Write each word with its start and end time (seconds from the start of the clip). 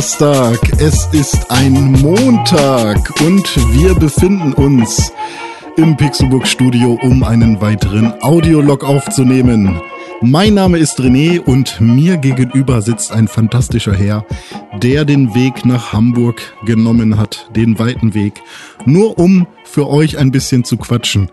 Donnerstag, 0.00 0.58
es 0.80 1.06
ist 1.12 1.50
ein 1.50 1.92
Montag 1.92 3.20
und 3.20 3.44
wir 3.74 3.94
befinden 3.94 4.54
uns 4.54 5.12
im 5.76 5.94
Pixelbook 5.94 6.46
Studio, 6.46 6.98
um 7.02 7.22
einen 7.22 7.60
weiteren 7.60 8.14
Audiolog 8.22 8.82
aufzunehmen. 8.82 9.78
Mein 10.22 10.54
Name 10.54 10.78
ist 10.78 10.98
René 11.00 11.38
und 11.38 11.82
mir 11.82 12.16
gegenüber 12.16 12.80
sitzt 12.80 13.12
ein 13.12 13.28
fantastischer 13.28 13.92
Herr, 13.92 14.24
der 14.82 15.04
den 15.04 15.34
Weg 15.34 15.66
nach 15.66 15.92
Hamburg 15.92 16.40
genommen 16.64 17.18
hat, 17.18 17.50
den 17.54 17.78
weiten 17.78 18.14
Weg, 18.14 18.40
nur 18.86 19.18
um 19.18 19.46
für 19.64 19.86
euch 19.86 20.16
ein 20.16 20.30
bisschen 20.30 20.64
zu 20.64 20.78
quatschen. 20.78 21.30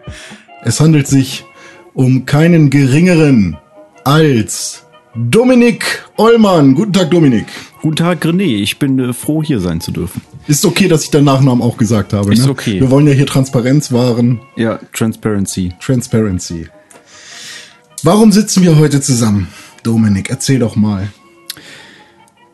Es 0.61 0.81
handelt 0.81 1.08
sich 1.08 1.45
um 1.94 2.25
keinen 2.25 2.70
geringeren 2.70 3.55
als 4.03 4.86
Dominik 5.20 6.03
Ollmann. 6.17 6.76
Guten 6.76 6.94
Tag, 6.94 7.09
Dominik. 7.09 7.48
Guten 7.81 7.95
Tag, 7.95 8.23
René. 8.23 8.62
Ich 8.62 8.77
bin 8.77 8.99
äh, 8.99 9.13
froh, 9.13 9.41
hier 9.41 9.59
sein 9.59 9.81
zu 9.81 9.91
dürfen. 9.91 10.21
Ist 10.45 10.63
okay, 10.63 10.88
dass 10.88 11.05
ich 11.05 11.09
deinen 11.09 11.23
Nachnamen 11.23 11.63
auch 11.63 11.77
gesagt 11.77 12.13
habe. 12.13 12.31
Ist 12.31 12.45
ne? 12.45 12.52
okay. 12.52 12.80
Wir 12.80 12.91
wollen 12.91 13.08
ja 13.08 13.14
hier 13.14 13.25
Transparenz 13.25 13.91
wahren. 13.91 14.41
Ja, 14.56 14.80
Transparency. 14.94 15.73
Transparency. 15.81 16.67
Warum 18.03 18.31
sitzen 18.31 18.61
wir 18.61 18.78
heute 18.78 19.02
zusammen? 19.02 19.47
Dominik, 19.81 20.30
erzähl 20.30 20.59
doch 20.59 20.75
mal. 20.75 21.08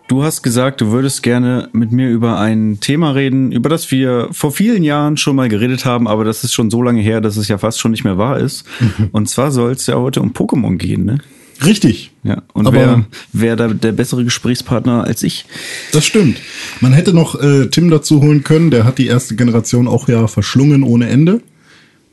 Du 0.08 0.24
hast 0.24 0.42
gesagt, 0.42 0.80
du 0.80 0.92
würdest 0.92 1.22
gerne 1.22 1.68
mit 1.74 1.92
mir 1.92 2.09
über 2.09 2.40
ein 2.40 2.80
Thema 2.80 3.12
reden, 3.12 3.52
über 3.52 3.68
das 3.68 3.92
wir 3.92 4.30
vor 4.32 4.54
vielen 4.54 4.84
Jahren 4.84 5.18
schon 5.18 5.36
mal 5.36 5.50
geredet 5.50 5.84
haben, 5.84 6.08
aber 6.08 6.24
das 6.24 6.46
ist 6.46 6.54
schon 6.54 6.72
so 6.72 6.82
lange 6.82 7.02
her, 7.02 7.20
dass 7.20 7.36
es 7.36 7.50
ja 7.50 7.58
fast 7.58 7.82
schon 7.82 7.92
nicht 7.92 8.06
mehr 8.06 8.18
wahr 8.18 8.40
ist. 8.40 8.66
Und 9.12 9.28
zwar 9.28 9.52
soll 9.52 9.74
es 9.74 9.86
ja 9.86 9.96
heute 9.96 10.22
um 10.22 10.32
Pokémon 10.32 10.78
gehen, 10.78 11.04
ne? 11.04 11.18
Richtig. 11.66 12.12
Ja. 12.23 12.42
Und 12.54 12.68
Aber- 12.68 12.78
wer, 12.78 13.06
wer 13.34 13.56
da 13.56 13.68
der 13.68 13.92
bessere 13.92 14.23
Gesprächspartner 14.23 15.04
als 15.04 15.23
ich? 15.23 15.46
Das 15.92 16.06
stimmt. 16.06 16.38
Man 16.82 16.94
hätte 16.94 17.14
noch 17.14 17.40
äh, 17.42 17.68
Tim 17.68 17.90
dazu 17.90 18.22
holen 18.22 18.44
können. 18.44 18.72
Der 18.72 18.86
hat 18.86 18.98
die 18.98 19.08
erste 19.08 19.36
Generation 19.36 19.88
auch 19.88 20.08
ja 20.08 20.28
verschlungen 20.28 20.84
ohne 20.84 21.08
Ende. 21.09 21.42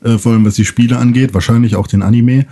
Äh, 0.03 0.17
vor 0.17 0.31
allem 0.33 0.45
was 0.45 0.55
die 0.55 0.65
Spiele 0.65 0.97
angeht. 0.97 1.33
Wahrscheinlich 1.33 1.75
auch 1.75 1.87
den 1.87 2.01
Anime. 2.01 2.45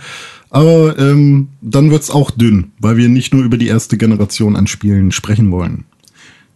Aber 0.50 0.98
ähm, 0.98 1.48
dann 1.60 1.90
wird's 1.90 2.10
auch 2.10 2.30
dünn, 2.32 2.72
weil 2.80 2.96
wir 2.96 3.08
nicht 3.08 3.32
nur 3.32 3.44
über 3.44 3.56
die 3.56 3.68
erste 3.68 3.96
Generation 3.96 4.56
an 4.56 4.66
Spielen 4.66 5.12
sprechen 5.12 5.50
wollen. 5.52 5.84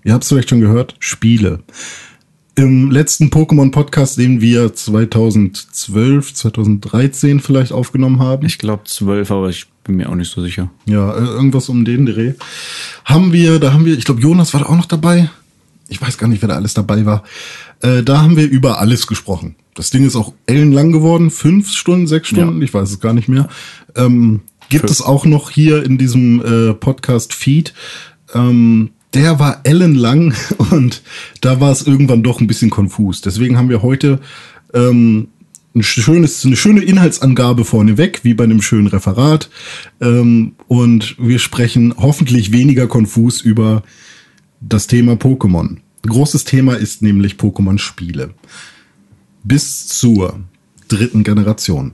Ihr 0.02 0.12
habt 0.12 0.24
es 0.24 0.28
vielleicht 0.28 0.50
schon 0.50 0.60
gehört, 0.60 0.96
Spiele. 0.98 1.60
Im 2.56 2.90
letzten 2.90 3.30
Pokémon-Podcast, 3.30 4.18
den 4.18 4.40
wir 4.40 4.72
2012, 4.74 6.34
2013 6.34 7.40
vielleicht 7.40 7.72
aufgenommen 7.72 8.20
haben, 8.20 8.46
Ich 8.46 8.58
glaube 8.58 8.84
zwölf, 8.84 9.30
aber 9.30 9.48
ich 9.48 9.66
bin 9.84 9.96
mir 9.96 10.08
auch 10.08 10.14
nicht 10.14 10.32
so 10.32 10.42
sicher. 10.42 10.70
ja, 10.86 11.12
äh, 11.14 11.24
irgendwas 11.24 11.68
um 11.68 11.84
den 11.84 12.06
Dreh. 12.06 12.32
Haben 13.04 13.32
wir, 13.32 13.60
da 13.60 13.72
haben 13.72 13.84
wir, 13.84 13.96
ich 13.96 14.04
glaube, 14.04 14.20
Jonas 14.20 14.52
war 14.54 14.60
da 14.60 14.66
auch 14.66 14.76
noch 14.76 14.86
dabei. 14.86 15.30
Ich 15.88 16.00
weiß 16.00 16.18
gar 16.18 16.26
nicht, 16.26 16.42
wer 16.42 16.48
da 16.48 16.56
alles 16.56 16.74
dabei 16.74 17.04
war. 17.04 17.22
Äh, 17.80 18.02
da 18.02 18.22
haben 18.22 18.36
wir 18.36 18.48
über 18.48 18.80
alles 18.80 19.06
gesprochen. 19.06 19.56
Das 19.74 19.90
Ding 19.90 20.06
ist 20.06 20.16
auch 20.16 20.32
ellenlang 20.46 20.92
geworden, 20.92 21.30
fünf 21.30 21.70
Stunden, 21.72 22.06
sechs 22.06 22.28
Stunden, 22.28 22.62
ich 22.62 22.72
weiß 22.72 22.90
es 22.90 23.00
gar 23.00 23.12
nicht 23.12 23.28
mehr. 23.28 23.48
Ähm, 23.96 24.40
gibt 24.68 24.86
Fünf. 24.86 24.92
es 24.92 25.02
auch 25.02 25.26
noch 25.26 25.50
hier 25.50 25.84
in 25.84 25.98
diesem 25.98 26.40
äh, 26.44 26.74
Podcast-Feed. 26.74 27.74
Ähm, 28.34 28.90
der 29.12 29.38
war 29.38 29.60
ellenlang 29.64 30.34
und 30.70 31.02
da 31.40 31.60
war 31.60 31.72
es 31.72 31.86
irgendwann 31.86 32.22
doch 32.22 32.40
ein 32.40 32.46
bisschen 32.46 32.70
konfus. 32.70 33.20
Deswegen 33.20 33.56
haben 33.56 33.68
wir 33.68 33.82
heute 33.82 34.20
ähm, 34.72 35.28
ein 35.74 35.82
schönes, 35.82 36.44
eine 36.44 36.56
schöne 36.56 36.82
Inhaltsangabe 36.82 37.64
vorneweg, 37.64 38.20
wie 38.22 38.34
bei 38.34 38.44
einem 38.44 38.62
schönen 38.62 38.86
Referat. 38.86 39.50
Ähm, 40.00 40.52
und 40.68 41.16
wir 41.18 41.38
sprechen 41.38 41.94
hoffentlich 41.96 42.52
weniger 42.52 42.86
konfus 42.86 43.40
über 43.40 43.82
das 44.60 44.86
Thema 44.86 45.14
Pokémon. 45.14 45.78
Großes 46.02 46.44
Thema 46.44 46.74
ist 46.74 47.02
nämlich 47.02 47.34
Pokémon-Spiele. 47.34 48.34
Bis 49.42 49.88
zur 49.88 50.40
dritten 50.88 51.24
Generation. 51.24 51.92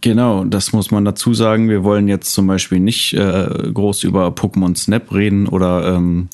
Genau, 0.00 0.44
das 0.44 0.72
muss 0.72 0.90
man 0.90 1.04
dazu 1.04 1.34
sagen. 1.34 1.68
Wir 1.68 1.84
wollen 1.84 2.08
jetzt 2.08 2.32
zum 2.32 2.46
Beispiel 2.46 2.80
nicht 2.80 3.12
äh, 3.12 3.70
groß 3.72 4.04
über 4.04 4.28
Pokémon 4.28 4.74
Snap 4.76 5.12
reden 5.12 5.46
oder 5.46 5.94
ähm, 5.94 6.28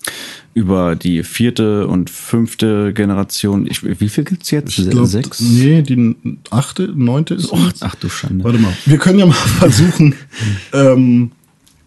über 0.54 0.94
die 0.94 1.22
vierte 1.22 1.86
und 1.88 2.08
fünfte 2.08 2.92
Generation. 2.92 3.66
Ich, 3.66 3.82
wie 3.82 4.08
viel 4.08 4.24
gibt's 4.24 4.50
jetzt? 4.50 4.78
Ich 4.78 4.88
glaub, 4.88 5.06
Sechs? 5.06 5.40
Nee, 5.40 5.82
die 5.82 6.16
achte, 6.50 6.92
neunte 6.94 7.34
ist 7.34 7.52
jetzt. 7.52 7.82
ach 7.82 7.94
du 7.96 8.08
Schande. 8.08 8.44
Warte 8.44 8.58
mal. 8.58 8.72
Wir 8.84 8.98
können 8.98 9.18
ja 9.18 9.26
mal 9.26 9.32
versuchen, 9.58 10.14
ähm, 10.72 11.32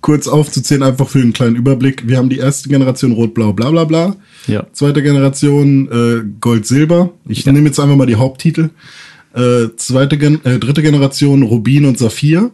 kurz 0.02 0.28
aufzuzählen, 0.28 0.84
einfach 0.84 1.08
für 1.08 1.20
einen 1.20 1.34
kleinen 1.34 1.56
Überblick. 1.56 2.08
Wir 2.08 2.18
haben 2.18 2.30
die 2.30 2.38
erste 2.38 2.70
Generation 2.70 3.14
Rot, 3.14 3.34
Blau, 3.34 3.54
bla 3.54 3.72
bla 3.72 3.86
bla. 3.86 4.16
Ja. 4.48 4.68
Zweite 4.74 5.02
Generation 5.02 5.90
äh, 5.92 6.26
Gold, 6.42 6.66
Silber. 6.66 7.12
Ich 7.26 7.46
nehme 7.46 7.68
jetzt 7.68 7.80
einfach 7.80 7.96
mal 7.96 8.06
die 8.06 8.16
Haupttitel. 8.16 8.70
Äh, 9.40 9.76
zweite 9.78 10.18
Gen 10.18 10.44
äh, 10.44 10.60
dritte 10.60 10.82
Generation 10.82 11.44
Rubin 11.44 11.86
und 11.86 11.98
Saphir. 11.98 12.52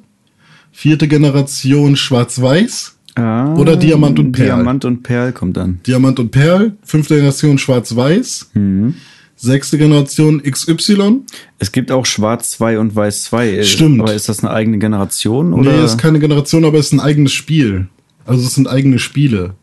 Vierte 0.72 1.08
Generation 1.08 1.96
Schwarz-Weiß. 1.96 2.98
Ah, 3.16 3.54
Oder 3.56 3.78
Diamant 3.78 4.20
und 4.20 4.34
Perl. 4.34 4.48
Diamant 4.48 4.84
und 4.86 5.04
Perl 5.04 5.32
kommt 5.32 5.56
dann. 5.56 5.80
Diamant 5.88 6.20
und 6.20 6.32
Perl. 6.32 6.76
Fünfte 6.84 7.16
Generation 7.16 7.58
Schwarz-Weiß. 7.58 8.52
Mhm. 8.54 8.96
Sechste 9.38 9.78
Generation 9.78 10.42
XY. 10.44 11.22
Es 11.60 11.72
gibt 11.72 11.92
auch 11.92 12.06
Schwarz 12.06 12.52
2 12.52 12.80
und 12.80 12.96
Weiß 12.96 13.24
2. 13.24 13.64
Stimmt. 13.64 14.02
Aber 14.02 14.14
ist 14.14 14.30
das 14.30 14.44
eine 14.44 14.52
eigene 14.54 14.78
Generation? 14.80 15.54
Oder? 15.54 15.72
Nee, 15.72 15.84
ist 15.84 15.98
keine 15.98 16.20
Generation, 16.20 16.66
aber 16.66 16.78
es 16.78 16.88
ist 16.88 16.94
ein 16.94 17.00
eigenes 17.00 17.34
Spiel. 17.34 17.88
Also 18.26 18.46
es 18.46 18.56
sind 18.56 18.68
eigene 18.68 19.00
Spiele. 19.00 19.56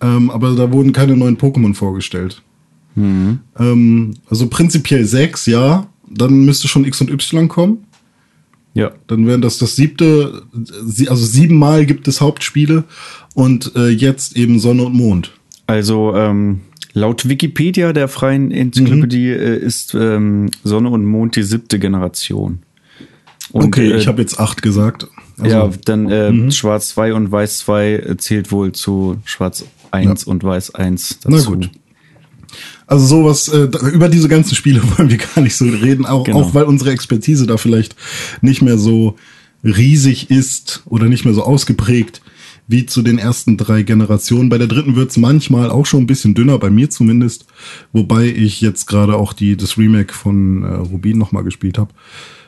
Ähm, 0.00 0.30
aber 0.30 0.54
da 0.54 0.72
wurden 0.72 0.92
keine 0.92 1.16
neuen 1.16 1.38
Pokémon 1.38 1.74
vorgestellt. 1.74 2.42
Ähm, 2.96 4.14
also 4.30 4.48
prinzipiell 4.48 5.04
sechs, 5.04 5.46
ja. 5.46 5.86
Dann 6.16 6.44
müsste 6.44 6.68
schon 6.68 6.84
X 6.84 7.00
und 7.00 7.10
Y 7.10 7.48
kommen. 7.48 7.84
ja. 8.74 8.90
Dann 9.06 9.26
wären 9.26 9.40
das 9.40 9.58
das 9.58 9.76
siebte, 9.76 10.42
sie- 10.84 11.08
also 11.08 11.24
siebenmal 11.24 11.86
gibt 11.86 12.08
es 12.08 12.20
Hauptspiele 12.20 12.84
und 13.34 13.72
äh, 13.76 13.88
jetzt 13.88 14.36
eben 14.36 14.58
Sonne 14.58 14.84
und 14.84 14.94
Mond. 14.94 15.32
Also 15.66 16.14
ähm, 16.14 16.60
laut 16.92 17.28
Wikipedia 17.28 17.92
der 17.92 18.08
freien 18.08 18.50
Enzyklopädie 18.50 19.34
Mhm. 19.34 19.40
äh, 19.40 19.56
ist 19.56 19.94
ähm, 19.94 20.50
Sonne 20.64 20.90
und 20.90 21.04
Mond 21.06 21.36
die 21.36 21.42
siebte 21.42 21.78
Generation. 21.78 22.60
Und, 23.52 23.64
okay, 23.66 23.92
äh, 23.92 23.96
ich 23.96 24.06
habe 24.08 24.20
jetzt 24.20 24.38
acht 24.40 24.62
gesagt. 24.62 25.06
Also, 25.38 25.56
ja, 25.56 25.70
dann 25.84 26.10
äh, 26.10 26.50
Schwarz 26.50 26.88
2 26.90 27.12
und 27.14 27.30
Weiß 27.30 27.58
2 27.60 28.14
zählt 28.18 28.50
wohl 28.52 28.72
zu 28.72 29.18
Schwarz 29.24 29.64
1 29.90 30.24
und 30.24 30.42
Weiß 30.44 30.74
1 30.74 31.20
dazu. 31.20 31.28
Na 31.36 31.42
gut. 31.44 31.70
Also 32.86 33.06
sowas, 33.06 33.48
äh, 33.48 33.68
über 33.92 34.08
diese 34.08 34.28
ganzen 34.28 34.54
Spiele 34.54 34.80
wollen 34.96 35.10
wir 35.10 35.18
gar 35.18 35.40
nicht 35.42 35.56
so 35.56 35.64
reden, 35.64 36.06
auch, 36.06 36.24
Genau. 36.24 36.40
auch 36.40 36.54
weil 36.54 36.64
unsere 36.64 36.90
Expertise 36.90 37.46
da 37.46 37.56
vielleicht 37.56 37.96
nicht 38.42 38.62
mehr 38.62 38.78
so 38.78 39.16
riesig 39.64 40.30
ist 40.30 40.82
oder 40.86 41.06
nicht 41.06 41.24
mehr 41.24 41.34
so 41.34 41.42
ausgeprägt 41.42 42.22
wie 42.68 42.84
zu 42.86 43.02
den 43.02 43.18
ersten 43.18 43.56
drei 43.56 43.82
Generationen. 43.82 44.48
Bei 44.48 44.58
der 44.58 44.66
dritten 44.66 44.96
wird's 44.96 45.16
manchmal 45.16 45.70
auch 45.70 45.86
schon 45.86 46.02
ein 46.02 46.06
bisschen 46.06 46.34
dünner, 46.34 46.58
bei 46.58 46.68
mir 46.70 46.90
zumindest, 46.90 47.46
wobei 47.92 48.26
ich 48.26 48.60
jetzt 48.60 48.86
gerade 48.86 49.14
auch 49.16 49.32
die, 49.32 49.56
das 49.56 49.78
Remake 49.78 50.12
von 50.12 50.62
äh, 50.64 50.66
Rubin 50.74 51.16
nochmal 51.16 51.44
gespielt 51.44 51.78
habe. 51.78 51.90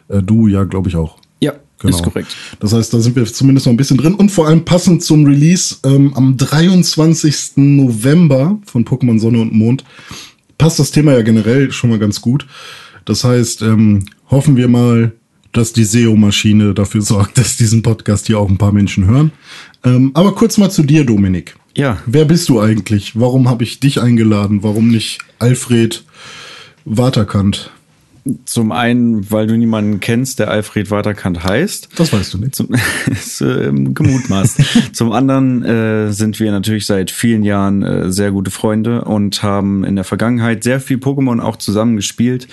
Äh, 0.09 0.23
du 0.23 0.49
ja, 0.49 0.65
glaube 0.65 0.89
ich 0.89 0.97
auch. 0.97 1.19
Ja, 1.41 1.55
Genau. 1.81 1.97
ist 1.97 2.03
korrekt. 2.03 2.35
Das 2.59 2.73
heißt, 2.73 2.93
da 2.93 2.99
sind 2.99 3.15
wir 3.15 3.25
zumindest 3.27 3.67
noch 3.67 3.73
ein 3.73 3.77
bisschen 3.77 3.99
drin. 3.99 4.15
Und 4.15 4.31
vor 4.33 4.49
allem 4.49 4.65
passend 4.65 5.05
zum 5.05 5.25
Release 5.25 5.77
ähm, 5.85 6.13
am 6.15 6.37
23. 6.37 7.53
November 7.57 8.59
von 8.67 8.85
Pokémon 8.85 9.21
Sonne 9.21 9.41
und 9.41 9.53
Mond 9.53 9.85
passt 10.59 10.79
das 10.79 10.91
Thema 10.91 11.13
ja 11.13 11.23
generell 11.23 11.73
schon 11.73 11.91
mal 11.91 11.99
ganz 11.99 12.21
gut. 12.21 12.47
Das 13.05 13.25
heißt, 13.25 13.63
ähm, 13.63 14.05
hoffen 14.31 14.57
wir 14.57 14.69
mal, 14.69 15.13
dass 15.53 15.73
die 15.73 15.85
SEO-Maschine 15.85 16.75
dafür 16.75 17.01
sorgt, 17.01 17.39
dass 17.39 17.57
diesen 17.57 17.83
Podcast 17.83 18.27
hier 18.27 18.39
auch 18.39 18.49
ein 18.49 18.59
paar 18.59 18.73
Menschen 18.73 19.07
hören. 19.07 19.33
Ähm, 19.85 20.11
aber 20.15 20.35
kurz 20.35 20.59
mal 20.59 20.71
zu 20.71 20.83
dir, 20.83 21.05
Dominik. 21.05 21.57
Ja, 21.77 21.99
Wer 22.07 22.25
bist 22.25 22.49
du 22.49 22.61
eigentlich? 22.61 23.19
Warum 23.19 23.49
habe 23.49 23.63
ich 23.63 23.79
dich 23.79 24.01
eingeladen? 24.01 24.63
Warum 24.63 24.89
nicht 24.89 25.21
Alfred 25.39 26.05
Waterkant? 26.85 27.71
Zum 28.45 28.73
einen, 28.73 29.31
weil 29.31 29.47
du 29.47 29.57
niemanden 29.57 30.01
kennst, 30.01 30.39
der 30.39 30.51
Alfred 30.51 30.91
Waterkant 30.91 31.45
heißt. 31.45 31.89
Das 31.97 32.13
weißt 32.13 32.35
du 32.35 32.39
nicht. 32.39 32.55
Zum, 32.55 32.69
ist 33.11 33.41
äh, 33.41 33.71
gemutmaßt. 33.73 34.61
Zum 34.93 35.13
anderen 35.13 35.65
äh, 35.65 36.13
sind 36.13 36.41
wir 36.41 36.51
natürlich 36.51 36.87
seit 36.87 37.11
vielen 37.11 37.43
Jahren 37.43 37.83
äh, 37.83 38.13
sehr 38.13 38.31
gute 38.31 38.51
Freunde 38.51 39.05
und 39.05 39.43
haben 39.43 39.85
in 39.85 39.97
der 39.97 40.05
Vergangenheit 40.05 40.65
sehr 40.65 40.81
viel 40.81 40.99
Pokémon 40.99 41.41
auch 41.41 41.57
zusammen 41.57 41.97
gespielt. 41.97 42.49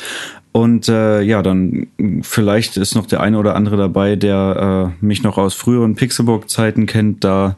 Und 0.56 0.88
äh, 0.88 1.22
ja, 1.22 1.42
dann 1.42 1.88
vielleicht 2.22 2.78
ist 2.78 2.96
noch 2.96 3.08
der 3.08 3.20
eine 3.20 3.38
oder 3.40 3.58
andere 3.58 3.76
dabei, 3.76 4.16
der 4.16 4.94
äh, 5.02 5.06
mich 5.06 5.22
noch 5.22 5.38
aus 5.38 5.54
früheren 5.54 5.96
Pixelburg-Zeiten 5.96 6.86
kennt. 6.86 7.26
Da 7.26 7.58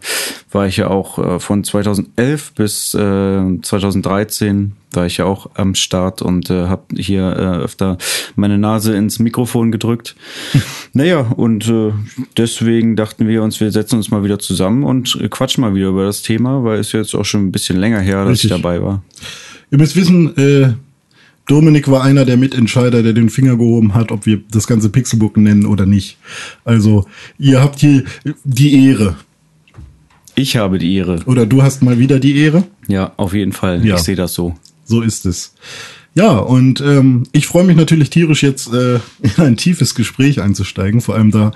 war 0.52 0.66
ich 0.66 0.78
ja 0.78 0.88
auch 0.88 1.20
äh, 1.20 1.40
von 1.40 1.64
2011 1.64 2.54
bis 2.54 2.96
äh, 2.96 3.62
2013 3.62 4.72
war 4.94 5.06
ich 5.06 5.18
ja 5.18 5.26
auch 5.26 5.52
am 5.54 5.76
Start 5.76 6.24
und 6.24 6.50
äh, 6.50 6.66
habe 6.66 6.86
hier 6.96 7.22
äh, 7.22 7.64
öfter 7.64 8.00
meine 8.36 8.58
Nase 8.58 8.96
ins 8.96 9.20
Mikrofon 9.20 9.72
gedrückt. 9.72 10.16
naja, 10.94 11.20
und 11.20 11.70
äh, 11.70 11.92
deswegen 12.36 12.96
dachten 12.96 13.28
wir 13.28 13.44
uns, 13.44 13.60
wir 13.60 13.70
setzen 13.72 13.98
uns 13.98 14.10
mal 14.10 14.24
wieder 14.24 14.40
zusammen 14.40 14.84
und 14.84 15.20
quatschen 15.30 15.62
mal 15.62 15.76
wieder 15.76 15.90
über 15.90 16.06
das 16.06 16.24
Thema, 16.24 16.64
weil 16.64 16.80
es 16.80 16.94
jetzt 16.94 17.14
auch 17.14 17.26
schon 17.26 17.46
ein 17.46 17.52
bisschen 17.52 17.78
länger 17.78 18.00
her, 18.00 18.24
dass 18.24 18.32
Richtig. 18.32 18.50
ich 18.50 18.58
dabei 18.58 18.82
war. 18.82 19.04
Ihr 19.70 19.78
müsst 19.78 19.96
wissen, 19.96 20.36
äh, 20.36 20.74
Dominik 21.48 21.90
war 21.90 22.04
einer 22.04 22.26
der 22.26 22.38
Mitentscheider, 22.38 23.04
der 23.04 23.14
den 23.14 23.30
Finger 23.30 23.56
gehoben 23.56 23.94
hat, 23.94 24.12
ob 24.12 24.26
wir 24.26 24.42
das 24.52 24.68
ganze 24.68 24.90
Pixelbook 24.90 25.38
nennen 25.38 25.66
oder 25.66 25.86
nicht. 25.86 26.18
Also, 26.66 27.06
ihr 27.40 27.62
habt 27.62 27.80
hier 27.80 28.04
die 28.44 28.86
Ehre. 28.88 29.16
Ich 30.36 30.58
habe 30.58 30.78
die 30.78 30.94
Ehre. 30.96 31.22
Oder 31.26 31.46
du 31.46 31.64
hast 31.64 31.82
mal 31.82 31.98
wieder 31.98 32.20
die 32.20 32.38
Ehre? 32.38 32.64
Ja, 32.88 33.14
auf 33.18 33.34
jeden 33.34 33.54
Fall. 33.54 33.84
Ja. 33.86 33.96
Ich 33.96 34.02
sehe 34.02 34.16
das 34.16 34.34
so. 34.34 34.56
So 34.86 35.02
ist 35.02 35.26
es. 35.26 35.54
Ja, 36.14 36.38
und 36.38 36.82
ähm, 36.82 37.24
ich 37.32 37.46
freue 37.46 37.64
mich 37.64 37.76
natürlich 37.76 38.10
tierisch 38.10 38.42
jetzt 38.42 38.74
äh, 38.74 38.96
in 39.22 39.32
ein 39.38 39.56
tiefes 39.56 39.96
Gespräch 39.96 40.42
einzusteigen. 40.42 41.00
Vor 41.00 41.16
allem 41.16 41.32
da, 41.32 41.52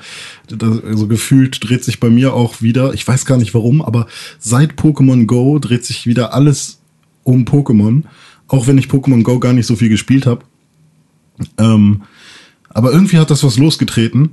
da, 0.47 0.79
also 0.85 1.07
gefühlt 1.07 1.67
dreht 1.67 1.83
sich 1.83 1.99
bei 1.99 2.09
mir 2.09 2.33
auch 2.33 2.61
wieder, 2.61 2.93
ich 2.93 3.07
weiß 3.07 3.25
gar 3.25 3.37
nicht 3.37 3.53
warum, 3.53 3.81
aber 3.81 4.07
seit 4.39 4.73
Pokémon 4.73 5.25
Go 5.25 5.57
dreht 5.57 5.83
sich 5.83 6.05
wieder 6.05 6.33
alles 6.33 6.79
um 7.23 7.45
Pokémon 7.45 8.03
auch 8.51 8.67
wenn 8.67 8.77
ich 8.77 8.87
Pokémon 8.87 9.23
Go 9.23 9.39
gar 9.39 9.53
nicht 9.53 9.65
so 9.65 9.75
viel 9.75 9.89
gespielt 9.89 10.25
habe. 10.25 10.43
Ähm, 11.57 12.01
aber 12.69 12.91
irgendwie 12.91 13.17
hat 13.17 13.31
das 13.31 13.43
was 13.43 13.57
losgetreten, 13.57 14.31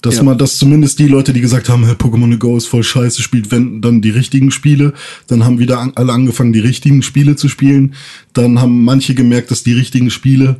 dass 0.00 0.18
ja. 0.18 0.22
man, 0.22 0.38
dass 0.38 0.58
zumindest 0.58 1.00
die 1.00 1.08
Leute, 1.08 1.32
die 1.32 1.40
gesagt 1.40 1.68
haben, 1.68 1.84
Pokémon 1.84 2.36
Go 2.38 2.56
ist 2.56 2.68
voll 2.68 2.84
scheiße, 2.84 3.20
spielt 3.20 3.50
wenn 3.50 3.80
dann 3.82 4.00
die 4.00 4.10
richtigen 4.10 4.52
Spiele, 4.52 4.94
dann 5.26 5.44
haben 5.44 5.58
wieder 5.58 5.80
an, 5.80 5.92
alle 5.96 6.12
angefangen, 6.12 6.52
die 6.52 6.60
richtigen 6.60 7.02
Spiele 7.02 7.34
zu 7.34 7.48
spielen. 7.48 7.94
Dann 8.32 8.60
haben 8.60 8.84
manche 8.84 9.14
gemerkt, 9.14 9.50
dass 9.50 9.64
die 9.64 9.72
richtigen 9.72 10.10
Spiele 10.10 10.56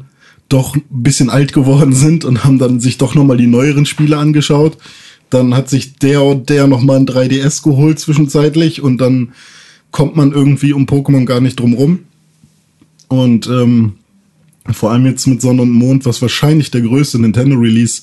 doch 0.49 0.75
ein 0.75 0.83
bisschen 0.91 1.31
alt 1.31 1.53
geworden 1.53 1.93
sind 1.93 2.25
und 2.25 2.43
haben 2.43 2.59
dann 2.59 2.81
sich 2.81 2.99
doch 2.99 3.15
nochmal 3.15 3.37
die 3.37 3.47
neueren 3.47 3.87
Spiele 3.87 4.17
angeschaut. 4.17 4.77
Dann 5.31 5.55
hat 5.55 5.69
sich 5.69 5.95
der 5.97 6.25
und 6.25 6.49
der 6.49 6.67
nochmal 6.67 6.97
ein 6.97 7.07
3DS 7.07 7.63
geholt 7.63 8.01
zwischenzeitlich 8.01 8.83
und 8.83 8.99
dann 8.99 9.35
kommt 9.93 10.17
man 10.17 10.33
irgendwie 10.33 10.73
um 10.73 10.87
Pokémon 10.87 11.27
gar 11.27 11.41
nicht 11.41 11.61
drum 11.61 11.75
rum. 11.75 12.01
Und 13.09 13.47
ähm, 13.47 13.95
vor 14.71 14.91
allem 14.91 15.07
jetzt 15.07 15.27
mit 15.27 15.41
Sonne 15.41 15.63
und 15.63 15.71
Mond, 15.71 16.07
was 16.07 16.23
wahrscheinlich 16.23 16.71
der 16.71 16.83
größte 16.83 17.19
Nintendo-Release 17.19 18.03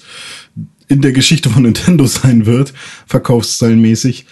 in 0.87 1.01
der 1.01 1.11
Geschichte 1.11 1.49
von 1.49 1.63
Nintendo 1.63 2.05
sein 2.05 2.45
wird, 2.45 2.73
verkaufszahlenmäßig, 3.07 4.25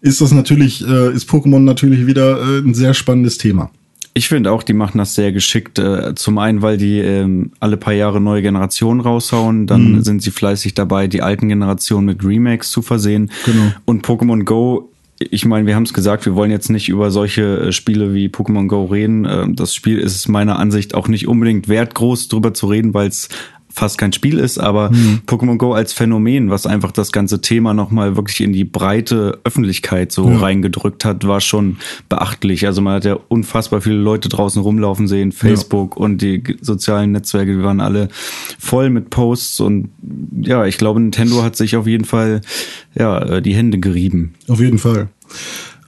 ist 0.00 0.20
das 0.20 0.32
natürlich, 0.32 0.86
äh, 0.86 1.12
ist 1.12 1.28
Pokémon 1.28 1.60
natürlich 1.60 2.06
wieder 2.06 2.40
äh, 2.40 2.58
ein 2.58 2.74
sehr 2.74 2.94
spannendes 2.94 3.38
Thema. 3.38 3.70
Ich 4.14 4.28
finde 4.28 4.50
auch, 4.50 4.62
die 4.62 4.74
machen 4.74 4.98
das 4.98 5.14
sehr 5.14 5.32
geschickt. 5.32 5.78
Äh, 5.78 6.14
zum 6.16 6.36
einen, 6.38 6.60
weil 6.60 6.76
die 6.76 6.98
ähm, 6.98 7.52
alle 7.60 7.78
paar 7.78 7.94
Jahre 7.94 8.20
neue 8.20 8.42
Generationen 8.42 9.00
raushauen, 9.00 9.66
dann 9.66 9.92
mhm. 9.92 10.02
sind 10.02 10.22
sie 10.22 10.32
fleißig 10.32 10.74
dabei, 10.74 11.06
die 11.06 11.22
alten 11.22 11.48
Generationen 11.48 12.06
mit 12.06 12.24
Remakes 12.24 12.70
zu 12.70 12.82
versehen. 12.82 13.30
Genau. 13.46 13.72
Und 13.86 14.04
Pokémon 14.04 14.44
Go 14.44 14.91
ich 15.30 15.44
meine, 15.44 15.66
wir 15.66 15.74
haben 15.74 15.82
es 15.84 15.94
gesagt, 15.94 16.26
wir 16.26 16.34
wollen 16.34 16.50
jetzt 16.50 16.70
nicht 16.70 16.88
über 16.88 17.10
solche 17.10 17.60
äh, 17.60 17.72
Spiele 17.72 18.14
wie 18.14 18.28
Pokémon 18.28 18.66
Go 18.66 18.84
reden. 18.84 19.26
Ähm, 19.28 19.56
das 19.56 19.74
Spiel 19.74 19.98
ist 19.98 20.28
meiner 20.28 20.58
Ansicht 20.58 20.94
auch 20.94 21.08
nicht 21.08 21.28
unbedingt 21.28 21.68
wert, 21.68 21.94
groß 21.94 22.28
drüber 22.28 22.54
zu 22.54 22.66
reden, 22.66 22.94
weil 22.94 23.08
es 23.08 23.28
fast 23.74 23.98
kein 23.98 24.12
Spiel 24.12 24.38
ist, 24.38 24.58
aber 24.58 24.90
mhm. 24.90 25.20
Pokémon 25.26 25.56
Go 25.56 25.72
als 25.72 25.92
Phänomen, 25.92 26.50
was 26.50 26.66
einfach 26.66 26.92
das 26.92 27.12
ganze 27.12 27.40
Thema 27.40 27.74
nochmal 27.74 28.16
wirklich 28.16 28.40
in 28.40 28.52
die 28.52 28.64
breite 28.64 29.38
Öffentlichkeit 29.44 30.12
so 30.12 30.28
ja. 30.28 30.38
reingedrückt 30.38 31.04
hat, 31.04 31.26
war 31.26 31.40
schon 31.40 31.78
beachtlich. 32.08 32.66
Also 32.66 32.82
man 32.82 32.94
hat 32.94 33.04
ja 33.04 33.18
unfassbar 33.28 33.80
viele 33.80 33.96
Leute 33.96 34.28
draußen 34.28 34.60
rumlaufen 34.60 35.08
sehen, 35.08 35.32
Facebook 35.32 35.96
ja. 35.96 36.04
und 36.04 36.22
die 36.22 36.42
sozialen 36.60 37.12
Netzwerke, 37.12 37.56
die 37.56 37.62
waren 37.62 37.80
alle 37.80 38.08
voll 38.58 38.90
mit 38.90 39.10
Posts 39.10 39.60
und 39.60 39.88
ja, 40.40 40.66
ich 40.66 40.78
glaube, 40.78 41.00
Nintendo 41.00 41.42
hat 41.42 41.56
sich 41.56 41.76
auf 41.76 41.86
jeden 41.86 42.04
Fall 42.04 42.40
ja 42.94 43.18
äh, 43.18 43.42
die 43.42 43.54
Hände 43.54 43.78
gerieben. 43.78 44.34
Auf 44.48 44.60
jeden 44.60 44.78
Fall. 44.78 45.08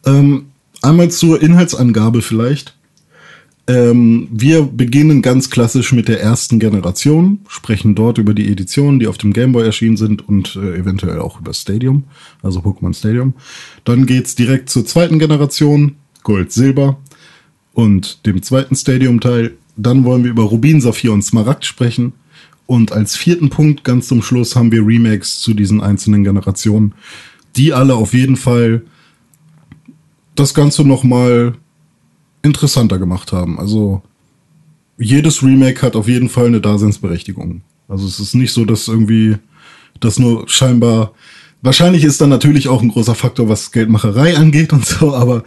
Ähm, 0.07 0.47
einmal 0.83 1.11
zur 1.11 1.41
Inhaltsangabe 1.43 2.23
vielleicht. 2.23 2.75
Ähm, 3.67 4.29
wir 4.31 4.63
beginnen 4.63 5.23
ganz 5.23 5.49
klassisch 5.49 5.93
mit 5.93 6.09
der 6.09 6.21
ersten 6.21 6.59
Generation, 6.59 7.41
sprechen 7.49 7.95
dort 7.95 8.19
über 8.19 8.35
die 8.35 8.51
Editionen, 8.51 9.01
die 9.01 9.07
auf 9.07 9.17
dem 9.17 9.33
Game 9.33 9.53
Boy 9.53 9.65
erschienen 9.65 9.97
sind 9.97 10.29
und 10.29 10.57
äh, 10.57 10.77
eventuell 10.77 11.19
auch 11.19 11.41
über 11.41 11.55
Stadium, 11.55 12.05
also 12.43 12.61
Pokémon 12.61 12.95
Stadium. 12.95 13.33
Dann 13.85 14.05
geht's 14.05 14.35
direkt 14.35 14.69
zur 14.69 14.85
zweiten 14.85 15.19
Generation, 15.19 15.97
Gold, 16.23 16.53
Silber 16.53 16.99
und 17.73 18.27
dem 18.27 18.43
zweiten 18.43 18.77
Stadium-Teil. 18.77 19.55
Dann 19.77 20.05
wollen 20.05 20.25
wir 20.25 20.31
über 20.31 20.45
Rubin, 20.45 20.83
Saphir 20.83 21.13
und 21.13 21.23
Smaragd 21.23 21.65
sprechen. 21.65 22.13
Und 22.67 22.93
als 22.93 23.17
vierten 23.17 23.49
Punkt, 23.49 23.83
ganz 23.83 24.09
zum 24.09 24.23
Schluss, 24.23 24.57
haben 24.57 24.73
wir 24.73 24.87
Remakes 24.87 25.41
zu 25.41 25.55
diesen 25.55 25.81
einzelnen 25.81 26.23
Generationen, 26.25 26.95
die 27.57 27.73
alle 27.73 27.95
auf 27.95 28.13
jeden 28.13 28.37
Fall 28.37 28.83
das 30.35 30.53
Ganze 30.55 30.85
nochmal 30.85 31.55
interessanter 32.45 32.99
gemacht 32.99 33.33
haben. 33.33 33.59
Also 33.59 34.03
jedes 34.99 35.43
Remake 35.43 35.83
hat 35.83 35.97
auf 35.97 36.07
jeden 36.07 36.29
Fall 36.29 36.47
eine 36.47 36.61
Daseinsberechtigung. 36.61 37.63
Also 37.89 38.07
es 38.07 38.21
ist 38.21 38.35
nicht 38.35 38.53
so, 38.53 38.65
dass 38.65 38.87
irgendwie 38.87 39.37
das 40.01 40.19
nur 40.19 40.49
scheinbar 40.49 41.13
wahrscheinlich 41.65 42.05
ist 42.05 42.21
dann 42.21 42.29
natürlich 42.29 42.69
auch 42.69 42.83
ein 42.83 42.91
großer 42.91 43.15
Faktor, 43.15 43.49
was 43.49 43.73
Geldmacherei 43.73 44.37
angeht 44.37 44.73
und 44.73 44.87
so, 44.87 45.15
aber 45.15 45.43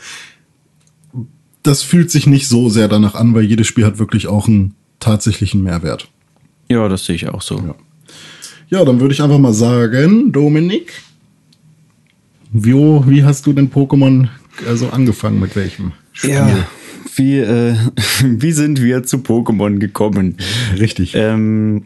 das 1.64 1.84
fühlt 1.84 2.12
sich 2.12 2.28
nicht 2.28 2.48
so 2.48 2.70
sehr 2.70 2.88
danach 2.88 3.16
an, 3.16 3.34
weil 3.34 3.44
jedes 3.44 3.68
Spiel 3.68 3.86
hat 3.86 4.00
wirklich 4.00 4.28
auch 4.28 4.48
einen 4.48 4.74
tatsächlichen 5.00 5.64
Mehrwert. 5.64 6.10
Ja, 6.70 6.88
das 6.90 7.06
sehe 7.06 7.16
ich 7.16 7.28
auch 7.30 7.42
so. 7.42 7.58
Ja, 7.58 7.76
ja 8.70 8.86
dann 8.86 9.00
würde 9.00 9.14
ich 9.14 9.22
einfach 9.22 9.38
mal 9.38 9.54
sagen, 9.54 10.32
Dominik, 10.32 10.94
wie, 12.52 12.74
wie 12.74 13.24
hast 13.24 13.46
du 13.46 13.54
denn 13.54 13.70
Pokémon 13.70 14.30
also 14.68 14.90
angefangen 14.90 15.40
mit 15.40 15.56
welchem 15.56 15.92
Spiel? 16.14 16.32
Ja, 16.32 16.68
wie, 17.18 17.40
äh, 17.40 17.76
wie 18.24 18.52
sind 18.52 18.82
wir 18.82 19.04
zu 19.04 19.18
Pokémon 19.18 19.80
gekommen? 19.80 20.38
Richtig. 20.80 21.14
Ähm, 21.16 21.84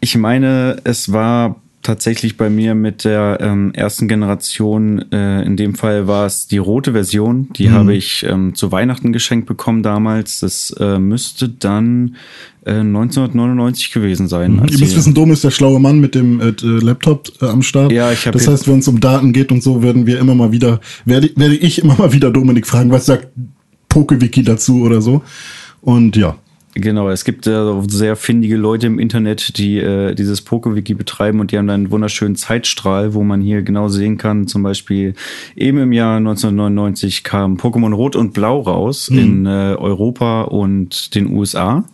ich 0.00 0.16
meine, 0.16 0.76
es 0.84 1.12
war 1.12 1.60
tatsächlich 1.84 2.36
bei 2.36 2.50
mir 2.50 2.74
mit 2.74 3.04
der 3.04 3.38
ähm, 3.40 3.72
ersten 3.74 4.08
Generation, 4.08 5.12
äh, 5.12 5.42
in 5.42 5.56
dem 5.56 5.74
Fall 5.74 6.08
war 6.08 6.26
es 6.26 6.48
die 6.48 6.58
rote 6.58 6.92
Version, 6.92 7.50
die 7.52 7.68
mhm. 7.68 7.72
habe 7.72 7.94
ich 7.94 8.26
ähm, 8.28 8.54
zu 8.54 8.72
Weihnachten 8.72 9.12
geschenkt 9.12 9.46
bekommen 9.46 9.82
damals. 9.82 10.40
Das 10.40 10.74
äh, 10.80 10.98
müsste 10.98 11.48
dann 11.48 12.16
äh, 12.64 12.72
1999 12.72 13.92
gewesen 13.92 14.26
sein. 14.26 14.56
Mhm. 14.56 14.66
Ihr 14.70 14.78
müsst 14.80 14.96
wissen, 14.96 15.14
Dom 15.14 15.30
ist 15.30 15.44
der 15.44 15.50
schlaue 15.50 15.78
Mann 15.78 16.00
mit 16.00 16.14
dem 16.14 16.40
äh, 16.40 16.54
Laptop 16.62 17.30
äh, 17.40 17.46
am 17.46 17.62
Start. 17.62 17.92
Ja, 17.92 18.10
ich 18.10 18.26
habe. 18.26 18.36
Das 18.36 18.48
heißt, 18.48 18.66
wenn 18.66 18.80
es 18.80 18.88
um 18.88 18.98
Daten 18.98 19.32
geht 19.32 19.52
und 19.52 19.62
so, 19.62 19.82
werden 19.82 20.06
wir 20.06 20.18
immer 20.18 20.34
mal 20.34 20.50
wieder, 20.50 20.80
werde, 21.04 21.30
werde 21.36 21.54
ich 21.54 21.82
immer 21.82 21.96
mal 21.96 22.12
wieder 22.12 22.30
Dominik 22.30 22.66
fragen, 22.66 22.90
was 22.90 23.06
sagt 23.06 23.28
PokeWiki 23.94 24.42
dazu 24.42 24.82
oder 24.82 25.00
so. 25.00 25.22
Und 25.80 26.16
ja. 26.16 26.36
Genau, 26.76 27.08
es 27.08 27.24
gibt 27.24 27.46
äh, 27.46 27.72
sehr 27.86 28.16
findige 28.16 28.56
Leute 28.56 28.88
im 28.88 28.98
Internet, 28.98 29.58
die 29.58 29.78
äh, 29.78 30.12
dieses 30.16 30.42
PokeWiki 30.42 30.94
betreiben 30.94 31.38
und 31.38 31.52
die 31.52 31.58
haben 31.58 31.68
dann 31.68 31.82
einen 31.82 31.90
wunderschönen 31.92 32.34
Zeitstrahl, 32.34 33.14
wo 33.14 33.22
man 33.22 33.40
hier 33.40 33.62
genau 33.62 33.86
sehen 33.86 34.18
kann, 34.18 34.48
zum 34.48 34.64
Beispiel 34.64 35.14
eben 35.54 35.78
im 35.78 35.92
Jahr 35.92 36.16
1999 36.16 37.22
kam 37.22 37.58
Pokémon 37.58 37.94
Rot 37.94 38.16
und 38.16 38.32
Blau 38.32 38.60
raus 38.60 39.08
mhm. 39.08 39.18
in 39.18 39.46
äh, 39.46 39.76
Europa 39.78 40.42
und 40.42 41.14
den 41.14 41.32
USA. 41.32 41.84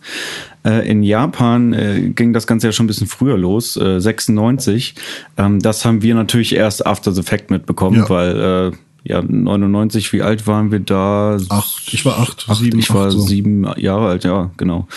Äh, 0.65 0.89
in 0.89 1.03
Japan 1.03 1.73
äh, 1.73 2.09
ging 2.15 2.33
das 2.33 2.47
Ganze 2.47 2.69
ja 2.69 2.71
schon 2.71 2.85
ein 2.85 2.87
bisschen 2.87 3.05
früher 3.05 3.37
los, 3.37 3.77
äh, 3.77 3.99
96. 3.99 4.95
Ähm, 5.37 5.59
das 5.59 5.85
haben 5.85 6.01
wir 6.01 6.15
natürlich 6.15 6.55
erst 6.55 6.87
after 6.87 7.11
the 7.11 7.21
fact 7.21 7.51
mitbekommen, 7.51 7.97
ja. 7.97 8.09
weil 8.09 8.71
äh, 8.73 8.77
ja, 9.03 9.21
99, 9.21 10.13
wie 10.13 10.21
alt 10.21 10.47
waren 10.47 10.71
wir 10.71 10.79
da? 10.79 11.37
Acht, 11.49 11.93
ich 11.93 12.05
war 12.05 12.19
acht, 12.19 12.45
acht 12.47 12.59
sieben. 12.59 12.79
Ich 12.79 12.89
acht, 12.89 12.97
war 12.97 13.11
so. 13.11 13.19
sieben 13.19 13.65
Jahre 13.77 14.07
alt, 14.07 14.23
ja, 14.23 14.51
genau. 14.57 14.87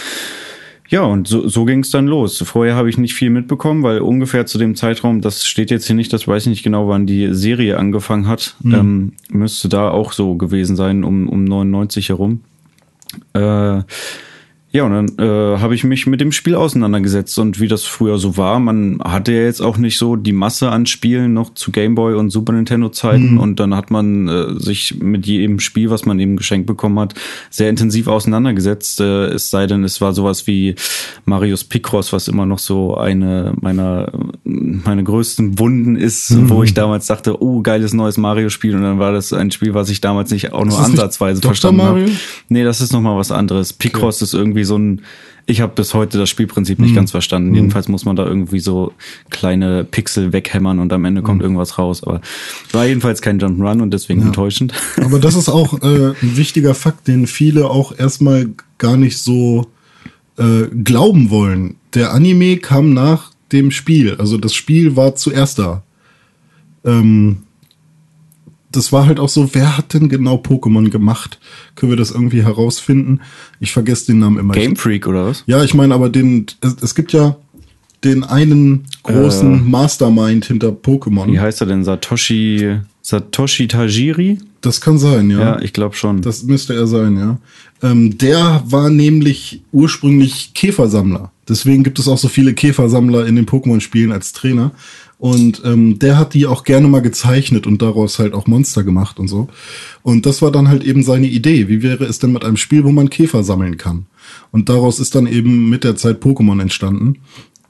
Ja, 0.88 1.02
und 1.02 1.26
so, 1.26 1.49
so 1.49 1.64
ging 1.64 1.80
es 1.80 1.90
dann 1.90 2.06
los. 2.06 2.42
Vorher 2.46 2.76
habe 2.76 2.90
ich 2.90 2.99
nicht 2.99 3.14
viel 3.14 3.30
mitbekommen, 3.30 3.82
weil 3.82 4.00
ungefähr 4.00 4.44
zu 4.44 4.58
dem 4.58 4.76
Zeitraum, 4.76 5.23
das 5.23 5.46
steht 5.46 5.70
jetzt 5.70 5.87
hier 5.87 5.96
nicht, 5.96 6.12
das 6.12 6.28
weiß 6.28 6.42
ich 6.42 6.50
nicht 6.50 6.62
genau, 6.62 6.88
wann 6.88 7.06
die 7.06 7.34
Serie 7.34 7.78
angefangen 7.78 8.28
hat, 8.28 8.54
mhm. 8.62 8.75
ähm, 8.75 9.12
müsste 9.30 9.68
da 9.68 9.90
auch 9.90 10.12
so 10.12 10.34
gewesen 10.37 10.76
sein, 10.76 11.02
um, 11.02 11.28
um 11.28 11.44
99 11.44 12.11
herum. 12.11 12.42
Äh, 13.32 13.82
Ja, 14.74 14.82
und 14.82 14.90
dann 14.90 15.24
äh, 15.24 15.58
habe 15.60 15.76
ich 15.76 15.84
mich 15.84 16.08
mit 16.08 16.20
dem 16.20 16.32
Spiel 16.32 16.56
auseinandergesetzt 16.56 17.38
und 17.38 17.60
wie 17.60 17.68
das 17.68 17.84
früher 17.84 18.18
so 18.18 18.36
war. 18.36 18.58
Man 18.58 18.98
hatte 19.04 19.30
ja 19.30 19.42
jetzt 19.42 19.60
auch 19.60 19.76
nicht 19.76 19.98
so 19.98 20.16
die 20.16 20.32
Masse 20.32 20.68
an 20.68 20.86
Spielen 20.86 21.32
noch 21.32 21.54
zu 21.54 21.70
Gameboy 21.70 22.14
und 22.14 22.30
Super 22.30 22.54
Nintendo 22.54 22.88
Zeiten 22.88 23.34
mhm. 23.34 23.38
und 23.38 23.60
dann 23.60 23.76
hat 23.76 23.92
man 23.92 24.26
äh, 24.26 24.58
sich 24.58 24.96
mit 25.00 25.26
jedem 25.26 25.60
Spiel, 25.60 25.90
was 25.90 26.06
man 26.06 26.18
eben 26.18 26.36
geschenkt 26.36 26.66
bekommen 26.66 26.98
hat, 26.98 27.14
sehr 27.50 27.70
intensiv 27.70 28.08
auseinandergesetzt. 28.08 29.00
Äh, 29.00 29.26
es 29.26 29.48
sei 29.48 29.68
denn, 29.68 29.84
es 29.84 30.00
war 30.00 30.12
sowas 30.12 30.48
wie 30.48 30.74
Marius 31.24 31.62
Picross, 31.62 32.12
was 32.12 32.26
immer 32.26 32.44
noch 32.44 32.58
so 32.58 32.96
eine 32.96 33.54
meiner 33.60 34.10
meine 34.42 35.04
größten 35.04 35.56
Wunden 35.60 35.94
ist, 35.94 36.32
mhm. 36.32 36.50
wo 36.50 36.64
ich 36.64 36.74
damals 36.74 37.06
dachte, 37.06 37.40
oh, 37.40 37.62
geiles 37.62 37.94
neues 37.94 38.16
Mario-Spiel 38.16 38.74
und 38.74 38.82
dann 38.82 38.98
war 38.98 39.12
das 39.12 39.32
ein 39.32 39.52
Spiel, 39.52 39.74
was 39.74 39.88
ich 39.88 40.00
damals 40.00 40.32
nicht 40.32 40.52
auch 40.52 40.64
nur 40.64 40.80
ansatzweise 40.80 41.40
verstanden 41.40 41.82
habe. 41.82 42.06
Nee, 42.48 42.64
das 42.64 42.80
ist 42.80 42.92
nochmal 42.92 43.16
was 43.16 43.30
anderes. 43.30 43.72
Picross 43.72 44.16
okay. 44.16 44.24
ist 44.24 44.34
irgendwie 44.34 44.63
so 44.64 44.76
ein, 44.76 45.02
ich 45.47 45.61
habe 45.61 45.73
bis 45.75 45.94
heute 45.94 46.18
das 46.18 46.30
Spielprinzip 46.30 46.78
nicht 46.78 46.92
mhm. 46.92 46.97
ganz 46.97 47.11
verstanden. 47.11 47.50
Mhm. 47.50 47.54
Jedenfalls 47.56 47.88
muss 47.88 48.04
man 48.04 48.16
da 48.16 48.25
irgendwie 48.26 48.61
so 48.61 48.92
kleine 49.30 49.85
Pixel 49.85 50.33
weghämmern 50.33 50.78
und 50.78 50.92
am 50.92 51.04
Ende 51.04 51.23
kommt 51.23 51.38
mhm. 51.38 51.44
irgendwas 51.44 51.78
raus. 51.78 52.02
Aber 52.02 52.21
war 52.73 52.87
jedenfalls 52.87 53.23
kein 53.23 53.40
Jump'n'Run 53.40 53.83
und 53.83 53.92
deswegen 53.92 54.21
ja. 54.21 54.26
enttäuschend. 54.26 54.73
Aber 54.97 55.18
das 55.18 55.35
ist 55.35 55.49
auch 55.49 55.83
äh, 55.83 56.11
ein 56.11 56.16
wichtiger 56.37 56.75
Fakt, 56.75 57.09
den 57.09 57.26
viele 57.26 57.68
auch 57.71 57.97
erstmal 57.97 58.49
gar 58.78 58.97
nicht 58.97 59.18
so 59.18 59.66
äh, 60.38 60.66
glauben 60.83 61.30
wollen. 61.30 61.76
Der 61.94 62.12
Anime 62.12 62.56
kam 62.56 62.92
nach 62.92 63.33
dem 63.52 63.71
Spiel. 63.71 64.16
Also 64.16 64.38
das 64.38 64.54
Spiel 64.54 64.97
war 64.97 65.14
zuerst 65.14 65.59
da. 65.59 65.83
Ähm, 66.85 67.38
das 68.76 68.92
war 68.92 69.06
halt 69.06 69.20
auch 69.20 69.28
so, 69.28 69.54
wer 69.54 69.76
hat 69.76 69.94
denn 69.94 70.08
genau 70.08 70.36
Pokémon 70.36 70.90
gemacht? 70.90 71.38
Können 71.74 71.92
wir 71.92 71.96
das 71.96 72.10
irgendwie 72.10 72.42
herausfinden? 72.42 73.20
Ich 73.60 73.72
vergesse 73.72 74.06
den 74.06 74.18
Namen 74.18 74.38
immer. 74.38 74.54
Game 74.54 74.76
Freak 74.76 75.06
oder 75.06 75.26
was? 75.26 75.44
Ja, 75.46 75.62
ich 75.62 75.74
meine, 75.74 75.94
aber 75.94 76.08
den, 76.08 76.46
es, 76.60 76.76
es, 76.82 76.94
gibt 76.94 77.12
ja 77.12 77.36
den 78.02 78.24
einen 78.24 78.84
großen 79.02 79.54
äh, 79.54 79.60
Mastermind 79.60 80.44
hinter 80.46 80.68
Pokémon. 80.68 81.32
Wie 81.32 81.40
heißt 81.40 81.60
er 81.60 81.66
denn? 81.66 81.84
Satoshi, 81.84 82.78
Satoshi 83.02 83.68
Tajiri? 83.68 84.38
Das 84.60 84.80
kann 84.80 84.98
sein, 84.98 85.30
ja. 85.30 85.40
Ja, 85.40 85.60
ich 85.60 85.72
glaube 85.72 85.94
schon. 85.94 86.22
Das 86.22 86.42
müsste 86.42 86.74
er 86.74 86.86
sein, 86.86 87.16
ja. 87.16 87.38
Ähm, 87.82 88.16
der 88.16 88.62
war 88.66 88.90
nämlich 88.90 89.62
ursprünglich 89.72 90.52
Käfersammler. 90.54 91.30
Deswegen 91.48 91.84
gibt 91.84 91.98
es 91.98 92.08
auch 92.08 92.16
so 92.16 92.28
viele 92.28 92.54
Käfersammler 92.54 93.26
in 93.26 93.36
den 93.36 93.46
Pokémon-Spielen 93.46 94.12
als 94.12 94.32
Trainer. 94.32 94.72
Und 95.18 95.62
ähm, 95.64 95.99
der 95.99 96.18
hat 96.18 96.35
die 96.35 96.47
auch 96.47 96.64
gerne 96.64 96.88
mal 96.88 97.00
gezeichnet 97.00 97.66
und 97.66 97.80
daraus 97.80 98.18
halt 98.18 98.35
auch 98.35 98.47
Monster 98.47 98.83
gemacht 98.83 99.18
und 99.18 99.28
so. 99.28 99.49
Und 100.02 100.26
das 100.26 100.42
war 100.42 100.50
dann 100.50 100.68
halt 100.68 100.85
eben 100.85 101.02
seine 101.02 101.28
Idee. 101.28 101.68
Wie 101.68 101.83
wäre 101.83 102.04
es 102.04 102.18
denn 102.18 102.33
mit 102.33 102.44
einem 102.44 102.56
Spiel, 102.56 102.85
wo 102.85 102.90
man 102.90 103.11
Käfer 103.11 103.42
sammeln 103.44 103.76
kann? 103.76 104.06
Und 104.50 104.68
daraus 104.68 104.99
ist 104.99 105.14
dann 105.14 105.26
eben 105.26 105.68
mit 105.71 105.85
der 105.85 105.97
Zeit 105.97 106.23
Pokémon 106.23 106.61
entstanden. 106.61 107.18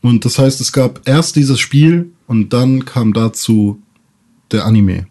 Und 0.00 0.24
das 0.24 0.38
heißt, 0.38 0.60
es 0.60 0.72
gab 0.72 1.06
erst 1.06 1.36
dieses 1.36 1.60
Spiel 1.60 2.10
und 2.26 2.52
dann 2.52 2.84
kam 2.84 3.12
dazu 3.12 3.80
der 4.50 4.64
Anime. 4.64 5.06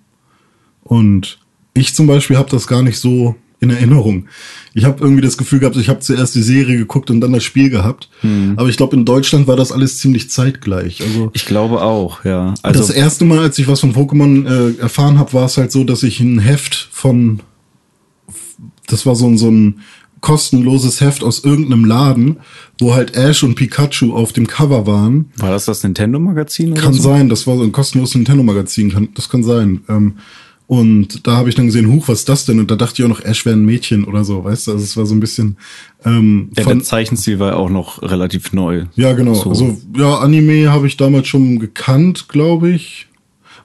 Und 0.84 1.40
ich 1.74 1.96
zum 1.96 2.08
Beispiel 2.08 2.38
habe 2.38 2.50
das 2.50 2.68
gar 2.68 2.84
nicht 2.84 3.00
so 3.00 3.36
in 3.64 3.72
Erinnerung. 3.72 4.28
Ich 4.74 4.86
habe 4.86 5.02
irgendwie 5.02 5.22
das 5.22 5.38
Gefühl 5.38 5.60
gehabt, 5.60 5.76
ich 5.78 5.90
habe 5.90 6.00
zuerst 6.00 6.36
die 6.36 6.42
Serie 6.42 6.78
geguckt 6.78 7.10
und 7.10 7.22
dann 7.22 7.34
das 7.34 7.44
Spiel 7.44 7.70
gehabt. 7.70 8.10
Hm. 8.22 8.54
Aber 8.58 8.70
ich 8.70 8.78
glaube, 8.78 8.96
in 8.96 9.06
Deutschland 9.06 9.48
war 9.48 9.56
das 9.56 9.72
alles 9.72 9.98
ziemlich 9.98 10.30
zeitgleich. 10.30 11.02
Also 11.02 11.32
ich 11.34 11.46
glaube 11.46 11.82
auch, 11.82 12.26
ja. 12.26 12.54
Also 12.62 12.80
das 12.80 12.90
erste 12.90 13.26
Mal, 13.26 13.40
als 13.40 13.58
ich 13.60 13.68
was 13.68 13.80
von 13.80 13.94
Pokémon 13.94 14.48
äh, 14.48 14.80
erfahren 14.80 15.18
habe, 15.18 15.34
war 15.34 15.46
es 15.46 15.58
halt 15.58 15.72
so, 15.72 15.84
dass 15.84 16.04
ich 16.04 16.20
ein 16.20 16.40
Heft 16.40 16.90
von, 16.92 17.40
das 18.88 19.06
war 19.06 19.16
so 19.16 19.28
ein 19.28 19.38
so 19.38 19.50
ein 19.50 19.82
kostenloses 20.24 21.02
Heft 21.02 21.22
aus 21.22 21.44
irgendeinem 21.44 21.84
Laden, 21.84 22.38
wo 22.80 22.96
halt 22.96 23.14
Ash 23.14 23.44
und 23.44 23.56
Pikachu 23.56 24.14
auf 24.14 24.32
dem 24.32 24.48
Cover 24.48 24.88
waren. 24.88 25.32
War 25.36 25.52
das 25.52 25.66
das 25.66 25.84
Nintendo 25.84 26.18
Magazin? 26.18 26.74
Kann 26.76 26.94
so? 26.94 27.04
sein, 27.04 27.28
das 27.28 27.46
war 27.46 27.58
so 27.58 27.64
ein 27.64 27.74
kostenloses 27.74 28.16
Nintendo 28.16 28.42
Magazin, 28.42 29.10
das 29.16 29.28
kann 29.28 29.44
sein. 29.44 29.82
Ähm, 29.90 30.14
und 30.68 31.28
da 31.28 31.36
habe 31.36 31.50
ich 31.50 31.56
dann 31.56 31.66
gesehen, 31.66 31.92
huch, 31.92 32.08
was 32.08 32.20
ist 32.20 32.30
das 32.30 32.46
denn? 32.46 32.60
Und 32.60 32.72
da 32.72 32.76
dachte 32.76 33.02
ich 33.02 33.06
auch 33.06 33.10
noch, 33.10 33.24
Ash 33.24 33.46
wäre 33.46 33.56
ein 33.56 33.66
Mädchen 33.66 34.06
oder 34.06 34.24
so, 34.24 34.44
weißt 34.44 34.68
du? 34.68 34.72
Also 34.72 34.84
es 34.84 34.96
war 34.96 35.06
so 35.06 35.14
ein 35.14 35.20
bisschen. 35.20 35.58
Ähm, 36.06 36.50
ja, 36.58 36.64
der 36.64 36.82
Zeichenstil 36.82 37.40
war 37.40 37.58
auch 37.58 37.70
noch 37.70 38.02
relativ 38.02 38.54
neu. 38.54 38.86
Ja, 38.96 39.14
genau. 39.14 39.34
So. 39.34 39.50
Also 39.50 39.78
ja, 39.96 40.20
Anime 40.20 40.72
habe 40.72 40.88
ich 40.88 40.98
damals 40.98 41.28
schon 41.28 41.60
gekannt, 41.60 42.30
glaube 42.30 42.70
ich 42.70 43.08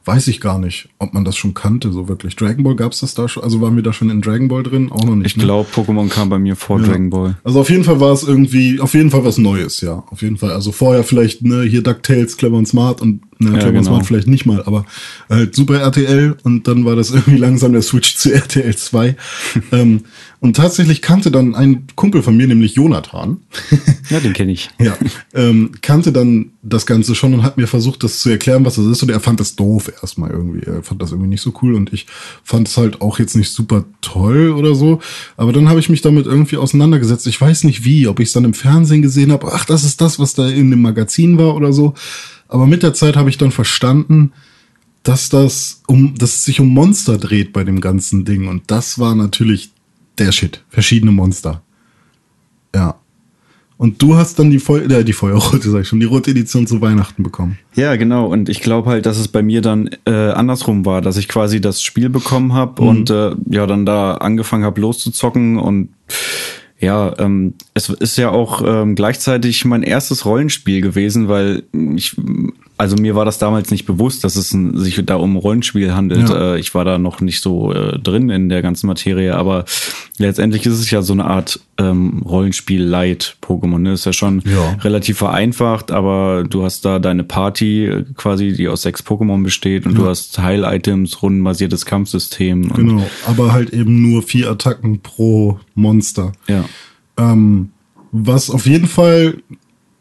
weiß 0.08 0.26
ich 0.28 0.40
gar 0.40 0.58
nicht, 0.58 0.88
ob 0.98 1.12
man 1.12 1.26
das 1.26 1.36
schon 1.36 1.52
kannte, 1.52 1.92
so 1.92 2.08
wirklich. 2.08 2.34
Dragon 2.34 2.64
Ball 2.64 2.74
gab 2.74 2.92
es 2.92 3.00
das 3.00 3.12
da 3.12 3.28
schon, 3.28 3.42
also 3.42 3.60
waren 3.60 3.76
wir 3.76 3.82
da 3.82 3.92
schon 3.92 4.08
in 4.08 4.22
Dragon 4.22 4.48
Ball 4.48 4.62
drin? 4.62 4.90
Auch 4.90 5.04
noch 5.04 5.14
nicht. 5.14 5.26
Ich 5.26 5.36
ne? 5.36 5.44
glaube, 5.44 5.68
Pokémon 5.70 6.08
kam 6.08 6.30
bei 6.30 6.38
mir 6.38 6.56
vor 6.56 6.80
ja. 6.80 6.86
Dragon 6.86 7.10
Ball. 7.10 7.36
Also 7.44 7.60
auf 7.60 7.68
jeden 7.68 7.84
Fall 7.84 8.00
war 8.00 8.12
es 8.12 8.22
irgendwie, 8.22 8.80
auf 8.80 8.94
jeden 8.94 9.10
Fall 9.10 9.22
was 9.24 9.36
Neues, 9.36 9.82
ja. 9.82 10.02
Auf 10.10 10.22
jeden 10.22 10.38
Fall. 10.38 10.52
Also 10.52 10.72
vorher 10.72 11.04
vielleicht, 11.04 11.42
ne, 11.42 11.62
hier 11.62 11.82
DuckTales, 11.82 12.38
Clever 12.38 12.56
und 12.56 12.66
Smart 12.66 13.02
und 13.02 13.20
ne, 13.38 13.52
ja, 13.52 13.58
Clever 13.58 13.72
genau. 13.72 13.84
Smart 13.84 14.06
vielleicht 14.06 14.28
nicht 14.28 14.46
mal, 14.46 14.62
aber 14.64 14.84
halt 15.28 15.54
Super 15.54 15.80
RTL 15.80 16.36
und 16.42 16.68
dann 16.68 16.84
war 16.84 16.96
das 16.96 17.10
irgendwie 17.12 17.38
langsam 17.38 17.72
der 17.72 17.82
Switch 17.82 18.16
zu 18.16 18.32
RTL 18.32 18.74
2. 18.74 19.16
ähm, 19.72 20.02
und 20.40 20.56
tatsächlich 20.56 21.02
kannte 21.02 21.32
dann 21.32 21.56
ein 21.56 21.88
Kumpel 21.96 22.22
von 22.22 22.36
mir, 22.36 22.46
nämlich 22.46 22.74
Jonathan. 22.74 23.38
ja, 24.10 24.20
den 24.20 24.34
kenne 24.34 24.52
ich. 24.52 24.70
Ja, 24.78 24.96
ähm, 25.34 25.72
kannte 25.82 26.12
dann 26.12 26.52
das 26.62 26.86
Ganze 26.86 27.16
schon 27.16 27.34
und 27.34 27.42
hat 27.42 27.56
mir 27.56 27.66
versucht, 27.66 28.04
das 28.04 28.20
zu 28.20 28.30
erklären, 28.30 28.64
was 28.64 28.76
das 28.76 28.86
ist. 28.86 29.02
Und 29.02 29.10
er 29.10 29.18
fand 29.18 29.40
das 29.40 29.56
doof 29.56 29.90
erstmal 30.00 30.30
irgendwie. 30.30 30.64
Er 30.64 30.84
fand 30.84 31.02
das 31.02 31.10
irgendwie 31.10 31.30
nicht 31.30 31.40
so 31.40 31.52
cool 31.60 31.74
und 31.74 31.92
ich 31.92 32.06
fand 32.44 32.68
es 32.68 32.76
halt 32.76 33.00
auch 33.00 33.18
jetzt 33.18 33.34
nicht 33.34 33.50
super 33.50 33.84
toll 34.00 34.50
oder 34.50 34.76
so. 34.76 35.00
Aber 35.36 35.52
dann 35.52 35.68
habe 35.68 35.80
ich 35.80 35.88
mich 35.88 36.02
damit 36.02 36.26
irgendwie 36.26 36.56
auseinandergesetzt. 36.56 37.26
Ich 37.26 37.40
weiß 37.40 37.64
nicht 37.64 37.84
wie, 37.84 38.06
ob 38.06 38.20
ich 38.20 38.28
es 38.28 38.32
dann 38.32 38.44
im 38.44 38.54
Fernsehen 38.54 39.02
gesehen 39.02 39.32
habe. 39.32 39.50
Ach, 39.52 39.64
das 39.64 39.82
ist 39.82 40.00
das, 40.00 40.20
was 40.20 40.34
da 40.34 40.48
in 40.48 40.70
dem 40.70 40.82
Magazin 40.82 41.36
war 41.36 41.56
oder 41.56 41.72
so. 41.72 41.94
Aber 42.48 42.66
mit 42.66 42.82
der 42.82 42.94
Zeit 42.94 43.16
habe 43.16 43.30
ich 43.30 43.38
dann 43.38 43.50
verstanden, 43.50 44.32
dass 45.02 45.28
das 45.28 45.82
um, 45.86 46.14
dass 46.16 46.36
es 46.36 46.44
sich 46.44 46.60
um 46.60 46.68
Monster 46.68 47.18
dreht 47.18 47.52
bei 47.52 47.64
dem 47.64 47.80
ganzen 47.80 48.24
Ding. 48.24 48.48
Und 48.48 48.64
das 48.66 48.98
war 48.98 49.14
natürlich 49.14 49.70
der 50.18 50.32
Shit. 50.32 50.64
Verschiedene 50.68 51.12
Monster. 51.12 51.62
Ja. 52.74 52.96
Und 53.76 54.02
du 54.02 54.16
hast 54.16 54.40
dann 54.40 54.50
die, 54.50 54.58
Feu 54.58 54.80
äh, 54.80 55.04
die 55.04 55.12
Feuerrote, 55.12 55.70
sag 55.70 55.82
ich 55.82 55.88
schon, 55.88 56.00
die 56.00 56.06
rote 56.06 56.32
Edition 56.32 56.66
zu 56.66 56.80
Weihnachten 56.80 57.22
bekommen. 57.22 57.58
Ja, 57.74 57.94
genau. 57.96 58.26
Und 58.26 58.48
ich 58.48 58.60
glaube 58.60 58.90
halt, 58.90 59.06
dass 59.06 59.18
es 59.18 59.28
bei 59.28 59.42
mir 59.42 59.62
dann 59.62 59.90
äh, 60.04 60.10
andersrum 60.10 60.84
war, 60.84 61.00
dass 61.00 61.16
ich 61.16 61.28
quasi 61.28 61.60
das 61.60 61.80
Spiel 61.80 62.08
bekommen 62.10 62.52
habe 62.52 62.82
mhm. 62.82 62.88
und 62.88 63.10
äh, 63.10 63.36
ja 63.48 63.66
dann 63.66 63.86
da 63.86 64.14
angefangen 64.14 64.64
habe 64.64 64.80
loszuzocken 64.80 65.58
und 65.58 65.90
ja, 66.80 67.14
ähm, 67.18 67.54
es 67.74 67.88
ist 67.88 68.16
ja 68.18 68.30
auch 68.30 68.62
ähm, 68.64 68.94
gleichzeitig 68.94 69.64
mein 69.64 69.82
erstes 69.82 70.24
Rollenspiel 70.24 70.80
gewesen, 70.80 71.28
weil 71.28 71.64
ich 71.96 72.16
also 72.78 72.94
mir 72.96 73.16
war 73.16 73.24
das 73.24 73.38
damals 73.38 73.72
nicht 73.72 73.86
bewusst, 73.86 74.22
dass 74.22 74.36
es 74.36 74.52
ein, 74.52 74.78
sich 74.78 75.04
da 75.04 75.16
um 75.16 75.36
Rollenspiel 75.36 75.94
handelt. 75.94 76.28
Ja. 76.28 76.54
Äh, 76.54 76.60
ich 76.60 76.74
war 76.76 76.84
da 76.84 76.96
noch 76.96 77.20
nicht 77.20 77.42
so 77.42 77.72
äh, 77.72 77.98
drin 77.98 78.30
in 78.30 78.48
der 78.48 78.62
ganzen 78.62 78.86
Materie, 78.86 79.34
aber 79.34 79.64
letztendlich 80.16 80.64
ist 80.64 80.74
es 80.74 80.88
ja 80.90 81.02
so 81.02 81.12
eine 81.12 81.24
Art 81.24 81.58
ähm, 81.76 82.22
Rollenspiel-Light-Pokémon. 82.24 83.78
Ne? 83.78 83.92
Ist 83.94 84.06
ja 84.06 84.12
schon 84.12 84.42
ja. 84.46 84.76
relativ 84.80 85.18
vereinfacht, 85.18 85.90
aber 85.90 86.44
du 86.48 86.62
hast 86.62 86.84
da 86.84 87.00
deine 87.00 87.24
Party 87.24 87.86
äh, 87.86 88.04
quasi, 88.14 88.52
die 88.52 88.68
aus 88.68 88.82
sechs 88.82 89.02
Pokémon 89.02 89.42
besteht 89.42 89.84
und 89.84 89.92
ja. 89.92 89.98
du 89.98 90.06
hast 90.06 90.38
Heil-Items, 90.38 91.20
rundenbasiertes 91.20 91.84
Kampfsystem. 91.84 92.72
Genau, 92.74 93.04
aber 93.26 93.52
halt 93.52 93.70
eben 93.70 94.02
nur 94.02 94.22
vier 94.22 94.50
Attacken 94.50 95.00
pro 95.00 95.58
Monster. 95.74 96.32
Ja. 96.46 96.64
Ähm, 97.16 97.70
was 98.12 98.50
auf 98.50 98.66
jeden 98.66 98.86
Fall 98.86 99.42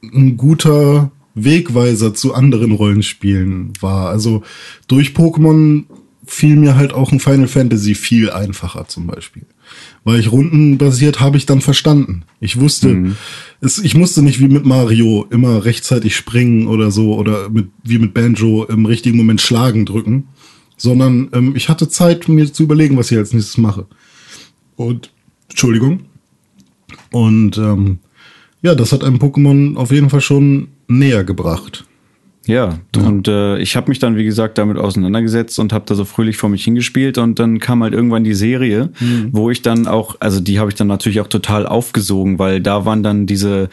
ein 0.04 0.38
guter 0.38 1.12
Wegweiser 1.44 2.14
zu 2.14 2.34
anderen 2.34 2.72
Rollenspielen 2.72 3.74
war. 3.80 4.10
Also 4.10 4.44
durch 4.88 5.10
Pokémon 5.10 5.84
fiel 6.26 6.56
mir 6.58 6.76
halt 6.76 6.94
auch 6.94 7.12
ein 7.12 7.20
Final 7.20 7.48
Fantasy 7.48 7.96
viel 7.96 8.30
einfacher 8.30 8.88
zum 8.88 9.08
Beispiel. 9.08 9.44
Weil 10.04 10.20
ich 10.20 10.32
rundenbasiert 10.32 11.20
habe 11.20 11.38
ich 11.38 11.46
dann 11.46 11.62
verstanden. 11.62 12.24
Ich 12.40 12.60
wusste, 12.60 12.90
mhm. 12.90 13.16
es, 13.62 13.80
ich 13.80 13.96
musste 13.96 14.22
nicht 14.22 14.40
wie 14.40 14.48
mit 14.48 14.66
Mario 14.66 15.26
immer 15.30 15.64
rechtzeitig 15.64 16.16
springen 16.16 16.68
oder 16.68 16.92
so 16.92 17.16
oder 17.16 17.50
mit, 17.50 17.68
wie 17.84 18.00
mit 18.00 18.14
Banjo 18.14 18.66
im 18.66 18.86
richtigen 18.86 19.18
Moment 19.18 19.42
schlagen 19.42 19.86
drücken, 19.86 20.28
sondern 20.76 21.30
ähm, 21.34 21.56
ich 21.56 21.70
hatte 21.70 21.90
Zeit, 21.90 22.28
mir 22.28 22.52
zu 22.52 22.64
überlegen, 22.64 22.98
was 22.98 23.12
ich 23.12 23.18
als 23.18 23.34
nächstes 23.34 23.58
mache. 23.58 23.88
Und, 24.76 25.12
Entschuldigung. 25.50 26.02
Und 27.12 27.58
ähm, 27.58 28.00
ja, 28.62 28.76
das 28.76 28.92
hat 28.92 29.04
einem 29.04 29.18
Pokémon 29.18 29.76
auf 29.76 29.92
jeden 29.92 30.10
Fall 30.10 30.22
schon 30.22 30.70
näher 30.88 31.24
gebracht. 31.24 31.86
Ja, 32.48 32.80
ja. 32.96 33.02
und 33.02 33.28
äh, 33.28 33.58
ich 33.60 33.76
habe 33.76 33.90
mich 33.90 34.00
dann, 34.00 34.16
wie 34.16 34.24
gesagt, 34.24 34.58
damit 34.58 34.78
auseinandergesetzt 34.78 35.60
und 35.60 35.74
habe 35.74 35.86
da 35.86 35.96
so 35.96 36.06
fröhlich 36.06 36.38
vor 36.38 36.50
mich 36.50 36.64
hingespielt 36.64 37.18
und 37.18 37.40
dann 37.40 37.60
kam 37.60 37.84
halt 37.84 37.94
irgendwann 37.94 38.24
die 38.24 38.34
Serie, 38.34 38.90
mhm. 39.00 39.30
wo 39.34 39.52
ich 39.52 39.62
dann 39.62 39.86
auch, 39.86 40.16
also 40.22 40.40
die 40.40 40.58
habe 40.58 40.70
ich 40.70 40.76
dann 40.76 40.88
natürlich 40.88 41.20
auch 41.20 41.28
total 41.28 41.68
aufgesogen, 41.68 42.40
weil 42.40 42.62
da 42.62 42.86
waren 42.86 43.04
dann 43.04 43.26
diese 43.26 43.70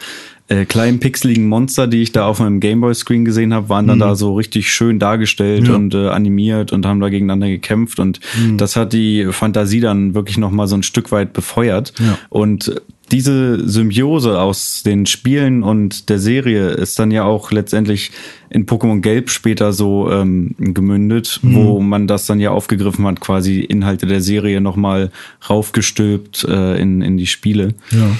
äh, 0.47 0.65
kleinen 0.65 0.99
pixeligen 0.99 1.47
Monster, 1.47 1.87
die 1.87 2.01
ich 2.01 2.11
da 2.11 2.27
auf 2.27 2.39
meinem 2.39 2.59
Gameboy-Screen 2.59 3.25
gesehen 3.25 3.53
habe, 3.53 3.69
waren 3.69 3.87
dann 3.87 3.97
mhm. 3.97 4.01
da 4.01 4.15
so 4.15 4.35
richtig 4.35 4.71
schön 4.71 4.99
dargestellt 4.99 5.67
ja. 5.67 5.75
und 5.75 5.95
äh, 5.95 6.09
animiert 6.09 6.73
und 6.73 6.85
haben 6.85 6.99
da 6.99 7.09
gegeneinander 7.09 7.47
gekämpft 7.47 7.99
und 7.99 8.19
mhm. 8.37 8.57
das 8.57 8.75
hat 8.75 8.93
die 8.93 9.27
Fantasie 9.31 9.79
dann 9.79 10.13
wirklich 10.13 10.37
noch 10.37 10.51
mal 10.51 10.67
so 10.67 10.75
ein 10.75 10.83
Stück 10.83 11.11
weit 11.11 11.33
befeuert. 11.33 11.93
Ja. 11.99 12.17
Und 12.29 12.81
diese 13.11 13.67
Symbiose 13.67 14.39
aus 14.39 14.83
den 14.83 15.05
Spielen 15.05 15.63
und 15.63 16.09
der 16.09 16.19
Serie 16.19 16.69
ist 16.69 16.97
dann 16.99 17.11
ja 17.11 17.23
auch 17.23 17.51
letztendlich 17.51 18.11
in 18.49 18.65
Pokémon 18.65 19.01
Gelb 19.01 19.29
später 19.29 19.73
so 19.73 20.11
ähm, 20.11 20.55
gemündet, 20.57 21.39
mhm. 21.41 21.55
wo 21.55 21.79
man 21.81 22.07
das 22.07 22.25
dann 22.25 22.39
ja 22.39 22.51
aufgegriffen 22.51 23.05
hat, 23.05 23.19
quasi 23.19 23.59
Inhalte 23.59 24.05
der 24.05 24.21
Serie 24.21 24.61
nochmal 24.61 25.11
raufgestülpt 25.49 26.45
äh, 26.45 26.79
in, 26.79 27.01
in 27.01 27.17
die 27.17 27.27
Spiele. 27.27 27.75
Ja. 27.91 28.15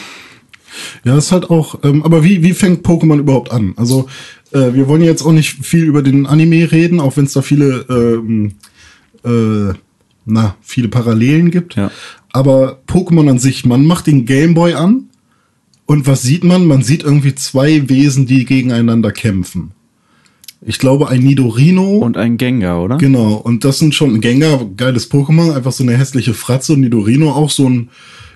Ja, 1.05 1.17
ist 1.17 1.31
halt 1.31 1.49
auch, 1.49 1.79
ähm, 1.83 2.03
aber 2.03 2.23
wie, 2.23 2.43
wie 2.43 2.53
fängt 2.53 2.85
Pokémon 2.85 3.19
überhaupt 3.19 3.51
an? 3.51 3.73
Also, 3.77 4.07
äh, 4.51 4.73
wir 4.73 4.87
wollen 4.89 5.03
jetzt 5.03 5.23
auch 5.23 5.31
nicht 5.31 5.65
viel 5.65 5.85
über 5.85 6.01
den 6.01 6.25
Anime 6.25 6.71
reden, 6.71 6.99
auch 6.99 7.15
wenn 7.15 7.25
es 7.25 7.33
da 7.33 7.41
viele, 7.41 7.85
ähm, 7.89 8.55
äh, 9.23 9.73
na, 10.25 10.55
viele 10.61 10.87
Parallelen 10.87 11.51
gibt. 11.51 11.75
Ja. 11.75 11.91
Aber 12.31 12.81
Pokémon 12.87 13.29
an 13.29 13.39
sich, 13.39 13.65
man 13.65 13.85
macht 13.85 14.07
den 14.07 14.25
Gameboy 14.25 14.73
an 14.73 15.09
und 15.85 16.07
was 16.07 16.23
sieht 16.23 16.43
man? 16.43 16.65
Man 16.65 16.81
sieht 16.81 17.03
irgendwie 17.03 17.35
zwei 17.35 17.87
Wesen, 17.89 18.25
die 18.25 18.45
gegeneinander 18.45 19.11
kämpfen. 19.11 19.71
Ich 20.67 20.79
glaube, 20.79 21.09
ein 21.09 21.21
Nidorino. 21.21 21.99
Und 21.99 22.17
ein 22.17 22.37
Gengar, 22.37 22.81
oder? 22.81 22.97
Genau. 22.97 23.35
Und 23.35 23.63
das 23.63 23.77
sind 23.77 23.93
schon 23.93 24.15
ein 24.15 24.21
Gengar, 24.21 24.65
geiles 24.75 25.11
Pokémon, 25.11 25.53
einfach 25.53 25.71
so 25.71 25.83
eine 25.83 25.95
hässliche 25.95 26.33
Fratze 26.33 26.73
und 26.73 26.81
Nidorino 26.81 27.31
auch 27.31 27.51
so 27.51 27.69
ein, 27.69 27.89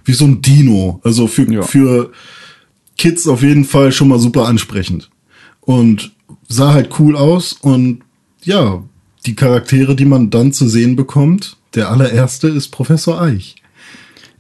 wie 0.06 0.14
so 0.14 0.26
ein 0.26 0.42
Dino. 0.42 1.02
Also 1.04 1.26
für, 1.26 1.52
ja. 1.52 1.64
für 1.64 2.12
Kids 2.98 3.28
auf 3.28 3.42
jeden 3.42 3.66
Fall 3.66 3.92
schon 3.92 4.10
mal 4.10 4.20
super 4.20 4.48
ansprechend. 4.48 5.10
Und 5.62 6.12
sah 6.48 6.74
halt 6.74 7.00
cool 7.00 7.16
aus 7.16 7.54
und 7.54 8.02
ja, 8.44 8.84
die 9.26 9.36
Charaktere, 9.36 9.96
die 9.96 10.06
man 10.06 10.30
dann 10.30 10.54
zu 10.54 10.68
sehen 10.68 10.96
bekommt, 10.96 11.58
der 11.76 11.90
allererste 11.90 12.48
ist 12.48 12.70
Professor 12.70 13.22
Eich. 13.22 13.56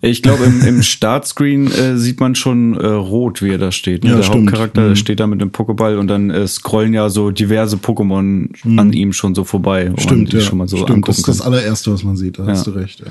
Ich 0.01 0.21
glaube, 0.21 0.45
im, 0.45 0.61
im 0.61 0.81
Startscreen 0.81 1.69
äh, 1.71 1.97
sieht 1.97 2.21
man 2.21 2.33
schon 2.33 2.75
äh, 2.75 2.87
rot, 2.87 3.41
wie 3.41 3.49
er 3.49 3.57
da 3.57 3.71
steht. 3.73 4.05
Ne? 4.05 4.11
Ja, 4.11 4.15
der 4.17 4.23
stimmt. 4.23 4.47
Hauptcharakter 4.47 4.89
mhm. 4.89 4.95
steht 4.95 5.19
da 5.19 5.27
mit 5.27 5.41
dem 5.41 5.51
Pokéball 5.51 5.97
und 5.97 6.07
dann 6.07 6.29
äh, 6.29 6.47
scrollen 6.47 6.93
ja 6.93 7.09
so 7.09 7.31
diverse 7.31 7.75
Pokémon 7.75 8.49
mhm. 8.63 8.79
an 8.79 8.93
ihm 8.93 9.11
schon 9.11 9.35
so 9.35 9.43
vorbei. 9.43 9.91
Stimmt, 9.97 10.31
ja. 10.31 10.39
Schon 10.39 10.57
mal 10.57 10.69
so 10.69 10.77
stimmt. 10.77 11.07
Das 11.07 11.17
ist 11.17 11.27
das 11.27 11.41
allererste, 11.41 11.91
was 11.91 12.03
man 12.03 12.15
sieht. 12.15 12.39
Da 12.39 12.43
ja. 12.43 12.51
hast 12.51 12.67
du 12.67 12.71
recht. 12.71 13.01
Ja. 13.01 13.07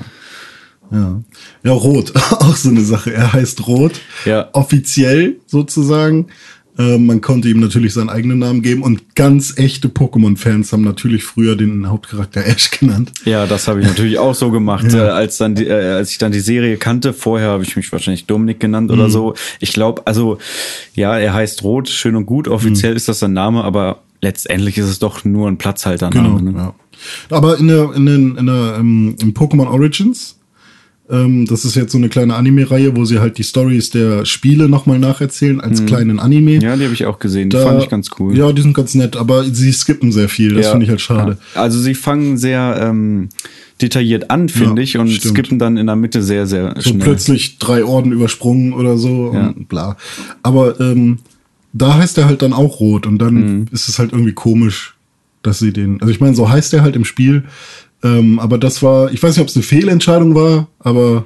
Ja, 0.91 1.21
ja 1.63 1.71
Rot, 1.71 2.15
auch 2.31 2.55
so 2.55 2.69
eine 2.69 2.81
Sache. 2.81 3.13
Er 3.13 3.33
heißt 3.33 3.67
Rot, 3.67 4.01
ja. 4.25 4.49
offiziell 4.53 5.35
sozusagen. 5.45 6.27
Äh, 6.79 6.97
man 6.97 7.19
konnte 7.19 7.49
ihm 7.49 7.59
natürlich 7.59 7.93
seinen 7.93 8.09
eigenen 8.09 8.39
Namen 8.39 8.61
geben 8.61 8.83
und 8.83 9.13
ganz 9.13 9.57
echte 9.57 9.89
Pokémon-Fans 9.89 10.71
haben 10.71 10.83
natürlich 10.83 11.25
früher 11.25 11.57
den 11.57 11.89
Hauptcharakter 11.89 12.45
Ash 12.45 12.71
genannt. 12.71 13.11
Ja, 13.25 13.45
das 13.45 13.67
habe 13.67 13.81
ich 13.81 13.85
natürlich 13.85 14.17
auch 14.17 14.33
so 14.33 14.49
gemacht, 14.49 14.93
ja. 14.93 15.07
äh, 15.07 15.09
als 15.09 15.37
dann 15.37 15.55
die, 15.55 15.65
äh, 15.65 15.73
als 15.73 16.11
ich 16.11 16.19
dann 16.19 16.31
die 16.31 16.39
Serie 16.39 16.77
kannte. 16.77 17.11
Vorher 17.11 17.49
habe 17.49 17.63
ich 17.63 17.75
mich 17.75 17.91
wahrscheinlich 17.91 18.27
Dominik 18.27 18.61
genannt 18.61 18.91
oder 18.91 19.07
mhm. 19.07 19.11
so. 19.11 19.33
Ich 19.59 19.73
glaube, 19.73 20.07
also 20.07 20.37
ja, 20.95 21.17
er 21.17 21.33
heißt 21.33 21.63
Rot, 21.63 21.89
schön 21.89 22.15
und 22.15 22.25
gut. 22.25 22.47
Offiziell 22.47 22.93
mhm. 22.93 22.97
ist 22.97 23.09
das 23.09 23.19
sein 23.19 23.33
Name, 23.33 23.65
aber 23.65 23.99
letztendlich 24.21 24.77
ist 24.77 24.87
es 24.87 24.99
doch 24.99 25.25
nur 25.25 25.49
ein 25.49 25.57
Platzhaltername. 25.57 26.39
Genau, 26.39 26.51
ne? 26.51 26.57
ja. 26.57 26.75
Aber 27.29 27.57
in 27.57 27.67
der 27.67 27.93
in 27.93 28.05
den 28.05 28.35
in 28.37 28.45
der 28.45 28.77
um, 28.79 29.15
in 29.19 29.33
Pokémon 29.33 29.67
Origins 29.67 30.38
ähm, 31.09 31.45
das 31.47 31.65
ist 31.65 31.75
jetzt 31.75 31.91
so 31.91 31.97
eine 31.97 32.09
kleine 32.09 32.35
Anime-Reihe, 32.35 32.95
wo 32.95 33.03
sie 33.03 33.19
halt 33.19 33.37
die 33.37 33.43
Stories 33.43 33.89
der 33.89 34.25
Spiele 34.25 34.69
nochmal 34.69 34.99
nacherzählen 34.99 35.59
als 35.59 35.79
hm. 35.79 35.85
kleinen 35.87 36.19
Anime. 36.19 36.61
Ja, 36.61 36.75
die 36.75 36.83
habe 36.83 36.93
ich 36.93 37.05
auch 37.05 37.19
gesehen. 37.19 37.49
Die 37.49 37.57
da, 37.57 37.63
fand 37.63 37.81
ich 37.81 37.89
ganz 37.89 38.11
cool. 38.19 38.37
Ja, 38.37 38.51
die 38.51 38.61
sind 38.61 38.75
ganz 38.75 38.93
nett, 38.93 39.15
aber 39.15 39.43
sie 39.43 39.71
skippen 39.71 40.11
sehr 40.11 40.29
viel. 40.29 40.53
Das 40.53 40.65
ja, 40.65 40.71
finde 40.71 40.85
ich 40.85 40.89
halt 40.89 41.01
schade. 41.01 41.37
Ja. 41.55 41.61
Also 41.61 41.79
sie 41.79 41.95
fangen 41.95 42.37
sehr 42.37 42.79
ähm, 42.81 43.29
detailliert 43.81 44.29
an, 44.29 44.49
finde 44.49 44.81
ja, 44.81 44.83
ich, 44.83 44.97
und 44.97 45.09
stimmt. 45.09 45.33
skippen 45.33 45.59
dann 45.59 45.77
in 45.77 45.87
der 45.87 45.95
Mitte 45.95 46.21
sehr, 46.21 46.45
sehr 46.45 46.75
so 46.75 46.91
schnell. 46.91 46.99
plötzlich 46.99 47.57
drei 47.57 47.83
Orden 47.83 48.11
übersprungen 48.11 48.73
oder 48.73 48.97
so 48.97 49.29
und 49.29 49.67
bla. 49.67 49.97
Aber 50.43 50.79
ähm, 50.79 51.19
da 51.73 51.95
heißt 51.95 52.17
er 52.17 52.25
halt 52.25 52.41
dann 52.41 52.53
auch 52.53 52.79
rot 52.79 53.07
und 53.07 53.19
dann 53.19 53.33
mhm. 53.33 53.65
ist 53.71 53.89
es 53.89 53.97
halt 53.97 54.11
irgendwie 54.11 54.33
komisch, 54.33 54.95
dass 55.41 55.59
sie 55.59 55.73
den. 55.73 56.01
Also 56.01 56.11
ich 56.11 56.19
meine, 56.19 56.35
so 56.35 56.49
heißt 56.49 56.73
er 56.73 56.81
halt 56.81 56.95
im 56.95 57.05
Spiel, 57.05 57.45
ähm, 58.03 58.39
aber 58.39 58.57
das 58.57 58.81
war, 58.81 59.11
ich 59.11 59.21
weiß 59.21 59.35
nicht, 59.35 59.41
ob 59.41 59.49
es 59.49 59.55
eine 59.55 59.63
Fehlentscheidung 59.63 60.35
war, 60.35 60.67
aber 60.79 61.25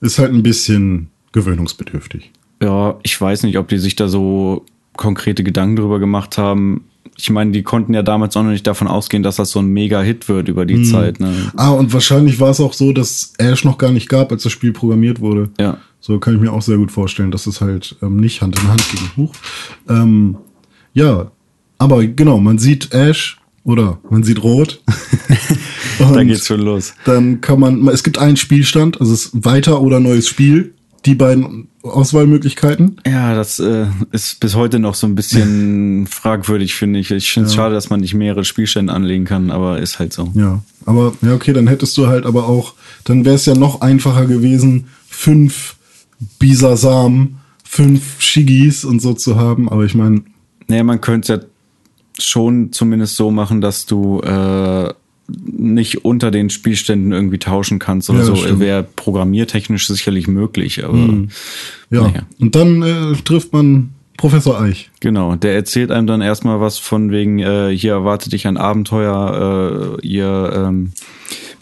ist 0.00 0.18
halt 0.18 0.32
ein 0.32 0.42
bisschen 0.42 1.08
gewöhnungsbedürftig. 1.32 2.30
Ja, 2.62 2.98
ich 3.02 3.20
weiß 3.20 3.42
nicht, 3.44 3.58
ob 3.58 3.68
die 3.68 3.78
sich 3.78 3.96
da 3.96 4.08
so 4.08 4.64
konkrete 4.96 5.44
Gedanken 5.44 5.76
drüber 5.76 5.98
gemacht 5.98 6.38
haben. 6.38 6.84
Ich 7.16 7.30
meine, 7.30 7.50
die 7.50 7.62
konnten 7.62 7.94
ja 7.94 8.02
damals 8.02 8.36
auch 8.36 8.42
noch 8.42 8.50
nicht 8.50 8.66
davon 8.66 8.86
ausgehen, 8.86 9.22
dass 9.22 9.36
das 9.36 9.50
so 9.50 9.58
ein 9.58 9.68
Mega-Hit 9.68 10.28
wird 10.28 10.48
über 10.48 10.66
die 10.66 10.76
hm. 10.76 10.84
Zeit. 10.84 11.20
Ne? 11.20 11.50
Ah, 11.56 11.70
und 11.70 11.92
wahrscheinlich 11.92 12.38
war 12.40 12.50
es 12.50 12.60
auch 12.60 12.72
so, 12.72 12.92
dass 12.92 13.32
Ash 13.38 13.64
noch 13.64 13.78
gar 13.78 13.90
nicht 13.90 14.08
gab, 14.08 14.30
als 14.30 14.44
das 14.44 14.52
Spiel 14.52 14.72
programmiert 14.72 15.20
wurde. 15.20 15.50
Ja. 15.58 15.78
So 16.00 16.18
kann 16.18 16.34
ich 16.34 16.40
mir 16.40 16.52
auch 16.52 16.62
sehr 16.62 16.76
gut 16.76 16.92
vorstellen, 16.92 17.30
dass 17.30 17.46
es 17.46 17.60
halt 17.60 17.96
ähm, 18.02 18.18
nicht 18.18 18.40
Hand 18.40 18.58
in 18.58 18.68
Hand 18.68 18.84
ging. 18.90 19.10
Huch. 19.16 19.34
Ähm, 19.88 20.36
ja, 20.94 21.30
aber 21.78 22.06
genau, 22.06 22.38
man 22.38 22.58
sieht 22.58 22.92
Ash 22.92 23.38
oder 23.64 23.98
man 24.10 24.22
sieht 24.22 24.42
rot. 24.42 24.80
dann 25.98 26.28
geht's 26.28 26.46
schon 26.46 26.60
los. 26.60 26.94
Dann 27.04 27.40
kann 27.40 27.60
man, 27.60 27.86
es 27.88 28.02
gibt 28.02 28.18
einen 28.18 28.36
Spielstand, 28.36 29.00
also 29.00 29.12
es 29.12 29.26
ist 29.26 29.44
weiter 29.44 29.80
oder 29.80 30.00
neues 30.00 30.28
Spiel. 30.28 30.74
Die 31.06 31.14
beiden 31.14 31.68
Auswahlmöglichkeiten. 31.82 33.00
Ja, 33.06 33.34
das 33.34 33.60
äh, 33.60 33.86
ist 34.10 34.40
bis 34.40 34.56
heute 34.56 34.78
noch 34.78 34.94
so 34.94 35.06
ein 35.06 35.14
bisschen 35.14 36.06
fragwürdig, 36.10 36.74
finde 36.74 36.98
ich. 36.98 37.10
Ich 37.10 37.32
finde 37.32 37.46
es 37.46 37.54
ja. 37.54 37.62
schade, 37.62 37.74
dass 37.74 37.88
man 37.88 38.00
nicht 38.00 38.14
mehrere 38.14 38.44
Spielstände 38.44 38.92
anlegen 38.92 39.24
kann, 39.24 39.50
aber 39.50 39.78
ist 39.78 39.98
halt 39.98 40.12
so. 40.12 40.32
Ja, 40.34 40.60
aber 40.86 41.14
ja, 41.22 41.34
okay, 41.34 41.52
dann 41.52 41.68
hättest 41.68 41.96
du 41.96 42.08
halt 42.08 42.26
aber 42.26 42.48
auch, 42.48 42.74
dann 43.04 43.24
wäre 43.24 43.36
es 43.36 43.46
ja 43.46 43.54
noch 43.54 43.80
einfacher 43.80 44.26
gewesen, 44.26 44.86
fünf 45.08 45.76
Bisasam, 46.38 47.38
fünf 47.64 48.20
Shigis 48.20 48.84
und 48.84 49.00
so 49.00 49.14
zu 49.14 49.36
haben, 49.36 49.68
aber 49.68 49.84
ich 49.84 49.94
meine. 49.94 50.22
Naja, 50.66 50.84
man 50.84 51.00
könnte 51.00 51.32
ja 51.32 51.40
schon 52.18 52.72
zumindest 52.72 53.16
so 53.16 53.30
machen, 53.30 53.60
dass 53.60 53.86
du 53.86 54.20
äh, 54.20 54.92
nicht 55.28 56.04
unter 56.04 56.30
den 56.30 56.50
Spielständen 56.50 57.12
irgendwie 57.12 57.38
tauschen 57.38 57.78
kannst 57.78 58.08
oder 58.08 58.20
ja, 58.20 58.24
so. 58.24 58.60
Wäre 58.60 58.82
programmiertechnisch 58.82 59.86
sicherlich 59.86 60.26
möglich, 60.26 60.84
aber. 60.84 60.94
Mhm. 60.94 61.28
Ja. 61.90 62.02
Naja. 62.02 62.22
Und 62.40 62.54
dann 62.54 62.82
äh, 62.82 63.14
trifft 63.24 63.52
man 63.52 63.90
Professor 64.16 64.60
Eich. 64.60 64.90
Genau, 65.00 65.36
der 65.36 65.54
erzählt 65.54 65.90
einem 65.90 66.06
dann 66.06 66.20
erstmal 66.20 66.60
was 66.60 66.78
von 66.78 67.10
wegen, 67.10 67.38
äh, 67.38 67.70
hier 67.74 67.92
erwartet 67.92 68.32
dich 68.32 68.46
ein 68.46 68.56
Abenteuer, 68.56 69.98
äh, 70.02 70.06
ihr 70.06 70.52
ähm, 70.54 70.92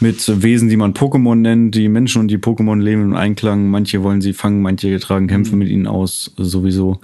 mit 0.00 0.42
Wesen, 0.42 0.68
die 0.68 0.76
man 0.76 0.94
Pokémon 0.94 1.34
nennt. 1.34 1.74
Die 1.74 1.88
Menschen 1.88 2.20
und 2.20 2.28
die 2.28 2.38
Pokémon 2.38 2.80
leben 2.80 3.02
im 3.02 3.14
Einklang. 3.14 3.68
Manche 3.68 4.02
wollen 4.02 4.20
sie 4.20 4.32
fangen, 4.32 4.62
manche 4.62 4.98
tragen 5.00 5.26
Kämpfe 5.26 5.52
mhm. 5.52 5.58
mit 5.58 5.68
ihnen 5.68 5.86
aus, 5.86 6.32
sowieso. 6.36 7.00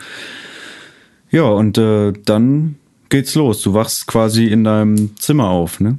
Ja, 1.31 1.45
und 1.45 1.77
äh, 1.79 2.13
dann 2.25 2.77
geht's 3.09 3.35
los. 3.35 3.63
Du 3.63 3.75
wachst 3.75 4.07
quasi 4.07 4.47
in 4.47 4.65
deinem 4.65 5.17
Zimmer 5.17 5.49
auf, 5.49 5.81
ne? 5.81 5.99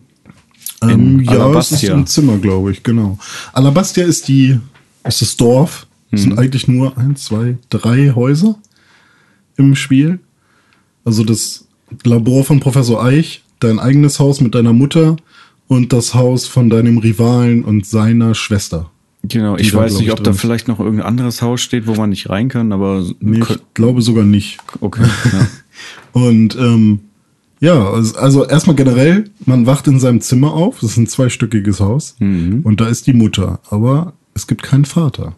Ähm, 0.90 1.22
ja, 1.22 1.50
es 1.58 1.72
ist 1.72 1.84
im 1.84 2.06
Zimmer, 2.06 2.38
glaube 2.38 2.72
ich, 2.72 2.84
genau. 2.84 3.18
Alabastia 3.54 4.06
ist 4.06 4.28
die, 4.28 4.60
ist 5.04 5.22
das 5.22 5.38
Dorf. 5.38 5.88
Es 6.12 6.22
mhm. 6.22 6.24
sind 6.24 6.40
eigentlich 6.40 6.68
nur 6.68 6.98
eins, 6.98 7.26
zwei, 7.26 7.58
drei 7.70 8.12
Häuser 8.16 8.56
im 9.58 9.76
Spiel. 9.76 10.20
Also 11.06 11.24
das 11.24 11.66
Labor 12.04 12.44
von 12.44 12.60
Professor 12.60 13.04
Eich, 13.04 13.44
dein 13.60 13.80
eigenes 13.80 14.20
Haus 14.20 14.42
mit 14.42 14.56
deiner 14.56 14.74
Mutter 14.74 15.18
und 15.68 15.94
das 15.94 16.14
Haus 16.14 16.48
von 16.48 16.70
deinem 16.70 16.98
Rivalen 16.98 17.64
und 17.64 17.86
seiner 17.86 18.36
Schwester. 18.36 18.90
Genau, 19.24 19.56
ich 19.56 19.74
weiß 19.74 20.00
nicht, 20.00 20.12
ob 20.12 20.22
da 20.22 20.34
vielleicht 20.34 20.68
noch 20.68 20.80
irgendein 20.80 21.08
anderes 21.08 21.42
Haus 21.42 21.62
steht, 21.62 21.88
wo 21.88 21.96
man 21.96 22.10
nicht 22.10 22.30
rein 22.30 22.50
kann, 22.50 22.74
aber. 22.74 23.06
Nee, 23.22 23.40
ich 23.40 23.60
glaube 23.74 24.02
sogar 24.02 24.26
nicht. 24.26 24.58
Okay. 24.82 25.06
Ja. 25.32 25.48
Und 26.22 26.56
ähm, 26.58 27.00
ja, 27.64 27.92
also, 27.92 28.46
erstmal 28.46 28.76
generell, 28.76 29.24
man 29.46 29.66
wacht 29.66 29.88
in 29.88 29.98
seinem 29.98 30.20
Zimmer 30.20 30.52
auf, 30.52 30.82
das 30.82 30.92
ist 30.92 30.98
ein 30.98 31.08
zweistöckiges 31.08 31.80
Haus 31.80 32.18
mhm. 32.20 32.60
und 32.64 32.82
da 32.82 32.88
ist 32.88 33.08
die 33.08 33.14
Mutter, 33.14 33.62
aber 33.70 34.12
es 34.34 34.48
gibt 34.48 34.64
keinen 34.64 34.84
Vater. 34.84 35.38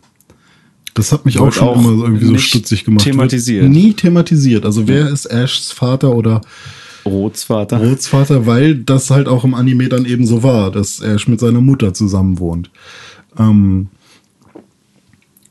Das 0.95 1.11
hat 1.11 1.23
mich 1.23 1.35
Wird 1.35 1.43
auch 1.43 1.53
schon 1.53 1.67
auch 1.67 1.77
immer 1.77 2.03
irgendwie 2.03 2.25
so 2.25 2.38
stutzig 2.39 2.83
gemacht. 2.83 3.03
Thematisiert. 3.03 3.61
Wird 3.61 3.71
nie 3.71 3.93
thematisiert. 3.93 4.65
Also 4.65 4.88
wer 4.88 5.07
ist 5.07 5.27
Ashs 5.27 5.71
Vater 5.71 6.15
oder 6.15 6.41
Rotsvater? 7.05 7.77
Rotsvater, 7.77 8.47
weil 8.47 8.73
das 8.73 9.11
halt 9.11 9.27
auch 9.27 9.43
im 9.43 9.53
Anime 9.53 9.88
dann 9.88 10.05
eben 10.05 10.25
so 10.25 10.41
war, 10.41 10.71
dass 10.71 11.01
Ash 11.01 11.27
mit 11.27 11.39
seiner 11.39 11.61
Mutter 11.61 11.93
zusammen 11.93 12.39
wohnt. 12.39 12.71
Ähm, 13.38 13.89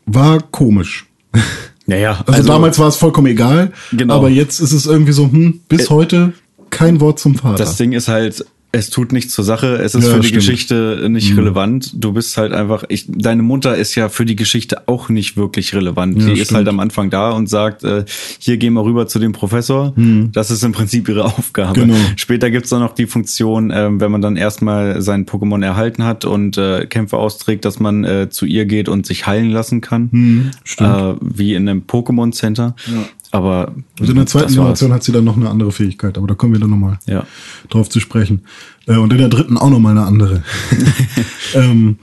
war 0.06 0.40
komisch. 0.40 1.06
Naja, 1.86 2.12
also, 2.20 2.32
also 2.32 2.48
damals 2.48 2.78
war 2.78 2.88
es 2.88 2.96
vollkommen 2.96 3.26
egal, 3.26 3.70
genau. 3.92 4.14
aber 4.14 4.30
jetzt 4.30 4.58
ist 4.58 4.72
es 4.72 4.86
irgendwie 4.86 5.12
so, 5.12 5.30
hm, 5.30 5.60
bis 5.68 5.82
äh, 5.82 5.90
heute 5.90 6.32
kein 6.74 7.00
Wort 7.00 7.18
zum 7.18 7.34
Vater. 7.34 7.56
Das 7.56 7.76
Ding 7.76 7.92
ist 7.92 8.08
halt, 8.08 8.44
es 8.76 8.90
tut 8.90 9.12
nichts 9.12 9.32
zur 9.32 9.44
Sache, 9.44 9.76
es 9.76 9.94
ist 9.94 10.02
Ja, 10.04 10.14
für 10.14 10.18
die 10.20 10.26
stimmt. 10.26 10.40
Geschichte 10.40 11.06
nicht 11.08 11.36
relevant. 11.36 11.92
Du 11.94 12.12
bist 12.12 12.36
halt 12.36 12.52
einfach, 12.52 12.82
ich, 12.88 13.06
deine 13.08 13.44
Mutter 13.44 13.76
ist 13.76 13.94
ja 13.94 14.08
für 14.08 14.24
die 14.24 14.34
Geschichte 14.34 14.88
auch 14.88 15.08
nicht 15.08 15.36
wirklich 15.36 15.76
relevant. 15.76 16.20
Ja, 16.20 16.26
die 16.26 16.40
ist 16.40 16.46
stimmt. 16.46 16.56
halt 16.56 16.68
am 16.68 16.80
Anfang 16.80 17.08
da 17.08 17.30
und 17.30 17.48
sagt, 17.48 17.84
äh, 17.84 18.04
hier 18.40 18.56
gehen 18.56 18.72
wir 18.74 18.84
rüber 18.84 19.06
zu 19.06 19.20
dem 19.20 19.30
Professor. 19.30 19.94
Das 20.32 20.50
ist 20.50 20.64
im 20.64 20.72
Prinzip 20.72 21.08
ihre 21.08 21.24
Aufgabe. 21.38 21.78
Genau. 21.82 21.94
Später 22.16 22.50
gibt's 22.50 22.70
dann 22.70 22.80
noch 22.80 22.96
die 22.96 23.06
Funktion, 23.06 23.70
ähm, 23.72 24.00
wenn 24.00 24.10
man 24.10 24.22
dann 24.22 24.34
erstmal 24.34 25.00
sein 25.02 25.24
Pokémon 25.24 25.64
erhalten 25.64 26.02
hat 26.02 26.24
und 26.24 26.58
äh, 26.58 26.86
Kämpfe 26.86 27.16
austrägt, 27.16 27.64
dass 27.64 27.78
man 27.78 28.02
äh, 28.02 28.28
zu 28.28 28.44
ihr 28.44 28.66
geht 28.66 28.88
und 28.88 29.06
sich 29.06 29.24
heilen 29.28 29.50
lassen 29.50 29.82
kann. 29.82 30.50
stimmt. 30.64 30.90
Äh, 30.90 31.14
wie 31.20 31.54
in 31.54 31.68
einem 31.68 31.82
Pokémon 31.82 32.32
Center. 32.32 32.74
Aber 33.34 33.74
Und 33.98 34.08
in 34.08 34.14
der 34.14 34.26
zweiten. 34.26 34.52
Generation 34.54 34.92
hat 34.92 35.02
sie 35.02 35.10
dann 35.10 35.24
noch 35.24 35.36
eine 35.36 35.50
andere 35.50 35.72
Fähigkeit, 35.72 36.16
aber 36.16 36.28
da 36.28 36.34
kommen 36.34 36.52
wir 36.52 36.60
dann 36.60 36.70
nochmal 36.70 37.00
Ja. 37.06 37.26
drauf 37.68 37.88
zu 37.88 37.98
sprechen. 37.98 38.42
Äh, 38.86 38.96
und 38.96 39.12
in 39.12 39.18
der 39.18 39.28
dritten 39.28 39.58
auch 39.58 39.70
nochmal 39.70 39.90
eine 39.98 40.06
andere. 40.06 40.44
ähm, 41.54 41.96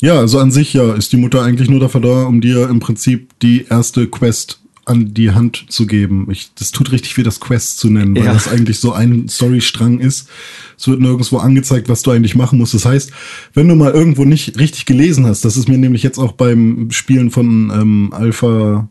ja, 0.00 0.18
also 0.18 0.38
an 0.38 0.50
sich 0.50 0.74
ja 0.74 0.92
ist 0.94 1.10
die 1.12 1.16
Mutter 1.16 1.42
eigentlich 1.42 1.70
nur 1.70 1.80
dafür 1.80 2.02
da, 2.02 2.24
um 2.24 2.42
dir 2.42 2.68
im 2.68 2.80
Prinzip 2.80 3.30
die 3.40 3.64
erste 3.68 4.06
Quest 4.08 4.60
an 4.86 5.14
die 5.14 5.30
Hand 5.30 5.64
zu 5.70 5.86
geben. 5.86 6.26
Ich, 6.30 6.50
das 6.56 6.70
tut 6.70 6.92
richtig 6.92 7.16
weh, 7.16 7.22
das 7.22 7.40
Quest 7.40 7.78
zu 7.78 7.88
nennen, 7.88 8.14
weil 8.14 8.26
Ja. 8.26 8.34
das 8.34 8.46
eigentlich 8.48 8.78
so 8.80 8.92
ein 8.92 9.26
Storystrang 9.30 9.98
ist. 10.00 10.28
Es 10.76 10.86
wird 10.86 11.00
nirgendwo 11.00 11.38
angezeigt, 11.38 11.88
was 11.88 12.02
du 12.02 12.10
eigentlich 12.10 12.34
machen 12.34 12.58
musst. 12.58 12.74
Das 12.74 12.84
heißt, 12.84 13.10
wenn 13.54 13.66
du 13.68 13.74
mal 13.76 13.92
irgendwo 13.92 14.26
nicht 14.26 14.58
richtig 14.58 14.84
gelesen 14.84 15.24
hast, 15.26 15.46
das 15.46 15.56
ist 15.56 15.70
mir 15.70 15.78
nämlich 15.78 16.02
jetzt 16.02 16.18
auch 16.18 16.32
beim 16.32 16.90
Spielen 16.90 17.30
von 17.30 17.70
ähm, 17.74 18.10
Alpha, 18.12 18.86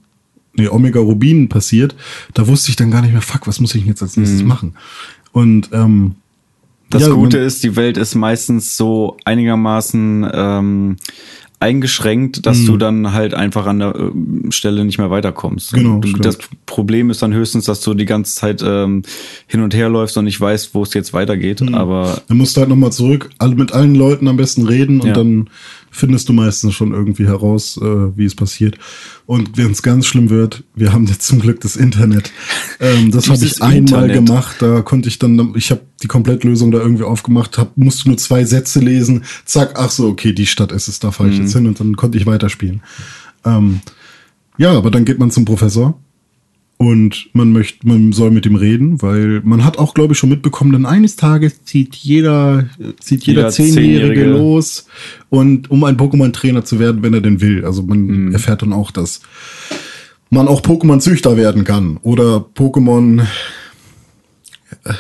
nee, 0.56 0.68
Omega 0.68 1.00
Rubin 1.00 1.50
passiert, 1.50 1.96
da 2.34 2.48
wusste 2.48 2.70
ich 2.70 2.76
dann 2.76 2.92
gar 2.92 3.02
nicht 3.02 3.12
mehr, 3.14 3.22
fuck, 3.22 3.48
was 3.48 3.60
muss 3.60 3.74
ich 3.76 3.82
denn 3.82 3.90
jetzt 3.90 4.02
als 4.02 4.18
nächstes 4.18 4.44
machen? 4.44 4.74
Und 5.32 5.70
ähm, 5.74 6.16
Das 6.90 7.02
ja, 7.04 7.10
Gute 7.10 7.40
ist, 7.40 7.64
die 7.64 7.76
Welt 7.76 7.98
ist 7.98 8.14
meistens 8.16 8.78
so 8.78 9.18
einigermaßen 9.26 10.28
ähm, 10.32 10.96
eingeschränkt, 11.60 12.46
dass 12.46 12.60
Mhm. 12.60 12.66
du 12.66 12.78
dann 12.78 13.14
halt 13.14 13.34
einfach 13.34 13.66
an 13.68 13.80
der 13.80 13.96
äh, 13.96 14.52
Stelle 14.52 14.84
nicht 14.86 14.98
mehr 14.98 15.10
weiterkommst. 15.10 15.74
Genau, 15.74 16.00
Du, 16.00 16.12
das 16.14 16.38
Problem 16.66 17.10
ist 17.10 17.22
dann 17.22 17.34
höchstens, 17.34 17.66
dass 17.66 17.80
du 17.82 17.94
die 17.94 18.06
ganze 18.06 18.36
Zeit 18.36 18.62
ähm, 18.66 19.04
hin 19.48 19.62
und 19.62 19.74
her 19.74 19.88
läufst 19.90 20.18
und 20.18 20.26
nicht 20.26 20.40
weißt, 20.42 20.76
wo 20.76 20.84
es 20.84 20.94
jetzt 20.94 21.14
weitergeht. 21.14 21.62
Mhm. 21.62 21.74
Aber 21.74 22.22
Dann 22.28 22.38
musst 22.38 22.56
du 22.58 22.60
halt 22.62 22.70
nochmal 22.70 22.92
zurück, 22.92 23.30
mit 23.56 23.72
allen 23.72 23.96
Leuten 23.96 24.28
am 24.28 24.36
besten 24.38 24.68
reden 24.68 25.00
und 25.00 25.08
Ja. 25.08 25.14
dann 25.14 25.50
findest 25.94 26.28
du 26.28 26.34
meistens 26.34 26.74
schon 26.74 26.92
irgendwie 26.92 27.26
heraus, 27.26 27.78
äh, 27.82 28.18
wie 28.18 28.26
es 28.26 28.36
passiert. 28.36 28.78
Und 29.26 29.58
wenn 29.58 29.72
es 29.72 29.82
ganz 29.82 30.06
schlimm 30.06 30.30
wird, 30.30 30.64
wir 30.76 30.92
haben 30.92 31.06
jetzt 31.06 31.22
zum 31.24 31.40
Glück 31.40 31.62
das 31.62 31.76
Internet. 31.76 32.32
Ähm, 32.80 33.12
das 33.12 33.30
habe 33.30 33.46
ich 33.46 33.62
einmal 33.62 33.78
Internet. 33.78 34.16
gemacht. 34.16 34.56
Da 34.60 34.82
konnte 34.82 35.08
ich 35.08 35.20
dann, 35.20 35.54
ich 35.56 35.72
habe 35.72 35.82
die 36.02 36.08
Komplettlösung 36.08 36.72
da 36.72 36.80
irgendwie 36.80 37.04
aufgemacht, 37.04 37.58
hab, 37.58 37.78
musste 37.78 38.10
nur 38.10 38.18
zwei 38.18 38.44
Sätze 38.44 38.80
lesen. 38.80 39.24
Zack, 39.46 39.74
ach 39.78 39.92
so, 39.92 40.08
okay, 40.10 40.34
die 40.34 40.48
Stadt 40.48 40.72
ist 40.72 40.88
es, 40.88 41.00
da 41.00 41.12
fahre 41.12 41.30
ich 41.30 41.38
Mhm. 41.38 41.44
jetzt 41.44 41.54
hin 41.54 41.68
und 41.68 41.80
dann 41.80 41.96
konnte 41.96 42.18
ich 42.18 42.26
weiterspielen. 42.26 42.82
Ähm, 43.46 43.82
ja, 44.58 44.72
aber 44.72 44.92
dann 44.92 45.06
geht 45.06 45.20
man 45.20 45.32
zum 45.32 45.46
Professor 45.46 46.00
und 46.88 47.30
man 47.34 47.52
möchte, 47.52 47.88
man 47.88 48.12
soll 48.14 48.32
mit 48.32 48.46
ihm 48.46 48.56
reden, 48.56 49.02
weil 49.02 49.42
man 49.44 49.64
hat 49.66 49.78
auch, 49.78 49.94
glaube 49.94 50.14
ich, 50.14 50.20
schon 50.20 50.30
mitbekommen, 50.30 50.72
denn 50.72 50.86
eines 50.86 51.16
Tages 51.16 51.64
zieht 51.64 51.96
jeder, 51.96 52.68
zieht 53.00 53.24
jeder 53.26 53.42
Jeder 53.42 53.50
Zehnjährige 53.52 53.82
Zehnjährige. 53.82 54.26
los 54.26 54.86
und 55.30 55.70
um 55.72 55.84
ein 55.84 55.98
Pokémon-Trainer 55.98 56.64
zu 56.66 56.80
werden, 56.80 57.02
wenn 57.04 57.14
er 57.14 57.22
denn 57.22 57.42
will. 57.42 57.66
Also 57.66 57.84
man 57.84 58.00
Mhm. 58.00 58.32
erfährt 58.34 58.62
dann 58.62 58.74
auch, 58.74 58.92
dass 58.92 59.22
man 60.30 60.48
auch 60.48 60.62
Pokémon-Züchter 60.62 61.38
werden 61.38 61.64
kann 61.64 61.98
oder 62.04 62.38
Pokémon 62.56 63.22
äh, 64.84 64.94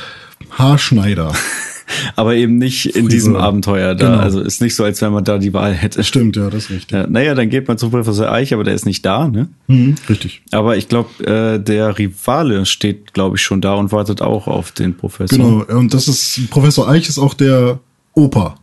Haarschneider. 0.52 1.34
aber 2.16 2.36
eben 2.36 2.58
nicht 2.58 2.86
in 2.96 3.08
diesem 3.08 3.36
Abenteuer 3.36 3.96
da. 3.96 4.10
Genau. 4.12 4.20
Also 4.22 4.42
ist 4.42 4.62
nicht 4.62 4.76
so, 4.76 4.84
als 4.84 5.02
wenn 5.02 5.14
man 5.14 5.24
da 5.24 5.38
die 5.38 5.54
Wahl 5.54 5.74
hätte. 5.74 6.04
Stimmt, 6.04 6.36
ja, 6.36 6.50
das 6.50 6.66
ist 6.66 6.70
richtig. 6.72 6.92
Ja, 6.92 7.08
naja, 7.08 7.36
dann 7.36 7.50
geht 7.50 7.68
man 7.68 7.78
zu 7.78 7.90
Professor 7.90 8.32
Eich, 8.32 8.54
aber 8.54 8.64
der 8.64 8.74
ist 8.74 8.86
nicht 8.86 9.06
da, 9.06 9.28
ne? 9.28 9.50
Mhm, 9.68 9.96
richtig. 10.10 10.42
Aber 10.52 10.78
ich 10.78 10.88
glaube, 10.90 11.10
äh, 11.26 11.60
der 11.60 11.98
Rivale 11.98 12.66
steht, 12.66 13.14
glaube 13.14 13.38
ich, 13.38 13.42
schon 13.42 13.62
da 13.62 13.74
und 13.76 13.92
wartet 13.92 14.22
auch 14.22 14.48
auf 14.48 14.72
den 14.72 14.96
Professor. 14.96 15.38
Genau, 15.38 15.64
und 15.80 15.94
das 15.94 16.08
ist, 16.08 16.50
Professor 16.50 16.88
Eich 16.90 17.10
ist 17.10 17.18
auch 17.20 17.34
der 17.34 17.80
Opa 18.14 18.56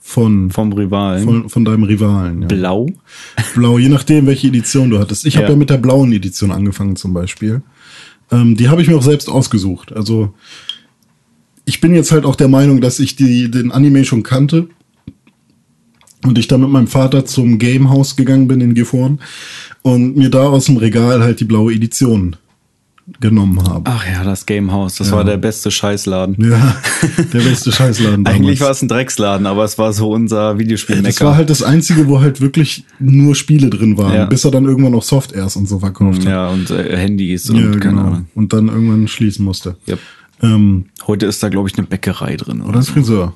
von, 0.00 0.50
Vom 0.50 0.72
Rivalen. 0.72 1.24
von, 1.24 1.48
von 1.48 1.64
deinem 1.64 1.84
Rivalen. 1.84 2.42
Ja. 2.42 2.48
Blau. 2.48 2.86
Blau, 3.54 3.78
je 3.78 3.88
nachdem, 3.88 4.26
welche 4.26 4.48
Edition 4.48 4.90
du 4.90 4.98
hattest. 4.98 5.24
Ich 5.26 5.36
habe 5.36 5.46
Ja. 5.46 5.50
ja 5.52 5.56
mit 5.56 5.70
der 5.70 5.78
blauen 5.78 6.12
Edition 6.12 6.50
angefangen 6.50 6.94
zum 6.96 7.14
Beispiel. 7.14 7.62
Ähm, 8.30 8.54
die 8.56 8.68
habe 8.68 8.82
ich 8.82 8.88
mir 8.88 8.96
auch 8.96 9.02
selbst 9.02 9.28
ausgesucht. 9.30 9.92
Also 9.94 10.34
ich 11.64 11.80
bin 11.80 11.94
jetzt 11.94 12.12
halt 12.12 12.24
auch 12.24 12.36
der 12.36 12.48
Meinung, 12.48 12.80
dass 12.80 12.98
ich 13.00 13.16
die, 13.16 13.50
den 13.50 13.72
Anime 13.72 14.04
schon 14.04 14.22
kannte 14.22 14.68
und 16.24 16.38
ich 16.38 16.48
dann 16.48 16.60
mit 16.60 16.70
meinem 16.70 16.86
Vater 16.86 17.24
zum 17.24 17.58
Gamehouse 17.58 18.16
gegangen 18.16 18.48
bin 18.48 18.60
in 18.60 18.74
Gifhorn 18.74 19.20
und 19.82 20.16
mir 20.16 20.30
da 20.30 20.44
aus 20.48 20.66
dem 20.66 20.76
Regal 20.76 21.22
halt 21.22 21.40
die 21.40 21.44
blaue 21.44 21.72
Edition 21.72 22.36
genommen 23.20 23.62
habe. 23.68 23.82
Ach 23.90 24.06
ja, 24.10 24.24
das 24.24 24.46
Gamehouse, 24.46 24.94
das 24.96 25.10
Ja. 25.10 25.16
war 25.16 25.24
der 25.24 25.36
beste 25.36 25.70
Scheißladen. 25.70 26.36
Ja, 26.50 26.76
der 27.34 27.40
beste 27.40 27.70
Scheißladen 27.72 28.24
damals. 28.24 28.40
Eigentlich 28.40 28.60
war 28.62 28.70
es 28.70 28.80
ein 28.80 28.88
Drecksladen, 28.88 29.46
aber 29.46 29.64
es 29.64 29.76
war 29.76 29.92
so 29.92 30.10
unser 30.10 30.58
Videospielmecker. 30.58 31.08
das 31.08 31.20
war 31.20 31.36
halt 31.36 31.50
das 31.50 31.62
Einzige, 31.62 32.08
wo 32.08 32.20
halt 32.22 32.40
wirklich 32.40 32.84
nur 32.98 33.34
Spiele 33.34 33.68
drin 33.68 33.98
waren, 33.98 34.14
Ja. 34.14 34.24
bis 34.24 34.46
er 34.46 34.52
dann 34.52 34.64
irgendwann 34.64 34.92
noch 34.92 35.02
Softairs 35.02 35.54
und 35.56 35.68
so 35.68 35.80
verkauft 35.80 36.20
hat. 36.20 36.24
ja, 36.28 36.48
und 36.48 36.70
äh, 36.70 36.96
Handys 36.96 37.50
und 37.50 37.56
Ja, 37.56 37.62
keine 37.72 37.78
genau. 37.78 38.00
Ahnung. 38.04 38.26
Und 38.34 38.54
dann 38.54 38.68
irgendwann 38.68 39.06
schließen 39.06 39.44
musste. 39.44 39.76
Yep. 39.86 39.98
Ähm, 40.44 40.86
Heute 41.06 41.26
ist 41.26 41.42
da, 41.42 41.48
glaube 41.48 41.68
ich, 41.68 41.76
eine 41.78 41.86
Bäckerei 41.86 42.36
drin. 42.36 42.60
Oder? 42.60 42.70
oder 42.70 42.78
ein 42.78 42.84
Friseur. 42.84 43.34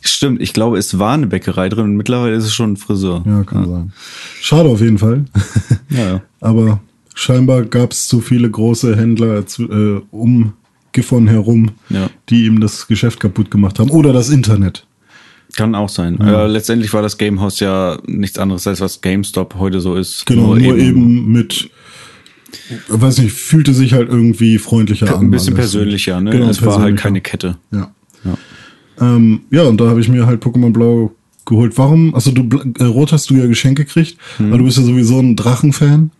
Stimmt, 0.00 0.42
ich 0.42 0.52
glaube, 0.52 0.76
es 0.76 0.98
war 0.98 1.14
eine 1.14 1.26
Bäckerei 1.26 1.68
drin 1.70 1.84
und 1.84 1.96
mittlerweile 1.96 2.34
ist 2.34 2.44
es 2.44 2.54
schon 2.54 2.72
ein 2.72 2.76
Friseur. 2.76 3.22
Ja, 3.26 3.42
kann 3.44 3.68
sein. 3.70 3.92
Schade 4.40 4.68
auf 4.68 4.80
jeden 4.80 4.98
Fall. 4.98 5.24
Ja, 5.90 6.06
ja. 6.14 6.22
Aber 6.40 6.80
scheinbar 7.14 7.62
gab 7.62 7.92
es 7.92 8.06
zu 8.08 8.20
viele 8.20 8.50
große 8.50 8.96
Händler 8.96 9.44
äh, 9.58 10.00
um 10.10 10.52
Gifhorn 10.92 11.28
herum, 11.28 11.70
Ja. 11.88 12.10
die 12.28 12.46
ihm 12.46 12.60
das 12.60 12.86
Geschäft 12.86 13.20
kaputt 13.20 13.50
gemacht 13.50 13.78
haben. 13.78 13.90
Oder 13.90 14.12
das 14.12 14.28
Internet. 14.28 14.86
Kann 15.56 15.74
auch 15.74 15.88
sein. 15.88 16.20
Äh, 16.20 16.46
letztendlich 16.48 16.92
war 16.92 17.02
das 17.02 17.16
Gamehouse 17.16 17.60
ja 17.60 17.96
nichts 18.06 18.38
anderes 18.38 18.66
als 18.66 18.80
was 18.80 19.00
GameStop 19.00 19.54
heute 19.58 19.80
so 19.80 19.94
ist. 19.94 20.26
Genau, 20.26 20.54
nur, 20.54 20.76
eben, 20.76 21.30
mit, 21.30 21.70
weiß 22.88 23.18
nicht, 23.18 23.32
fühlte 23.32 23.74
sich 23.74 23.92
halt 23.92 24.08
irgendwie 24.08 24.58
freundlicher 24.58 25.16
an. 25.16 25.26
ein 25.26 25.30
bisschen 25.30 25.54
alles. 25.54 25.72
persönlicher, 25.72 26.20
ne? 26.20 26.30
Genau, 26.30 26.48
es 26.48 26.64
war 26.64 26.80
halt 26.80 26.96
keine 26.96 27.20
Kette. 27.20 27.56
Ja. 27.70 27.90
Ja. 28.24 28.36
Ähm, 29.00 29.40
ja, 29.50 29.62
und 29.64 29.80
da 29.80 29.88
habe 29.88 30.00
ich 30.00 30.08
mir 30.08 30.26
halt 30.26 30.42
Pokémon 30.42 30.72
Blau 30.72 31.12
geholt. 31.46 31.76
Warum? 31.76 32.14
Also 32.14 32.30
du 32.30 32.48
äh, 32.78 32.84
Rot 32.84 33.12
hast 33.12 33.28
du 33.30 33.34
ja 33.34 33.46
Geschenk 33.46 33.76
gekriegt, 33.76 34.16
weil 34.38 34.58
du 34.58 34.64
bist 34.64 34.78
ja 34.78 34.84
sowieso 34.84 35.18
ein 35.18 35.36
Drachenfan 35.36 36.10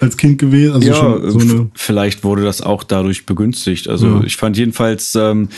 als 0.00 0.16
Kind 0.16 0.38
gewesen. 0.38 0.74
Also 0.74 0.88
ja, 0.88 1.30
so 1.30 1.38
eine. 1.40 1.70
vielleicht 1.74 2.24
wurde 2.24 2.44
das 2.44 2.60
auch 2.62 2.84
dadurch 2.84 3.26
begünstigt. 3.26 3.88
Also 3.88 4.06
Ja. 4.06 4.22
ich 4.24 4.36
fand 4.36 4.56
jedenfalls, 4.56 5.14
ähm, 5.14 5.48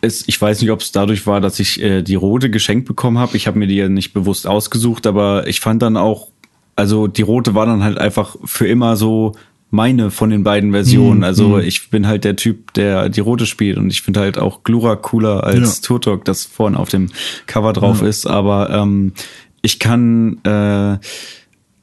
es, 0.00 0.24
ich 0.26 0.40
weiß 0.40 0.60
nicht, 0.60 0.70
ob 0.70 0.80
es 0.80 0.92
dadurch 0.92 1.26
war, 1.26 1.40
dass 1.40 1.60
ich 1.60 1.80
äh, 1.82 2.02
die 2.02 2.14
rote 2.14 2.50
geschenkt 2.50 2.86
bekommen 2.86 3.18
habe. 3.18 3.36
Ich 3.36 3.46
habe 3.46 3.58
mir 3.58 3.66
die 3.66 3.76
ja 3.76 3.88
nicht 3.88 4.12
bewusst 4.12 4.46
ausgesucht, 4.46 5.06
aber 5.06 5.46
ich 5.46 5.60
fand 5.60 5.82
dann 5.82 5.96
auch, 5.96 6.28
also 6.76 7.06
die 7.08 7.22
rote 7.22 7.54
war 7.54 7.66
dann 7.66 7.82
halt 7.82 7.98
einfach 7.98 8.36
für 8.44 8.66
immer 8.66 8.96
so 8.96 9.32
meine 9.70 10.10
von 10.10 10.30
den 10.30 10.44
beiden 10.44 10.70
Mhm, 10.70 10.74
Versionen. 10.74 11.24
Also 11.24 11.58
ich 11.58 11.90
bin 11.90 12.06
halt 12.06 12.24
der 12.24 12.36
Typ, 12.36 12.72
der 12.74 13.08
die 13.08 13.20
rote 13.20 13.44
spielt 13.46 13.76
und 13.78 13.90
ich 13.90 14.02
finde 14.02 14.20
halt 14.20 14.38
auch 14.38 14.62
Glurak 14.64 15.02
cooler 15.02 15.44
als 15.44 15.76
Ja. 15.78 15.86
Turtok, 15.86 16.24
das 16.24 16.44
vorne 16.44 16.78
auf 16.78 16.88
dem 16.88 17.10
Cover 17.46 17.72
drauf 17.74 18.00
ist. 18.02 18.26
Aber 18.26 18.70
ähm, 18.70 19.12
ich 19.60 19.78
kann 19.78 20.38
äh, 20.44 20.98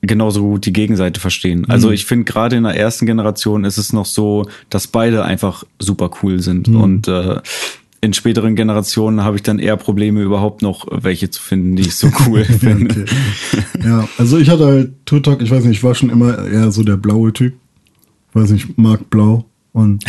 genauso 0.01 0.41
gut 0.41 0.65
die 0.65 0.73
Gegenseite 0.73 1.19
verstehen. 1.19 1.65
Also 1.69 1.91
ich 1.91 2.05
finde 2.05 2.25
gerade 2.25 2.55
in 2.55 2.63
der 2.63 2.75
ersten 2.77 3.05
Generation 3.05 3.63
ist 3.65 3.77
es 3.77 3.93
noch 3.93 4.05
so, 4.05 4.47
dass 4.69 4.87
beide 4.87 5.23
einfach 5.23 5.63
super 5.79 6.09
cool 6.23 6.39
sind 6.41 6.67
und 6.67 7.07
äh, 7.07 7.39
in 8.01 8.13
späteren 8.13 8.55
Generationen 8.55 9.23
habe 9.23 9.35
ich 9.37 9.41
dann 9.41 9.57
eher 9.57 9.77
Probleme 9.77 10.21
überhaupt 10.21 10.61
noch 10.61 10.85
welche 10.91 11.31
zu 11.31 11.41
finden, 11.41 11.75
die 11.75 11.83
ich 11.83 11.95
so 11.95 12.07
cool 12.27 12.43
finde. 12.59 13.05
Ja, 13.83 14.07
also 14.19 14.37
ich 14.37 14.49
hatte 14.49 14.65
halt 14.65 14.91
Turtok, 15.07 15.41
ich 15.41 15.49
weiß 15.49 15.63
nicht, 15.63 15.77
ich 15.77 15.83
war 15.83 15.95
schon 15.95 16.11
immer 16.11 16.45
eher 16.45 16.71
so 16.71 16.83
der 16.83 16.97
blaue 16.97 17.33
Typ. 17.33 17.53
Weiß 18.35 18.51
nicht, 18.51 18.77
mag 18.77 19.09
blau. 19.09 19.45
Und 19.71 20.03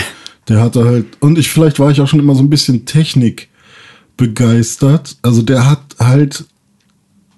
der 0.49 0.61
hatte 0.61 0.85
halt, 0.85 1.07
und 1.21 1.39
ich, 1.39 1.49
vielleicht 1.49 1.79
war 1.79 1.91
ich 1.91 2.01
auch 2.01 2.09
schon 2.09 2.19
immer 2.21 2.35
so 2.35 2.43
ein 2.43 2.51
bisschen 2.51 2.85
Technik 2.85 3.49
begeistert. 4.17 5.17
Also 5.23 5.43
der 5.43 5.69
hat 5.69 5.81
halt 5.99 6.45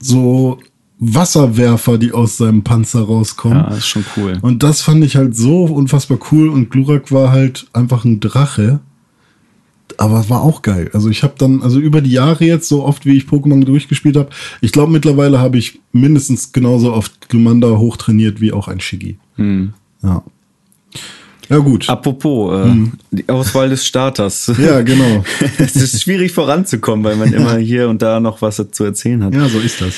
so 0.00 0.58
Wasserwerfer, 0.98 1.98
die 1.98 2.12
aus 2.12 2.38
seinem 2.38 2.64
Panzer 2.64 3.02
rauskommen. 3.02 3.58
Ja, 3.58 3.74
ist 3.74 3.86
schon 3.86 4.04
cool. 4.16 4.38
Und 4.40 4.62
das 4.62 4.80
fand 4.80 5.04
ich 5.04 5.16
halt 5.16 5.36
so 5.36 5.64
unfassbar 5.64 6.18
cool. 6.32 6.48
Und 6.48 6.70
Glurak 6.70 7.12
war 7.12 7.32
halt 7.32 7.66
einfach 7.74 8.04
ein 8.04 8.20
Drache. 8.20 8.80
Aber 9.98 10.28
war 10.30 10.42
auch 10.42 10.62
geil. 10.62 10.90
Also 10.94 11.10
ich 11.10 11.22
habe 11.22 11.34
dann, 11.36 11.62
also 11.62 11.80
über 11.80 12.00
die 12.00 12.12
Jahre 12.12 12.44
jetzt, 12.44 12.68
so 12.68 12.84
oft 12.84 13.04
wie 13.04 13.16
ich 13.16 13.24
Pokémon 13.24 13.64
durchgespielt 13.64 14.16
habe, 14.16 14.30
ich 14.60 14.72
glaube 14.72 14.92
mittlerweile 14.92 15.38
habe 15.38 15.58
ich 15.58 15.80
mindestens 15.92 16.52
genauso 16.52 16.92
oft 16.92 17.28
Glumanda 17.28 17.76
hochtrainiert 17.76 18.40
wie 18.40 18.52
auch 18.52 18.68
ein 18.68 18.80
Shiggy. 18.80 19.18
Hm. 19.36 19.74
Ja. 20.02 20.22
Ja, 21.48 21.58
gut. 21.58 21.88
Apropos, 21.88 22.66
äh, 22.66 22.74
die 23.10 23.28
Auswahl 23.28 23.68
des 23.70 23.84
Starters. 23.86 24.52
Ja, 24.58 24.82
genau. 24.82 25.24
es 25.58 25.76
ist 25.76 26.02
schwierig 26.02 26.32
voranzukommen, 26.32 27.04
weil 27.04 27.16
man 27.16 27.32
immer 27.32 27.56
hier 27.56 27.88
und 27.88 28.02
da 28.02 28.20
noch 28.20 28.42
was 28.42 28.62
zu 28.72 28.84
erzählen 28.84 29.24
hat. 29.24 29.34
Ja, 29.34 29.48
so 29.48 29.58
ist 29.58 29.80
das. 29.80 29.94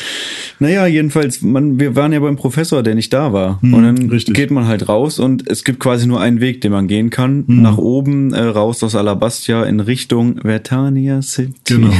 Naja, 0.60 0.86
jedenfalls, 0.86 1.40
man, 1.42 1.80
wir 1.80 1.96
waren 1.96 2.12
ja 2.12 2.20
beim 2.20 2.36
Professor, 2.36 2.82
der 2.82 2.94
nicht 2.94 3.12
da 3.12 3.32
war. 3.32 3.58
und 3.62 3.72
dann 3.82 3.96
Hm, 3.98 4.10
richtig. 4.10 4.34
geht 4.34 4.50
man 4.50 4.66
halt 4.66 4.88
raus 4.88 5.18
und 5.18 5.48
es 5.48 5.64
gibt 5.64 5.80
quasi 5.80 6.06
nur 6.06 6.20
einen 6.20 6.40
Weg, 6.40 6.60
den 6.60 6.70
man 6.72 6.86
gehen 6.86 7.08
kann. 7.10 7.44
Hm. 7.46 7.62
Nach 7.62 7.78
oben, 7.78 8.32
äh, 8.34 8.42
raus 8.42 8.82
aus 8.84 8.94
Alabastia 8.94 9.64
in 9.64 9.80
Richtung 9.80 10.40
Vertania 10.42 11.22
City. 11.22 11.54
Genau. 11.64 11.92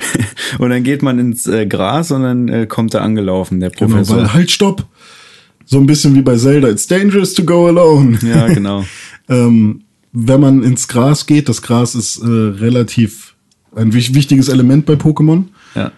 und 0.58 0.70
dann 0.70 0.84
geht 0.84 1.02
man 1.02 1.18
ins 1.18 1.46
äh, 1.46 1.66
Gras 1.66 2.10
und 2.12 2.22
dann 2.22 2.48
äh, 2.48 2.66
kommt 2.66 2.94
er 2.94 3.02
angelaufen, 3.02 3.60
der 3.60 3.70
Genau, 3.70 3.90
Professor. 3.90 4.16
weil 4.18 4.32
halt 4.32 4.50
stopp. 4.50 4.86
So 5.66 5.78
ein 5.78 5.86
bisschen 5.86 6.14
wie 6.14 6.22
bei 6.22 6.36
Zelda. 6.36 6.68
It's 6.68 6.86
dangerous 6.86 7.34
to 7.34 7.44
go 7.44 7.66
alone. 7.66 8.18
ja, 8.22 8.46
genau. 8.54 8.84
ähm, 9.28 9.82
wenn 10.12 10.40
man 10.40 10.62
ins 10.62 10.88
Gras 10.88 11.26
geht, 11.26 11.48
das 11.48 11.60
Gras 11.60 11.94
ist 11.94 12.18
äh, 12.22 12.26
relativ 12.26 13.34
ein 13.74 13.92
wich- 13.92 14.14
wichtiges 14.14 14.48
Element 14.48 14.86
bei 14.86 14.94
Pokémon. 14.94 15.44
Ja. 15.74 15.92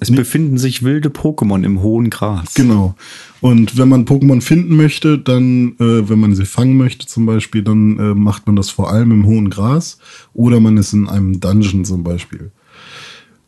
Es 0.00 0.10
befinden 0.10 0.58
sich 0.58 0.82
wilde 0.82 1.08
Pokémon 1.08 1.64
im 1.64 1.80
hohen 1.82 2.10
Gras. 2.10 2.54
Genau. 2.54 2.94
Und 3.40 3.78
wenn 3.78 3.88
man 3.88 4.04
Pokémon 4.04 4.40
finden 4.40 4.76
möchte, 4.76 5.18
dann, 5.18 5.74
äh, 5.80 6.08
wenn 6.08 6.18
man 6.18 6.34
sie 6.34 6.44
fangen 6.46 6.76
möchte 6.76 7.06
zum 7.06 7.26
Beispiel, 7.26 7.62
dann 7.62 7.98
äh, 7.98 8.14
macht 8.14 8.46
man 8.46 8.56
das 8.56 8.70
vor 8.70 8.90
allem 8.90 9.10
im 9.12 9.26
hohen 9.26 9.50
Gras 9.50 9.98
oder 10.32 10.60
man 10.60 10.76
ist 10.76 10.92
in 10.92 11.08
einem 11.08 11.40
Dungeon 11.40 11.84
zum 11.84 12.02
Beispiel. 12.02 12.50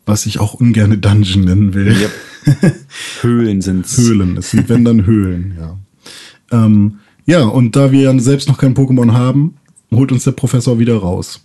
Was 0.06 0.24
ich 0.26 0.38
auch 0.40 0.54
ungerne 0.54 0.98
Dungeon 0.98 1.44
nennen 1.44 1.74
will. 1.74 1.88
Yep. 1.94 2.74
Höhlen 3.22 3.60
sind's. 3.60 3.98
Höhlen. 3.98 4.36
Es 4.36 4.50
sind 4.52 4.68
wenn 4.68 4.84
dann 4.84 5.04
Höhlen, 5.04 5.54
ja. 5.58 5.76
Ähm, 6.52 6.98
ja, 7.26 7.42
und 7.42 7.74
da 7.74 7.90
wir 7.90 8.00
ja 8.02 8.18
selbst 8.20 8.48
noch 8.48 8.56
kein 8.58 8.74
Pokémon 8.74 9.12
haben, 9.12 9.54
holt 9.92 10.12
uns 10.12 10.22
der 10.24 10.30
Professor 10.32 10.78
wieder 10.78 10.96
raus. 10.96 11.44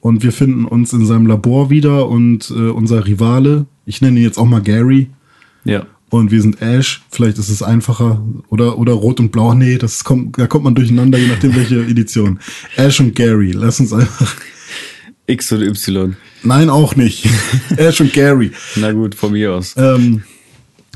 Und 0.00 0.22
wir 0.22 0.32
finden 0.32 0.64
uns 0.64 0.92
in 0.94 1.04
seinem 1.06 1.26
Labor 1.26 1.68
wieder 1.70 2.08
und 2.08 2.50
äh, 2.50 2.70
unser 2.70 3.06
Rivale, 3.06 3.66
ich 3.84 4.00
nenne 4.00 4.18
ihn 4.18 4.24
jetzt 4.24 4.38
auch 4.38 4.46
mal 4.46 4.62
Gary, 4.62 5.10
Ja. 5.64 5.86
und 6.08 6.30
wir 6.32 6.40
sind 6.40 6.60
Ash. 6.62 7.02
Vielleicht 7.10 7.36
ist 7.38 7.50
es 7.50 7.62
einfacher. 7.62 8.22
Oder, 8.48 8.78
oder 8.78 8.94
Rot 8.94 9.20
und 9.20 9.32
Blau. 9.32 9.52
Nee, 9.54 9.76
das 9.76 10.02
kommt, 10.02 10.38
da 10.38 10.46
kommt 10.46 10.64
man 10.64 10.74
durcheinander, 10.74 11.18
je 11.18 11.28
nachdem 11.28 11.54
welche 11.54 11.82
Edition. 11.84 12.40
Ash 12.76 12.98
und 13.00 13.14
Gary. 13.14 13.52
Lass 13.52 13.80
uns 13.80 13.92
einfach. 13.92 14.34
X 15.32 15.52
oder 15.52 15.66
Y. 15.66 16.16
Nein, 16.44 16.70
auch 16.70 16.94
nicht. 16.96 17.26
Ash 17.76 18.00
und 18.00 18.12
Gary. 18.12 18.52
Na 18.76 18.92
gut, 18.92 19.14
von 19.14 19.32
mir 19.32 19.52
aus. 19.54 19.74
Ähm, 19.76 20.22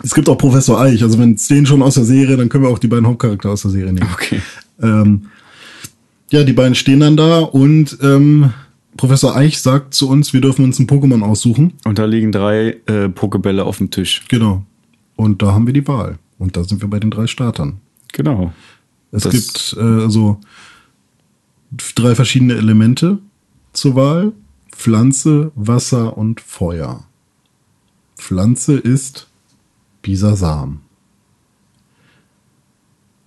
es 0.03 0.14
gibt 0.14 0.29
auch 0.29 0.37
Professor 0.37 0.81
Eich. 0.81 1.03
Also 1.03 1.18
wenn 1.18 1.35
es 1.35 1.49
den 1.49 1.66
schon 1.66 1.83
aus 1.83 1.94
der 1.94 2.05
Serie, 2.05 2.37
dann 2.37 2.49
können 2.49 2.64
wir 2.64 2.70
auch 2.70 2.79
die 2.79 2.88
beiden 2.88 3.07
Hauptcharaktere 3.07 3.53
aus 3.53 3.62
der 3.62 3.70
Serie 3.70 3.92
nehmen. 3.92 4.09
Okay. 4.12 4.40
Ähm, 4.83 5.27
ja, 6.31 6.42
die 6.44 6.53
beiden 6.53 6.75
stehen 6.75 7.01
dann 7.01 7.16
da 7.16 7.38
und 7.40 7.96
ähm, 8.03 8.53
Professor 8.96 9.37
Eich 9.37 9.61
sagt 9.61 9.94
zu 9.94 10.09
uns, 10.09 10.33
wir 10.33 10.40
dürfen 10.40 10.64
uns 10.64 10.79
ein 10.79 10.87
Pokémon 10.87 11.22
aussuchen. 11.22 11.75
Und 11.85 11.99
da 11.99 12.05
liegen 12.05 12.33
drei 12.33 12.77
äh, 12.87 13.09
Pokebälle 13.09 13.64
auf 13.64 13.79
dem 13.79 13.90
Tisch. 13.90 14.22
Genau. 14.29 14.64
Und 15.16 15.40
da 15.42 15.53
haben 15.53 15.66
wir 15.66 15.72
die 15.72 15.87
Wahl. 15.87 16.18
Und 16.38 16.57
da 16.57 16.64
sind 16.64 16.81
wir 16.83 16.88
bei 16.88 16.99
den 17.01 17.11
drei 17.11 17.27
Startern. 17.27 17.79
Genau. 18.12 18.53
Es 19.12 19.22
Das- 19.22 19.33
gibt 19.33 19.77
äh, 19.81 20.11
so 20.11 20.40
drei 21.94 22.14
verschiedene 22.14 22.55
Elemente 22.55 23.18
zur 23.77 23.95
Wahl. 23.95 24.33
Pflanze, 24.73 25.53
Wasser 25.55 26.17
und 26.19 26.41
Feuer. 26.41 27.05
Pflanze 28.17 28.75
ist 28.75 29.27
Bisasam. 30.03 30.81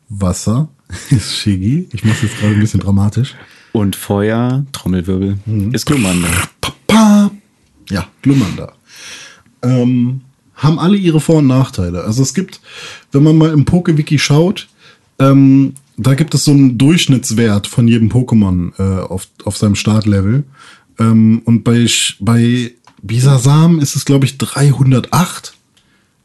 Wasser 0.09 0.69
ist 1.09 1.35
Shiggy. 1.37 1.87
Ich 1.93 2.03
mache 2.03 2.25
jetzt 2.25 2.37
gerade 2.39 2.53
ein 2.53 2.59
bisschen 2.59 2.79
dramatisch. 2.79 3.35
Und 3.71 3.95
Feuer, 3.95 4.65
Trommelwirbel, 4.71 5.37
Mhm. 5.45 5.71
ist 5.73 5.85
Glumanda. 5.85 6.27
Papa. 6.61 7.31
Ja, 7.89 8.07
Glumanda. 8.21 8.73
Ähm, 9.61 10.21
haben 10.55 10.79
alle 10.79 10.97
ihre 10.97 11.19
Vor- 11.21 11.37
und 11.37 11.47
Nachteile. 11.47 12.03
Also 12.03 12.21
es 12.23 12.33
gibt, 12.33 12.59
wenn 13.11 13.23
man 13.23 13.37
mal 13.37 13.51
im 13.51 13.65
PokeWiki 13.65 14.17
schaut, 14.19 14.67
ähm, 15.19 15.73
da 15.99 16.13
gibt 16.15 16.33
es 16.33 16.45
so 16.45 16.51
einen 16.51 16.77
Durchschnittswert 16.77 17.67
von 17.67 17.87
jedem 17.87 18.09
Pokémon 18.09 18.71
äh, 18.79 19.01
auf, 19.01 19.27
auf 19.43 19.57
seinem 19.57 19.75
Startlevel. 19.75 20.43
Ähm, 20.97 21.41
und 21.45 21.63
bei, 21.63 21.85
bei 22.19 22.71
Bisasam 23.01 23.79
ist 23.79 23.95
es, 23.95 24.05
glaube 24.05 24.25
ich, 24.25 24.37
308 24.37 25.53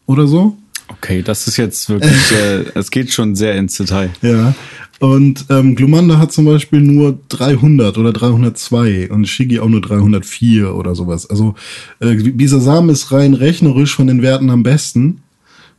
oder 0.06 0.26
so. 0.26 0.56
Okay, 0.88 1.22
das 1.22 1.46
ist 1.48 1.56
jetzt 1.56 1.88
wirklich, 1.88 2.32
äh, 2.32 2.64
es 2.74 2.90
geht 2.90 3.12
schon 3.12 3.34
sehr 3.34 3.56
ins 3.56 3.76
Detail. 3.76 4.10
Ja. 4.22 4.54
Und 5.00 5.46
ähm, 5.50 5.74
Glumanda 5.74 6.18
hat 6.18 6.32
zum 6.32 6.44
Beispiel 6.44 6.80
nur 6.80 7.18
300 7.28 7.98
oder 7.98 8.12
302 8.12 9.10
und 9.10 9.26
Shiggy 9.26 9.58
auch 9.58 9.68
nur 9.68 9.80
304 9.80 10.74
oder 10.74 10.94
sowas. 10.94 11.28
Also 11.28 11.54
äh, 11.98 12.14
Bisasam 12.14 12.90
ist 12.90 13.10
rein 13.10 13.34
rechnerisch 13.34 13.94
von 13.94 14.06
den 14.06 14.22
Werten 14.22 14.50
am 14.50 14.62
besten, 14.62 15.22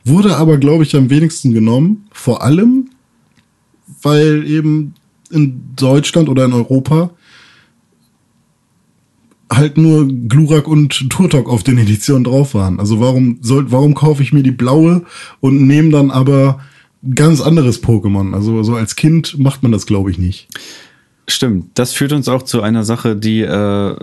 wurde 0.03 0.36
aber, 0.36 0.58
glaube 0.58 0.84
ich, 0.84 0.95
am 0.95 1.10
wenigsten 1.10 1.53
genommen. 1.53 2.08
Vor 2.12 2.43
allem, 2.43 2.89
weil 4.05 4.47
eben 4.47 4.93
in 5.31 5.61
Deutschland 5.75 6.29
oder 6.29 6.45
in 6.45 6.53
Europa 6.53 7.09
halt 9.51 9.77
nur 9.77 10.07
Glurak 10.07 10.67
und 10.67 11.09
Turtok 11.09 11.49
auf 11.49 11.63
den 11.63 11.77
Editionen 11.77 12.23
drauf 12.23 12.53
waren. 12.53 12.79
Also 12.79 12.99
warum 12.99 13.39
soll, 13.41 13.71
warum 13.71 13.95
kaufe 13.95 14.21
ich 14.21 14.33
mir 14.33 14.43
die 14.43 14.51
blaue 14.51 15.03
und 15.39 15.65
nehme 15.65 15.89
dann 15.89 16.11
aber 16.11 16.59
ganz 17.13 17.41
anderes 17.41 17.83
Pokémon? 17.83 18.33
Also 18.33 18.63
so 18.63 18.75
als 18.75 18.95
Kind 18.95 19.37
macht 19.39 19.63
man 19.63 19.71
das, 19.71 19.85
glaube 19.85 20.11
ich, 20.11 20.17
nicht. 20.17 20.47
Stimmt, 21.27 21.71
das 21.73 21.91
führt 21.93 22.13
uns 22.13 22.27
auch 22.29 22.43
zu 22.43 22.61
einer 22.61 22.83
Sache, 22.83 23.15
die, 23.15 23.41
äh, 23.41 23.95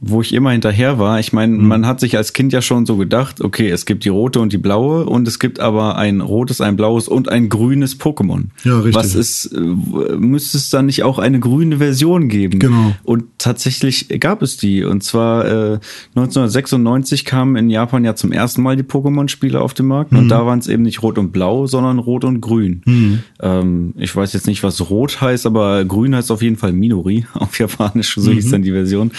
wo 0.00 0.20
ich 0.20 0.32
immer 0.32 0.52
hinterher 0.52 1.00
war. 1.00 1.18
Ich 1.18 1.32
meine, 1.32 1.56
Mhm. 1.56 1.66
man 1.66 1.86
hat 1.86 1.98
sich 1.98 2.16
als 2.16 2.32
Kind 2.32 2.52
ja 2.52 2.62
schon 2.62 2.86
so 2.86 2.96
gedacht, 2.96 3.40
okay, 3.40 3.68
es 3.68 3.84
gibt 3.84 4.04
die 4.04 4.10
rote 4.10 4.38
und 4.38 4.52
die 4.52 4.58
blaue 4.58 5.04
und 5.06 5.26
es 5.26 5.40
gibt 5.40 5.58
aber 5.58 5.96
ein 5.96 6.20
rotes, 6.20 6.60
ein 6.60 6.76
blaues 6.76 7.08
und 7.08 7.28
ein 7.30 7.48
grünes 7.48 7.98
Pokémon. 7.98 8.44
Ja, 8.62 8.76
richtig. 8.78 8.94
Was 8.94 9.16
ist, 9.16 9.46
äh, 9.46 9.58
müsste 9.60 10.56
es 10.56 10.70
dann 10.70 10.86
nicht 10.86 11.02
auch 11.02 11.18
eine 11.18 11.40
grüne 11.40 11.78
Version 11.78 12.28
geben? 12.28 12.60
Genau. 12.60 12.94
Und 13.02 13.24
tatsächlich 13.38 14.08
gab 14.20 14.42
es 14.42 14.56
die. 14.56 14.84
Und 14.84 15.02
zwar 15.02 15.46
äh, 15.46 15.78
1996 16.14 17.24
kamen 17.24 17.56
in 17.56 17.70
Japan 17.70 18.04
ja 18.04 18.14
zum 18.14 18.30
ersten 18.30 18.62
Mal 18.62 18.76
die 18.76 18.84
Pokémon-Spiele 18.84 19.60
auf 19.60 19.74
den 19.74 19.86
Markt. 19.86 20.12
Mhm. 20.12 20.18
Und 20.18 20.28
da 20.28 20.46
waren 20.46 20.60
es 20.60 20.68
eben 20.68 20.84
nicht 20.84 21.02
rot 21.02 21.18
und 21.18 21.32
blau, 21.32 21.66
sondern 21.66 21.98
rot 21.98 22.24
und 22.24 22.40
grün. 22.40 23.22
Ähm, 23.40 23.94
ich 23.96 24.14
weiß 24.14 24.32
jetzt 24.32 24.46
nicht, 24.46 24.62
was 24.62 24.90
rot 24.90 25.20
heißt, 25.20 25.44
aber 25.46 25.84
grün 25.84 26.14
heißt 26.14 26.30
auf 26.30 26.40
jeden 26.42 26.56
Fall 26.56 26.67
Minori 26.72 27.26
auf 27.34 27.58
Japanisch. 27.58 28.14
So 28.16 28.30
Mhm. 28.30 28.34
hieß 28.34 28.50
dann 28.50 28.62
die 28.62 28.72
Version. 28.72 29.10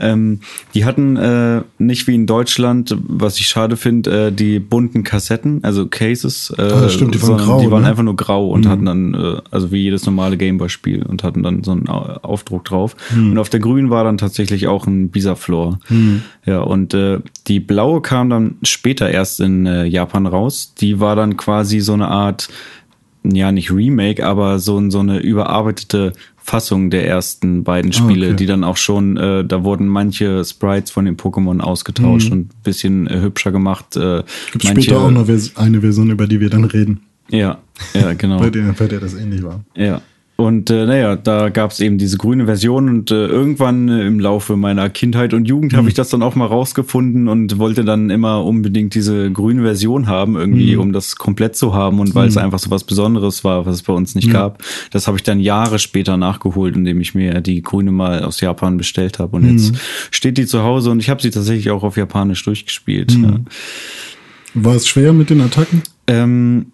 Ähm, 0.00 0.40
die 0.74 0.84
hatten 0.84 1.16
äh, 1.16 1.62
nicht 1.78 2.06
wie 2.06 2.14
in 2.14 2.26
Deutschland, 2.26 2.96
was 3.06 3.38
ich 3.38 3.46
schade 3.46 3.76
finde, 3.76 4.26
äh, 4.28 4.32
die 4.32 4.58
bunten 4.58 5.04
Kassetten, 5.04 5.62
also 5.64 5.86
Cases. 5.86 6.54
Äh, 6.58 6.62
Ah, 6.62 6.88
stimmt, 6.88 7.14
die 7.14 7.22
waren 7.22 7.36
grau, 7.38 7.60
Die 7.60 7.70
waren 7.70 7.82
ne? 7.82 7.88
einfach 7.88 8.02
nur 8.02 8.16
grau 8.16 8.48
und 8.48 8.66
hatten 8.68 8.84
dann, 8.86 9.14
äh, 9.14 9.36
also 9.50 9.72
wie 9.72 9.78
jedes 9.82 10.04
normale 10.06 10.36
Gameboy-Spiel 10.36 11.02
und 11.04 11.22
hatten 11.22 11.42
dann 11.42 11.62
so 11.64 11.72
einen 11.72 11.88
Au- 11.88 12.18
Aufdruck 12.22 12.64
drauf. 12.64 12.96
Und 13.14 13.38
auf 13.38 13.48
der 13.48 13.60
grünen 13.60 13.90
war 13.90 14.04
dann 14.04 14.18
tatsächlich 14.18 14.66
auch 14.66 14.86
ein 14.86 15.08
Bisaflor. 15.10 15.78
Ja, 16.44 16.60
und 16.60 16.94
äh, 16.94 17.18
die 17.46 17.60
blaue 17.60 18.00
kam 18.02 18.30
dann 18.30 18.56
später 18.62 19.10
erst 19.10 19.40
in 19.40 19.66
äh, 19.66 19.84
Japan 19.84 20.26
raus. 20.26 20.74
Die 20.80 21.00
war 21.00 21.16
dann 21.16 21.36
quasi 21.36 21.80
so 21.80 21.92
eine 21.92 22.08
Art, 22.08 22.48
ja, 23.24 23.50
nicht 23.52 23.72
Remake, 23.72 24.24
aber 24.24 24.58
so, 24.58 24.88
so 24.90 25.00
eine 25.00 25.18
überarbeitete 25.18 26.12
Fassung 26.46 26.90
der 26.90 27.08
ersten 27.08 27.64
beiden 27.64 27.92
Spiele, 27.92 28.28
okay. 28.28 28.36
die 28.36 28.46
dann 28.46 28.62
auch 28.62 28.76
schon, 28.76 29.16
äh, 29.16 29.44
da 29.44 29.64
wurden 29.64 29.88
manche 29.88 30.44
Sprites 30.44 30.92
von 30.92 31.04
den 31.04 31.16
Pokémon 31.16 31.60
ausgetauscht 31.60 32.30
und 32.30 32.38
ein 32.38 32.62
bisschen 32.62 33.08
äh, 33.08 33.20
hübscher 33.20 33.50
gemacht. 33.50 33.96
Äh, 33.96 34.22
Gibt 34.52 34.64
später 34.64 35.00
auch 35.00 35.10
noch 35.10 35.28
eine 35.56 35.80
Version, 35.80 36.10
über 36.10 36.28
die 36.28 36.38
wir 36.38 36.48
dann 36.48 36.64
reden, 36.64 37.00
Ja, 37.28 37.58
ja, 37.94 38.12
genau. 38.18 38.38
bei 38.38 38.50
der, 38.50 38.72
bei 38.78 38.86
der 38.86 39.00
das 39.00 39.14
ähnlich 39.14 39.42
war. 39.42 39.64
Ja. 39.74 40.00
Und 40.36 40.68
äh, 40.68 40.84
naja, 40.84 41.16
da 41.16 41.48
gab 41.48 41.70
es 41.70 41.80
eben 41.80 41.96
diese 41.96 42.18
grüne 42.18 42.44
Version 42.44 42.90
und 42.90 43.10
äh, 43.10 43.26
irgendwann 43.26 43.88
äh, 43.88 44.06
im 44.06 44.20
Laufe 44.20 44.56
meiner 44.56 44.90
Kindheit 44.90 45.32
und 45.32 45.46
Jugend 45.46 45.74
habe 45.74 45.88
ich 45.88 45.94
das 45.94 46.10
dann 46.10 46.22
auch 46.22 46.34
mal 46.34 46.44
rausgefunden 46.44 47.26
und 47.28 47.56
wollte 47.56 47.86
dann 47.86 48.10
immer 48.10 48.44
unbedingt 48.44 48.94
diese 48.94 49.30
grüne 49.30 49.62
Version 49.62 50.08
haben, 50.08 50.36
irgendwie, 50.36 50.76
um 50.76 50.92
das 50.92 51.16
komplett 51.16 51.56
zu 51.56 51.72
haben 51.72 52.00
und 52.00 52.14
weil 52.14 52.28
es 52.28 52.36
einfach 52.36 52.58
so 52.58 52.70
was 52.70 52.84
Besonderes 52.84 53.44
war, 53.44 53.64
was 53.64 53.76
es 53.76 53.82
bei 53.82 53.94
uns 53.94 54.14
nicht 54.14 54.30
gab. 54.30 54.62
Das 54.90 55.06
habe 55.06 55.16
ich 55.16 55.22
dann 55.22 55.40
Jahre 55.40 55.78
später 55.78 56.18
nachgeholt, 56.18 56.76
indem 56.76 57.00
ich 57.00 57.14
mir 57.14 57.40
die 57.40 57.62
grüne 57.62 57.90
mal 57.90 58.22
aus 58.22 58.42
Japan 58.42 58.76
bestellt 58.76 59.18
habe. 59.18 59.36
Und 59.36 59.50
jetzt 59.50 59.74
steht 60.10 60.36
die 60.36 60.44
zu 60.44 60.62
Hause 60.62 60.90
und 60.90 61.00
ich 61.00 61.08
habe 61.08 61.22
sie 61.22 61.30
tatsächlich 61.30 61.70
auch 61.70 61.82
auf 61.82 61.96
Japanisch 61.96 62.44
durchgespielt. 62.44 63.12
Ja. 63.12 63.40
War 64.52 64.74
es 64.74 64.86
schwer 64.86 65.14
mit 65.14 65.30
den 65.30 65.40
Attacken? 65.40 65.82
Ähm, 66.06 66.66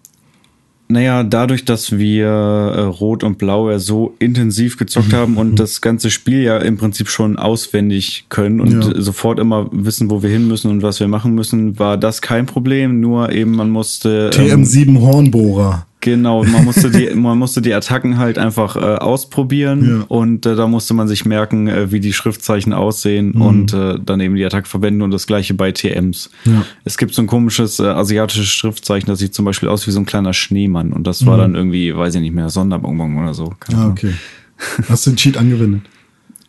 naja, 0.89 1.23
dadurch, 1.23 1.65
dass 1.65 1.97
wir 1.97 2.27
äh, 2.27 2.81
Rot 2.81 3.23
und 3.23 3.37
Blau 3.37 3.69
ja 3.71 3.79
so 3.79 4.15
intensiv 4.19 4.77
gezockt 4.77 5.13
haben 5.13 5.37
und 5.37 5.59
das 5.59 5.81
ganze 5.81 6.09
Spiel 6.11 6.43
ja 6.43 6.57
im 6.57 6.77
Prinzip 6.77 7.07
schon 7.09 7.37
auswendig 7.37 8.25
können 8.29 8.59
und 8.61 8.71
Ja. 8.83 9.01
sofort 9.01 9.39
immer 9.39 9.69
wissen, 9.71 10.09
wo 10.11 10.21
wir 10.21 10.29
hin 10.29 10.47
müssen 10.47 10.69
und 10.69 10.81
was 10.83 10.99
wir 10.99 11.07
machen 11.07 11.33
müssen, 11.33 11.79
war 11.79 11.97
das 11.97 12.21
kein 12.21 12.45
Problem. 12.45 12.99
Nur 12.99 13.31
eben, 13.31 13.51
man 13.55 13.69
musste. 13.69 14.29
ähm, 14.35 14.63
TM7 14.63 14.99
Hornbohrer. 15.01 15.85
Genau, 16.03 16.43
man 16.43 16.65
musste 16.65 16.91
die, 16.91 17.09
man 17.15 17.37
musste 17.37 17.61
die 17.61 17.73
Attacken 17.73 18.17
halt 18.17 18.37
einfach 18.37 18.75
äh, 18.75 18.79
ausprobieren 18.79 19.99
Ja. 20.01 20.05
und 20.09 20.45
äh, 20.45 20.53
da 20.55 20.67
musste 20.67 20.93
man 20.93 21.07
sich 21.07 21.23
merken, 21.23 21.67
äh, 21.67 21.91
wie 21.93 22.01
die 22.01 22.11
Schriftzeichen 22.11 22.73
aussehen 22.73 23.31
und 23.31 23.73
äh, 23.73 23.97
dann 24.03 24.19
eben 24.19 24.35
die 24.35 24.43
Attacke 24.43 24.67
verwenden 24.67 25.01
und 25.01 25.11
das 25.11 25.27
gleiche 25.27 25.53
bei 25.53 25.71
TMs. 25.71 26.29
Ja. 26.43 26.65
Es 26.83 26.97
gibt 26.97 27.13
so 27.13 27.21
ein 27.21 27.27
komisches 27.27 27.79
äh, 27.79 27.83
asiatisches 27.83 28.47
Schriftzeichen, 28.49 29.07
das 29.07 29.19
sieht 29.19 29.33
zum 29.33 29.45
Beispiel 29.45 29.69
aus 29.69 29.87
wie 29.87 29.91
so 29.91 29.99
ein 30.01 30.05
kleiner 30.05 30.33
Schneemann 30.33 30.91
und 30.91 31.07
das 31.07 31.25
war 31.25 31.37
dann 31.37 31.55
irgendwie, 31.55 31.95
weiß 31.95 32.15
ich 32.15 32.21
nicht 32.21 32.35
mehr, 32.35 32.49
Sonderbonbon 32.49 33.17
oder 33.23 33.33
so. 33.33 33.53
Keine 33.59 33.79
Ah, 33.79 33.87
okay. 33.87 34.13
Hast 34.89 35.05
du 35.07 35.11
den 35.11 35.15
Cheat 35.17 35.37
angewendet? 35.37 35.83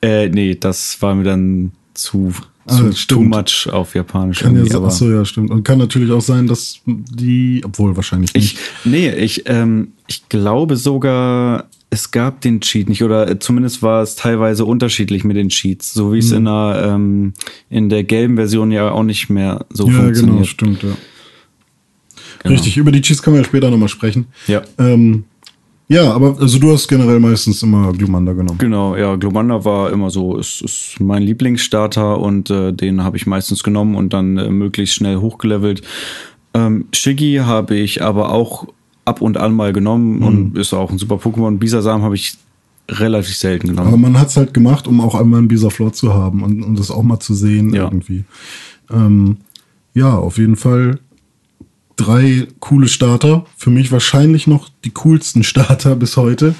Äh, 0.02 0.28
nee, 0.30 0.56
das 0.58 1.00
war 1.00 1.14
mir 1.14 1.24
dann 1.24 1.70
zu, 1.94 2.32
Ah, 2.66 2.90
zu 2.90 3.06
too 3.06 3.20
much 3.22 3.68
auf 3.70 3.94
Japanisch. 3.94 4.40
Kann 4.40 4.56
ja, 4.64 4.74
aber- 4.76 4.86
ach 4.86 4.90
so, 4.90 5.10
ja, 5.10 5.24
stimmt. 5.24 5.50
Und 5.50 5.64
kann 5.64 5.78
natürlich 5.78 6.10
auch 6.10 6.20
sein, 6.22 6.46
dass 6.46 6.80
die, 6.86 7.60
obwohl 7.64 7.94
wahrscheinlich 7.96 8.32
nicht. 8.34 8.54
Ich, 8.54 8.58
nee, 8.90 9.10
ich, 9.10 9.42
ähm, 9.46 9.88
ich 10.06 10.28
glaube 10.30 10.76
sogar, 10.76 11.68
es 11.90 12.10
gab 12.10 12.40
den 12.40 12.60
Cheat 12.60 12.88
nicht 12.88 13.02
oder 13.04 13.30
äh, 13.30 13.38
zumindest 13.38 13.82
war 13.82 14.02
es 14.02 14.16
teilweise 14.16 14.64
unterschiedlich 14.64 15.24
mit 15.24 15.36
den 15.36 15.48
Cheats, 15.50 15.92
so 15.92 16.12
wie 16.12 16.18
es 16.18 16.30
Hm. 16.30 16.38
in 16.38 16.44
der, 16.46 16.82
ähm, 16.94 17.32
in 17.70 17.88
der 17.90 18.02
gelben 18.02 18.36
Version 18.36 18.72
ja 18.72 18.90
auch 18.90 19.02
nicht 19.04 19.28
mehr 19.30 19.66
so 19.70 19.86
ja, 19.88 19.92
funktioniert. 19.94 20.36
genau, 20.36 20.44
stimmt, 20.44 20.82
ja. 20.82 20.88
Genau. 22.42 22.54
Richtig, 22.54 22.76
über 22.76 22.92
die 22.92 23.00
Cheats 23.00 23.22
können 23.22 23.36
wir 23.36 23.42
ja 23.42 23.48
später 23.48 23.70
nochmal 23.70 23.88
sprechen. 23.88 24.26
Ja. 24.48 24.62
Ähm, 24.78 25.24
ja, 25.94 26.12
aber 26.12 26.36
also 26.40 26.58
du 26.58 26.72
hast 26.72 26.88
generell 26.88 27.20
meistens 27.20 27.62
immer 27.62 27.92
Glumanda 27.92 28.32
genommen. 28.32 28.58
Genau, 28.58 28.96
ja, 28.96 29.16
Glomanda 29.16 29.64
war 29.64 29.90
immer 29.92 30.10
so, 30.10 30.36
ist, 30.36 30.60
ist 30.62 30.96
mein 31.00 31.22
Lieblingsstarter 31.22 32.18
und 32.20 32.50
äh, 32.50 32.72
den 32.72 33.02
habe 33.04 33.16
ich 33.16 33.26
meistens 33.26 33.62
genommen 33.62 33.94
und 33.94 34.12
dann 34.12 34.36
äh, 34.38 34.50
möglichst 34.50 34.94
schnell 34.96 35.16
hochgelevelt. 35.18 35.82
Ähm, 36.54 36.86
Shiggy 36.92 37.36
habe 37.44 37.74
ich 37.76 38.02
aber 38.02 38.30
auch 38.32 38.66
ab 39.04 39.20
und 39.20 39.36
an 39.36 39.54
mal 39.54 39.72
genommen 39.72 40.18
Mhm. 40.18 40.26
und 40.26 40.58
ist 40.58 40.72
auch 40.72 40.90
ein 40.90 40.98
super 40.98 41.16
Pokémon. 41.16 41.58
Bisasam 41.58 42.02
habe 42.02 42.14
ich 42.14 42.36
relativ 42.90 43.36
selten 43.36 43.68
genommen. 43.68 43.88
Aber 43.88 43.96
man 43.96 44.18
hat 44.18 44.28
es 44.28 44.36
halt 44.36 44.52
gemacht, 44.54 44.86
um 44.86 45.00
auch 45.00 45.14
einmal 45.14 45.38
einen 45.38 45.48
Bisaflor 45.48 45.92
zu 45.92 46.12
haben 46.14 46.42
und, 46.42 46.62
und 46.62 46.78
das 46.78 46.90
auch 46.90 47.02
mal 47.02 47.18
zu 47.20 47.34
sehen 47.34 47.72
Ja. 47.74 47.84
irgendwie. 47.84 48.24
Ähm, 48.92 49.38
ja, 49.94 50.14
auf 50.16 50.38
jeden 50.38 50.56
Fall 50.56 50.98
drei 51.96 52.46
coole 52.60 52.88
Starter. 52.88 53.44
Für 53.56 53.70
mich 53.70 53.92
wahrscheinlich 53.92 54.46
noch 54.46 54.68
die 54.84 54.90
coolsten 54.90 55.42
Starter 55.44 55.96
bis 55.96 56.16
heute. 56.16 56.54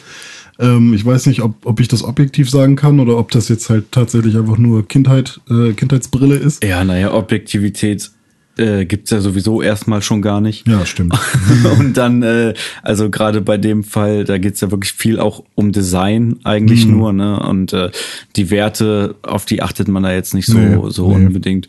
Ähm, 0.59 0.94
ich 0.94 1.05
weiß 1.05 1.27
nicht, 1.27 1.42
ob, 1.42 1.66
ob 1.66 1.81
ich 1.81 1.88
das 1.88 2.05
objektiv 2.05 2.49
sagen 2.49 2.77
kann 2.77 3.01
oder 3.01 3.16
ob 3.18 3.31
das 3.33 3.49
jetzt 3.49 3.70
halt 3.70 3.90
tatsächlich 3.90 4.37
einfach 4.37 4.59
nur 4.59 4.87
Kindheit, 4.87 5.40
äh, 5.51 5.73
Kindheitsbrille 5.73 6.37
ist. 6.37 6.62
Ja, 6.64 6.85
naja, 6.85 7.12
Objektivität 7.12 8.11
äh, 8.57 8.85
gibt's 8.85 9.11
ja 9.11 9.20
sowieso 9.20 9.62
erstmal 9.62 10.01
schon 10.01 10.23
gar 10.23 10.40
nicht. 10.40 10.68
Ja, 10.68 10.87
stimmt. 10.87 11.18
Und 11.81 11.97
dann, 11.97 12.23
äh, 12.23 12.55
also 12.85 13.11
gerade 13.11 13.40
bei 13.40 13.57
dem 13.59 13.83
Fall, 13.83 14.23
da 14.23 14.38
geht's 14.38 14.61
ja 14.61 14.70
wirklich 14.70 14.92
viel 14.92 15.18
auch 15.18 15.42
um 15.57 15.73
Design 15.73 16.37
eigentlich 16.44 16.87
Mhm. 16.87 16.92
nur, 16.92 17.12
ne? 17.12 17.40
Und 17.40 17.73
äh, 17.73 17.90
die 18.37 18.51
Werte, 18.51 19.16
auf 19.23 19.44
die 19.47 19.61
achtet 19.61 19.88
man 19.88 20.05
da 20.05 20.12
jetzt 20.12 20.35
nicht 20.35 20.47
so, 20.47 20.57
Nee, 20.57 20.79
so 20.90 21.09
nee. 21.09 21.27
unbedingt. 21.27 21.68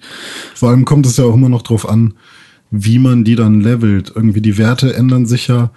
Vor 0.54 0.70
allem 0.70 0.86
kommt 0.86 1.08
es 1.08 1.18
ja 1.18 1.24
auch 1.24 1.34
immer 1.34 1.50
noch 1.50 1.64
drauf 1.64 1.90
an, 1.90 2.14
wie 2.78 3.00
man 3.00 3.24
die 3.24 3.36
dann 3.36 3.62
levelt. 3.62 4.12
Irgendwie 4.14 4.42
die 4.42 4.58
Werte 4.58 4.94
ändern 4.94 5.26
sich 5.26 5.48
ja. 5.48 5.72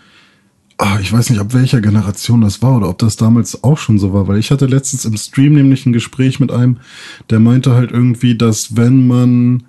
Ah, 0.77 0.99
ich 1.01 1.13
weiß 1.13 1.31
nicht, 1.31 1.41
ab 1.41 1.55
welcher 1.55 1.81
Generation 1.81 2.41
das 2.41 2.63
war 2.63 2.77
oder 2.77 2.89
ob 2.89 2.99
das 2.99 3.17
damals 3.17 3.65
auch 3.65 3.79
schon 3.79 3.99
so 3.99 4.13
war, 4.13 4.29
weil 4.29 4.39
ich 4.39 4.53
hatte 4.53 4.67
letztens 4.67 5.05
im 5.05 5.17
Stream 5.17 5.55
nämlich 5.55 5.85
ein 5.87 5.93
Gespräch 5.93 6.39
mit 6.39 6.53
einem, 6.53 6.77
der 7.31 7.41
meinte 7.41 7.75
halt 7.75 7.91
irgendwie, 7.91 8.37
dass 8.37 8.77
wenn 8.77 9.09
man 9.09 9.65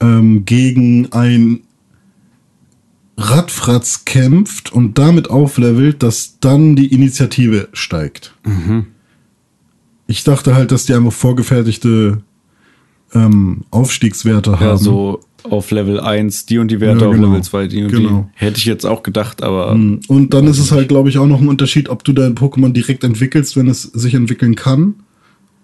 ähm, 0.00 0.44
gegen 0.44 1.12
ein 1.12 1.60
Radfratz 3.16 4.04
kämpft 4.04 4.72
und 4.72 4.98
damit 4.98 5.30
auflevelt, 5.30 6.02
dass 6.02 6.38
dann 6.40 6.74
die 6.74 6.92
Initiative 6.92 7.68
steigt. 7.72 8.34
Ich 10.08 10.24
dachte 10.24 10.56
halt, 10.56 10.72
dass 10.72 10.86
die 10.86 10.94
einfach 10.94 11.12
vorgefertigte 11.12 12.22
ähm, 13.14 13.64
Aufstiegswerte 13.70 14.58
haben. 14.58 14.66
Ja, 14.66 14.76
so 14.76 15.20
auf 15.44 15.70
Level 15.70 16.00
1 16.00 16.46
die 16.46 16.58
und 16.58 16.70
die 16.70 16.80
Werte, 16.80 17.00
Ja, 17.02 17.06
auf 17.08 17.14
genau. 17.14 17.28
Level 17.28 17.42
2 17.42 17.66
die 17.66 17.82
und 17.84 17.90
Genau. 17.92 18.30
die. 18.34 18.44
Hätte 18.44 18.58
ich 18.58 18.64
jetzt 18.64 18.84
auch 18.86 19.02
gedacht, 19.02 19.42
aber 19.42 19.72
Und 19.72 20.34
dann 20.34 20.46
ist 20.46 20.58
es 20.58 20.72
halt, 20.72 20.88
glaube 20.88 21.08
ich, 21.08 21.18
auch 21.18 21.26
noch 21.26 21.40
ein 21.40 21.48
Unterschied, 21.48 21.88
ob 21.88 22.04
du 22.04 22.12
dein 22.12 22.34
Pokémon 22.34 22.72
direkt 22.72 23.04
entwickelst, 23.04 23.56
wenn 23.56 23.68
es 23.68 23.82
sich 23.82 24.14
entwickeln 24.14 24.54
kann. 24.54 24.94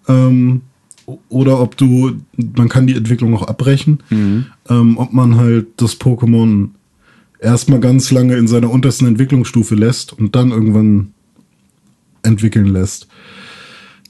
Ähm, 0.08 0.62
oder 1.28 1.60
ob 1.60 1.76
du, 1.76 2.16
man 2.56 2.68
kann 2.68 2.86
die 2.86 2.94
Entwicklung 2.94 3.34
auch 3.34 3.42
abbrechen. 3.48 4.00
Ähm, 4.10 4.98
ob 4.98 5.12
man 5.12 5.36
halt 5.36 5.66
das 5.76 5.98
Pokémon 5.98 6.68
erstmal 7.40 7.80
ganz 7.80 8.10
lange 8.10 8.36
in 8.36 8.46
seiner 8.48 8.70
untersten 8.70 9.06
Entwicklungsstufe 9.06 9.74
lässt 9.74 10.12
und 10.12 10.34
dann 10.36 10.50
irgendwann 10.50 11.12
entwickeln 12.22 12.66
lässt. 12.66 13.08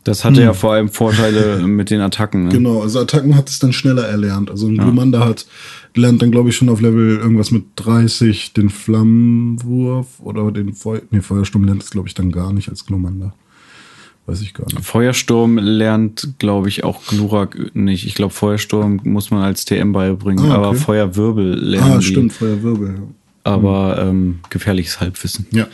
Das 0.09 0.25
hatte 0.25 0.42
ja 0.42 0.53
vor 0.53 0.73
allem 0.73 0.88
Vorteile 0.88 1.59
mit 1.66 1.90
den 1.90 2.01
Attacken. 2.01 2.44
Ne? 2.44 2.51
Hm. 2.53 2.57
Genau, 2.64 2.83
also 2.83 3.01
Attacken 3.01 3.37
hat 3.37 3.49
es 3.49 3.59
dann 3.59 3.73
schneller 3.73 4.07
erlernt. 4.07 4.51
Also 4.51 4.66
ein 4.66 4.77
Glumanda 4.77 5.25
hat, 5.25 5.47
lernt 5.94 6.23
dann, 6.23 6.31
glaube 6.31 6.49
ich, 6.51 6.57
schon 6.57 6.68
auf 6.68 6.81
Level 6.81 7.16
irgendwas 7.18 7.51
mit 7.51 7.64
30 7.77 8.53
den 8.53 8.71
Flammenwurf 8.71 10.07
oder 10.21 10.51
den 10.53 10.75
Feu 10.75 11.01
nee, 11.11 11.21
Feuersturm 11.21 11.64
lernt 11.64 11.83
es, 11.83 11.90
glaube 11.90 12.09
ich, 12.09 12.14
dann 12.14 12.31
gar 12.33 12.53
nicht 12.53 12.68
als 12.68 12.85
Glumanda. 12.87 13.35
Weiß 14.27 14.42
ich 14.42 14.53
gar 14.53 14.66
nicht. 14.66 14.85
Feuersturm 14.85 15.57
lernt, 15.59 16.35
glaube 16.38 16.68
ich, 16.68 16.85
auch 16.85 17.03
Glurak 17.07 17.75
nicht. 17.75 18.07
Ich 18.07 18.14
glaube, 18.14 18.35
Feuersturm 18.35 19.01
muss 19.05 19.31
man 19.31 19.42
als 19.42 19.64
TM 19.64 19.92
beibringen, 19.92 20.44
Ah, 20.44 20.49
okay. 20.49 20.55
aber 20.57 20.75
Feuerwirbel 20.75 21.55
lernen 21.55 21.92
Ah, 21.92 21.99
die. 21.99 22.05
stimmt, 22.05 22.33
Feuerwirbel. 22.35 22.88
ja. 22.97 23.03
Aber 23.44 23.97
ähm, 24.07 24.40
gefährliches 24.51 25.01
Halbwissen. 25.01 25.47
Ja. 25.53 25.66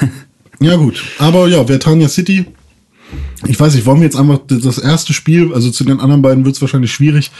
ja, 0.60 0.76
gut. 0.76 1.04
Aber 1.18 1.46
ja, 1.48 1.62
Vertania 1.66 2.08
City. 2.08 2.46
Ich 3.46 3.58
weiß 3.58 3.74
nicht, 3.74 3.86
wollen 3.86 3.98
wir 4.00 4.04
jetzt 4.04 4.16
einfach 4.16 4.40
das 4.48 4.78
erste 4.78 5.12
Spiel, 5.12 5.54
also 5.54 5.70
zu 5.70 5.84
den 5.84 6.00
anderen 6.00 6.22
beiden 6.22 6.44
wird 6.44 6.56
es 6.56 6.60
wahrscheinlich 6.60 6.92
schwierig, 6.92 7.30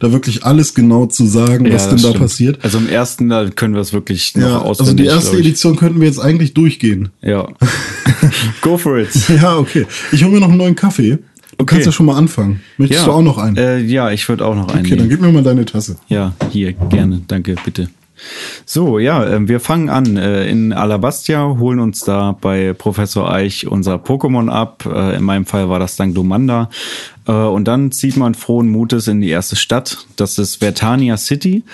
da 0.00 0.12
wirklich 0.12 0.44
alles 0.44 0.74
genau 0.74 1.06
zu 1.06 1.26
sagen, 1.26 1.64
was 1.72 1.84
Ja, 1.84 1.88
denn 1.88 1.96
das 1.96 2.02
da 2.02 2.08
stimmt. 2.08 2.18
passiert. 2.18 2.58
Also 2.62 2.78
im 2.78 2.88
ersten, 2.88 3.28
da 3.28 3.48
können 3.48 3.74
wir 3.74 3.80
es 3.80 3.92
wirklich 3.92 4.34
noch 4.36 4.42
Ja, 4.48 4.58
auswendig. 4.58 4.80
also 4.80 4.94
die 4.94 5.04
erste. 5.06 5.36
Edition 5.38 5.76
könnten 5.76 6.00
wir 6.00 6.06
jetzt 6.08 6.18
eigentlich 6.20 6.52
durchgehen. 6.54 7.10
Ja. 7.22 7.48
Go 8.60 8.76
for 8.76 8.98
it. 8.98 9.08
Ja, 9.28 9.56
okay. 9.56 9.86
Ich 10.12 10.22
hole 10.24 10.32
mir 10.34 10.40
noch 10.40 10.48
einen 10.48 10.58
neuen 10.58 10.74
Kaffee. 10.76 11.10
Du 11.58 11.62
Okay. 11.62 11.76
kannst 11.76 11.86
ja 11.86 11.92
schon 11.92 12.04
mal 12.06 12.16
anfangen. 12.16 12.60
Möchtest 12.76 13.00
ja. 13.00 13.06
du 13.06 13.12
auch 13.12 13.22
noch 13.22 13.38
einen? 13.38 13.56
Äh, 13.56 13.78
ja, 13.80 14.10
ich 14.10 14.28
würde 14.28 14.44
auch 14.44 14.54
noch 14.54 14.68
einen. 14.68 14.84
okay, 14.84 14.96
dann 14.96 15.08
gib 15.08 15.22
mir 15.22 15.32
mal 15.32 15.42
deine 15.42 15.64
Tasse. 15.64 15.96
Ja, 16.08 16.34
hier, 16.50 16.72
gerne, 16.74 17.22
danke, 17.26 17.54
bitte. 17.64 17.88
So, 18.64 18.98
ja, 18.98 19.26
ähm, 19.26 19.48
wir 19.48 19.60
fangen 19.60 19.88
an 19.88 20.16
äh, 20.16 20.48
in 20.48 20.72
Alabastia, 20.72 21.56
holen 21.58 21.80
uns 21.80 22.00
da 22.00 22.36
bei 22.40 22.72
Professor 22.72 23.30
Eich 23.30 23.66
unser 23.66 23.96
Pokémon 23.96 24.50
ab. 24.50 24.84
Äh, 24.86 25.16
in 25.16 25.24
meinem 25.24 25.46
Fall 25.46 25.68
war 25.68 25.78
das 25.78 25.96
dann 25.96 26.14
Glomanda. 26.14 26.70
Äh, 27.26 27.32
und 27.32 27.66
dann 27.66 27.92
zieht 27.92 28.16
man 28.16 28.34
frohen 28.34 28.68
Mutes 28.68 29.08
in 29.08 29.20
die 29.20 29.30
erste 29.30 29.56
Stadt. 29.56 30.06
Das 30.16 30.38
ist 30.38 30.56
Vertania 30.56 31.16
City. 31.16 31.64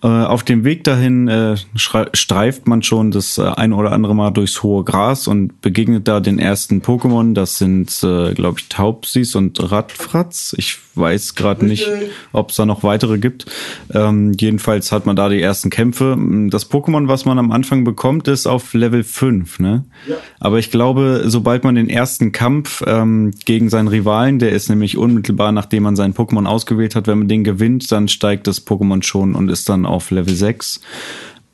Äh, 0.00 0.06
auf 0.06 0.44
dem 0.44 0.62
Weg 0.62 0.84
dahin 0.84 1.26
äh, 1.26 1.56
streift 1.74 2.68
man 2.68 2.82
schon 2.82 3.10
das 3.10 3.36
äh, 3.36 3.42
ein 3.42 3.72
oder 3.72 3.90
andere 3.90 4.14
Mal 4.14 4.30
durchs 4.30 4.62
hohe 4.62 4.84
Gras 4.84 5.26
und 5.26 5.60
begegnet 5.60 6.06
da 6.06 6.20
den 6.20 6.38
ersten 6.38 6.82
Pokémon. 6.82 7.34
Das 7.34 7.58
sind, 7.58 7.90
äh, 8.04 8.32
glaube 8.32 8.60
ich, 8.60 8.68
Taubsis 8.68 9.34
und 9.34 9.72
Radfratz. 9.72 10.54
Ich 10.56 10.78
weiß 10.94 11.34
gerade 11.34 11.64
nicht, 11.64 11.88
ob 12.32 12.50
es 12.50 12.56
da 12.56 12.66
noch 12.66 12.82
weitere 12.82 13.18
gibt. 13.18 13.46
Ähm, 13.92 14.34
jedenfalls 14.38 14.92
hat 14.92 15.06
man 15.06 15.16
da 15.16 15.28
die 15.28 15.40
ersten 15.40 15.70
Kämpfe. 15.70 16.16
Das 16.50 16.70
Pokémon, 16.70 17.08
was 17.08 17.24
man 17.24 17.38
am 17.38 17.50
Anfang 17.50 17.84
bekommt, 17.84 18.28
ist 18.28 18.46
auf 18.46 18.74
Level 18.74 19.02
5. 19.02 19.58
Ne? 19.60 19.84
Ja. 20.08 20.16
Aber 20.38 20.58
ich 20.58 20.70
glaube, 20.70 21.24
sobald 21.26 21.64
man 21.64 21.74
den 21.74 21.88
ersten 21.88 22.32
Kampf 22.32 22.82
ähm, 22.86 23.32
gegen 23.44 23.68
seinen 23.68 23.88
Rivalen, 23.88 24.38
der 24.38 24.50
ist 24.50 24.68
nämlich 24.68 24.96
unmittelbar, 24.96 25.52
nachdem 25.52 25.84
man 25.84 25.96
seinen 25.96 26.14
Pokémon 26.14 26.46
ausgewählt 26.46 26.94
hat, 26.94 27.06
wenn 27.06 27.18
man 27.18 27.28
den 27.28 27.44
gewinnt, 27.44 27.90
dann 27.90 28.08
steigt 28.08 28.46
das 28.46 28.66
Pokémon 28.66 29.02
schon 29.02 29.34
und 29.34 29.48
ist 29.48 29.68
dann 29.68 29.86
auf 29.88 30.10
Level 30.10 30.34
6. 30.34 30.80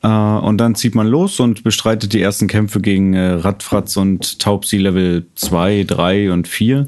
Äh, 0.03 0.07
und 0.07 0.57
dann 0.59 0.75
zieht 0.75 0.93
man 0.93 1.07
los 1.07 1.39
und 1.39 1.63
bestreitet 1.63 2.13
die 2.13 2.21
ersten 2.21 2.47
Kämpfe 2.47 2.79
gegen 2.79 3.13
äh, 3.13 3.31
Radfratz 3.31 3.97
und 3.97 4.39
Taubsi 4.39 4.77
Level 4.77 5.25
2, 5.35 5.85
3 5.87 6.31
und 6.31 6.47
4. 6.47 6.87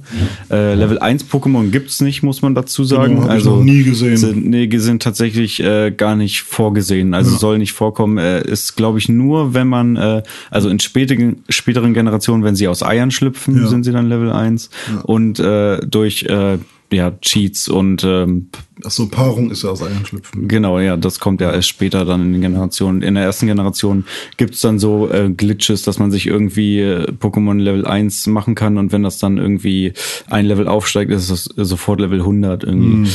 Äh, 0.52 0.76
Level 0.76 1.00
1 1.00 1.26
Pokémon 1.26 1.72
gibt's 1.72 2.00
nicht, 2.00 2.22
muss 2.22 2.44
man 2.44 2.54
dazu 2.54 2.84
sagen. 2.84 3.16
Genau, 3.16 3.22
hab 3.24 3.30
ich 3.30 3.34
also 3.36 3.64
nie 3.64 3.84
gesehen. 3.84 4.18
Sind, 4.18 4.46
nee, 4.46 4.70
sind 4.78 5.02
tatsächlich 5.02 5.60
äh, 5.64 5.90
gar 5.92 6.16
nicht 6.16 6.42
vorgesehen. 6.42 7.16
Also 7.16 7.36
soll 7.36 7.58
nicht 7.58 7.74
vorkommen. 7.74 8.20
Äh, 8.20 8.48
ist, 8.48 8.76
glaube 8.76 9.00
ich, 9.00 9.10
nur, 9.10 9.56
wenn 9.56 9.68
man, 9.68 9.96
äh, 9.96 10.22
also 10.52 10.70
in 10.70 10.80
spätigen, 10.80 11.44
späteren 11.50 11.96
Generationen, 11.96 12.44
wenn 12.44 12.56
sie 12.56 12.68
aus 12.68 12.84
Eiern 12.84 13.10
schlüpfen, 13.10 13.58
Ja. 13.64 13.68
sind 13.68 13.84
sie 13.84 13.94
dann 13.94 14.10
Level 14.10 14.32
1. 14.32 14.70
Und 15.04 15.40
äh, 15.40 15.80
durch 15.80 16.24
äh, 16.24 16.60
ja, 16.91 17.12
Cheats 17.21 17.67
und 17.67 18.04
ähm, 18.06 18.47
Achso, 18.84 19.08
Paarung 19.08 19.52
ist 19.52 19.63
ja 19.63 19.71
aus 19.71 19.82
Eiern 19.82 20.06
schlüpfen. 20.06 20.47
Genau, 20.47 20.80
ja, 20.80 20.95
das 20.97 21.19
kommt 21.19 21.41
ja 21.41 21.52
erst 21.52 21.67
später 21.67 22.06
dann 22.06 22.21
in 22.21 22.34
den 22.34 22.41
Generationen. 22.41 23.02
In 23.02 23.15
der 23.15 23.23
ersten 23.23 23.47
Generation 23.47 24.06
gibt's 24.38 24.62
dann 24.62 24.80
so 24.80 25.10
äh, 25.12 25.30
Glitches, 25.30 25.82
dass 25.82 26.00
man 26.00 26.12
sich 26.12 26.28
irgendwie 26.28 26.80
äh, 26.80 27.12
Pokémon 27.12 27.60
Level 27.60 27.86
1 27.86 28.28
machen 28.28 28.56
kann 28.56 28.78
und 28.78 28.91
wenn 28.91 29.04
das 29.04 29.17
dann 29.17 29.38
irgendwie 29.38 29.93
ein 30.30 30.45
Level 30.45 30.67
aufsteigt, 30.67 31.12
ist 31.12 31.30
es 31.30 31.43
sofort 31.58 32.00
Level 32.00 32.19
100 32.19 32.63
irgendwie. 32.63 33.10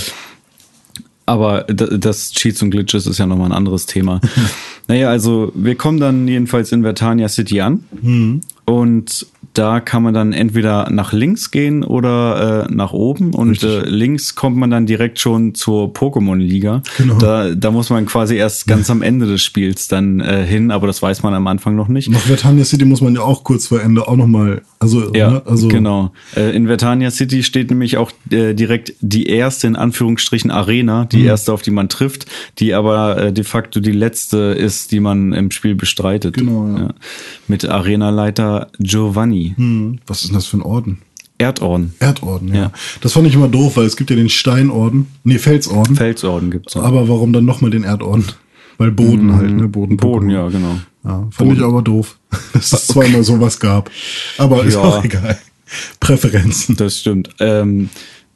Aber 1.24 1.62
d- 1.64 1.98
das 1.98 2.32
Cheats 2.32 2.60
und 2.62 2.70
Glitches 2.72 3.06
ist 3.06 3.18
ja 3.18 3.26
nochmal 3.26 3.46
ein 3.50 3.56
anderes 3.56 3.86
Thema. 3.86 4.20
naja, 4.88 5.08
also 5.08 5.52
wir 5.54 5.76
kommen 5.76 6.00
dann 6.00 6.26
jedenfalls 6.26 6.72
in 6.72 6.82
Vertania 6.82 7.28
City 7.28 7.60
an. 7.60 7.84
Und 8.64 9.26
da 9.54 9.80
kann 9.80 10.02
man 10.02 10.14
dann 10.14 10.32
entweder 10.32 10.88
nach 10.90 11.12
links 11.12 11.50
gehen 11.50 11.84
oder 11.84 12.66
äh, 12.68 12.72
nach 12.72 12.92
oben. 12.92 13.34
Und 13.34 13.62
äh, 13.62 13.82
links 13.84 14.34
kommt 14.34 14.56
man 14.56 14.70
dann 14.70 14.86
direkt 14.86 15.18
schon 15.18 15.54
zur 15.54 15.92
Pokémon-Liga. 15.92 16.82
Genau. 16.96 17.18
Da, 17.18 17.54
da 17.54 17.70
muss 17.70 17.90
man 17.90 18.06
quasi 18.06 18.36
erst 18.36 18.66
ganz 18.66 18.88
am 18.90 19.02
Ende 19.02 19.26
des 19.26 19.42
Spiels 19.42 19.88
dann 19.88 20.20
äh, 20.20 20.44
hin, 20.44 20.70
aber 20.70 20.86
das 20.86 21.02
weiß 21.02 21.22
man 21.22 21.34
am 21.34 21.46
Anfang 21.46 21.76
noch 21.76 21.88
nicht. 21.88 22.08
Nach 22.10 22.20
Vertania 22.20 22.64
City 22.64 22.84
muss 22.84 23.00
man 23.00 23.14
ja 23.14 23.22
auch 23.22 23.44
kurz 23.44 23.66
vor 23.66 23.80
Ende 23.82 24.06
auch 24.08 24.16
nochmal, 24.16 24.62
also, 24.78 25.12
Ja, 25.14 25.30
ne, 25.30 25.42
also 25.44 25.68
genau. 25.68 26.12
Äh, 26.36 26.54
in 26.56 26.66
Vertania 26.66 27.10
City 27.10 27.42
steht 27.42 27.70
nämlich 27.70 27.96
auch 27.96 28.10
äh, 28.30 28.54
direkt 28.54 28.94
die 29.00 29.26
erste, 29.26 29.66
in 29.66 29.76
Anführungsstrichen, 29.76 30.50
Arena, 30.50 31.02
Mhm. 31.04 31.08
die 31.10 31.24
erste, 31.24 31.52
auf 31.52 31.62
die 31.62 31.70
man 31.70 31.88
trifft, 31.88 32.26
die 32.58 32.74
aber 32.74 33.16
äh, 33.18 33.32
de 33.32 33.44
facto 33.44 33.80
die 33.80 33.92
letzte 33.92 34.36
ist, 34.38 34.92
die 34.92 35.00
man 35.00 35.32
im 35.32 35.50
Spiel 35.50 35.74
bestreitet. 35.74 36.36
Genau, 36.36 36.66
ja. 36.76 36.88
Mit 37.48 37.68
Arenaleiter 37.68 38.68
Giovanni. 38.78 39.41
Hm, 39.50 39.98
was 40.06 40.22
ist 40.22 40.28
denn 40.28 40.34
das 40.34 40.46
für 40.46 40.58
ein 40.58 40.62
Orden? 40.62 40.98
Erdorden. 41.38 41.94
Erdorden, 41.98 42.48
ja. 42.48 42.54
Ja. 42.54 42.72
Das 43.00 43.12
fand 43.14 43.26
ich 43.26 43.34
immer 43.34 43.48
doof, 43.48 43.76
weil 43.76 43.86
es 43.86 43.96
gibt 43.96 44.10
ja 44.10 44.16
den 44.16 44.28
Steinorden, 44.28 45.06
nee, 45.24 45.38
Felsorden. 45.38 45.96
Felsorden 45.96 46.50
gibt's 46.50 46.74
noch. 46.76 46.84
aber 46.84 47.08
warum 47.08 47.32
dann 47.32 47.44
nochmal 47.44 47.70
den 47.70 47.82
Erdorden? 47.84 48.24
Weil 48.78 48.90
Boden 48.92 49.34
halt, 49.34 49.50
ne? 49.52 49.68
Boden. 49.68 49.94
Mhm. 49.94 49.96
Boden, 49.98 50.30
ja, 50.30 50.48
genau. 50.48 50.78
Ja, 51.04 51.26
fand 51.30 51.52
ich 51.52 51.60
aber 51.62 51.82
doof, 51.82 52.16
dass 52.52 52.72
es 52.72 52.86
zweimal 52.86 53.24
sowas 53.24 53.58
gab. 53.58 53.90
Aber 54.38 54.64
ist 54.64 54.74
Ja. 54.74 54.80
auch 54.80 55.04
egal. 55.04 55.36
Präferenzen. 56.00 56.76
Das 56.76 56.98
stimmt. 56.98 57.30
Ähm, 57.40 57.88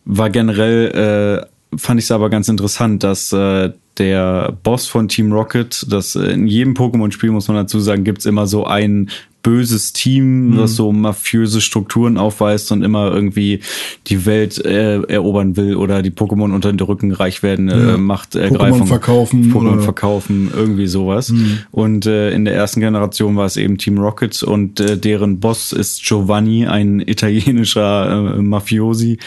war 0.05 0.31
generell, 0.31 1.47
äh, 1.73 1.77
fand 1.79 2.01
ich 2.01 2.07
es 2.07 2.11
aber 2.11 2.31
ganz 2.31 2.49
interessant, 2.49 3.03
dass 3.05 3.33
äh, 3.33 3.73
der 3.99 4.57
Boss 4.63 4.87
von 4.87 5.09
Team 5.09 5.33
Rocket, 5.33 5.87
das 5.91 6.17
äh, 6.17 6.33
in 6.33 6.47
jedem 6.47 6.75
Pokémon-Spiel, 6.75 7.31
muss 7.31 7.49
man 7.49 7.57
dazu 7.57 7.81
sagen, 7.81 8.05
gibt's 8.05 8.27
immer 8.27 8.47
so 8.47 8.67
ein 8.67 9.11
böses 9.47 9.93
Team, 9.93 10.57
das 10.57 10.75
so 10.75 10.91
mafiöse 10.91 11.61
Strukturen 11.61 12.19
aufweist 12.19 12.73
und 12.73 12.83
immer 12.83 13.13
irgendwie 13.13 13.61
die 14.09 14.27
Welt 14.27 14.59
äh, 14.65 15.01
erobern 15.03 15.57
will 15.57 15.77
oder 15.77 16.03
die 16.03 16.11
Pokémon 16.11 16.53
unter 16.53 16.73
den 16.73 16.81
Rücken 16.81 17.13
reich 17.13 17.45
werden, 17.45 17.69
Ja. 17.69 17.95
äh, 17.95 17.97
Machtergreifung. 17.97 18.81
Pokémon 18.83 18.87
verkaufen 18.87 19.53
Pokémon 19.53 19.81
verkaufen, 19.83 20.51
irgendwie 20.53 20.89
sowas. 20.89 21.33
Und 21.71 22.07
äh, 22.07 22.33
in 22.33 22.45
der 22.45 22.57
ersten 22.57 22.81
Generation 22.81 23.37
war 23.37 23.47
es 23.47 23.57
eben 23.57 23.79
Team 23.79 23.99
Rocket 23.99 24.43
und 24.43 24.81
äh, 24.81 24.99
deren 24.99 25.39
Boss 25.39 25.71
ist 25.73 26.03
Giovanni, 26.05 26.67
ein 26.67 26.99
italienischer 27.07 28.35
äh, 28.39 28.43
Mafiosi. 28.43 29.19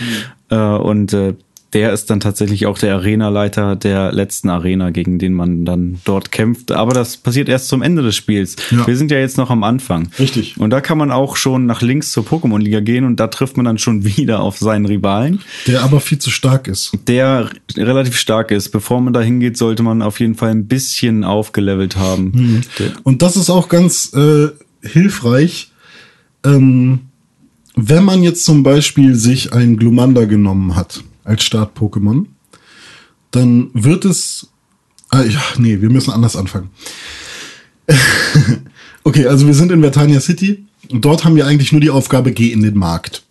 Äh, 0.49 0.57
und 0.57 1.13
äh, 1.13 1.35
der 1.73 1.93
ist 1.93 2.09
dann 2.09 2.19
tatsächlich 2.19 2.65
auch 2.65 2.77
der 2.79 2.95
Arenaleiter 2.95 3.75
der 3.75 4.11
letzten 4.11 4.49
Arena, 4.49 4.89
gegen 4.89 5.19
den 5.19 5.33
man 5.33 5.65
dann 5.65 5.99
dort 6.03 6.31
kämpft. 6.31 6.71
Aber 6.71 6.93
das 6.93 7.17
passiert 7.17 7.47
erst 7.47 7.67
zum 7.67 7.83
Ende 7.83 8.01
des 8.01 8.15
Spiels. 8.15 8.55
Ja. 8.71 8.87
Wir 8.87 8.97
sind 8.97 9.11
ja 9.11 9.19
jetzt 9.19 9.37
noch 9.37 9.51
am 9.51 9.63
Anfang. 9.63 10.09
Richtig. 10.17 10.57
Und 10.57 10.71
da 10.71 10.81
kann 10.81 10.97
man 10.97 11.11
auch 11.11 11.35
schon 11.35 11.67
nach 11.67 11.81
links 11.83 12.11
zur 12.11 12.23
Pokémon-Liga 12.23 12.79
gehen 12.79 13.05
und 13.05 13.19
da 13.19 13.27
trifft 13.27 13.55
man 13.55 13.65
dann 13.65 13.77
schon 13.77 14.03
wieder 14.17 14.39
auf 14.41 14.57
seinen 14.57 14.85
Rivalen 14.87 15.41
Der 15.67 15.83
aber 15.83 15.99
viel 15.99 16.17
zu 16.17 16.31
stark 16.31 16.67
ist. 16.67 16.91
der 17.07 17.49
relativ 17.77 18.17
stark 18.17 18.49
ist. 18.51 18.69
Bevor 18.69 18.99
man 19.01 19.13
da 19.13 19.21
hingeht, 19.21 19.55
sollte 19.57 19.83
man 19.83 20.01
auf 20.01 20.19
jeden 20.19 20.35
Fall 20.35 20.49
ein 20.49 20.67
bisschen 20.67 21.23
aufgelevelt 21.23 21.97
haben. 21.97 22.63
Der- 22.79 22.93
Und 23.03 23.21
das 23.21 23.37
ist 23.37 23.49
auch 23.51 23.69
ganz 23.69 24.11
äh, 24.13 24.47
hilfreich, 24.81 25.71
ähm, 26.43 26.99
wenn 27.75 28.03
man 28.03 28.23
jetzt 28.23 28.43
zum 28.45 28.63
Beispiel 28.63 29.15
sich 29.15 29.53
ein 29.53 29.77
Glumanda 29.77 30.25
genommen 30.25 30.75
hat 30.75 31.03
als 31.29 31.43
Start-Pokémon, 31.43 32.25
dann 33.31 33.69
wird 33.73 34.05
es. 34.05 34.47
Ah, 35.09 35.23
ja, 35.23 35.41
nee, 35.57 35.81
wir 35.81 35.89
müssen 35.89 36.11
anders 36.11 36.35
anfangen. 36.35 36.69
okay, 39.03 39.25
also 39.25 39.47
wir 39.47 39.53
sind 39.53 39.71
in 39.71 39.81
Vertania 39.81 40.19
City 40.19 40.65
und 40.91 41.03
dort 41.05 41.25
haben 41.25 41.35
wir 41.35 41.47
eigentlich 41.47 41.71
nur 41.71 41.81
die 41.81 41.89
Aufgabe, 41.89 42.31
geh 42.31 42.51
in 42.51 42.61
den 42.61 42.77
Markt. 42.77 43.23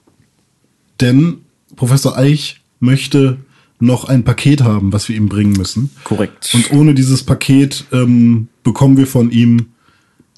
Denn 1.01 1.43
Professor 1.77 2.17
Eich 2.17 2.61
möchte 2.81 3.39
noch 3.81 4.07
ein 4.07 4.25
Paket 4.25 4.63
haben, 4.63 4.93
was 4.93 5.09
wir 5.09 5.17
ihm 5.17 5.29
bringen 5.29 5.53
müssen. 5.53 5.91
Korrekt. 6.03 6.51
Und 6.53 6.73
ohne 6.73 6.95
dieses 6.95 7.23
Paket 7.23 7.85
ähm, 7.93 8.49
bekommen 8.65 8.97
wir 8.97 9.07
von 9.07 9.31
ihm 9.31 9.67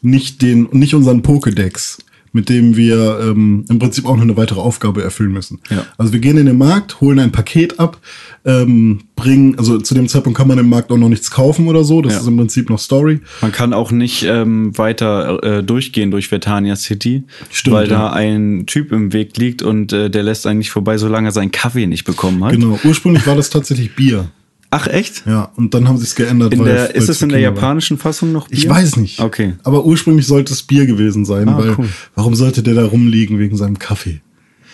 nicht 0.03 0.43
den, 0.43 0.69
nicht 0.73 0.95
unseren 0.95 1.23
Pokédex, 1.23 1.99
mit 2.33 2.49
dem 2.49 2.77
wir 2.77 3.19
ähm, 3.23 3.65
im 3.69 3.79
Prinzip 3.79 4.07
auch 4.07 4.15
noch 4.15 4.23
eine 4.23 4.37
weitere 4.37 4.61
Aufgabe 4.61 5.03
erfüllen 5.03 5.33
müssen. 5.33 5.59
Ja. 5.71 5.85
Also 5.99 6.13
wir 6.13 6.21
gehen 6.21 6.37
in 6.39 6.47
den 6.47 6.59
Markt, 6.59 7.01
holen 7.01 7.19
ein 7.19 7.33
Paket 7.33 7.81
ab, 7.81 7.99
ähm, 8.45 9.01
bringen, 9.17 9.59
also 9.59 9.79
zu 9.79 9.95
dem 9.95 10.09
Zeitpunkt 10.09 10.39
kann 10.39 10.49
man 10.49 10.59
im 10.59 10.69
Markt 10.69 10.91
auch 10.93 10.97
noch 10.97 11.09
nichts 11.09 11.31
kaufen 11.31 11.67
oder 11.69 11.85
so. 11.85 12.01
Das 12.03 12.15
Ja. 12.15 12.21
ist 12.21 12.27
im 12.27 12.37
Prinzip 12.37 12.71
noch 12.71 12.79
Story. 12.79 13.21
Man 13.43 13.53
kann 13.53 13.73
auch 13.73 13.91
nicht 13.91 14.23
ähm, 14.23 14.77
weiter 14.79 15.43
äh, 15.43 15.63
durchgehen 15.63 16.11
durch 16.11 16.29
Vertania 16.29 16.77
City, 16.77 17.25
Stimmt, 17.51 17.75
weil 17.77 17.91
ja. 17.91 17.99
da 17.99 18.13
ein 18.13 18.65
Typ 18.67 18.93
im 18.93 19.13
Weg 19.13 19.37
liegt 19.37 19.63
und 19.63 19.93
äh, 19.93 20.09
der 20.09 20.23
lässt 20.23 20.47
einen 20.47 20.59
nicht 20.59 20.71
vorbei, 20.71 20.99
solange 20.99 21.29
er 21.29 21.33
seinen 21.33 21.51
Kaffee 21.51 21.87
nicht 21.87 22.05
bekommen 22.05 22.45
hat. 22.45 22.53
Genau. 22.53 22.79
Ursprünglich 22.85 23.27
war 23.27 23.35
das 23.37 23.51
tatsächlich 23.51 23.95
Bier. 23.97 24.31
Ach 24.73 24.87
echt? 24.87 25.25
Ja, 25.27 25.51
und 25.57 25.75
dann 25.75 25.89
haben 25.89 25.97
sie 25.99 26.05
es 26.05 26.15
geändert. 26.15 26.53
In 26.55 26.63
der, 26.65 26.89
weil 26.89 26.97
ist 26.97 27.09
es 27.09 27.21
in 27.23 27.29
der 27.31 27.39
Kinder 27.39 27.51
war. 27.51 27.57
japanischen 27.57 27.99
Fassung 27.99 28.31
noch 28.33 28.49
Bier? 28.49 28.59
Ich 28.59 28.69
weiß 28.69 28.97
nicht. 28.99 29.19
Okay. 29.21 29.55
Aber 29.65 29.85
ursprünglich 29.85 30.27
sollte 30.27 30.53
es 30.53 30.63
Bier 30.63 30.87
gewesen 30.87 31.25
sein, 31.25 31.49
Ah, 31.49 31.59
weil 31.59 31.75
cool. 31.79 31.89
warum 32.15 32.35
sollte 32.37 32.63
der 32.63 32.75
da 32.75 32.85
rumliegen 32.85 33.39
wegen 33.41 33.57
seinem 33.57 33.79
Kaffee? 33.81 34.21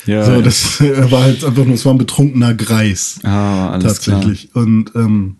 Ja, 0.04 0.22
So, 0.24 0.42
das 0.42 0.80
war 1.10 1.22
halt 1.22 1.42
einfach 1.44 1.64
nur, 1.64 1.74
es 1.74 1.84
war 1.86 1.94
ein 1.94 1.98
betrunkener 1.98 2.52
Greis. 2.54 3.18
ah, 3.22 3.70
alles 3.70 3.84
tatsächlich. 4.00 4.50
Und 4.54 4.92
ähm, 4.94 5.36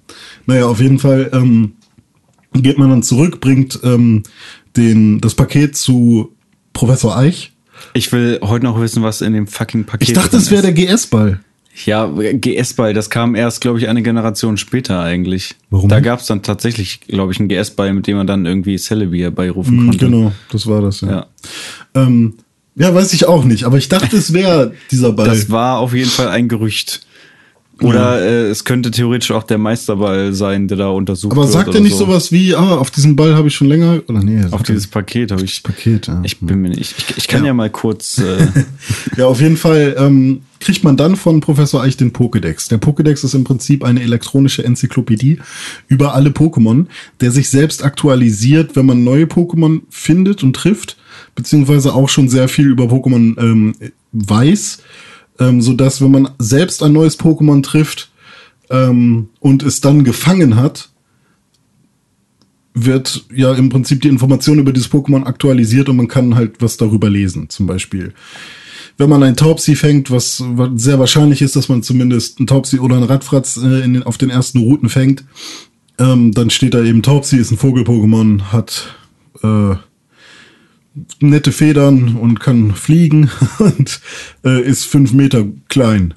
naja, 0.46 0.66
auf 0.66 0.80
jeden 0.80 0.98
Fall 0.98 1.30
ähm, 1.34 1.72
geht 2.54 2.78
man 2.78 2.88
dann 2.90 3.02
zurück, 3.02 3.40
bringt 3.40 3.78
ähm, 3.84 4.22
den, 4.76 5.20
das 5.20 5.34
Paket 5.34 5.76
zu 5.76 6.34
Professor 6.72 7.16
Eich. 7.16 7.52
klar. 7.72 7.90
Ich 7.94 8.11
will 8.12 8.38
heute 8.42 8.64
noch 8.64 8.80
wissen, 8.80 9.02
was 9.02 9.20
in 9.20 9.34
dem 9.34 9.46
fucking 9.46 9.84
Paket 9.84 10.09
Ich 10.09 10.14
dachte, 10.14 10.36
es 10.38 10.50
wäre 10.50 10.66
ist. 10.66 10.76
der 10.78 10.86
GS-Ball. 10.96 11.40
Ja, 11.85 12.07
GS-Ball, 12.07 12.95
das 12.95 13.11
kam 13.11 13.35
erst, 13.35 13.61
glaube 13.61 13.79
ich, 13.79 13.89
eine 13.89 14.03
Generation 14.03 14.57
später 14.57 15.01
eigentlich. 15.01 15.57
Warum? 15.70 15.89
Da 15.89 16.01
gab 16.01 16.20
es 16.20 16.27
dann 16.27 16.43
tatsächlich, 16.43 17.01
glaube 17.03 17.33
ich, 17.33 17.39
einen 17.39 17.49
GS-Ball, 17.49 17.93
mit 17.93 18.07
dem 18.07 18.16
man 18.16 18.27
dann 18.27 18.47
irgendwie 18.47 18.79
Celebi 18.79 19.20
herbeirufen 19.20 19.87
konnte. 19.87 20.07
Genau, 20.07 20.33
das 20.51 20.66
war 20.66 20.81
das, 20.81 21.03
ja. 21.03 21.09
Ja. 21.09 21.27
Ähm, 21.95 22.35
ja, 22.77 22.95
weiß 22.95 23.12
ich 23.12 23.27
auch 23.27 23.45
nicht, 23.45 23.64
aber 23.64 23.79
ich 23.79 23.89
dachte, 23.89 24.16
es 24.16 24.33
wäre 24.33 24.72
dieser 24.91 25.12
Ball. 25.12 25.29
Das 25.29 25.51
war 25.51 25.79
auf 25.79 25.95
jeden 25.95 26.11
Fall 26.11 26.29
ein 26.29 26.49
Gerücht. 26.49 27.07
Oder 27.83 28.22
äh, 28.22 28.49
es 28.49 28.64
könnte 28.64 28.91
theoretisch 28.91 29.31
auch 29.33 29.43
der 29.43 29.59
Meisterball 29.59 30.33
sein, 30.33 30.66
der 30.66 30.79
da 30.79 30.89
untersucht 30.89 31.33
aber 31.33 31.43
wird. 31.43 31.53
sagt 31.53 31.68
oder 31.68 31.79
er 31.79 31.83
nicht 31.83 31.93
so. 31.97 32.07
sowas 32.07 32.33
wie, 32.33 32.55
ah, 32.55 32.77
auf 32.77 32.91
diesen 32.91 33.16
Ball 33.16 33.35
habe 33.35 33.49
ich 33.49 33.55
schon 33.55 33.68
länger, 33.68 34.01
oder 34.09 34.22
nee, 34.22 34.43
Auf 34.51 34.62
dieses 34.62 34.87
Paket 34.87 35.31
habe 35.31 35.45
ich. 35.45 35.62
Paket, 35.62 36.07
ja. 36.07 36.20
Ich 36.24 36.41
bin 36.41 36.61
mir 36.62 36.70
nicht. 36.70 36.95
Ich, 36.97 37.18
ich 37.18 37.29
kann 37.29 37.43
ja, 37.43 37.49
Ja. 37.49 37.55
mal 37.55 37.68
kurz. 37.70 38.18
Äh, 38.18 38.47
Ja, 39.18 39.27
auf 39.27 39.41
jeden 39.41 39.57
Fall 39.57 39.95
ähm, 39.99 40.41
kriegt 40.61 40.85
man 40.85 40.97
dann 40.97 41.16
von 41.16 41.41
Professor 41.41 41.83
Eich 41.83 41.97
den 41.97 42.12
Pokédex. 42.12 42.68
Der 42.68 42.81
Pokédex 42.81 43.24
ist 43.24 43.35
im 43.35 43.45
Prinzip 43.45 43.85
eine 43.85 44.03
elektronische 44.03 44.64
Enzyklopädie 44.64 45.39
über 45.89 46.14
alle 46.14 46.31
Pokémon, 46.31 46.87
der 47.20 47.31
sich 47.31 47.49
selbst 47.51 47.85
aktualisiert, 47.85 48.74
wenn 48.77 48.87
man 48.87 49.05
neue 49.05 49.24
Pokémon 49.24 49.83
findet 49.91 50.43
und 50.43 50.55
trifft, 50.57 50.97
beziehungsweise 51.35 51.95
auch 51.95 52.09
schon 52.09 52.29
sehr 52.29 52.49
viel 52.49 52.66
über 52.68 52.85
Pokémon 52.85 53.39
ähm, 53.41 53.74
weiß, 54.12 54.79
ähm, 55.39 55.61
so 55.62 55.72
dass 55.72 56.01
wenn 56.01 56.11
man 56.11 56.30
selbst 56.39 56.82
ein 56.82 56.93
neues 56.93 57.18
Pokémon 57.18 57.62
trifft 57.62 58.11
ähm, 58.70 59.28
und 59.41 59.62
es 59.62 59.80
dann 59.80 60.05
gefangen 60.05 60.57
hat, 60.57 60.91
wird 62.74 63.24
ja 63.34 63.55
im 63.55 63.70
Prinzip 63.70 64.03
die 64.03 64.09
Information 64.09 64.59
über 64.59 64.72
dieses 64.72 64.91
Pokémon 64.91 65.24
aktualisiert 65.24 65.89
und 65.89 65.97
man 65.97 66.09
kann 66.09 66.34
halt 66.34 66.61
was 66.61 66.76
darüber 66.76 67.09
lesen. 67.09 67.49
Zum 67.49 67.66
Beispiel, 67.66 68.12
wenn 68.99 69.09
man 69.09 69.22
ein 69.22 69.37
Taubsi 69.37 69.76
fängt, 69.76 70.11
was 70.11 70.43
wa- 70.47 70.70
sehr 70.74 70.99
wahrscheinlich 70.99 71.41
ist, 71.41 71.57
dass 71.57 71.68
man 71.70 71.82
zumindest 71.82 72.39
ein 72.39 72.47
Taubsi 72.47 72.78
oder 72.78 72.97
ein 72.97 73.03
Radfratz 73.05 73.57
äh, 73.57 73.80
in 73.82 73.95
den, 73.95 74.03
auf 74.03 74.18
den 74.18 74.28
ersten 74.30 74.59
Routen 74.59 74.91
fängt, 74.91 75.24
ähm, 75.99 76.32
dann 76.32 76.51
steht 76.51 76.74
da 76.74 76.82
eben 76.82 77.03
Taubsi 77.03 77.37
ist 77.39 77.51
ein 77.51 77.57
Vogel-Pokémon, 77.57 78.53
hat 78.53 78.95
äh, 79.43 79.76
nette 81.20 81.53
Federn 81.53 82.16
und 82.16 82.40
kann 82.40 82.72
fliegen 82.74 83.30
und 83.59 84.01
äh, 84.44 84.62
ist 84.62 84.84
fünf 84.84 85.12
Meter 85.12 85.44
klein. 85.68 86.14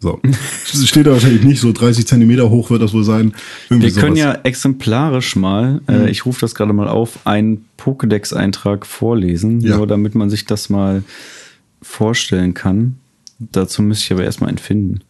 So. 0.00 0.20
Steht 0.64 1.06
da 1.06 1.12
wahrscheinlich 1.12 1.44
nicht, 1.44 1.60
so 1.60 1.72
30 1.72 2.06
Zentimeter 2.06 2.50
hoch 2.50 2.68
wird 2.70 2.82
das 2.82 2.92
wohl 2.92 3.04
sein. 3.04 3.34
Irgendwie 3.70 3.94
wir 3.94 4.00
können 4.02 4.16
sowas. 4.16 4.34
ja 4.34 4.40
exemplarisch 4.42 5.34
mal, 5.36 5.80
äh, 5.88 6.10
ich 6.10 6.26
rufe 6.26 6.40
das 6.40 6.54
gerade 6.54 6.72
mal 6.74 6.88
auf, 6.88 7.26
einen 7.26 7.64
Pokédex-Eintrag 7.78 8.84
vorlesen, 8.84 9.60
Ja. 9.60 9.76
nur 9.78 9.86
damit 9.86 10.14
man 10.14 10.28
sich 10.28 10.44
das 10.44 10.68
mal 10.68 11.02
vorstellen 11.80 12.52
kann. 12.54 12.96
Dazu 13.38 13.82
müsste 13.82 14.04
ich 14.04 14.12
aber 14.12 14.24
erstmal 14.24 14.48
einen 14.48 14.58
finden. 14.58 15.00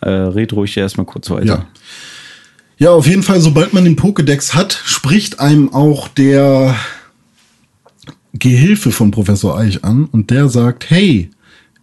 Äh, 0.00 0.10
red 0.10 0.52
ruhig 0.52 0.76
erstmal 0.76 1.06
kurz 1.06 1.30
weiter. 1.30 1.46
Ja. 1.46 1.66
Ja, 2.78 2.90
auf 2.90 3.06
jeden 3.06 3.22
Fall, 3.22 3.40
sobald 3.40 3.72
man 3.72 3.84
den 3.84 3.96
Pokédex 3.96 4.54
hat, 4.54 4.78
spricht 4.84 5.40
einem 5.40 5.72
auch 5.72 6.08
der 6.08 6.76
Gehilfe 8.38 8.90
von 8.90 9.10
Professor 9.10 9.58
Eich 9.58 9.84
an 9.84 10.06
und 10.06 10.30
der 10.30 10.48
sagt, 10.48 10.90
hey, 10.90 11.30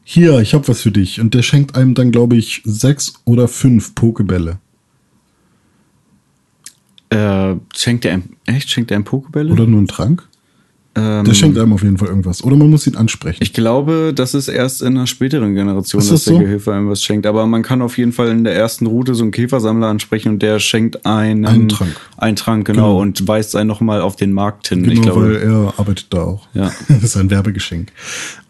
hier, 0.04 0.40
ich 0.40 0.54
hab 0.54 0.68
was 0.68 0.82
für 0.82 0.92
dich. 0.92 1.22
Und 1.22 1.34
der 1.34 1.42
schenkt 1.42 1.76
einem 1.76 1.94
dann, 1.94 2.12
glaube 2.12 2.36
ich, 2.36 2.62
sechs 2.66 3.14
oder 3.26 3.48
fünf 3.48 3.96
Pokebälle. 3.96 4.60
Äh, 7.10 7.56
schenkt 7.76 8.06
er 8.06 8.14
einem, 8.14 8.24
echt, 8.46 8.70
schenkt 8.70 8.92
er 8.92 8.96
einem 8.96 9.06
Pokebälle? 9.06 9.52
Oder 9.52 9.68
nur 9.68 9.80
einen 9.80 9.88
Trank? 9.88 10.28
Ähm, 10.96 11.24
Der 11.26 11.34
schenkt 11.34 11.58
einem 11.58 11.74
auf 11.74 11.82
jeden 11.82 11.98
Fall 11.98 12.08
irgendwas. 12.10 12.44
Oder 12.44 12.56
man 12.56 12.70
muss 12.70 12.86
ihn 12.86 12.96
ansprechen. 12.96 13.40
Ich 13.42 13.52
glaube, 13.54 14.12
das 14.16 14.36
ist 14.36 14.48
erst 14.48 14.84
in 14.84 14.90
einer 14.96 15.08
späteren 15.08 15.56
Generation, 15.56 16.00
Ist 16.00 16.12
dass 16.12 16.20
das 16.20 16.26
der 16.26 16.34
so? 16.36 16.40
Gehilfe 16.42 16.72
einem 16.72 16.88
was 16.90 17.02
schenkt. 17.04 17.26
Aber 17.26 17.48
man 17.48 17.64
kann 17.64 17.82
auf 17.82 17.98
jeden 17.98 18.12
Fall 18.12 18.28
in 18.30 18.44
der 18.44 18.56
ersten 18.56 18.86
Route 18.86 19.16
so 19.16 19.24
einen 19.24 19.32
Käfersammler 19.32 19.88
ansprechen 19.88 20.30
und 20.34 20.44
der 20.44 20.60
schenkt 20.60 21.06
einen, 21.06 21.46
Einen 21.48 21.70
Trank. 21.70 21.96
Einen 22.18 22.36
Trank, 22.36 22.68
genau, 22.68 22.82
Genau. 22.90 23.02
und 23.02 23.28
weist 23.28 23.56
einen 23.56 23.68
nochmal 23.68 24.02
auf 24.02 24.16
den 24.18 24.34
Markt 24.34 24.68
hin. 24.68 24.86
ich 24.88 25.02
Genau, 25.02 25.16
weil 25.16 25.40
glaube. 25.40 25.42
er 25.42 25.80
arbeitet 25.80 26.08
da 26.12 26.22
auch. 26.24 26.48
Ja. 26.54 26.72
Das 26.88 27.04
ist 27.04 27.18
ein 27.18 27.32
Werbegeschenk. 27.32 27.92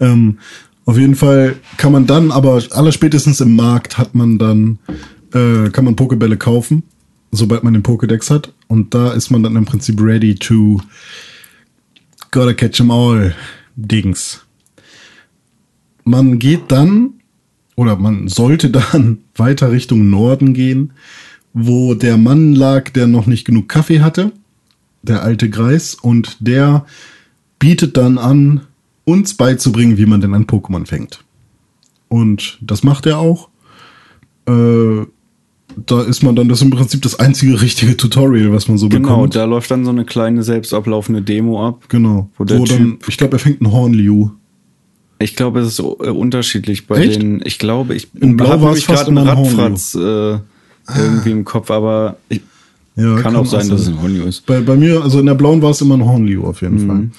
Ähm, 0.02 0.40
auf 0.86 0.98
jeden 0.98 1.16
Fall 1.16 1.56
kann 1.78 1.94
man 1.94 2.08
dann, 2.08 2.30
aber 2.32 2.62
allerspätestens 2.72 3.40
im 3.40 3.56
Markt 3.56 3.98
hat 3.98 4.16
man 4.16 4.38
dann, 4.38 4.80
äh, 5.34 5.70
kann 5.70 5.86
man 5.86 5.96
Pokebälle 5.96 6.36
kaufen, 6.36 6.84
sobald 7.32 7.64
man 7.64 7.72
den 7.74 7.84
Pokédex 7.84 8.30
hat. 8.30 8.52
Und 8.68 8.94
da 8.94 9.12
ist 9.14 9.30
man 9.32 9.44
dann 9.44 9.56
im 9.56 9.64
Prinzip 9.64 10.02
ready 10.02 10.36
to 10.36 10.82
gotta 12.34 12.54
catch 12.54 12.82
'em 12.82 12.92
all 12.92 13.34
Dings. 13.76 14.46
Man 16.04 16.40
geht 16.40 16.70
dann, 16.70 17.14
oder 17.76 17.96
man 17.96 18.28
sollte 18.28 18.70
dann 18.92 19.20
weiter 19.36 19.72
Richtung 19.72 20.10
Norden 20.10 20.54
gehen, 20.54 20.92
wo 21.54 21.94
der 21.94 22.18
Mann 22.18 22.54
lag, 22.54 22.90
der 22.90 23.08
noch 23.08 23.28
nicht 23.28 23.46
genug 23.46 23.70
Kaffee 23.70 24.02
hatte 24.02 24.34
der 25.04 25.22
alte 25.22 25.50
Greis, 25.50 25.94
und 25.94 26.38
der 26.40 26.86
bietet 27.60 27.98
dann 27.98 28.18
an, 28.18 28.62
uns 29.06 29.36
beizubringen, 29.36 29.98
wie 29.98 30.06
man 30.06 30.22
denn 30.22 30.34
ein 30.34 30.48
Pokémon 30.48 30.86
fängt. 30.86 31.24
Und 32.08 32.58
das 32.62 32.84
macht 32.84 33.06
er 33.06 33.20
auch. 33.20 33.50
Äh, 34.48 35.06
da 35.86 36.02
ist 36.02 36.24
man 36.24 36.36
dann, 36.36 36.48
das 36.50 36.60
ist 36.60 36.64
im 36.64 36.70
Prinzip 36.72 37.02
das 37.02 37.20
einzige 37.20 37.62
richtige 37.62 37.96
Tutorial, 37.98 38.52
was 38.54 38.68
man 38.68 38.78
so 38.78 38.90
Genau, 38.90 39.10
bekommt. 39.10 39.36
da 39.36 39.46
läuft 39.46 39.72
dann 39.72 39.84
so 39.86 39.92
eine 39.92 40.06
kleine 40.06 40.44
selbst 40.44 40.74
ablaufende 40.74 41.22
Demo 41.22 41.66
ab. 41.68 41.84
Genau. 41.90 42.30
Wo 42.38 42.44
der 42.46 42.60
Wo 42.60 42.66
dann, 42.66 42.98
ich 43.08 43.18
glaube, 43.18 43.36
er 43.36 43.40
fängt 43.40 43.62
einen 43.62 43.72
Hornliu. 43.72 44.30
Ich 45.20 45.36
glaube, 45.36 45.62
es 45.62 45.68
ist 45.68 45.80
äh, 45.80 45.84
unterschiedlich 45.84 46.88
bei 46.88 46.98
Echt? 46.98 47.22
den. 47.22 47.42
Ich 47.46 47.58
glaube, 47.60 47.96
ich 47.96 48.08
In 48.20 48.36
Blau 48.36 48.62
war 48.62 48.74
es 48.74 48.84
fast 48.84 49.06
gerade 49.06 49.20
einen 49.20 49.28
ein 49.30 49.38
Radfratz 49.38 49.96
äh, 49.96 50.40
irgendwie 50.98 51.32
im 51.32 51.46
Kopf, 51.46 51.72
aber 51.72 52.18
ich, 52.30 52.42
Ja, 52.96 53.20
kann, 53.22 53.36
auch 53.36 53.46
sein, 53.46 53.70
dass 53.70 53.82
es 53.82 53.88
ein 53.88 54.02
Honio 54.02 54.26
ist. 54.26 54.46
Bei, 54.46 54.60
bei 54.60 54.76
mir, 54.76 55.02
also 55.02 55.20
in 55.20 55.26
der 55.26 55.36
blauen 55.36 55.62
war 55.62 55.72
es 55.72 55.80
immer 55.82 55.96
ein 55.96 56.04
Hornliu 56.06 56.44
auf 56.44 56.62
Mhm. 56.62 56.68
jeden 56.78 56.88
Fall. 56.88 57.10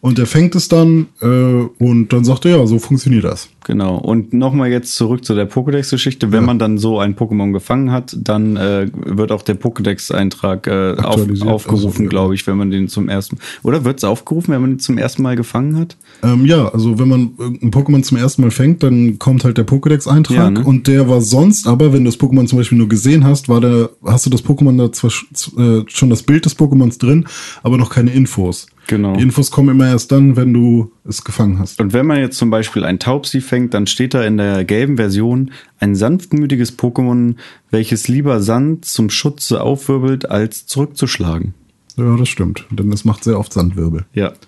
Und 0.00 0.16
er 0.20 0.26
fängt 0.26 0.54
es 0.54 0.68
dann 0.68 1.06
äh, 1.20 1.26
und 1.26 2.12
dann 2.12 2.24
sagt 2.24 2.44
er, 2.44 2.58
ja, 2.58 2.66
so 2.66 2.78
funktioniert 2.78 3.24
das. 3.24 3.48
Genau. 3.66 3.96
Und 3.98 4.32
nochmal 4.32 4.70
jetzt 4.70 4.94
zurück 4.94 5.24
zu 5.24 5.34
der 5.34 5.50
Pokédex-Geschichte. 5.50 6.30
Wenn 6.30 6.42
Ja. 6.42 6.46
man 6.46 6.58
dann 6.60 6.78
so 6.78 7.00
ein 7.00 7.16
Pokémon 7.16 7.52
gefangen 7.52 7.90
hat, 7.90 8.16
dann 8.18 8.56
äh, 8.56 8.88
wird 8.94 9.32
auch 9.32 9.42
der 9.42 9.56
Pokédex-Eintrag 9.60 10.68
äh, 10.68 10.92
auf, 10.98 11.04
Aktualisiert, 11.04 11.48
aufgerufen, 11.48 11.86
also, 11.88 12.02
ja. 12.04 12.08
glaube 12.08 12.34
ich, 12.36 12.46
wenn 12.46 12.56
man 12.56 12.70
den 12.70 12.86
zum 12.88 13.08
ersten 13.08 13.38
Oder 13.64 13.84
wird 13.84 13.98
es 13.98 14.04
aufgerufen, 14.04 14.54
wenn 14.54 14.60
man 14.60 14.70
den 14.74 14.78
zum 14.78 14.98
ersten 14.98 15.22
Mal 15.22 15.34
gefangen 15.34 15.76
hat? 15.76 15.96
Ähm, 16.22 16.46
ja, 16.46 16.68
also 16.68 16.98
wenn 17.00 17.08
man 17.08 17.32
irgendein 17.36 17.72
Pokémon 17.72 18.02
zum 18.04 18.18
ersten 18.18 18.42
Mal 18.42 18.52
fängt, 18.52 18.84
dann 18.84 19.18
kommt 19.18 19.42
halt 19.42 19.58
der 19.58 19.66
Pokédex-Eintrag 19.66 20.36
Ja, 20.36 20.50
ne? 20.50 20.62
und 20.64 20.86
der 20.86 21.08
war 21.08 21.20
sonst, 21.20 21.66
aber 21.66 21.92
wenn 21.92 22.04
du 22.04 22.10
das 22.10 22.20
Pokémon 22.20 22.46
zum 22.46 22.58
Beispiel 22.58 22.78
nur 22.78 22.88
gesehen 22.88 23.24
hast, 23.24 23.48
war 23.48 23.60
der, 23.60 23.90
hast 24.04 24.24
du 24.26 24.30
das 24.30 24.44
Pokémon 24.44 24.78
da 24.78 24.92
zwar 24.92 25.10
äh, 25.58 25.82
schon 25.88 26.08
das 26.08 26.22
Bild 26.22 26.44
des 26.44 26.56
Pokémons 26.56 26.98
drin, 27.00 27.26
aber 27.64 27.76
noch 27.78 27.90
keine 27.90 28.12
Infos. 28.12 28.68
Genau. 28.88 29.14
Die 29.14 29.22
Infos 29.22 29.50
kommen 29.50 29.68
immer 29.68 29.86
erst 29.86 30.10
dann, 30.10 30.34
wenn 30.34 30.52
du 30.52 30.90
es 31.06 31.22
gefangen 31.22 31.58
hast. 31.58 31.80
Und 31.80 31.92
wenn 31.92 32.06
man 32.06 32.18
jetzt 32.18 32.38
zum 32.38 32.50
Beispiel 32.50 32.84
ein 32.84 32.98
Taubsi 32.98 33.40
fängt, 33.40 33.74
dann 33.74 33.86
steht 33.86 34.14
da 34.14 34.24
in 34.24 34.38
der 34.38 34.64
gelben 34.64 34.96
Version 34.96 35.52
ein 35.78 35.94
sanftmütiges 35.94 36.76
Pokémon, 36.76 37.36
welches 37.70 38.08
lieber 38.08 38.40
Sand 38.40 38.86
zum 38.86 39.10
Schutze 39.10 39.60
aufwirbelt, 39.60 40.30
als 40.30 40.66
zurückzuschlagen. 40.66 41.54
Ja, 41.96 42.16
das 42.16 42.28
stimmt. 42.28 42.64
Denn 42.70 42.90
es 42.90 43.04
macht 43.04 43.24
sehr 43.24 43.38
oft 43.38 43.52
Sandwirbel. 43.52 44.06
Ja. 44.14 44.32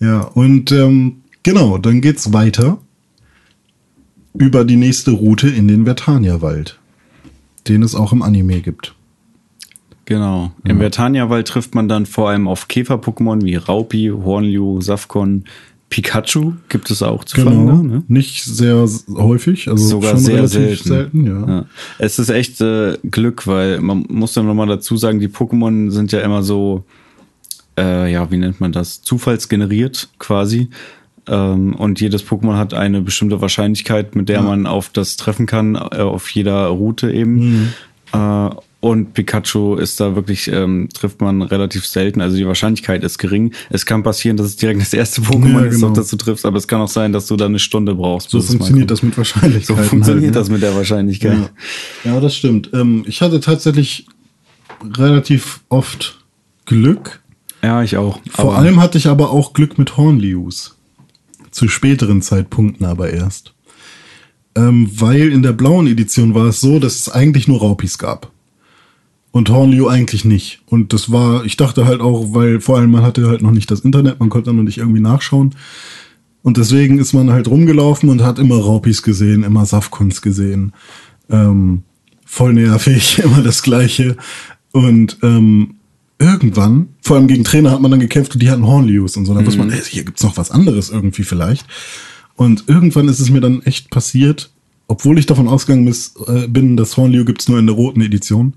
Ja, 0.00 0.20
und 0.20 0.70
ähm, 0.72 1.22
genau, 1.42 1.78
dann 1.78 2.00
geht's 2.00 2.32
weiter 2.32 2.78
über 4.34 4.64
die 4.64 4.76
nächste 4.76 5.10
Route 5.10 5.48
in 5.48 5.66
den 5.66 5.84
Vertania-Wald, 5.84 6.78
den 7.66 7.82
es 7.82 7.94
auch 7.94 8.12
im 8.12 8.22
Anime 8.22 8.60
gibt. 8.60 8.94
Genau. 10.08 10.52
Im 10.64 10.78
Vertania-Wald 10.78 11.46
trifft 11.46 11.74
man 11.74 11.86
dann 11.86 12.06
vor 12.06 12.30
allem 12.30 12.48
auf 12.48 12.66
Käfer-Pokémon 12.66 13.44
wie 13.44 13.56
Raupi, 13.56 14.10
Hornliu, 14.10 14.80
Safkon, 14.80 15.44
Pikachu 15.90 16.54
gibt 16.70 16.90
es 16.90 17.02
auch 17.02 17.24
zu 17.24 17.42
fangen. 17.42 17.66
Genau, 17.66 17.82
Ne? 17.82 18.02
nicht 18.08 18.42
sehr 18.42 18.86
häufig, 19.10 19.68
also 19.68 19.86
Sogar 19.86 20.16
sehr 20.16 20.48
selten. 20.48 20.88
selten, 20.88 21.26
ja. 21.26 21.46
Ja. 21.46 21.64
Es 21.98 22.18
ist 22.18 22.30
echt 22.30 22.58
äh, 22.62 22.96
Glück, 23.10 23.46
weil 23.46 23.82
man 23.82 24.06
muss 24.08 24.32
dann 24.32 24.46
nochmal 24.46 24.66
dazu 24.66 24.96
sagen, 24.96 25.20
die 25.20 25.28
Pokémon 25.28 25.90
sind 25.90 26.10
ja 26.12 26.20
immer 26.20 26.42
so, 26.42 26.84
äh, 27.78 28.10
ja, 28.10 28.30
wie 28.30 28.38
nennt 28.38 28.60
man 28.60 28.72
das? 28.72 29.02
Zufallsgeneriert 29.02 30.08
quasi. 30.18 30.68
Ähm, 31.26 31.74
und 31.74 32.00
jedes 32.00 32.24
Pokémon 32.26 32.56
hat 32.56 32.72
eine 32.72 33.02
bestimmte 33.02 33.42
Wahrscheinlichkeit, 33.42 34.14
mit 34.16 34.30
der 34.30 34.40
man 34.40 34.64
auf 34.66 34.88
das 34.88 35.16
treffen 35.16 35.44
kann, 35.44 35.74
äh, 35.74 35.98
auf 36.00 36.30
jeder 36.30 36.66
Route 36.68 37.12
eben. 37.12 37.74
Äh, 38.14 38.48
und 38.80 39.12
Pikachu 39.12 39.74
ist 39.74 39.98
da 39.98 40.14
wirklich, 40.14 40.48
ähm, 40.52 40.88
trifft 40.94 41.20
man 41.20 41.42
relativ 41.42 41.84
selten. 41.84 42.20
Also 42.20 42.36
die 42.36 42.46
Wahrscheinlichkeit 42.46 43.02
ist 43.02 43.18
gering. 43.18 43.52
Es 43.70 43.86
kann 43.86 44.04
passieren, 44.04 44.36
dass 44.36 44.46
es 44.46 44.56
direkt 44.56 44.80
das 44.80 44.92
erste 44.92 45.20
Pokémon 45.20 45.60
Ja, 45.60 45.64
ist, 45.64 45.74
genau. 45.76 45.88
auf 45.88 45.92
das 45.94 46.08
du 46.08 46.16
triffst, 46.16 46.46
aber 46.46 46.58
es 46.58 46.68
kann 46.68 46.80
auch 46.80 46.88
sein, 46.88 47.12
dass 47.12 47.26
du 47.26 47.36
da 47.36 47.46
eine 47.46 47.58
Stunde 47.58 47.96
brauchst. 47.96 48.30
So 48.30 48.40
funktioniert 48.40 48.90
das 48.90 49.02
mit 49.02 49.16
Wahrscheinlichkeit. 49.18 49.64
So 49.64 49.76
funktioniert 49.76 50.36
das 50.36 50.48
mit 50.48 50.62
der 50.62 50.76
Wahrscheinlichkeit. 50.76 51.50
Ja, 52.04 52.12
ja 52.14 52.20
das 52.20 52.36
stimmt. 52.36 52.70
Ähm, 52.72 53.04
ich 53.08 53.20
hatte 53.20 53.40
tatsächlich 53.40 54.06
relativ 54.96 55.60
oft 55.68 56.24
Glück. 56.64 57.20
Ja, 57.64 57.82
ich 57.82 57.96
auch. 57.96 58.20
Vor 58.30 58.56
allem 58.56 58.80
hatte 58.80 58.96
ich 58.96 59.08
aber 59.08 59.30
auch 59.30 59.54
Glück 59.54 59.76
mit 59.78 59.96
Hornlius. 59.96 60.76
Zu 61.50 61.66
späteren 61.66 62.22
Zeitpunkten 62.22 62.86
aber 62.86 63.10
erst. 63.10 63.54
Ähm, 64.54 64.88
weil 64.94 65.32
in 65.32 65.42
der 65.42 65.52
blauen 65.52 65.88
Edition 65.88 66.34
war 66.34 66.46
es 66.46 66.60
so, 66.60 66.78
dass 66.78 66.94
es 66.94 67.08
eigentlich 67.08 67.48
nur 67.48 67.58
Raupis 67.58 67.98
gab. 67.98 68.30
Und 69.30 69.50
Hornliu 69.50 69.88
eigentlich 69.88 70.24
nicht. 70.24 70.62
Und 70.66 70.92
das 70.92 71.12
war, 71.12 71.44
ich 71.44 71.56
dachte 71.56 71.86
halt 71.86 72.00
auch, 72.00 72.34
weil 72.34 72.60
vor 72.60 72.78
allem 72.78 72.90
man 72.90 73.02
hatte 73.02 73.28
halt 73.28 73.42
noch 73.42 73.50
nicht 73.50 73.70
das 73.70 73.80
Internet, 73.80 74.20
man 74.20 74.30
konnte 74.30 74.52
noch 74.52 74.62
nicht 74.62 74.78
irgendwie 74.78 75.00
nachschauen. 75.00 75.54
Und 76.42 76.56
deswegen 76.56 76.98
ist 76.98 77.12
man 77.12 77.30
halt 77.30 77.48
rumgelaufen 77.48 78.08
und 78.08 78.22
hat 78.22 78.38
immer 78.38 78.56
Raupis 78.56 79.02
gesehen, 79.02 79.42
immer 79.42 79.66
Safkons 79.66 80.22
gesehen. 80.22 80.72
Ähm, 81.28 81.82
voll 82.24 82.54
nervig, 82.54 83.18
immer 83.24 83.42
das 83.42 83.62
Gleiche. 83.62 84.16
Und 84.72 85.18
ähm, 85.22 85.74
irgendwann, 86.18 86.88
vor 87.02 87.16
allem 87.16 87.28
gegen 87.28 87.44
Trainer, 87.44 87.70
hat 87.70 87.80
man 87.80 87.90
dann 87.90 88.00
gekämpft 88.00 88.34
und 88.34 88.42
die 88.42 88.50
hatten 88.50 88.66
Hornlius 88.66 89.16
und 89.16 89.26
so. 89.26 89.34
Dann 89.34 89.46
wusste 89.46 89.58
man, 89.58 89.70
ey, 89.70 89.80
hier 89.82 90.04
gibt's 90.04 90.22
noch 90.22 90.36
was 90.36 90.50
anderes 90.50 90.90
irgendwie 90.90 91.24
vielleicht. 91.24 91.66
Und 92.34 92.64
irgendwann 92.68 93.08
ist 93.08 93.20
es 93.20 93.30
mir 93.30 93.40
dann 93.40 93.62
echt 93.62 93.90
passiert, 93.90 94.50
obwohl 94.86 95.18
ich 95.18 95.26
davon 95.26 95.48
ausgegangen 95.48 95.92
äh, 96.26 96.46
bin, 96.46 96.76
das 96.76 96.96
Hornliu 96.96 97.24
gibt's 97.24 97.48
nur 97.48 97.58
in 97.58 97.66
der 97.66 97.76
roten 97.76 98.00
Edition. 98.00 98.54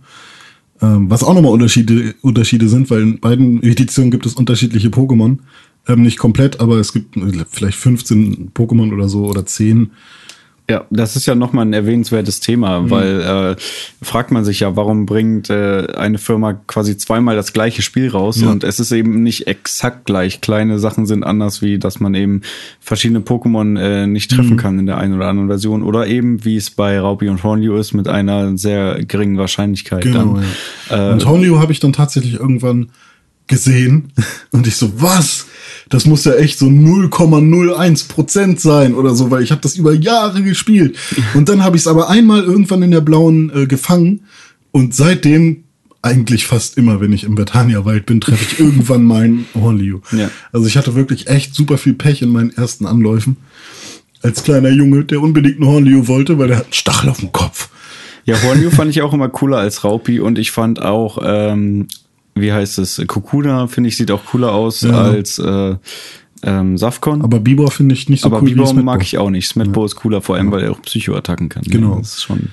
Ähm, 0.82 1.10
was 1.10 1.24
auch 1.24 1.34
nochmal 1.34 1.52
Unterschiede, 1.52 2.16
Unterschiede 2.22 2.68
sind, 2.68 2.90
weil 2.90 3.02
in 3.02 3.20
beiden 3.20 3.62
Editionen 3.62 4.12
gibt 4.12 4.26
es 4.26 4.34
unterschiedliche 4.34 4.90
Pokémon. 4.90 5.38
Ähm, 5.88 6.02
nicht 6.02 6.18
komplett, 6.18 6.60
aber 6.60 6.78
es 6.78 6.94
gibt 6.94 7.18
äh, 7.18 7.46
vielleicht 7.50 7.78
15 7.78 8.52
Pokémon 8.54 8.94
oder 8.94 9.08
so 9.10 9.26
oder 9.26 9.46
10. 9.46 9.92
Ja, 10.72 10.86
das 10.90 11.18
ist 11.18 11.26
ja 11.26 11.36
nochmal 11.36 11.66
ein 11.66 11.74
erwähnenswertes 11.74 12.40
Thema, 12.40 12.90
weil 12.90 13.22
äh, 13.22 13.62
fragt 14.02 14.32
man 14.32 14.46
sich 14.46 14.62
ja, 14.62 14.78
warum 14.78 15.06
bringt 15.06 15.50
äh, 15.50 15.88
eine 15.98 16.18
Firma 16.18 16.54
quasi 16.54 16.96
zweimal 16.96 17.36
das 17.36 17.52
gleiche 17.52 17.82
Spiel 17.82 18.08
raus 18.08 18.40
Ja. 18.40 18.50
und 18.50 18.64
es 18.64 18.80
ist 18.80 18.94
eben 18.94 19.22
nicht 19.22 19.48
exakt 19.48 20.06
gleich. 20.06 20.40
Kleine 20.40 20.80
Sachen 20.80 21.06
sind 21.06 21.26
anders, 21.26 21.62
wie 21.62 21.78
dass 21.78 22.00
man 22.00 22.16
eben 22.16 22.42
verschiedene 22.80 23.20
Pokémon 23.20 23.78
äh, 23.78 24.08
nicht 24.08 24.32
treffen 24.32 24.56
kann 24.56 24.80
in 24.80 24.86
der 24.86 24.98
einen 24.98 25.14
oder 25.16 25.28
anderen 25.28 25.50
Version 25.50 25.84
oder 25.84 26.08
eben, 26.08 26.46
wie 26.46 26.56
es 26.56 26.70
bei 26.70 26.98
Raupi 26.98 27.28
und 27.28 27.44
Hornliu 27.44 27.76
ist, 27.76 27.92
mit 27.94 28.08
einer 28.08 28.58
sehr 28.58 29.04
geringen 29.04 29.38
Wahrscheinlichkeit. 29.38 30.04
Genau, 30.04 30.36
dann. 30.36 30.46
ja. 30.90 31.10
Äh, 31.10 31.14
und 31.14 31.26
Hornliu 31.26 31.60
habe 31.60 31.74
ich 31.74 31.82
dann 31.82 31.92
tatsächlich 31.92 32.36
irgendwann 32.36 32.92
gesehen 33.48 34.14
und 34.52 34.68
ich 34.68 34.78
so, 34.78 35.02
was? 35.02 35.48
Das 35.92 36.06
muss 36.06 36.24
ja 36.24 36.34
echt 36.34 36.58
so 36.58 36.68
0,01 36.68 38.08
Prozent 38.08 38.60
sein 38.60 38.96
oder 38.96 39.14
so, 39.14 39.30
weil 39.30 39.44
ich 39.44 39.52
habe 39.52 39.62
das 39.62 39.76
über 39.76 39.94
Jahre 39.94 40.42
gespielt. 40.42 40.98
Und 41.34 41.50
dann 41.50 41.64
habe 41.64 41.76
ich 41.76 41.84
es 41.84 41.88
aber 41.88 42.10
einmal 42.10 42.44
irgendwann 42.44 42.82
in 42.82 42.92
der 42.92 43.02
blauen 43.02 43.52
äh, 43.54 43.68
gefangen 43.68 44.22
und 44.72 44.96
seitdem 44.96 45.66
eigentlich 46.02 46.48
fast 46.48 46.78
immer, 46.78 47.00
wenn 47.00 47.14
ich 47.14 47.26
im 47.26 47.36
Betania-Wald 47.36 48.06
bin, 48.06 48.22
treffe 48.22 48.46
ich 48.54 48.60
irgendwann 48.60 49.04
meinen 49.04 49.46
Hornliu. 49.54 50.00
Ja. 50.12 50.32
Also 50.52 50.66
ich 50.66 50.78
hatte 50.78 50.96
wirklich 50.96 51.28
echt 51.28 51.54
super 51.54 51.78
viel 51.78 51.94
Pech 51.94 52.22
in 52.22 52.30
meinen 52.30 52.52
ersten 52.52 52.86
Anläufen. 52.86 53.38
Als 54.24 54.44
kleiner 54.44 54.70
Junge, 54.70 55.04
der 55.04 55.22
unbedingt 55.22 55.58
einen 55.58 55.68
Hornliu 55.68 56.08
wollte, 56.08 56.40
weil 56.40 56.48
der 56.48 56.58
hat 56.58 56.66
einen 56.66 56.74
Stachel 56.74 57.10
auf 57.10 57.20
dem 57.20 57.32
Kopf. 57.32 57.70
Ja, 58.26 58.42
Hornliu 58.42 58.70
fand 58.70 58.90
ich 58.92 59.02
auch 59.02 59.14
immer 59.14 59.30
cooler 59.30 59.58
als 59.58 59.84
Raupi 59.84 60.20
und 60.20 60.40
ich 60.40 60.52
fand 60.52 60.82
auch, 60.82 61.20
ähm, 61.24 61.88
wie 62.42 62.52
heißt 62.52 62.80
es, 62.80 63.02
Kokuna, 63.08 63.68
finde 63.68 63.90
ich, 63.90 63.98
sieht 63.98 64.12
auch 64.12 64.26
cooler 64.26 64.52
aus 64.54 64.82
Ja. 64.82 64.92
als, 65.04 65.40
äh, 65.40 65.76
ähm, 66.44 66.78
Safcon. 66.78 67.22
Aber 67.22 67.40
Bibor 67.40 67.72
finde 67.72 67.94
ich 67.94 68.10
nicht 68.10 68.22
so 68.22 68.28
Aber 68.28 68.40
cool 68.42 68.50
Bibor 68.50 68.66
wie 68.66 68.70
Smetbo. 68.70 68.84
mag 68.86 69.02
ich 69.04 69.18
auch 69.18 69.30
nicht. 69.30 69.48
Smetbo 69.48 69.86
ist 69.86 69.96
cooler, 69.96 70.22
vor 70.22 70.36
allem, 70.36 70.52
weil 70.52 70.64
er 70.64 70.72
auch 70.72 70.82
Psychoattacken 70.82 71.50
kann. 71.50 71.64
ne? 71.66 71.70
Genau. 71.72 71.98
Das 72.00 72.16
ist 72.16 72.24
schon 72.24 72.50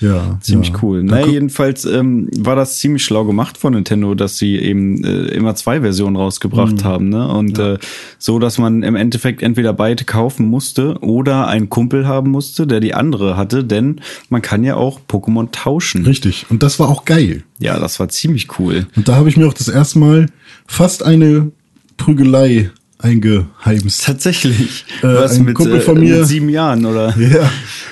Ja, 0.00 0.38
ziemlich 0.40 0.70
ja. 0.70 0.76
cool. 0.82 1.02
Naja, 1.02 1.26
jedenfalls 1.26 1.84
ähm, 1.84 2.28
war 2.38 2.56
das 2.56 2.78
ziemlich 2.78 3.04
schlau 3.04 3.24
gemacht 3.24 3.58
von 3.58 3.72
Nintendo, 3.74 4.14
dass 4.14 4.38
sie 4.38 4.56
eben 4.58 5.02
äh, 5.04 5.26
immer 5.28 5.54
zwei 5.54 5.80
Versionen 5.80 6.16
rausgebracht 6.16 6.76
Mhm. 6.76 6.84
haben. 6.84 7.08
Ne? 7.08 7.28
Und 7.28 7.58
äh, 7.58 7.78
so, 8.18 8.38
dass 8.38 8.58
man 8.58 8.82
im 8.82 8.94
Endeffekt 8.96 9.42
entweder 9.42 9.72
beide 9.72 10.04
kaufen 10.04 10.46
musste 10.46 10.98
oder 11.00 11.46
einen 11.48 11.68
Kumpel 11.68 12.06
haben 12.06 12.30
musste, 12.30 12.66
der 12.66 12.80
die 12.80 12.94
andere 12.94 13.36
hatte, 13.36 13.64
denn 13.64 14.00
man 14.28 14.42
kann 14.42 14.64
ja 14.64 14.76
auch 14.76 15.00
Pokémon 15.08 15.50
tauschen. 15.52 16.04
Richtig. 16.04 16.46
Und 16.50 16.62
das 16.62 16.78
war 16.78 16.88
auch 16.88 17.04
geil. 17.04 17.42
Ja, 17.58 17.78
das 17.78 17.98
war 18.00 18.08
ziemlich 18.08 18.58
cool. 18.58 18.86
Und 18.96 19.08
da 19.08 19.16
habe 19.16 19.28
ich 19.28 19.36
mir 19.36 19.46
auch 19.46 19.54
das 19.54 19.68
erste 19.68 19.98
Mal 19.98 20.26
fast 20.66 21.02
eine 21.04 21.50
Prügelei 21.96 22.70
eingeheimst. 23.02 24.04
Tatsächlich. 24.04 24.84
Äh, 25.02 25.06
Was 25.06 25.36
ein 25.38 25.44
mit, 25.44 25.54
Kumpel 25.54 25.76
äh, 25.76 25.80
von 25.80 25.98
mir- 25.98 26.18
mit 26.18 26.26
sieben 26.28 26.48
Jahren, 26.48 26.84
oder? 26.86 27.14
Ja, 27.18 27.50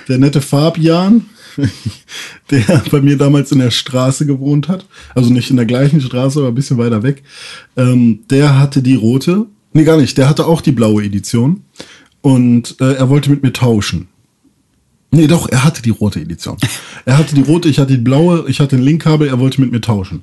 der 0.09 0.19
nette 0.19 0.41
Fabian, 0.41 1.27
der 2.51 2.83
bei 2.91 3.01
mir 3.01 3.17
damals 3.17 3.53
in 3.53 3.59
der 3.59 3.71
Straße 3.71 4.27
gewohnt 4.27 4.69
hat, 4.69 4.87
also 5.15 5.33
nicht 5.33 5.51
in 5.51 5.57
der 5.57 5.67
gleichen 5.67 6.01
Straße, 6.01 6.39
aber 6.39 6.49
ein 6.49 6.55
bisschen 6.55 6.79
weiter 6.79 7.03
weg, 7.03 7.23
ähm, 7.77 8.21
der 8.31 8.59
hatte 8.59 8.83
die 8.83 8.95
rote, 8.95 9.47
nee, 9.73 9.85
gar 9.85 9.97
nicht, 9.99 10.17
der 10.19 10.29
hatte 10.29 10.47
auch 10.47 10.61
die 10.61 10.73
blaue 10.73 11.03
Edition 11.05 11.63
und 12.23 12.77
äh, 12.81 12.95
er 12.95 13.09
wollte 13.09 13.31
mit 13.31 13.43
mir 13.43 13.53
tauschen. 13.53 14.09
Nee, 15.13 15.27
doch, 15.27 15.49
er 15.49 15.65
hatte 15.65 15.83
die 15.83 15.91
rote 15.91 16.21
Edition. 16.21 16.57
Er 17.05 17.19
hatte 17.19 17.35
die 17.35 17.41
rote, 17.43 17.69
ich 17.69 17.81
hatte 17.81 17.95
die 17.97 18.03
blaue, 18.03 18.45
ich 18.47 18.61
hatte 18.61 18.77
den 18.77 18.85
Linkkabel, 18.85 19.27
er 19.27 19.41
wollte 19.41 19.61
mit 19.61 19.73
mir 19.73 19.81
tauschen. 19.81 20.23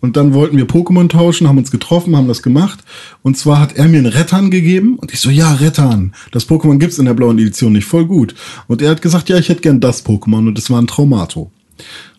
Und 0.00 0.16
dann 0.16 0.32
wollten 0.32 0.56
wir 0.56 0.66
Pokémon 0.66 1.08
tauschen, 1.08 1.48
haben 1.48 1.58
uns 1.58 1.72
getroffen, 1.72 2.16
haben 2.16 2.28
das 2.28 2.42
gemacht. 2.42 2.80
Und 3.22 3.36
zwar 3.36 3.60
hat 3.60 3.76
er 3.76 3.88
mir 3.88 3.98
einen 3.98 4.06
Rettern 4.06 4.50
gegeben. 4.50 4.96
Und 4.96 5.12
ich 5.12 5.20
so, 5.20 5.28
ja, 5.28 5.54
Rettern. 5.54 6.12
Das 6.30 6.48
Pokémon 6.48 6.78
gibt's 6.78 6.98
in 6.98 7.06
der 7.06 7.14
blauen 7.14 7.38
Edition 7.38 7.72
nicht, 7.72 7.84
voll 7.84 8.06
gut. 8.06 8.34
Und 8.68 8.80
er 8.80 8.90
hat 8.90 9.02
gesagt, 9.02 9.28
ja, 9.28 9.38
ich 9.38 9.48
hätte 9.48 9.62
gern 9.62 9.80
das 9.80 10.06
Pokémon. 10.06 10.46
Und 10.46 10.56
das 10.56 10.70
war 10.70 10.80
ein 10.80 10.86
Traumato. 10.86 11.50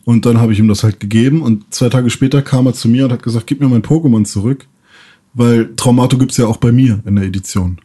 Und 0.04 0.26
dann 0.26 0.40
habe 0.40 0.52
ich 0.52 0.60
ihm 0.60 0.68
das 0.68 0.84
halt 0.84 1.00
gegeben. 1.00 1.42
Und 1.42 1.74
zwei 1.74 1.88
Tage 1.90 2.10
später 2.10 2.42
kam 2.42 2.66
er 2.66 2.74
zu 2.74 2.90
mir 2.90 3.06
und 3.06 3.14
hat 3.14 3.24
gesagt, 3.24 3.48
gib 3.48 3.62
mir 3.62 3.70
mein 3.70 3.84
Pokémon 3.84 4.26
zurück. 4.26 4.68
Weil 5.34 5.74
Traumato 5.76 6.18
gibt's 6.18 6.38
ja 6.38 6.48
auch 6.48 6.58
bei 6.58 6.72
mir 6.72 7.00
in 7.06 7.16
der 7.16 7.26
Edition. 7.26 7.80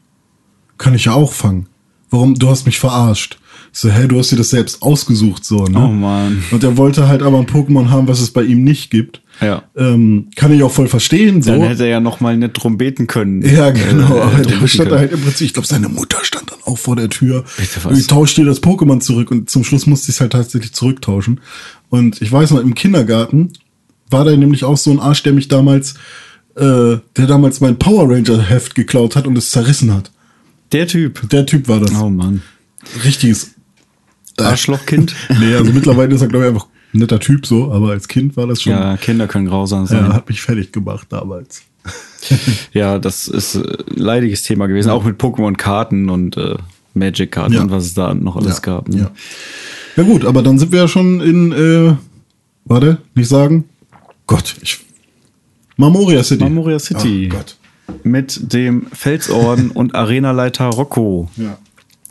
Kann 0.76 0.95
ich 0.95 1.05
ja 1.05 1.12
auch 1.12 1.32
fangen. 1.32 1.68
Warum? 2.11 2.34
Du 2.34 2.49
hast 2.49 2.66
mich 2.66 2.80
verarscht. 2.80 3.38
Ich 3.72 3.78
so, 3.78 3.90
hä, 3.90 4.09
du 4.09 4.18
hast 4.18 4.30
dir 4.30 4.36
das 4.36 4.51
selbst 4.51 4.82
ausgesucht, 4.82 5.45
so, 5.45 5.64
ne? 5.64 5.78
Oh 5.78 5.88
Mann. 5.88 6.42
Und 6.51 6.64
er 6.64 6.76
wollte 6.76 7.09
halt 7.09 7.22
aber 7.22 7.38
ein 7.38 7.47
Pokémon 7.47 7.90
haben, 7.90 8.09
was 8.09 8.20
es 8.20 8.30
bei 8.30 8.42
ihm 8.42 8.64
nicht 8.64 8.90
gibt. 8.90 9.20
Ja. 9.45 9.62
Ähm, 9.76 10.28
kann 10.36 10.53
ich 10.53 10.62
auch 10.62 10.70
voll 10.70 10.88
verstehen, 10.88 11.42
so. 11.42 11.53
Dann 11.53 11.62
hätte 11.62 11.84
er 11.84 11.90
ja 11.90 12.01
noch 12.01 12.20
mal 12.20 12.36
nicht 12.36 12.53
drum 12.53 12.78
beten 12.78 13.07
können. 13.07 13.42
ja, 13.42 13.70
genau. 13.70 14.16
Äh, 14.16 14.20
aber 14.20 14.42
der 14.42 14.66
stand 14.66 14.90
da 14.92 14.99
halt 14.99 15.12
im 15.12 15.20
Prinzip, 15.20 15.47
ich 15.47 15.53
glaube, 15.53 15.68
seine 15.68 15.88
Mutter 15.88 16.18
stand 16.22 16.51
dann 16.51 16.59
auch 16.64 16.78
vor 16.78 16.97
der 16.97 17.09
Tür. 17.11 17.45
Bitte 17.57 17.80
was? 17.84 17.99
Ich 17.99 18.07
tausche 18.07 18.36
dir 18.36 18.47
das 18.47 18.62
Pokémon 18.62 19.01
zurück 19.01 19.30
und 19.30 19.51
zum 19.51 19.64
Schluss 19.64 19.86
musste 19.86 20.11
ich 20.11 20.16
es 20.16 20.20
halt 20.20 20.32
tatsächlich 20.32 20.72
zurücktauschen. 20.72 21.40
Und 21.90 22.22
ich 22.22 22.30
weiß 22.30 22.51
noch, 22.51 22.61
im 22.61 22.74
Kindergarten 22.74 23.53
war 24.11 24.24
da 24.24 24.36
nämlich 24.36 24.64
auch 24.64 24.76
so 24.76 24.90
ein 24.90 25.01
Arsch, 25.01 25.22
der 25.22 25.32
mich 25.32 25.49
damals, 25.49 25.95
äh, 26.57 26.97
der 27.16 27.26
damals 27.26 27.61
mein 27.61 27.78
Power 27.78 28.09
Ranger 28.09 28.42
Heft 28.42 28.74
geklaut 28.74 29.16
hat 29.16 29.26
und 29.26 29.36
es 29.36 29.51
zerrissen 29.51 29.92
hat. 29.92 30.11
Der 30.72 30.86
Typ. 30.86 31.28
Der 31.30 31.47
Typ 31.47 31.68
war 31.68 31.80
das. 31.80 31.95
Oh 31.95 32.11
Mann. 32.11 32.42
Richtiges 33.05 33.53
Arschlochkind. 34.38 35.14
Nee, 35.40 35.55
also 35.55 35.72
mittlerweile 35.72 36.14
ist 36.14 36.20
er, 36.20 36.28
glaube 36.28 36.47
ich, 36.47 36.49
einfach 36.51 36.66
ein 36.66 36.73
netter 36.99 37.20
Typ 37.20 37.47
so, 37.47 37.72
aber 37.72 37.90
als 37.90 38.09
Kind 38.09 38.36
war 38.36 38.47
das 38.47 38.62
schon. 38.62 38.72
ja, 38.72 38.97
Kinder 38.97 39.26
können 39.26 39.47
grausam 39.47 39.86
sein. 39.86 40.03
Ja, 40.03 40.09
Ja, 40.09 40.14
hat 40.14 40.28
mich 40.28 40.40
fertig 40.40 40.72
gemacht 40.72 41.07
damals. 41.11 41.62
das 42.72 43.28
ist 43.28 43.57
äh, 43.57 43.76
leidiges 43.88 44.42
Thema 44.42 44.66
gewesen. 44.66 44.90
Auch 44.90 45.05
mit 45.05 45.20
Pokémon-Karten 45.20 46.09
und 46.09 46.36
äh, 46.36 46.57
Magic-Karten 46.95 47.55
Ja. 47.55 47.62
und 47.62 47.70
was 47.70 47.84
es 47.86 47.95
da 47.95 48.14
noch 48.14 48.36
alles 48.36 48.57
ja, 48.57 48.61
gab. 48.61 48.88
ne? 48.88 48.99
Ja. 48.99 49.11
ja 49.97 50.03
gut, 50.05 50.24
aber 50.24 50.42
dann 50.42 50.59
sind 50.59 50.72
wir 50.72 50.80
ja 50.80 50.88
schon 50.88 51.20
in, 51.20 51.53
äh, 51.53 51.95
warte, 52.64 52.99
nicht 53.14 53.28
sagen? 53.28 53.64
Gott, 54.26 54.57
ich. 54.62 54.80
Mamoria 55.76 56.22
City. 56.22 56.45
Mamoria 56.45 56.78
City. 56.78 57.28
Oh 57.30 57.36
Gott. 57.36 57.57
Mit 58.03 58.53
dem 58.55 58.86
Felsorden 58.92 59.70
und 59.70 59.95
Arenaleiter 59.95 60.66
Rocco. 60.68 61.28
Ja. 61.36 61.59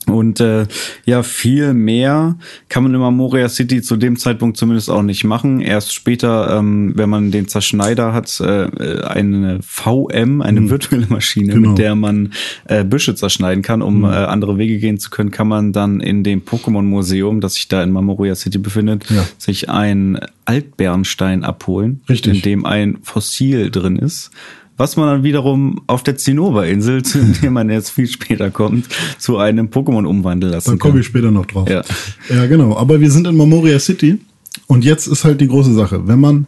Und 0.08 0.40
äh, 0.40 0.66
ja, 1.06 1.24
viel 1.24 1.74
mehr 1.74 2.36
kann 2.70 2.84
man 2.84 2.94
in 2.94 3.00
Moria 3.16 3.50
City 3.50 3.82
zu 3.82 3.96
dem 3.96 4.18
Zeitpunkt 4.18 4.58
zumindest 4.58 4.90
auch 4.90 5.02
nicht 5.02 5.24
machen. 5.24 5.62
Erst 5.62 5.94
später, 5.94 6.58
ähm, 6.58 6.94
wenn 6.96 7.10
man 7.10 7.32
den 7.32 7.48
Zerschneider 7.48 8.14
hat, 8.14 8.40
äh, 8.40 9.02
eine 9.04 9.60
VM, 9.62 10.42
eine 10.42 10.70
virtuelle 10.70 11.08
Maschine, 11.10 11.54
Genau. 11.54 11.70
mit 11.70 11.78
der 11.78 11.96
man 11.96 12.34
äh, 12.66 12.84
Büsche 12.84 13.16
zerschneiden 13.16 13.62
kann, 13.64 13.82
um 13.82 14.04
äh, 14.04 14.08
andere 14.08 14.58
Wege 14.58 14.78
gehen 14.80 14.98
zu 15.00 15.10
können, 15.10 15.32
kann 15.32 15.48
man 15.48 15.72
dann 15.74 16.00
in 16.00 16.24
dem 16.24 16.42
Pokémon-Museum, 16.42 17.42
das 17.42 17.56
sich 17.56 17.68
da 17.68 17.84
in 17.84 17.92
Mamoria 17.92 18.36
City 18.36 18.58
befindet, 18.58 19.10
Ja. 19.10 19.26
sich 19.38 19.70
einen 19.70 20.20
Altbernstein 20.46 21.44
abholen, 21.44 22.02
Richtig. 22.10 22.36
in 22.36 22.42
dem 22.42 22.66
ein 22.66 22.98
Fossil 23.04 23.70
drin 23.72 23.96
ist. 23.98 24.32
Was 24.76 24.98
man 24.98 25.08
dann 25.08 25.24
wiederum 25.24 25.82
auf 25.88 26.04
der 26.04 26.18
Zinnoberinsel, 26.18 27.04
zu 27.04 27.20
dem 27.42 27.54
man 27.54 27.70
jetzt 27.70 27.92
viel 27.92 28.08
später 28.08 28.52
kommt, 28.52 28.88
zu 29.18 29.38
einem 29.38 29.68
Pokémon 29.68 30.06
umwandeln 30.06 30.52
lassen 30.52 30.72
Dann 30.72 30.80
kann. 30.80 30.92
komme 30.92 31.02
ich 31.02 31.06
später 31.06 31.32
noch 31.32 31.46
drauf. 31.46 31.70
Ja. 31.70 31.84
ja, 32.30 32.46
genau. 32.48 32.76
Aber 32.78 33.00
wir 33.00 33.12
sind 33.12 33.28
in 33.28 33.36
Mamoria 33.36 33.80
City 33.80 34.20
und 34.68 34.84
jetzt 34.84 35.08
ist 35.08 35.24
halt 35.24 35.42
die 35.42 35.48
große 35.48 35.74
Sache. 35.74 36.08
Wenn 36.08 36.20
man 36.20 36.48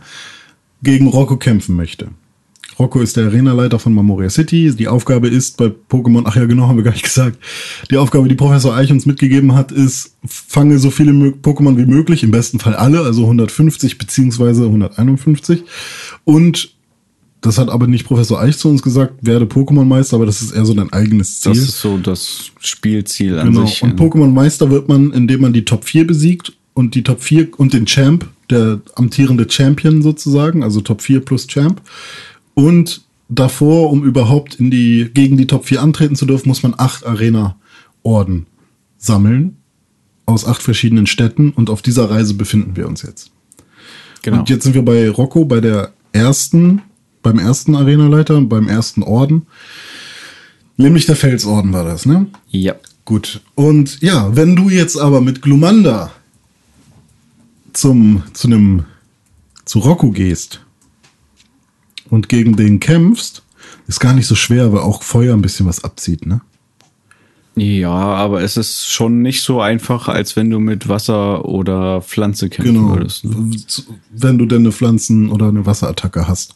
gegen 0.81 1.07
Rocco 1.07 1.37
kämpfen 1.37 1.75
möchte. 1.75 2.09
Rocco 2.77 2.99
ist 2.99 3.15
der 3.15 3.27
Arenaleiter 3.27 3.79
von 3.79 3.93
Mamoria 3.93 4.29
City. 4.29 4.73
Die 4.75 4.87
Aufgabe 4.87 5.27
ist 5.29 5.57
bei 5.57 5.71
Pokémon, 5.89 6.23
ach 6.25 6.35
ja, 6.35 6.45
genau, 6.45 6.67
haben 6.67 6.75
wir 6.75 6.83
gar 6.83 6.91
nicht 6.91 7.03
gesagt. 7.03 7.37
Die 7.89 7.97
Aufgabe, 7.97 8.27
die 8.27 8.35
Professor 8.35 8.75
Eich 8.75 8.91
uns 8.91 9.05
mitgegeben 9.05 9.55
hat, 9.55 9.71
ist, 9.71 10.17
fange 10.25 10.77
so 10.77 10.91
viele 10.91 11.11
Pokémon 11.11 11.77
wie 11.77 11.85
möglich, 11.85 12.23
im 12.23 12.31
besten 12.31 12.59
Fall 12.59 12.75
alle, 12.75 13.01
also 13.01 13.23
150 13.23 13.97
beziehungsweise 13.97 14.65
151. 14.65 15.63
Und 16.25 16.74
das 17.45 17.57
hat 17.59 17.69
aber 17.69 17.85
nicht 17.87 18.05
Professor 18.05 18.39
Eich 18.41 18.57
zu 18.57 18.69
uns 18.69 18.81
gesagt, 18.81 19.13
werde 19.21 19.45
Pokémon-Meister, 19.45 20.15
aber 20.15 20.25
das 20.25 20.41
ist 20.41 20.51
eher 20.51 20.65
so 20.65 20.73
dein 20.73 20.91
eigenes 20.91 21.41
Ziel. 21.41 21.53
Das 21.53 21.61
ist 21.61 21.79
so 21.79 21.97
das 21.97 22.51
Spielziel 22.59 23.37
an 23.37 23.49
Genau. 23.53 23.65
sich. 23.65 23.83
Und 23.83 23.99
ja. 23.99 24.05
Pokémon 24.05 24.31
Meister 24.31 24.71
wird 24.71 24.87
man, 24.87 25.11
indem 25.11 25.41
man 25.41 25.53
die 25.53 25.63
Top 25.65 25.85
4 25.85 26.07
besiegt 26.07 26.53
und 26.73 26.95
die 26.95 27.03
Top 27.03 27.21
4 27.21 27.59
und 27.59 27.73
den 27.73 27.85
Champ, 27.85 28.27
der 28.49 28.81
amtierende 28.95 29.45
Champion 29.49 30.01
sozusagen, 30.01 30.63
also 30.63 30.81
Top 30.81 31.01
4 31.01 31.19
plus 31.23 31.45
Champ. 31.47 31.81
Und 32.55 33.01
davor, 33.29 33.91
um 33.91 34.03
überhaupt 34.03 34.55
in 34.55 34.71
die, 34.71 35.09
gegen 35.13 35.37
die 35.37 35.47
Top 35.47 35.65
4 35.65 35.81
antreten 35.81 36.15
zu 36.15 36.25
dürfen, 36.25 36.49
muss 36.49 36.63
man 36.63 36.73
acht 36.77 37.05
Arena-Orden 37.05 38.47
sammeln 38.97 39.57
aus 40.25 40.45
acht 40.45 40.63
verschiedenen 40.63 41.05
Städten 41.05 41.51
und 41.51 41.69
auf 41.69 41.83
dieser 41.83 42.09
Reise 42.09 42.33
befinden 42.33 42.75
wir 42.75 42.87
uns 42.87 43.03
jetzt. 43.03 43.29
genau. 44.23 44.39
Und 44.39 44.49
jetzt 44.49 44.63
sind 44.63 44.73
wir 44.73 44.83
bei 44.83 45.07
Rocco, 45.09 45.45
bei 45.45 45.59
der 45.61 45.91
ersten, 46.11 46.81
beim 47.25 47.39
ersten 47.39 47.75
Arenaleiter, 47.75 48.39
beim 48.41 48.67
ersten 48.67 49.01
Orden. 49.01 49.47
Nämlich 50.77 51.07
der 51.07 51.15
Felsorden 51.15 51.73
war 51.73 51.83
das, 51.83 52.05
ne? 52.05 52.27
ja. 52.51 52.75
Gut. 53.03 53.41
Und 53.53 54.01
ja, 54.01 54.35
wenn 54.35 54.55
du 54.55 54.69
jetzt 54.71 54.97
aber 54.97 55.21
mit 55.21 55.43
Glumanda 55.43 56.11
zum, 57.73 58.23
zu 58.33 58.47
einem, 58.47 58.85
zu 59.63 59.77
Rocco 59.77 60.09
gehst 60.09 60.61
und 62.09 62.27
gegen 62.29 62.55
den 62.55 62.79
kämpfst, 62.79 63.43
ist 63.87 63.99
gar 63.99 64.13
nicht 64.13 64.25
so 64.25 64.33
schwer, 64.33 64.73
weil 64.73 64.79
auch 64.79 65.03
Feuer 65.03 65.35
ein 65.35 65.43
bisschen 65.43 65.67
was 65.67 65.83
abzieht, 65.83 66.25
ne? 66.25 66.41
Ja, 67.55 67.91
aber 67.91 68.41
es 68.41 68.57
ist 68.57 68.87
schon 68.87 69.21
nicht 69.21 69.43
so 69.43 69.61
einfach, 69.61 70.07
als 70.07 70.35
wenn 70.35 70.49
du 70.49 70.59
mit 70.59 70.89
Wasser 70.89 71.45
oder 71.45 72.01
Pflanze 72.01 72.49
kämpfen 72.49 72.73
Genau. 72.73 72.95
würdest. 72.95 73.23
Ne? 73.23 73.51
Wenn 74.11 74.39
du 74.39 74.47
denn 74.47 74.61
eine 74.63 74.71
Pflanzen- 74.71 75.29
oder 75.31 75.47
eine 75.49 75.65
Wasserattacke 75.67 76.27
hast. 76.27 76.55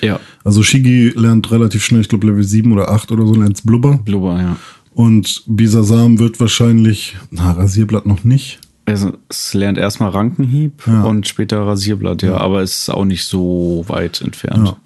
Ja, 0.00 0.20
Also 0.44 0.62
Shigi 0.62 1.12
lernt 1.16 1.50
relativ 1.50 1.84
schnell, 1.84 2.00
ich 2.00 2.08
glaube 2.08 2.26
Level 2.26 2.42
7 2.44 2.72
oder 2.72 2.90
8 2.90 3.10
oder 3.12 3.26
so, 3.26 3.34
lernt 3.34 3.64
Blubber. 3.64 3.98
Blubber, 4.04 4.40
ja. 4.40 4.56
Und 4.94 5.42
Bisasam 5.46 6.18
wird 6.18 6.40
wahrscheinlich, 6.40 7.16
na, 7.30 7.52
Rasierblatt 7.52 8.06
noch 8.06 8.24
nicht. 8.24 8.58
Also, 8.86 9.12
es 9.28 9.52
lernt 9.54 9.76
erstmal 9.78 10.10
Rankenhieb 10.10 10.82
Ja. 10.86 11.02
und 11.04 11.28
später 11.28 11.60
Rasierblatt, 11.66 12.22
ja, 12.22 12.36
aber 12.38 12.62
es 12.62 12.78
ist 12.80 12.88
auch 12.90 13.04
nicht 13.04 13.24
so 13.24 13.84
weit 13.88 14.20
entfernt. 14.22 14.68
Ja. 14.68 14.76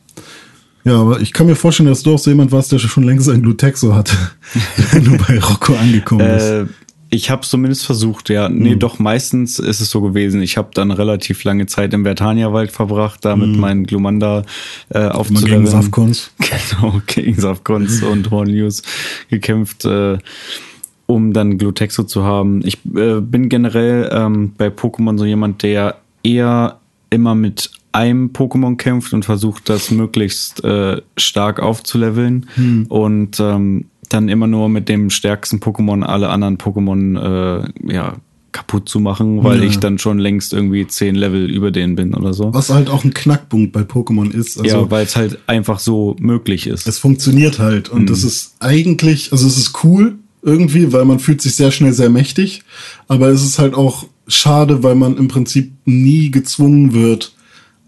Ja, 0.85 1.01
aber 1.01 1.21
ich 1.21 1.33
kann 1.33 1.47
mir 1.47 1.55
vorstellen, 1.55 1.89
dass 1.89 2.03
du 2.03 2.13
auch 2.13 2.19
so 2.19 2.29
jemand 2.29 2.51
warst, 2.51 2.73
der 2.73 2.81
schon 2.81 3.05
längst 3.05 3.29
ein 3.29 3.41
Glutexo 3.43 3.95
hatte, 3.95 4.17
wenn 4.91 5.05
du 5.05 5.17
bei 5.17 5.39
Rocco 5.39 5.75
angekommen 5.77 6.27
bist. 6.27 6.45
Äh, 6.51 6.67
ich 7.15 7.29
habe 7.31 7.43
zumindest 7.43 7.85
versucht, 7.85 8.31
ja. 8.31 8.49
Hm. 8.49 8.59
Nee, 8.59 8.77
doch 8.77 8.99
meistens 8.99 9.59
ist 9.59 9.81
es 9.81 9.91
so 9.91 10.01
gewesen. 10.01 10.41
Ich 10.41 10.57
habe 10.57 10.71
dann 10.73 10.91
relativ 10.91 11.45
lange 11.45 11.67
Zeit 11.67 11.93
im 11.93 12.05
Vertania-Wald 12.05 12.73
verbracht, 12.73 13.23
da 13.27 13.37
mit 13.37 13.55
meinen 13.55 13.85
Glumanda 13.85 14.45
äh, 14.89 15.01
Hm. 15.03 15.13
Aufzuleveln. 15.13 15.65
gegen 15.65 15.67
Safkons. 15.67 16.31
Genau, 16.81 17.03
gegen 17.07 17.39
Safkons 17.39 18.03
und 18.03 18.31
Hornlius 18.31 18.83
gekämpft, 19.29 19.85
äh, 19.85 20.17
um 21.07 21.35
dann 21.35 21.59
Glutexo 21.59 22.05
zu 22.05 22.25
haben. 22.25 22.63
Ich 22.65 22.79
äh, 22.97 23.21
bin 23.21 23.51
generell 23.51 24.09
ähm, 24.11 24.55
bei 24.57 24.69
Pokémon 24.69 25.19
so 25.19 25.27
jemand, 25.27 25.63
der 25.63 25.97
eher 26.23 26.79
immer 27.11 27.35
mit 27.35 27.71
einem 27.93 28.31
Pokémon 28.31 28.77
kämpft 28.79 29.13
und 29.13 29.27
versucht, 29.27 29.69
das 29.69 29.91
möglichst 29.91 30.65
äh, 30.65 31.03
stark 31.19 31.61
aufzuleveln. 31.61 32.47
Und 32.89 33.39
ähm, 33.39 33.85
dann 34.15 34.29
immer 34.29 34.47
nur 34.47 34.69
mit 34.69 34.89
dem 34.89 35.11
stärksten 35.11 35.59
Pokémon 35.59 36.03
alle 36.03 36.29
anderen 36.29 36.59
Pokémon 36.59 37.19
äh, 37.19 37.93
ja, 37.93 38.15
kaputt 38.53 38.89
zu 38.89 39.01
machen, 39.01 39.43
weil 39.45 39.61
Ja. 39.63 39.69
ich 39.69 39.79
dann 39.79 39.99
schon 39.99 40.19
längst 40.19 40.53
irgendwie 40.53 40.87
zehn 40.87 41.15
Level 41.15 41.51
über 41.51 41.71
denen 41.71 41.97
bin 41.97 42.15
oder 42.15 42.35
so. 42.35 42.53
Was 42.53 42.69
halt 42.71 42.91
auch 42.91 43.03
ein 43.05 43.15
Knackpunkt 43.15 43.73
bei 43.73 43.81
Pokémon 43.81 44.31
ist. 44.31 44.59
Also 44.61 44.77
ja, 44.83 44.91
weil 44.91 45.05
es 45.05 45.17
halt 45.17 45.39
einfach 45.47 45.79
so 45.79 46.17
möglich 46.21 46.67
ist. 46.67 46.87
es 46.87 46.99
funktioniert 46.99 47.59
halt. 47.59 47.89
Und 47.89 48.11
das 48.11 48.25
ist 48.25 48.57
eigentlich, 48.61 49.33
also 49.33 49.47
es 49.47 49.57
ist 49.57 49.83
cool 49.85 50.17
irgendwie, 50.43 50.93
weil 50.93 51.05
man 51.07 51.19
fühlt 51.19 51.41
sich 51.41 51.55
sehr 51.55 51.71
schnell 51.71 51.93
sehr 51.95 52.11
mächtig. 52.11 52.63
Aber 53.09 53.29
es 53.29 53.43
ist 53.43 53.59
halt 53.59 53.75
auch 53.75 54.07
schade, 54.29 54.83
weil 54.83 54.97
man 54.97 55.17
im 55.17 55.29
Prinzip 55.29 55.73
nie 55.87 56.31
gezwungen 56.31 56.93
wird, 56.93 57.35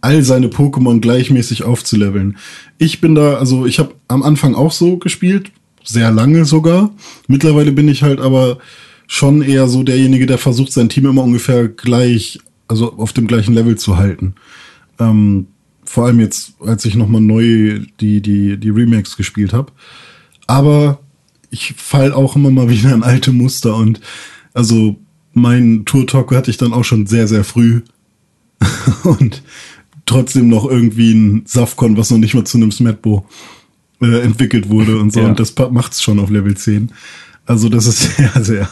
all 0.01 0.23
seine 0.23 0.49
Pokémon 0.49 1.01
gleichmäßig 1.01 1.65
aufzuleveln. 1.65 2.37
Ich 2.79 3.01
bin 3.01 3.15
da, 3.15 3.35
also 3.35 3.67
ich 3.67 3.79
habe 3.79 3.95
am 4.09 4.23
Anfang 4.23 4.55
auch 4.55 4.73
so 4.73 4.97
gespielt, 4.99 5.51
sehr 5.85 6.11
lange 6.11 6.45
sogar. 6.45 6.91
Mittlerweile 7.29 7.73
bin 7.73 7.89
ich 7.89 8.03
halt 8.03 8.21
aber 8.21 8.59
schon 9.07 9.43
eher 9.43 9.69
so 9.69 9.83
derjenige, 9.83 10.27
der 10.27 10.39
versucht, 10.39 10.73
sein 10.73 10.89
Team 10.89 11.07
immer 11.07 11.23
ungefähr 11.23 11.69
gleich, 11.69 12.39
also 12.69 12.95
auf 12.95 13.13
dem 13.13 13.27
gleichen 13.27 13.55
Level 13.55 13.77
zu 13.77 13.97
halten. 13.97 14.35
Ähm, 14.99 15.47
vor 15.85 16.07
allem 16.07 16.21
jetzt, 16.21 16.55
als 16.61 16.85
ich 16.85 16.95
nochmal 16.97 17.21
neu 17.21 17.81
die, 18.01 18.21
die, 18.21 18.57
die 18.57 18.71
Remakes 18.71 19.17
gespielt 19.17 19.53
habe. 19.53 19.73
Aber 20.47 21.01
ich 21.51 21.75
fall 21.77 22.13
auch 22.13 22.37
immer 22.37 22.51
mal 22.51 22.69
wieder 22.69 22.93
in 22.95 23.03
alte 23.03 23.33
Muster 23.33 23.77
und 23.77 24.01
also 24.53 24.97
mein 25.33 25.85
Tour 25.85 26.07
Talk 26.07 26.33
hatte 26.35 26.51
ich 26.51 26.57
dann 26.57 26.73
auch 26.73 26.85
schon 26.85 27.07
sehr, 27.07 27.29
sehr 27.29 27.45
früh. 27.45 27.83
und 29.05 29.43
trotzdem 30.07 30.49
noch 30.49 30.69
irgendwie 30.69 31.13
ein 31.13 31.43
Safcon, 31.47 31.97
was 31.97 32.11
noch 32.11 32.19
nicht 32.19 32.35
mal 32.35 32.45
zu 32.45 32.57
einem 32.57 32.73
Smetbo 32.73 33.27
äh, 34.01 34.21
entwickelt 34.21 34.69
wurde 34.69 34.99
und 34.99 35.13
so. 35.13 35.21
Ja. 35.21 35.29
Und 35.29 35.41
das 35.41 35.55
macht's 35.71 36.03
schon 36.03 36.19
auf 36.19 36.31
Level 36.31 36.57
10. 36.57 36.91
Also 37.47 37.69
das 37.69 37.87
ist 37.87 38.17
sehr, 38.17 38.33
sehr 38.43 38.71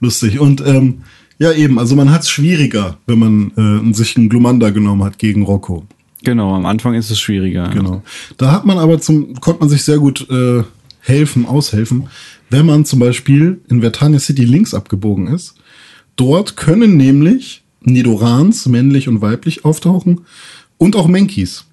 lustig. 0.00 0.40
Und 0.40 0.62
ähm, 0.66 1.02
ja, 1.38 1.52
eben, 1.52 1.78
also 1.78 1.96
man 1.96 2.10
hat's 2.10 2.30
schwieriger, 2.30 2.98
wenn 3.06 3.18
man 3.18 3.90
äh, 3.90 3.94
sich 3.94 4.16
einen 4.16 4.28
Glumanda 4.28 4.70
genommen 4.70 5.04
hat 5.04 5.18
gegen 5.18 5.42
Rocco. 5.42 5.86
Genau, 6.24 6.54
am 6.54 6.66
Anfang 6.66 6.94
ist 6.94 7.10
es 7.10 7.20
schwieriger. 7.20 7.68
Genau. 7.68 8.02
Da 8.38 8.50
hat 8.50 8.64
man 8.64 8.78
aber 8.78 9.00
zum, 9.00 9.34
konnte 9.40 9.60
man 9.60 9.68
sich 9.68 9.84
sehr 9.84 9.98
gut 9.98 10.28
äh, 10.30 10.64
helfen, 11.00 11.46
aushelfen, 11.46 12.08
wenn 12.50 12.66
man 12.66 12.84
zum 12.84 12.98
Beispiel 12.98 13.60
in 13.68 13.80
Vertania 13.80 14.18
City 14.18 14.44
links 14.44 14.74
abgebogen 14.74 15.28
ist. 15.28 15.54
Dort 16.16 16.56
können 16.56 16.96
nämlich 16.96 17.62
Nidorans, 17.82 18.66
männlich 18.66 19.08
und 19.08 19.20
weiblich, 19.20 19.64
auftauchen 19.64 20.22
und 20.78 20.96
auch 20.96 21.06
Menkis. 21.06 21.65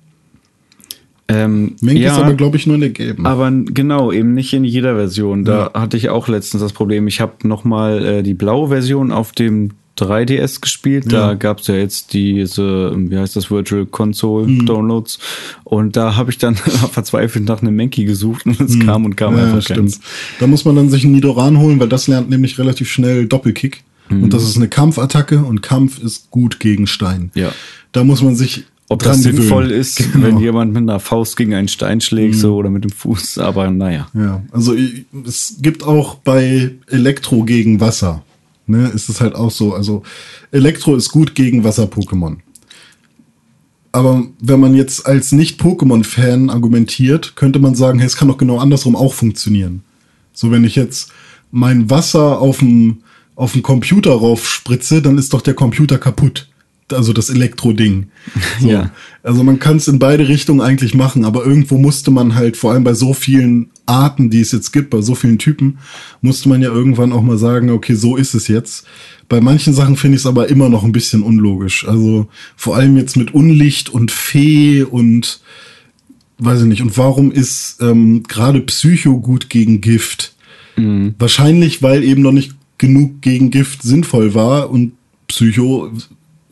Ähm, 1.27 1.75
Menkis 1.81 2.03
ja, 2.03 2.17
aber, 2.17 2.33
glaube 2.33 2.57
ich, 2.57 2.67
nur 2.67 2.75
in 2.75 2.81
der 2.81 2.89
gelben. 2.89 3.25
Aber 3.25 3.49
genau, 3.51 4.11
eben 4.11 4.33
nicht 4.33 4.53
in 4.53 4.63
jeder 4.65 4.95
Version. 4.95 5.45
Da 5.45 5.71
hatte 5.73 5.95
ich 5.97 6.09
auch 6.09 6.27
letztens 6.27 6.61
das 6.61 6.73
Problem. 6.73 7.07
Ich 7.07 7.21
habe 7.21 7.47
nochmal 7.47 8.05
äh, 8.05 8.23
die 8.23 8.33
blaue 8.33 8.67
Version 8.67 9.11
auf 9.11 9.31
dem 9.31 9.71
3DS 9.97 10.59
gespielt. 10.59 11.05
Da 11.13 11.29
Ja. 11.29 11.33
gab's 11.35 11.67
ja 11.67 11.75
jetzt 11.75 12.13
diese, 12.13 12.91
wie 12.97 13.17
heißt 13.17 13.35
das, 13.35 13.49
Virtual 13.51 13.85
Console 13.85 14.47
Mhm. 14.47 14.65
Downloads. 14.65 15.19
Und 15.63 15.95
da 15.95 16.15
habe 16.15 16.31
ich 16.31 16.39
dann 16.39 16.55
verzweifelt 16.91 17.45
nach 17.45 17.61
einem 17.61 17.75
Menki 17.75 18.03
gesucht 18.05 18.45
und 18.45 18.59
es 18.59 18.79
kam 18.79 19.05
und 19.05 19.15
kam 19.15 19.33
Mhm. 19.33 19.39
ja, 19.39 19.45
einfach 19.45 19.61
stimmt. 19.61 19.79
keins. 19.79 19.99
Da 20.39 20.47
muss 20.47 20.65
man 20.65 20.75
dann 20.75 20.89
sich 20.89 21.03
einen 21.05 21.13
Nidoran 21.13 21.57
holen, 21.59 21.79
weil 21.79 21.89
das 21.89 22.07
lernt 22.07 22.29
nämlich 22.29 22.57
relativ 22.59 22.89
schnell 22.91 23.27
Doppelkick. 23.27 23.83
Mhm. 24.09 24.23
Und 24.23 24.33
das 24.33 24.43
ist 24.43 24.57
eine 24.57 24.67
Kampfattacke 24.67 25.39
und 25.43 25.61
Kampf 25.61 26.03
ist 26.03 26.31
gut 26.31 26.59
gegen 26.59 26.87
Stein. 26.87 27.31
Ja. 27.35 27.51
Da 27.93 28.03
muss 28.03 28.21
man 28.23 28.35
sich 28.35 28.65
Ob 28.89 29.01
das 29.01 29.23
sinnvoll 29.23 29.71
ist, 29.71 29.97
Genau. 29.97 30.17
Mhm. 30.17 30.23
wenn 30.23 30.39
jemand 30.39 30.73
mit 30.73 30.81
einer 30.83 30.99
Faust 30.99 31.37
gegen 31.37 31.53
einen 31.53 31.67
Stein 31.67 32.01
schlägt, 32.01 32.35
so 32.35 32.55
oder 32.55 32.69
mit 32.69 32.83
dem 32.83 32.91
Fuß, 32.91 33.37
aber 33.39 33.71
naja. 33.71 34.07
Ja, 34.13 34.43
also 34.51 34.75
es 35.25 35.55
gibt 35.61 35.83
auch 35.83 36.15
bei 36.15 36.71
Elektro 36.87 37.43
gegen 37.43 37.79
Wasser, 37.79 38.23
ne, 38.67 38.89
ist 38.89 39.09
es 39.09 39.21
halt 39.21 39.35
auch 39.35 39.51
so. 39.51 39.73
Also 39.73 40.03
Elektro 40.51 40.95
ist 40.95 41.09
gut 41.09 41.33
gegen 41.33 41.63
Wasser-Pokémon. 41.63 42.37
Aber 43.91 44.23
wenn 44.39 44.59
man 44.59 44.75
jetzt 44.75 45.05
als 45.05 45.31
Nicht-Pokémon-Fan 45.31 46.49
argumentiert, 46.49 47.35
könnte 47.35 47.59
man 47.59 47.75
sagen, 47.75 47.99
hey, 47.99 48.07
es 48.07 48.15
kann 48.15 48.27
doch 48.27 48.37
genau 48.37 48.57
andersrum 48.57 48.95
auch 48.95 49.13
funktionieren. 49.13 49.83
So, 50.33 50.49
wenn 50.51 50.63
ich 50.63 50.75
jetzt 50.75 51.11
mein 51.51 51.89
Wasser 51.89 52.39
auf 52.39 52.59
den 52.59 53.03
auf 53.35 53.53
den 53.53 53.63
Computer 53.63 54.11
rauf 54.11 54.47
spritze, 54.47 55.01
dann 55.01 55.17
ist 55.17 55.33
doch 55.33 55.41
der 55.41 55.55
Computer 55.55 55.97
kaputt. 55.97 56.47
Also 56.91 57.13
das 57.13 57.29
Elektro-Ding. 57.29 58.07
So. 58.59 58.69
Ja. 58.69 58.91
Also 59.23 59.43
man 59.43 59.59
kann 59.59 59.77
es 59.77 59.87
in 59.87 59.99
beide 59.99 60.27
Richtungen 60.27 60.61
eigentlich 60.61 60.93
machen, 60.93 61.25
aber 61.25 61.45
irgendwo 61.45 61.77
musste 61.77 62.11
man 62.11 62.35
halt, 62.35 62.57
vor 62.57 62.71
allem 62.71 62.83
bei 62.83 62.93
so 62.93 63.13
vielen 63.13 63.69
Arten, 63.85 64.29
die 64.29 64.41
es 64.41 64.51
jetzt 64.51 64.71
gibt, 64.71 64.89
bei 64.89 65.01
so 65.01 65.15
vielen 65.15 65.39
Typen, 65.39 65.79
musste 66.21 66.49
man 66.49 66.61
ja 66.61 66.69
irgendwann 66.69 67.13
auch 67.13 67.21
mal 67.21 67.37
sagen, 67.37 67.69
okay, 67.69 67.95
so 67.95 68.15
ist 68.15 68.33
es 68.33 68.47
jetzt. 68.47 68.85
Bei 69.29 69.39
manchen 69.41 69.73
Sachen 69.73 69.95
finde 69.95 70.15
ich 70.15 70.21
es 70.21 70.25
aber 70.25 70.49
immer 70.49 70.69
noch 70.69 70.83
ein 70.83 70.91
bisschen 70.91 71.23
unlogisch. 71.23 71.87
Also 71.87 72.27
vor 72.55 72.75
allem 72.75 72.97
jetzt 72.97 73.15
mit 73.15 73.33
Unlicht 73.33 73.89
und 73.89 74.11
Fee 74.11 74.83
und 74.83 75.41
weiß 76.37 76.61
ich 76.61 76.67
nicht. 76.67 76.81
Und 76.81 76.97
warum 76.97 77.31
ist 77.31 77.77
ähm, 77.81 78.23
gerade 78.23 78.59
Psycho 78.61 79.19
gut 79.19 79.49
gegen 79.49 79.81
Gift? 79.81 80.33
Wahrscheinlich, 81.19 81.81
weil 81.81 82.03
eben 82.03 82.21
noch 82.21 82.31
nicht 82.31 82.55
genug 82.77 83.21
gegen 83.21 83.51
Gift 83.51 83.83
sinnvoll 83.83 84.33
war 84.33 84.69
und 84.69 84.93
Psycho 85.27 85.91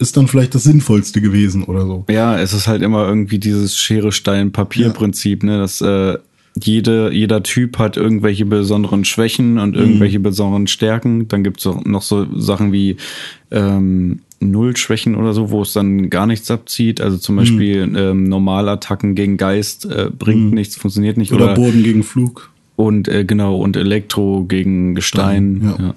ist 0.01 0.17
dann 0.17 0.27
vielleicht 0.27 0.55
das 0.55 0.63
Sinnvollste 0.63 1.21
gewesen 1.21 1.63
oder 1.63 1.85
so. 1.85 2.05
Ja, 2.09 2.37
es 2.39 2.53
ist 2.53 2.67
halt 2.67 2.81
immer 2.81 3.07
irgendwie 3.07 3.39
dieses 3.39 3.77
Schere, 3.77 4.11
Stein, 4.11 4.51
Papier-Prinzip, 4.51 5.43
ne? 5.43 5.57
Dass 5.59 5.81
äh, 5.81 6.17
jede, 6.59 7.11
jeder 7.13 7.43
Typ 7.43 7.77
hat 7.77 7.97
irgendwelche 7.97 8.45
besonderen 8.45 9.05
Schwächen 9.05 9.57
und 9.57 9.75
irgendwelche 9.75 10.19
besonderen 10.19 10.67
Stärken. 10.67 11.27
Dann 11.27 11.43
gibt's 11.43 11.65
auch 11.65 11.83
noch 11.85 12.01
so 12.01 12.27
Sachen 12.37 12.73
wie 12.73 12.97
ähm, 13.51 14.19
Nullschwächen 14.41 15.15
oder 15.15 15.33
so, 15.33 15.51
wo 15.51 15.61
es 15.61 15.73
dann 15.73 16.09
gar 16.09 16.25
nichts 16.25 16.51
abzieht. 16.51 16.99
Also 16.99 17.17
zum 17.17 17.37
Beispiel 17.37 17.89
ähm, 17.95 18.23
Normalattacken 18.23 19.15
gegen 19.15 19.37
Geist 19.37 19.85
äh, 19.85 20.09
bringt 20.09 20.53
nichts, 20.53 20.75
funktioniert 20.75 21.17
nicht. 21.17 21.31
Oder, 21.31 21.45
Oder, 21.45 21.53
Boden 21.53 21.83
gegen 21.83 22.03
Flug. 22.03 22.51
und 22.75 23.07
äh, 23.07 23.23
genau, 23.23 23.57
und 23.57 23.77
Elektro 23.77 24.43
gegen 24.43 24.95
Gestein. 24.95 25.61
Stein, 25.61 25.75
ja. 25.79 25.85
ja. 25.85 25.95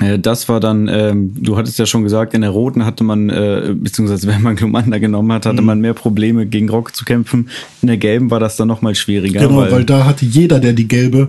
Äh, 0.00 0.18
Das 0.18 0.48
war 0.48 0.60
dann, 0.60 0.88
ähm, 0.88 1.32
du 1.40 1.56
hattest 1.56 1.78
ja 1.78 1.86
schon 1.86 2.02
gesagt, 2.02 2.34
in 2.34 2.40
der 2.40 2.50
roten 2.50 2.84
hatte 2.84 3.04
man, 3.04 3.30
äh, 3.30 3.74
beziehungsweise 3.74 4.26
wenn 4.28 4.42
man 4.42 4.56
Glumanda 4.56 4.98
genommen 4.98 5.32
hat, 5.32 5.44
Mhm. 5.44 5.48
hatte 5.50 5.62
man 5.62 5.80
mehr 5.80 5.94
Probleme 5.94 6.46
gegen 6.46 6.68
Rock 6.68 6.94
zu 6.96 7.04
kämpfen. 7.04 7.48
In 7.82 7.88
der 7.88 7.96
gelben 7.96 8.30
war 8.30 8.40
das 8.40 8.56
dann 8.56 8.68
nochmal 8.68 8.94
schwieriger. 8.94 9.40
Genau, 9.46 9.58
weil, 9.70 9.84
da 9.84 10.04
hatte 10.04 10.24
jeder, 10.24 10.60
der 10.60 10.72
die 10.72 10.88
gelbe 10.88 11.28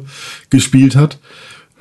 gespielt 0.49 0.95
hat, 0.95 1.19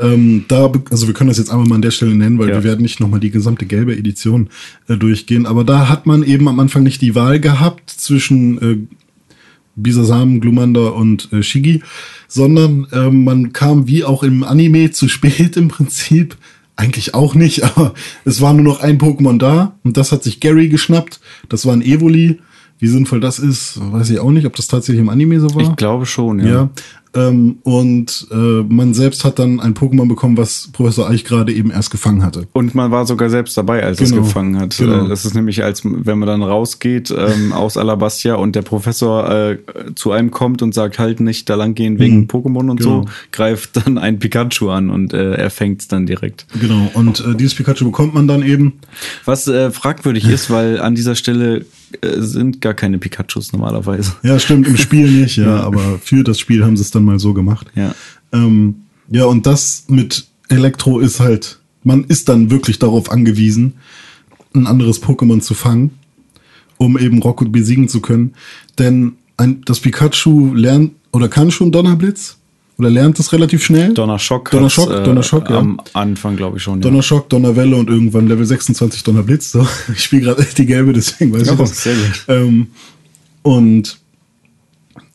ähm, 0.01 0.45
da, 0.49 0.73
also 0.91 1.07
wir 1.07 1.15
können 1.15 1.29
das 1.29 1.39
jetzt 1.39 1.51
einfach 1.51 1.67
mal 1.69 1.77
an 1.77 1.83
der 1.83 1.93
Stelle 1.93 2.17
nennen, 2.17 2.39
weil 2.41 2.49
Ja. 2.49 2.57
wir 2.57 2.65
werden 2.65 2.83
nicht 2.83 2.99
nochmal 2.99 3.21
die 3.21 3.31
gesamte 3.31 3.65
gelbe 3.65 3.97
Edition 3.97 4.49
äh, 4.89 4.97
durchgehen, 4.97 5.47
aber 5.47 5.63
da 5.63 5.89
hat 5.89 6.05
man 6.07 6.25
eben 6.25 6.49
am 6.49 6.59
Anfang 6.59 6.83
nicht 6.83 7.01
die 7.01 7.15
Wahl 7.15 7.39
gehabt 7.39 7.91
zwischen 7.91 8.59
äh, 8.61 8.77
Bisasam, 9.77 10.41
Glumanda 10.41 10.89
und 10.89 11.33
äh, 11.33 11.43
Shigi, 11.43 11.83
sondern 12.29 12.87
ähm, 12.93 13.25
man 13.25 13.53
kam 13.53 13.87
wie 13.89 14.05
auch 14.05 14.23
im 14.23 14.43
Anime 14.45 14.91
zu 14.91 15.09
spät 15.09 15.57
im 15.57 15.69
Prinzip. 15.69 16.37
Eigentlich 16.77 17.15
auch 17.15 17.35
nicht, 17.35 17.63
aber 17.77 17.95
es 18.25 18.41
war 18.41 18.53
nur 18.53 18.65
noch 18.65 18.81
ein 18.81 18.99
Pokémon 18.99 19.39
da 19.39 19.79
und 19.85 19.97
das 19.97 20.13
hat 20.13 20.23
sich 20.23 20.41
Gary 20.41 20.69
geschnappt. 20.69 21.21
Das 21.49 21.67
war 21.67 21.73
ein 21.73 21.83
Evoli. 21.83 22.41
Wie 22.79 22.89
sinnvoll 22.89 23.21
das 23.21 23.39
ist, 23.39 23.79
weiß 23.81 24.11
ich 24.11 24.19
auch 24.19 24.31
nicht, 24.31 24.47
ob 24.47 24.57
das 24.57 24.67
tatsächlich 24.67 25.01
im 25.01 25.09
Anime 25.09 25.41
so 25.41 25.55
war. 25.55 25.63
ich 25.63 25.77
glaube 25.77 26.07
schon, 26.07 26.41
ja. 26.41 26.47
Ja. 26.47 26.71
Ähm, 27.17 27.59
und 27.63 28.27
äh, 28.33 28.35
man 28.35 28.93
selbst 28.93 29.25
hat 29.25 29.39
dann 29.39 29.61
ein 29.61 29.75
Pokémon 29.75 30.09
bekommen, 30.09 30.37
was 30.37 30.71
Professor 30.73 31.09
Eich 31.09 31.25
gerade 31.25 31.53
eben 31.53 31.71
erst 31.71 31.93
gefangen 31.93 32.25
hatte. 32.25 32.49
Und 32.53 32.75
man 32.75 32.91
war 32.91 33.07
sogar 33.07 33.31
selbst 33.31 33.57
dabei, 33.57 33.85
als 33.85 34.01
es 34.01 34.11
Genau, 34.11 34.23
gefangen 34.23 34.59
hat. 34.59 34.77
genau. 34.77 35.05
Äh, 35.07 35.09
Das 35.09 35.25
ist 35.25 35.33
nämlich, 35.37 35.63
als 35.63 35.83
wenn 35.85 36.19
man 36.19 36.27
dann 36.27 36.43
rausgeht 36.43 37.15
ähm, 37.17 37.53
aus 37.55 37.77
Alabastia 37.77 38.35
und 38.35 38.57
der 38.57 38.63
Professor 38.63 39.31
äh, 39.31 39.59
zu 39.95 40.11
einem 40.11 40.33
kommt 40.33 40.61
und 40.61 40.75
sagt, 40.75 40.99
halt 40.99 41.21
nicht 41.21 41.49
da 41.49 41.55
lang 41.55 41.75
gehen 41.77 42.01
wegen 42.01 42.27
Pokémon 42.27 42.69
und 42.69 42.79
Genau. 42.81 43.03
so, 43.03 43.09
greift 43.31 43.77
dann 43.87 43.97
ein 43.97 44.19
Pikachu 44.19 44.71
an 44.71 44.91
und 44.91 45.13
äh, 45.15 45.35
er 45.35 45.51
fängt 45.51 45.83
es 45.83 45.87
dann 45.89 46.07
direkt. 46.07 46.47
Genau. 46.61 46.91
Und 46.95 47.21
äh, 47.21 47.37
dieses 47.37 47.55
Pikachu 47.55 47.85
bekommt 47.85 48.15
man 48.15 48.27
dann 48.27 48.43
eben. 48.43 48.73
Was 49.25 49.47
äh, 49.47 49.71
fragwürdig 49.71 50.29
ist, 50.29 50.51
weil 50.51 50.81
an 50.81 50.97
dieser 50.97 51.15
Stelle 51.15 51.65
sind 52.03 52.61
gar 52.61 52.75
keine 52.75 52.99
Pikachus 52.99 53.53
normalerweise. 53.53 54.13
Ja, 54.23 54.39
stimmt, 54.39 54.67
im 54.67 54.77
Spiel 54.77 55.11
nicht, 55.21 55.37
ja, 55.37 55.61
aber 55.61 55.99
für 55.99 56.25
das 56.25 56.39
Spiel 56.39 56.65
haben 56.65 56.77
sie 56.77 56.83
es 56.83 56.91
dann 56.91 57.05
mal 57.05 57.19
so 57.19 57.35
gemacht. 57.35 57.69
Ja. 57.75 57.95
Ähm, 58.33 58.77
ja, 59.09 59.25
und 59.25 59.47
das 59.47 59.85
mit 59.89 60.27
Elektro 60.49 60.99
ist 61.01 61.21
halt, 61.21 61.61
man 61.83 62.05
ist 62.05 62.29
dann 62.29 62.51
wirklich 62.51 62.79
darauf 62.79 63.11
angewiesen, 63.11 63.75
ein 64.55 64.67
anderes 64.67 65.03
Pokémon 65.03 65.41
zu 65.41 65.55
fangen, 65.55 65.91
um 66.79 66.99
eben 66.99 67.21
Rocket 67.23 67.53
besiegen 67.53 67.89
zu 67.89 68.01
können. 68.01 68.35
Denn 68.79 69.15
ein, 69.37 69.63
das 69.65 69.81
Pikachu 69.81 70.55
lernt 70.55 70.93
oder 71.13 71.29
kann 71.29 71.51
schon 71.51 71.73
Donnerblitz 71.73 72.39
oder 72.79 72.91
lernt 72.91 73.19
es 73.21 73.33
relativ 73.33 73.65
schnell. 73.65 73.95
Donnerschock. 73.95 74.51
Donnerschock, 74.51 74.91
hat's, 74.91 75.05
Donnerschock, 75.05 75.51
ja. 75.51 75.59
Am 75.59 75.81
Anfang, 75.93 76.37
glaube 76.37 76.57
ich 76.57 76.63
schon. 76.63 76.81
Ja. 76.81 76.83
Donnerschock, 76.83 77.29
Donnerwelle 77.29 77.77
und 77.77 77.89
irgendwann 77.89 78.27
Level 78.27 78.45
26 78.45 79.03
Donnerblitz. 79.05 79.53
So, 79.53 79.67
ich 79.93 80.03
spiele 80.03 80.23
gerade 80.23 80.47
die 80.57 80.67
gelbe, 80.67 80.93
deswegen 80.93 81.33
weiß 81.33 81.49
Oh, 81.51 81.53
ich 81.53 81.59
das. 81.59 81.83
sehr 81.83 81.95
gut. 81.95 82.25
Ähm, 82.29 82.67
und 83.43 83.99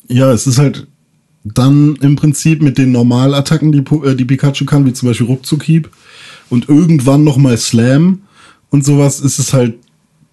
ja, 0.08 0.32
es 0.32 0.48
ist 0.48 0.58
halt 0.58 0.88
dann 1.44 1.96
im 2.02 2.16
Prinzip 2.16 2.62
mit 2.62 2.78
den 2.78 2.92
Normalattacken, 2.92 3.72
die, 3.72 3.84
äh, 4.06 4.16
die 4.16 4.26
Pikachu 4.26 4.66
kann, 4.66 4.86
wie 4.86 4.94
zum 4.94 5.08
Beispiel 5.10 5.28
Ruckzuckhieb 5.28 5.90
und 6.50 6.70
irgendwann 6.70 7.24
nochmal 7.24 7.58
Slam 7.58 8.22
und 8.70 8.86
sowas, 8.86 9.20
ist 9.20 9.40
es 9.40 9.54
halt 9.54 9.76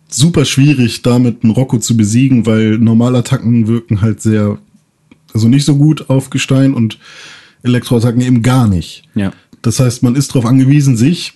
super 0.09 0.45
schwierig, 0.45 1.03
damit 1.03 1.43
einen 1.43 1.53
Rocco 1.53 1.79
zu 1.79 1.97
besiegen, 1.97 2.47
weil 2.47 2.79
Normalattacken 2.79 3.66
wirken 3.66 4.01
halt 4.01 4.20
sehr, 4.20 4.59
also 5.37 5.49
nicht 5.49 5.64
so 5.64 5.76
gut 5.76 6.09
auf 6.11 6.30
Gestein 6.30 6.74
und 6.74 6.99
Elektroattacken 7.62 8.20
eben 8.20 8.43
gar 8.43 8.66
nicht. 8.68 9.05
Ja. 9.14 9.32
Das 9.62 9.80
heißt, 9.80 10.03
man 10.03 10.14
ist 10.16 10.30
darauf 10.34 10.47
angewiesen, 10.47 10.97
sich 10.97 11.34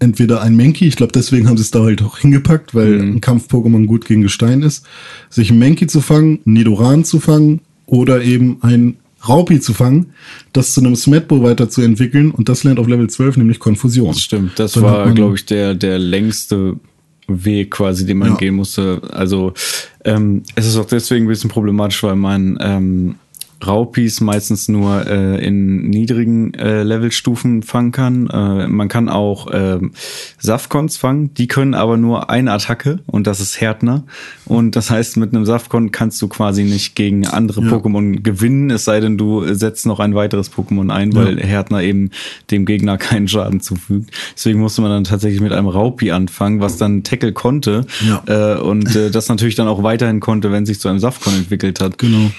entweder 0.00 0.42
ein 0.42 0.56
Menki, 0.56 0.86
ich 0.88 0.96
glaube, 0.96 1.12
deswegen 1.12 1.48
haben 1.48 1.56
sie 1.56 1.62
es 1.62 1.70
da 1.70 1.80
halt 1.82 2.02
auch 2.02 2.18
hingepackt, 2.18 2.74
weil 2.74 3.00
ein 3.00 3.20
Kampf-Pokémon 3.20 3.86
gut 3.86 4.04
gegen 4.04 4.22
Gestein 4.22 4.62
ist, 4.62 4.84
sich 5.30 5.50
ein 5.50 5.58
Menki 5.58 5.86
zu 5.86 6.00
fangen, 6.00 6.40
Nidoran 6.44 7.04
zu 7.04 7.20
fangen 7.20 7.60
oder 7.86 8.22
eben 8.22 8.58
ein 8.62 8.96
Raupi 9.28 9.60
zu 9.60 9.72
fangen, 9.74 10.12
das 10.52 10.74
zu 10.74 10.80
einem 10.80 10.96
Smetbo 10.96 11.42
weiterzuentwickeln 11.44 12.32
und 12.32 12.48
das 12.48 12.64
lernt 12.64 12.80
auf 12.80 12.88
Level 12.88 13.08
12 13.08 13.36
nämlich 13.36 13.60
Konfusion. 13.60 14.08
Das 14.08 14.20
stimmt. 14.20 14.58
Das 14.58 14.72
Dann 14.72 14.82
war, 14.82 15.12
glaube 15.12 15.36
ich, 15.36 15.46
der, 15.46 15.74
der 15.76 16.00
längste 16.00 16.74
Weg 17.28 17.70
quasi, 17.70 18.04
den 18.04 18.18
man 18.18 18.30
Ja. 18.30 18.34
gehen 18.36 18.56
musste. 18.56 19.00
Also 19.12 19.54
ähm, 20.04 20.42
es 20.56 20.66
ist 20.66 20.76
auch 20.76 20.86
deswegen 20.86 21.26
ein 21.26 21.28
bisschen 21.28 21.50
problematisch, 21.50 22.02
weil 22.02 22.16
man 22.16 22.58
ähm, 22.60 23.14
Raupis 23.66 24.20
meistens 24.20 24.68
nur 24.68 25.06
äh, 25.06 25.44
in 25.44 25.88
niedrigen 25.90 26.54
äh, 26.54 26.82
Levelstufen 26.82 27.62
fangen 27.62 27.92
kann. 27.92 28.28
Äh, 28.28 28.68
man 28.68 28.88
kann 28.88 29.08
auch 29.08 29.48
ähm, 29.52 29.92
Safkons 30.38 30.96
fangen, 30.96 31.32
die 31.34 31.46
können 31.48 31.74
aber 31.74 31.96
nur 31.96 32.30
eine 32.30 32.52
Attacke 32.52 33.00
und 33.06 33.26
das 33.26 33.40
ist 33.40 33.60
Härtner. 33.60 34.04
Und 34.44 34.76
das 34.76 34.90
heißt, 34.90 35.16
mit 35.16 35.34
einem 35.34 35.44
Safkon 35.46 35.90
kannst 35.92 36.20
du 36.22 36.28
quasi 36.28 36.64
nicht 36.64 36.94
gegen 36.94 37.26
andere 37.26 37.62
Ja. 37.62 37.68
Pokémon 37.72 38.22
gewinnen, 38.22 38.70
es 38.70 38.84
sei 38.84 39.00
denn, 39.00 39.16
du 39.18 39.52
setzt 39.54 39.86
noch 39.86 40.00
ein 40.00 40.14
weiteres 40.14 40.52
Pokémon 40.52 40.90
ein, 40.92 41.14
weil 41.14 41.38
Härtner 41.40 41.82
eben 41.82 42.10
dem 42.50 42.64
Gegner 42.66 42.98
keinen 42.98 43.28
Schaden 43.28 43.60
zufügt. 43.60 44.10
Deswegen 44.34 44.60
musste 44.60 44.82
man 44.82 44.90
dann 44.90 45.04
tatsächlich 45.04 45.40
mit 45.40 45.52
einem 45.52 45.68
Raupi 45.68 46.10
anfangen, 46.10 46.60
was 46.60 46.76
dann 46.76 47.02
Tackle 47.04 47.32
konnte 47.32 47.86
Ja. 48.06 48.22
äh, 48.26 48.60
und 48.60 48.94
äh, 48.96 49.10
das 49.10 49.28
natürlich 49.28 49.54
dann 49.54 49.68
auch 49.68 49.82
weiterhin 49.82 50.20
konnte, 50.20 50.52
wenn 50.52 50.66
sich 50.66 50.80
zu 50.80 50.88
einem 50.88 50.98
Safkon 50.98 51.34
entwickelt 51.34 51.80
hat. 51.80 51.98
Genau. 51.98 52.30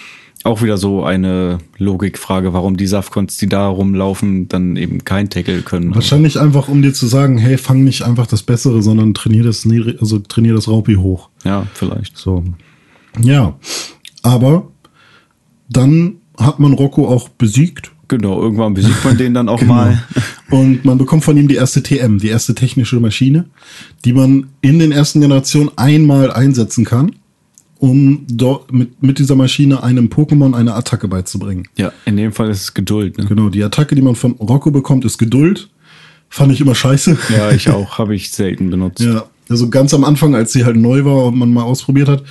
Auch 0.44 0.62
wieder 0.62 0.78
so 0.78 1.04
eine 1.04 1.60
Logikfrage, 1.78 2.52
warum 2.52 2.76
die 2.76 2.88
Safkons, 2.88 3.38
die 3.38 3.48
da 3.48 3.68
rumlaufen, 3.68 4.50
dann 4.50 4.76
eben 4.76 5.06
kein 5.06 5.30
Tackle 5.30 5.62
können. 5.62 5.96
Wahrscheinlich 5.96 6.38
einfach, 6.38 6.68
um 6.68 6.82
dir 6.82 6.94
zu 6.94 7.08
sagen, 7.08 7.38
hey, 7.38 7.58
fang 7.58 7.86
nicht 7.86 8.02
einfach 8.04 8.28
das 8.28 8.44
Bessere, 8.44 8.82
sondern 8.82 9.14
trainier 9.14 9.44
das, 9.44 9.66
also 10.00 10.20
trainier 10.20 10.54
das 10.54 10.68
Raupi 10.68 10.96
hoch. 10.96 11.30
Ja, 11.46 11.66
vielleicht. 11.74 12.18
So. 12.18 12.44
Ja. 13.22 13.58
Aber 14.22 14.68
dann 15.70 16.16
hat 16.38 16.60
man 16.60 16.74
Rocco 16.74 17.08
auch 17.08 17.30
besiegt. 17.30 17.92
Genau, 18.10 18.42
irgendwann 18.42 18.74
besiegt 18.74 19.04
man 19.06 19.18
den 19.18 19.34
dann 19.34 19.48
auch 19.48 19.62
mal. 19.64 20.04
Und 20.50 20.84
man 20.84 20.98
bekommt 20.98 21.24
von 21.24 21.38
ihm 21.38 21.48
die 21.48 21.56
erste 21.56 21.82
TM, 21.82 22.20
die 22.20 22.28
erste 22.28 22.54
technische 22.54 23.00
Maschine, 23.00 23.46
die 24.04 24.14
man 24.14 24.48
in 24.62 24.80
den 24.80 24.92
ersten 24.92 25.22
Generationen 25.22 25.72
einmal 25.78 26.32
einsetzen 26.32 26.86
kann, 26.86 27.14
um 27.84 28.26
dort 28.30 28.72
mit, 28.72 29.04
mit 29.04 29.20
dieser 29.20 29.36
Maschine 29.36 29.84
einem 29.84 30.08
Pokémon 30.08 30.56
eine 30.56 30.74
Attacke 30.74 31.10
beizubringen. 31.10 31.68
Ja, 31.76 31.92
in 32.06 32.16
dem 32.16 32.32
Fall 32.32 32.50
ist 32.50 32.62
es 32.62 32.74
Geduld. 32.74 33.18
Ne? 33.18 33.26
Genau, 33.26 33.50
die 33.50 33.62
Attacke, 33.62 33.94
die 33.94 34.02
man 34.02 34.16
von 34.16 34.32
Rocco 34.36 34.72
bekommt, 34.72 35.04
ist 35.04 35.18
Geduld. 35.18 35.68
Fand 36.30 36.54
ich 36.54 36.62
immer 36.62 36.76
scheiße. 36.76 37.18
Ja, 37.36 37.52
ich 37.56 37.70
auch, 37.70 37.98
habe 37.98 38.16
ich 38.16 38.32
selten 38.32 38.70
benutzt. 38.70 39.02
Ja, 39.02 39.26
also 39.50 39.70
ganz 39.70 39.94
am 39.94 40.06
Anfang, 40.06 40.34
als 40.34 40.54
sie 40.54 40.64
halt 40.64 40.78
neu 40.78 41.04
war 41.04 41.26
und 41.26 41.38
man 41.38 41.52
mal 41.52 41.64
ausprobiert 41.64 42.08
hat, 42.08 42.24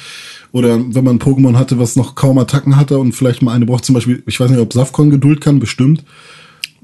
oder 0.53 0.78
wenn 0.78 1.05
man 1.05 1.16
ein 1.16 1.20
Pokémon 1.20 1.59
hatte, 1.59 1.78
was 1.78 1.96
noch 1.96 2.14
kaum 2.14 2.38
Attacken 2.38 2.76
hatte 2.76 2.96
und 2.98 3.12
vielleicht 3.12 3.42
mal 3.42 3.53
eine 3.53 3.66
braucht, 3.66 3.84
zum 3.84 3.94
Beispiel, 3.94 4.22
ich 4.26 4.40
weiß 4.40 4.50
nicht, 4.50 4.59
ob 4.59 4.72
Safkon 4.72 5.11
Geduld 5.11 5.42
kann, 5.42 5.59
bestimmt, 5.59 6.03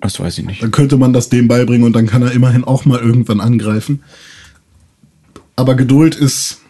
Das 0.03 0.21
weiß 0.21 0.37
ich 0.37 0.45
nicht. 0.45 0.63
dann 0.63 0.73
könnte 0.73 0.99
man 0.99 1.15
das 1.15 1.31
dem 1.31 1.49
beibringen 1.49 1.87
und 1.87 1.97
dann 1.97 2.07
kann 2.07 2.21
er 2.21 2.33
immerhin 2.33 2.65
auch 2.65 2.85
mal 2.85 3.01
irgendwann 3.01 3.41
angreifen. 3.41 4.03
Aber 5.57 5.75
Geduld 5.75 6.15
ist 6.15 6.61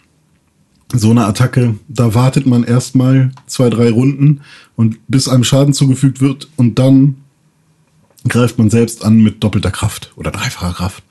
so 0.93 1.11
eine 1.11 1.27
Attacke, 1.27 1.75
da 1.89 2.15
wartet 2.15 2.47
man 2.47 2.65
erstmal 2.65 3.31
zwei, 3.47 3.69
drei 3.69 3.91
Runden 3.91 4.41
und 4.77 4.99
bis 5.09 5.29
einem 5.29 5.45
Schaden 5.45 5.75
zugefügt 5.75 6.21
wird 6.21 6.49
und 6.57 6.79
dann 6.79 7.17
greift 8.27 8.59
man 8.59 8.71
selbst 8.71 9.05
an 9.05 9.23
mit 9.23 9.43
doppelter 9.45 9.71
Kraft 9.71 10.13
oder 10.17 10.31
dreifacher 10.31 10.73
Kraft. 10.73 11.03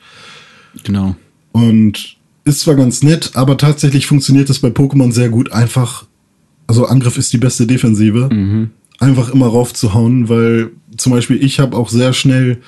Genau. 0.83 1.15
Und 1.51 2.17
ist 2.43 2.61
zwar 2.61 2.75
ganz 2.75 3.03
nett, 3.03 3.31
aber 3.35 3.57
tatsächlich 3.57 4.07
funktioniert 4.07 4.49
das 4.49 4.59
bei 4.59 4.69
Pokémon 4.69 5.11
sehr 5.11 5.29
gut. 5.29 5.51
Einfach, 5.51 6.05
also 6.65 6.85
Angriff 6.85 7.17
ist 7.17 7.33
die 7.33 7.37
beste 7.37 7.67
Defensive. 7.67 8.29
Einfach 8.99 9.29
immer 9.29 9.47
raufzuhauen, 9.47 10.29
weil 10.29 10.71
zum 10.95 11.11
Beispiel 11.11 11.43
ich 11.43 11.59
habe 11.59 11.77
auch 11.77 11.89
sehr 11.89 12.13
schnell 12.13 12.61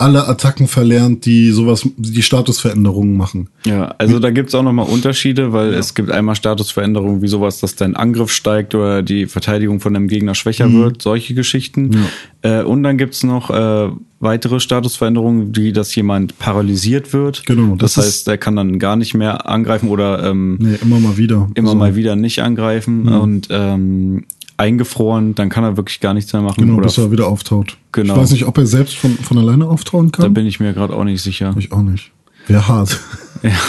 alle 0.00 0.26
Attacken 0.26 0.66
verlernt, 0.66 1.26
die 1.26 1.50
sowas, 1.50 1.86
die 1.96 2.22
Statusveränderungen 2.22 3.16
machen. 3.16 3.48
Ja, 3.66 3.94
also 3.98 4.18
da 4.18 4.30
gibt's 4.30 4.54
auch 4.54 4.62
nochmal 4.62 4.86
Unterschiede, 4.88 5.52
weil 5.52 5.74
es 5.74 5.94
gibt 5.94 6.10
einmal 6.10 6.34
Statusveränderungen 6.34 7.22
wie 7.22 7.28
sowas, 7.28 7.60
dass 7.60 7.76
dein 7.76 7.94
Angriff 7.96 8.32
steigt 8.32 8.74
oder 8.74 9.02
die 9.02 9.26
Verteidigung 9.26 9.80
von 9.80 9.94
deinem 9.94 10.08
Gegner 10.08 10.34
schwächer 10.34 10.66
Mhm. 10.68 10.82
wird, 10.82 11.02
solche 11.02 11.34
Geschichten. 11.34 12.06
Äh, 12.42 12.62
und 12.62 12.82
dann 12.82 12.96
gibt's 12.98 13.22
noch 13.22 13.50
äh, 13.50 13.90
weitere 14.20 14.60
Statusveränderungen, 14.60 15.56
wie 15.56 15.72
dass 15.72 15.94
jemand 15.94 16.38
paralysiert 16.38 17.12
wird. 17.12 17.44
Genau, 17.46 17.76
Das, 17.76 17.94
das 17.94 18.04
heißt, 18.06 18.26
der 18.26 18.38
kann 18.38 18.56
dann 18.56 18.78
gar 18.78 18.96
nicht 18.96 19.14
mehr 19.14 19.48
angreifen 19.48 19.88
oder 19.88 20.24
ähm, 20.30 20.56
Nee, 20.60 20.76
immer 20.82 20.98
mal 21.00 21.16
wieder. 21.16 21.48
immer 21.54 21.70
So. 21.70 21.76
mal 21.76 21.94
wieder 21.96 22.16
nicht 22.16 22.40
angreifen 22.42 23.08
und 23.08 23.48
ähm, 23.50 24.24
eingefroren, 24.60 25.34
dann 25.34 25.48
kann 25.48 25.64
er 25.64 25.76
wirklich 25.76 26.00
gar 26.00 26.14
nichts 26.14 26.32
mehr 26.32 26.42
machen. 26.42 26.60
Genau, 26.60 26.74
oder 26.76 26.84
bis 26.86 26.98
er 26.98 27.10
wieder 27.10 27.26
auftaut. 27.26 27.78
Genau. 27.92 28.14
Ich 28.14 28.20
weiß 28.20 28.30
nicht, 28.32 28.44
ob 28.44 28.58
er 28.58 28.66
selbst 28.66 28.96
von, 28.96 29.12
von 29.16 29.38
alleine 29.38 29.66
auftauen 29.66 30.12
da 30.12 30.24
kann. 30.24 30.34
bin 30.34 30.46
ich 30.46 30.60
mir 30.60 30.72
gerade 30.74 30.94
auch 30.94 31.04
nicht 31.04 31.22
sicher. 31.22 31.54
ich 31.58 31.72
auch 31.72 31.82
nicht. 31.82 32.12
Wäre 32.46 32.68
hart. 32.68 33.00
Ja. 33.42 33.50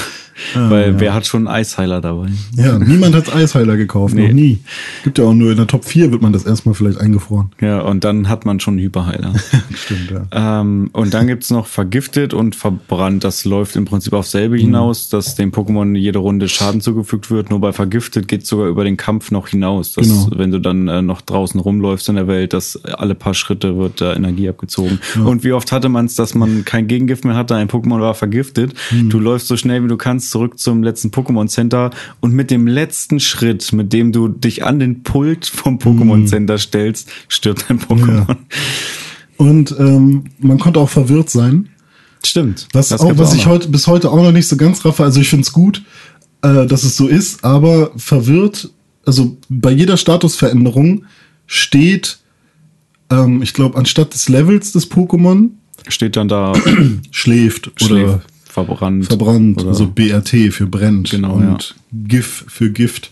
Weil 0.56 1.00
wer 1.00 1.14
hat 1.14 1.26
schon 1.28 1.48
einen 1.48 1.56
Eisheiler 1.56 2.02
dabei? 2.02 2.28
ja, 2.56 2.78
niemand 2.80 3.16
hat 3.16 3.34
Eisheiler 3.34 3.78
gekauft, 3.78 4.14
Nee. 4.16 4.28
noch 4.28 4.34
nie. 4.34 4.60
Gibt 5.04 5.18
ja 5.18 5.26
auch 5.26 5.34
nur 5.34 5.52
in 5.52 5.58
der 5.58 5.68
Top 5.68 5.86
4 5.86 6.12
wird 6.12 6.22
man 6.22 6.34
das 6.34 6.46
erstmal 6.46 6.76
vielleicht 6.76 7.00
eingefroren. 7.00 7.50
Ja, 7.62 7.82
und 7.82 8.04
dann 8.04 8.28
hat 8.30 8.46
man 8.46 8.60
schon 8.60 8.76
einen 8.76 8.84
Hyperheiler. 8.84 9.34
Stimmt, 9.74 10.12
ja. 10.12 10.60
ähm, 10.62 10.90
und 10.94 11.14
dann 11.14 11.28
gibt's 11.28 11.50
noch 11.50 11.68
vergiftet 11.68 12.34
und 12.34 12.56
verbrannt. 12.56 13.24
Das 13.24 13.46
läuft 13.46 13.76
im 13.76 13.86
Prinzip 13.86 14.14
auf 14.14 14.28
selbe 14.28 14.56
Mhm. 14.56 14.62
hinaus, 14.62 15.10
dass 15.10 15.36
dem 15.36 15.52
Pokémon 15.52 15.96
jede 15.96 16.20
Runde 16.20 16.48
Schaden 16.50 16.82
zugefügt 16.82 17.30
wird. 17.32 17.50
Nur 17.50 17.60
bei 17.62 17.72
vergiftet 17.74 18.28
geht's 18.28 18.50
sogar 18.50 18.68
über 18.68 18.84
den 18.84 18.98
Kampf 18.98 19.32
noch 19.32 19.48
hinaus. 19.50 19.94
Dass, 19.94 20.08
Genau. 20.08 20.30
wenn 20.36 20.52
du 20.52 20.60
dann 20.60 20.88
äh, 20.88 21.02
noch 21.02 21.22
draußen 21.22 21.60
rumläufst 21.60 22.10
in 22.10 22.16
der 22.16 22.28
Welt, 22.28 22.54
dass 22.54 22.84
alle 22.86 23.16
paar 23.16 23.34
Schritte 23.34 23.78
wird 23.78 24.02
da 24.02 24.14
Energie 24.14 24.50
abgezogen. 24.50 25.00
Und 25.24 25.44
wie 25.44 25.52
oft 25.54 25.72
hatte 25.72 25.90
man's, 25.90 26.16
dass 26.16 26.34
man 26.36 26.66
kein 26.66 26.88
Gegengift 26.88 27.26
mehr 27.26 27.36
hatte, 27.36 27.56
ein 27.56 27.68
Pokémon 27.68 28.00
war 28.02 28.14
vergiftet. 28.14 28.74
Mhm. 28.92 29.10
Du 29.10 29.20
läufst 29.20 29.48
so 29.48 29.56
schnell 29.58 29.84
wie 29.84 29.88
du 29.88 29.98
kannst 29.98 30.31
zurück 30.32 30.58
zum 30.58 30.82
letzten 30.82 31.10
Pokémon 31.10 31.48
Center 31.48 31.92
und 32.22 32.34
mit 32.34 32.50
dem 32.50 32.66
letzten 32.66 33.20
Schritt, 33.20 33.72
mit 33.74 33.94
dem 33.94 34.12
du 34.12 34.28
dich 34.28 34.64
an 34.64 34.80
den 34.80 35.04
Pult 35.04 35.46
vom 35.46 35.78
Pokémon 35.78 36.26
Center 36.26 36.58
stellst, 36.58 37.10
stirbt 37.28 37.66
dein 37.70 37.80
Pokémon. 37.80 38.22
Mhm. 38.22 38.26
Ja. 38.28 38.38
Und 39.38 39.76
ähm, 39.78 40.26
man 40.40 40.60
konnte 40.60 40.80
auch 40.80 40.90
verwirrt 40.90 41.30
sein. 41.30 41.70
Stimmt. 42.24 42.68
Was, 42.74 42.90
Das 42.90 43.02
auch, 43.02 43.18
was 43.18 43.34
ich 43.34 43.46
noch. 43.46 43.54
heute 43.54 43.70
bis 43.70 43.88
heute 43.88 44.12
auch 44.12 44.18
noch 44.18 44.32
nicht 44.32 44.48
so 44.48 44.56
ganz 44.56 44.86
raffe. 44.86 45.04
Also 45.04 45.20
ich 45.20 45.30
finde 45.30 45.44
es 45.44 45.52
gut, 45.52 45.84
äh, 46.44 46.66
dass 46.66 46.84
es 46.84 46.96
so 46.96 47.08
ist, 47.08 47.44
aber 47.44 47.92
verwirrt, 47.98 48.70
also 49.06 49.38
bei 49.50 49.72
jeder 49.72 49.98
Statusveränderung 49.98 51.06
steht, 51.48 52.20
ähm, 53.10 53.42
ich 53.42 53.54
glaube, 53.54 53.78
anstatt 53.78 54.14
des 54.14 54.30
Levels 54.30 54.72
des 54.72 54.90
Pokémon 54.90 55.50
steht 55.88 56.16
dann 56.16 56.28
da 56.28 56.54
schläft, 57.12 57.68
oder 57.68 57.86
schläft, 57.86 58.28
verbrannt. 58.52 59.06
verbrannt, 59.06 59.66
also 59.66 59.88
BRT 59.88 60.54
für 60.54 60.68
brennt 60.68 61.12
Genau, 61.12 61.34
und 61.34 61.76
GIF 61.94 62.46
für 62.48 62.70
Gift 62.72 63.12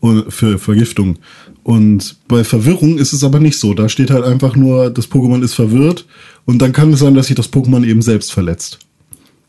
und 0.00 0.32
für 0.32 0.58
Vergiftung. 0.58 1.18
Und 1.62 2.16
bei 2.26 2.42
Verwirrung 2.42 2.98
ist 2.98 3.12
es 3.12 3.22
aber 3.22 3.38
nicht 3.38 3.58
so. 3.58 3.72
Da 3.74 3.88
steht 3.88 4.10
halt 4.10 4.24
einfach 4.24 4.56
nur, 4.56 4.90
das 4.90 5.08
Pokémon 5.08 5.42
ist 5.42 5.54
verwirrt 5.54 6.06
und 6.44 6.58
dann 6.58 6.72
kann 6.72 6.92
es 6.92 7.00
sein, 7.00 7.14
dass 7.14 7.26
sich 7.26 7.36
das 7.36 7.52
Pokémon 7.52 7.84
eben 7.86 8.02
selbst 8.02 8.32
verletzt. 8.32 8.78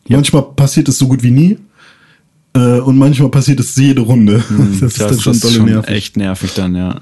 Manchmal 0.07 0.43
passiert 0.43 0.89
es 0.89 0.99
so 0.99 1.07
gut 1.07 1.23
wie 1.23 1.31
nie 1.31 1.57
äh, 2.53 2.79
und 2.79 2.97
manchmal 2.97 3.29
passiert 3.29 3.59
es 3.59 3.75
jede 3.75 4.01
Runde. 4.01 4.43
das 4.79 4.93
ist 4.93 5.01
dann 5.01 5.19
schon 5.19 5.39
dolle 5.39 5.53
schon 5.53 5.65
nervig. 5.65 5.95
echt 5.95 6.17
nervig 6.17 6.53
dann, 6.53 6.75
ja. 6.75 7.01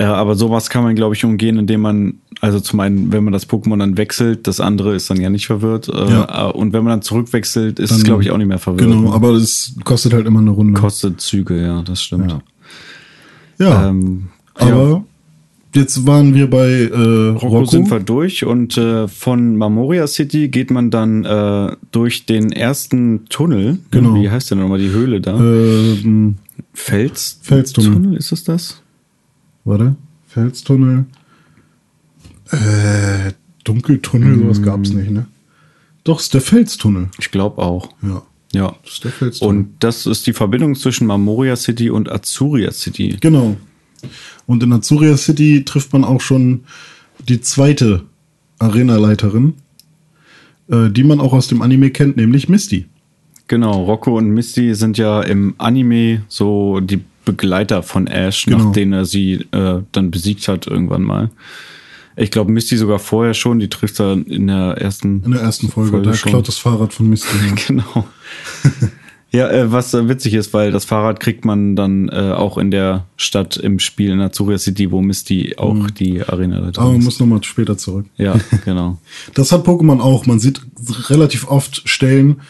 Ja, 0.00 0.14
aber 0.14 0.34
sowas 0.34 0.70
kann 0.70 0.82
man, 0.82 0.96
glaube 0.96 1.14
ich, 1.14 1.24
umgehen, 1.24 1.56
indem 1.56 1.80
man, 1.82 2.14
also 2.40 2.58
zum 2.58 2.80
einen, 2.80 3.12
wenn 3.12 3.22
man 3.22 3.32
das 3.32 3.48
Pokémon 3.48 3.78
dann 3.78 3.96
wechselt, 3.96 4.46
das 4.48 4.58
andere 4.58 4.94
ist 4.96 5.08
dann 5.08 5.20
ja 5.20 5.30
nicht 5.30 5.46
verwirrt. 5.46 5.88
Äh, 5.88 6.10
Ja. 6.10 6.46
Und 6.46 6.72
wenn 6.72 6.82
man 6.82 6.90
dann 6.90 7.02
zurückwechselt, 7.02 7.78
ist 7.78 7.90
es, 7.92 7.98
Dann- 7.98 8.04
glaube 8.06 8.22
ich, 8.24 8.30
auch 8.32 8.38
nicht 8.38 8.48
mehr 8.48 8.58
verwirrt. 8.58 8.90
Genau, 8.90 9.12
aber 9.12 9.30
es 9.34 9.76
kostet 9.84 10.12
halt 10.12 10.26
immer 10.26 10.40
eine 10.40 10.50
Runde. 10.50 10.80
Kostet 10.80 11.20
Züge, 11.20 11.60
ja, 11.60 11.82
das 11.82 12.02
stimmt. 12.02 12.32
Ja. 13.58 13.68
ja, 13.68 13.88
Ähm, 13.88 14.24
aber 14.54 15.04
jetzt 15.76 16.04
waren 16.06 16.34
wir 16.34 16.50
bei 16.50 16.68
äh, 16.70 17.28
Rocco, 17.30 17.46
Rocco. 17.48 17.64
sind 17.66 17.88
wir 17.90 18.00
durch 18.00 18.44
und 18.44 18.76
äh, 18.76 19.06
von 19.06 19.56
Mamoria 19.56 20.08
City 20.08 20.48
geht 20.48 20.72
man 20.72 20.90
dann 20.90 21.24
äh, 21.24 21.76
durch 21.92 22.26
den 22.26 22.50
ersten 22.50 23.26
Tunnel. 23.28 23.78
Genau. 23.92 24.16
Wie 24.16 24.28
heißt 24.28 24.50
denn 24.50 24.58
nochmal 24.58 24.78
die 24.80 24.90
Höhle 24.90 25.20
da? 25.20 25.36
ähm, 25.38 26.36
Fels? 26.72 27.38
Felstunnel. 27.42 28.16
ist 28.16 28.32
es 28.32 28.42
das? 28.42 28.80
Warte. 29.64 29.96
Felstunnel. 30.26 31.06
Äh, 32.50 33.32
Dunkeltunnel, 33.64 34.38
sowas 34.38 34.62
gab's 34.62 34.90
nicht, 34.90 35.10
ne? 35.10 35.26
Doch, 36.04 36.20
ist 36.20 36.34
der 36.34 36.42
Felstunnel. 36.42 37.08
Ich 37.18 37.30
glaube 37.30 37.62
auch. 37.62 37.88
Ja. 38.02 38.22
Ja. 38.52 38.76
Das 38.82 38.92
ist 38.92 39.04
der 39.04 39.10
Felstunnel. 39.12 39.56
Und 39.56 39.74
das 39.80 40.06
ist 40.06 40.26
die 40.26 40.32
Verbindung 40.32 40.74
zwischen 40.74 41.06
Marmoria 41.06 41.56
City 41.56 41.90
und 41.90 42.10
Azuria 42.10 42.70
City. 42.70 43.16
Genau. 43.20 43.56
Und 44.46 44.62
in 44.62 44.72
Azuria 44.72 45.16
City 45.16 45.64
trifft 45.64 45.92
man 45.92 46.04
auch 46.04 46.20
schon 46.20 46.64
die 47.28 47.40
zweite 47.40 48.04
Arenaleiterin, 48.58 49.54
äh, 50.68 50.90
die 50.90 51.04
man 51.04 51.20
auch 51.20 51.32
aus 51.32 51.48
dem 51.48 51.62
Anime 51.62 51.90
kennt, 51.90 52.16
nämlich 52.16 52.48
Misty. 52.48 52.86
Genau, 53.46 53.84
Rocco 53.84 54.16
und 54.16 54.30
Misty 54.30 54.74
sind 54.74 54.96
ja 54.98 55.20
im 55.22 55.54
Anime 55.58 56.22
so 56.28 56.80
die 56.80 57.00
Begleiter 57.24 57.82
von 57.82 58.06
Ash, 58.06 58.44
Genau. 58.44 58.64
nachdem 58.64 58.92
er 58.92 59.04
sie 59.04 59.46
äh, 59.52 59.82
dann 59.92 60.10
besiegt 60.10 60.46
hat 60.48 60.66
irgendwann 60.66 61.02
mal. 61.02 61.30
Ich 62.16 62.30
glaube, 62.30 62.52
Misty 62.52 62.76
sogar 62.76 63.00
vorher 63.00 63.34
schon, 63.34 63.58
die 63.58 63.68
trifft 63.68 64.00
er 64.00 64.12
in 64.12 64.46
der 64.46 64.76
ersten. 64.78 65.22
In 65.24 65.32
der 65.32 65.40
ersten 65.40 65.68
Folge, 65.68 65.90
Folge 65.90 66.08
da 66.10 66.14
schon. 66.14 66.30
klaut 66.30 66.46
das 66.46 66.58
Fahrrad 66.58 66.92
von 66.92 67.08
Misty. 67.08 67.28
Ja. 67.44 67.54
Genau. 67.66 68.06
ja, 69.32 69.50
äh, 69.50 69.72
was 69.72 69.92
äh, 69.94 70.08
witzig 70.08 70.34
ist, 70.34 70.54
weil 70.54 70.70
das 70.70 70.84
Fahrrad 70.84 71.18
kriegt 71.18 71.44
man 71.44 71.74
dann 71.74 72.08
äh, 72.10 72.30
auch 72.32 72.56
in 72.56 72.70
der 72.70 73.06
Stadt 73.16 73.56
im 73.56 73.80
Spiel 73.80 74.10
in 74.10 74.20
Azuria 74.20 74.58
City, 74.58 74.92
wo 74.92 75.02
Misty 75.02 75.54
auch 75.56 75.90
die 75.90 76.22
Arena 76.22 76.58
Aber 76.76 76.92
man 76.92 77.02
muss 77.02 77.18
nochmal 77.18 77.42
später 77.42 77.76
zurück. 77.76 78.06
Ja, 78.16 78.36
genau. 78.64 78.98
Das 79.34 79.50
hat 79.50 79.66
Pokémon 79.66 80.00
auch. 80.00 80.26
Man 80.26 80.38
sieht 80.38 80.60
relativ 81.08 81.48
oft 81.48 81.82
Stellen, 81.88 82.42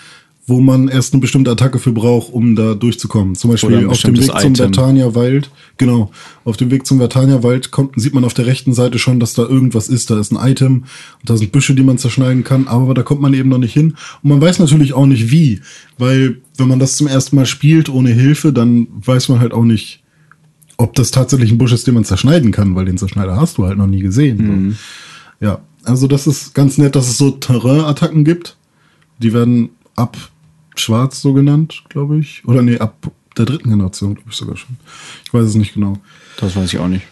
wo 0.47 0.61
man 0.61 0.89
erst 0.89 1.15
eine 1.15 1.21
bestimmte 1.23 1.51
Attacke 1.51 1.79
für 1.79 1.93
braucht, 1.93 2.33
um 2.33 2.55
da 2.55 2.75
durchzukommen. 2.75 3.35
Zum 3.35 3.51
Beispiel 3.51 3.87
auf 3.87 4.01
dem 4.03 4.17
Weg 4.17 4.27
zum 4.27 4.37
Item. 4.37 4.55
Vertania-Wald. 4.57 5.51
Genau. 5.79 6.11
Auf 6.45 6.59
dem 6.59 6.71
Weg 6.71 6.87
zum 6.87 6.99
Vertania-Wald 6.99 7.71
kommt, 7.71 7.99
sieht 7.99 8.13
man 8.13 8.25
auf 8.25 8.35
der 8.35 8.45
rechten 8.45 8.75
Seite 8.75 8.99
schon, 8.99 9.21
dass 9.21 9.33
da 9.33 9.43
irgendwas 9.43 9.89
ist. 9.89 10.11
Da 10.11 10.21
ist 10.21 10.33
ein 10.33 10.51
Item 10.51 10.85
und 11.21 11.31
da 11.31 11.37
sind 11.39 11.51
Büsche, 11.51 11.75
die 11.75 11.83
man 11.83 11.97
zerschneiden 11.97 12.45
kann, 12.45 12.69
aber 12.69 12.93
da 12.93 13.03
kommt 13.03 13.23
man 13.23 13.33
eben 13.33 13.49
noch 13.49 13.59
nicht 13.59 13.73
hin. 13.73 13.95
Und 14.23 14.31
man 14.31 14.41
weiß 14.41 14.59
natürlich 14.59 14.93
auch 14.93 15.07
nicht 15.07 15.31
wie, 15.31 15.61
weil 15.97 16.43
wenn 16.59 16.69
man 16.69 16.79
das 16.79 16.97
zum 16.97 17.07
ersten 17.07 17.37
Mal 17.37 17.47
spielt 17.47 17.89
ohne 17.89 18.11
Hilfe, 18.11 18.53
dann 18.53 18.89
weiß 18.91 19.31
man 19.31 19.41
halt 19.41 19.55
auch 19.55 19.65
nicht, 19.65 20.03
ob 20.77 20.95
das 20.95 21.11
tatsächlich 21.11 21.53
ein 21.53 21.59
Busch 21.59 21.73
ist, 21.73 21.87
den 21.87 21.95
man 21.95 22.05
zerschneiden 22.05 22.53
kann, 22.53 22.75
weil 22.75 22.85
den 22.85 22.99
Zerschneider 22.99 23.37
hast 23.37 23.57
du 23.57 23.65
halt 23.65 23.79
noch 23.79 23.87
nie 23.87 24.01
gesehen. 24.01 24.77
So. 25.41 25.47
Ja, 25.47 25.61
also 25.85 26.07
das 26.07 26.27
ist 26.27 26.55
ganz 26.55 26.77
nett, 26.77 26.97
dass 26.97 27.09
es 27.09 27.17
so 27.17 27.31
Terrain-Attacken 27.31 28.25
gibt. 28.25 28.57
Die 29.23 29.33
werden 29.33 29.71
ab 29.97 30.19
Schwarz 30.75 31.21
so 31.21 31.33
genannt, 31.33 31.85
glaube 31.89 32.19
ich. 32.19 32.43
Oder 32.47 32.63
nee, 32.63 32.79
ab 32.79 33.11
der 33.37 33.45
dritten 33.47 33.71
Generation, 33.71 34.15
glaube 34.15 34.31
ich 34.31 34.37
sogar 34.37 34.57
schon. 34.57 34.77
Ich 35.25 35.35
weiß 35.35 35.47
es 35.47 35.55
nicht 35.55 35.75
genau. 35.75 35.99
Das 36.39 36.57
weiß 36.57 36.73
ich 36.73 36.79
auch 36.79 36.89
nicht. 36.89 37.07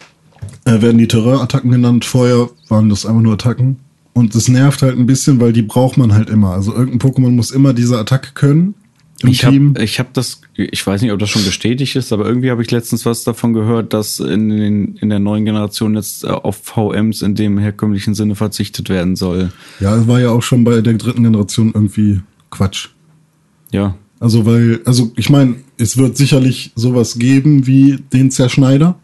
Äh, 0.65 0.81
werden 0.81 0.97
die 0.97 1.07
Terrain-Attacken 1.07 1.71
genannt. 1.71 2.05
Vorher 2.05 2.49
waren 2.69 2.89
das 2.89 3.05
einfach 3.05 3.21
nur 3.21 3.33
Attacken. 3.33 3.77
Und 4.13 4.35
das 4.35 4.47
nervt 4.47 4.81
halt 4.81 4.97
ein 4.97 5.05
bisschen, 5.05 5.39
weil 5.39 5.53
die 5.53 5.63
braucht 5.63 5.97
man 5.97 6.13
halt 6.13 6.29
immer. 6.29 6.51
Also 6.51 6.73
irgendein 6.73 6.99
Pokémon 6.99 7.31
muss 7.31 7.51
immer 7.51 7.73
diese 7.73 7.97
Attacke 7.97 8.31
können. 8.33 8.75
Im 9.21 9.29
Ich 9.29 9.45
habe 9.45 9.73
ich 9.81 9.99
hab 9.99 10.13
das, 10.13 10.41
ich 10.55 10.85
weiß 10.85 11.01
nicht, 11.01 11.11
ob 11.11 11.19
das 11.19 11.29
schon 11.29 11.45
bestätigt 11.45 11.95
ist, 11.95 12.11
aber 12.13 12.25
irgendwie 12.25 12.51
habe 12.51 12.61
ich 12.61 12.69
letztens 12.71 13.05
was 13.05 13.23
davon 13.23 13.53
gehört, 13.53 13.93
dass 13.93 14.19
in, 14.19 14.49
den, 14.49 14.95
in 14.97 15.09
der 15.09 15.19
neuen 15.19 15.45
Generation 15.45 15.95
jetzt 15.95 16.25
äh, 16.25 16.27
auf 16.27 16.57
VMs 16.63 17.21
in 17.21 17.33
dem 17.33 17.57
herkömmlichen 17.57 18.13
Sinne 18.13 18.35
verzichtet 18.35 18.89
werden 18.89 19.15
soll. 19.15 19.51
Ja, 19.79 19.95
es 19.95 20.07
war 20.07 20.19
ja 20.19 20.29
auch 20.29 20.43
schon 20.43 20.63
bei 20.63 20.79
der 20.81 20.93
dritten 20.93 21.23
Generation 21.23 21.71
irgendwie 21.73 22.21
Quatsch. 22.51 22.89
Ja, 23.73 23.97
Also, 24.19 24.45
weil, 24.45 24.79
also 24.85 25.11
ich 25.17 25.29
meine, 25.29 25.55
es 25.77 25.97
wird 25.97 26.15
sicherlich 26.15 26.71
sowas 26.75 27.19
geben 27.19 27.67
wie 27.67 27.97
den 28.13 28.31
Zerschneider. 28.31 28.95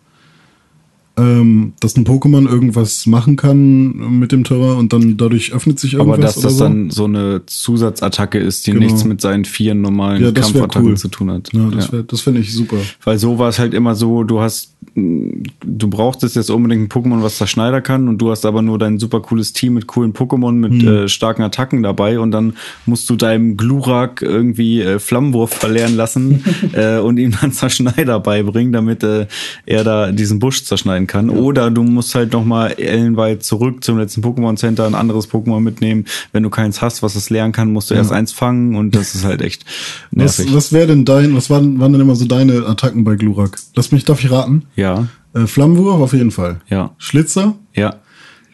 Ähm, 1.19 1.73
dass 1.79 1.95
ein 1.97 2.05
Pokémon 2.05 2.47
irgendwas 2.47 3.05
machen 3.05 3.35
kann 3.35 4.19
mit 4.19 4.31
dem 4.31 4.43
Terrain 4.43 4.77
und 4.77 4.93
dann 4.93 5.17
dadurch 5.17 5.53
öffnet 5.53 5.79
sich 5.79 5.93
irgendwas. 5.93 6.13
aber 6.17 6.23
dass 6.23 6.39
das 6.39 6.57
so. 6.57 6.63
dann 6.63 6.89
so 6.89 7.05
eine 7.05 7.41
Zusatzattacke 7.45 8.39
ist, 8.39 8.65
die 8.67 8.71
Genau. 8.71 8.85
nichts 8.85 9.03
mit 9.03 9.21
seinen 9.21 9.45
vier 9.45 9.75
normalen 9.75 10.23
ja, 10.23 10.31
Kampfattacken 10.31 10.89
cool. 10.89 10.97
zu 10.97 11.07
tun 11.09 11.31
hat. 11.31 11.49
Ja, 11.53 11.69
das 11.69 11.91
Ja. 11.91 12.01
das 12.03 12.21
fände 12.21 12.39
ich 12.41 12.53
super. 12.53 12.77
Weil 13.03 13.17
so 13.17 13.37
war 13.39 13.49
es 13.49 13.59
halt 13.59 13.73
immer 13.73 13.95
so, 13.95 14.23
du 14.23 14.39
hast, 14.39 14.75
du 14.95 15.89
brauchtest 15.89 16.35
jetzt 16.35 16.49
unbedingt 16.49 16.83
ein 16.83 16.89
Pokémon, 16.89 17.21
was 17.21 17.37
Zerschneider 17.37 17.81
kann 17.81 18.07
und 18.07 18.17
du 18.19 18.31
hast 18.31 18.45
aber 18.45 18.61
nur 18.61 18.77
dein 18.79 18.99
super 18.99 19.21
cooles 19.21 19.53
Team 19.53 19.73
mit 19.75 19.87
coolen 19.87 20.13
Pokémon 20.13 20.51
mit 20.53 20.69
Hm. 20.81 20.87
äh, 20.87 21.07
starken 21.07 21.41
Attacken 21.41 21.83
dabei 21.83 22.19
und 22.19 22.31
dann 22.31 22.53
musst 22.85 23.09
du 23.09 23.15
deinem 23.15 23.57
Glurak 23.57 24.21
irgendwie 24.21 24.81
äh, 24.81 24.99
Flammenwurf 24.99 25.51
verlernen 25.53 25.95
lassen 25.95 26.43
äh, 26.73 26.97
und 26.99 27.17
ihm 27.17 27.33
dann 27.39 27.51
Zerschneider 27.51 28.19
beibringen, 28.19 28.71
damit 28.73 29.03
äh, 29.03 29.27
er 29.65 29.83
da 29.83 30.11
diesen 30.11 30.39
Busch 30.39 30.63
zerschneiden 30.63 31.07
kann. 31.09 31.29
Oder 31.29 31.69
du 31.71 31.83
musst 31.83 32.15
halt 32.15 32.31
nochmal 32.31 32.75
ellenweit 32.77 33.43
zurück 33.43 33.83
zum 33.83 33.97
letzten 33.97 34.21
Pokémon 34.21 34.55
Center 34.55 34.85
ein 34.87 34.95
anderes 34.95 35.29
Pokémon 35.29 35.59
mitnehmen. 35.59 36.05
Wenn 36.31 36.43
du 36.43 36.49
keins 36.49 36.81
hast, 36.81 37.03
was 37.03 37.15
es 37.15 37.29
lernen 37.29 37.51
kann, 37.51 37.73
musst 37.73 37.91
du 37.91 37.95
erst 37.95 38.13
eins 38.13 38.31
fangen 38.31 38.75
und 38.75 38.95
das 38.95 39.13
ist 39.15 39.25
halt 39.25 39.41
echt 39.41 39.65
Was, 40.11 40.37
nervig. 40.39 40.55
was 40.55 40.71
wäre 40.71 40.87
denn 40.87 41.03
dein, 41.03 41.35
was 41.35 41.49
waren, 41.49 41.79
waren 41.81 41.91
denn 41.91 42.01
immer 42.01 42.15
so 42.15 42.23
deine 42.25 42.65
Attacken 42.65 43.03
bei 43.03 43.15
Glurak? 43.15 43.59
Lass 43.75 43.91
mich, 43.91 44.05
darf 44.05 44.23
ich 44.23 44.31
raten? 44.31 44.63
Ja, 44.77 45.07
Äh, 45.33 45.45
Flammenwurf 45.45 45.99
auf 46.01 46.13
jeden 46.13 46.31
Fall. 46.31 46.61
ja, 46.69 46.91
Schlitzer, 46.97 47.55
ja. 47.75 47.95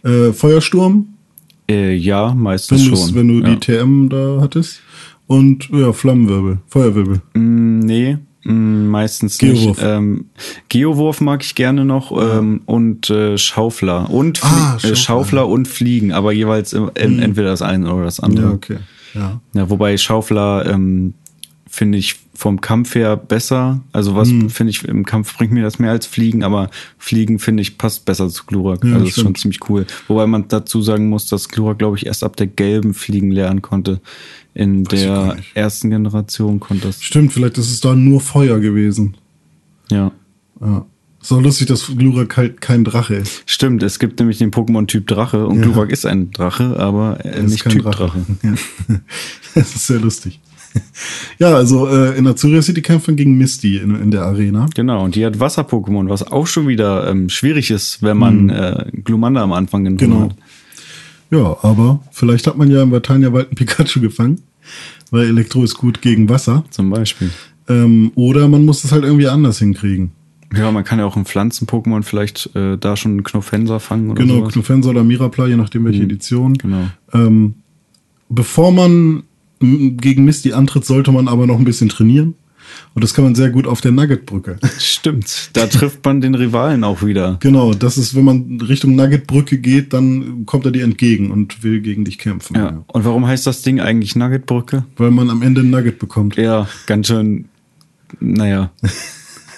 äh, 0.04 0.34
Feuersturm, 0.34 1.10
Äh, 1.70 1.94
ja, 1.96 2.34
meistens 2.34 2.90
wenn, 2.90 2.96
schon. 2.98 3.16
wenn 3.16 3.28
du 3.28 3.48
ja. 3.48 3.56
die 3.56 3.60
TM 3.60 4.10
da 4.10 4.40
hattest. 4.42 4.82
Und 5.28 5.70
ja, 5.72 5.92
Flammenwirbel, 5.92 6.60
Feuerwirbel. 6.68 7.22
Mm, 7.34 7.80
nee, 7.80 8.18
meistens 8.54 9.38
Geowurf. 9.40 9.78
nicht. 9.78 9.82
Ähm, 9.84 10.26
Geowurf 10.70 11.20
mag 11.22 11.44
ich 11.44 11.56
gerne 11.56 11.84
noch 11.84 12.12
ähm, 12.12 12.62
und 12.66 13.10
äh, 13.10 13.38
Schaufler. 13.38 14.10
Und 14.10 14.44
Ah, 14.44 14.48
Schaufler. 14.48 14.80
Schaufler. 14.80 14.92
Äh, 14.92 14.96
Schaufler 14.96 15.48
und 15.48 15.68
Fliegen, 15.68 16.12
aber 16.14 16.32
jeweils 16.32 16.74
in, 16.74 16.90
entweder 17.20 17.50
das 17.50 17.62
eine 17.62 17.94
oder 17.94 18.06
das 18.06 18.20
andere. 18.20 18.48
Ja, 18.48 18.54
okay. 18.54 18.78
Ja. 19.14 19.42
Ja, 19.54 19.70
wobei 19.70 19.98
Schaufler 19.98 20.66
ähm, 20.68 21.14
finde 21.76 21.98
ich 21.98 22.16
vom 22.34 22.62
Kampf 22.62 22.96
her 22.96 23.18
besser. 23.18 23.82
Also 23.92 24.16
was 24.16 24.30
Hm. 24.30 24.50
finde 24.50 24.72
ich 24.72 24.86
im 24.86 25.06
Kampf 25.06 25.38
bringt 25.38 25.52
mir 25.52 25.62
das 25.62 25.78
mehr 25.78 25.92
als 25.92 26.06
Fliegen, 26.06 26.44
aber 26.44 26.70
Fliegen 26.98 27.38
finde 27.38 27.62
ich 27.62 27.78
passt 27.78 28.06
besser 28.06 28.30
zu 28.30 28.46
Glurak. 28.46 28.84
Ja, 28.86 28.94
also 28.94 29.06
ist 29.06 29.20
schon 29.20 29.36
ziemlich 29.36 29.70
cool. 29.70 29.86
Wobei 30.08 30.26
man 30.26 30.48
dazu 30.48 30.82
sagen 30.82 31.10
muss, 31.10 31.26
dass 31.26 31.50
Glurak 31.50 31.80
glaube 31.80 31.98
ich 31.98 32.06
erst 32.06 32.24
ab 32.24 32.38
der 32.38 32.48
gelben 32.48 32.94
Fliegen 32.94 33.30
lernen 33.30 33.62
konnte. 33.62 34.00
In 34.54 34.86
gar 34.86 35.36
der 35.36 35.38
ersten 35.54 35.90
Generation 35.90 36.62
konnte 36.62 36.88
das. 36.88 37.04
Stimmt, 37.04 37.34
vielleicht 37.34 37.58
ist 37.58 37.70
es 37.70 37.82
da 37.82 37.94
nur 37.94 38.22
Feuer 38.22 38.60
gewesen. 38.60 39.18
Ja. 39.92 40.12
Ja. 40.62 40.86
Auch 41.30 41.42
lustig, 41.42 41.68
dass 41.68 41.88
Glurak 41.88 42.38
halt 42.38 42.62
kein 42.62 42.84
Drache 42.86 43.16
ist. 43.16 43.44
Stimmt, 43.48 43.84
es 43.84 44.00
gibt 44.00 44.20
nämlich 44.20 44.38
den 44.38 44.52
Pokémon-Typ 44.52 45.08
Drache 45.08 45.46
und 45.46 45.58
Ja. 45.58 45.64
Glurak 45.64 45.90
ist 45.92 46.06
ein 46.06 46.32
Drache, 46.32 46.80
aber 46.80 47.26
ist 47.26 47.50
nicht 47.50 47.64
kein 47.64 47.74
Typ 47.74 47.84
Drache. 47.84 48.26
Ja. 48.44 48.54
das 49.56 49.76
ist 49.76 49.88
sehr 49.88 50.00
lustig. 50.00 50.40
Ja, 51.38 51.54
also 51.54 51.88
äh, 51.88 52.18
in 52.18 52.26
Azuria 52.28 52.62
City 52.62 52.82
kämpft 52.82 53.08
man 53.08 53.18
gegen 53.18 53.38
Misty 53.38 53.78
in, 53.78 53.94
in 53.96 54.12
der 54.12 54.24
Arena. 54.24 54.68
Genau, 54.74 55.04
und 55.04 55.16
die 55.16 55.26
hat 55.26 55.40
Wasser-Pokémon, 55.40 56.08
was 56.08 56.24
auch 56.32 56.48
schon 56.48 56.68
wieder 56.68 57.10
ähm, 57.10 57.28
schwierig 57.28 57.72
ist, 57.72 58.02
wenn 58.02 58.18
man 58.18 58.50
äh, 58.50 58.86
Glumanda 59.04 59.44
am 59.44 59.52
Anfang 59.52 59.84
genommen. 59.84 59.98
Genau. 59.98 60.22
hat. 60.22 60.36
Ja, 61.32 61.58
aber 61.62 62.00
vielleicht 62.12 62.48
hat 62.48 62.58
man 62.58 62.72
ja 62.72 62.84
im 62.84 62.92
Vatania-Wald 62.92 63.48
einen 63.48 63.56
Pikachu 63.56 64.00
gefangen, 64.00 64.42
weil 65.12 65.28
Elektro 65.28 65.64
ist 65.64 65.76
gut 65.76 66.02
gegen 66.02 66.30
Wasser. 66.30 66.64
Zum 66.70 66.90
Beispiel. 66.90 67.30
Ähm, 67.68 68.12
oder 68.16 68.48
man 68.48 68.64
muss 68.64 68.84
es 68.84 68.92
halt 68.92 69.04
irgendwie 69.04 69.28
anders 69.28 69.60
hinkriegen. 69.60 70.12
Ja, 70.56 70.72
man 70.72 70.84
kann 70.84 71.00
ja 71.00 71.06
auch 71.06 71.18
ein 71.18 71.26
Pflanzen-Pokémon 71.26 72.04
vielleicht 72.04 72.56
äh, 72.56 72.78
da 72.78 72.96
schon 72.96 73.12
einen 73.12 73.24
Knofenser 73.24 73.80
fangen 73.80 74.12
oder 74.12 74.22
Genau, 74.22 74.36
sowas. 74.36 74.54
Knofensa 74.54 74.90
oder 74.92 75.04
Mirapla, 75.04 75.48
je 75.48 75.58
nachdem 75.58 75.84
welche 75.86 76.04
Edition. 76.04 76.54
Genau. 76.54 76.88
Ähm, 77.14 77.56
bevor 78.30 78.72
man 78.72 79.24
gegen 79.60 80.26
Misty 80.26 80.54
antritt, 80.54 80.86
sollte 80.86 81.12
man 81.12 81.28
aber 81.28 81.48
noch 81.48 81.58
ein 81.58 81.66
bisschen 81.66 81.90
trainieren. 81.90 82.36
Und 82.94 83.04
das 83.04 83.14
kann 83.14 83.24
man 83.24 83.36
sehr 83.36 83.50
gut 83.50 83.68
auf 83.68 83.82
der 83.82 83.92
Nugget-Brücke. 83.92 84.58
Stimmt, 84.80 85.52
da 85.54 85.68
trifft 85.68 86.04
man 86.06 86.22
den 86.22 86.36
Rivalen 86.36 86.84
auch 86.84 87.04
wieder. 87.04 87.38
Genau, 87.40 87.74
das 87.74 87.98
ist, 87.98 88.16
wenn 88.16 88.24
man 88.26 88.60
Richtung 88.62 88.96
Nugget-Brücke 88.96 89.58
geht, 89.60 89.94
dann 89.94 90.46
kommt 90.46 90.66
er 90.66 90.72
dir 90.72 90.84
entgegen 90.84 91.32
und 91.32 91.64
will 91.64 91.82
gegen 91.82 92.06
dich 92.06 92.18
kämpfen. 92.18 92.56
Ja. 92.56 92.84
Und 92.88 93.06
warum 93.06 93.28
heißt 93.28 93.46
das 93.46 93.62
Ding 93.62 93.80
eigentlich 93.80 94.16
Nuggetbrücke? 94.16 94.86
Weil 94.98 95.12
man 95.12 95.30
am 95.30 95.42
Ende 95.42 95.62
ein 95.62 95.70
Nugget 95.70 96.00
bekommt. 96.00 96.38
Ja, 96.38 96.68
ganz 96.86 97.08
schön, 97.08 97.46
naja. 98.20 98.72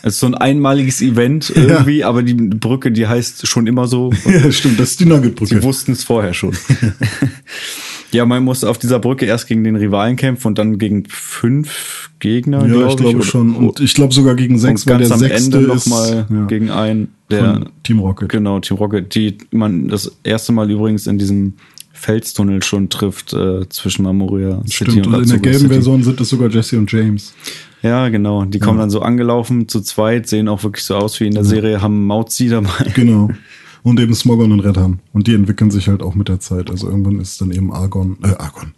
Es 0.04 0.14
ist 0.14 0.20
so 0.20 0.28
ein 0.28 0.36
einmaliges 0.36 1.02
Event 1.02 1.52
irgendwie, 1.54 2.04
aber 2.04 2.22
die 2.22 2.36
Brücke, 2.36 2.92
die 2.92 3.08
heißt 3.08 3.48
schon 3.48 3.68
immer 3.68 3.88
so. 3.88 4.14
Ja, 4.26 4.52
stimmt, 4.52 4.80
das 4.80 4.92
ist 4.92 5.00
die 5.00 5.04
Sie 5.06 5.10
Nugget-Brücke. 5.10 5.64
wussten 5.64 5.92
es 5.94 6.04
vorher 6.04 6.34
schon. 6.34 6.56
ja, 8.12 8.26
man 8.26 8.44
muss 8.44 8.64
auf 8.64 8.78
dieser 8.78 9.00
Brücke 9.00 9.26
erst 9.26 9.48
gegen 9.48 9.64
den 9.64 9.76
Rivalen 9.76 10.16
kämpfen 10.16 10.48
und 10.48 10.58
dann 10.58 10.78
gegen 10.78 11.04
fünf 11.08 12.10
Gegner, 12.20 12.66
Ja, 12.66 12.74
glaub 12.74 12.90
ich 12.92 12.98
glaube 12.98 13.24
schon. 13.24 13.56
Und 13.56 13.80
ich 13.80 13.94
glaube 13.94 14.14
sogar 14.14 14.36
gegen 14.36 14.56
und 14.56 14.60
sechs, 14.60 14.88
weil 14.88 15.00
ganz 15.00 15.08
der 15.08 15.16
am 15.16 15.20
sechste 15.20 15.58
Ende 15.58 15.68
nochmal 15.68 16.26
ja, 16.30 16.46
gegen 16.46 16.70
einen, 16.70 17.10
der 17.30 17.66
Team 17.84 18.00
Rocket. 18.00 18.30
Genau, 18.30 18.60
Team 18.60 18.78
Rocket, 18.78 19.14
die 19.14 19.38
man 19.52 19.88
das 19.90 20.12
erste 20.24 20.52
Mal 20.52 20.70
übrigens 20.72 21.08
in 21.08 21.18
diesem 21.18 21.54
Felstunnel 21.92 22.64
schon 22.64 22.90
trifft 22.90 23.34
äh, 23.34 23.68
zwischen 23.70 24.04
Mamoria 24.04 24.62
City 24.68 24.92
Stimmt, 24.92 25.08
und 25.08 25.24
in 25.24 25.30
der 25.30 25.40
gelben 25.40 25.60
City. 25.60 25.74
Version 25.74 26.04
sind 26.04 26.22
es 26.22 26.30
sogar 26.30 26.50
Jesse 26.50 26.78
und 26.78 26.92
James. 26.92 27.34
Ja, 27.82 28.10
genau. 28.10 28.46
Die 28.46 28.60
kommen 28.60 28.80
dann 28.80 28.90
so 28.90 29.02
angelaufen 29.02 29.68
zu 29.68 29.82
zweit, 29.82 30.28
sehen 30.28 30.48
auch 30.48 30.64
wirklich 30.64 30.84
so 30.84 30.96
aus 30.96 31.20
wie 31.20 31.28
in 31.28 31.34
der 31.34 31.44
Serie, 31.44 31.82
haben 31.82 32.06
Mauzi 32.06 32.50
dabei. 32.50 32.92
Genau. 32.94 33.30
Und 33.88 34.02
eben 34.02 34.14
Smogon 34.14 34.52
und 34.52 34.60
Redham. 34.60 35.00
Und 35.14 35.28
die 35.28 35.34
entwickeln 35.34 35.72
sich 35.72 35.88
halt 35.88 36.04
auch 36.04 36.14
mit 36.14 36.28
der 36.28 36.42
Zeit. 36.42 36.70
Also 36.70 36.90
irgendwann 36.90 37.22
ist 37.22 37.40
dann 37.40 37.52
eben 37.52 37.72
Argon, 37.72 38.18
äh, 38.22 38.36
Argon. 38.38 38.74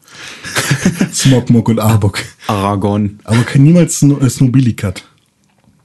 Smogmog 1.12 1.68
und 1.68 1.80
Arbok. 1.80 2.20
Aragon. 2.45 3.18
Aber 3.24 3.41
kein 3.41 3.64
niemals 3.64 3.97
Sno 3.97 4.20
äh, 4.20 4.30
Snobilicat. 4.30 5.09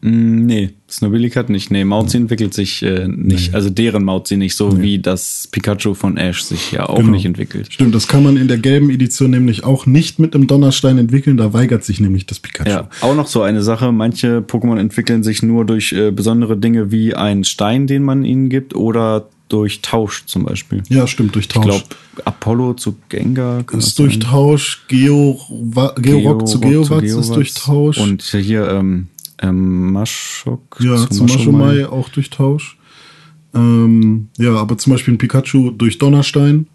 Mm, 0.07 0.45
nee, 0.45 0.71
Snobilicat 0.91 1.49
nicht. 1.49 1.71
Nee, 1.71 1.85
Mauzi 1.85 2.19
entwickelt 2.19 2.53
sich 2.53 2.83
äh, 2.83 3.09
nicht. 3.09 3.55
Also 3.55 3.71
deren 3.71 4.05
Mauzi 4.05 4.37
nicht, 4.37 4.55
so 4.55 4.81
wie 4.83 4.99
das 4.99 5.49
Pikachu 5.51 5.95
von 5.95 6.19
Ash 6.19 6.43
sich 6.43 6.73
ja 6.73 6.87
auch 6.89 6.97
Genau. 6.99 7.13
nicht 7.13 7.25
entwickelt. 7.25 7.73
Stimmt, 7.73 7.95
das 7.95 8.07
kann 8.07 8.23
man 8.23 8.37
in 8.37 8.47
der 8.47 8.59
gelben 8.59 8.91
Edition 8.91 9.31
nämlich 9.31 9.65
auch 9.65 9.87
nicht 9.87 10.19
mit 10.19 10.35
einem 10.35 10.47
Donnerstein 10.47 10.99
entwickeln. 10.99 11.39
Da 11.39 11.55
weigert 11.55 11.85
sich 11.85 12.01
nämlich 12.01 12.27
das 12.27 12.39
Pikachu. 12.39 12.69
Ja, 12.69 12.89
auch 13.01 13.15
noch 13.17 13.27
so 13.29 13.41
eine 13.41 13.63
Sache. 13.63 13.93
Manche 13.93 14.41
Pokémon 14.47 14.79
entwickeln 14.79 15.23
sich 15.23 15.43
nur 15.43 15.65
durch 15.65 15.93
äh, 15.95 16.11
besondere 16.11 16.59
Dinge 16.59 16.93
wie 16.93 17.15
einen 17.15 17.45
Stein, 17.45 17.87
den 17.87 18.03
man 18.03 18.25
ihnen 18.27 18.51
gibt, 18.51 18.75
oder 18.75 19.29
durch 19.49 19.81
Tausch 19.83 20.25
zum 20.27 20.45
Beispiel. 20.45 20.83
Ja, 20.89 21.07
stimmt, 21.07 21.35
durch 21.35 21.47
Ich 21.47 21.53
Tausch. 21.53 21.65
glaube, 21.65 21.85
Apollo 22.25 22.75
zu 22.75 22.97
Gengar. 23.09 23.65
ist 23.73 23.99
durch? 23.99 24.19
Tausch, 24.19 24.85
Geo, 24.89 25.39
Georock 25.97 26.47
zu 26.47 26.61
Geowatz 26.61 27.05
ist 27.05 27.31
durch 27.35 27.55
Tausch. 27.55 27.99
Und 27.99 28.23
hier 28.23 28.69
ähm, 28.69 29.09
ähm, 29.49 29.93
Maschok 29.93 30.79
ja, 30.81 31.09
zu 31.09 31.25
Maschomai 31.25 31.87
auch 31.87 32.09
durch 32.09 32.31
Tausch. 32.31 32.79
Ähm, 33.55 34.29
ja, 34.39 34.55
aber 34.57 34.79
zum 34.79 34.93
Beispiel 34.93 35.15
ein 35.15 35.19
Pikachu 35.19 35.71
durch 35.71 35.99
Donnerstein. 35.99 36.67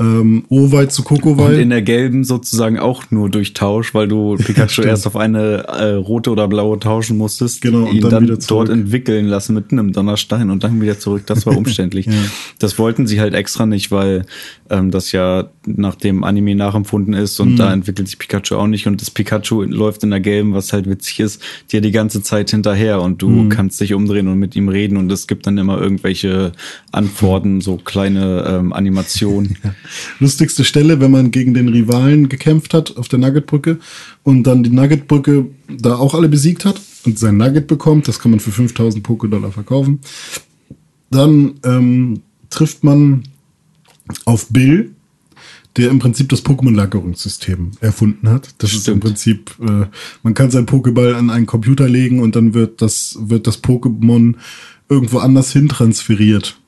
Ähm, 0.00 0.44
Owei 0.48 0.86
zu 0.86 1.02
Und 1.02 1.10
in 1.10 1.20
Kokowai. 1.22 1.64
der 1.64 1.82
gelben 1.82 2.22
sozusagen 2.22 2.78
auch 2.78 3.10
nur 3.10 3.28
durch 3.28 3.52
Tausch, 3.52 3.94
weil 3.94 4.06
du 4.06 4.36
Pikachu 4.38 4.68
Stimmt. 4.68 4.86
erst 4.88 5.08
auf 5.08 5.16
eine 5.16 5.66
äh, 5.66 5.94
rote 5.94 6.30
oder 6.30 6.46
blaue 6.46 6.78
tauschen 6.78 7.18
musstest, 7.18 7.60
Genau, 7.62 7.88
und 7.88 7.94
ihn 7.94 8.02
dann 8.02 8.10
dann, 8.12 8.22
wieder 8.22 8.38
zurück. 8.38 8.68
dort 8.68 8.78
entwickeln 8.78 9.26
lassen 9.26 9.54
mit 9.54 9.72
einem 9.72 9.92
Donnerstein 9.92 10.50
und 10.50 10.62
dann 10.62 10.80
wieder 10.80 11.00
zurück. 11.00 11.24
Das 11.26 11.46
war 11.46 11.56
umständlich. 11.56 12.06
Ja. 12.06 12.12
Das 12.60 12.78
wollten 12.78 13.08
sie 13.08 13.20
halt 13.20 13.34
extra 13.34 13.66
nicht, 13.66 13.90
weil 13.90 14.24
ähm, 14.70 14.92
das 14.92 15.10
ja 15.10 15.48
nach 15.76 15.94
dem 15.96 16.24
Anime 16.24 16.54
nachempfunden 16.54 17.14
ist 17.14 17.38
und 17.40 17.52
Mhm. 17.52 17.56
da 17.56 17.72
entwickelt 17.72 18.08
sich 18.08 18.18
Pikachu 18.18 18.56
auch 18.56 18.66
nicht 18.66 18.86
und 18.86 19.00
das 19.00 19.10
Pikachu 19.10 19.62
läuft 19.62 20.02
in 20.02 20.10
der 20.10 20.20
gelben, 20.20 20.54
was 20.54 20.72
halt 20.72 20.88
witzig 20.88 21.20
ist, 21.20 21.42
dir 21.70 21.80
die 21.80 21.90
ganze 21.92 22.22
Zeit 22.22 22.50
hinterher 22.50 23.00
und 23.02 23.20
du 23.22 23.28
Mhm. 23.28 23.48
kannst 23.50 23.80
dich 23.80 23.94
umdrehen 23.94 24.28
und 24.28 24.38
mit 24.38 24.56
ihm 24.56 24.68
reden 24.68 24.96
und 24.96 25.10
es 25.12 25.26
gibt 25.26 25.46
dann 25.46 25.58
immer 25.58 25.80
irgendwelche 25.80 26.52
Antworten, 26.92 27.60
so 27.60 27.76
kleine 27.76 28.44
ähm, 28.48 28.72
Animationen. 28.72 29.56
Lustigste 30.20 30.64
Stelle, 30.64 31.00
wenn 31.00 31.10
man 31.10 31.30
gegen 31.30 31.54
den 31.54 31.68
Rivalen 31.68 32.28
gekämpft 32.28 32.74
hat 32.74 32.96
auf 32.96 33.08
der 33.08 33.18
Nuggetbrücke 33.18 33.78
und 34.22 34.44
dann 34.44 34.62
die 34.62 34.70
Nuggetbrücke 34.70 35.46
da 35.68 35.96
auch 35.96 36.14
alle 36.14 36.28
besiegt 36.28 36.64
hat 36.64 36.80
und 37.04 37.18
sein 37.18 37.36
Nugget 37.36 37.66
bekommt, 37.66 38.08
das 38.08 38.18
kann 38.18 38.30
man 38.30 38.40
für 38.40 38.50
5000 38.52 39.06
Pokédollar 39.06 39.50
verkaufen. 39.50 40.00
Dann 41.10 41.54
ähm, 41.64 42.20
trifft 42.50 42.84
man 42.84 43.22
auf 44.24 44.48
Bill, 44.48 44.90
der 45.78 45.88
im 45.90 45.98
Prinzip 46.00 46.28
das 46.28 46.44
Pokémon-Lagerungssystem 46.44 47.70
erfunden 47.80 48.28
hat. 48.28 48.50
Das 48.58 48.70
ist 48.72 48.76
im 48.76 48.82
Stimmt. 48.82 49.04
Prinzip, 49.04 49.50
äh, 49.60 49.86
man 50.22 50.34
kann 50.34 50.50
seinen 50.50 50.66
Pokéball 50.66 51.14
an 51.14 51.30
einen 51.30 51.46
Computer 51.46 51.88
legen 51.88 52.20
und 52.20 52.36
dann 52.36 52.52
wird 52.52 52.82
das, 52.82 53.16
wird 53.20 53.46
das 53.46 53.62
Pokémon 53.62 54.34
irgendwo 54.88 55.18
anders 55.18 55.52
hin 55.52 55.68
transferiert. 55.68 56.58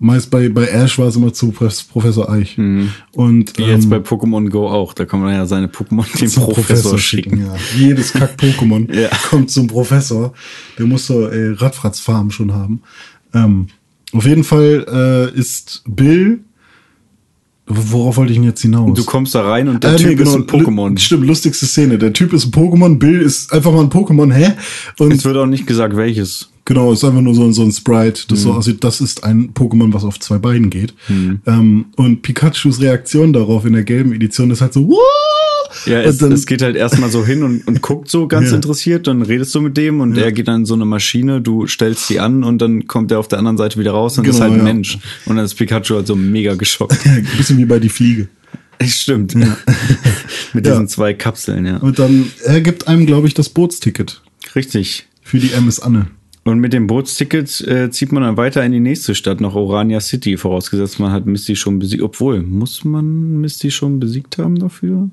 Meist 0.00 0.30
bei, 0.30 0.48
bei 0.48 0.66
Ash 0.68 0.96
war 1.00 1.08
es 1.08 1.16
immer 1.16 1.32
zu 1.32 1.50
Prof- 1.50 1.88
Professor 1.90 2.30
Eich. 2.30 2.56
Und 2.56 3.58
Wie 3.58 3.62
jetzt 3.64 3.82
ähm, 3.84 3.90
bei 3.90 3.96
Pokémon 3.96 4.48
Go 4.48 4.68
auch. 4.68 4.94
Da 4.94 5.04
kann 5.04 5.20
man 5.20 5.34
ja 5.34 5.44
seine 5.44 5.66
Pokémon 5.66 6.06
dem 6.20 6.28
zum 6.28 6.44
Professor, 6.44 6.96
schicken. 6.98 7.40
Ja. 7.40 7.56
Jedes 7.76 8.12
Kack-Pokémon 8.12 8.94
Ja. 8.94 9.08
kommt 9.28 9.50
zum 9.50 9.66
Professor. 9.66 10.34
Der 10.78 10.86
muss 10.86 11.08
so 11.08 11.26
äh, 11.26 11.50
Radfratz-Farm 11.50 12.30
schon 12.30 12.52
haben. 12.54 12.80
Ähm, 13.34 13.66
auf 14.12 14.24
jeden 14.24 14.44
Fall 14.44 14.86
äh, 15.34 15.36
ist 15.38 15.82
Bill. 15.88 16.44
Worauf 17.68 18.16
wollte 18.16 18.32
ich 18.32 18.38
denn 18.38 18.44
jetzt 18.44 18.62
hinaus? 18.62 18.96
Du 18.96 19.04
kommst 19.04 19.34
da 19.34 19.42
rein 19.42 19.68
und 19.68 19.84
der 19.84 19.92
Äh, 19.92 19.96
Typ 19.96 20.06
nee, 20.08 20.14
genau, 20.14 20.30
ist 20.30 20.36
ein 20.36 20.46
Pokémon. 20.46 20.98
Stimmt, 20.98 21.26
lustigste 21.26 21.66
Szene. 21.66 21.98
Der 21.98 22.12
Typ 22.12 22.32
ist 22.32 22.46
ein 22.46 22.50
Pokémon, 22.50 22.98
Bill 22.98 23.20
ist 23.20 23.52
einfach 23.52 23.72
mal 23.72 23.82
ein 23.82 23.90
Pokémon, 23.90 24.32
hä? 24.32 24.52
Und 24.98 25.12
Es 25.12 25.24
wird 25.24 25.36
auch 25.36 25.46
nicht 25.46 25.66
gesagt, 25.66 25.96
welches. 25.96 26.48
Genau, 26.68 26.92
ist 26.92 27.02
einfach 27.02 27.22
nur 27.22 27.34
so, 27.34 27.50
so 27.50 27.62
ein 27.62 27.72
Sprite, 27.72 28.24
das 28.28 28.40
Mhm. 28.40 28.42
so 28.42 28.52
aussieht. 28.52 28.84
Das 28.84 29.00
ist 29.00 29.24
ein 29.24 29.54
Pokémon, 29.54 29.90
was 29.94 30.04
auf 30.04 30.20
zwei 30.20 30.36
Beinen 30.36 30.68
geht. 30.68 30.92
Ähm, 31.08 31.86
und 31.96 32.20
Pikachus 32.20 32.78
Reaktion 32.82 33.32
darauf 33.32 33.64
in 33.64 33.72
der 33.72 33.84
gelben 33.84 34.12
Edition 34.12 34.50
ist 34.50 34.60
halt 34.60 34.74
so, 34.74 34.86
Wah! 34.86 34.96
Ja, 35.86 36.00
es, 36.02 36.18
dann- 36.18 36.30
es 36.32 36.44
geht 36.44 36.60
halt 36.60 36.76
erstmal 36.76 37.08
so 37.10 37.24
hin 37.24 37.42
und, 37.42 37.66
und 37.66 37.80
guckt 37.80 38.10
so 38.10 38.26
ganz 38.28 38.50
Ja. 38.50 38.56
interessiert, 38.56 39.06
dann 39.06 39.22
redest 39.22 39.54
du 39.54 39.62
mit 39.62 39.78
dem 39.78 40.02
und 40.02 40.14
er 40.18 40.30
geht 40.30 40.46
dann 40.48 40.60
in 40.60 40.66
so 40.66 40.74
eine 40.74 40.84
Maschine, 40.84 41.40
du 41.40 41.66
stellst 41.66 42.10
die 42.10 42.20
an 42.20 42.44
und 42.44 42.58
dann 42.60 42.86
kommt 42.86 43.10
er 43.12 43.18
auf 43.18 43.28
der 43.28 43.38
anderen 43.38 43.56
Seite 43.56 43.78
wieder 43.80 43.92
raus 43.92 44.18
und 44.18 44.26
ist 44.26 44.32
Genau, 44.36 44.42
halt 44.44 44.52
ein 44.52 44.58
ja. 44.58 44.64
Mensch. 44.64 44.98
Und 45.24 45.36
dann 45.36 45.44
ist 45.46 45.54
Pikachu 45.54 45.94
halt 45.94 46.06
so 46.06 46.16
mega 46.16 46.54
geschockt. 46.54 46.98
Ein 47.06 47.26
bisschen 47.38 47.56
wie 47.56 47.64
bei 47.64 47.78
die 47.78 47.88
Fliege. 47.88 48.28
Stimmt. 48.86 49.34
mit 49.34 50.66
Ja. 50.66 50.72
diesen 50.72 50.88
zwei 50.88 51.14
Kapseln, 51.14 51.64
ja. 51.64 51.78
Und 51.78 51.98
dann, 51.98 52.30
er 52.44 52.60
gibt 52.60 52.88
einem, 52.88 53.06
glaube 53.06 53.26
ich, 53.26 53.32
das 53.34 53.48
Bootsticket 53.48 54.20
Richtig. 54.54 55.06
für 55.22 55.38
die 55.38 55.52
MS 55.52 55.80
Anne. 55.80 56.08
Und 56.48 56.60
mit 56.60 56.72
dem 56.72 56.86
Bootsticket 56.86 57.60
äh, 57.68 57.90
zieht 57.90 58.10
man 58.10 58.22
dann 58.22 58.36
weiter 58.38 58.64
in 58.64 58.72
die 58.72 58.80
nächste 58.80 59.14
Stadt, 59.14 59.40
nach 59.42 59.54
Orania 59.54 60.00
City, 60.00 60.36
vorausgesetzt 60.38 60.98
man 60.98 61.12
hat 61.12 61.26
Misty 61.26 61.56
schon 61.56 61.78
besiegt. 61.78 62.02
Obwohl, 62.02 62.42
muss 62.42 62.84
man 62.84 63.40
Misty 63.40 63.70
schon 63.70 64.00
besiegt 64.00 64.38
haben 64.38 64.58
dafür? 64.58 65.10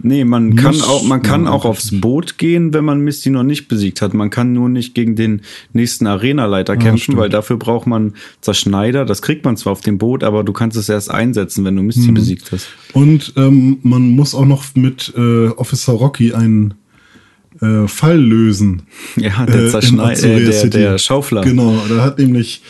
Nee, 0.00 0.24
man 0.24 0.54
kann 0.54 0.74
Muss 0.74 0.86
auch, 0.86 1.02
man 1.04 1.22
kann 1.22 1.46
auch 1.48 1.64
aufs 1.64 1.98
Boot 2.00 2.36
gehen, 2.36 2.72
wenn 2.74 2.84
man 2.84 3.00
Misty 3.00 3.30
noch 3.30 3.42
nicht 3.44 3.68
besiegt 3.68 4.02
hat. 4.02 4.12
Man 4.12 4.28
kann 4.30 4.52
nur 4.52 4.68
nicht 4.68 4.94
gegen 4.94 5.16
den 5.16 5.40
nächsten 5.72 6.06
Arenaleiter 6.06 6.76
kämpfen, 6.76 6.94
Ah, 6.94 6.98
stimmt. 6.98 7.18
weil 7.18 7.28
dafür 7.30 7.56
braucht 7.56 7.86
man 7.86 8.12
Zerschneider. 8.40 9.04
Das 9.06 9.22
kriegt 9.22 9.44
man 9.44 9.56
zwar 9.56 9.72
auf 9.72 9.80
dem 9.80 9.98
Boot, 9.98 10.22
aber 10.22 10.44
du 10.44 10.52
kannst 10.52 10.76
es 10.76 10.88
erst 10.88 11.10
einsetzen, 11.10 11.64
wenn 11.64 11.74
du 11.76 11.82
Misty 11.82 12.10
Mhm. 12.10 12.14
besiegt 12.14 12.52
hast. 12.52 12.68
Und 12.92 13.32
ähm, 13.36 13.78
man 13.82 14.10
muss 14.10 14.34
auch 14.34 14.44
noch 14.46 14.64
mit 14.74 15.12
äh, 15.16 15.46
Officer 15.48 15.92
Rocky 15.94 16.32
einen 16.34 16.74
äh, 17.84 17.88
Fall 17.88 18.18
lösen. 18.20 18.82
Ja, 19.16 19.44
Äh, 19.44 19.46
der 19.50 19.64
in 19.64 19.70
Zerschneider, 19.70 20.10
Azuria 20.12 20.36
äh, 20.50 20.68
der, 20.68 20.90
der 20.92 20.98
Schaufler. 20.98 21.40
Genau, 21.42 21.76
da 21.88 22.02
hat 22.02 22.18
nämlich 22.18 22.62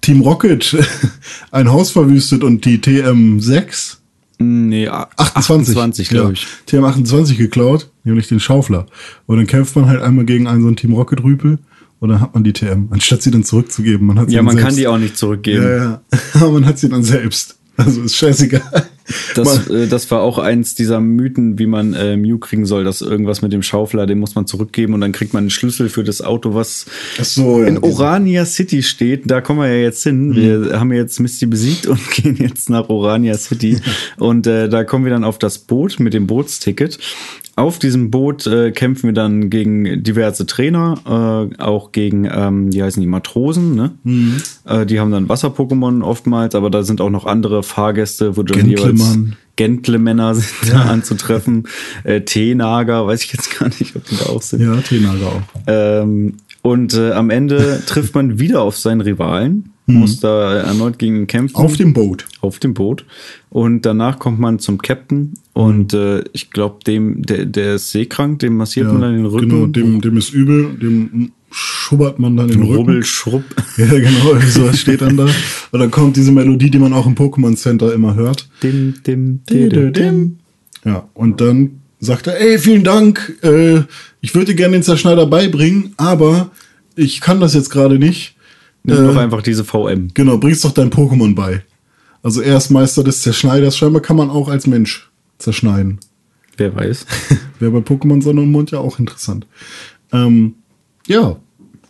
Team 0.00 0.20
Rocket 0.22 0.76
ein 1.50 1.70
Haus 1.70 1.90
verwüstet 1.90 2.42
und 2.44 2.64
die 2.64 2.78
TM6 2.78 3.96
Nee, 4.40 4.86
28, 4.88 5.76
28 5.76 6.08
glaube 6.10 6.26
ja, 6.28 6.32
ich. 6.32 6.46
TM 6.66 6.84
28 6.84 7.36
geklaut, 7.38 7.90
nämlich 8.04 8.28
den 8.28 8.38
Schaufler. 8.38 8.86
Und 9.26 9.36
dann 9.36 9.48
kämpft 9.48 9.74
man 9.74 9.86
halt 9.86 10.00
einmal 10.00 10.24
gegen 10.26 10.46
einen 10.46 10.60
so 10.60 10.68
einen 10.68 10.76
Team 10.76 10.92
Rocket 10.92 11.24
Rüpel 11.24 11.58
und 11.98 12.08
dann 12.10 12.20
hat 12.20 12.34
man 12.34 12.44
die 12.44 12.52
TM, 12.52 12.86
anstatt 12.90 13.20
sie 13.22 13.32
dann 13.32 13.42
zurückzugeben. 13.42 14.06
Man 14.06 14.16
hat 14.20 14.28
sie 14.30 14.36
Ja, 14.36 14.42
man 14.42 14.54
kann 14.54 14.66
selbst. 14.66 14.78
die 14.78 14.86
auch 14.86 14.98
nicht 14.98 15.16
zurückgeben. 15.18 15.64
Ja, 15.64 15.76
ja. 15.76 16.02
Aber 16.34 16.52
man 16.52 16.66
hat 16.66 16.78
sie 16.78 16.88
dann 16.88 17.02
selbst. 17.02 17.58
Also 17.76 18.02
ist 18.02 18.16
scheißegal. 18.16 18.86
Das, 19.34 19.68
äh, 19.68 19.86
das 19.86 20.10
war 20.10 20.22
auch 20.22 20.38
eins 20.38 20.74
dieser 20.74 21.00
Mythen, 21.00 21.58
wie 21.58 21.66
man 21.66 21.94
äh, 21.94 22.16
Mew 22.16 22.38
kriegen 22.38 22.66
soll, 22.66 22.84
dass 22.84 23.00
irgendwas 23.00 23.42
mit 23.42 23.52
dem 23.52 23.62
Schaufler, 23.62 24.06
den 24.06 24.18
muss 24.18 24.34
man 24.34 24.46
zurückgeben 24.46 24.94
und 24.94 25.00
dann 25.00 25.12
kriegt 25.12 25.32
man 25.34 25.44
einen 25.44 25.50
Schlüssel 25.50 25.88
für 25.88 26.04
das 26.04 26.22
Auto, 26.22 26.54
was 26.54 26.86
so, 27.20 27.60
ja, 27.60 27.66
in 27.66 27.78
Orania 27.78 28.44
City 28.44 28.82
steht. 28.82 29.30
Da 29.30 29.40
kommen 29.40 29.60
wir 29.60 29.68
ja 29.68 29.82
jetzt 29.82 30.02
hin. 30.02 30.34
Wir 30.34 30.78
haben 30.78 30.92
jetzt 30.92 31.18
Misty 31.20 31.46
besiegt 31.46 31.86
und 31.86 32.00
gehen 32.14 32.36
jetzt 32.36 32.70
nach 32.70 32.88
Orania 32.88 33.36
City. 33.36 33.80
und 34.18 34.46
äh, 34.46 34.68
da 34.68 34.84
kommen 34.84 35.04
wir 35.04 35.12
dann 35.12 35.24
auf 35.24 35.38
das 35.38 35.58
Boot 35.58 36.00
mit 36.00 36.14
dem 36.14 36.26
Bootsticket. 36.26 36.98
Auf 37.56 37.80
diesem 37.80 38.12
Boot 38.12 38.46
äh, 38.46 38.70
kämpfen 38.70 39.08
wir 39.08 39.14
dann 39.14 39.50
gegen 39.50 40.04
diverse 40.04 40.46
Trainer, 40.46 41.50
äh, 41.50 41.60
auch 41.60 41.90
gegen, 41.90 42.24
ähm, 42.24 42.72
wie 42.72 42.84
heißen 42.84 43.00
die, 43.00 43.08
Matrosen, 43.08 43.74
ne? 43.74 43.90
Äh, 44.64 44.86
die 44.86 45.00
haben 45.00 45.10
dann 45.10 45.28
Wasser-Pokémon 45.28 46.04
oftmals, 46.04 46.54
aber 46.54 46.70
da 46.70 46.84
sind 46.84 47.00
auch 47.00 47.10
noch 47.10 47.26
andere 47.26 47.64
Fahrgäste, 47.64 48.36
wo 48.36 48.44
du 48.44 48.54
dann 48.54 48.68
jeweils 48.68 48.97
Gentleman. 48.98 49.36
Gentlemänner 49.56 50.34
sind 50.34 50.48
da 50.70 50.82
anzutreffen. 50.82 51.68
Äh, 52.04 52.22
Teenager, 52.22 53.06
weiß 53.06 53.24
ich 53.24 53.32
jetzt 53.32 53.58
gar 53.58 53.68
nicht, 53.68 53.96
ob 53.96 54.04
die 54.04 54.16
da 54.16 54.26
auch 54.26 54.42
sind. 54.42 54.62
Ja, 54.62 54.76
Tenaga 54.76 55.26
auch. 55.26 55.42
Ähm, 55.66 56.36
und 56.62 56.94
äh, 56.94 57.12
am 57.12 57.30
Ende 57.30 57.82
trifft 57.86 58.14
man 58.14 58.38
wieder 58.38 58.62
auf 58.62 58.76
seinen 58.76 59.00
Rivalen, 59.00 59.72
muss 59.94 60.20
da 60.20 60.54
erneut 60.54 60.98
gegen 60.98 61.16
ihn 61.16 61.26
kämpfen. 61.26 61.56
Auf 61.56 61.76
dem 61.76 61.92
Boot. 61.92 62.26
auf 62.40 62.58
dem 62.58 62.74
Boot. 62.74 63.04
Und 63.50 63.86
danach 63.86 64.18
kommt 64.18 64.38
man 64.38 64.58
zum 64.58 64.78
Captain 64.78 65.34
und 65.54 65.94
äh, 65.94 66.22
ich 66.32 66.50
glaube, 66.50 66.84
dem, 66.86 67.22
der, 67.22 67.46
der 67.46 67.76
ist 67.76 67.90
seekrank, 67.90 68.40
dem 68.40 68.56
massiert 68.56 68.86
Ja, 68.86 68.92
man 68.92 69.02
dann 69.02 69.16
den 69.16 69.26
Rücken. 69.26 69.48
Genau, 69.48 69.66
dem, 69.66 70.00
dem 70.00 70.16
ist 70.18 70.32
übel, 70.34 70.74
dem 70.74 71.32
schubbert 71.50 72.18
man 72.18 72.36
dann 72.36 72.48
den 72.48 72.60
Rücken. 72.62 72.74
Rubbel, 72.74 73.04
Schrubb. 73.04 73.44
Ja, 73.78 73.86
genau, 73.86 74.38
sowas 74.48 74.78
steht 74.78 75.00
dann 75.00 75.16
da. 75.16 75.26
Und 75.70 75.80
dann 75.80 75.90
kommt 75.90 76.16
diese 76.16 76.32
Melodie, 76.32 76.70
die 76.70 76.78
man 76.78 76.92
auch 76.92 77.06
im 77.06 77.14
Pokémon 77.14 77.56
Center 77.56 77.94
immer 77.94 78.14
hört. 78.14 78.48
Dim, 78.62 78.94
dim, 79.06 79.40
dim, 79.48 79.92
dim. 79.92 80.38
Ja, 80.84 81.08
und 81.14 81.40
dann 81.40 81.80
sagt 82.00 82.26
er, 82.26 82.40
ey, 82.40 82.58
vielen 82.58 82.84
Dank, 82.84 83.38
äh, 83.42 83.82
ich 84.20 84.34
würde 84.34 84.46
dir 84.52 84.54
gerne 84.56 84.76
den 84.76 84.82
Zerschneider 84.82 85.26
beibringen, 85.26 85.94
aber 85.96 86.50
ich 86.94 87.20
kann 87.20 87.40
das 87.40 87.54
jetzt 87.54 87.70
gerade 87.70 87.98
nicht. 87.98 88.34
Nimm 88.96 89.06
doch 89.06 89.16
einfach 89.16 89.42
diese 89.42 89.64
VM. 89.64 90.08
Genau, 90.14 90.38
bringst 90.38 90.64
doch 90.64 90.72
dein 90.72 90.90
Pokémon 90.90 91.34
bei. 91.34 91.62
Also 92.22 92.40
er 92.40 92.56
ist 92.56 92.70
Meister 92.70 93.04
des 93.04 93.22
Zerschneiders. 93.22 93.76
Scheinbar 93.76 94.02
kann 94.02 94.16
man 94.16 94.30
auch 94.30 94.48
als 94.48 94.66
Mensch 94.66 95.10
zerschneiden. 95.38 96.00
Wer 96.56 96.74
weiß. 96.74 97.06
Wäre 97.60 97.72
bei 97.72 97.94
Pokémon 97.94 98.22
Sonne 98.22 98.40
und 98.40 98.50
Mond 98.50 98.70
ja 98.70 98.78
auch 98.78 98.98
interessant. 98.98 99.46
Ähm, 100.12 100.54
ja, 101.06 101.36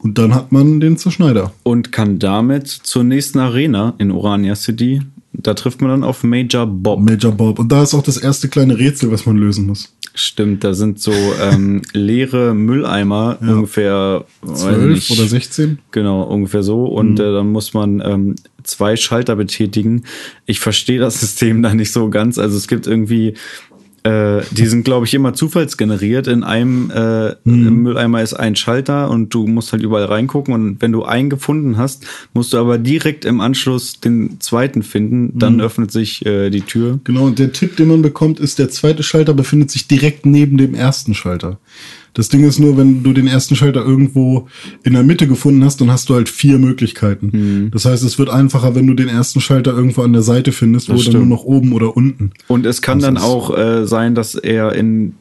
Und 0.00 0.18
dann 0.18 0.34
hat 0.34 0.52
man 0.52 0.80
den 0.80 0.96
Zerschneider. 0.96 1.52
Und 1.62 1.92
kann 1.92 2.18
damit 2.18 2.68
zur 2.68 3.04
nächsten 3.04 3.38
Arena 3.38 3.94
in 3.98 4.10
Orania 4.10 4.54
City. 4.54 5.02
Da 5.40 5.54
trifft 5.54 5.80
man 5.80 5.90
dann 5.90 6.04
auf 6.04 6.24
Major 6.24 6.66
Bob. 6.66 7.00
Major 7.00 7.32
Bob. 7.32 7.58
Und 7.58 7.70
da 7.70 7.82
ist 7.82 7.94
auch 7.94 8.02
das 8.02 8.16
erste 8.16 8.48
kleine 8.48 8.76
Rätsel, 8.78 9.10
was 9.12 9.24
man 9.24 9.36
lösen 9.36 9.66
muss. 9.66 9.94
Stimmt, 10.14 10.64
da 10.64 10.74
sind 10.74 11.00
so 11.00 11.12
ähm, 11.40 11.82
leere 11.92 12.54
Mülleimer, 12.54 13.38
Ja. 13.40 13.52
ungefähr 13.52 14.24
weiß 14.42 14.60
12 14.62 14.84
nicht, 14.94 15.10
oder 15.12 15.28
16? 15.28 15.78
Genau, 15.92 16.22
ungefähr 16.24 16.64
so. 16.64 16.86
Und 16.86 17.20
äh, 17.20 17.32
dann 17.32 17.52
muss 17.52 17.72
man 17.72 18.00
ähm, 18.04 18.34
zwei 18.64 18.96
Schalter 18.96 19.36
betätigen. 19.36 20.04
Ich 20.44 20.58
verstehe 20.58 20.98
das 20.98 21.20
System 21.20 21.62
da 21.62 21.72
nicht 21.72 21.92
so 21.92 22.10
ganz. 22.10 22.36
Also 22.38 22.56
es 22.56 22.66
gibt 22.66 22.88
irgendwie, 22.88 23.34
äh, 24.04 24.42
die 24.50 24.66
sind, 24.66 24.84
glaube 24.84 25.06
ich, 25.06 25.14
immer 25.14 25.34
zufallsgeneriert. 25.34 26.26
In 26.26 26.44
einem 26.44 26.90
äh, 26.90 27.34
im 27.44 27.82
Mülleimer 27.82 28.22
ist 28.22 28.34
ein 28.34 28.56
Schalter 28.56 29.10
und 29.10 29.34
du 29.34 29.46
musst 29.46 29.72
halt 29.72 29.82
überall 29.82 30.04
reingucken. 30.04 30.54
Und 30.54 30.80
wenn 30.80 30.92
du 30.92 31.04
einen 31.04 31.30
gefunden 31.30 31.76
hast, 31.76 32.06
musst 32.34 32.52
du 32.52 32.58
aber 32.58 32.78
direkt 32.78 33.24
im 33.24 33.40
Anschluss 33.40 34.00
den 34.00 34.40
zweiten 34.40 34.82
finden. 34.82 35.38
Dann 35.38 35.60
öffnet 35.60 35.90
sich 35.90 36.24
äh, 36.24 36.50
die 36.50 36.62
Tür. 36.62 37.00
Genau, 37.04 37.26
und 37.26 37.38
der 37.38 37.52
Tipp, 37.52 37.76
den 37.76 37.88
man 37.88 38.02
bekommt, 38.02 38.40
ist, 38.40 38.58
der 38.58 38.70
zweite 38.70 39.02
Schalter 39.02 39.34
befindet 39.34 39.70
sich 39.70 39.88
direkt 39.88 40.26
neben 40.26 40.58
dem 40.58 40.74
ersten 40.74 41.14
Schalter. 41.14 41.58
Das 42.18 42.28
Ding 42.28 42.42
ist 42.42 42.58
nur, 42.58 42.76
wenn 42.76 43.04
du 43.04 43.12
den 43.12 43.28
ersten 43.28 43.54
Schalter 43.54 43.86
irgendwo 43.86 44.48
in 44.82 44.94
der 44.94 45.04
Mitte 45.04 45.28
gefunden 45.28 45.64
hast, 45.64 45.80
dann 45.80 45.92
hast 45.92 46.08
du 46.10 46.14
halt 46.16 46.28
vier 46.28 46.58
Möglichkeiten. 46.58 47.30
Mhm. 47.32 47.70
Das 47.70 47.84
heißt, 47.84 48.02
es 48.02 48.18
wird 48.18 48.28
einfacher, 48.28 48.74
wenn 48.74 48.88
du 48.88 48.94
den 48.94 49.06
ersten 49.06 49.40
Schalter 49.40 49.72
irgendwo 49.72 50.02
an 50.02 50.12
der 50.12 50.22
Seite 50.22 50.50
findest, 50.50 50.88
wo 50.88 50.94
Das 50.94 51.04
dann 51.04 51.12
nur 51.12 51.20
stimmt. 51.22 51.30
noch 51.30 51.44
oben 51.44 51.72
oder 51.72 51.96
unten. 51.96 52.32
Und 52.48 52.66
es 52.66 52.82
kann 52.82 52.98
Das 52.98 53.06
dann 53.06 53.18
auch 53.18 53.56
äh, 53.56 53.86
sein, 53.86 54.16
dass 54.16 54.34
er 54.34 54.74
in, 54.74 55.14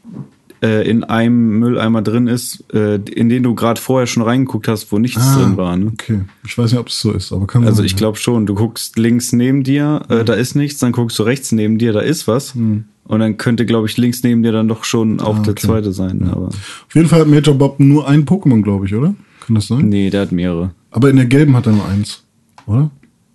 äh, 0.62 0.88
in 0.88 1.04
einem 1.04 1.58
Mülleimer 1.58 2.02
drin 2.02 2.26
ist, 2.26 2.64
äh, 2.72 2.96
in 2.96 3.28
den 3.28 3.42
du 3.42 3.54
gerade 3.54 3.80
vorher 3.80 4.06
schon 4.06 4.22
reingeguckt 4.22 4.68
hast, 4.68 4.90
wo 4.92 4.98
nichts 4.98 5.34
drin 5.34 5.56
war. 5.56 5.76
Ne? 5.76 5.86
Ah, 5.88 5.92
Okay, 5.92 6.20
ich 6.44 6.56
weiß 6.58 6.72
nicht, 6.72 6.80
ob 6.80 6.88
es 6.88 7.00
so 7.00 7.12
ist, 7.12 7.32
aber 7.32 7.46
kann 7.46 7.64
Also 7.64 7.76
sein, 7.76 7.86
ich 7.86 7.92
ja. 7.92 7.98
glaube 7.98 8.18
schon, 8.18 8.46
du 8.46 8.54
guckst 8.54 8.98
links 8.98 9.32
neben 9.32 9.62
dir, 9.64 10.02
äh, 10.08 10.24
da 10.24 10.34
ist 10.34 10.54
nichts, 10.54 10.78
dann 10.80 10.92
guckst 10.92 11.18
du 11.18 11.22
rechts 11.22 11.52
neben 11.52 11.78
dir, 11.78 11.92
da 11.92 12.00
ist 12.00 12.26
was. 12.28 12.54
Und 12.54 12.84
dann 13.20 13.36
könnte, 13.38 13.64
glaube 13.66 13.86
ich, 13.86 13.96
links 13.96 14.22
neben 14.22 14.42
dir 14.42 14.52
dann 14.52 14.68
doch 14.68 14.84
schon 14.84 15.20
auch 15.20 15.38
der 15.38 15.52
okay. 15.52 15.66
zweite 15.66 15.92
sein. 15.92 16.28
Aber 16.30 16.48
Auf 16.48 16.94
jeden 16.94 17.08
Fall 17.08 17.20
hat 17.20 17.28
Major 17.28 17.54
Bob 17.54 17.80
nur 17.80 18.06
ein 18.08 18.24
Pokémon, 18.26 18.62
glaube 18.62 18.86
ich, 18.86 18.94
oder? 18.94 19.14
Kann 19.40 19.54
das 19.54 19.68
sein? 19.68 19.88
nee, 19.88 20.10
der 20.10 20.22
hat 20.22 20.32
mehrere. 20.32 20.72
Aber 20.90 21.08
in 21.08 21.16
der 21.16 21.24
gelben 21.26 21.56
hat 21.56 21.66
er 21.66 21.72
nur 21.72 21.86
eins, 21.88 22.22
oder? 22.66 22.90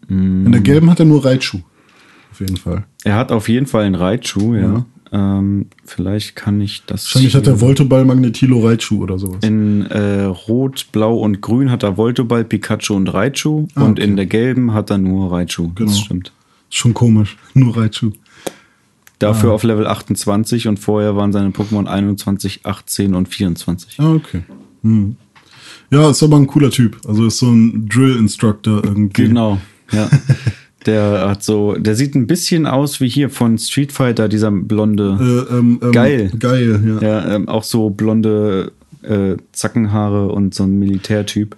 In 0.09 0.51
der 0.51 0.61
gelben 0.61 0.89
hat 0.91 0.99
er 0.99 1.05
nur 1.05 1.23
Raichu. 1.25 1.59
Auf 2.31 2.39
jeden 2.39 2.57
Fall. 2.57 2.85
Er 3.03 3.15
hat 3.15 3.31
auf 3.31 3.47
jeden 3.49 3.65
Fall 3.67 3.83
einen 3.83 3.95
Raichu, 3.95 4.55
ja. 4.55 4.85
Ähm, 5.15 5.67
vielleicht 5.85 6.35
kann 6.35 6.59
ich 6.59 6.83
das. 6.87 7.05
Wahrscheinlich 7.05 7.35
hat 7.35 7.45
er 7.45 7.61
Voltoball 7.61 8.03
Magnetilo 8.03 8.65
Raichu 8.65 9.03
oder 9.03 9.19
sowas. 9.19 9.43
In 9.43 9.85
äh, 9.85 10.23
Rot, 10.23 10.87
Blau 10.91 11.17
und 11.19 11.39
Grün 11.39 11.69
hat 11.69 11.83
er 11.83 11.97
Voltoball, 11.97 12.43
Pikachu 12.43 12.95
und 12.95 13.13
Raichu. 13.13 13.67
Ah, 13.75 13.83
und 13.83 13.99
okay. 13.99 14.03
in 14.09 14.15
der 14.15 14.25
gelben 14.25 14.73
hat 14.73 14.89
er 14.89 14.97
nur 14.97 15.31
Raichu. 15.31 15.71
Genau. 15.75 15.89
Das 15.89 15.99
stimmt. 15.99 16.31
Schon 16.71 16.95
komisch. 16.95 17.37
Nur 17.53 17.77
Raichu. 17.77 18.11
Dafür 19.19 19.51
Ah. 19.51 19.53
auf 19.53 19.63
Level 19.63 19.85
28 19.85 20.67
und 20.67 20.79
vorher 20.79 21.15
waren 21.15 21.31
seine 21.31 21.49
Pokémon 21.49 21.85
21, 21.85 22.65
18 22.65 23.13
und 23.13 23.29
24. 23.29 23.99
Ah, 23.99 24.13
okay. 24.13 24.41
Hm. 24.81 25.15
Ja, 25.91 26.09
ist 26.09 26.23
aber 26.23 26.37
ein 26.37 26.47
cooler 26.47 26.71
Typ. 26.71 26.99
Also 27.07 27.27
ist 27.27 27.37
so 27.37 27.51
ein 27.51 27.87
Drill-Instructor 27.87 28.83
irgendwie. 28.83 29.27
Genau, 29.27 29.59
ja. 29.91 30.09
Der 30.85 31.29
hat 31.29 31.43
so, 31.43 31.73
der 31.75 31.95
sieht 31.95 32.15
ein 32.15 32.27
bisschen 32.27 32.65
aus 32.67 32.99
wie 32.99 33.07
hier 33.07 33.29
von 33.29 33.57
Street 33.57 33.91
Fighter, 33.91 34.27
dieser 34.27 34.51
blonde, 34.51 35.17
Äh, 35.49 35.55
ähm, 35.57 35.79
ähm, 35.81 35.91
Geil. 35.91 36.31
Geil, 36.39 36.79
ja. 37.01 37.07
ja, 37.07 37.35
ähm, 37.35 37.47
auch 37.47 37.63
so 37.63 37.89
blonde 37.89 38.71
äh, 39.01 39.35
Zackenhaare 39.51 40.29
und 40.29 40.53
so 40.53 40.63
ein 40.63 40.79
Militärtyp. 40.79 41.55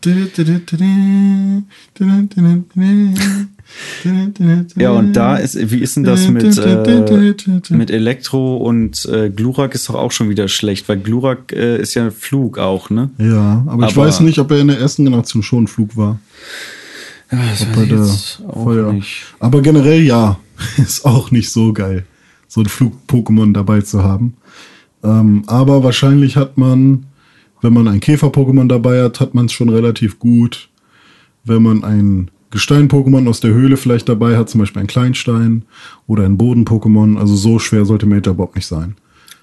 Ja, 4.77 4.91
und 4.91 5.14
da 5.14 5.38
ist, 5.38 5.72
wie 5.72 5.80
ist 5.80 5.95
denn 5.95 6.03
das 6.03 6.27
mit, 6.30 6.43
äh, 6.57 7.34
mit 7.72 7.89
Elektro 7.91 8.57
und 8.57 9.06
äh, 9.06 9.30
Glurak 9.30 9.73
ist 9.76 9.89
doch 9.89 9.95
auch 9.95 10.11
schon 10.11 10.30
wieder 10.30 10.47
schlecht, 10.47 10.88
weil 10.88 10.97
Glurak 10.99 11.52
äh, 11.52 11.81
ist 11.81 11.93
ja 11.95 12.11
Flug 12.11 12.57
auch, 12.60 12.89
ne? 12.89 13.10
Ja, 13.18 13.64
aber, 13.68 13.88
ich 13.88 13.93
Aber- 13.97 14.06
weiß 14.07 14.19
nicht, 14.22 14.39
ob 14.39 14.52
er 14.52 14.60
in 14.60 14.68
der 14.68 14.80
ersten 14.80 15.06
Generation 15.06 15.41
schon 15.43 15.68
Flug 15.68 15.97
war. 15.97 16.19
Ja, 17.35 17.49
das 17.49 17.61
Ob 17.61 17.77
er 17.77 17.85
da 18.47 18.53
Feuer. 18.63 18.95
Aber 19.39 19.61
generell 19.61 20.01
ja, 20.01 20.39
ist 20.77 21.05
auch 21.05 21.31
nicht 21.31 21.51
so 21.51 21.73
geil, 21.73 22.05
so 22.47 22.61
ein 22.61 22.67
Flug-Pokémon 22.67 23.53
dabei 23.53 23.81
zu 23.81 24.03
haben. 24.03 24.35
Ähm, 25.03 25.43
aber 25.47 25.83
wahrscheinlich 25.83 26.35
hat 26.37 26.57
man, 26.57 27.05
wenn 27.61 27.73
man 27.73 27.87
ein 27.87 27.99
Käfer-Pokémon 27.99 28.67
dabei 28.67 29.03
hat, 29.03 29.19
hat 29.19 29.33
man 29.35 29.45
es 29.45 29.51
schon 29.53 29.69
relativ 29.69 30.19
gut. 30.19 30.69
Wenn 31.43 31.61
man 31.61 31.83
ein 31.83 32.31
Gestein-Pokémon 32.51 33.27
aus 33.27 33.39
der 33.41 33.51
Höhle 33.53 33.77
vielleicht 33.77 34.07
dabei 34.09 34.37
hat, 34.37 34.49
zum 34.49 34.61
Beispiel 34.61 34.81
ein 34.81 34.87
Kleinstein 34.87 35.63
oder 36.07 36.23
ein 36.23 36.37
Boden-Pokémon, 36.37 37.17
also 37.19 37.35
so 37.35 37.59
schwer 37.59 37.85
sollte 37.85 38.05
Major 38.05 38.33
Bob 38.33 38.55
nicht 38.55 38.65
sein. 38.65 38.95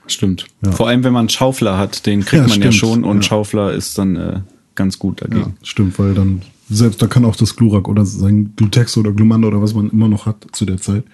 Stimmt. 0.09 0.47
Vor 0.73 0.89
allem, 0.89 1.05
wenn 1.05 1.13
man 1.13 1.21
einen 1.21 1.29
Schaufler 1.29 1.79
hat, 1.79 2.07
den 2.07 2.25
kriegt 2.25 2.43
Ja, 2.43 2.49
man 2.49 2.61
ja 2.61 2.73
stimmt. 2.73 2.75
schon 2.75 3.05
und 3.05 3.17
Ja. 3.19 3.23
Schaufler 3.23 3.73
ist 3.73 3.99
dann 3.99 4.17
äh, 4.17 4.41
ganz 4.75 4.99
gut 4.99 5.21
Ja, 5.21 5.29
dagegen. 5.29 5.55
stimmt, 5.63 5.97
weil 5.99 6.15
dann 6.15 6.43
selbst 6.71 7.03
da 7.03 7.07
kann 7.07 7.25
auch 7.25 7.37
das 7.37 7.57
Glurak 7.57 7.89
oder 7.89 8.05
sein 8.07 8.53
Glutex 8.57 8.97
oder 8.97 9.13
Glumanda 9.13 9.49
oder 9.49 9.61
was 9.63 9.75
man 9.75 9.91
immer 9.91 10.09
noch 10.09 10.27
hat 10.27 10.47
zu 10.53 10.65
der 10.65 10.79
Zeit, 10.79 11.05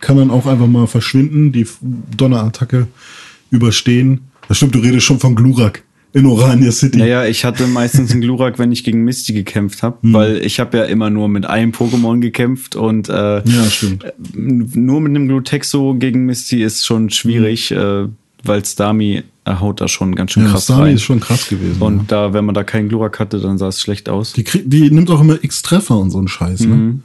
kann 0.00 0.16
dann 0.16 0.30
auch 0.30 0.46
einfach 0.46 0.66
mal 0.66 0.86
verschwinden, 0.86 1.52
die 1.52 1.66
Donnerattacke 2.16 2.86
überstehen. 3.50 4.20
Das 4.48 4.56
stimmt, 4.58 4.74
du 4.74 4.78
redest 4.80 5.06
schon 5.06 5.18
von 5.20 5.34
Glurak 5.34 5.82
in 6.12 6.26
Orania 6.26 6.70
City. 6.70 6.98
Naja, 6.98 7.24
ich 7.26 7.44
hatte 7.44 7.66
meistens 7.66 8.12
einen 8.12 8.20
Glurak, 8.20 8.58
wenn 8.58 8.70
ich 8.70 8.84
gegen 8.84 9.02
Misty 9.04 9.32
gekämpft 9.32 9.82
habe, 9.82 9.98
Hm. 10.02 10.12
weil 10.12 10.36
ich 10.44 10.60
habe 10.60 10.78
ja 10.78 10.84
immer 10.84 11.10
nur 11.10 11.28
mit 11.28 11.44
einem 11.44 11.72
Pokémon 11.72 12.20
gekämpft 12.20 12.76
und 12.76 13.08
äh, 13.08 13.12
Ja, 13.44 13.64
stimmt. 13.70 14.04
nur 14.32 15.00
mit 15.00 15.10
einem 15.10 15.26
Glutexo 15.28 15.94
gegen 15.98 16.24
Misty 16.26 16.62
ist 16.62 16.84
schon 16.86 17.10
schwierig, 17.10 17.72
äh, 17.72 18.06
weil 18.44 18.64
Stami 18.64 19.22
haut 19.46 19.80
da 19.80 19.88
schon 19.88 20.14
ganz 20.14 20.32
schön 20.32 20.44
Ja, 20.44 20.50
krass 20.52 20.64
Stami 20.64 20.82
rein. 20.82 20.94
ist 20.94 21.02
schon 21.02 21.20
krass 21.20 21.48
gewesen. 21.48 21.80
und 21.82 21.96
ja. 21.98 22.04
da, 22.08 22.32
wenn 22.32 22.44
man 22.44 22.54
da 22.54 22.64
keinen 22.64 22.88
Glurak 22.88 23.18
hatte, 23.20 23.38
dann 23.40 23.58
sah 23.58 23.68
es 23.68 23.80
schlecht 23.80 24.08
aus. 24.08 24.32
die, 24.32 24.44
krieg, 24.44 24.62
die 24.66 24.90
nimmt 24.90 25.10
auch 25.10 25.20
immer 25.20 25.42
X-Treffer 25.42 25.96
und 25.98 26.10
so 26.10 26.18
einen 26.18 26.28
Scheiß. 26.28 26.60
Mhm. 26.60 26.70
Ne? 26.70 26.98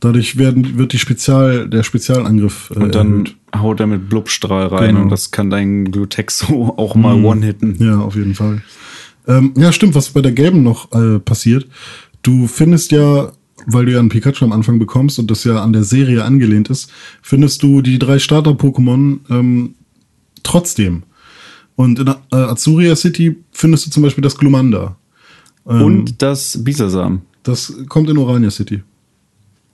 Dadurch 0.00 0.38
werden, 0.38 0.78
wird 0.78 0.92
die 0.94 0.98
Spezial, 0.98 1.68
der 1.68 1.82
Spezialangriff 1.82 2.72
äh, 2.74 2.78
Und 2.78 2.94
dann 2.94 3.12
erhöht. 3.12 3.36
haut 3.56 3.80
er 3.80 3.86
mit 3.86 4.08
Blubstrahl 4.08 4.66
rein 4.68 4.88
Genau. 4.90 5.02
und 5.02 5.08
das 5.10 5.30
kann 5.30 5.50
dein 5.50 5.90
Glutexo 5.92 6.74
auch 6.76 6.94
mal 6.94 7.22
one-hitten. 7.22 7.76
Ja, 7.78 7.98
auf 8.00 8.16
jeden 8.16 8.34
Fall. 8.34 8.62
Ähm, 9.28 9.52
ja, 9.56 9.70
stimmt, 9.72 9.94
was 9.94 10.08
bei 10.10 10.22
der 10.22 10.32
gelben 10.32 10.62
noch 10.62 10.90
äh, 10.92 11.18
passiert. 11.18 11.66
Du 12.22 12.46
findest 12.46 12.92
ja, 12.92 13.30
weil 13.66 13.84
du 13.84 13.92
ja 13.92 13.98
einen 13.98 14.08
Pikachu 14.08 14.44
am 14.46 14.52
Anfang 14.52 14.78
bekommst 14.78 15.18
und 15.18 15.30
das 15.30 15.44
ja 15.44 15.62
an 15.62 15.74
der 15.74 15.84
Serie 15.84 16.24
angelehnt 16.24 16.70
ist, 16.70 16.90
findest 17.22 17.62
du 17.62 17.82
die 17.82 17.98
drei 17.98 18.18
Starter-Pokémon 18.18 19.18
ähm, 19.28 19.74
trotzdem. 20.42 21.02
Und 21.76 21.98
in 21.98 22.08
äh, 22.08 22.14
Azuria 22.30 22.94
City 22.96 23.36
findest 23.52 23.86
du 23.86 23.90
zum 23.90 24.02
Beispiel 24.02 24.22
das 24.22 24.36
Glumanda. 24.36 24.96
Ähm, 25.66 25.82
Und 25.82 26.22
das 26.22 26.62
Bisasam. 26.62 27.22
das 27.42 27.72
kommt 27.88 28.10
in 28.10 28.18
Orania 28.18 28.50
City. 28.50 28.82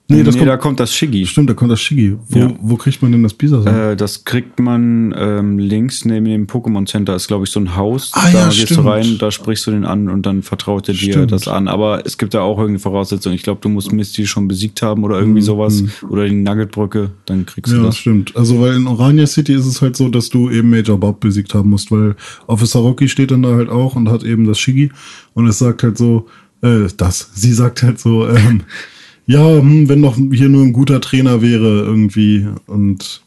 Nee, 0.09 0.23
das 0.23 0.35
nee, 0.35 0.39
kommt, 0.39 0.49
da 0.49 0.55
kommt 0.57 0.79
das 0.79 0.93
Shiggy. 0.93 1.25
stimmt, 1.25 1.49
da 1.49 1.53
kommt 1.53 1.69
das 1.69 1.81
Shigi. 1.81 2.15
Wo, 2.29 2.39
Ja. 2.39 2.53
wo 2.61 2.77
kriegt 2.77 3.01
man 3.01 3.11
denn 3.11 3.23
das 3.23 3.33
Bisasam? 3.33 3.75
Äh, 3.75 3.95
das 3.97 4.23
kriegt 4.23 4.57
man 4.57 5.13
ähm, 5.17 5.59
links 5.59 6.05
neben 6.05 6.25
dem 6.25 6.47
Pokémon 6.47 6.85
Center 6.89 7.13
ist, 7.15 7.27
glaube 7.27 7.43
ich, 7.43 7.49
so 7.51 7.59
ein 7.59 7.75
Haus. 7.75 8.11
Ah, 8.13 8.29
da 8.31 8.39
ja, 8.39 8.45
gehst 8.47 8.59
stimmt. 8.61 8.79
du 8.85 8.87
rein, 8.89 9.17
da 9.19 9.31
sprichst 9.31 9.67
du 9.67 9.71
den 9.71 9.83
an 9.83 10.07
und 10.09 10.25
dann 10.25 10.43
vertraut 10.43 10.87
er 10.87 10.93
dir 10.93 11.11
Stimmt. 11.11 11.33
das 11.33 11.49
an. 11.49 11.67
Aber 11.67 12.05
es 12.05 12.17
gibt 12.17 12.33
da 12.33 12.39
auch 12.39 12.57
irgendeine 12.57 12.79
Voraussetzung. 12.79 13.33
Ich 13.33 13.43
glaube, 13.43 13.59
du 13.61 13.67
musst 13.67 13.91
Misty 13.91 14.25
schon 14.27 14.47
besiegt 14.47 14.81
haben 14.81 15.03
oder 15.03 15.17
Mhm. 15.17 15.23
irgendwie 15.23 15.41
sowas. 15.41 15.83
Oder 16.09 16.29
die 16.29 16.35
Nuggetbrücke, 16.35 17.09
dann 17.25 17.45
kriegst 17.45 17.73
du 17.73 17.77
Ja, 17.77 17.83
das. 17.83 17.97
stimmt. 17.97 18.33
Also, 18.37 18.61
weil 18.61 18.75
in 18.77 18.87
Orania 18.87 19.27
City 19.27 19.53
ist 19.55 19.65
es 19.65 19.81
halt 19.81 19.97
so, 19.97 20.07
dass 20.07 20.29
du 20.29 20.49
eben 20.49 20.69
Major 20.69 20.97
Bob 20.97 21.19
besiegt 21.19 21.53
haben 21.53 21.69
musst, 21.69 21.91
weil 21.91 22.15
Officer 22.47 22.79
Rocky 22.79 23.09
steht 23.09 23.31
dann 23.31 23.41
da 23.43 23.49
halt 23.55 23.67
auch 23.69 23.97
und 23.97 24.07
hat 24.09 24.23
eben 24.23 24.47
das 24.47 24.57
Shigi 24.57 24.89
und 25.33 25.47
es 25.47 25.59
sagt 25.59 25.83
halt 25.83 25.97
so, 25.97 26.27
äh, 26.61 26.87
das, 26.95 27.29
sie 27.33 27.51
sagt 27.51 27.83
halt 27.83 27.99
so, 27.99 28.25
ähm, 28.29 28.61
ja, 29.27 29.57
hm, 29.59 29.87
wenn 29.89 30.01
doch 30.01 30.15
hier 30.15 30.49
nur 30.49 30.63
ein 30.63 30.73
guter 30.73 30.99
Trainer 31.01 31.41
wäre 31.41 31.81
irgendwie 31.83 32.47
und 32.65 33.21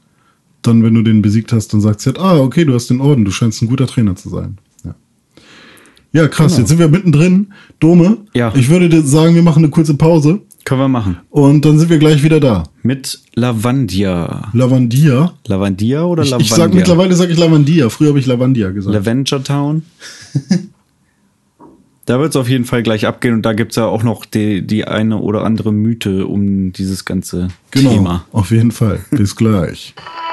dann, 0.62 0.82
wenn 0.82 0.94
du 0.94 1.02
den 1.02 1.22
besiegt 1.22 1.52
hast, 1.52 1.72
dann 1.72 1.80
sagt 1.80 2.00
sie 2.00 2.10
halt, 2.10 2.18
ah, 2.18 2.38
okay, 2.38 2.64
du 2.64 2.74
hast 2.74 2.90
den 2.90 3.00
Orden, 3.00 3.24
du 3.24 3.30
scheinst 3.30 3.62
ein 3.62 3.68
guter 3.68 3.86
Trainer 3.86 4.14
zu 4.16 4.28
sein. 4.28 4.58
Ja, 4.84 4.94
ja 6.12 6.28
krass, 6.28 6.52
Genau. 6.52 6.60
jetzt 6.60 6.68
sind 6.68 6.78
wir 6.78 6.88
mittendrin. 6.88 7.52
Dome, 7.78 8.18
Ja. 8.34 8.52
ich 8.54 8.68
würde 8.68 8.88
dir 8.90 9.02
sagen, 9.02 9.34
wir 9.34 9.42
machen 9.42 9.62
eine 9.64 9.70
kurze 9.70 9.94
Pause 9.94 10.40
Können 10.64 10.80
wir 10.82 10.88
machen. 10.88 11.16
und 11.30 11.64
dann 11.64 11.78
sind 11.78 11.88
wir 11.88 11.98
gleich 11.98 12.22
wieder 12.22 12.40
da. 12.40 12.64
Mit 12.82 13.20
Lavandia. 13.34 14.50
Lavandia. 14.52 15.32
Lavandia 15.46 16.04
oder 16.04 16.24
Ich, 16.24 16.30
Lavandia? 16.30 16.44
ich 16.50 16.58
sag 16.58 16.74
mittlerweile 16.74 17.14
sage 17.16 17.32
ich 17.32 17.38
Lavandia. 17.38 17.88
Früher 17.88 18.08
habe 18.10 18.18
ich 18.18 18.26
Lavandia 18.26 18.70
gesagt. 18.70 18.92
Lavender 18.94 19.42
Town. 19.42 19.82
da 22.10 22.18
wird 22.18 22.30
es 22.30 22.36
auf 22.36 22.48
jeden 22.48 22.64
Fall 22.64 22.82
gleich 22.82 23.06
abgehen 23.06 23.34
und 23.34 23.42
da 23.42 23.52
gibt 23.52 23.70
es 23.70 23.76
ja 23.76 23.86
auch 23.86 24.02
noch 24.02 24.24
die, 24.24 24.66
die 24.66 24.84
eine 24.84 25.18
oder 25.18 25.44
andere 25.44 25.72
Mythe 25.72 26.26
um 26.26 26.72
dieses 26.72 27.04
ganze 27.04 27.48
genau. 27.70 27.90
Thema. 27.90 28.26
Auf 28.32 28.50
jeden 28.50 28.72
Fall. 28.72 28.98
Bis 29.12 29.36
gleich. 29.36 29.94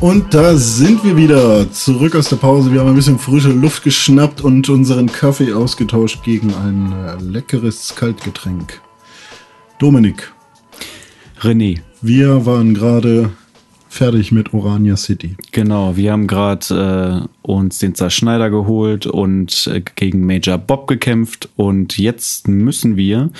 Und 0.00 0.32
da 0.32 0.56
sind 0.56 1.04
wir 1.04 1.14
wieder 1.14 1.70
zurück 1.72 2.16
aus 2.16 2.30
der 2.30 2.36
Pause. 2.36 2.72
Wir 2.72 2.80
haben 2.80 2.88
ein 2.88 2.94
bisschen 2.94 3.18
frische 3.18 3.50
Luft 3.52 3.82
geschnappt 3.82 4.40
und 4.40 4.66
unseren 4.70 5.12
Kaffee 5.12 5.52
ausgetauscht 5.52 6.22
gegen 6.24 6.54
ein 6.54 6.92
äh, 6.92 7.22
leckeres 7.22 7.94
Kaltgetränk. 7.94 8.80
Dominik. 9.78 10.32
René. 11.42 11.80
Wir 12.00 12.46
waren 12.46 12.72
gerade 12.72 13.30
fertig 13.90 14.32
mit 14.32 14.54
Orania 14.54 14.96
City. 14.96 15.36
Genau, 15.52 15.96
wir 15.96 16.12
haben 16.12 16.26
gerade 16.26 17.28
äh, 17.44 17.46
uns 17.46 17.78
den 17.78 17.94
Zerschneider 17.94 18.48
geholt 18.48 19.04
und 19.04 19.66
äh, 19.66 19.82
gegen 19.82 20.24
Major 20.24 20.56
Bob 20.56 20.86
gekämpft 20.86 21.50
und 21.56 21.98
jetzt 21.98 22.48
müssen 22.48 22.96
wir 22.96 23.30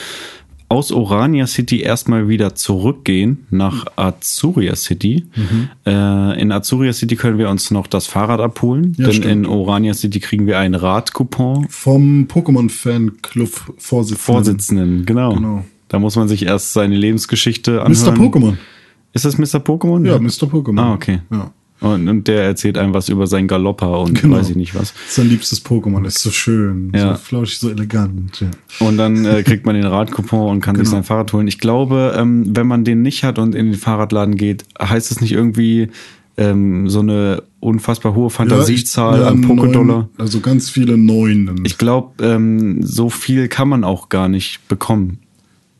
aus 0.70 0.92
Orania 0.92 1.48
City 1.48 1.80
erstmal 1.80 2.28
wieder 2.28 2.54
zurückgehen 2.54 3.44
nach 3.50 3.86
Azuria 3.96 4.76
City. 4.76 5.26
Mhm. 5.34 5.68
Äh, 5.84 6.40
in 6.40 6.52
Azuria 6.52 6.92
City 6.92 7.16
können 7.16 7.38
wir 7.38 7.50
uns 7.50 7.72
noch 7.72 7.88
das 7.88 8.06
Fahrrad 8.06 8.40
abholen, 8.40 8.94
ja, 8.96 9.06
denn 9.06 9.14
stimmt. 9.14 9.32
in 9.32 9.46
Orania 9.46 9.94
City 9.94 10.20
kriegen 10.20 10.46
wir 10.46 10.58
ein 10.58 10.76
Radcoupon. 10.76 11.66
Vom 11.68 12.28
Pokémon-Fanclub 12.28 13.50
Vorsitzenden. 13.78 14.16
Vorsitzenden, 14.16 15.06
genau. 15.06 15.34
genau. 15.34 15.64
Da 15.88 15.98
muss 15.98 16.14
man 16.14 16.28
sich 16.28 16.46
erst 16.46 16.72
seine 16.72 16.94
Lebensgeschichte 16.94 17.82
anhören. 17.82 18.14
Mr. 18.14 18.22
Pokémon. 18.22 18.56
Ist 19.12 19.24
das 19.24 19.38
Mr. 19.38 19.58
Pokémon? 19.58 20.06
Ja, 20.06 20.20
Mr. 20.20 20.46
Pokémon. 20.46 20.80
Ah, 20.80 20.94
okay. 20.94 21.20
Ja. 21.32 21.50
Und, 21.80 22.08
und, 22.08 22.28
der 22.28 22.42
erzählt 22.42 22.76
einem 22.76 22.92
was 22.92 23.08
über 23.08 23.26
seinen 23.26 23.48
Galopper 23.48 24.00
und 24.00 24.20
genau. 24.20 24.36
weiß 24.36 24.50
ich 24.50 24.56
nicht 24.56 24.74
was. 24.74 24.92
Sein 25.08 25.30
liebstes 25.30 25.64
Pokémon 25.64 26.06
ist 26.06 26.18
so 26.18 26.30
schön, 26.30 26.92
ja. 26.94 27.14
so 27.14 27.20
flauschig, 27.20 27.58
so 27.58 27.70
elegant. 27.70 28.40
Ja. 28.40 28.50
Und 28.86 28.98
dann 28.98 29.24
äh, 29.24 29.42
kriegt 29.42 29.64
man 29.64 29.74
den 29.74 29.86
Radcoupon 29.86 30.50
und 30.50 30.60
kann 30.60 30.74
genau. 30.74 30.84
sich 30.84 30.90
sein 30.90 31.04
Fahrrad 31.04 31.32
holen. 31.32 31.48
Ich 31.48 31.58
glaube, 31.58 32.14
ähm, 32.18 32.44
wenn 32.54 32.66
man 32.66 32.84
den 32.84 33.00
nicht 33.00 33.24
hat 33.24 33.38
und 33.38 33.54
in 33.54 33.66
den 33.66 33.74
Fahrradladen 33.76 34.36
geht, 34.36 34.64
heißt 34.78 35.10
es 35.10 35.22
nicht 35.22 35.32
irgendwie 35.32 35.88
ähm, 36.36 36.88
so 36.88 37.00
eine 37.00 37.42
unfassbar 37.60 38.14
hohe 38.14 38.30
Fantasiezahl 38.30 39.20
ja, 39.20 39.28
an 39.28 39.44
Pokédollar. 39.44 40.08
Also 40.18 40.40
ganz 40.40 40.70
viele 40.70 40.96
Neunen. 40.96 41.62
Ich 41.64 41.78
glaube, 41.78 42.24
ähm, 42.24 42.82
so 42.82 43.10
viel 43.10 43.48
kann 43.48 43.68
man 43.68 43.84
auch 43.84 44.08
gar 44.08 44.28
nicht 44.28 44.66
bekommen. 44.68 45.18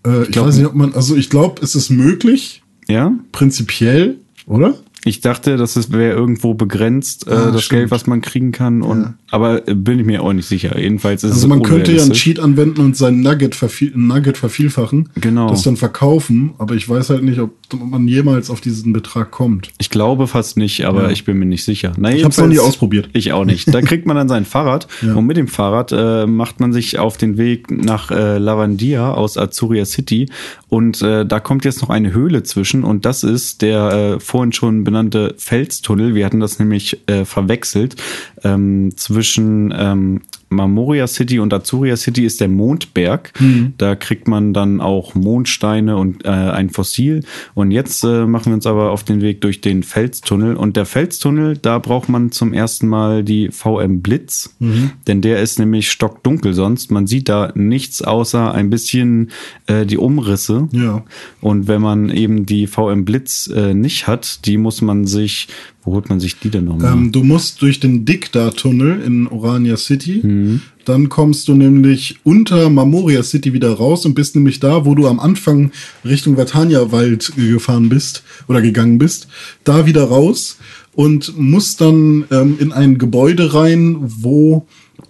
Äh, 0.06 0.24
ich, 0.24 0.30
ich 0.30 0.40
weiß 0.40 0.56
nicht, 0.56 0.66
ob 0.66 0.74
man, 0.74 0.94
also 0.94 1.16
ich 1.16 1.30
glaube, 1.30 1.62
es 1.62 1.74
ist 1.74 1.90
möglich. 1.90 2.62
Ja. 2.88 3.12
Prinzipiell, 3.32 4.16
oder? 4.46 4.74
Ich 5.04 5.20
dachte, 5.20 5.56
das 5.56 5.92
wäre 5.92 6.14
irgendwo 6.14 6.54
begrenzt, 6.54 7.26
äh, 7.26 7.30
ah, 7.30 7.50
das 7.52 7.64
stimmt. 7.64 7.80
Geld, 7.80 7.90
was 7.90 8.06
man 8.06 8.20
kriegen 8.20 8.52
kann. 8.52 8.82
Und, 8.82 9.00
ja. 9.00 9.14
Aber 9.30 9.66
äh, 9.66 9.74
bin 9.74 9.98
ich 9.98 10.04
mir 10.04 10.22
auch 10.22 10.32
nicht 10.32 10.46
sicher. 10.46 10.78
Jedenfalls 10.78 11.24
ist 11.24 11.32
also 11.32 11.46
es 11.46 11.48
man 11.48 11.62
könnte 11.62 11.92
ja 11.92 12.02
einen 12.02 12.12
Cheat 12.12 12.38
anwenden 12.38 12.80
und 12.82 12.96
sein 12.96 13.20
Nugget, 13.20 13.54
verviel 13.54 13.92
Nugget 13.94 14.36
vervielfachen. 14.36 15.08
Genau. 15.14 15.48
Das 15.48 15.62
dann 15.62 15.76
verkaufen. 15.76 16.52
Aber 16.58 16.74
ich 16.74 16.88
weiß 16.88 17.10
halt 17.10 17.22
nicht, 17.22 17.38
ob 17.38 17.52
man 17.72 18.08
jemals 18.08 18.50
auf 18.50 18.60
diesen 18.60 18.92
Betrag 18.92 19.30
kommt. 19.30 19.70
Ich 19.78 19.88
glaube 19.90 20.26
fast 20.26 20.56
nicht, 20.56 20.84
aber 20.84 21.04
ja. 21.04 21.10
ich 21.10 21.24
bin 21.24 21.38
mir 21.38 21.46
nicht 21.46 21.64
sicher. 21.64 21.92
Na, 21.96 22.12
ich 22.12 22.22
habe 22.22 22.32
es 22.32 22.38
noch 22.38 22.46
nie 22.46 22.58
ausprobiert. 22.58 23.08
Ich 23.12 23.32
auch 23.32 23.44
nicht. 23.44 23.72
Da 23.72 23.80
kriegt 23.80 24.06
man 24.06 24.16
dann 24.16 24.28
sein 24.28 24.44
Fahrrad 24.44 24.86
und 25.02 25.26
mit 25.26 25.36
dem 25.36 25.48
Fahrrad 25.48 25.92
äh, 25.92 26.26
macht 26.26 26.60
man 26.60 26.72
sich 26.72 26.98
auf 26.98 27.16
den 27.16 27.38
Weg 27.38 27.70
nach 27.70 28.10
äh, 28.10 28.38
Lavandia 28.38 29.12
aus 29.14 29.38
Azuria 29.38 29.84
City 29.84 30.28
und 30.68 31.00
äh, 31.02 31.24
da 31.24 31.40
kommt 31.40 31.64
jetzt 31.64 31.80
noch 31.80 31.90
eine 31.90 32.12
Höhle 32.12 32.42
zwischen 32.42 32.84
und 32.84 33.04
das 33.04 33.22
ist 33.22 33.62
der 33.62 33.92
äh, 34.16 34.20
vorhin 34.20 34.52
schon 34.52 34.84
benannte 34.90 35.34
Felstunnel. 35.38 36.16
Wir 36.16 36.26
hatten 36.26 36.40
das 36.40 36.58
nämlich 36.58 37.08
äh, 37.08 37.24
verwechselt. 37.24 37.94
Ähm, 38.42 38.92
zwischen 38.96 39.72
ähm, 39.76 40.22
Marmoria 40.50 41.06
City 41.06 41.38
und 41.38 41.54
Azuria 41.54 41.96
City 41.96 42.24
ist 42.24 42.40
der 42.40 42.48
Mondberg. 42.48 43.32
Mhm. 43.40 43.74
Da 43.78 43.94
kriegt 43.94 44.26
man 44.26 44.52
dann 44.52 44.80
auch 44.80 45.14
Mondsteine 45.14 45.96
und 45.96 46.24
äh, 46.24 46.28
ein 46.28 46.70
Fossil. 46.70 47.22
Und 47.54 47.70
jetzt 47.70 48.02
äh, 48.02 48.26
machen 48.26 48.46
wir 48.46 48.54
uns 48.54 48.66
aber 48.66 48.90
auf 48.90 49.04
den 49.04 49.20
Weg 49.20 49.40
durch 49.40 49.60
den 49.60 49.84
Felstunnel. 49.84 50.56
Und 50.56 50.76
der 50.76 50.86
Felstunnel, 50.86 51.56
da 51.56 51.78
braucht 51.78 52.08
man 52.08 52.32
zum 52.32 52.52
ersten 52.52 52.88
Mal 52.88 53.22
die 53.22 53.50
VM 53.50 54.02
Blitz, 54.02 54.56
mhm. 54.58 54.90
denn 55.06 55.20
der 55.22 55.40
ist 55.40 55.60
nämlich 55.60 55.90
stockdunkel 55.90 56.52
sonst. 56.52 56.90
Man 56.90 57.06
sieht 57.06 57.28
da 57.28 57.52
nichts 57.54 58.02
außer 58.02 58.52
ein 58.52 58.70
bisschen 58.70 59.30
äh, 59.68 59.86
die 59.86 59.98
Umrisse. 59.98 60.68
Ja. 60.72 61.04
Und 61.40 61.68
wenn 61.68 61.80
man 61.80 62.10
eben 62.10 62.44
die 62.44 62.66
VM 62.66 63.04
Blitz 63.04 63.46
äh, 63.46 63.72
nicht 63.72 64.08
hat, 64.08 64.44
die 64.46 64.56
muss 64.56 64.82
man 64.82 65.06
sich 65.06 65.48
wo 65.82 65.92
holt 65.92 66.10
man 66.10 66.20
sich 66.20 66.38
die 66.38 66.50
denn 66.50 66.64
nochmal? 66.64 66.92
Ähm, 66.92 67.12
du 67.12 67.22
musst 67.22 67.62
durch 67.62 67.80
den 67.80 68.04
Dikta-Tunnel 68.04 69.00
in 69.00 69.26
Orania 69.28 69.76
City. 69.76 70.20
Mhm. 70.22 70.60
Dann 70.84 71.08
kommst 71.08 71.48
du 71.48 71.54
nämlich 71.54 72.18
unter 72.22 72.68
Mamoria 72.68 73.22
City 73.22 73.52
wieder 73.52 73.72
raus 73.72 74.04
und 74.04 74.14
bist 74.14 74.34
nämlich 74.34 74.60
da, 74.60 74.84
wo 74.84 74.94
du 74.94 75.08
am 75.08 75.20
Anfang 75.20 75.70
Richtung 76.04 76.36
Vatania-Wald 76.36 77.32
gefahren 77.36 77.88
bist 77.88 78.24
oder 78.46 78.60
gegangen 78.60 78.98
bist. 78.98 79.28
Da 79.64 79.86
wieder 79.86 80.04
raus 80.04 80.58
und 80.94 81.38
musst 81.38 81.80
dann 81.80 82.24
ähm, 82.30 82.56
in 82.58 82.72
ein 82.72 82.98
Gebäude 82.98 83.54
rein, 83.54 83.96
wo 84.00 84.66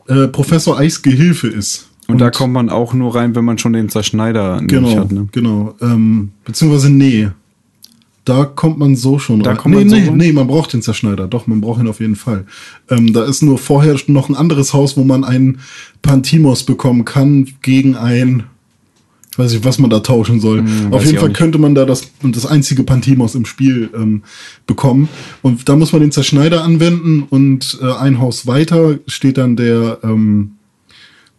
äh, 0.06 0.28
Professor 0.28 0.78
Eis 0.78 1.02
Gehilfe 1.02 1.48
ist. 1.48 1.88
Und, 2.06 2.14
und, 2.14 2.20
da 2.20 2.30
kommt 2.30 2.52
man 2.52 2.68
auch 2.68 2.94
nur 2.94 3.14
rein, 3.14 3.34
wenn 3.34 3.44
man 3.44 3.58
schon 3.58 3.72
den 3.72 3.88
Zerschneider 3.88 4.60
genau, 4.66 4.96
hat. 4.96 5.12
Ne? 5.12 5.28
Genau, 5.32 5.74
ähm, 5.80 6.30
beziehungsweise 6.44 6.90
nee, 6.90 7.28
da 8.30 8.44
kommt 8.44 8.78
man 8.78 8.94
so 8.94 9.18
schon 9.18 9.42
da 9.42 9.50
rein. 9.50 9.58
Kommt 9.58 9.74
nee, 9.74 9.84
man 9.84 9.98
nee, 9.98 10.04
so 10.06 10.14
nee, 10.14 10.32
man 10.32 10.46
braucht 10.46 10.72
den 10.72 10.82
Zerschneider. 10.82 11.26
Doch, 11.26 11.48
man 11.48 11.60
braucht 11.60 11.80
ihn 11.80 11.88
auf 11.88 11.98
jeden 11.98 12.14
Fall. 12.14 12.44
Ähm, 12.88 13.12
da 13.12 13.24
ist 13.24 13.42
nur 13.42 13.58
vorher 13.58 13.96
noch 14.06 14.28
ein 14.28 14.36
anderes 14.36 14.72
Haus, 14.72 14.96
wo 14.96 15.02
man 15.02 15.24
einen 15.24 15.58
Pantimos 16.00 16.62
bekommen 16.62 17.04
kann 17.04 17.48
gegen 17.62 17.96
ein, 17.96 18.44
ich 19.32 19.38
weiß 19.38 19.52
nicht, 19.52 19.64
was 19.64 19.80
man 19.80 19.90
da 19.90 19.98
tauschen 19.98 20.38
soll. 20.38 20.60
Hm, 20.60 20.92
auf 20.92 21.04
jeden 21.04 21.18
Fall 21.18 21.32
könnte 21.32 21.58
man 21.58 21.74
da 21.74 21.84
das, 21.84 22.12
das 22.22 22.46
einzige 22.46 22.84
Pantimos 22.84 23.34
im 23.34 23.46
Spiel 23.46 23.90
ähm, 23.96 24.22
bekommen. 24.64 25.08
Und 25.42 25.68
da 25.68 25.74
muss 25.74 25.92
man 25.92 26.00
den 26.00 26.12
Zerschneider 26.12 26.62
anwenden 26.62 27.24
und 27.28 27.80
äh, 27.82 27.92
ein 27.92 28.20
Haus 28.20 28.46
weiter 28.46 29.00
steht 29.08 29.38
dann 29.38 29.56
der, 29.56 29.98
ähm, 30.04 30.52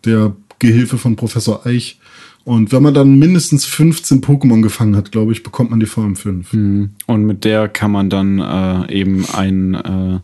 der 0.04 0.36
Gehilfe 0.60 0.98
von 0.98 1.16
Professor 1.16 1.66
Eich 1.66 2.01
und 2.44 2.72
wenn 2.72 2.82
man 2.82 2.94
dann 2.94 3.20
mindestens 3.20 3.66
15 3.66 4.22
Pokémon 4.22 4.62
gefangen 4.62 4.96
hat, 4.96 5.12
glaube 5.12 5.32
ich, 5.32 5.44
bekommt 5.44 5.70
man 5.70 5.80
die 5.80 5.86
VM5. 5.86 6.46
Mhm. 6.52 6.90
Und 7.06 7.26
mit 7.26 7.44
der 7.44 7.68
kann 7.68 7.92
man 7.92 8.10
dann 8.10 8.40
äh, 8.40 8.92
eben 8.92 9.26
einen 9.32 9.76
äh, 9.76 10.20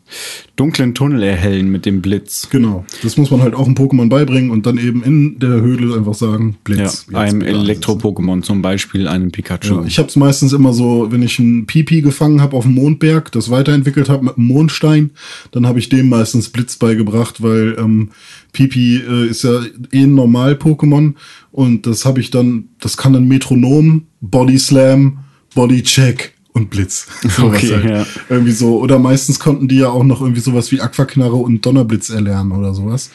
dunklen 0.56 0.96
Tunnel 0.96 1.22
erhellen 1.22 1.72
mit 1.72 1.86
dem 1.86 2.02
Blitz. 2.02 2.50
Genau. 2.50 2.86
Das 3.04 3.18
muss 3.18 3.30
man 3.30 3.42
halt 3.44 3.54
auch 3.54 3.66
einem 3.66 3.76
Pokémon 3.76 4.10
beibringen 4.10 4.50
und 4.50 4.66
dann 4.66 4.80
eben 4.80 5.04
in 5.04 5.38
der 5.38 5.62
Höhle 5.62 5.96
einfach 5.96 6.16
sagen, 6.16 6.58
Blitz. 6.64 7.06
Ja, 7.12 7.20
einem 7.20 7.42
Elektro-Pokémon, 7.42 8.42
zum 8.42 8.64
Beispiel 8.64 9.08
einem 9.08 9.32
Pikachu. 9.32 9.76
Ja, 9.76 9.84
ich 9.86 10.00
habe 10.00 10.10
es 10.10 10.16
meistens 10.16 10.54
immer 10.54 10.74
so, 10.74 11.12
wenn 11.12 11.22
ich 11.22 11.40
einen 11.40 11.68
Pipi 11.68 12.02
gefangen 12.02 12.42
habe 12.42 12.58
auf 12.58 12.64
dem 12.64 12.74
Mondberg, 12.74 13.32
das 13.32 13.52
weiterentwickelt 13.52 14.10
habe 14.10 14.26
mit 14.26 14.38
einem 14.38 14.48
Mondstein, 14.48 15.12
dann 15.52 15.68
habe 15.68 15.78
ich 15.78 15.90
dem 15.90 16.10
meistens 16.10 16.50
Blitz 16.50 16.78
beigebracht, 16.78 17.44
weil 17.44 17.78
ähm, 17.78 18.10
Pipi 18.58 18.98
äh, 18.98 19.28
ist 19.28 19.44
ja 19.44 19.62
eh 19.92 20.02
ein 20.02 20.16
Normal-Pokémon 20.16 21.14
und 21.52 21.86
das 21.86 22.06
habe 22.06 22.20
ich 22.20 22.32
dann, 22.32 22.70
das 22.80 22.98
kann 22.98 23.16
ein 23.16 23.28
Metronom, 23.28 24.08
Body 24.20 24.58
Slam, 24.58 25.20
Body 25.54 25.84
Check 25.84 26.34
und 26.54 26.72
Blitz. 26.72 27.06
okay, 27.40 27.76
halt. 27.76 27.86
ja. 27.86 28.06
Irgendwie 28.30 28.54
so. 28.54 28.80
Oder 28.80 28.98
meistens 28.98 29.40
konnten 29.40 29.68
die 29.68 29.78
ja 29.78 29.90
auch 29.90 30.04
noch 30.04 30.22
irgendwie 30.22 30.42
sowas 30.42 30.72
wie 30.72 30.82
Aquaknarre 30.82 31.36
und 31.36 31.64
Donnerblitz 31.64 32.10
erlernen 32.10 32.52
oder 32.52 32.74
sowas. 32.74 33.12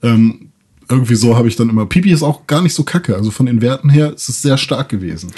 Ähm, 0.00 0.50
irgendwie 0.88 1.16
so 1.16 1.36
habe 1.36 1.48
ich 1.48 1.56
dann 1.56 1.70
immer. 1.70 1.86
Pipi 1.86 2.12
ist 2.12 2.22
auch 2.22 2.46
gar 2.46 2.62
nicht 2.62 2.74
so 2.74 2.84
kacke. 2.84 3.16
Also 3.16 3.32
von 3.32 3.46
den 3.46 3.60
Werten 3.60 3.90
her 3.90 4.12
ist 4.14 4.28
es 4.28 4.42
sehr 4.42 4.58
stark 4.58 4.90
gewesen. 4.90 5.32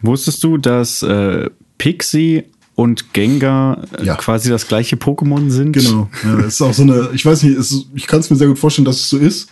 Wusstest 0.00 0.42
du, 0.42 0.56
dass 0.56 1.02
äh, 1.02 1.50
Pixie 1.76 2.44
und 2.74 3.12
Gengar 3.12 3.84
äh, 3.98 4.04
ja. 4.04 4.16
quasi 4.16 4.50
das 4.50 4.66
gleiche 4.68 4.96
Pokémon 4.96 5.50
sind. 5.50 5.72
Genau. 5.72 6.08
Ja, 6.24 6.40
ist 6.40 6.60
auch 6.60 6.74
so 6.74 6.82
eine, 6.82 7.10
ich 7.14 7.24
weiß 7.24 7.42
nicht, 7.42 7.56
ist, 7.56 7.88
ich 7.94 8.06
kann 8.06 8.20
es 8.20 8.30
mir 8.30 8.36
sehr 8.36 8.48
gut 8.48 8.58
vorstellen, 8.58 8.84
dass 8.84 9.00
es 9.00 9.10
so 9.10 9.18
ist. 9.18 9.48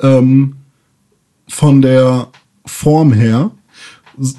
Ähm, 0.00 0.56
von 1.48 1.80
der 1.80 2.28
Form 2.64 3.12
her, 3.12 3.52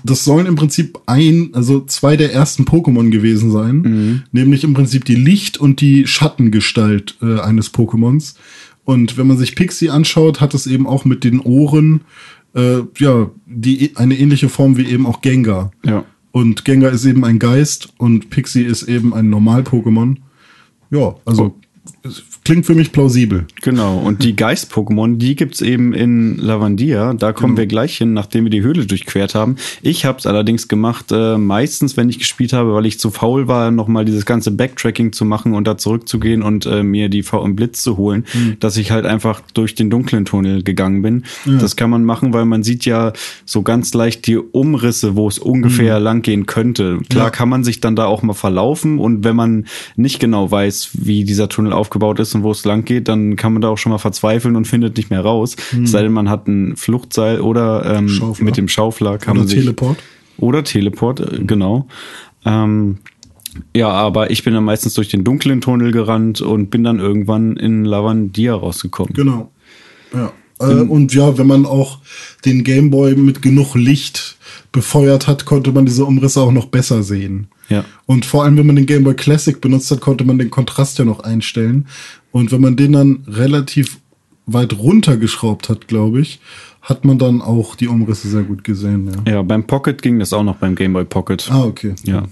das 0.03 0.25
sollen 0.25 0.47
im 0.47 0.55
Prinzip 0.55 0.99
ein, 1.05 1.51
also 1.53 1.85
zwei 1.85 2.17
der 2.17 2.33
ersten 2.33 2.63
Pokémon 2.63 3.09
gewesen 3.11 3.51
sein, 3.51 3.75
mhm. 3.75 4.23
nämlich 4.31 4.63
im 4.63 4.73
Prinzip 4.73 5.05
die 5.05 5.15
Licht- 5.15 5.57
und 5.57 5.81
die 5.81 6.07
Schattengestalt 6.07 7.17
äh, 7.21 7.39
eines 7.39 7.73
Pokémons. 7.73 8.35
Und 8.83 9.17
wenn 9.17 9.27
man 9.27 9.37
sich 9.37 9.55
Pixie 9.55 9.89
anschaut, 9.89 10.41
hat 10.41 10.53
es 10.53 10.65
eben 10.67 10.87
auch 10.87 11.05
mit 11.05 11.23
den 11.23 11.39
Ohren 11.39 12.01
äh, 12.55 12.79
ja 12.97 13.29
die 13.45 13.91
eine 13.95 14.17
ähnliche 14.17 14.49
Form 14.49 14.77
wie 14.77 14.85
eben 14.85 15.05
auch 15.05 15.21
Gengar. 15.21 15.71
Ja. 15.85 16.05
Und 16.37 16.65
Gengar 16.65 16.91
ist 16.91 17.03
eben 17.03 17.25
ein 17.25 17.39
Geist 17.39 17.89
und 17.97 18.29
Pixie 18.29 18.61
ist 18.61 18.83
eben 18.83 19.11
ein 19.11 19.27
Normal-Pokémon. 19.31 20.17
Ja, 20.91 21.15
also 21.25 21.55
klingt 22.43 22.65
für 22.65 22.75
mich 22.75 22.91
plausibel. 22.91 23.45
Genau, 23.61 23.97
und 23.97 24.23
die 24.23 24.35
Geist-Pokémon, 24.35 25.17
die 25.17 25.35
gibt's 25.35 25.61
eben 25.61 25.93
in 25.93 26.37
Lavandia. 26.37 27.13
Da 27.13 27.33
kommen 27.33 27.55
Genau. 27.55 27.59
wir 27.63 27.67
gleich 27.67 27.97
hin, 27.97 28.13
nachdem 28.13 28.45
wir 28.45 28.49
die 28.51 28.61
Höhle 28.61 28.85
durchquert 28.85 29.35
haben. 29.35 29.55
Ich 29.81 30.05
habe 30.05 30.17
es 30.19 30.25
allerdings 30.25 30.67
gemacht, 30.67 31.11
äh, 31.11 31.37
meistens, 31.37 31.97
wenn 31.97 32.09
ich 32.09 32.19
gespielt 32.19 32.53
habe, 32.53 32.73
weil 32.73 32.85
ich 32.85 32.99
zu 32.99 33.11
faul 33.11 33.47
war, 33.47 33.71
nochmal 33.71 34.05
dieses 34.05 34.25
ganze 34.25 34.51
Backtracking 34.51 35.11
zu 35.11 35.25
machen 35.25 35.53
und 35.53 35.67
da 35.67 35.77
zurückzugehen 35.77 36.41
und 36.41 36.65
äh, 36.65 36.83
mir 36.83 37.09
die 37.09 37.23
V 37.23 37.43
im 37.43 37.55
Blitz 37.55 37.81
zu 37.81 37.97
holen, 37.97 38.25
dass 38.59 38.77
ich 38.77 38.91
halt 38.91 39.05
einfach 39.05 39.41
durch 39.53 39.75
den 39.75 39.89
dunklen 39.89 40.23
Tunnel 40.25 40.63
gegangen 40.63 41.01
bin. 41.01 41.23
Das 41.45 41.75
kann 41.75 41.89
man 41.89 42.05
machen, 42.05 42.33
weil 42.33 42.45
man 42.45 42.63
sieht 42.63 42.85
ja 42.85 43.13
so 43.45 43.61
ganz 43.61 43.93
leicht 43.93 44.25
die 44.27 44.37
Umrisse, 44.37 45.15
wo 45.15 45.27
es 45.27 45.37
ungefähr 45.39 45.99
lang 45.99 46.21
gehen 46.21 46.45
könnte. 46.45 46.99
Klar 47.09 47.25
Ja. 47.25 47.29
kann 47.31 47.49
man 47.49 47.63
sich 47.63 47.81
dann 47.81 47.95
da 47.95 48.05
auch 48.05 48.23
mal 48.23 48.33
verlaufen 48.33 48.99
und 48.99 49.23
wenn 49.23 49.35
man 49.35 49.65
nicht 49.95 50.19
genau 50.19 50.49
weiß, 50.49 50.89
wie 50.93 51.23
dieser 51.25 51.49
Tunnel 51.49 51.73
aufgebaut 51.73 51.96
ist 52.19 52.35
und 52.35 52.43
wo 52.43 52.51
es 52.51 52.63
lang 52.65 52.85
geht, 52.85 53.07
dann 53.07 53.35
kann 53.35 53.53
man 53.53 53.61
da 53.61 53.69
auch 53.69 53.77
schon 53.77 53.91
mal 53.91 53.97
verzweifeln 53.97 54.55
und 54.55 54.65
findet 54.65 54.97
nicht 54.97 55.09
mehr 55.09 55.21
raus. 55.21 55.55
Es 55.83 55.91
sei 55.91 56.03
denn, 56.03 56.13
man 56.13 56.29
hat 56.29 56.47
ein 56.47 56.75
Fluchtseil 56.75 57.41
oder 57.41 57.97
ähm, 57.97 58.09
Schaufler. 58.09 58.45
mit 58.45 58.57
dem 58.57 58.67
Schaufler 58.67 59.17
kann 59.17 59.33
Oder 59.33 59.41
man 59.41 59.47
sich 59.47 59.59
Teleport. 59.59 59.97
oder 60.37 60.63
Teleport, 60.63 61.19
äh, 61.19 61.43
genau. 61.43 61.87
Ähm, 62.45 62.97
ja, 63.75 63.89
aber 63.89 64.31
ich 64.31 64.43
bin 64.43 64.53
dann 64.53 64.63
meistens 64.63 64.93
durch 64.93 65.09
den 65.09 65.23
dunklen 65.23 65.61
Tunnel 65.61 65.91
gerannt 65.91 66.41
und 66.41 66.69
bin 66.69 66.83
dann 66.83 66.99
irgendwann 66.99 67.57
in 67.57 67.85
Lavandia 67.85 68.53
rausgekommen. 68.53 69.13
Genau. 69.13 69.51
Ja. 70.13 70.31
Äh, 70.59 70.81
und 70.81 71.13
ja, 71.13 71.37
wenn 71.37 71.47
man 71.47 71.65
auch 71.65 71.99
den 72.45 72.63
Gameboy 72.63 73.15
mit 73.15 73.41
genug 73.41 73.75
Licht 73.75 74.37
befeuert 74.71 75.27
hat, 75.27 75.45
konnte 75.45 75.71
man 75.71 75.85
diese 75.85 76.05
Umrisse 76.05 76.41
auch 76.41 76.51
noch 76.51 76.65
besser 76.67 77.03
sehen. 77.03 77.47
Ja. 77.69 77.85
Und 78.05 78.25
vor 78.25 78.43
allem, 78.43 78.57
wenn 78.57 78.67
man 78.67 78.75
den 78.75 78.85
Game 78.85 79.03
Boy 79.03 79.15
Classic 79.15 79.59
benutzt 79.59 79.91
hat, 79.91 79.99
konnte 79.99 80.23
man 80.23 80.37
den 80.37 80.49
Kontrast 80.51 80.99
ja 80.99 81.05
noch 81.05 81.19
einstellen. 81.19 81.87
Und 82.31 82.51
wenn 82.51 82.61
man 82.61 82.75
den 82.75 82.93
dann 82.93 83.23
relativ 83.27 83.99
weit 84.45 84.77
runtergeschraubt 84.77 85.69
hat, 85.69 85.87
glaube 85.87 86.21
ich, 86.21 86.39
hat 86.89 87.03
man 87.03 87.17
dann 87.17 87.41
auch 87.41 87.75
die 87.75 87.89
Umrisse 87.89 88.29
sehr 88.29 88.43
gut 88.43 88.63
gesehen. 88.63 89.11
Ja. 89.25 89.33
Ja, 89.33 89.41
beim 89.41 89.65
Pocket 89.67 90.01
ging 90.01 90.19
das 90.19 90.31
auch 90.31 90.43
noch 90.43 90.55
beim 90.55 90.73
Game 90.73 90.93
Boy 90.93 91.03
Pocket. 91.03 91.45
Ah, 91.51 91.65
okay. 91.65 91.93
Ja. 92.05 92.23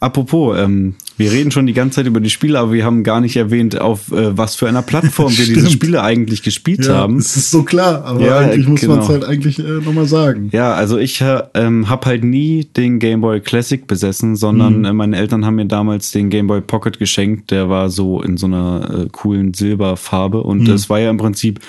Apropos, 0.00 0.54
ähm, 0.58 0.96
wir 1.16 1.32
reden 1.32 1.50
schon 1.50 1.66
die 1.66 1.72
ganze 1.72 1.96
Zeit 1.96 2.06
über 2.06 2.20
die 2.20 2.28
Spiele, 2.28 2.58
aber 2.58 2.72
wir 2.72 2.84
haben 2.84 3.04
gar 3.04 3.22
nicht 3.22 3.36
erwähnt, 3.36 3.80
auf 3.80 4.12
äh, 4.12 4.36
was 4.36 4.54
für 4.54 4.68
einer 4.68 4.82
Plattform 4.82 5.30
wir 5.38 5.46
diese. 5.46 5.70
Spiele 5.70 6.02
eigentlich 6.02 6.42
gespielt 6.42 6.84
Ja, 6.84 6.96
haben. 6.96 7.16
es 7.16 7.36
ist 7.38 7.50
so 7.50 7.62
klar, 7.62 8.04
aber 8.04 8.20
Ja, 8.20 8.38
eigentlich 8.40 8.68
muss 8.68 8.80
genau. 8.82 8.96
man 8.96 9.02
es 9.04 9.08
halt 9.08 9.24
eigentlich 9.24 9.58
äh, 9.58 9.62
nochmal 9.62 10.04
sagen. 10.06 10.50
Ja, 10.52 10.74
also 10.74 10.98
ich 10.98 11.18
äh, 11.22 11.42
ähm, 11.54 11.88
habe 11.88 12.04
halt 12.04 12.22
nie 12.22 12.66
den 12.76 12.98
Game 12.98 13.22
Boy 13.22 13.40
Classic 13.40 13.86
besessen, 13.86 14.36
sondern 14.36 14.80
Mhm. 14.80 14.84
äh, 14.84 14.92
meine 14.92 15.16
Eltern 15.16 15.46
haben 15.46 15.54
mir 15.54 15.64
damals 15.64 16.10
den 16.10 16.28
Game 16.28 16.48
Boy 16.48 16.60
Pocket 16.60 16.98
geschenkt. 16.98 17.50
Der 17.50 17.70
war 17.70 17.88
so 17.88 18.20
in 18.20 18.36
so 18.36 18.44
einer 18.44 19.04
äh, 19.04 19.08
coolen 19.10 19.54
Silberfarbe 19.54 20.42
und 20.42 20.64
Mhm. 20.68 20.74
es 20.74 20.90
war 20.90 20.98
ja 21.00 21.08
im 21.08 21.16
Prinzip 21.16 21.60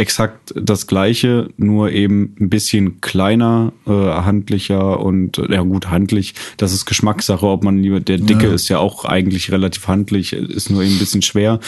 exakt 0.00 0.52
das 0.56 0.86
gleiche, 0.86 1.50
nur 1.56 1.92
eben 1.92 2.34
ein 2.40 2.48
bisschen 2.48 3.00
kleiner, 3.00 3.72
äh, 3.86 3.90
handlicher 3.92 5.00
und 5.00 5.38
äh, 5.38 5.52
ja 5.54 5.62
gut 5.62 5.90
handlich. 5.90 6.34
Das 6.56 6.72
ist 6.72 6.86
Geschmackssache, 6.86 7.46
ob 7.46 7.62
man 7.62 7.78
lieber 7.78 8.00
der 8.00 8.18
dicke 8.18 8.46
Ja. 8.48 8.52
ist 8.54 8.68
ja 8.68 8.78
auch 8.78 9.04
eigentlich 9.04 9.52
relativ 9.52 9.86
handlich, 9.88 10.32
ist 10.32 10.70
nur 10.70 10.82
eben 10.82 10.94
ein 10.94 10.98
bisschen 10.98 11.22
schwer. 11.22 11.60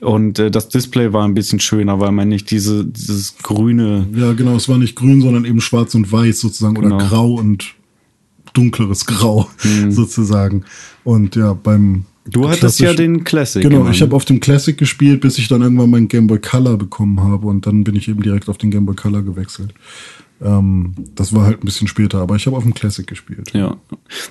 Und 0.00 0.38
äh, 0.38 0.50
das 0.50 0.68
Display 0.68 1.12
war 1.12 1.24
ein 1.24 1.34
bisschen 1.34 1.60
schöner, 1.60 1.98
weil 1.98 2.12
man 2.12 2.28
nicht 2.28 2.50
diese 2.50 2.84
dieses 2.84 3.38
grüne 3.38 4.06
Ja, 4.14 4.32
genau, 4.34 4.54
es 4.56 4.68
war 4.68 4.78
nicht 4.78 4.94
grün, 4.94 5.20
sondern 5.22 5.44
eben 5.44 5.60
schwarz 5.60 5.94
und 5.94 6.12
weiß 6.12 6.40
sozusagen 6.40 6.76
oder 6.76 6.88
Genau. 6.88 6.98
grau 7.08 7.32
und 7.34 7.74
dunkleres 8.54 9.06
Grau 9.06 9.48
sozusagen. 9.88 10.64
Und 11.04 11.36
ja, 11.36 11.52
beim 11.54 12.04
Du 12.30 12.48
hattest 12.48 12.80
ja 12.80 12.92
den 12.92 13.24
Classic. 13.24 13.62
Genau, 13.62 13.88
ich 13.88 14.02
habe 14.02 14.14
auf 14.14 14.24
dem 14.24 14.40
Classic 14.40 14.76
gespielt, 14.76 15.20
bis 15.20 15.38
ich 15.38 15.48
dann 15.48 15.62
irgendwann 15.62 15.90
meinen 15.90 16.08
Game 16.08 16.26
Boy 16.26 16.38
Color 16.38 16.76
bekommen 16.76 17.20
habe 17.20 17.46
und 17.46 17.66
dann 17.66 17.84
bin 17.84 17.96
ich 17.96 18.08
eben 18.08 18.22
direkt 18.22 18.48
auf 18.48 18.58
den 18.58 18.70
Game 18.70 18.86
Boy 18.86 18.94
Color 18.94 19.22
gewechselt. 19.22 19.72
Ähm, 20.42 20.94
das 21.14 21.34
war 21.34 21.44
halt 21.44 21.62
ein 21.62 21.64
bisschen 21.66 21.88
später, 21.88 22.18
aber 22.20 22.36
ich 22.36 22.46
habe 22.46 22.56
auf 22.56 22.62
dem 22.62 22.74
Classic 22.74 23.06
gespielt. 23.06 23.52
Ja, 23.54 23.76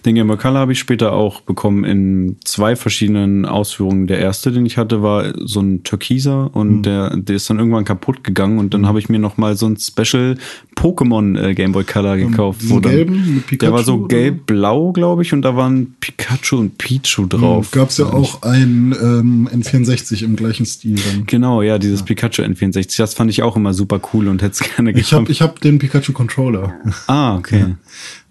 den 0.05 0.15
Game 0.15 0.27
Boy 0.27 0.37
Color 0.37 0.59
habe 0.59 0.71
ich 0.71 0.79
später 0.79 1.11
auch 1.13 1.41
bekommen 1.41 1.83
in 1.83 2.37
zwei 2.45 2.75
verschiedenen 2.75 3.45
Ausführungen. 3.45 4.07
Der 4.07 4.19
erste, 4.19 4.51
den 4.51 4.65
ich 4.65 4.77
hatte, 4.77 5.01
war 5.01 5.33
so 5.45 5.59
ein 5.59 5.83
Türkiser 5.83 6.37
Mhm. 6.37 6.47
und 6.53 6.83
der, 6.83 7.15
der 7.17 7.35
ist 7.35 7.49
dann 7.49 7.59
irgendwann 7.59 7.85
kaputt 7.85 8.23
gegangen 8.23 8.59
und 8.59 8.73
dann 8.73 8.85
habe 8.87 8.99
ich 8.99 9.09
mir 9.09 9.19
noch 9.19 9.37
mal 9.37 9.55
so 9.55 9.67
ein 9.67 9.77
Special 9.77 10.37
Pokémon 10.75 11.37
äh, 11.41 11.53
Game 11.55 11.71
Boy 11.71 11.83
Color 11.83 12.17
gekauft. 12.17 12.61
diesen 12.61 12.81
dann, 12.81 12.91
gelben 12.91 13.35
mit 13.35 13.47
Pikachu, 13.47 13.71
der 13.71 13.73
war 13.77 13.83
so 13.83 14.05
gelb-blau, 14.05 14.91
glaube 14.91 15.23
ich, 15.23 15.33
und 15.33 15.41
da 15.41 15.55
waren 15.55 15.95
Pikachu 15.99 16.57
und 16.57 16.77
Pichu 16.77 17.25
drauf. 17.25 17.71
Gab 17.71 17.89
es 17.89 17.97
ja 17.97 18.05
auch 18.05 18.43
ein 18.43 18.95
ähm, 19.01 19.49
N64 19.51 20.23
im 20.23 20.35
gleichen 20.35 20.65
Stil 20.65 20.95
dann. 20.95 21.25
Genau, 21.25 21.61
ja, 21.61 21.79
dieses 21.79 22.03
Pikachu 22.03 22.43
N64, 22.43 22.97
das 22.97 23.13
fand 23.13 23.31
ich 23.31 23.41
auch 23.43 23.55
immer 23.55 23.73
super 23.73 23.99
cool 24.13 24.27
und 24.27 24.41
hätte 24.41 24.63
es 24.63 24.75
gerne 24.75 24.91
Ich 24.91 25.13
habe 25.13 25.31
ich 25.31 25.41
hab 25.41 25.59
den 25.61 25.79
Pikachu 25.79 25.96
Controller. 26.13 26.73
ah, 27.07 27.35
okay. 27.37 27.75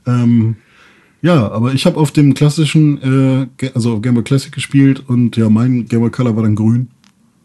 Ähm, 0.07 0.57
ja, 1.23 1.51
aber 1.51 1.75
ich 1.75 1.87
habe 1.87 1.97
auf 1.97 2.11
dem 2.13 2.35
klassischen, 2.35 3.49
äh, 3.61 3.71
also 3.75 3.95
auf 3.95 4.03
Game 4.03 4.15
Boy 4.15 4.23
Classic 4.23 4.53
gespielt 4.53 5.03
und 5.07 5.37
ja, 5.37 5.49
mein 5.49 5.87
Game 5.87 6.01
Boy 6.01 6.11
Color 6.11 6.37
war 6.37 6.43
dann 6.43 6.55
grün. 6.55 6.89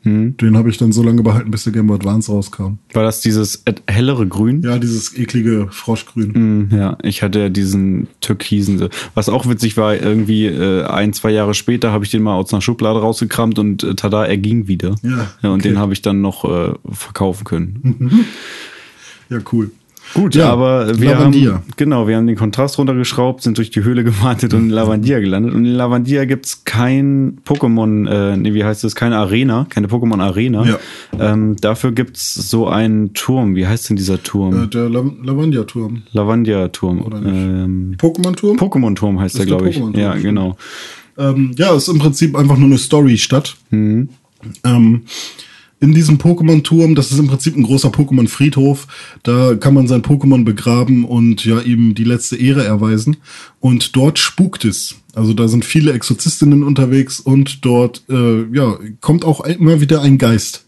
Hm. 0.03 0.35
Den 0.37 0.57
habe 0.57 0.67
ich 0.71 0.77
dann 0.77 0.91
so 0.91 1.03
lange 1.03 1.21
behalten, 1.21 1.51
bis 1.51 1.63
der 1.63 1.73
Game 1.73 1.85
Boy 1.85 1.95
Advance 1.95 2.31
rauskam. 2.31 2.79
War 2.93 3.03
das 3.03 3.21
dieses 3.21 3.63
hellere 3.87 4.25
Grün? 4.27 4.63
Ja, 4.63 4.79
dieses 4.79 5.15
eklige 5.15 5.67
Froschgrün. 5.69 6.31
Mm, 6.31 6.75
Ja, 6.75 6.97
ich 7.03 7.21
hatte 7.21 7.39
ja 7.39 7.49
diesen 7.49 8.07
türkisen. 8.19 8.89
Was 9.13 9.29
auch 9.29 9.47
witzig 9.47 9.77
war, 9.77 9.95
irgendwie 9.95 10.47
äh, 10.47 10.85
ein, 10.85 11.13
zwei 11.13 11.29
Jahre 11.29 11.53
später 11.53 11.91
habe 11.91 12.03
ich 12.03 12.09
den 12.09 12.23
mal 12.23 12.33
aus 12.33 12.51
einer 12.51 12.61
Schublade 12.61 12.99
rausgekramt 12.99 13.59
und 13.59 13.83
äh, 13.83 13.93
tada, 13.93 14.25
er 14.25 14.37
ging 14.37 14.67
wieder. 14.67 14.95
Ja, 15.03 15.29
und 15.43 15.59
okay. 15.59 15.69
den 15.69 15.77
habe 15.77 15.93
ich 15.93 16.01
dann 16.01 16.19
noch 16.21 16.45
äh, 16.45 16.73
verkaufen 16.91 17.43
können. 17.43 18.25
Ja, 19.29 19.37
cool. 19.53 19.69
Gut, 20.13 20.35
Ja, 20.35 20.49
aber 20.51 20.99
wir 20.99 21.11
Lavandia. 21.11 21.53
haben 21.53 21.63
genau, 21.77 22.07
wir 22.07 22.17
haben 22.17 22.27
den 22.27 22.35
Kontrast 22.35 22.77
runtergeschraubt, 22.77 23.41
sind 23.41 23.57
durch 23.57 23.69
die 23.71 23.83
Höhle 23.83 24.03
gewartet 24.05 24.53
und 24.53 24.63
in 24.65 24.69
Lavandia 24.69 25.19
gelandet. 25.19 25.53
Und 25.53 25.65
in 25.65 25.73
Lavandia 25.73 26.25
gibt's 26.25 26.63
kein 26.65 27.39
Pokémon, 27.45 28.07
äh, 28.09 28.37
nee, 28.37 28.53
wie 28.53 28.63
heißt 28.63 28.83
es, 28.83 28.95
keine 28.95 29.17
Arena, 29.17 29.65
keine 29.69 29.87
Pokémon 29.87 30.21
Arena. 30.21 30.65
Ja. 30.65 30.79
Ähm, 31.19 31.55
dafür 31.61 31.91
gibt's 31.91 32.33
so 32.49 32.67
einen 32.67 33.13
Turm. 33.13 33.55
Wie 33.55 33.67
heißt 33.67 33.89
denn 33.89 33.95
dieser 33.97 34.21
Turm? 34.21 34.63
Äh, 34.63 34.67
der 34.67 34.89
La 34.89 35.03
Lavandia-Turm. 35.23 36.03
Lavandia-Turm. 36.11 37.01
Oder 37.01 37.21
nicht? 37.21 37.33
Ähm, 37.33 37.95
Pokémon-Turm? 37.97 38.57
Pokémon-Turm 38.57 39.19
heißt 39.19 39.35
der, 39.35 39.43
Ist 39.43 39.49
der 39.49 39.57
glaube 39.57 39.69
ich. 39.69 39.77
Pokémon-Turm, 39.77 39.99
Ja, 40.01 40.13
genau. 40.15 40.57
Ähm, 41.17 41.51
ja, 41.57 41.75
ist 41.75 41.87
im 41.87 41.99
Prinzip 41.99 42.35
einfach 42.37 42.57
nur 42.57 42.67
eine 42.67 42.77
Story-Stadt. 42.77 43.55
Mhm. 43.69 44.09
Ähm, 44.63 45.01
in 45.81 45.93
diesem 45.93 46.19
Pokémon-Turm, 46.19 46.93
das 46.93 47.11
ist 47.11 47.17
im 47.17 47.27
Prinzip 47.27 47.57
ein 47.57 47.63
großer 47.63 47.89
Pokémon-Friedhof, 47.89 48.87
da 49.23 49.55
kann 49.55 49.73
man 49.73 49.87
sein 49.87 50.03
Pokémon 50.03 50.45
begraben 50.45 51.03
und 51.03 51.43
ja 51.43 51.59
ihm 51.59 51.95
die 51.95 52.03
letzte 52.03 52.37
Ehre 52.37 52.63
erweisen. 52.63 53.17
Und 53.59 53.95
dort 53.95 54.19
spukt 54.19 54.63
es. 54.63 54.95
Also 55.15 55.33
da 55.33 55.47
sind 55.47 55.65
viele 55.65 55.91
Exorzistinnen 55.93 56.61
unterwegs 56.61 57.19
und 57.19 57.65
dort 57.65 58.03
äh, 58.09 58.43
ja, 58.53 58.77
kommt 59.01 59.25
auch 59.25 59.41
immer 59.41 59.81
wieder 59.81 60.01
ein 60.03 60.19
Geist 60.19 60.65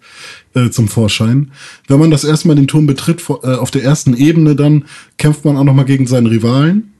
äh, 0.56 0.72
zum 0.72 0.88
Vorschein. 0.88 1.52
Wenn 1.88 2.00
man 2.00 2.10
das 2.10 2.24
erstmal 2.24 2.56
den 2.56 2.68
Turm 2.68 2.88
betritt, 2.88 3.24
äh, 3.30 3.54
auf 3.54 3.70
der 3.70 3.84
ersten 3.84 4.18
Ebene, 4.18 4.56
dann 4.56 4.86
kämpft 5.18 5.46
man 5.46 5.58
auch 5.58 5.64
nochmal 5.64 5.86
gegen 5.86 6.08
seinen 6.08 6.28
Rivalen. 6.28 6.92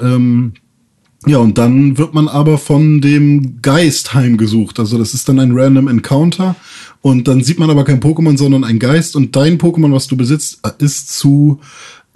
Ähm, 0.00 0.54
ja, 1.26 1.38
und 1.38 1.56
dann 1.56 1.98
wird 1.98 2.14
man 2.14 2.26
aber 2.26 2.58
von 2.58 3.00
dem 3.00 3.62
Geist 3.62 4.12
heimgesucht. 4.12 4.80
Also 4.80 4.98
das 4.98 5.14
ist 5.14 5.28
dann 5.28 5.38
ein 5.38 5.52
Random 5.52 5.86
Encounter. 5.86 6.56
Und 7.00 7.28
dann 7.28 7.42
sieht 7.42 7.58
man 7.58 7.70
aber 7.70 7.84
kein 7.84 8.00
Pokémon, 8.00 8.36
sondern 8.36 8.64
ein 8.64 8.80
Geist. 8.80 9.14
Und 9.14 9.36
dein 9.36 9.58
Pokémon, 9.58 9.92
was 9.92 10.08
du 10.08 10.16
besitzt, 10.16 10.60
ist 10.78 11.10
zu 11.10 11.60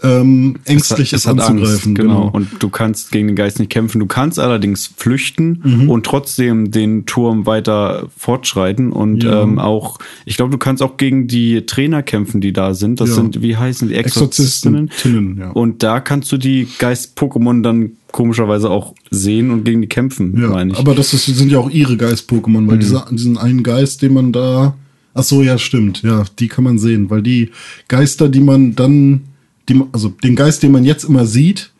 ähm, 0.03 0.57
ängstlich, 0.67 1.13
es, 1.15 1.27
hat 1.27 1.41
anzugreifen. 1.41 1.95
genau. 1.95 2.29
Und 2.31 2.49
du 2.63 2.69
kannst 2.69 3.13
gegen 3.13 3.29
den 3.29 3.37
Geist 3.37 3.59
nicht 3.59 3.71
kämpfen. 3.71 3.99
Du 3.99 4.07
kannst 4.07 4.39
allerdings 4.39 4.91
flüchten 4.97 5.61
Mhm. 5.65 5.89
und 5.91 6.05
trotzdem 6.05 6.71
den 6.71 7.07
Turm 7.07 7.47
weiter 7.47 8.09
fortschreiten. 8.17 8.93
Und 8.93 9.25
Ja. 9.25 9.43
ähm, 9.43 9.59
auch, 9.59 9.99
ich 10.27 10.37
glaube, 10.37 10.51
du 10.53 10.59
kannst 10.59 10.83
auch 10.83 10.99
gegen 10.99 11.29
die 11.29 11.65
Trainer 11.65 12.03
kämpfen, 12.03 12.43
die 12.43 12.53
da 12.53 12.75
sind. 12.75 13.01
Das 13.01 13.09
Ja. 13.11 13.15
sind, 13.17 13.41
wie 13.41 13.57
heißen 13.57 13.89
die 13.89 13.95
Exorzistinnen? 13.95 14.89
Exorzistinnen, 14.89 15.39
ja. 15.39 15.51
Und 15.51 15.83
da 15.83 16.01
kannst 16.01 16.31
du 16.31 16.37
die 16.37 16.69
Geist-Pokémon 16.79 17.63
dann 17.63 17.93
komischerweise 18.13 18.69
auch 18.71 18.95
sehen 19.11 19.51
und 19.51 19.65
gegen 19.65 19.81
die 19.81 19.89
kämpfen, 19.89 20.39
Ja, 20.41 20.49
meine 20.49 20.73
ich. 20.73 20.79
aber 20.79 20.95
das 20.95 21.15
ist, 21.15 21.25
sind 21.27 21.51
ja 21.51 21.59
auch 21.59 21.71
ihre 21.71 21.97
Geist-Pokémon, 21.97 22.67
weil 22.69 22.79
dieser, 22.79 23.07
diesen 23.11 23.39
einen 23.39 23.63
Geist, 23.63 24.03
den 24.03 24.13
man 24.15 24.33
da. 24.33 24.75
Ach 25.15 25.23
so, 25.23 25.43
ja, 25.43 25.57
stimmt. 25.57 26.03
Ja, 26.03 26.25
die 26.39 26.49
kann 26.49 26.65
man 26.65 26.79
sehen, 26.79 27.09
weil 27.09 27.23
die 27.23 27.51
Geister, 27.89 28.29
die 28.29 28.41
man 28.41 28.75
dann, 28.77 29.23
die, 29.69 29.83
also 29.93 30.09
den 30.09 30.37
Geist, 30.37 30.63
den 30.63 30.73
man 30.73 30.85
jetzt 30.85 31.05
immer 31.05 31.27
sieht, 31.27 31.73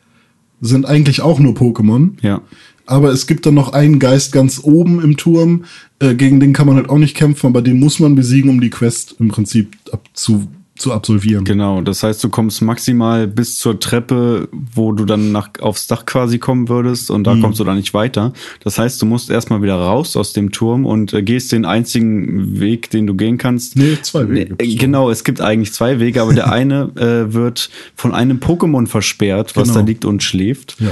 sind 0.61 0.87
eigentlich 0.87 1.21
auch 1.21 1.39
nur 1.39 1.55
Pokémon. 1.55 2.13
ja. 2.23 2.43
Aber 2.89 3.11
es 3.11 3.27
gibt 3.27 3.45
dann 3.47 3.55
noch 3.55 3.73
einen 3.73 3.99
Geist 3.99 4.31
ganz 4.31 4.61
oben 4.63 5.03
im 5.03 5.17
Turm, 5.17 5.65
äh, 5.99 6.15
gegen 6.15 6.39
den 6.39 6.53
kann 6.53 6.69
man 6.69 6.77
halt 6.77 6.89
auch 6.89 6.99
nicht 6.99 7.17
kämpfen, 7.17 7.49
aber 7.49 7.61
den 7.61 7.81
muss 7.81 7.99
man 7.99 8.15
besiegen, 8.15 8.49
um 8.49 8.61
die 8.61 8.71
Quest 8.71 9.17
im 9.19 9.27
Prinzip 9.27 9.77
abzu, 9.91 10.47
zu 10.77 10.93
absolvieren. 10.93 11.45
Genau, 11.45 11.81
das 11.81 12.03
heißt, 12.03 12.23
du 12.23 12.29
kommst 12.29 12.63
maximal 12.63 13.27
bis 13.27 13.59
zur 13.59 13.81
Treppe, 13.81 14.49
wo 14.75 14.93
du 14.93 15.05
dann 15.05 15.33
nach, 15.33 15.49
aufs 15.61 15.87
Dach 15.87 16.07
quasi 16.07 16.39
kommen 16.39 16.69
würdest 16.69 17.11
und 17.11 17.25
da 17.25 17.35
Mhm. 17.35 17.43
kommst 17.43 17.61
du 17.61 17.65
dann 17.65 17.77
nicht 17.77 17.95
weiter. 17.95 18.33
Das 18.63 18.79
heißt, 18.79 19.01
du 19.01 19.07
musst 19.07 19.31
erstmal 19.31 19.63
wieder 19.63 19.77
raus 19.77 20.17
aus 20.17 20.33
dem 20.33 20.53
Turm 20.53 20.87
und 20.87 21.13
äh, 21.13 21.23
gehst 21.23 21.53
den 21.53 21.65
einzigen 21.65 22.61
Weg, 22.61 22.91
den 22.91 23.07
du 23.07 23.15
gehen 23.15 23.39
kannst. 23.39 23.77
Nee, 23.77 23.99
zwei 24.03 24.29
Wege 24.29 24.55
äh, 24.59 24.75
genau, 24.77 25.11
es 25.11 25.25
gibt 25.25 25.41
eigentlich 25.41 25.73
zwei 25.73 25.99
Wege, 26.01 26.23
aber 26.23 26.35
der 26.35 26.53
eine 26.53 26.91
äh, 26.97 27.33
wird 27.33 27.71
von 27.95 28.15
einem 28.15 28.39
Pokémon 28.39 28.87
versperrt, 28.87 29.57
was 29.57 29.69
Genau. 29.69 29.81
da 29.81 29.87
liegt 29.87 30.05
und 30.05 30.23
schläft. 30.23 30.77
Ja. 30.79 30.91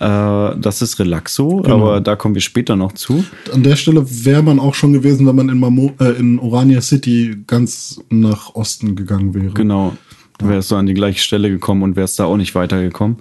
Äh, 0.00 0.58
das 0.58 0.82
ist 0.82 0.98
Relaxo, 0.98 1.62
Genau. 1.62 1.76
aber 1.76 2.00
da 2.00 2.16
kommen 2.16 2.34
wir 2.34 2.42
später 2.42 2.76
noch 2.76 2.92
zu. 2.92 3.24
An 3.52 3.62
der 3.62 3.76
Stelle 3.76 4.04
wäre 4.24 4.42
man 4.42 4.58
auch 4.58 4.74
schon 4.74 4.92
gewesen, 4.92 5.26
wenn 5.26 5.36
man 5.36 5.48
in, 5.48 5.58
Mamo 5.58 5.92
äh, 6.00 6.10
in 6.18 6.38
Orania 6.38 6.80
City 6.80 7.36
ganz 7.46 8.00
nach 8.10 8.54
Osten 8.54 8.96
gegangen 8.96 9.34
wäre. 9.34 9.50
Genau. 9.54 9.96
Du 10.38 10.48
wärst 10.48 10.70
du 10.72 10.76
an 10.76 10.86
die 10.86 10.94
gleiche 10.94 11.20
Stelle 11.20 11.48
gekommen 11.48 11.82
und 11.84 11.94
wärst 11.94 12.18
da 12.18 12.24
auch 12.24 12.36
nicht 12.36 12.54
weitergekommen. 12.56 13.18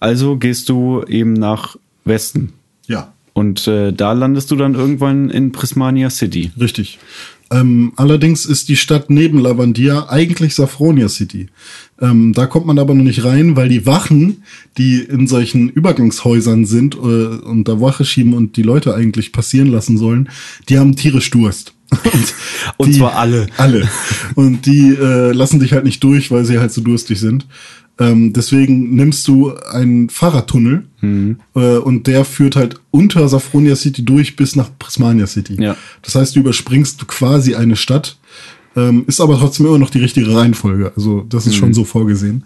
Also 0.00 0.36
gehst 0.36 0.68
du 0.68 1.04
eben 1.06 1.34
nach 1.34 1.76
Westen. 2.04 2.52
Ja, 2.88 3.12
Und 3.32 3.68
äh, 3.68 3.92
da 3.92 4.12
landest 4.12 4.50
du 4.50 4.56
dann 4.56 4.74
irgendwann 4.74 5.30
in 5.30 5.52
Prismania 5.52 6.10
City. 6.10 6.50
richtig. 6.58 6.98
Ähm, 7.50 7.92
allerdings 7.96 8.44
ist 8.44 8.68
die 8.68 8.76
Stadt 8.76 9.08
neben 9.08 9.38
Lavandia 9.38 10.08
eigentlich 10.10 10.54
Safronia 10.54 11.08
City. 11.08 11.48
Ähm, 12.00 12.32
da 12.34 12.46
kommt 12.46 12.66
man 12.66 12.78
aber 12.78 12.94
noch 12.94 13.04
nicht 13.04 13.24
rein, 13.24 13.56
weil 13.56 13.68
die 13.70 13.86
Wachen, 13.86 14.42
die 14.76 14.98
in 15.00 15.26
solchen 15.26 15.68
Übergangshäusern 15.70 16.66
sind 16.66 16.94
äh, 16.94 16.98
und 16.98 17.64
da 17.66 17.80
Wache 17.80 18.04
schieben 18.04 18.34
und 18.34 18.56
die 18.56 18.62
Leute 18.62 18.94
eigentlich 18.94 19.32
passieren 19.32 19.68
lassen 19.68 19.96
sollen, 19.96 20.28
die 20.68 20.78
haben 20.78 20.94
tierisch 20.96 21.30
Durst. 21.30 21.72
Und, 22.04 22.34
Und 22.76 22.88
die- 22.94 22.98
zwar 22.98 23.14
alle. 23.14 23.46
Alle. 23.56 23.88
Und 24.34 24.66
die 24.66 24.90
äh, 24.90 25.32
lassen 25.32 25.58
dich 25.58 25.72
halt 25.72 25.84
nicht 25.84 26.04
durch, 26.04 26.30
weil 26.30 26.44
sie 26.44 26.58
halt 26.58 26.70
so 26.70 26.82
durstig 26.82 27.18
sind. 27.18 27.46
Ähm, 28.00 28.32
deswegen 28.32 28.94
nimmst 28.94 29.26
du 29.26 29.52
einen 29.54 30.08
Fahrradtunnel 30.08 30.84
Mhm. 31.00 31.38
äh, 31.54 31.76
und 31.78 32.06
der 32.06 32.24
führt 32.24 32.54
halt 32.56 32.76
unter 32.90 33.28
Safronia 33.28 33.74
City 33.76 34.04
durch 34.04 34.36
bis 34.36 34.56
nach 34.56 34.70
Prismania 34.78 35.26
City. 35.26 35.56
Ja. 35.60 35.76
Das 36.02 36.14
heißt, 36.14 36.34
du 36.36 36.40
überspringst 36.40 37.06
quasi 37.08 37.54
eine 37.54 37.76
Stadt, 37.76 38.18
ähm, 38.76 39.04
ist 39.06 39.20
aber 39.20 39.38
trotzdem 39.38 39.66
immer 39.66 39.78
noch 39.78 39.90
die 39.90 39.98
richtige 40.00 40.34
Reihenfolge. 40.34 40.92
Also 40.96 41.24
das 41.28 41.44
Mhm. 41.46 41.50
ist 41.50 41.56
schon 41.56 41.74
so 41.74 41.84
vorgesehen. 41.84 42.44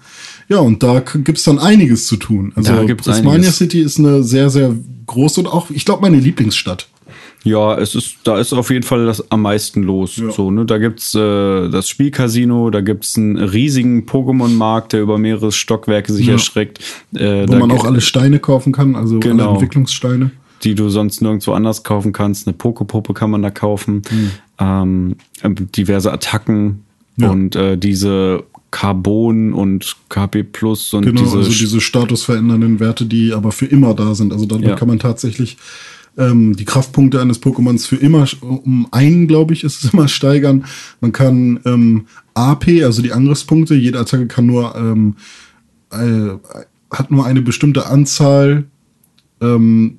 Ja, 0.49 0.59
und 0.59 0.83
da 0.83 1.01
gibt's 1.01 1.45
dann 1.45 1.59
einiges 1.59 2.07
zu 2.07 2.17
tun. 2.17 2.53
Also 2.55 2.73
Prismania 2.97 3.33
einiges. 3.33 3.57
City 3.57 3.81
ist 3.81 3.99
eine 3.99 4.23
sehr, 4.23 4.49
sehr 4.51 4.75
große 5.07 5.41
und 5.41 5.47
auch, 5.47 5.71
ich 5.71 5.85
glaube, 5.85 6.01
meine 6.03 6.19
Lieblingsstadt. 6.19 6.89
Ja, 7.45 7.77
es 7.77 7.95
ist, 7.97 8.19
da 8.25 8.39
ist 8.39 8.53
auf 8.53 8.71
jeden 8.71 8.85
Fall 8.85 9.07
das 9.07 9.31
am 9.33 9.43
meisten 9.43 9.83
los. 9.83 10.17
Ja. 10.17 10.31
So, 10.31 10.51
ne? 10.51 10.65
Da 10.65 10.79
gibt's 10.79 11.15
äh, 11.15 11.69
das 11.69 11.89
Spielcasino, 11.89 12.71
da 12.71 12.81
gibt's 12.81 13.17
einen 13.19 13.37
riesigen 13.37 14.07
Pokémon-Markt, 14.07 14.93
der 14.93 15.03
über 15.03 15.19
mehrere 15.19 15.51
Stockwerke 15.51 16.13
sich 16.13 16.27
Ja. 16.27 16.35
erstreckt. 16.35 16.79
Äh, 17.15 17.49
Wo 17.49 17.57
man 17.57 17.73
auch 17.73 17.85
alle 17.85 18.01
Steine 18.01 18.39
kaufen 18.39 18.73
kann, 18.73 18.95
also 18.95 19.19
Genau. 19.19 19.45
alle 19.45 19.53
Entwicklungssteine. 19.55 20.31
die 20.65 20.77
du 20.77 20.89
sonst 20.91 21.21
nirgendwo 21.21 21.53
anders 21.55 21.83
kaufen 21.83 22.13
kannst. 22.13 22.47
Eine 22.47 22.55
Pokepuppe 22.55 23.15
kann 23.15 23.33
man 23.33 23.43
da 23.43 23.51
kaufen. 23.51 24.03
Hm. 24.09 24.31
Ähm, 24.61 25.17
diverse 25.77 26.13
Attacken 26.13 26.85
Ja. 27.17 27.31
und 27.31 27.57
äh, 27.57 27.77
diese 27.77 28.45
Carbon 28.71 29.53
und 29.55 29.97
KP 30.09 30.45
Plus 30.45 30.95
und 30.95 31.05
Genau, 31.05 31.21
diese, 31.21 31.39
also 31.39 31.51
diese 31.51 31.81
statusverändernden 31.81 32.79
Werte, 32.79 33.07
die 33.07 33.33
aber 33.33 33.51
für 33.51 33.67
immer 33.67 33.95
da 33.95 34.15
sind. 34.15 34.33
Also 34.33 34.47
damit 34.47 34.77
kann 34.77 34.87
man 34.89 35.01
tatsächlich 35.01 35.57
ähm, 36.19 36.55
die 36.57 36.65
Kraftpunkte 36.65 37.21
eines 37.21 37.43
Pokémons 37.43 37.87
für 37.87 37.97
immer, 37.97 38.27
um 38.41 38.87
einen, 38.91 39.29
glaube 39.29 39.55
ich, 39.55 39.65
ist 39.65 39.85
es 39.85 39.93
immer 39.93 40.09
steigern. 40.09 40.65
Man 41.01 41.13
kann 41.13 41.61
ähm, 41.65 42.07
AP, 42.35 42.69
also 42.85 43.03
die 43.03 43.13
Angriffspunkte, 43.13 43.75
jede 43.75 43.99
Attacke 43.99 44.27
kann 44.27 44.47
nur, 44.47 44.75
ähm, 44.77 45.17
äh, 45.91 46.37
hat 46.91 47.11
nur 47.11 47.25
eine 47.25 47.43
bestimmte 47.43 47.87
Anzahl, 47.87 48.65
ähm, 49.41 49.99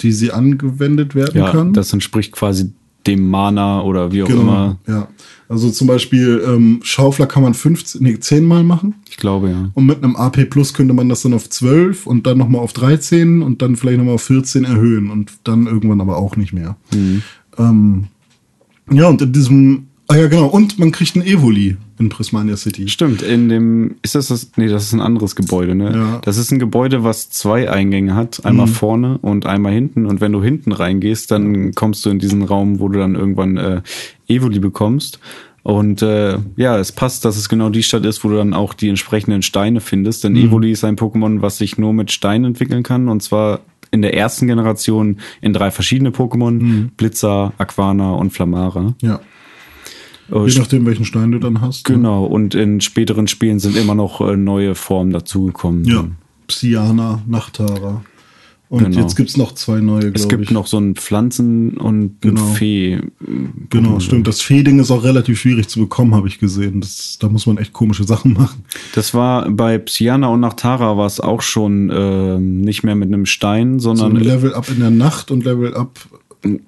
die 0.00 0.12
sie 0.12 0.32
angewendet 0.32 1.14
werden 1.14 1.38
ja, 1.38 1.52
kann. 1.52 1.72
das 1.72 1.92
entspricht 1.92 2.32
quasi 2.32 2.72
dem 3.06 3.28
Mana 3.28 3.82
oder 3.82 4.12
wie 4.12 4.22
auch 4.22 4.28
genau, 4.28 4.42
immer. 4.42 4.78
ja. 4.86 5.08
Also 5.48 5.70
zum 5.70 5.86
Beispiel 5.86 6.42
ähm, 6.46 6.80
Schaufler 6.82 7.26
kann 7.26 7.42
man 7.42 7.52
15, 7.52 8.02
nee, 8.02 8.18
10 8.18 8.44
Mal 8.44 8.64
machen. 8.64 8.94
Ich 9.10 9.18
glaube, 9.18 9.50
ja. 9.50 9.70
Und 9.74 9.84
mit 9.84 10.02
einem 10.02 10.16
AP 10.16 10.48
Plus 10.48 10.72
könnte 10.72 10.94
man 10.94 11.10
das 11.10 11.22
dann 11.22 11.34
auf 11.34 11.50
12 11.50 12.06
und 12.06 12.26
dann 12.26 12.38
nochmal 12.38 12.62
auf 12.62 12.72
13 12.72 13.42
und 13.42 13.60
dann 13.60 13.76
vielleicht 13.76 13.98
nochmal 13.98 14.14
auf 14.14 14.22
14 14.22 14.64
erhöhen 14.64 15.10
und 15.10 15.32
dann 15.44 15.66
irgendwann 15.66 16.00
aber 16.00 16.16
auch 16.16 16.36
nicht 16.36 16.54
mehr. 16.54 16.76
Ähm, 17.58 18.04
ja, 18.90 19.08
und 19.08 19.20
in 19.20 19.32
diesem, 19.32 19.88
ah 20.08 20.16
ja, 20.16 20.26
genau, 20.28 20.46
und 20.46 20.78
man 20.78 20.92
kriegt 20.92 21.16
ein 21.16 21.22
Evoli 21.22 21.76
in 21.98 22.08
Prismania 22.08 22.56
City. 22.56 22.88
Stimmt, 22.88 23.22
in 23.22 23.48
dem, 23.48 23.96
ist 24.02 24.14
das 24.14 24.28
das, 24.28 24.52
nee, 24.56 24.68
das 24.68 24.84
ist 24.84 24.92
ein 24.92 25.00
anderes 25.00 25.36
Gebäude, 25.36 25.74
ne? 25.74 25.92
Ja. 25.94 26.20
Das 26.24 26.36
ist 26.36 26.50
ein 26.50 26.58
Gebäude, 26.58 27.04
was 27.04 27.30
zwei 27.30 27.70
Eingänge 27.70 28.14
hat, 28.14 28.44
einmal 28.44 28.66
vorne 28.66 29.18
und 29.18 29.46
einmal 29.46 29.72
hinten. 29.72 30.06
Und 30.06 30.20
wenn 30.20 30.32
du 30.32 30.42
hinten 30.42 30.72
reingehst, 30.72 31.30
dann 31.30 31.72
kommst 31.72 32.04
du 32.04 32.10
in 32.10 32.18
diesen 32.18 32.42
Raum, 32.42 32.80
wo 32.80 32.88
du 32.88 32.98
dann 32.98 33.14
irgendwann 33.14 33.56
äh, 33.56 33.82
Evoli 34.28 34.58
bekommst. 34.58 35.20
Und 35.62 36.02
äh, 36.02 36.38
ja, 36.56 36.76
es 36.76 36.90
passt, 36.90 37.24
dass 37.24 37.36
es 37.36 37.48
genau 37.48 37.70
die 37.70 37.84
Stadt 37.84 38.04
ist, 38.04 38.24
wo 38.24 38.28
du 38.28 38.36
dann 38.36 38.52
auch 38.52 38.74
die 38.74 38.88
entsprechenden 38.88 39.42
Steine 39.42 39.80
findest. 39.80 40.24
Denn 40.24 40.34
Evoli 40.34 40.72
ist 40.72 40.84
ein 40.84 40.96
Pokémon, 40.96 41.40
was 41.40 41.58
sich 41.58 41.78
nur 41.78 41.92
mit 41.92 42.10
Steinen 42.10 42.46
entwickeln 42.46 42.82
kann. 42.82 43.08
Und 43.08 43.22
zwar 43.22 43.60
in 43.92 44.02
der 44.02 44.14
ersten 44.14 44.48
Generation 44.48 45.18
in 45.40 45.52
drei 45.52 45.70
verschiedene 45.70 46.10
Pokémon. 46.10 46.88
Blitzer, 46.96 47.52
Aquana 47.58 48.14
und 48.14 48.30
Flamara. 48.30 48.94
Ja. 49.02 49.20
Äh, 50.32 50.46
Je 50.46 50.58
nachdem, 50.58 50.86
welchen 50.86 51.04
Stein 51.04 51.30
du 51.32 51.38
dann 51.38 51.60
hast. 51.60 51.88
ne? 51.88 51.96
Genau, 51.96 52.24
und 52.24 52.54
in 52.54 52.80
späteren 52.80 53.26
Spielen 53.28 53.58
sind 53.58 53.76
immer 53.76 53.94
noch 53.94 54.20
äh, 54.20 54.36
neue 54.36 54.74
Formen 54.74 55.12
dazugekommen. 55.12 55.84
Ja. 55.84 56.04
Psyana, 56.48 57.22
Nachtara. 57.26 58.02
Und 58.68 58.84
Genau. 58.84 59.00
jetzt 59.00 59.16
gibt's 59.16 59.36
noch 59.36 59.52
zwei 59.52 59.80
neue, 59.80 60.12
Es 60.14 60.28
gibt 60.28 60.44
ich. 60.44 60.50
noch 60.50 60.66
so 60.66 60.78
ein 60.78 60.94
Pflanzen- 60.94 61.76
und 61.76 62.22
Genau. 62.22 62.40
ein 62.40 62.54
Fee. 62.54 63.00
Genau, 63.68 64.00
stimmt. 64.00 64.26
Das 64.26 64.40
Feding 64.40 64.78
ist 64.78 64.90
auch 64.90 65.04
relativ 65.04 65.40
schwierig 65.40 65.68
zu 65.68 65.78
bekommen, 65.80 66.14
habe 66.14 66.26
ich 66.26 66.38
gesehen. 66.38 66.80
Das, 66.80 67.18
da 67.20 67.28
muss 67.28 67.46
man 67.46 67.58
echt 67.58 67.74
komische 67.74 68.04
Sachen 68.04 68.32
machen. 68.32 68.64
Das 68.94 69.12
war 69.12 69.50
bei 69.50 69.76
Psyana 69.76 70.28
und 70.28 70.40
Nachtara 70.40 70.96
war 70.96 71.04
es 71.06 71.20
auch 71.20 71.42
schon 71.42 71.90
ähm, 71.94 72.62
nicht 72.62 72.82
mehr 72.82 72.94
mit 72.94 73.08
einem 73.08 73.26
Stein, 73.26 73.78
So 73.78 73.94
sondern 73.94 74.22
ein 74.22 74.24
Level 74.24 74.54
Up 74.54 74.70
in 74.70 74.80
der 74.80 74.90
Nacht 74.90 75.30
und 75.30 75.44
Level 75.44 75.74
Up 75.74 75.98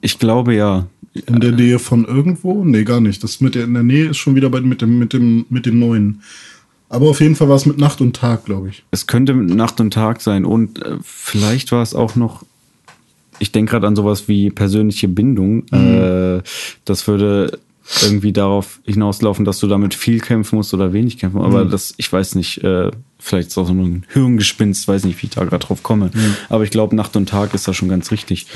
ich 0.03 0.19
glaube 0.21 0.55
ja. 0.55 0.87
In 1.15 1.41
der 1.41 1.53
Nähe 1.53 1.79
von 1.79 2.05
irgendwo? 2.05 2.65
Nee, 2.65 2.83
gar 2.85 3.01
nicht. 3.01 3.23
Das 3.23 3.41
mit 3.41 3.55
der 3.55 3.65
in 3.65 3.75
der 3.75 3.85
Nähe 3.85 4.11
ist 4.11 4.17
schon 4.17 4.35
wieder 4.35 4.51
bei, 4.51 4.61
mit, 4.61 4.83
dem, 4.83 4.99
mit, 4.99 5.13
dem, 5.13 5.47
mit 5.49 5.65
dem 5.65 5.79
neuen. 5.79 6.23
Aber 6.89 7.09
auf 7.09 7.21
jeden 7.21 7.37
Fall 7.37 7.49
war 7.49 7.57
es 7.57 7.67
mit 7.67 7.79
Nacht 7.79 8.01
und 8.01 8.17
Tag, 8.17 8.45
glaube 8.45 8.69
ich. 8.69 8.85
Es 8.91 9.07
könnte 9.07 9.33
mit 9.33 9.55
Nacht 9.55 9.81
und 9.81 9.93
Tag 9.93 10.21
sein 10.21 10.45
und 10.45 10.83
äh, 10.83 10.97
vielleicht 11.03 11.73
war 11.73 11.83
es 11.83 11.95
auch 11.95 12.17
noch. 12.17 12.45
Ich 13.39 13.53
denke 13.53 13.73
gerade 13.73 13.87
an 13.87 13.97
sowas 13.97 14.29
wie 14.29 14.51
persönliche 14.51 15.09
Bindung. 15.09 15.67
Äh, 15.69 16.43
das 16.85 17.09
würde 17.09 17.59
irgendwie 18.03 18.33
darauf 18.33 18.81
hinauslaufen, 18.85 19.45
dass 19.45 19.59
du 19.59 19.67
damit 19.67 19.93
viel 19.95 20.21
kämpfen 20.21 20.57
musst 20.57 20.73
oder 20.73 20.93
wenig 20.93 21.19
kämpfen. 21.19 21.41
Aber 21.41 21.65
das, 21.65 21.95
ich 21.97 22.11
weiß 22.13 22.35
nicht, 22.37 22.63
äh, 22.65 22.91
vielleicht 23.19 23.49
ist 23.49 23.55
es 23.55 23.59
auch 23.59 23.67
so 23.67 23.73
ein 23.73 24.05
Hirngespinst, 24.13 24.89
weiß 24.89 25.05
nicht, 25.05 25.21
wie 25.21 25.27
ich 25.27 25.35
da 25.35 25.45
gerade 25.45 25.67
drauf 25.67 25.83
komme. 25.83 26.11
Aber 26.49 26.65
ich 26.65 26.71
glaube, 26.71 26.97
Nacht 26.97 27.17
und 27.17 27.29
Tag 27.29 27.53
ist 27.55 27.69
da 27.69 27.75
schon 27.75 27.89
ganz 27.89 28.11
richtig. 28.11 28.47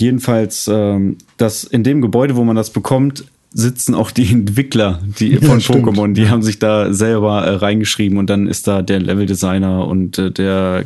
Jedenfalls, 0.00 0.68
ähm, 0.72 1.16
das 1.36 1.64
in 1.64 1.82
dem 1.82 2.00
Gebäude, 2.00 2.36
wo 2.36 2.44
man 2.44 2.56
das 2.56 2.70
bekommt, 2.70 3.24
sitzen 3.52 3.94
auch 3.94 4.10
die 4.10 4.26
Entwickler 4.32 5.00
die 5.18 5.34
Ja, 5.34 5.40
von. 5.40 5.60
Pokémon. 5.60 6.12
Die 6.12 6.28
haben 6.28 6.42
sich 6.42 6.58
da 6.58 6.92
selber 6.92 7.44
äh, 7.44 7.54
reingeschrieben 7.54 8.18
und 8.18 8.28
dann 8.30 8.46
ist 8.46 8.66
da 8.66 8.82
der 8.82 9.00
Level-Designer 9.00 9.86
und 9.86 10.18
äh, 10.18 10.30
der 10.30 10.84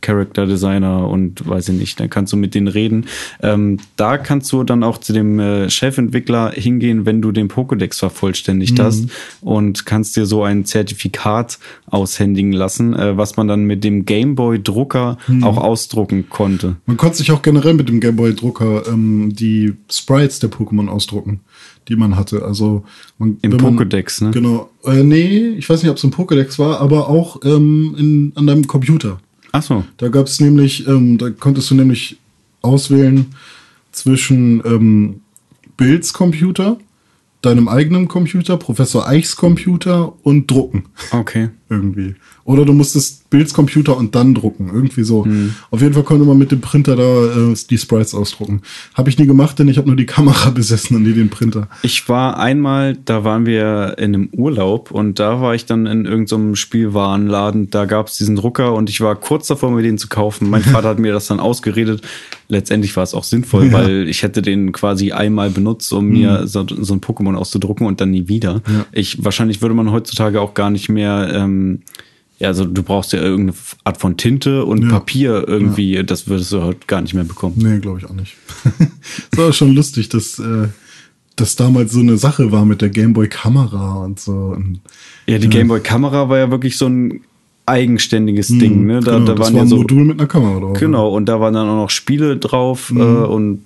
Character 0.00 0.46
Designer 0.46 1.08
und 1.08 1.46
weiß 1.48 1.68
ich 1.70 1.78
nicht, 1.78 2.00
dann 2.00 2.08
kannst 2.10 2.32
du 2.32 2.36
mit 2.36 2.54
denen 2.54 2.68
reden. 2.68 3.06
Ähm, 3.42 3.78
da 3.96 4.16
kannst 4.18 4.50
du 4.52 4.64
dann 4.64 4.82
auch 4.82 4.98
zu 4.98 5.12
dem 5.12 5.38
äh, 5.38 5.68
Chefentwickler 5.70 6.52
hingehen, 6.52 7.04
wenn 7.06 7.20
du 7.22 7.32
den 7.32 7.48
Pokédex 7.48 7.98
vervollständigt 7.98 8.78
Mhm. 8.78 8.82
hast 8.82 9.04
und 9.40 9.86
kannst 9.86 10.16
dir 10.16 10.26
so 10.26 10.42
ein 10.42 10.64
Zertifikat 10.64 11.58
aushändigen 11.86 12.52
lassen, 12.52 12.94
äh, 12.94 13.16
was 13.16 13.36
man 13.36 13.48
dann 13.48 13.64
mit 13.64 13.84
dem 13.84 14.04
Gameboy-Drucker 14.04 15.18
Mhm. 15.28 15.44
auch 15.44 15.56
ausdrucken 15.58 16.28
konnte. 16.28 16.76
Man 16.86 16.96
konnte 16.96 17.18
sich 17.18 17.30
auch 17.32 17.42
generell 17.42 17.74
mit 17.74 17.88
dem 17.88 18.00
Gameboy-Drucker 18.00 18.84
ähm, 18.88 19.34
die 19.34 19.74
Sprites 19.90 20.38
der 20.40 20.50
Pokémon 20.50 20.88
ausdrucken, 20.88 21.40
die 21.88 21.96
man 21.96 22.16
hatte. 22.16 22.42
Also 22.44 22.84
man, 23.18 23.38
Im 23.42 23.50
man- 23.52 23.60
Pokédex, 23.78 24.24
ne? 24.24 24.30
Genau. 24.30 24.70
Äh, 24.84 25.02
nee, 25.02 25.48
ich 25.58 25.68
weiß 25.68 25.82
nicht, 25.82 25.90
ob 25.90 25.98
es 25.98 26.04
im 26.04 26.10
Pokédex 26.10 26.58
war, 26.58 26.80
aber 26.80 27.08
auch 27.08 27.40
ähm, 27.44 27.94
in, 27.98 28.32
an 28.36 28.46
deinem 28.46 28.66
Computer. 28.66 29.18
Ach 29.52 29.62
so. 29.62 29.84
Da 29.96 30.08
gab 30.08 30.26
es 30.26 30.40
nämlich, 30.40 30.86
ähm, 30.86 31.18
da 31.18 31.30
konntest 31.30 31.70
du 31.70 31.74
nämlich 31.74 32.18
auswählen 32.62 33.26
zwischen 33.92 34.62
ähm, 34.64 35.20
Bills 35.76 36.12
Computer 36.12 36.78
deinem 37.42 37.68
eigenen 37.68 38.08
Computer, 38.08 38.56
Professor 38.56 39.08
Eichs 39.08 39.36
Computer 39.36 40.12
und 40.22 40.50
drucken. 40.50 40.84
Okay. 41.10 41.50
Irgendwie. 41.70 42.16
Oder 42.44 42.64
du 42.64 42.72
musstest 42.72 43.30
Bilds 43.30 43.54
Computer 43.54 43.96
und 43.96 44.16
dann 44.16 44.34
drucken. 44.34 44.70
Irgendwie 44.74 45.04
so. 45.04 45.24
Hm. 45.24 45.54
Auf 45.70 45.80
jeden 45.80 45.94
Fall 45.94 46.02
konnte 46.02 46.24
man 46.24 46.36
mit 46.36 46.50
dem 46.50 46.60
Printer 46.60 46.96
da 46.96 47.52
äh, 47.52 47.54
die 47.70 47.78
Sprites 47.78 48.12
ausdrucken. 48.12 48.62
Habe 48.94 49.08
ich 49.08 49.18
nie 49.18 49.26
gemacht, 49.26 49.56
denn 49.58 49.68
ich 49.68 49.78
habe 49.78 49.86
nur 49.86 49.96
die 49.96 50.06
Kamera 50.06 50.50
besessen 50.50 50.96
und 50.96 51.04
nie 51.04 51.12
den 51.12 51.30
Printer. 51.30 51.68
Ich 51.82 52.08
war 52.08 52.38
einmal, 52.38 52.96
da 52.96 53.22
waren 53.22 53.46
wir 53.46 53.94
in 53.98 54.14
einem 54.14 54.28
Urlaub 54.32 54.90
und 54.90 55.20
da 55.20 55.40
war 55.40 55.54
ich 55.54 55.64
dann 55.64 55.86
in 55.86 56.06
irgendeinem 56.06 56.56
Spielwarenladen. 56.56 57.70
Da 57.70 57.84
gab 57.84 58.08
es 58.08 58.16
diesen 58.16 58.34
Drucker 58.34 58.74
und 58.74 58.90
ich 58.90 59.00
war 59.00 59.14
kurz 59.14 59.46
davor, 59.46 59.70
mir 59.70 59.82
den 59.82 59.96
zu 59.96 60.08
kaufen. 60.08 60.50
Mein 60.50 60.62
Vater 60.64 60.88
hat 60.88 60.98
mir 60.98 61.12
das 61.12 61.28
dann 61.28 61.38
ausgeredet. 61.38 62.02
Letztendlich 62.50 62.94
war 62.96 63.04
es 63.04 63.14
auch 63.14 63.24
sinnvoll, 63.24 63.66
Ja. 63.66 63.72
weil 63.72 64.08
ich 64.08 64.22
hätte 64.22 64.42
den 64.42 64.72
quasi 64.72 65.12
einmal 65.12 65.50
benutzt, 65.50 65.92
um 65.92 66.08
mir 66.08 66.46
so, 66.46 66.66
so 66.68 66.92
ein 66.94 67.00
Pokémon 67.00 67.34
auszudrucken 67.36 67.86
und 67.86 68.00
dann 68.00 68.10
nie 68.10 68.28
wieder. 68.28 68.60
Ja. 68.66 68.86
Ich 68.92 69.24
wahrscheinlich 69.24 69.62
würde 69.62 69.74
man 69.74 69.90
heutzutage 69.92 70.40
auch 70.40 70.54
gar 70.54 70.70
nicht 70.70 70.88
mehr. 70.88 71.30
Ähm, 71.32 71.80
ja, 72.38 72.48
also 72.48 72.64
du 72.64 72.82
brauchst 72.82 73.12
ja 73.12 73.20
irgendeine 73.20 73.56
Art 73.84 73.98
von 73.98 74.16
Tinte 74.16 74.64
und 74.64 74.82
Ja. 74.82 74.88
Papier 74.88 75.44
irgendwie. 75.46 76.02
Das 76.04 76.26
würdest 76.26 76.52
du 76.52 76.62
heute 76.62 76.80
gar 76.86 77.00
nicht 77.02 77.14
mehr 77.14 77.24
bekommen. 77.24 77.54
Nee, 77.58 77.78
glaube 77.78 77.98
ich 77.98 78.06
auch 78.06 78.14
nicht. 78.14 78.34
Es 79.32 79.38
war 79.38 79.52
schon 79.52 79.74
lustig, 79.74 80.08
dass 80.08 80.38
äh, 80.38 80.68
das 81.36 81.56
damals 81.56 81.92
so 81.92 82.00
eine 82.00 82.16
Sache 82.18 82.50
war 82.50 82.64
mit 82.64 82.80
der 82.82 82.88
Gameboy-Kamera 82.88 84.04
und 84.04 84.18
so. 84.20 84.32
Und, 84.32 84.80
Ja, 85.26 85.38
die 85.38 85.48
Gameboy-Kamera 85.48 86.28
war 86.28 86.38
ja 86.38 86.50
wirklich 86.50 86.76
so 86.76 86.86
ein 86.86 87.20
eigenständiges 87.66 88.48
Ding. 88.48 88.86
Ne? 88.86 89.00
Da, 89.00 89.14
genau, 89.14 89.26
da 89.26 89.34
das 89.34 89.46
waren 89.46 89.52
war 89.54 89.58
ja 89.58 89.62
ein 89.62 89.68
so. 89.68 89.76
Modul 89.76 90.04
mit 90.04 90.18
einer 90.18 90.28
Kamera 90.28 90.58
drauf. 90.60 90.78
Genau, 90.80 91.14
und 91.14 91.26
da 91.26 91.40
waren 91.40 91.54
dann 91.54 91.68
auch 91.68 91.76
noch 91.76 91.90
Spiele 91.90 92.36
drauf 92.36 92.90
Mhm. 92.90 93.00
äh, 93.00 93.04
und 93.04 93.60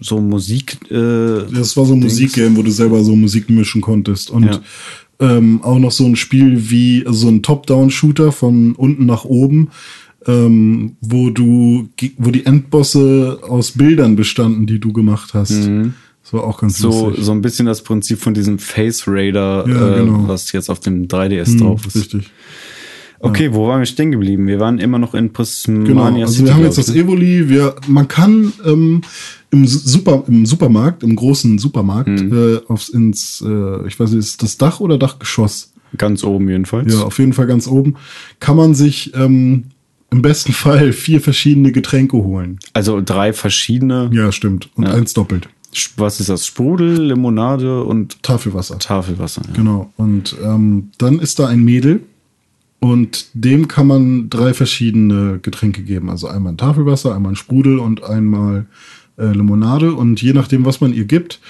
so 0.00 0.20
Musik. 0.20 0.78
Äh, 0.90 1.42
Das 1.52 1.76
war 1.76 1.84
so 1.84 1.94
ein 1.94 2.00
Musikgame, 2.00 2.56
wo 2.56 2.62
du 2.62 2.70
selber 2.70 3.02
so 3.02 3.16
Musik 3.16 3.50
mischen 3.50 3.80
konntest. 3.80 4.30
Und 4.30 4.44
Ja. 4.44 4.60
ähm, 5.20 5.60
auch 5.62 5.78
noch 5.78 5.90
so 5.92 6.04
ein 6.04 6.14
Spiel 6.16 6.70
wie 6.70 7.04
also 7.06 7.18
so 7.20 7.28
ein 7.28 7.42
Top-Down-Shooter 7.42 8.30
von 8.32 8.74
unten 8.76 9.06
nach 9.06 9.24
oben, 9.24 9.68
ähm, 10.26 10.96
wo 11.00 11.30
du, 11.30 11.88
wo 12.18 12.30
die 12.30 12.46
Endbosse 12.46 13.40
aus 13.42 13.72
Bildern 13.72 14.14
bestanden, 14.14 14.66
die 14.66 14.78
du 14.78 14.92
gemacht 14.92 15.34
hast. 15.34 15.52
Das 16.22 16.32
war 16.32 16.44
auch 16.44 16.60
ganz 16.60 16.78
Mhm. 16.78 16.82
so, 16.82 17.06
lustig. 17.06 17.24
so 17.24 17.32
ein 17.32 17.40
bisschen 17.40 17.66
das 17.66 17.82
Prinzip 17.82 18.18
von 18.18 18.34
diesem 18.34 18.58
Face 18.58 19.04
Raider, 19.08 19.64
Ja, 19.66 19.94
äh, 19.96 20.04
genau. 20.04 20.28
was 20.28 20.52
jetzt 20.52 20.68
auf 20.70 20.78
dem 20.80 21.08
3DS 21.08 21.52
Hm, 21.52 21.58
drauf 21.58 21.86
ist. 21.86 21.96
Richtig. 21.96 22.30
Okay, 23.20 23.52
wo 23.52 23.66
waren 23.66 23.80
wir 23.80 23.86
stehen 23.86 24.12
geblieben? 24.12 24.46
Wir 24.46 24.60
waren 24.60 24.78
immer 24.78 24.98
noch 24.98 25.14
in 25.14 25.32
Prismania 25.32 25.84
Genau, 25.86 26.04
also 26.04 26.32
City. 26.32 26.44
wir 26.46 26.54
haben 26.54 26.62
jetzt 26.64 26.78
das 26.78 26.88
ne? 26.88 27.00
Evoli. 27.00 27.48
Wir, 27.48 27.74
man 27.88 28.06
kann 28.06 28.52
ähm, 28.64 29.00
im, 29.50 29.66
Super, 29.66 30.22
im 30.28 30.46
Supermarkt, 30.46 31.02
im 31.02 31.16
großen 31.16 31.58
Supermarkt, 31.58 32.08
Mhm. 32.08 32.32
äh, 32.32 32.60
aufs 32.68 32.88
ins, 32.90 33.42
äh, 33.46 33.86
ich 33.88 33.98
weiß 33.98 34.10
nicht, 34.10 34.20
ist 34.20 34.42
das 34.42 34.56
Dach 34.56 34.80
oder 34.80 34.98
Dachgeschoss? 34.98 35.72
Ganz 35.96 36.22
oben 36.22 36.48
jedenfalls. 36.48 36.92
Ja, 36.94 37.00
auf 37.02 37.18
jeden 37.18 37.32
Fall 37.32 37.46
ganz 37.46 37.66
oben. 37.66 37.94
Kann 38.40 38.56
man 38.56 38.74
sich 38.74 39.12
ähm, 39.14 39.64
im 40.10 40.22
besten 40.22 40.52
Fall 40.52 40.92
vier 40.92 41.20
verschiedene 41.20 41.72
Getränke 41.72 42.18
holen. 42.18 42.58
Also 42.72 43.00
drei 43.04 43.32
verschiedene. 43.32 44.10
Ja, 44.12 44.30
stimmt. 44.30 44.68
Und 44.76 44.84
Ja. 44.86 44.92
eins 44.94 45.12
doppelt. 45.14 45.48
Was 45.96 46.20
ist 46.20 46.28
das? 46.28 46.46
Sprudel, 46.46 47.02
Limonade 47.08 47.82
und 47.84 48.22
Tafelwasser. 48.22 48.78
Tafelwasser. 48.78 49.42
Ja. 49.48 49.54
Genau. 49.54 49.92
Und 49.96 50.36
ähm, 50.44 50.90
dann 50.98 51.18
ist 51.18 51.38
da 51.38 51.46
ein 51.48 51.62
Mädel 51.64 52.02
und 52.80 53.26
dem 53.34 53.66
kann 53.66 53.86
man 53.86 54.30
drei 54.30 54.54
verschiedene 54.54 55.40
Getränke 55.40 55.82
geben. 55.82 56.10
Also 56.10 56.28
einmal 56.28 56.52
ein 56.52 56.58
Tafelwasser, 56.58 57.14
einmal 57.14 57.32
ein 57.32 57.36
Sprudel 57.36 57.78
und 57.78 58.04
einmal 58.04 58.66
äh, 59.16 59.26
Limonade. 59.26 59.94
Und 59.94 60.22
je 60.22 60.32
nachdem, 60.32 60.64
was 60.64 60.80
man 60.80 60.94
ihr 60.94 61.04
gibt, 61.04 61.40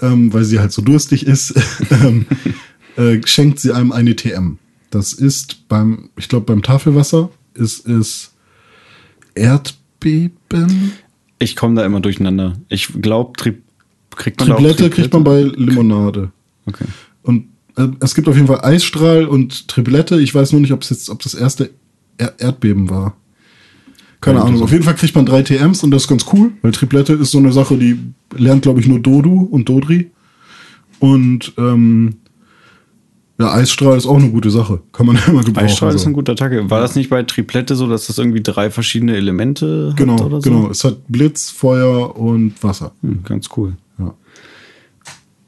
ähm, 0.00 0.32
weil 0.32 0.44
sie 0.44 0.58
halt 0.58 0.72
so 0.72 0.82
durstig 0.82 1.26
ist, 1.26 1.54
ähm, 1.90 2.26
äh, 2.96 3.20
schenkt 3.24 3.60
sie 3.60 3.72
einem 3.72 3.92
eine 3.92 4.16
TM. 4.16 4.58
Das 4.90 5.12
ist 5.12 5.68
beim, 5.68 6.10
ich 6.16 6.28
glaube, 6.28 6.46
beim 6.46 6.62
Tafelwasser 6.62 7.30
ist 7.54 7.86
es 7.86 8.32
Erdbeben. 9.34 10.92
Ich 11.38 11.54
komme 11.56 11.76
da 11.76 11.86
immer 11.86 12.00
durcheinander. 12.00 12.58
Ich 12.68 12.88
glaube, 13.00 13.32
kriegt 14.10 14.40
man 14.40 14.48
Triplette 14.48 14.90
kriegt 14.90 15.12
man 15.12 15.24
bei 15.24 15.42
Limonade. 15.42 16.32
Okay. 16.66 16.84
Und 17.22 17.51
äh, 17.76 17.88
es 18.00 18.14
gibt 18.14 18.28
auf 18.28 18.34
jeden 18.34 18.46
Fall 18.46 18.60
Eisstrahl 18.62 19.24
und 19.26 19.68
Triplette. 19.68 20.20
Ich 20.20 20.34
weiß 20.34 20.52
nur 20.52 20.60
nicht, 20.60 20.72
ob 20.72 20.82
es 20.82 20.90
jetzt, 20.90 21.10
ob 21.10 21.22
das 21.22 21.34
erste 21.34 21.70
er 22.18 22.38
Erdbeben 22.38 22.90
war. 22.90 23.16
Keine 24.20 24.38
Ja, 24.38 24.44
Ahnung. 24.44 24.62
Auf 24.62 24.70
jeden 24.70 24.84
Fall 24.84 24.94
kriegt 24.94 25.14
man 25.14 25.26
drei 25.26 25.42
TMs 25.42 25.82
und 25.82 25.90
das 25.90 26.02
ist 26.02 26.08
ganz 26.08 26.24
cool, 26.32 26.52
weil 26.62 26.72
Triplette 26.72 27.14
ist 27.14 27.30
so 27.32 27.38
eine 27.38 27.52
Sache, 27.52 27.76
die 27.76 27.98
lernt, 28.36 28.62
glaube 28.62 28.80
ich, 28.80 28.86
nur 28.86 29.00
Dodu 29.00 29.48
und 29.50 29.68
Dodri. 29.68 30.10
Und 31.00 31.52
ähm, 31.58 32.14
ja, 33.38 33.52
Eisstrahl 33.52 33.96
ist 33.96 34.06
auch 34.06 34.18
eine 34.18 34.30
gute 34.30 34.50
Sache. 34.50 34.80
Kann 34.92 35.06
man 35.06 35.18
immer 35.26 35.42
gebrauchen. 35.42 35.66
Eisstrahl 35.66 35.94
ist 35.94 36.02
so. 36.02 36.10
ein 36.10 36.12
guter 36.12 36.32
Attacke. 36.32 36.70
War 36.70 36.80
das 36.80 36.94
nicht 36.94 37.10
bei 37.10 37.22
Triplette 37.24 37.74
so, 37.74 37.88
dass 37.88 38.06
das 38.06 38.18
irgendwie 38.18 38.42
drei 38.42 38.70
verschiedene 38.70 39.16
Elemente 39.16 39.88
hat 39.90 39.96
Genau, 39.96 40.24
oder 40.24 40.40
so? 40.40 40.48
genau. 40.50 40.70
Es 40.70 40.84
hat 40.84 40.98
Blitz, 41.08 41.50
Feuer 41.50 42.16
und 42.16 42.54
Wasser. 42.62 42.92
Hm, 43.02 43.24
ganz 43.24 43.48
cool. 43.56 43.72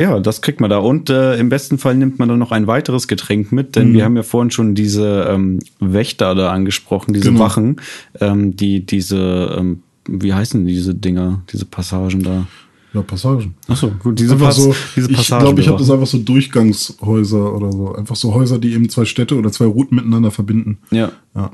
Ja. 0.00 0.18
Das 0.20 0.42
kriegt 0.42 0.60
man 0.60 0.70
da. 0.70 0.78
Und 0.78 1.08
äh, 1.10 1.36
im 1.36 1.48
besten 1.48 1.78
Fall 1.78 1.94
nimmt 1.94 2.18
man 2.18 2.28
dann 2.28 2.38
noch 2.38 2.50
ein 2.52 2.66
weiteres 2.66 3.06
Getränk 3.08 3.52
mit, 3.52 3.76
denn 3.76 3.90
Mhm. 3.90 3.94
wir 3.94 4.04
haben 4.04 4.16
ja 4.16 4.22
vorhin 4.22 4.50
schon 4.50 4.74
diese 4.74 5.28
ähm, 5.30 5.60
Wächter 5.80 6.34
da 6.34 6.50
angesprochen, 6.50 7.12
diese 7.14 7.30
Genau. 7.30 7.44
Wachen, 7.44 7.76
ähm, 8.20 8.56
die 8.56 8.84
diese, 8.84 9.56
ähm, 9.58 9.82
wie 10.08 10.34
heißen 10.34 10.66
diese 10.66 10.94
Dinger, 10.94 11.42
diese 11.52 11.64
Passagen 11.64 12.22
da? 12.22 12.46
Ja, 12.94 13.02
Passagen. 13.02 13.54
Achso, 13.66 13.90
gut, 13.98 14.18
diese, 14.20 14.34
einfach 14.34 14.46
Pass 14.46 14.56
so, 14.56 14.74
diese 14.94 15.10
ich 15.10 15.16
Passagen. 15.16 15.44
glaube, 15.44 15.60
ich 15.60 15.66
habe 15.68 15.78
das 15.78 15.90
einfach 15.90 16.06
so 16.06 16.18
Durchgangshäuser 16.18 17.54
oder 17.54 17.72
so. 17.72 17.94
Einfach 17.94 18.16
so 18.16 18.32
Häuser, 18.34 18.58
die 18.58 18.72
eben 18.72 18.88
zwei 18.88 19.04
Städte 19.04 19.36
oder 19.36 19.50
zwei 19.50 19.64
Routen 19.66 19.96
miteinander 19.96 20.30
verbinden. 20.30 20.78
Ja. 20.90 21.10
Ja. 21.34 21.50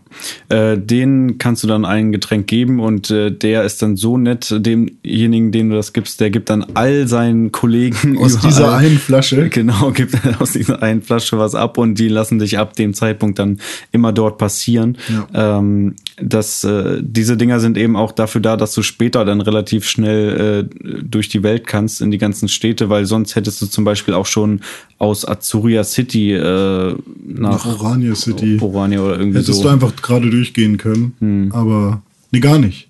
Äh, 0.51 0.79
den 0.79 1.39
kannst 1.39 1.63
du 1.63 1.67
dann 1.67 1.87
ein 1.87 2.13
Getränk 2.13 2.47
geben 2.47 2.81
und 2.81 3.11
äh, 3.11 3.31
der 3.31 3.65
ist 3.65 3.81
dann 3.81 3.97
so 3.97 4.19
nett, 4.19 4.55
demjenigen, 4.55 5.53
den 5.53 5.71
du 5.71 5.77
das 5.77 5.95
gibst, 5.95 6.21
der 6.21 6.29
gibt 6.29 6.51
dann 6.51 6.67
all 6.75 7.09
seinen 7.09 7.51
Kollegen 7.51 8.19
Aus 8.19 8.35
überall- 8.35 8.49
dieser 8.51 8.77
einen 8.77 8.99
Flasche. 8.99 9.49
Genau, 9.49 9.91
gibt 9.93 10.15
aus 10.39 10.53
dieser 10.53 10.83
einen 10.83 11.01
Flasche 11.01 11.39
was 11.39 11.55
ab 11.55 11.79
und 11.79 11.95
die 11.99 12.09
lassen 12.09 12.39
dich 12.39 12.59
ab 12.59 12.77
dem 12.77 12.93
Zeitpunkt 12.93 13.39
dann 13.39 13.59
immer 13.91 14.13
dort 14.13 14.37
passieren. 14.37 14.99
Ja. 15.33 15.59
Ähm, 15.59 15.95
das, 16.23 16.65
äh, 16.65 17.01
diese 17.03 17.37
Dinger 17.37 17.61
sind 17.61 17.77
eben 17.77 17.97
auch 17.97 18.13
dafür 18.13 18.41
da, 18.41 18.57
dass 18.57 18.75
du 18.75 18.83
später 18.83 19.25
dann 19.25 19.41
relativ 19.41 19.87
schnell 19.87 20.69
äh, 20.71 21.03
durch 21.03 21.29
die 21.29 21.43
Welt 21.43 21.67
kannst 21.67 22.01
in 22.01 22.11
die 22.11 22.19
ganzen 22.19 22.49
Städte, 22.49 22.91
weil 22.91 23.07
sonst 23.07 23.37
hättest 23.37 23.63
du 23.63 23.67
zum 23.67 23.85
Beispiel 23.85 24.15
auch 24.15 24.27
schon 24.27 24.61
aus 24.99 25.27
Azuria 25.27 25.85
City 25.85 26.33
äh, 26.33 26.95
nach, 27.27 27.65
Nach 27.65 27.67
Orania 27.67 28.15
City. 28.15 28.59
Orania 28.61 29.01
oder 29.01 29.19
irgendwie 29.19 29.39
Hättest 29.39 29.59
so. 29.59 29.65
du 29.65 29.69
einfach 29.71 29.95
gerade 29.97 30.31
durchgehen 30.31 30.77
können. 30.77 31.15
Hm. 31.21 31.53
Aber, 31.53 32.03
nee, 32.31 32.41
gar 32.41 32.59
nicht. 32.59 32.89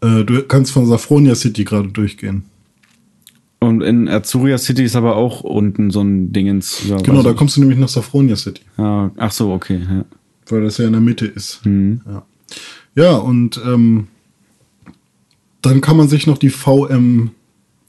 Äh, 0.00 0.24
du 0.24 0.42
kannst 0.42 0.72
von 0.72 0.86
Safronia 0.86 1.34
City 1.34 1.64
gerade 1.64 1.88
durchgehen. 1.88 2.44
Und 3.60 3.80
in 3.80 4.08
Azuria 4.08 4.58
City 4.58 4.84
ist 4.84 4.94
aber 4.94 5.16
auch 5.16 5.40
unten 5.40 5.90
so 5.90 6.02
ein 6.02 6.32
Dingens. 6.32 6.82
Genau, 7.02 7.22
da 7.22 7.32
kommst 7.32 7.56
du 7.56 7.60
nämlich 7.60 7.78
nach 7.78 7.88
Safronia 7.88 8.36
City. 8.36 8.60
Ja, 8.76 9.10
ach 9.16 9.32
so, 9.32 9.52
okay. 9.52 9.80
Ja. 9.88 10.04
Weil 10.48 10.62
das 10.62 10.78
ja 10.78 10.86
in 10.86 10.92
der 10.92 11.00
Mitte 11.00 11.26
ist. 11.26 11.64
Mhm. 11.64 12.00
Ja. 12.06 12.26
ja, 12.94 13.16
und 13.16 13.60
ähm, 13.64 14.08
dann 15.62 15.80
kann 15.80 15.96
man 15.96 16.08
sich 16.08 16.26
noch 16.26 16.38
die 16.38 16.50
VM. 16.50 17.30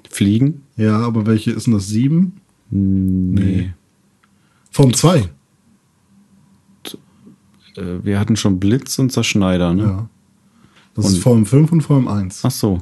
Fliegen? 0.09 0.61
Ja, 0.77 0.99
aber 0.99 1.25
welche 1.25 1.51
ist 1.51 1.65
denn 1.67 1.73
das? 1.73 1.87
Sieben? 1.87 2.37
Nee. 2.69 3.71
VM 4.71 4.93
2. 4.93 5.17
Äh, 5.19 5.25
wir 8.03 8.19
hatten 8.19 8.35
schon 8.35 8.59
Blitz 8.59 8.97
und 8.99 9.11
Zerschneider, 9.11 9.73
ne? 9.73 9.83
Ja. 9.83 10.09
Das 10.95 11.05
Und- 11.07 11.13
ist 11.13 11.19
VM 11.23 11.45
5 11.45 11.71
und 11.73 11.81
VM 11.81 12.07
1. 12.07 12.41
Ach 12.43 12.51
so. 12.51 12.81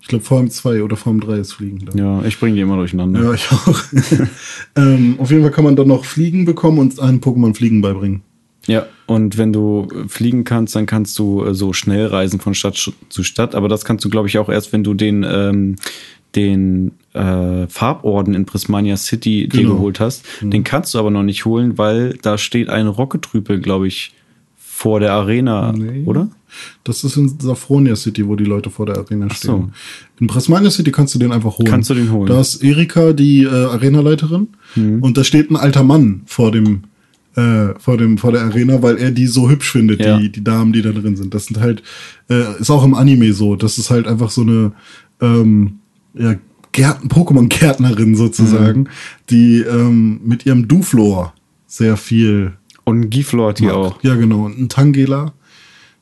Ich 0.00 0.08
glaube, 0.08 0.24
VM 0.24 0.50
2 0.50 0.82
oder 0.82 0.96
VM 0.96 1.20
3 1.20 1.36
ist 1.38 1.52
Fliegen. 1.52 1.84
Da. 1.86 1.96
Ja, 1.96 2.22
ich 2.24 2.40
bringe 2.40 2.56
die 2.56 2.60
immer 2.62 2.74
durcheinander. 2.76 3.22
Ja, 3.22 3.32
ich 3.34 3.48
auch. 3.52 3.80
ähm, 4.76 5.14
auf 5.18 5.30
jeden 5.30 5.42
Fall 5.42 5.52
kann 5.52 5.62
man 5.62 5.76
dann 5.76 5.86
noch 5.86 6.04
Fliegen 6.04 6.44
bekommen 6.44 6.78
und 6.80 6.98
einen 6.98 7.20
Pokémon 7.20 7.54
Fliegen 7.54 7.80
beibringen. 7.80 8.22
Ja, 8.66 8.86
und 9.06 9.38
wenn 9.38 9.52
du 9.52 9.88
äh, 9.92 10.08
fliegen 10.08 10.44
kannst, 10.44 10.76
dann 10.76 10.86
kannst 10.86 11.18
du 11.18 11.44
äh, 11.44 11.54
so 11.54 11.72
schnell 11.72 12.06
reisen 12.06 12.38
von 12.40 12.54
Stadt 12.54 12.92
zu 13.08 13.22
Stadt. 13.24 13.54
Aber 13.54 13.68
das 13.68 13.84
kannst 13.84 14.04
du, 14.04 14.08
glaube 14.10 14.28
ich, 14.28 14.38
auch 14.38 14.48
erst, 14.48 14.72
wenn 14.72 14.84
du 14.84 14.94
den, 14.94 15.24
ähm, 15.28 15.76
den 16.36 16.92
äh, 17.12 17.66
Farborden 17.68 18.34
in 18.34 18.46
Prismania 18.46 18.96
City 18.96 19.48
dir 19.48 19.62
Genau. 19.62 19.74
geholt 19.74 20.00
hast. 20.00 20.24
Den 20.40 20.64
kannst 20.64 20.94
du 20.94 20.98
aber 20.98 21.10
noch 21.10 21.22
nicht 21.24 21.44
holen, 21.44 21.76
weil 21.76 22.16
da 22.22 22.38
steht 22.38 22.68
ein 22.70 22.86
Rocketrüpel, 22.86 23.60
glaube 23.60 23.86
ich, 23.88 24.14
vor 24.56 25.00
der 25.00 25.12
Arena, 25.12 25.72
Nee. 25.72 26.04
oder? 26.06 26.28
Das 26.84 27.04
ist 27.04 27.16
in 27.16 27.28
Safronia 27.40 27.96
City, 27.96 28.26
wo 28.26 28.36
die 28.36 28.44
Leute 28.44 28.70
vor 28.70 28.86
der 28.86 28.96
Arena 28.98 29.28
stehen. 29.30 29.50
so. 29.50 29.70
In 30.20 30.26
Prismania 30.26 30.70
City 30.70 30.90
kannst 30.90 31.14
du 31.14 31.18
den 31.18 31.32
einfach 31.32 31.58
holen. 31.58 31.68
Kannst 31.68 31.90
du 31.90 31.94
den 31.94 32.10
holen. 32.12 32.26
Da 32.28 32.40
ist 32.40 32.62
Erika, 32.62 33.12
die 33.12 33.42
äh, 33.44 33.48
Arenaleiterin, 33.48 34.48
Mhm. 34.74 35.02
und 35.02 35.16
da 35.18 35.24
steht 35.24 35.50
ein 35.50 35.56
alter 35.56 35.82
Mann 35.82 36.22
vor 36.26 36.50
dem, 36.52 36.82
äh, 37.36 37.78
vor 37.78 37.96
dem, 37.96 38.18
vor 38.18 38.32
der 38.32 38.42
Arena, 38.42 38.82
weil 38.82 38.98
er 38.98 39.10
die 39.10 39.26
so 39.26 39.48
hübsch 39.48 39.72
findet, 39.72 40.00
Ja. 40.04 40.18
die, 40.18 40.30
die 40.30 40.44
Damen, 40.44 40.72
die 40.72 40.82
da 40.82 40.92
drin 40.92 41.16
sind. 41.16 41.32
Das 41.34 41.46
sind 41.46 41.60
halt, 41.60 41.82
äh, 42.28 42.60
ist 42.60 42.70
auch 42.70 42.84
im 42.84 42.94
Anime 42.94 43.32
so. 43.32 43.56
Das 43.56 43.78
ist 43.78 43.90
halt 43.90 44.06
einfach 44.06 44.30
so 44.30 44.42
eine, 44.42 44.72
ähm, 45.20 45.78
ja, 46.14 46.36
Gärten, 46.72 47.08
Pokémon-Gärtnerin 47.08 48.14
sozusagen, 48.16 48.88
die 49.28 49.60
ähm, 49.60 50.20
mit 50.24 50.46
ihrem 50.46 50.68
Duflor 50.68 51.34
sehr 51.66 51.96
viel. 51.98 52.52
Und 52.84 53.10
Giflor 53.10 53.52
die 53.52 53.70
auch. 53.70 54.02
Ja, 54.02 54.14
genau. 54.16 54.46
Und 54.46 54.58
ein 54.58 54.68
Tangela 54.70 55.34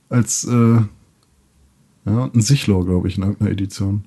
als 0.08 0.44
äh, 0.44 0.80
ja, 2.06 2.30
ein 2.34 2.40
Sichlor, 2.40 2.86
glaube 2.86 3.08
ich, 3.08 3.16
in 3.18 3.24
irgendeiner 3.24 3.50
Edition. 3.50 4.04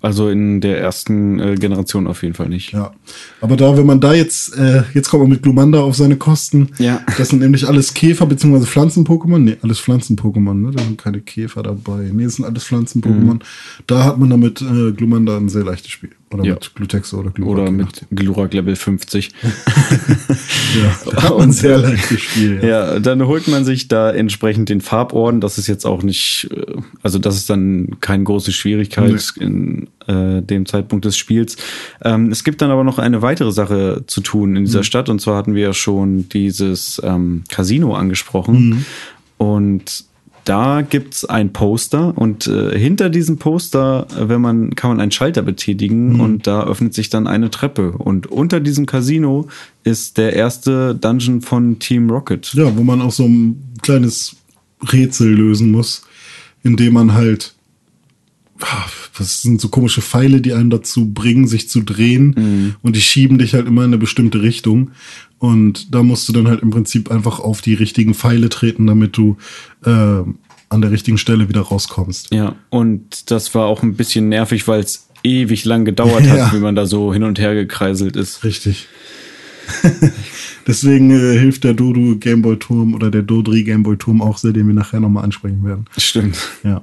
Also 0.00 0.28
in 0.28 0.60
der 0.60 0.78
ersten 0.80 1.38
äh, 1.40 1.54
Generation 1.54 2.06
auf 2.06 2.22
jeden 2.22 2.34
Fall 2.34 2.48
nicht. 2.48 2.72
Ja. 2.72 2.92
Aber 3.40 3.56
da, 3.56 3.76
wenn 3.76 3.86
man 3.86 4.00
da 4.00 4.12
jetzt, 4.12 4.56
äh, 4.56 4.82
jetzt 4.92 5.08
kommt 5.08 5.22
man 5.22 5.30
mit 5.30 5.42
Glumanda 5.42 5.80
auf 5.80 5.96
seine 5.96 6.16
Kosten. 6.16 6.68
Ja. 6.78 7.00
Das 7.16 7.28
sind 7.30 7.40
nämlich 7.40 7.66
alles 7.66 7.94
Käfer- 7.94 8.26
bzw. 8.26 8.66
Pflanzen-Pokémon. 8.66 9.38
Nee, 9.38 9.56
alles 9.62 9.80
Pflanzen-Pokémon, 9.80 10.54
ne? 10.54 10.70
Da 10.72 10.82
sind 10.82 10.98
keine 10.98 11.20
Käfer 11.20 11.62
dabei. 11.62 12.10
Nee, 12.12 12.24
das 12.24 12.34
sind 12.36 12.44
alles 12.44 12.64
Pflanzen-Pokémon. 12.64 13.40
Da 13.86 14.04
hat 14.04 14.18
man 14.18 14.30
damit 14.30 14.60
äh, 14.60 14.92
Glumanda 14.92 15.36
ein 15.36 15.48
sehr 15.48 15.64
leichtes 15.64 15.90
Spiel. 15.90 16.10
Oder 16.32 16.44
Ja. 16.44 16.54
mit 16.54 16.74
Glutexo 16.74 17.18
oder 17.18 17.30
Glurak. 17.30 17.58
Oder 17.62 17.70
mit 17.70 18.06
Glurak 18.10 18.52
Level 18.54 18.76
50. 18.76 19.30
Ja, 20.74 20.98
da 21.12 21.22
hat 21.22 21.38
man 21.38 21.52
sehr 21.52 21.78
leichtes 21.78 22.20
Spiel. 22.20 22.58
Ja. 22.62 22.94
Ja, 22.94 22.98
dann 22.98 23.24
holt 23.26 23.46
man 23.46 23.64
sich 23.64 23.86
da 23.86 24.10
entsprechend 24.10 24.68
den 24.68 24.80
Farborden. 24.80 25.40
Das 25.40 25.56
ist 25.58 25.68
jetzt 25.68 25.84
auch 25.86 26.02
nicht, 26.02 26.48
äh, 26.50 26.74
also 27.02 27.18
das 27.18 27.36
ist 27.36 27.48
dann 27.48 27.96
keine 28.00 28.24
große 28.24 28.50
Schwierigkeit 28.52 29.32
in 29.38 29.88
äh, 30.06 30.42
dem 30.42 30.66
Zeitpunkt 30.66 31.04
des 31.04 31.16
Spiels. 31.16 31.56
Ähm, 32.02 32.30
es 32.32 32.42
gibt 32.42 32.60
dann 32.60 32.70
aber 32.70 32.82
noch 32.84 32.98
eine 32.98 33.22
weitere 33.22 33.52
Sache 33.52 34.02
zu 34.06 34.20
tun 34.20 34.56
in 34.56 34.64
dieser 34.64 34.82
Stadt. 34.82 35.08
Und 35.08 35.20
zwar 35.20 35.36
hatten 35.36 35.54
wir 35.54 35.62
ja 35.62 35.72
schon 35.72 36.28
dieses 36.28 37.00
ähm, 37.04 37.44
Casino 37.48 37.94
angesprochen. 37.94 38.84
Und 39.38 40.04
da 40.44 40.82
gibt's 40.82 41.24
ein 41.24 41.52
Poster 41.52 42.16
und 42.16 42.46
äh, 42.46 42.78
hinter 42.78 43.08
diesem 43.10 43.38
Poster, 43.38 44.06
äh, 44.16 44.28
wenn 44.28 44.40
man, 44.40 44.74
kann 44.74 44.90
man 44.90 45.00
einen 45.00 45.10
Schalter 45.10 45.42
betätigen 45.42 46.20
und 46.20 46.46
da 46.46 46.64
öffnet 46.64 46.94
sich 46.94 47.08
dann 47.08 47.26
eine 47.26 47.50
Treppe. 47.50 47.92
Und 47.92 48.26
unter 48.26 48.60
diesem 48.60 48.86
Casino 48.86 49.48
ist 49.84 50.18
der 50.18 50.34
erste 50.34 50.94
Dungeon 50.94 51.40
von 51.40 51.78
Team 51.78 52.10
Rocket. 52.10 52.52
Ja, 52.54 52.76
wo 52.76 52.82
man 52.82 53.00
auch 53.00 53.12
so 53.12 53.24
ein 53.24 53.62
kleines 53.82 54.36
Rätsel 54.92 55.34
lösen 55.34 55.70
muss, 55.70 56.04
indem 56.62 56.94
man 56.94 57.14
halt, 57.14 57.54
das 59.18 59.42
sind 59.42 59.60
so 59.60 59.68
komische 59.68 60.02
Pfeile, 60.02 60.40
die 60.40 60.52
einen 60.52 60.70
dazu 60.70 61.12
bringen, 61.12 61.46
sich 61.46 61.68
zu 61.68 61.80
drehen 61.82 62.74
und 62.82 62.96
die 62.96 63.00
schieben 63.00 63.38
dich 63.38 63.54
halt 63.54 63.66
immer 63.66 63.82
in 63.82 63.88
eine 63.88 63.98
bestimmte 63.98 64.42
Richtung. 64.42 64.90
Und 65.38 65.94
da 65.94 66.02
musst 66.02 66.28
du 66.28 66.32
dann 66.32 66.48
halt 66.48 66.62
im 66.62 66.70
Prinzip 66.70 67.10
einfach 67.10 67.38
auf 67.38 67.60
die 67.60 67.74
richtigen 67.74 68.14
Pfeile 68.14 68.48
treten, 68.48 68.86
damit 68.86 69.16
du 69.16 69.36
äh, 69.84 69.90
an 69.90 70.80
der 70.80 70.90
richtigen 70.90 71.18
Stelle 71.18 71.48
wieder 71.48 71.60
rauskommst. 71.60 72.32
Ja, 72.32 72.56
und 72.70 73.30
das 73.30 73.54
war 73.54 73.66
auch 73.66 73.82
ein 73.82 73.94
bisschen 73.94 74.28
nervig, 74.28 74.66
weil 74.66 74.80
es 74.80 75.08
ewig 75.22 75.64
lang 75.64 75.84
gedauert 75.84 76.26
hat, 76.28 76.36
Ja. 76.38 76.52
wie 76.54 76.60
man 76.60 76.74
da 76.74 76.86
so 76.86 77.12
hin 77.12 77.22
und 77.24 77.38
her 77.38 77.54
gekreiselt 77.54 78.16
ist. 78.16 78.42
Richtig. 78.44 78.88
Deswegen 80.66 81.10
äh, 81.10 81.38
hilft 81.38 81.64
der 81.64 81.74
Dodo 81.74 82.16
Gameboy 82.16 82.56
Turm 82.58 82.94
oder 82.94 83.10
der 83.10 83.22
Dodri 83.22 83.64
Gameboy 83.64 83.96
Turm 83.96 84.22
auch 84.22 84.38
sehr, 84.38 84.52
den 84.52 84.66
wir 84.66 84.74
nachher 84.74 85.00
nochmal 85.00 85.24
ansprechen 85.24 85.64
werden. 85.64 85.86
Stimmt. 85.96 86.38
Ja. 86.62 86.82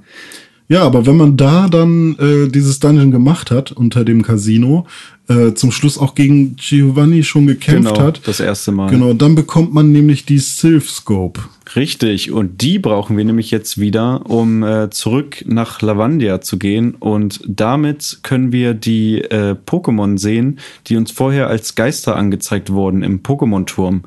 Ja, 0.71 0.83
aber 0.83 1.05
wenn 1.05 1.17
man 1.17 1.35
da 1.35 1.67
dann 1.67 2.15
äh, 2.17 2.47
dieses 2.47 2.79
Dungeon 2.79 3.11
gemacht 3.11 3.51
hat 3.51 3.73
unter 3.73 4.05
dem 4.05 4.21
Casino, 4.21 4.87
äh, 5.27 5.53
zum 5.53 5.69
Schluss 5.69 5.97
auch 5.97 6.15
gegen 6.15 6.55
Giovanni 6.55 7.25
schon 7.25 7.45
gekämpft 7.45 7.93
Genau, 7.93 8.01
hat, 8.01 8.21
das 8.25 8.39
erste 8.39 8.71
Mal. 8.71 8.89
genau, 8.89 9.11
dann 9.11 9.35
bekommt 9.35 9.73
man 9.73 9.91
nämlich 9.91 10.23
die 10.25 10.39
Sylph 10.39 10.89
Scope. 10.89 11.41
Richtig, 11.75 12.31
und 12.31 12.61
die 12.61 12.79
brauchen 12.79 13.17
wir 13.17 13.25
nämlich 13.25 13.51
jetzt 13.51 13.81
wieder, 13.81 14.29
um 14.29 14.63
äh, 14.63 14.89
zurück 14.91 15.43
nach 15.45 15.81
Lavandia 15.81 16.39
zu 16.39 16.57
gehen. 16.57 16.95
Und 16.95 17.41
damit 17.45 18.19
können 18.23 18.53
wir 18.53 18.73
die 18.73 19.19
äh, 19.23 19.57
Pokémon 19.65 20.17
sehen, 20.17 20.59
die 20.87 20.95
uns 20.95 21.11
vorher 21.11 21.47
als 21.47 21.75
Geister 21.75 22.15
angezeigt 22.15 22.71
wurden 22.71 23.03
im 23.03 23.23
Pokémon-Turm. 23.23 24.03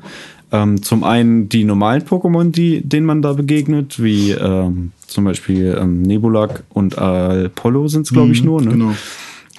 Ähm, 0.55 0.81
zum 0.81 1.03
einen 1.03 1.49
die 1.49 1.65
normalen 1.65 2.03
Pokémon, 2.03 2.51
die, 2.51 2.81
denen 2.81 3.05
man 3.05 3.21
da 3.21 3.33
begegnet, 3.33 4.01
wie 4.01 4.31
ähm, 4.31 4.91
zum 5.05 5.25
Beispiel 5.25 5.77
ähm, 5.79 6.01
Nebulak 6.01 6.63
und 6.69 6.97
Apollo 6.97 7.87
sind 7.89 8.03
es, 8.03 8.11
glaube 8.13 8.31
ich, 8.31 8.43
nur. 8.43 8.61
Ne? 8.61 8.71
Genau. 8.71 8.93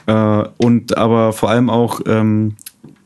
Äh, 0.06 0.48
und 0.56 0.97
aber 0.97 1.32
vor 1.32 1.51
allem 1.51 1.68
auch 1.68 2.01
ähm, 2.06 2.55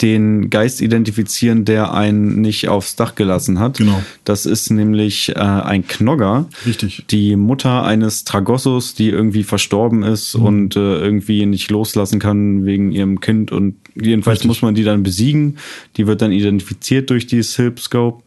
den 0.02 0.48
Geist 0.50 0.80
identifizieren, 0.80 1.64
der 1.64 1.92
einen 1.92 2.40
nicht 2.40 2.68
aufs 2.68 2.96
Dach 2.96 3.14
gelassen 3.14 3.58
hat. 3.58 3.78
Genau. 3.78 4.02
Das 4.24 4.46
ist 4.46 4.70
nämlich 4.70 5.30
äh, 5.30 5.40
ein 5.40 5.86
Knogger. 5.86 6.46
Richtig. 6.66 7.04
Die 7.10 7.36
Mutter 7.36 7.84
eines 7.84 8.24
Tragossos, 8.24 8.94
die 8.94 9.10
irgendwie 9.10 9.42
verstorben 9.42 10.02
ist 10.02 10.36
Mhm. 10.36 10.44
und 10.44 10.76
äh, 10.76 10.98
irgendwie 11.00 11.44
nicht 11.46 11.70
loslassen 11.70 12.18
kann 12.18 12.64
wegen 12.64 12.92
ihrem 12.92 13.20
Kind. 13.20 13.52
Und 13.52 13.74
jedenfalls 13.94 14.36
Richtig. 14.40 14.48
muss 14.48 14.62
man 14.62 14.74
die 14.74 14.84
dann 14.84 15.02
besiegen. 15.02 15.58
Die 15.96 16.06
wird 16.06 16.22
dann 16.22 16.32
identifiziert 16.32 17.10
durch 17.10 17.26
die 17.26 17.42
Silpscope. 17.42 18.22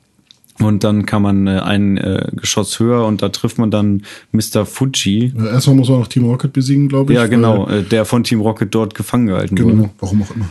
Und 0.59 0.83
dann 0.83 1.07
kann 1.07 1.23
man 1.23 1.47
äh, 1.47 1.59
ein 1.61 1.97
äh, 1.97 2.27
Geschoss 2.35 2.79
höher 2.79 3.07
und 3.07 3.23
da 3.23 3.29
trifft 3.29 3.57
man 3.57 3.71
dann 3.71 4.03
Mr. 4.33 4.67
Fuji. 4.67 5.33
Erstmal 5.35 5.75
muss 5.75 5.89
man 5.89 5.97
noch 5.99 6.07
Team 6.07 6.25
Rocket 6.25 6.53
besiegen, 6.53 6.89
glaube 6.89 7.11
ich. 7.13 7.17
Ja, 7.17 7.25
genau, 7.25 7.67
äh, 7.67 7.81
der 7.81 8.05
von 8.05 8.23
Team 8.23 8.39
Rocket 8.41 8.73
dort 8.75 8.93
gefangen 8.93 9.25
gehalten 9.25 9.57
wurde. 9.57 9.75
Genau, 9.75 9.89
warum 9.99 10.21
auch 10.21 10.35
immer. 10.35 10.49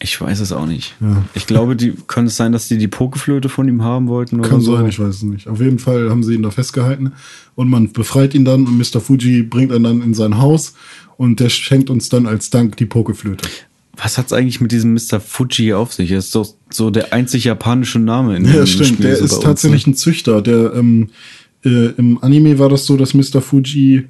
Ich 0.00 0.20
weiß 0.20 0.40
es 0.40 0.52
auch 0.52 0.66
nicht. 0.66 0.94
Ja. 1.00 1.24
Ich 1.34 1.46
glaube, 1.46 1.76
die 1.76 1.94
könnte 2.06 2.28
es 2.28 2.36
sein, 2.36 2.52
dass 2.52 2.68
die 2.68 2.78
die 2.78 2.88
Pokeflöte 2.88 3.48
von 3.48 3.68
ihm 3.68 3.82
haben 3.82 4.08
wollten 4.08 4.40
oder 4.40 4.48
Kann 4.48 4.60
so. 4.60 4.76
sein, 4.76 4.86
ich 4.86 4.98
weiß 4.98 5.14
es 5.16 5.22
nicht. 5.22 5.48
Auf 5.48 5.60
jeden 5.60 5.78
Fall 5.78 6.10
haben 6.10 6.22
sie 6.22 6.34
ihn 6.34 6.42
da 6.42 6.50
festgehalten 6.50 7.12
und 7.54 7.70
man 7.70 7.92
befreit 7.92 8.34
ihn 8.34 8.44
dann 8.44 8.66
und 8.66 8.76
Mr. 8.76 9.00
Fuji 9.00 9.42
bringt 9.44 9.72
ihn 9.72 9.84
dann 9.84 10.02
in 10.02 10.12
sein 10.12 10.38
Haus 10.38 10.74
und 11.16 11.40
der 11.40 11.48
schenkt 11.48 11.90
uns 11.90 12.08
dann 12.08 12.26
als 12.26 12.50
Dank 12.50 12.76
die 12.76 12.86
Pokeflöte. 12.86 13.48
Was 13.96 14.18
hat's 14.18 14.32
eigentlich 14.32 14.60
mit 14.60 14.72
diesem 14.72 14.94
Mr. 14.94 15.20
Fuji 15.20 15.72
auf 15.74 15.92
sich? 15.94 16.10
Das 16.10 16.26
ist 16.26 16.34
doch 16.34 16.52
so 16.70 16.90
der 16.90 17.12
einzig 17.12 17.44
japanische 17.44 18.00
Name 18.00 18.36
in 18.36 18.44
Ja, 18.44 18.66
stimmt. 18.66 18.88
Spiel 18.88 19.06
Der 19.06 19.16
so 19.16 19.24
ist 19.24 19.42
tatsächlich 19.42 19.86
ne? 19.86 19.92
ein 19.92 19.96
Züchter. 19.96 20.42
Der 20.42 20.74
ähm, 20.74 21.10
äh, 21.64 21.90
im 21.96 22.22
Anime 22.22 22.58
war 22.58 22.68
das 22.68 22.86
so, 22.86 22.96
dass 22.96 23.14
Mr. 23.14 23.40
Fuji 23.40 24.08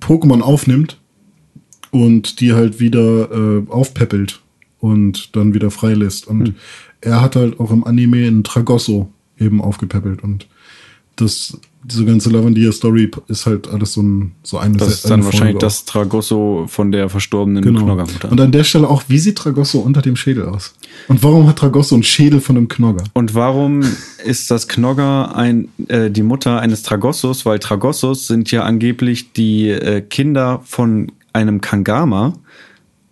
Pokémon 0.00 0.42
aufnimmt 0.42 1.00
und 1.90 2.40
die 2.40 2.52
halt 2.52 2.78
wieder 2.80 3.30
äh, 3.32 3.70
aufpäppelt 3.70 4.42
und 4.80 5.34
dann 5.36 5.54
wieder 5.54 5.70
freilässt. 5.70 6.26
Und 6.26 6.48
Hm. 6.48 6.54
er 7.00 7.20
hat 7.20 7.36
halt 7.36 7.58
auch 7.60 7.70
im 7.70 7.84
Anime 7.84 8.26
einen 8.26 8.44
Tragosso 8.44 9.08
eben 9.38 9.60
aufgepäppelt 9.60 10.22
und 10.22 10.46
das 11.16 11.58
diese 11.88 12.04
ganze 12.04 12.30
Lavandia-Story 12.30 13.12
ist 13.28 13.46
halt 13.46 13.68
alles 13.68 13.92
so, 13.92 14.02
ein, 14.02 14.32
so 14.42 14.58
eine 14.58 14.76
Das 14.76 14.88
ist 14.88 15.08
dann 15.08 15.24
wahrscheinlich 15.24 15.54
auch. 15.54 15.60
das 15.60 15.84
Tragosso 15.84 16.66
von 16.68 16.90
der 16.90 17.08
verstorbenen 17.08 17.62
Genau. 17.62 17.84
Knoggermutter. 17.84 18.32
Und 18.32 18.40
an 18.40 18.50
der 18.50 18.64
Stelle 18.64 18.88
auch, 18.88 19.04
wie 19.06 19.18
sieht 19.18 19.38
Tragosso 19.38 19.78
unter 19.78 20.02
dem 20.02 20.16
Schädel 20.16 20.46
aus? 20.46 20.74
Und 21.06 21.22
warum 21.22 21.46
hat 21.46 21.58
Tragosso 21.60 21.94
einen 21.94 22.02
Schädel 22.02 22.40
von 22.40 22.56
einem 22.56 22.66
Knogger? 22.66 23.04
Und 23.12 23.36
warum 23.36 23.82
ist 24.24 24.50
das 24.50 24.66
Knogger 24.66 25.36
ein, 25.36 25.68
äh, 25.86 26.10
die 26.10 26.24
Mutter 26.24 26.58
eines 26.60 26.82
Tragossos? 26.82 27.46
Weil 27.46 27.60
Tragossos 27.60 28.26
sind 28.26 28.50
ja 28.50 28.64
angeblich 28.64 29.32
die 29.32 29.68
äh, 29.68 30.00
Kinder 30.00 30.62
von 30.64 31.12
einem 31.32 31.60
Kangama. 31.60 32.32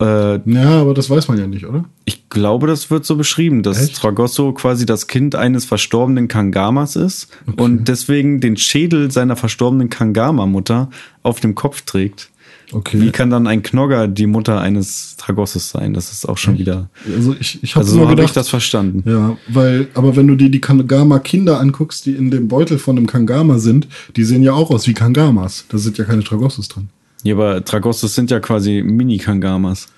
Äh, 0.00 0.40
Ja, 0.50 0.80
aber 0.80 0.92
das 0.94 1.08
weiß 1.10 1.28
man 1.28 1.38
ja 1.38 1.46
nicht, 1.46 1.66
oder? 1.66 1.84
ich 2.04 2.28
glaube, 2.28 2.66
das 2.66 2.90
wird 2.90 3.04
so 3.06 3.14
beschrieben, 3.16 3.62
dass 3.62 3.80
Echt? 3.80 3.96
Tragosso 3.96 4.52
quasi 4.52 4.86
das 4.86 5.06
Kind 5.06 5.36
eines 5.36 5.64
verstorbenen 5.64 6.26
Kangamas 6.26 6.96
ist 6.96 7.28
und 7.56 7.86
deswegen 7.86 8.40
den 8.40 8.56
Schädel 8.56 9.10
seiner 9.12 9.36
verstorbenen 9.36 9.88
Kangama-Mutter 9.90 10.90
auf 11.22 11.38
dem 11.40 11.54
Kopf 11.54 11.82
trägt. 11.82 12.30
Okay. 12.72 13.00
Wie 13.00 13.10
kann 13.10 13.30
dann 13.30 13.46
ein 13.46 13.62
Knogger 13.62 14.08
die 14.08 14.26
Mutter 14.26 14.60
eines 14.60 15.16
Tragossos 15.16 15.68
sein? 15.70 15.94
Das 15.94 16.10
ist 16.10 16.28
auch 16.28 16.38
schon 16.38 16.58
wieder. 16.58 16.88
Also 17.14 17.36
ich, 17.38 17.62
ich 17.62 17.76
habe 17.76 17.84
Also 17.84 17.98
so 17.98 18.02
ich 18.04 18.08
gedacht, 18.16 18.36
das 18.36 18.48
verstanden. 18.48 19.08
ja, 19.08 19.36
weil, 19.48 19.86
aber 19.94 20.16
wenn 20.16 20.26
du 20.26 20.34
dir 20.34 20.48
die 20.50 20.60
Kangama-Kinder 20.60 21.60
anguckst, 21.60 22.04
die 22.06 22.12
in 22.14 22.30
dem 22.32 22.48
Beutel 22.48 22.78
von 22.78 22.96
einem 22.96 23.06
Kangama 23.06 23.58
sind, 23.58 23.86
die 24.16 24.24
sehen 24.24 24.42
ja 24.42 24.54
auch 24.54 24.70
aus 24.70 24.88
wie 24.88 24.94
Kangamas. 24.94 25.66
Da 25.68 25.78
sind 25.78 25.98
ja 25.98 26.04
keine 26.04 26.24
Tragossos 26.24 26.66
drin. 26.68 26.88
Ja, 27.24 27.34
aber 27.34 27.64
Tragossos 27.64 28.14
sind 28.14 28.30
ja 28.30 28.38
quasi 28.38 28.82
Mini-Kangamas 28.82 29.88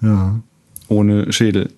Ja, 0.00 0.40
ohne 0.88 1.32
Schädel. 1.32 1.70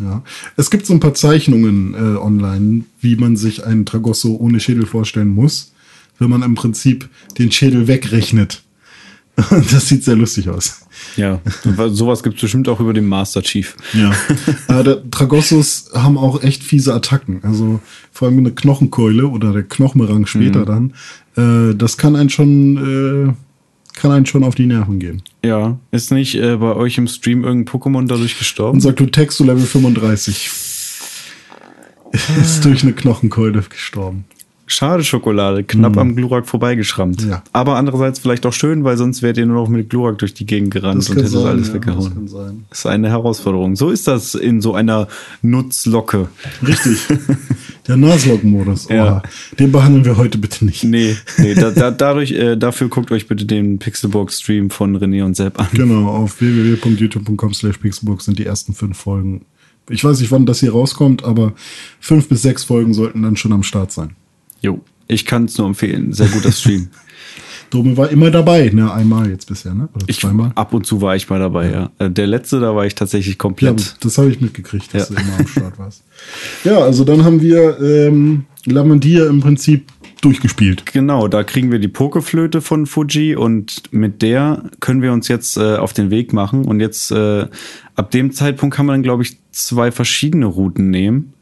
ja. 0.00 0.22
Es 0.56 0.70
gibt 0.70 0.86
so 0.86 0.92
ein 0.92 1.00
paar 1.00 1.14
Zeichnungen 1.14 1.94
äh, 1.94 2.16
online, 2.18 2.84
wie 3.00 3.16
man 3.16 3.36
sich 3.36 3.64
einen 3.66 3.84
Tragosso 3.86 4.36
ohne 4.36 4.60
Schädel 4.60 4.86
vorstellen 4.86 5.28
muss, 5.28 5.72
wenn 6.20 6.30
man 6.30 6.42
im 6.42 6.54
Prinzip 6.54 7.08
den 7.38 7.50
Schädel 7.50 7.88
wegrechnet. 7.88 8.62
Das 9.72 9.88
sieht 9.88 10.04
sehr 10.04 10.14
lustig 10.14 10.50
aus. 10.50 10.82
Ja, 11.16 11.40
sowas 11.88 12.22
gibt 12.22 12.36
es 12.36 12.42
bestimmt 12.42 12.68
auch 12.68 12.80
über 12.80 12.92
den 12.92 13.06
Master 13.06 13.42
Chief. 13.42 13.74
Ja. 13.94 14.12
Aber 14.68 14.84
der 14.84 15.10
Tragossos 15.10 15.90
haben 15.94 16.18
auch 16.18 16.42
echt 16.42 16.62
fiese 16.62 16.92
Attacken. 16.92 17.40
Also 17.42 17.80
vor 18.12 18.28
allem 18.28 18.36
eine 18.38 18.52
Knochenkeule 18.52 19.26
oder 19.26 19.54
der 19.54 19.62
Knochenrang 19.62 20.26
später 20.26 20.66
dann. 20.66 20.92
Äh, 21.36 21.74
das 21.74 21.96
kann 21.96 22.14
einen 22.14 22.28
schon, 22.28 22.76
äh, 23.30 23.32
kann 23.94 24.10
einen 24.10 24.26
schon 24.26 24.44
auf 24.44 24.54
die 24.54 24.66
Nerven 24.66 24.98
gehen. 24.98 25.22
Ja, 25.44 25.78
ist 25.90 26.10
nicht 26.12 26.34
äh, 26.34 26.56
bei 26.56 26.74
euch 26.74 26.98
im 26.98 27.06
Stream 27.06 27.44
irgendein 27.44 27.72
Pokémon 27.72 28.06
dadurch 28.06 28.38
gestorben? 28.38 28.76
Unser 28.76 28.92
Glutexo 28.92 29.44
Level 29.44 29.64
35 29.64 30.50
ist 32.40 32.64
durch 32.64 32.82
eine 32.82 32.92
Knochenkeule 32.92 33.62
gestorben. 33.62 34.24
Schade 34.72 35.04
Schokolade, 35.04 35.64
knapp 35.64 35.98
am 35.98 36.16
Glurak 36.16 36.46
vorbeigeschrammt. 36.46 37.22
Ja. 37.22 37.42
Aber 37.52 37.76
andererseits 37.76 38.18
vielleicht 38.18 38.46
auch 38.46 38.54
schön, 38.54 38.84
weil 38.84 38.96
sonst 38.96 39.20
wärt 39.20 39.36
ihr 39.36 39.44
nur 39.44 39.56
noch 39.56 39.68
mit 39.68 39.90
Glurak 39.90 40.16
durch 40.18 40.32
die 40.32 40.46
Gegend 40.46 40.72
gerannt 40.72 41.08
und 41.10 41.16
hättet 41.16 41.34
alles 41.36 41.68
ja, 41.68 41.74
weggehauen. 41.74 42.04
das 42.04 42.14
kann 42.14 42.28
sein. 42.28 42.64
Ist 42.70 42.86
eine 42.86 43.10
Herausforderung. 43.10 43.76
So 43.76 43.90
ist 43.90 44.08
das 44.08 44.34
in 44.34 44.62
so 44.62 44.74
einer 44.74 45.08
Nutzlocke. 45.42 46.28
Richtig. 46.66 47.06
Der 47.86 47.98
Naslog-Modus. 47.98 48.88
Ja. 48.88 49.04
Oha. 49.04 49.22
Den 49.58 49.72
behandeln 49.72 50.06
wir 50.06 50.16
heute 50.16 50.38
bitte 50.38 50.64
nicht. 50.64 50.84
Nee, 50.84 51.16
nee 51.36 51.54
da, 51.54 51.70
da, 51.70 51.90
dadurch, 51.90 52.32
äh, 52.32 52.56
dafür 52.56 52.88
guckt 52.88 53.12
euch 53.12 53.26
bitte 53.26 53.44
den 53.44 53.78
Pixelbox-Stream 53.78 54.70
von 54.70 54.96
René 54.96 55.22
und 55.22 55.36
Sepp 55.36 55.60
an. 55.60 55.68
Genau, 55.74 56.08
auf 56.08 56.40
www.youtube.com 56.40 57.52
slash 57.52 57.76
pixelbook 57.76 58.22
sind 58.22 58.38
die 58.38 58.46
ersten 58.46 58.72
fünf 58.72 58.96
Folgen. 58.96 59.44
Ich 59.90 60.02
weiß 60.02 60.20
nicht, 60.20 60.30
wann 60.30 60.46
das 60.46 60.60
hier 60.60 60.72
rauskommt, 60.72 61.24
aber 61.24 61.52
fünf 62.00 62.28
bis 62.28 62.40
sechs 62.40 62.64
Folgen 62.64 62.94
sollten 62.94 63.22
dann 63.22 63.36
schon 63.36 63.52
am 63.52 63.64
Start 63.64 63.92
sein. 63.92 64.14
Jo, 64.62 64.80
ich 65.08 65.26
kann 65.26 65.44
es 65.46 65.58
nur 65.58 65.66
empfehlen. 65.66 66.12
Sehr 66.12 66.28
guter 66.28 66.52
Stream. 66.52 66.88
Dome 67.70 67.96
war 67.96 68.10
immer 68.10 68.30
dabei, 68.30 68.70
ne? 68.72 68.92
Einmal 68.92 69.30
jetzt 69.30 69.46
bisher, 69.48 69.72
ne? 69.74 69.88
Oder 69.94 70.04
Ich, 70.06 70.20
zweimal. 70.20 70.52
ab 70.56 70.74
und 70.74 70.84
zu 70.86 71.00
war 71.00 71.16
ich 71.16 71.30
mal 71.30 71.38
dabei, 71.38 71.70
ja. 71.70 71.90
Äh, 71.98 72.10
Der 72.10 72.26
letzte, 72.26 72.60
da 72.60 72.74
war 72.76 72.84
ich 72.84 72.94
tatsächlich 72.94 73.34
Ja, 73.34 73.38
komplett. 73.38 73.96
das 74.04 74.18
habe 74.18 74.30
ich 74.30 74.40
mitgekriegt, 74.42 74.92
dass 74.94 75.08
Ja. 75.08 75.16
du 75.16 75.22
immer 75.22 75.38
am 75.38 75.46
Start 75.46 75.78
warst. 75.78 76.02
Ja, 76.64 76.78
also 76.80 77.04
dann 77.04 77.24
haben 77.24 77.40
wir 77.40 77.80
ähm, 77.80 78.44
Lamandia 78.66 79.26
im 79.26 79.40
Prinzip 79.40 79.86
durchgespielt. 80.20 80.84
Genau, 80.92 81.28
da 81.28 81.44
kriegen 81.44 81.72
wir 81.72 81.78
die 81.78 81.88
Pokeflöte 81.88 82.60
von 82.60 82.84
Fuji 82.86 83.34
und 83.36 83.82
mit 83.90 84.20
der 84.20 84.64
können 84.80 85.00
wir 85.00 85.12
uns 85.14 85.28
jetzt 85.28 85.56
äh, 85.56 85.76
auf 85.76 85.94
den 85.94 86.10
Weg 86.10 86.34
machen. 86.34 86.66
Und 86.66 86.78
jetzt 86.80 87.10
äh, 87.10 87.46
ab 87.96 88.10
dem 88.10 88.32
Zeitpunkt 88.32 88.76
kann 88.76 88.84
man 88.84 88.96
dann, 88.96 89.02
glaube 89.02 89.22
ich, 89.22 89.38
zwei 89.50 89.90
verschiedene 89.90 90.44
Routen 90.46 90.90
nehmen. 90.90 91.32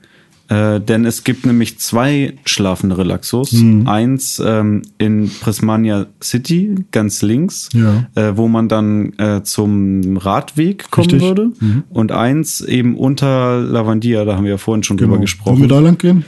Äh, 0.50 0.80
denn 0.80 1.04
es 1.04 1.22
gibt 1.22 1.46
nämlich 1.46 1.78
zwei 1.78 2.34
schlafende 2.44 2.98
Relaxos. 2.98 3.52
Mhm. 3.52 3.86
Eins 3.86 4.42
ähm, 4.44 4.82
in 4.98 5.30
Prismania 5.40 6.06
City, 6.20 6.74
ganz 6.90 7.22
links, 7.22 7.68
Ja. 7.72 8.08
äh, 8.16 8.36
wo 8.36 8.48
man 8.48 8.68
dann 8.68 9.12
äh, 9.18 9.42
zum 9.44 10.16
Radweg 10.16 10.90
kommen 10.90 11.08
Richtig. 11.08 11.22
Mhm. 11.22 11.26
würde. 11.26 11.50
Und 11.90 12.10
eins 12.10 12.60
eben 12.62 12.96
unter 12.96 13.60
Lavandia, 13.60 14.24
da 14.24 14.34
haben 14.36 14.42
wir 14.44 14.50
ja 14.50 14.58
vorhin 14.58 14.82
schon 14.82 14.96
drüber 14.96 15.12
Wollen 15.12 15.20
gesprochen. 15.20 15.60
wir 15.60 15.68
da 15.68 15.78
lang 15.78 15.98
gehen? 15.98 16.24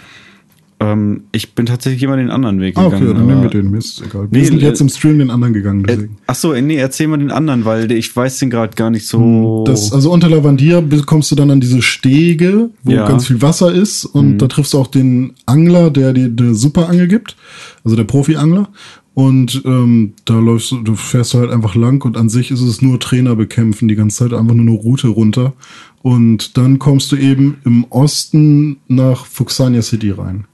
Ähm, 0.83 1.23
ich 1.33 1.55
bin 1.55 1.67
tatsächlich 1.67 2.03
immer 2.03 2.17
den 2.17 2.31
anderen 2.31 2.61
Weg 2.61 2.77
Ah, 2.77 2.87
okay, 2.87 2.99
gegangen. 3.01 3.15
dann 3.19 3.27
nehmen 3.27 3.43
wir 3.43 3.51
den. 3.51 3.71
Mir 3.71 3.79
ist 3.79 4.03
egal. 4.05 4.29
Nee, 4.31 4.41
wir 4.41 4.45
sind 4.47 4.63
äh, 4.63 4.67
jetzt 4.67 4.81
im 4.81 4.89
Stream 4.89 5.19
den 5.19 5.31
anderen 5.31 5.53
gegangen, 5.55 5.85
Äh, 5.85 5.89
deswegen. 5.97 6.17
ach 6.27 6.35
so, 6.35 6.53
nee, 6.55 6.77
erzähl 6.77 7.09
mal 7.09 7.19
den 7.19 7.31
anderen, 7.31 7.65
weil 7.65 7.91
ich 7.93 8.15
weiß 8.15 8.39
den 8.39 8.51
gerade 8.51 8.75
gar 8.75 8.91
nicht 8.91 9.07
so. 9.07 9.65
Das, 9.67 9.93
also 9.93 10.11
unter 10.13 10.29
Lavandia 10.29 10.83
kommst 11.07 11.31
du 11.31 11.35
dann 11.37 11.51
an 11.51 11.61
diese 11.61 11.83
Stege, 11.83 12.71
wo 12.83 12.91
Ja. 12.93 13.05
Mhm. 13.05 13.09
ganz 13.09 13.27
viel 13.27 13.43
Wasser 13.43 13.73
ist 13.73 14.05
und 14.05 14.39
da 14.39 14.49
triffst 14.49 14.73
du 14.75 14.79
auch 14.79 14.89
den 14.89 15.33
Angler, 15.47 15.91
der 15.91 16.13
dir 16.13 16.31
eine 16.37 16.55
Superangel 16.55 17.09
gibt, 17.09 17.37
also 17.85 17.97
der 17.97 18.05
Profi-Angler. 18.05 18.69
Und 19.15 19.61
ähm, 19.67 20.15
da 20.25 20.39
läufst 20.39 20.71
du, 20.71 20.81
du 20.81 20.95
fährst 20.95 21.35
du 21.35 21.39
halt 21.39 21.51
einfach 21.51 21.75
lang 21.75 22.03
und 22.03 22.17
an 22.17 22.31
sich 22.31 22.51
ist 22.51 22.63
es 22.63 22.81
nur 22.81 22.99
Trainer 22.99 23.37
bekämpfen, 23.37 23.87
die 23.87 23.95
ganze 23.95 24.25
Zeit 24.25 24.33
einfach 24.33 24.55
nur 24.55 24.67
eine 24.67 24.71
Route 24.81 25.09
runter. 25.09 25.53
Und 26.01 26.57
dann 26.57 26.79
kommst 26.79 27.13
du 27.13 27.17
eben 27.17 27.59
im 27.67 27.85
Osten 27.91 28.79
nach 28.89 29.27
Fuxania 29.27 29.83
City 29.83 30.13
rein. 30.13 30.47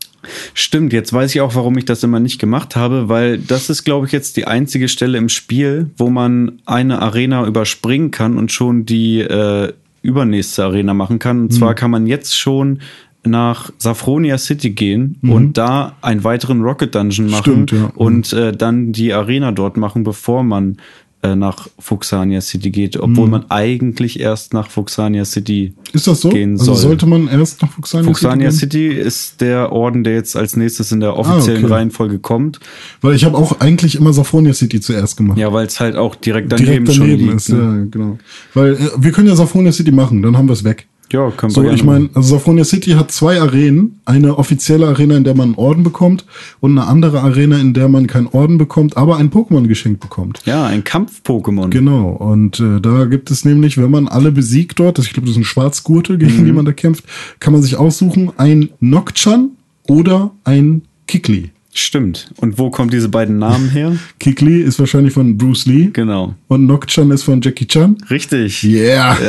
Stimmt, 0.54 0.92
jetzt 0.92 1.12
weiß 1.12 1.34
ich 1.34 1.40
auch, 1.40 1.54
warum 1.54 1.78
ich 1.78 1.84
das 1.84 2.02
immer 2.02 2.20
nicht 2.20 2.38
gemacht 2.38 2.74
habe, 2.76 3.08
weil 3.08 3.38
das 3.38 3.70
ist, 3.70 3.84
glaube 3.84 4.06
ich, 4.06 4.12
jetzt 4.12 4.36
die 4.36 4.46
einzige 4.46 4.88
Stelle 4.88 5.16
im 5.18 5.28
Spiel, 5.28 5.90
wo 5.96 6.10
man 6.10 6.60
eine 6.66 7.00
Arena 7.00 7.46
überspringen 7.46 8.10
kann 8.10 8.36
und 8.36 8.50
schon 8.52 8.84
die 8.84 9.20
äh, 9.20 9.72
übernächste 10.02 10.64
Arena 10.64 10.92
machen 10.94 11.18
kann. 11.18 11.38
Und 11.42 11.52
Mhm. 11.52 11.56
zwar 11.56 11.74
kann 11.74 11.90
man 11.90 12.06
jetzt 12.06 12.36
schon 12.36 12.80
nach 13.24 13.70
Safronia 13.78 14.38
City 14.38 14.70
gehen 14.70 15.18
und 15.22 15.58
da 15.58 15.96
einen 16.00 16.24
weiteren 16.24 16.62
Rocket 16.62 16.94
Dungeon 16.94 17.28
machen 17.28 17.60
Mhm. 17.62 17.66
Stimmt, 17.68 17.72
ja. 17.72 17.92
und 17.94 18.32
äh, 18.32 18.52
dann 18.52 18.92
die 18.92 19.12
Arena 19.12 19.52
dort 19.52 19.76
machen, 19.76 20.02
bevor 20.02 20.42
man 20.44 20.78
äh, 21.22 21.34
nach 21.34 21.68
Fuxania 21.80 22.40
City 22.40 22.70
geht, 22.70 22.96
obwohl 22.96 23.24
Mhm. 23.26 23.30
man 23.32 23.44
eigentlich 23.50 24.20
erst 24.20 24.54
nach 24.54 24.70
Fuxania 24.70 25.24
City 25.24 25.74
Ist 25.92 26.06
das 26.06 26.20
so? 26.20 26.28
gehen 26.28 26.52
also 26.52 26.74
soll. 26.74 26.76
sollte 26.76 27.06
man 27.06 27.26
erst 27.26 27.60
nach 27.60 27.72
Fuxania, 27.72 28.04
Fuxania 28.06 28.50
City 28.52 28.78
gehen? 28.78 28.90
City 28.92 29.00
ist 29.08 29.40
der 29.40 29.72
Orden, 29.72 30.04
der 30.04 30.14
jetzt 30.14 30.36
als 30.36 30.56
nächstes 30.56 30.92
in 30.92 31.00
der 31.00 31.16
offiziellen 31.16 31.62
Ah, 31.62 31.66
okay. 31.66 31.74
Reihenfolge 31.74 32.18
kommt. 32.20 32.60
Weil 33.00 33.14
ich 33.16 33.24
habe 33.24 33.36
auch 33.36 33.58
eigentlich 33.60 33.96
immer 33.96 34.12
Safronia 34.12 34.52
City 34.54 34.80
zuerst 34.80 35.16
gemacht. 35.16 35.38
Ja, 35.38 35.52
weil 35.52 35.66
es 35.66 35.80
halt 35.80 35.96
auch 35.96 36.14
direkt 36.14 36.52
daneben, 36.52 36.84
Direkt 36.84 36.88
daneben 37.00 37.18
schon 37.18 37.26
liegt. 37.28 37.34
ist, 37.40 37.48
ne? 37.48 37.58
ja, 37.58 37.86
genau. 37.90 38.18
Weil 38.54 38.74
äh, 38.74 38.78
wir 38.98 39.10
können 39.10 39.26
ja 39.26 39.34
Safronia 39.34 39.72
City 39.72 39.90
machen, 39.90 40.22
dann 40.22 40.36
haben 40.36 40.46
wir 40.48 40.52
es 40.52 40.62
weg. 40.62 40.86
Ja, 41.12 41.32
wir 41.40 41.50
So, 41.50 41.62
ich 41.70 41.84
meine, 41.84 42.10
also 42.14 42.36
Safronia 42.36 42.64
City 42.64 42.90
hat 42.90 43.10
zwei 43.10 43.40
Arenen. 43.40 44.00
Eine 44.04 44.36
offizielle 44.38 44.86
Arena, 44.86 45.16
in 45.16 45.24
der 45.24 45.34
man 45.34 45.48
einen 45.48 45.54
Orden 45.54 45.82
bekommt 45.82 46.24
und 46.60 46.72
eine 46.78 46.86
andere 46.86 47.20
Arena, 47.22 47.58
in 47.58 47.72
der 47.74 47.88
man 47.88 48.06
keinen 48.06 48.26
Orden 48.26 48.58
bekommt, 48.58 48.96
aber 48.96 49.16
ein 49.16 49.30
Pokémon 49.30 49.66
geschenkt 49.66 50.00
bekommt. 50.00 50.42
Ja, 50.44 50.66
ein 50.66 50.84
Kampf-Pokémon. 50.84 51.70
Genau, 51.70 52.10
und 52.10 52.60
äh, 52.60 52.80
da 52.80 53.06
gibt 53.06 53.30
es 53.30 53.44
nämlich, 53.44 53.78
wenn 53.78 53.90
man 53.90 54.08
alle 54.08 54.32
besiegt 54.32 54.78
dort, 54.80 54.98
das, 54.98 55.06
ich 55.06 55.12
glaube, 55.12 55.26
das 55.26 55.32
ist 55.36 55.40
ein 55.42 55.44
Schwarzgurte, 55.44 56.18
gegen 56.18 56.40
Mhm. 56.40 56.44
die 56.44 56.52
man 56.52 56.64
da 56.64 56.72
kämpft, 56.72 57.04
kann 57.40 57.52
man 57.52 57.62
sich 57.62 57.76
aussuchen, 57.76 58.30
ein 58.36 58.70
Nocturne 58.80 59.48
oder 59.86 60.32
ein 60.44 60.82
Kikli. 61.06 61.50
Stimmt. 61.78 62.30
Und 62.36 62.58
wo 62.58 62.70
kommen 62.70 62.90
diese 62.90 63.08
beiden 63.08 63.38
Namen 63.38 63.68
her? 63.70 63.96
Kikli 64.18 64.60
ist 64.62 64.78
wahrscheinlich 64.80 65.14
von 65.14 65.38
Bruce 65.38 65.66
Lee 65.66 65.90
genau. 65.92 66.34
und 66.48 66.66
Nocturne 66.66 67.14
ist 67.14 67.22
von 67.22 67.40
Jackie 67.40 67.66
Chan. 67.68 67.96
Richtig. 68.10 68.64
Yeah. 68.64 69.16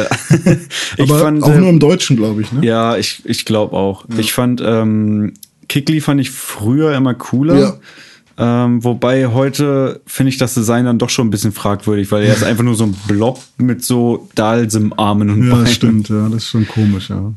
Ich 0.97 1.03
aber 1.09 1.19
fand, 1.19 1.43
auch 1.43 1.51
äh, 1.51 1.59
nur 1.59 1.69
im 1.69 1.79
Deutschen, 1.79 2.17
glaube 2.17 2.41
ich, 2.41 2.51
ne? 2.51 2.65
Ja, 2.65 2.97
ich, 2.97 3.21
ich 3.25 3.45
glaube 3.45 3.75
auch. 3.75 4.05
Ich 4.17 4.33
fand, 4.33 4.61
ähm, 4.65 5.33
Kikli 5.67 6.01
fand 6.01 6.19
ich 6.19 6.31
früher 6.31 6.95
immer 6.95 7.13
cooler. 7.13 7.79
Ähm, 8.37 8.83
wobei 8.83 9.27
heute 9.27 10.01
finde 10.07 10.29
ich 10.31 10.37
das 10.37 10.53
Design 10.55 10.85
dann 10.85 10.97
doch 10.97 11.09
schon 11.09 11.27
ein 11.27 11.29
bisschen 11.29 11.51
fragwürdig, 11.51 12.11
weil 12.11 12.23
er 12.23 12.33
ist 12.33 12.43
einfach 12.49 12.63
nur 12.63 12.75
so 12.75 12.85
ein 12.85 12.95
Blob 13.07 13.39
mit 13.57 13.83
so 13.83 14.27
Dalsim-Armen 14.35 15.29
und 15.29 15.43
Ja, 15.43 15.51
Beinen. 15.51 15.65
das 15.65 15.73
stimmt, 15.75 16.09
ja, 16.09 16.25
das 16.29 16.43
ist 16.43 16.49
schon 16.49 16.67
komisch, 16.67 17.09
ja. 17.09 17.31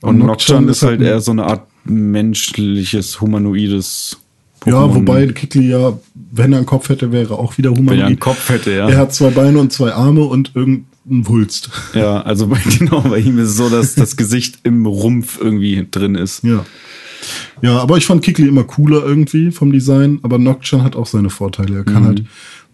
Und 0.00 0.18
Nocturne 0.18 0.70
ist 0.70 0.82
halt 0.82 1.00
ein- 1.00 1.06
eher 1.06 1.20
so 1.20 1.32
eine 1.32 1.44
Art 1.44 1.66
menschliches, 1.84 3.20
humanoides 3.20 4.16
Ja, 4.66 4.94
wobei 4.94 5.26
Kikli 5.28 5.70
ja, 5.70 5.98
wenn 6.32 6.52
er 6.52 6.58
einen 6.58 6.66
Kopf 6.66 6.88
hätte, 6.90 7.12
wäre 7.12 7.34
er 7.34 7.38
auch 7.38 7.56
wieder 7.58 7.70
Wenn 7.70 7.86
er 7.86 7.92
einen 7.92 7.98
humanoid. 8.00 8.20
Kopf 8.20 8.48
hätte, 8.50 8.72
ja. 8.74 8.88
Er 8.88 8.98
hat 8.98 9.14
zwei 9.14 9.30
Beine 9.30 9.58
und 9.58 9.72
zwei 9.72 9.92
Arme 9.92 10.24
und 10.24 10.52
irgendeinen 10.54 10.86
Wulst. 11.28 11.70
Ja, 11.94 12.20
also 12.22 12.46
bei, 12.46 12.58
genau, 12.78 13.00
bei 13.00 13.18
ihm 13.18 13.38
ist 13.38 13.50
es 13.50 13.56
so, 13.56 13.68
dass 13.70 13.94
das 13.96 14.16
Gesicht 14.16 14.58
im 14.64 14.84
Rumpf 14.86 15.38
irgendwie 15.40 15.86
drin 15.90 16.14
ist. 16.14 16.44
Ja. 16.44 16.64
Ja, 17.62 17.78
aber 17.78 17.96
ich 17.98 18.06
fand 18.06 18.22
Kikli 18.22 18.48
immer 18.48 18.64
cooler 18.64 19.04
irgendwie 19.04 19.50
vom 19.50 19.72
Design, 19.72 20.20
aber 20.22 20.38
Nocturne 20.38 20.84
hat 20.84 20.96
auch 20.96 21.06
seine 21.06 21.30
Vorteile. 21.30 21.76
Er 21.78 21.80
Mhm. 21.80 21.94
kann 21.94 22.04
halt 22.06 22.24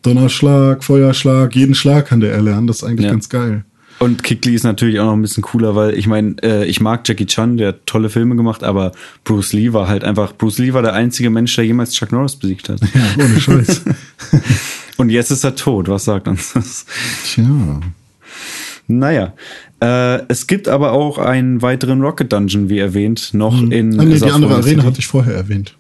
Donnerschlag, 0.02 0.84
Feuerschlag, 0.84 1.54
jeden 1.56 1.74
Schlag 1.74 2.06
kann 2.06 2.20
der 2.20 2.32
erlernen. 2.32 2.66
Das 2.66 2.76
ist 2.78 2.84
eigentlich 2.84 3.06
Ja. 3.06 3.12
ganz 3.12 3.28
geil. 3.28 3.64
Und 3.98 4.22
Kikli 4.22 4.54
ist 4.54 4.64
natürlich 4.64 5.00
auch 5.00 5.06
noch 5.06 5.14
ein 5.14 5.22
bisschen 5.22 5.42
cooler, 5.42 5.74
weil 5.74 5.94
ich 5.94 6.06
meine, 6.06 6.36
äh, 6.42 6.66
ich 6.66 6.80
mag 6.80 7.08
Jackie 7.08 7.26
Chan, 7.26 7.56
der 7.56 7.68
hat 7.68 7.86
tolle 7.86 8.10
Filme 8.10 8.36
gemacht, 8.36 8.62
aber 8.62 8.92
Bruce 9.24 9.52
Lee 9.54 9.72
war 9.72 9.88
halt 9.88 10.04
einfach, 10.04 10.36
Bruce 10.36 10.58
Lee 10.58 10.74
war 10.74 10.82
der 10.82 10.92
einzige 10.92 11.30
Mensch, 11.30 11.54
der 11.56 11.64
jemals 11.64 11.92
Chuck 11.92 12.12
Norris 12.12 12.36
besiegt 12.36 12.68
hat. 12.68 12.80
Ja, 12.80 13.24
ohne 13.24 13.40
Scheiß. 13.40 13.82
Und 14.98 15.10
jetzt 15.10 15.30
ist 15.30 15.44
er 15.44 15.54
tot, 15.54 15.88
was 15.88 16.04
sagt 16.04 16.28
uns 16.28 16.52
das? 16.52 16.86
Tja. 17.24 17.80
Naja, 18.88 19.32
äh, 19.80 20.22
es 20.28 20.46
gibt 20.46 20.68
aber 20.68 20.92
auch 20.92 21.18
einen 21.18 21.60
weiteren 21.62 22.00
Rocket 22.02 22.32
Dungeon, 22.32 22.68
wie 22.68 22.78
erwähnt, 22.78 23.30
noch 23.32 23.60
in 23.62 23.98
Ah, 23.98 24.04
nee, 24.04 24.18
die 24.18 24.30
andere 24.30 24.56
Arena 24.56 24.84
hatte 24.84 25.00
ich 25.00 25.06
vorher 25.06 25.34
erwähnt. 25.34 25.74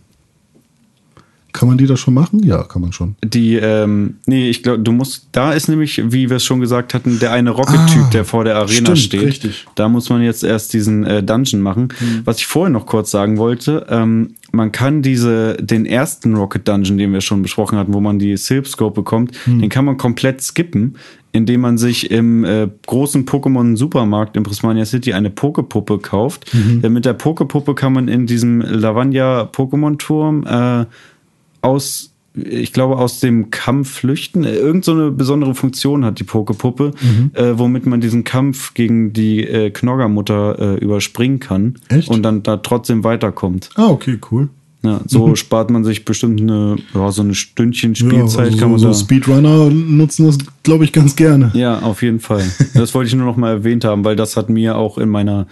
Kann 1.56 1.68
man 1.68 1.78
die 1.78 1.86
da 1.86 1.96
schon 1.96 2.12
machen? 2.12 2.42
Ja, 2.44 2.64
kann 2.64 2.82
man 2.82 2.92
schon. 2.92 3.16
Die, 3.24 3.54
ähm, 3.56 4.16
nee, 4.26 4.50
ich 4.50 4.62
glaube, 4.62 4.80
du 4.80 4.92
musst, 4.92 5.28
da 5.32 5.52
ist 5.52 5.68
nämlich, 5.68 6.02
wie 6.12 6.28
wir 6.28 6.36
es 6.36 6.44
schon 6.44 6.60
gesagt 6.60 6.92
hatten, 6.92 7.18
der 7.18 7.32
eine 7.32 7.48
Rocket-Typ, 7.50 8.02
Ah, 8.04 8.10
der 8.12 8.24
vor 8.26 8.44
der 8.44 8.56
Arena 8.56 8.94
stimmt, 8.94 8.98
steht. 8.98 9.22
richtig. 9.22 9.66
Da 9.74 9.88
muss 9.88 10.10
man 10.10 10.20
jetzt 10.20 10.44
erst 10.44 10.74
diesen 10.74 11.04
äh, 11.04 11.22
Dungeon 11.22 11.62
machen. 11.62 11.88
Was 12.26 12.38
ich 12.40 12.46
vorher 12.46 12.70
noch 12.70 12.84
kurz 12.84 13.10
sagen 13.10 13.38
wollte, 13.38 13.86
ähm, 13.88 14.34
man 14.52 14.70
kann 14.70 15.00
diese, 15.00 15.54
den 15.56 15.86
ersten 15.86 16.34
Rocket 16.36 16.68
Dungeon, 16.68 16.98
den 16.98 17.12
wir 17.14 17.22
schon 17.22 17.40
besprochen 17.40 17.78
hatten, 17.78 17.94
wo 17.94 18.00
man 18.00 18.18
die 18.18 18.36
Silpscope 18.36 18.94
bekommt, 18.94 19.32
den 19.46 19.68
kann 19.70 19.84
man 19.86 19.96
komplett 19.96 20.42
skippen, 20.42 20.96
indem 21.32 21.62
man 21.62 21.78
sich 21.78 22.10
im 22.10 22.44
äh, 22.44 22.68
großen 22.86 23.24
Pokémon 23.26 23.76
Supermarkt 23.76 24.36
in 24.36 24.42
Prismania 24.42 24.84
City 24.84 25.12
eine 25.14 25.30
Pokepuppe 25.30 25.98
kauft. 25.98 26.50
Denn 26.54 26.92
mit 26.92 27.04
der 27.06 27.12
Pokepuppe 27.14 27.74
kann 27.74 27.92
man 27.94 28.08
in 28.08 28.26
diesem 28.26 28.60
Lavanya 28.60 29.42
Pokémon 29.52 29.98
Turm 29.98 30.46
äh, 30.46 30.84
aus, 31.66 32.12
ich 32.34 32.72
glaube, 32.72 32.96
aus 32.98 33.20
dem 33.20 33.50
Kampf 33.50 33.90
flüchten. 33.90 34.44
Äh, 34.44 34.54
Irgend 34.56 34.84
so 34.84 34.92
eine 34.92 35.10
besondere 35.10 35.54
Funktion 35.54 36.04
hat 36.04 36.18
die 36.18 36.24
Pokepuppe, 36.24 36.92
Mhm. 37.00 37.30
äh, 37.34 37.58
womit 37.58 37.86
man 37.86 38.00
diesen 38.00 38.24
Kampf 38.24 38.74
gegen 38.74 39.12
die 39.12 39.40
äh, 39.42 39.70
Knoggermutter 39.70 40.58
äh, 40.58 40.78
überspringen 40.84 41.40
kann 41.40 41.74
Echt? 41.88 42.08
und 42.08 42.22
dann 42.22 42.42
da 42.42 42.58
trotzdem 42.58 43.04
weiterkommt. 43.04 43.70
Ah, 43.74 43.88
okay, 43.88 44.18
cool. 44.30 44.48
Ja, 44.82 45.00
so 45.06 45.34
spart 45.34 45.70
man 45.70 45.82
sich 45.82 46.04
bestimmt 46.04 46.40
eine, 46.40 46.76
ja, 46.94 47.10
so 47.10 47.22
eine 47.22 47.34
Stündchen 47.34 47.96
Spielzeit 47.96 48.46
also 48.46 48.58
kann 48.58 48.70
man 48.70 48.78
so, 48.78 48.92
Speedrunner 48.94 49.68
nutzen 49.70 50.26
das, 50.26 50.38
glaube 50.62 50.84
ich, 50.84 50.92
ganz 50.92 51.16
gerne. 51.16 51.50
Ja, 51.54 51.80
auf 51.80 52.02
jeden 52.02 52.20
Fall. 52.20 52.44
Das 52.74 52.94
wollte 52.94 53.08
ich 53.08 53.14
nur 53.16 53.26
noch 53.26 53.36
mal 53.36 53.50
erwähnt 53.50 53.84
haben, 53.84 54.04
weil 54.04 54.14
das 54.14 54.36
hat 54.36 54.48
mir 54.48 54.76
auch 54.76 54.98
in 54.98 55.08
meiner 55.08 55.48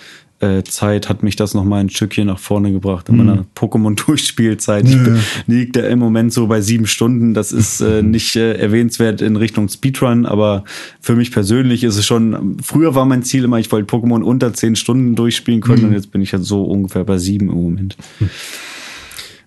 Zeit 0.65 1.09
hat 1.09 1.23
mich 1.23 1.36
das 1.36 1.55
nochmal 1.55 1.81
ein 1.81 1.89
Stückchen 1.89 2.27
nach 2.27 2.39
vorne 2.39 2.70
gebracht. 2.70 3.09
In 3.09 3.16
meiner 3.16 3.47
Pokémon-Durchspielzeit 3.56 4.85
Ich 4.86 4.94
Ja, 4.94 5.02
bin- 5.02 5.16
ja. 5.16 5.20
liegt 5.47 5.77
er 5.77 5.89
im 5.89 5.98
Moment 5.98 6.32
so 6.35 6.47
bei 6.48 6.61
sieben 6.61 6.86
Stunden. 6.86 7.32
Das 7.32 7.51
ist 7.52 7.81
äh, 7.81 8.02
nicht 8.02 8.36
äh, 8.36 8.52
erwähnenswert 8.55 9.23
in 9.23 9.36
Richtung 9.36 9.69
Speedrun, 9.70 10.27
aber 10.27 10.65
für 11.01 11.16
mich 11.16 11.32
persönlich 11.32 11.82
ist 11.85 11.97
es 11.97 12.05
schon, 12.05 12.59
früher 12.62 12.94
war 12.94 13.06
mein 13.06 13.23
Ziel 13.23 13.44
immer, 13.44 13.59
ich 13.59 13.73
wollte 13.73 13.94
Pokémon 13.94 14.20
unter 14.23 14.52
zehn 14.52 14.77
Stunden 14.77 15.15
durchspielen 15.15 15.61
können 15.62 15.85
und 15.86 15.93
jetzt 15.94 16.11
bin 16.11 16.20
ich 16.20 16.32
ja 16.32 16.39
so 16.39 16.65
ungefähr 16.65 17.05
bei 17.05 17.16
sieben 17.16 17.48
im 17.48 17.55
Moment. 17.55 17.97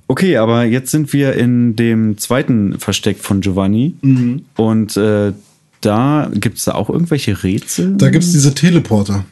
Okay, 0.08 0.38
aber 0.38 0.64
jetzt 0.64 0.90
sind 0.92 1.12
wir 1.12 1.34
in 1.34 1.76
dem 1.76 2.18
zweiten 2.18 2.80
Versteck 2.80 3.18
von 3.20 3.42
Giovanni 3.42 3.94
und 4.56 4.96
äh, 4.98 5.34
da 5.82 6.32
gibt 6.34 6.58
es 6.58 6.64
da 6.66 6.74
auch 6.76 6.90
irgendwelche 6.90 7.44
Rätsel? 7.44 7.96
Da 7.98 8.10
gibt's 8.10 8.32
diese 8.32 8.56
Teleporter, 8.56 9.26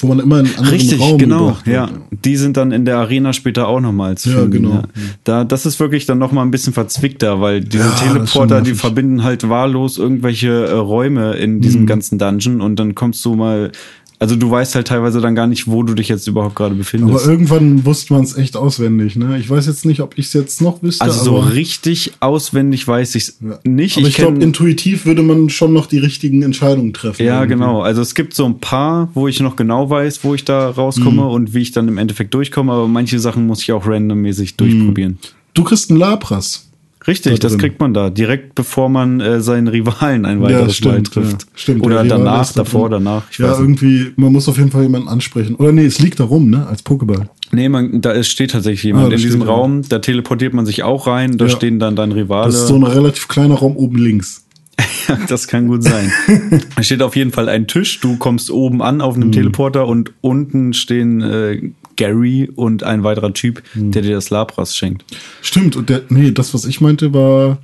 wo 0.00 0.08
man 0.08 0.18
immer 0.20 0.40
in 0.40 0.46
anderen 0.46 0.68
Richtig, 0.68 1.00
Raum 1.00 1.18
genau, 1.18 1.56
ja. 1.66 1.88
Die 2.24 2.36
sind 2.36 2.56
dann 2.56 2.72
in 2.72 2.84
der 2.84 2.98
Arena 2.98 3.32
später 3.32 3.68
auch 3.68 3.80
nochmal 3.80 4.16
zu 4.18 4.30
Ja, 4.30 4.36
finden. 4.40 4.50
genau. 4.62 4.82
Da, 5.24 5.44
das 5.44 5.66
ist 5.66 5.78
wirklich 5.80 6.04
dann 6.06 6.18
nochmal 6.18 6.44
ein 6.44 6.50
bisschen 6.50 6.72
verzwickter, 6.72 7.40
weil 7.40 7.60
diese 7.60 7.84
Ja, 7.84 7.94
Teleporter, 7.94 8.60
die 8.60 8.74
verbinden 8.74 9.22
halt 9.22 9.48
wahllos 9.48 9.96
irgendwelche 9.98 10.48
äh, 10.66 10.72
Räume 10.72 11.34
in 11.34 11.60
diesem 11.60 11.82
Mhm. 11.82 11.86
ganzen 11.86 12.18
Dungeon 12.18 12.60
und 12.60 12.78
dann 12.78 12.94
kommst 12.94 13.24
du 13.24 13.34
mal, 13.34 13.70
also 14.18 14.36
du 14.36 14.50
weißt 14.50 14.74
halt 14.74 14.86
teilweise 14.88 15.20
dann 15.20 15.34
gar 15.34 15.46
nicht, 15.46 15.66
wo 15.68 15.82
du 15.82 15.94
dich 15.94 16.08
jetzt 16.08 16.26
überhaupt 16.26 16.54
gerade 16.54 16.70
Aber 16.70 16.78
befindest. 16.78 17.26
irgendwann 17.26 17.84
wusste 17.84 18.12
man 18.14 18.22
es 18.22 18.36
echt 18.36 18.56
auswendig. 18.56 19.16
Ne? 19.16 19.38
Ich 19.38 19.50
weiß 19.50 19.66
jetzt 19.66 19.84
nicht, 19.84 20.00
ob 20.00 20.16
ich 20.18 20.26
es 20.26 20.32
jetzt 20.32 20.60
noch 20.62 20.82
wüsste. 20.82 21.04
Also 21.04 21.24
so 21.24 21.38
aber, 21.38 21.52
richtig 21.52 22.12
auswendig 22.20 22.86
weiß 22.86 23.14
ich's 23.16 23.38
ja. 23.40 23.58
nicht. 23.64 23.98
Aber 23.98 24.06
ich, 24.08 24.14
glaube, 24.16 24.38
kenn- 24.38 24.42
intuitiv 24.42 25.04
würde 25.06 25.22
man 25.22 25.50
schon 25.50 25.72
noch 25.72 25.86
die 25.86 25.98
richtigen 25.98 26.42
Entscheidungen 26.42 26.92
treffen. 26.92 27.24
Ja, 27.24 27.40
irgendwie. 27.42 27.54
genau. 27.58 27.82
Also 27.82 28.02
es 28.02 28.14
gibt 28.14 28.34
so 28.34 28.44
ein 28.46 28.60
paar, 28.60 29.08
wo 29.14 29.28
ich 29.28 29.40
noch 29.40 29.56
genau 29.56 29.90
weiß, 29.90 30.20
wo 30.24 30.34
ich 30.34 30.44
da 30.44 30.70
rauskomme 30.70 31.22
Mhm. 31.22 31.28
und 31.28 31.54
wie 31.54 31.60
ich 31.62 31.72
dann 31.72 31.88
im 31.88 31.98
Endeffekt 31.98 32.32
durchkomme, 32.34 32.72
aber 32.72 32.88
manche 32.88 33.18
Sachen 33.18 33.46
muss 33.46 33.62
ich 33.62 33.72
auch 33.72 33.84
Mhm. 33.84 33.92
randommäßig 33.92 34.56
durchprobieren. 34.56 35.18
Du 35.54 35.64
kriegst 35.64 35.90
einen 35.90 35.98
Lapras. 35.98 36.68
Richtig, 37.06 37.38
da 37.40 37.48
das 37.48 37.58
kriegt 37.58 37.80
man 37.80 37.92
da, 37.92 38.08
direkt 38.10 38.54
bevor 38.54 38.88
man 38.88 39.20
äh, 39.20 39.40
seinen 39.40 39.68
Rivalen 39.68 40.24
ein 40.24 40.40
weiteres 40.40 40.82
Mal 40.84 41.02
trifft. 41.02 41.42
Ja, 41.42 41.48
stimmt. 41.54 41.84
Oder 41.84 42.02
danach, 42.04 42.50
davor, 42.52 42.88
drin. 42.88 43.04
danach. 43.04 43.24
Ja, 43.38 43.50
nicht. 43.50 43.60
irgendwie, 43.60 44.12
man 44.16 44.32
muss 44.32 44.48
auf 44.48 44.56
jeden 44.56 44.70
Fall 44.70 44.82
jemanden 44.84 45.08
ansprechen. 45.08 45.54
Oder 45.56 45.72
nee, 45.72 45.84
es 45.84 45.98
liegt 45.98 46.18
da 46.20 46.24
rum, 46.24 46.48
ne? 46.50 46.66
Als 46.66 46.84
Pokéball. 46.84 47.28
Nee, 47.52 47.68
man, 47.68 48.00
da 48.00 48.12
ist, 48.12 48.28
steht 48.28 48.52
tatsächlich 48.52 48.82
jemand 48.84 49.12
Ah, 49.12 49.16
in 49.16 49.20
diesem. 49.22 49.42
Raum, 49.42 49.82
da 49.88 49.98
teleportiert 49.98 50.54
man 50.54 50.64
sich 50.66 50.82
auch 50.82 51.06
rein, 51.06 51.36
da 51.36 51.44
Ja. 51.44 51.50
stehen 51.50 51.78
dann 51.78 51.94
deine 51.94 52.14
Rivale. 52.16 52.46
Das 52.46 52.54
ist 52.62 52.68
so 52.68 52.74
ein 52.76 52.82
relativ 52.82 53.28
kleiner 53.28 53.54
Raum 53.56 53.76
oben 53.76 53.98
links. 53.98 54.40
das 55.28 55.46
kann 55.46 55.68
gut 55.68 55.82
sein. 55.84 56.10
da 56.76 56.82
steht 56.82 57.02
auf 57.02 57.14
jeden 57.14 57.30
Fall 57.30 57.48
ein 57.48 57.66
Tisch, 57.68 58.00
du 58.00 58.16
kommst 58.16 58.50
oben 58.50 58.82
an 58.82 59.00
auf 59.02 59.16
Mhm. 59.16 59.22
einem 59.24 59.32
Teleporter 59.32 59.86
und 59.86 60.12
unten 60.20 60.72
stehen 60.72 61.20
äh, 61.20 61.70
Gary 61.96 62.50
und 62.54 62.82
ein 62.82 63.02
weiterer 63.04 63.32
Typ, 63.32 63.62
Mhm. 63.74 63.92
der 63.92 64.02
dir 64.02 64.14
das 64.14 64.30
Labras 64.30 64.76
schenkt. 64.76 65.04
Stimmt, 65.42 65.76
und 65.76 65.88
der, 65.88 66.02
nee, 66.08 66.30
das, 66.32 66.54
was 66.54 66.64
ich 66.64 66.80
meinte, 66.80 67.12
war. 67.14 67.58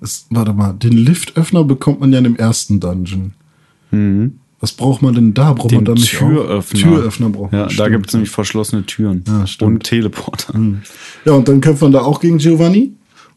Es, 0.00 0.26
warte 0.30 0.52
mal, 0.52 0.72
den 0.72 0.92
Liftöffner 0.96 1.62
bekommt 1.64 2.00
man 2.00 2.12
ja 2.12 2.18
in 2.18 2.24
dem 2.24 2.36
ersten 2.36 2.80
Dungeon. 2.80 3.32
Was 4.60 4.72
braucht 4.72 5.02
man 5.02 5.14
denn 5.14 5.34
da? 5.34 5.52
Braucht 5.52 5.72
man 5.72 5.80
Mhm. 5.82 5.84
Den 5.84 5.84
dann 5.84 5.94
nicht 5.96 6.16
Türöffner. 6.16 6.80
Türöffner 6.80 7.28
braucht 7.28 7.52
man. 7.52 7.60
Ja, 7.60 7.66
da 7.66 7.72
stimmt. 7.72 7.90
gibt 7.90 8.06
es 8.08 8.12
nämlich 8.14 8.30
verschlossene 8.30 8.84
Türen 8.86 9.22
Ja. 9.26 9.44
Mhm. 9.60 9.66
und 9.66 9.82
Teleporter. 9.84 10.54
Ja, 11.24 11.32
und 11.32 11.46
dann 11.48 11.60
kämpft 11.60 11.82
man 11.82 11.92
da 11.92 12.00
auch 12.02 12.20
gegen 12.20 12.38
Giovanni. 12.38 12.92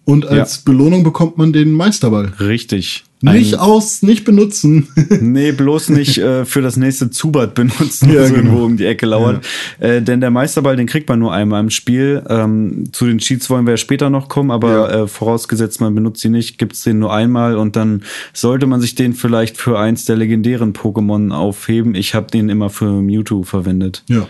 Und 0.05 0.27
als 0.27 0.59
Belohnung 0.59 1.03
bekommt 1.03 1.37
man 1.39 1.51
den 1.51 1.71
Meisterball. 1.71 2.31
Richtig. 2.39 3.03
Nicht 3.21 3.55
Ein- 3.55 3.59
aus, 3.59 4.03
nicht 4.03 4.23
benutzen. 4.23 4.87
Nee, 5.19 5.51
bloß 5.51 5.89
nicht 5.89 6.19
äh, 6.19 6.45
für 6.45 6.61
das 6.61 6.77
nächste 6.77 7.09
Zubat 7.09 7.55
benutzen, 7.55 8.09
Ja, 8.13 8.21
genau. 8.27 8.35
irgendwo 8.35 8.65
um 8.65 8.77
die 8.77 8.85
Ecke 8.85 9.07
lauert. 9.07 9.43
Äh, 9.79 10.03
denn 10.03 10.21
der 10.21 10.29
Meisterball, 10.29 10.75
den 10.75 10.85
kriegt 10.85 11.09
man 11.09 11.17
nur 11.17 11.33
einmal 11.33 11.59
im 11.61 11.71
Spiel. 11.71 12.21
Ähm, 12.29 12.83
zu 12.91 13.07
den 13.07 13.17
Cheats 13.17 13.49
wollen 13.49 13.65
wir 13.65 13.71
ja 13.71 13.77
später 13.77 14.11
noch 14.11 14.29
kommen, 14.29 14.51
aber 14.51 14.69
Ja. 14.91 15.03
äh, 15.03 15.07
vorausgesetzt, 15.07 15.81
man 15.81 15.95
benutzt 15.95 16.21
sie 16.21 16.29
nicht, 16.29 16.59
gibt's 16.59 16.83
den 16.83 16.99
nur 16.99 17.11
einmal 17.11 17.57
und 17.57 17.75
dann 17.75 18.03
sollte 18.31 18.67
man 18.67 18.81
sich 18.81 18.93
den 18.93 19.13
vielleicht 19.13 19.57
für 19.57 19.79
eins 19.79 20.05
der 20.05 20.17
legendären 20.17 20.73
Pokémon 20.73 21.31
aufheben. 21.33 21.95
Ich 21.95 22.13
habe 22.13 22.29
den 22.29 22.49
immer 22.49 22.69
für 22.69 23.01
Mewtwo 23.01 23.41
verwendet. 23.41 24.03
ja. 24.07 24.27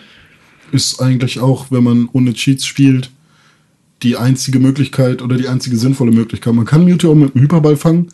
Ist 0.72 1.00
eigentlich 1.00 1.40
auch, 1.40 1.68
wenn 1.70 1.84
man 1.84 2.10
ohne 2.12 2.34
Cheats 2.34 2.66
spielt, 2.66 3.12
die 4.06 4.16
einzige 4.18 4.60
Möglichkeit 4.60 5.22
oder 5.22 5.36
die 5.36 5.48
einzige 5.48 5.76
sinnvolle 5.78 6.12
Möglichkeit. 6.12 6.54
Man 6.54 6.66
kann 6.66 6.82
auch 6.84 7.16
mit 7.16 7.34
dem 7.34 7.42
Hyperball 7.42 7.76
fangen. 7.76 8.10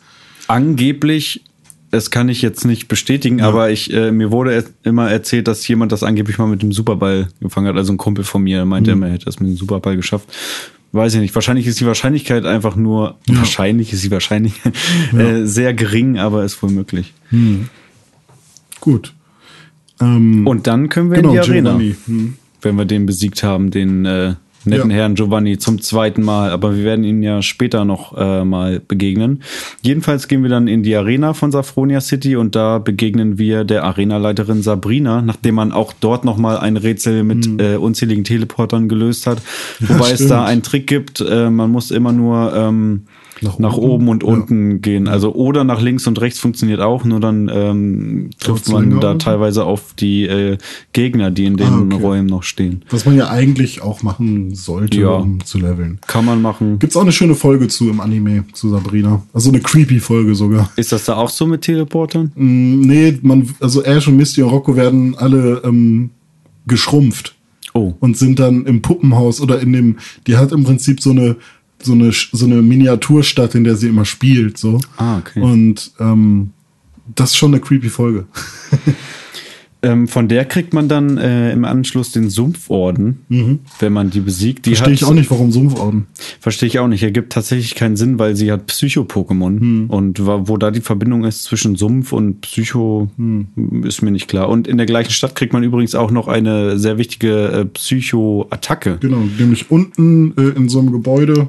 Angeblich, 0.48 1.44
das 1.90 2.10
kann 2.10 2.30
ich 2.30 2.40
jetzt 2.40 2.64
nicht 2.64 2.88
bestätigen, 2.88 3.42
aber 3.42 3.70
ich 3.70 3.92
äh, 3.92 4.10
mir 4.10 4.32
wurde 4.32 4.54
er 4.54 4.64
immer 4.82 5.10
erzählt, 5.10 5.46
dass 5.46 5.68
jemand 5.68 5.92
das 5.92 6.02
angeblich 6.02 6.38
mal 6.38 6.46
mit 6.46 6.62
dem 6.62 6.72
Superball 6.72 7.28
gefangen 7.40 7.66
hat. 7.68 7.76
Also 7.76 7.92
ein 7.92 7.98
Kumpel 7.98 8.24
von 8.24 8.42
mir 8.42 8.64
meinte 8.64 8.90
Mhm. 8.90 8.96
immer, 8.96 9.06
er 9.08 9.12
hätte 9.12 9.26
das 9.26 9.38
mit 9.38 9.50
dem 9.50 9.56
Superball 9.56 9.96
geschafft. 9.96 10.28
Weiß 10.92 11.14
ich 11.14 11.20
nicht. 11.20 11.34
Wahrscheinlich 11.34 11.66
ist 11.66 11.78
die 11.80 11.86
Wahrscheinlichkeit 11.86 12.46
einfach 12.46 12.74
nur, 12.74 13.18
wahrscheinlich 13.26 13.92
ist 13.92 14.00
sie 14.00 14.10
wahrscheinlich 14.10 14.54
äh, 15.16 15.44
sehr 15.44 15.74
gering, 15.74 16.18
aber 16.18 16.44
ist 16.44 16.62
wohl 16.62 16.70
möglich. 16.70 17.12
Gut. 18.80 19.12
Ähm, 20.00 20.46
Und 20.46 20.66
dann 20.66 20.88
können 20.88 21.10
wir 21.10 21.16
genau, 21.18 21.34
in 21.34 21.34
die 21.34 21.40
Arena, 21.40 21.70
Giovanni. 21.76 21.96
Hm. 22.06 22.34
wenn 22.62 22.76
wir 22.76 22.84
den 22.86 23.06
besiegt 23.06 23.42
haben, 23.42 23.70
den 23.70 24.04
äh, 24.06 24.34
netten 24.64 24.90
Ja. 24.90 24.96
Herrn 24.96 25.14
Giovanni 25.14 25.58
zum 25.58 25.80
zweiten 25.80 26.22
Mal. 26.22 26.50
Aber 26.50 26.76
wir 26.76 26.84
werden 26.84 27.04
ihn 27.04 27.22
ja 27.22 27.42
später 27.42 27.84
noch 27.84 28.16
äh, 28.16 28.44
mal 28.44 28.80
begegnen. 28.80 29.42
Jedenfalls 29.82 30.28
gehen 30.28 30.42
wir 30.42 30.50
dann 30.50 30.68
in 30.68 30.82
die 30.82 30.94
Arena 30.94 31.34
von 31.34 31.52
Safronia 31.52 32.00
City 32.00 32.36
und 32.36 32.54
da 32.54 32.78
begegnen 32.78 33.38
wir 33.38 33.64
der 33.64 33.84
Arenaleiterin 33.84 34.62
Sabrina, 34.62 35.22
nachdem 35.22 35.56
man 35.56 35.72
auch 35.72 35.92
dort 35.92 36.24
noch 36.24 36.36
mal 36.36 36.58
ein 36.58 36.76
Rätsel 36.76 37.24
mit 37.24 37.48
äh, 37.60 37.76
unzähligen 37.76 38.24
Teleportern 38.24 38.88
gelöst 38.88 39.26
hat. 39.26 39.42
Wobei 39.80 40.10
es 40.10 40.14
stimmt. 40.16 40.30
da 40.30 40.44
einen 40.44 40.62
Trick 40.62 40.86
gibt, 40.86 41.20
äh, 41.20 41.50
man 41.50 41.70
muss 41.70 41.90
immer 41.90 42.12
nur 42.12 42.54
ähm, 42.54 43.02
nach, 43.42 43.58
Nach 43.58 43.76
oben, 43.76 44.06
oben? 44.06 44.08
und 44.08 44.22
Ja. 44.22 44.28
unten 44.28 44.80
gehen. 44.80 45.08
Also 45.08 45.34
oder 45.34 45.64
nach 45.64 45.80
links 45.80 46.06
und 46.06 46.20
rechts 46.20 46.38
funktioniert 46.40 46.80
auch, 46.80 47.04
nur 47.04 47.20
dann 47.20 47.50
ähm, 47.52 48.30
trifft 48.38 48.68
man 48.70 49.00
da 49.00 49.14
teilweise 49.14 49.64
auf 49.64 49.94
die 49.98 50.24
äh, 50.24 50.58
Gegner, 50.92 51.30
die 51.30 51.44
in 51.46 51.56
den 51.56 51.66
Ah, 51.66 51.80
okay. 51.82 51.96
Räumen 52.02 52.26
noch 52.26 52.42
stehen. 52.42 52.84
Was 52.90 53.04
man 53.04 53.16
ja 53.16 53.28
eigentlich 53.30 53.82
auch 53.82 54.02
machen 54.02 54.54
sollte, 54.54 55.00
Ja. 55.00 55.10
um 55.16 55.44
zu 55.44 55.58
leveln. 55.58 55.98
Kann 56.06 56.24
man 56.24 56.40
machen. 56.42 56.78
Gibt's 56.78 56.96
auch 56.96 57.02
eine 57.02 57.12
schöne 57.12 57.34
Folge 57.34 57.68
zu 57.68 57.88
im 57.90 58.00
Anime, 58.00 58.44
zu 58.52 58.68
Sabrina. 58.70 59.22
Also 59.32 59.50
eine 59.50 59.60
creepy 59.60 59.98
Folge 60.00 60.34
sogar. 60.34 60.70
Ist 60.76 60.92
das 60.92 61.04
da 61.04 61.16
auch 61.16 61.30
so 61.30 61.46
mit 61.46 61.62
Teleportern? 61.62 62.32
Mm, 62.34 62.80
nee, 62.80 63.18
man, 63.22 63.48
also 63.60 63.82
Ash 63.82 64.06
und 64.08 64.16
Misty 64.16 64.42
und 64.42 64.50
Rocco 64.50 64.76
werden 64.76 65.16
alle 65.18 65.60
ähm, 65.64 66.10
geschrumpft 66.66 67.34
Oh. 67.74 67.94
und 68.00 68.18
sind 68.18 68.38
dann 68.38 68.66
im 68.66 68.82
Puppenhaus 68.82 69.40
oder 69.40 69.58
in 69.60 69.72
dem, 69.72 69.96
die 70.26 70.36
hat 70.36 70.52
im 70.52 70.62
Prinzip 70.62 71.00
so 71.00 71.10
eine, 71.10 71.36
so 71.84 71.92
eine, 71.92 72.10
so 72.12 72.46
eine 72.46 72.62
Miniaturstadt, 72.62 73.54
in 73.54 73.64
der 73.64 73.76
sie 73.76 73.88
immer 73.88 74.04
spielt, 74.04 74.58
so. 74.58 74.80
Ah, 74.96 75.18
okay. 75.18 75.40
Und 75.40 75.92
ähm, 76.00 76.50
das 77.14 77.30
ist 77.30 77.36
schon 77.36 77.52
eine 77.52 77.60
creepy 77.60 77.88
Folge. 77.88 78.26
Ähm, 79.84 80.06
von 80.06 80.28
der 80.28 80.44
kriegt 80.44 80.72
man 80.74 80.86
dann 80.88 81.18
äh, 81.18 81.50
im 81.52 81.64
Anschluss 81.64 82.12
den 82.12 82.30
Sumpforden, 82.30 83.58
wenn 83.80 83.92
man 83.92 84.10
die 84.10 84.20
besiegt. 84.20 84.64
Die 84.64 84.70
Mhm. 84.70 84.74
Verstehe 84.76 84.94
ich 84.94 85.04
auch 85.04 85.12
nicht, 85.12 85.28
warum 85.32 85.50
Sumpforden. 85.50 86.06
Verstehe 86.38 86.68
ich 86.68 86.78
auch 86.78 86.86
nicht. 86.86 87.02
Ergibt 87.02 87.32
tatsächlich 87.32 87.74
keinen 87.74 87.96
Sinn, 87.96 88.20
weil 88.20 88.36
sie 88.36 88.52
hat 88.52 88.68
Psycho-Pokémon. 88.68 89.58
Hm. 89.58 89.90
Und 89.90 90.24
wo 90.24 90.56
da 90.56 90.70
die 90.70 90.82
Verbindung 90.82 91.24
ist 91.24 91.42
zwischen 91.42 91.74
Sumpf 91.74 92.12
und 92.12 92.42
Psycho, 92.42 93.10
Hm. 93.16 93.82
ist 93.84 94.02
mir 94.02 94.12
nicht 94.12 94.28
klar. 94.28 94.48
Und 94.48 94.68
in 94.68 94.76
der 94.76 94.86
gleichen 94.86 95.10
Stadt 95.10 95.34
kriegt 95.34 95.52
man 95.52 95.64
übrigens 95.64 95.96
auch 95.96 96.12
noch 96.12 96.28
eine 96.28 96.78
sehr 96.78 96.96
wichtige 96.96 97.48
äh, 97.48 97.64
Psycho-Attacke 97.64 98.98
Genau, 99.00 99.24
nämlich 99.36 99.72
unten 99.72 100.32
äh, 100.36 100.56
in 100.56 100.68
so 100.68 100.78
einem 100.78 100.92
Gebäude. 100.92 101.48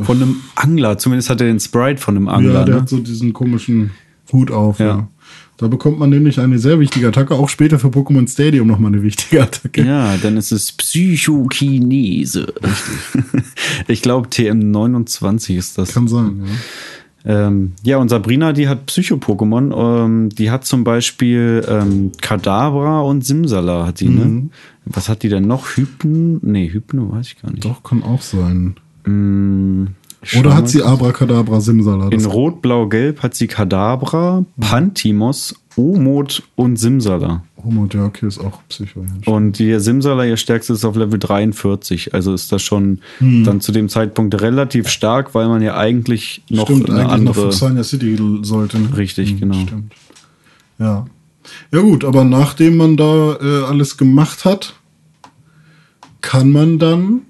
Von 0.00 0.16
einem 0.16 0.36
Angler. 0.54 0.98
Zumindest 0.98 1.30
hat 1.30 1.40
er 1.40 1.46
den 1.46 1.60
Sprite 1.60 2.00
von 2.00 2.16
einem 2.16 2.28
Angler. 2.28 2.52
ja, 2.60 2.64
der 2.64 2.74
ne? 2.76 2.80
hat 2.82 2.88
so 2.88 2.98
diesen 2.98 3.32
komischen 3.32 3.90
Hut 4.32 4.50
auf. 4.50 4.78
Ja. 4.78 4.86
Ja. 4.86 5.08
Da 5.58 5.68
bekommt 5.68 5.98
man 5.98 6.10
nämlich 6.10 6.40
eine 6.40 6.58
sehr 6.58 6.80
wichtige 6.80 7.06
Attacke, 7.08 7.34
auch 7.34 7.48
später 7.48 7.78
für 7.78 7.88
Pokémon 7.88 8.28
Stadium 8.28 8.66
nochmal 8.66 8.92
eine 8.92 9.02
wichtige 9.02 9.42
Attacke. 9.42 9.84
Ja, 9.84 10.16
dann 10.20 10.36
ist 10.36 10.50
es 10.50 10.72
Psychokinese. 10.72 12.52
ich 13.88 14.02
glaube, 14.02 14.28
TM29 14.28 15.56
ist 15.56 15.78
das. 15.78 15.92
Kann 15.94 16.08
sein, 16.08 16.42
ja. 16.44 16.52
Ähm, 17.24 17.72
ja, 17.84 17.98
und 17.98 18.08
Sabrina, 18.08 18.52
die 18.52 18.66
hat 18.68 18.86
Psycho-Pokémon. 18.86 19.72
Ähm, 20.04 20.28
die 20.30 20.50
hat 20.50 20.64
zum 20.64 20.82
Beispiel 20.82 21.64
ähm, 21.68 22.10
Kadabra 22.20 23.02
und 23.02 23.24
Simsala 23.24 23.86
hat 23.86 24.00
die, 24.00 24.08
Mhm. 24.08 24.16
ne? 24.18 24.48
Was 24.86 25.08
hat 25.08 25.22
die 25.22 25.28
denn 25.28 25.46
noch? 25.46 25.76
Hypno? 25.76 26.40
Nee, 26.42 26.68
Hypno 26.72 27.12
weiß 27.12 27.28
ich 27.28 27.40
gar 27.40 27.52
nicht. 27.52 27.64
Doch, 27.64 27.84
kann 27.84 28.02
auch 28.02 28.22
sein. 28.22 28.74
Mm, 29.04 29.86
ich 30.22 30.30
schau 30.30 30.40
Oder 30.40 30.54
hat 30.54 30.68
sie. 30.68 30.82
Abracadabra 30.82 31.60
Simsala? 31.60 32.08
In 32.10 32.24
Rot, 32.24 32.62
Blau, 32.62 32.86
Gelb 32.88 33.22
hat 33.22 33.34
sie 33.34 33.46
Kadabra. 33.48 34.44
Pantimos, 34.60 35.54
Omod 35.76 36.42
und 36.54 36.76
Simsala. 36.76 37.42
Homod, 37.64 37.94
ja, 37.94 38.04
okay, 38.04 38.26
ist 38.26 38.38
auch 38.40 38.60
Psycho. 38.68 39.04
Und 39.26 39.58
die 39.58 39.78
Simsala, 39.80 40.24
ihr 40.24 40.36
stärkstes 40.36 40.78
ist 40.78 40.84
auf 40.84 40.96
Level 40.96 41.18
43. 41.18 42.12
Also 42.14 42.34
ist 42.34 42.50
das 42.52 42.62
schon 42.62 43.00
Hm. 43.18 43.44
dann 43.44 43.60
zu 43.60 43.72
dem 43.72 43.88
Zeitpunkt 43.88 44.40
relativ 44.40 44.88
stark, 44.88 45.34
weil 45.34 45.48
man 45.48 45.62
ja 45.62 45.76
eigentlich 45.76 46.42
noch 46.48 46.64
Stimmt, 46.66 46.90
eine 46.90 47.00
eigentlich 47.00 47.06
noch 47.06 47.12
andere. 47.14 47.42
für 47.42 47.48
Psioneer 47.50 47.84
City 47.84 48.18
sollte. 48.42 48.78
Ne? 48.80 48.96
Richtig, 48.96 49.38
genau. 49.40 49.60
Stimmt. 49.62 49.92
Ja. 50.78 51.06
Ja 51.72 51.80
gut, 51.80 52.04
aber 52.04 52.22
nachdem 52.24 52.76
man 52.76 52.96
da 52.96 53.36
äh, 53.40 53.64
alles 53.64 53.96
gemacht 53.96 54.44
hat, 54.44 54.74
kann 56.20 56.52
man 56.52 56.78
dann 56.78 57.22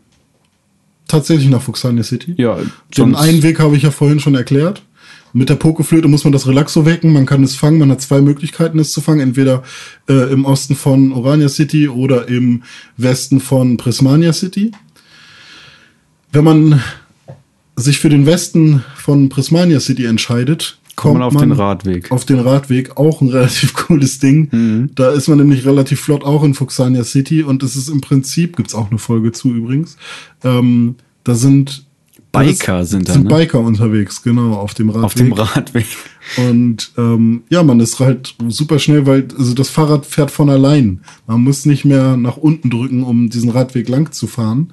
tatsächlich 1.12 1.48
nach 1.50 1.62
Fuxania 1.62 2.02
City. 2.02 2.34
Ja, 2.38 2.58
Den 2.96 3.14
einen 3.14 3.42
Weg 3.42 3.60
habe 3.60 3.76
ich 3.76 3.82
ja 3.82 3.90
vorhin 3.90 4.18
schon 4.18 4.34
erklärt. 4.34 4.82
Mit 5.34 5.48
der 5.48 5.54
Pokeflöte 5.54 6.08
muss 6.08 6.24
man 6.24 6.32
das 6.32 6.46
Relaxo 6.46 6.84
wecken, 6.84 7.12
man 7.12 7.24
kann 7.24 7.42
es 7.42 7.54
fangen, 7.54 7.78
man 7.78 7.90
hat 7.90 8.02
zwei 8.02 8.20
Möglichkeiten 8.20 8.78
es 8.78 8.92
zu 8.92 9.00
fangen, 9.00 9.20
entweder 9.20 9.62
äh, 10.08 10.30
im 10.30 10.44
Osten 10.44 10.74
von 10.74 11.12
Orania 11.12 11.48
City 11.48 11.88
oder 11.88 12.28
im 12.28 12.64
Westen 12.98 13.40
von 13.40 13.78
Prismania 13.78 14.32
City. 14.34 14.72
Wenn 16.32 16.44
man 16.44 16.82
sich 17.76 17.98
für 17.98 18.10
den 18.10 18.26
Westen 18.26 18.84
von 18.94 19.30
Prismania 19.30 19.80
City 19.80 20.04
entscheidet, 20.04 20.78
Kommt 20.96 21.14
man 21.14 21.22
auf 21.22 21.36
den 21.36 21.52
Radweg. 21.52 22.10
Auf 22.10 22.24
den 22.24 22.40
Radweg, 22.40 22.96
auch 22.96 23.20
ein 23.20 23.28
relativ 23.30 23.74
cooles 23.74 24.18
Ding. 24.18 24.48
Mhm. 24.50 24.90
Da 24.94 25.10
ist 25.10 25.28
man 25.28 25.38
nämlich 25.38 25.64
relativ 25.64 26.00
flott 26.00 26.24
auch 26.24 26.44
in 26.44 26.54
Fuxania 26.54 27.04
City 27.04 27.42
und 27.42 27.62
es 27.62 27.76
ist 27.76 27.88
im 27.88 28.00
Prinzip, 28.00 28.56
gibt's 28.56 28.74
auch 28.74 28.90
eine 28.90 28.98
Folge 28.98 29.32
zu 29.32 29.50
übrigens, 29.54 29.96
ähm, 30.44 30.96
da 31.24 31.34
sind 31.34 31.86
Biker 32.32 32.84
sind 32.86 33.08
da, 33.08 33.12
sind 33.12 33.24
ne? 33.24 33.36
Biker 33.36 33.60
unterwegs, 33.60 34.22
genau, 34.22 34.54
auf 34.54 34.72
dem 34.72 34.88
Radweg. 34.88 35.04
Auf 35.04 35.14
dem 35.14 35.32
Radweg. 35.32 35.86
Und 36.38 36.92
ähm, 36.96 37.42
ja, 37.50 37.62
man 37.62 37.78
ist 37.78 38.00
halt 38.00 38.34
super 38.48 38.78
schnell, 38.78 39.06
weil 39.06 39.28
also 39.38 39.52
das 39.52 39.68
Fahrrad 39.68 40.06
fährt 40.06 40.30
von 40.30 40.48
allein. 40.48 41.02
Man 41.26 41.42
muss 41.42 41.66
nicht 41.66 41.84
mehr 41.84 42.16
nach 42.16 42.38
unten 42.38 42.70
drücken, 42.70 43.02
um 43.02 43.28
diesen 43.28 43.50
Radweg 43.50 43.88
lang 43.88 44.12
zu 44.12 44.26
fahren. 44.26 44.72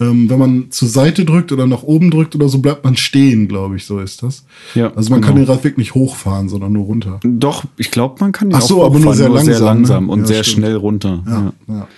Ähm, 0.00 0.30
wenn 0.30 0.38
man 0.38 0.70
zur 0.70 0.88
Seite 0.88 1.26
drückt 1.26 1.52
oder 1.52 1.66
nach 1.66 1.82
oben 1.82 2.10
drückt 2.10 2.34
oder 2.34 2.48
so, 2.48 2.58
bleibt 2.58 2.84
man 2.84 2.96
stehen, 2.96 3.48
glaube 3.48 3.76
ich, 3.76 3.84
so 3.84 3.98
ist 3.98 4.22
das. 4.22 4.44
Ja, 4.74 4.92
also 4.94 5.10
man 5.10 5.20
kann 5.20 5.34
genau. 5.34 5.46
den 5.46 5.52
Radweg 5.54 5.76
nicht 5.76 5.94
hochfahren, 5.94 6.48
sondern 6.48 6.72
nur 6.72 6.84
runter. 6.86 7.20
Doch, 7.22 7.64
ich 7.76 7.90
glaube, 7.90 8.16
man 8.20 8.32
kann 8.32 8.48
den 8.48 8.56
Ach 8.56 8.62
so, 8.62 8.82
auch 8.82 8.86
aber 8.86 8.98
nur 8.98 9.14
sehr 9.14 9.28
langsam, 9.28 9.54
ne? 9.58 9.64
langsam 9.64 10.08
und 10.08 10.20
Ja, 10.20 10.26
sehr 10.26 10.44
stimmt. 10.44 10.64
schnell 10.64 10.76
runter. 10.76 11.22
Ja. 11.26 11.52
Ja. 11.68 11.88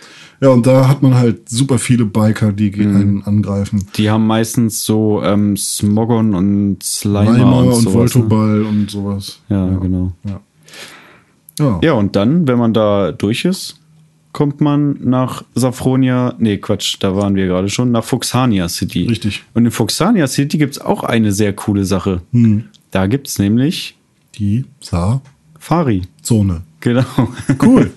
ja, 0.41 0.49
und 0.49 0.66
da 0.66 0.89
hat 0.89 1.03
man 1.03 1.15
halt 1.15 1.49
super 1.49 1.79
viele 1.79 2.05
Biker, 2.05 2.53
die 2.53 2.73
Mhm. 2.73 2.97
einen 2.97 3.23
angreifen. 3.23 3.87
Die 3.97 4.11
haben 4.11 4.27
meistens 4.27 4.85
so 4.85 5.23
ähm, 5.23 5.57
Smogon 5.57 6.35
und 6.35 6.83
Slimer, 6.83 7.39
Leimer 7.39 7.59
und, 7.59 7.69
und, 7.69 7.74
sowas, 7.83 8.15
ne? 8.16 8.23
Voltoball 8.23 8.62
und 8.62 8.91
sowas. 8.91 9.39
Ja, 9.49 9.69
genau. 9.79 10.12
Ja. 10.24 10.41
Ja. 11.61 11.81
Ja, 11.83 11.93
und 11.93 12.16
dann, 12.16 12.49
wenn 12.49 12.59
man 12.59 12.73
da 12.74 13.12
durch 13.12 13.45
ist, 13.45 13.77
kommt 14.33 14.61
man 14.61 14.99
nach 15.03 15.45
Safronia, 15.55 16.35
nee, 16.39 16.57
Quatsch, 16.59 16.97
da 17.01 17.15
waren 17.15 17.35
wir 17.35 17.47
gerade 17.47 17.69
schon, 17.69 17.91
nach 17.91 18.05
Fuxania 18.05 18.69
City. 18.69 19.07
Richtig. 19.07 19.45
Und 19.55 19.67
in 19.67 19.71
Fuxania 19.71 20.27
City 20.27 20.59
gibt's 20.59 20.81
auch 20.81 21.05
eine 21.05 21.33
sehr 21.33 21.53
coole 21.53 21.85
Sache. 21.85 22.23
Hm. 22.33 22.65
Da 22.91 23.07
gibt's 23.07 23.39
nämlich 23.39 23.97
Die 24.35 24.65
Fari. 25.59 26.03
Sa-Zone. 26.23 26.63
Genau. 26.81 27.05
Cool. 27.63 27.93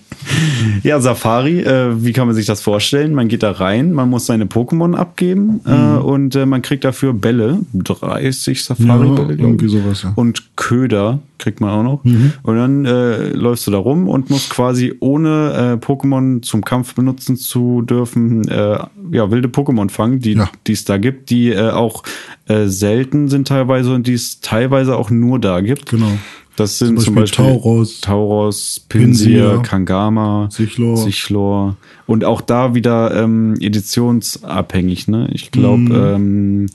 Ja, 0.83 0.99
Safari, 0.99 1.61
äh, 1.61 2.03
wie 2.03 2.13
kann 2.13 2.27
man 2.27 2.35
sich 2.35 2.45
das 2.45 2.61
vorstellen? 2.61 3.13
Man 3.13 3.27
geht 3.27 3.43
da 3.43 3.51
rein, 3.51 3.93
man 3.93 4.09
muss 4.09 4.25
seine 4.25 4.45
Pokémon 4.45 4.95
abgeben 4.95 5.61
Mhm. 5.65 5.71
äh, 5.71 5.97
und 5.99 6.35
äh, 6.35 6.45
man 6.45 6.61
kriegt 6.61 6.83
dafür 6.83 7.13
Bälle, 7.13 7.59
30 7.73 8.63
Safari-Bälle, 8.63 9.33
Ja, 9.35 9.39
irgendwie 9.39 9.67
sowas, 9.67 10.03
ja. 10.03 10.09
Mhm. 10.09 10.15
Und 10.15 10.43
Köder 10.55 11.19
kriegt 11.37 11.59
man 11.61 11.69
auch 11.69 11.83
noch. 11.83 12.03
Und 12.43 12.55
dann 12.55 12.85
äh, 12.85 13.29
läufst 13.29 13.67
du 13.67 13.71
da 13.71 13.77
rum 13.77 14.07
und 14.07 14.29
musst 14.29 14.49
quasi 14.49 14.93
ohne 15.01 15.77
äh, 15.81 15.85
Pokémon 15.85 16.41
zum 16.41 16.63
Kampf 16.63 16.95
benutzen 16.95 17.35
zu 17.35 17.81
dürfen, 17.81 18.47
äh, 18.47 18.77
ja, 19.11 19.31
wilde 19.31 19.49
Pokémon 19.49 19.89
fangen, 19.89 20.19
die 20.19 20.33
Ja. 20.33 20.49
es 20.67 20.85
da 20.85 20.97
gibt, 20.97 21.29
die 21.29 21.49
äh, 21.51 21.69
auch 21.71 22.03
äh, 22.47 22.67
selten 22.67 23.27
sind 23.27 23.47
teilweise 23.49 23.93
und 23.93 24.07
die 24.07 24.13
es 24.13 24.39
teilweise 24.39 24.95
auch 24.95 25.09
nur 25.09 25.39
da 25.39 25.59
gibt. 25.61 25.89
Genau. 25.89 26.11
Das 26.57 26.77
sind 26.79 26.95
Zum 26.95 27.05
zum 27.05 27.15
Beispiel 27.15 27.43
Beispiel, 27.43 27.59
Tauros, 27.61 28.01
Tauros, 28.01 28.85
Pinsir, 28.87 29.25
Pinsir, 29.49 29.61
Kangama, 29.63 30.47
Sichlor. 30.51 30.95
Sichlor. 30.97 31.75
Und 32.07 32.23
auch 32.23 32.39
da 32.41 32.73
wieder 32.75 33.13
ähm, 33.21 33.55
editionsabhängig. 33.59 35.07
Ne? 35.07 35.29
Ich 35.33 35.51
glaube, 35.51 35.79
Mhm. 35.79 35.91
ähm, 35.93 36.65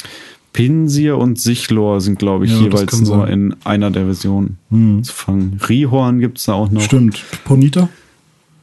Pinsir 0.53 1.17
und 1.17 1.41
Sichlor 1.41 2.01
sind, 2.01 2.19
glaube 2.19 2.45
ich, 2.45 2.51
Ja, 2.53 2.59
jeweils 2.59 2.99
nur 3.01 3.07
sein. 3.21 3.33
In 3.33 3.57
einer 3.65 3.91
der 3.91 4.05
Versionen 4.05 4.59
zu 5.03 5.13
fangen. 5.13 5.61
Rihorn 5.69 6.19
gibt's 6.21 6.45
da 6.47 6.55
auch 6.55 6.71
noch. 6.71 6.83
Stimmt. 6.83 7.23
Ponita? 7.45 7.89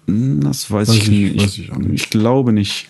Hm, 0.08 0.42
Das 0.42 0.70
weiß, 0.70 0.90
Weiß 0.90 0.96
ich, 0.98 1.04
ich- 1.04 1.34
nicht. 1.34 1.42
weiß 1.44 1.58
ich 1.58 1.94
ich 1.94 2.10
glaube 2.10 2.52
nicht. 2.54 2.90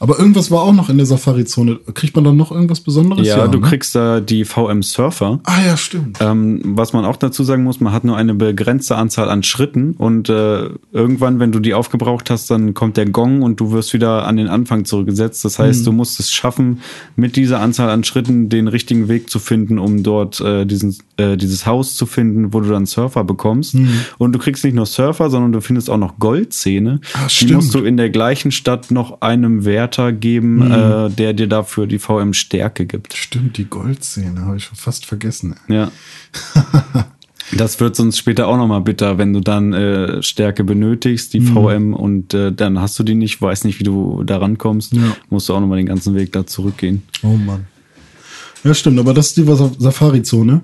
Aber 0.00 0.18
irgendwas 0.18 0.50
war 0.50 0.62
auch 0.62 0.72
noch 0.72 0.88
in 0.88 0.96
der 0.96 1.06
Safari-Zone. 1.06 1.80
Kriegt 1.94 2.14
man 2.14 2.24
dann 2.24 2.36
noch 2.36 2.52
irgendwas 2.52 2.80
Besonderes? 2.80 3.26
Ja, 3.26 3.46
du 3.48 3.60
ne? 3.60 3.66
kriegst 3.66 3.94
da 3.94 4.20
die 4.20 4.44
VM 4.44 4.82
Surfer. 4.82 5.40
Ah 5.44 5.60
ja, 5.66 5.76
stimmt. 5.76 6.18
Ähm, 6.20 6.60
was 6.64 6.92
man 6.92 7.04
auch 7.04 7.16
dazu 7.16 7.44
sagen 7.44 7.64
muss, 7.64 7.80
man 7.80 7.92
hat 7.92 8.04
nur 8.04 8.16
eine 8.16 8.34
begrenzte 8.34 8.96
Anzahl 8.96 9.28
an 9.30 9.42
Schritten 9.42 9.92
und 9.92 10.28
äh, 10.28 10.68
irgendwann, 10.92 11.40
wenn 11.40 11.52
du 11.52 11.60
die 11.60 11.74
aufgebraucht 11.74 12.30
hast, 12.30 12.50
dann 12.50 12.74
kommt 12.74 12.96
der 12.96 13.06
Gong 13.06 13.42
und 13.42 13.60
du 13.60 13.72
wirst 13.72 13.92
wieder 13.92 14.26
an 14.26 14.36
den 14.36 14.48
Anfang 14.48 14.84
zurückgesetzt. 14.84 15.44
Das 15.44 15.58
heißt, 15.58 15.86
du 15.86 15.92
musst 15.92 16.20
es 16.20 16.30
schaffen, 16.30 16.80
mit 17.16 17.36
dieser 17.36 17.60
Anzahl 17.60 17.90
an 17.90 18.04
Schritten 18.04 18.48
den 18.48 18.68
richtigen 18.68 19.08
Weg 19.08 19.30
zu 19.30 19.38
finden, 19.38 19.78
um 19.78 20.02
dort 20.02 20.40
äh, 20.40 20.64
diesen, 20.64 20.96
äh, 21.16 21.36
dieses 21.36 21.66
Haus 21.66 21.96
zu 21.96 22.06
finden, 22.06 22.52
wo 22.52 22.60
du 22.60 22.68
dann 22.68 22.86
Surfer 22.86 23.24
bekommst. 23.24 23.76
Und 24.18 24.32
du 24.32 24.38
kriegst 24.38 24.64
nicht 24.64 24.74
nur 24.74 24.86
Surfer, 24.86 25.30
sondern 25.30 25.52
du 25.52 25.60
findest 25.60 25.90
auch 25.90 25.96
noch 25.98 26.18
Goldzähne. 26.18 27.00
Ah, 27.14 27.26
die 27.40 27.52
musst 27.52 27.74
du 27.74 27.80
in 27.80 27.96
der 27.96 28.10
gleichen 28.10 28.50
Stadt 28.50 28.90
noch 28.90 29.20
einem 29.20 29.57
Wärter 29.64 30.12
geben, 30.12 30.70
äh, 30.70 31.10
der 31.10 31.32
dir 31.32 31.46
dafür 31.48 31.86
die 31.86 31.98
VM 31.98 32.32
Stärke 32.34 32.86
gibt. 32.86 33.14
Stimmt, 33.14 33.56
die 33.58 33.64
Goldszene 33.66 34.40
habe 34.44 34.56
ich 34.56 34.64
schon 34.64 34.76
fast 34.76 35.06
vergessen. 35.06 35.54
ey. 35.68 35.74
Ja. 35.76 35.92
Das 37.56 37.80
wird 37.80 37.96
sonst 37.96 38.18
später 38.18 38.46
auch 38.46 38.58
nochmal 38.58 38.82
bitter, 38.82 39.16
wenn 39.16 39.32
du 39.32 39.40
dann 39.40 39.72
äh, 39.72 40.22
Stärke 40.22 40.64
benötigst, 40.64 41.32
Mhm. 41.32 41.38
die 41.38 41.46
VM, 41.46 41.94
und 41.94 42.34
äh, 42.34 42.52
dann 42.52 42.78
hast 42.78 42.98
du 42.98 43.02
die 43.02 43.14
nicht, 43.14 43.40
weiß 43.40 43.64
nicht, 43.64 43.80
wie 43.80 43.84
du 43.84 44.22
da 44.22 44.36
rankommst, 44.36 44.92
Ja. 44.92 45.16
musst 45.30 45.48
du 45.48 45.54
auch 45.54 45.60
nochmal 45.60 45.78
den 45.78 45.86
ganzen 45.86 46.14
Weg 46.14 46.30
da 46.32 46.46
zurückgehen. 46.46 47.04
Oh 47.22 47.28
Mann. 47.36 47.64
Ja, 48.64 48.74
stimmt, 48.74 48.98
aber 48.98 49.14
das 49.14 49.28
ist 49.28 49.36
die 49.36 49.44
Sa- 49.44 49.70
Safari-Zone. 49.78 50.62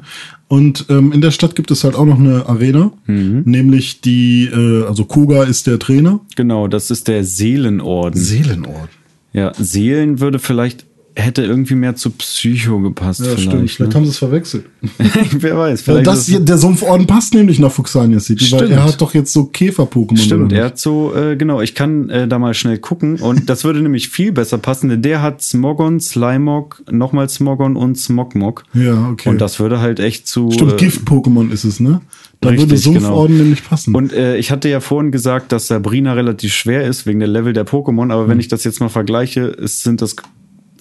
Und 0.48 0.86
ähm, 0.88 1.12
in 1.12 1.20
der 1.20 1.30
Stadt 1.30 1.54
gibt 1.54 1.70
es 1.70 1.84
halt 1.84 1.94
auch 1.94 2.04
noch 2.04 2.18
eine 2.18 2.46
Arena, 2.46 2.92
Mhm. 3.06 3.42
nämlich 3.44 4.00
die, 4.00 4.46
äh, 4.46 4.84
also 4.86 5.04
Kuga 5.04 5.44
ist 5.44 5.66
der 5.66 5.78
Trainer. 5.78 6.20
Genau, 6.36 6.68
das 6.68 6.90
ist 6.90 7.08
der 7.08 7.24
Seelenorden. 7.24 8.20
Seelenort. 8.20 8.88
ja, 9.32 9.52
Seelen 9.58 10.20
würde 10.20 10.38
vielleicht, 10.38 10.86
hätte 11.16 11.42
irgendwie 11.42 11.74
mehr 11.76 11.94
zu 11.94 12.10
Psycho 12.10 12.80
gepasst. 12.80 13.20
Ja, 13.20 13.26
vielleicht, 13.26 13.42
stimmt. 13.42 13.70
Vielleicht 13.70 13.92
ne? 13.92 13.94
haben 13.94 14.04
sie 14.04 14.10
es 14.10 14.18
verwechselt. 14.18 14.64
Wer 15.30 15.56
weiß, 15.56 15.82
vielleicht 15.82 16.06
das 16.06 16.26
hier, 16.26 16.40
der 16.40 16.58
Sumpforden 16.58 17.06
passt 17.06 17.34
nämlich 17.34 17.58
nach 17.60 17.70
Fuxania 17.70 18.18
City, 18.18 18.50
weil 18.50 18.60
Stimmt. 18.60 18.72
er 18.72 18.84
hat 18.84 19.00
doch 19.00 19.14
jetzt 19.14 19.32
so 19.32 19.44
Käfer-Pokémon. 19.44 20.18
Stimmt, 20.18 20.52
er 20.52 20.66
hat 20.66 20.78
so, 20.78 21.14
äh, 21.14 21.36
genau, 21.36 21.60
ich 21.60 21.74
kann 21.74 22.10
äh, 22.10 22.26
da 22.26 22.38
mal 22.38 22.54
schnell 22.54 22.78
gucken 22.78 23.16
und 23.16 23.48
das 23.48 23.64
würde 23.64 23.80
nämlich 23.82 24.08
viel 24.08 24.32
besser 24.32 24.58
passen, 24.58 24.88
denn 24.88 25.02
der 25.02 25.22
hat 25.22 25.40
Smogon, 25.40 26.00
Slimog, 26.00 26.82
nochmal 26.90 27.28
Smogon 27.28 27.76
und 27.76 27.96
Smogmog. 27.96 28.64
Ja, 28.74 29.10
okay. 29.10 29.28
Und 29.28 29.40
das 29.40 29.60
würde 29.60 29.80
halt 29.80 30.00
echt 30.00 30.26
zu. 30.26 30.50
Stimmt, 30.50 30.72
äh, 30.72 30.76
Gift-Pokémon 30.76 31.50
ist 31.52 31.64
es, 31.64 31.78
ne? 31.78 32.00
Da 32.40 32.50
Richtig, 32.50 32.68
würde 32.68 32.76
Sumpforden 32.78 33.36
genau. 33.36 33.44
nämlich 33.44 33.64
passen. 33.64 33.94
Und 33.94 34.12
äh, 34.12 34.36
ich 34.36 34.50
hatte 34.50 34.68
ja 34.68 34.80
vorhin 34.80 35.12
gesagt, 35.12 35.52
dass 35.52 35.68
Sabrina 35.68 36.12
relativ 36.14 36.52
schwer 36.52 36.84
ist 36.84 37.06
wegen 37.06 37.20
der 37.20 37.28
Level 37.28 37.52
der 37.52 37.66
Pokémon, 37.66 38.12
aber 38.12 38.24
Hm. 38.24 38.30
wenn 38.30 38.40
ich 38.40 38.48
das 38.48 38.64
jetzt 38.64 38.80
mal 38.80 38.88
vergleiche, 38.88 39.42
ist, 39.42 39.82
sind 39.82 40.02
das 40.02 40.16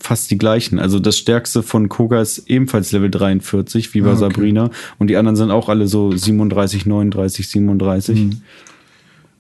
fast 0.04 0.30
die 0.32 0.38
gleichen. 0.38 0.80
Also 0.80 1.00
das 1.00 1.18
stärkste 1.18 1.64
von 1.64 1.88
Koga 1.88 2.22
ist 2.22 2.50
ebenfalls 2.50 2.92
Level 2.92 3.10
43, 3.10 3.94
wie 3.94 4.02
bei 4.02 4.10
Ah, 4.10 4.12
okay. 4.12 4.20
Sabrina. 4.20 4.70
Und 5.00 5.08
die 5.08 5.16
anderen 5.18 5.36
sind 5.38 5.50
auch 5.50 5.70
alle 5.70 5.88
so 5.88 6.12
37, 6.16 6.86
39, 6.86 7.48
37. 7.50 8.20
Hm. 8.20 8.42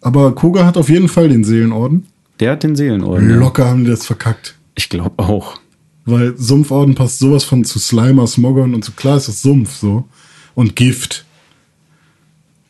Aber 0.01 0.33
Koga 0.35 0.65
hat 0.65 0.77
auf 0.77 0.89
jeden 0.89 1.09
Fall 1.09 1.29
den 1.29 1.43
Seelenorden. 1.43 2.07
Der 2.39 2.53
hat 2.53 2.63
den 2.63 2.75
Seelenorden. 2.75 3.29
ja. 3.29 3.35
Locker 3.35 3.65
haben 3.67 3.83
die 3.83 3.91
das 3.91 4.05
verkackt. 4.05 4.55
Ich 4.75 4.89
glaube 4.89 5.21
auch. 5.21 5.59
Weil 6.05 6.35
Sumpforden 6.37 6.95
passt 6.95 7.19
sowas 7.19 7.43
von 7.43 7.63
zu 7.63 7.79
Slimer, 7.79 8.25
Smogon 8.27 8.73
und 8.73 8.83
so. 8.83 8.91
Klar 8.93 9.17
ist 9.17 9.27
das 9.27 9.41
Sumpf 9.41 9.71
so. 9.75 10.05
Und 10.55 10.75
Gift. 10.75 11.25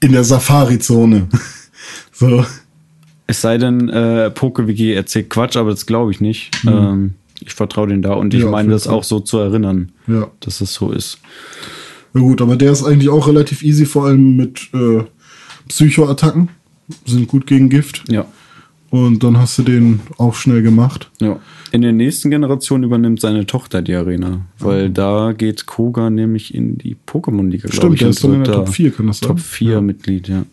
In 0.02 0.12
der 0.12 0.24
Safari-Zone. 0.24 1.28
so. 2.12 2.46
Es 3.26 3.42
sei 3.42 3.58
denn, 3.58 3.90
äh, 3.90 4.30
PokeWiki 4.32 4.94
erzählt 4.94 5.30
Quatsch, 5.30 5.56
aber 5.56 5.72
das 5.72 5.86
glaube 5.86 6.12
ich 6.12 6.22
nicht. 6.22 6.52
Ähm, 6.68 7.14
ich 7.42 7.54
vertraue 7.54 7.88
denen 7.88 8.02
da 8.02 8.14
und 8.14 8.34
ich. 8.34 8.42
Ja, 8.44 8.50
meine 8.50 8.70
das 8.70 8.88
auch 8.88 9.04
so 9.04 9.20
zu 9.20 9.38
erinnern, 9.40 9.92
Ja. 10.08 10.30
dass 10.40 10.62
es 10.62 10.74
so 10.74 10.92
ist. 10.92 11.20
Na 12.14 12.22
gut, 12.22 12.42
aber 12.42 12.56
der 12.56 12.72
ist 12.72 12.84
eigentlich 12.84 13.10
auch 13.10 13.28
relativ 13.28 13.64
easy, 13.64 13.86
vor 13.86 14.06
allem 14.06 14.36
mit 14.36 14.70
äh, 14.74 15.04
Psycho-Attacken. 15.68 16.50
Sind 17.06 17.28
gut 17.28 17.48
gegen 17.48 17.70
Gift. 17.70 18.04
Ja. 18.10 18.26
Und 18.90 19.24
dann 19.24 19.38
hast 19.40 19.58
du 19.58 19.64
den 19.64 20.02
auch 20.18 20.36
schnell 20.36 20.62
gemacht. 20.62 21.10
Ja. 21.20 21.40
In 21.72 21.82
der 21.82 21.94
nächsten 21.94 22.30
Generation 22.30 22.84
übernimmt 22.84 23.20
seine 23.20 23.48
Tochter 23.48 23.82
die 23.82 23.96
Arena, 23.96 24.46
weil 24.60 24.92
da 24.92 25.32
geht 25.36 25.66
Koga 25.66 26.12
nämlich 26.12 26.54
in 26.54 26.78
die 26.78 26.96
Pokémon-Liga, 27.08 27.72
Stimmt, 27.72 27.96
ich. 27.96 28.00
der 28.02 28.10
ist 28.10 28.24
dann 28.24 28.34
in 28.36 28.44
der 28.44 28.54
Top 28.54 28.70
4, 28.70 28.92
kann 28.92 29.08
das 29.08 29.18
sein? 29.20 29.30
Top 29.30 29.40
4 29.40 29.82
Mitglied, 29.82 30.28
ja. 30.28 30.44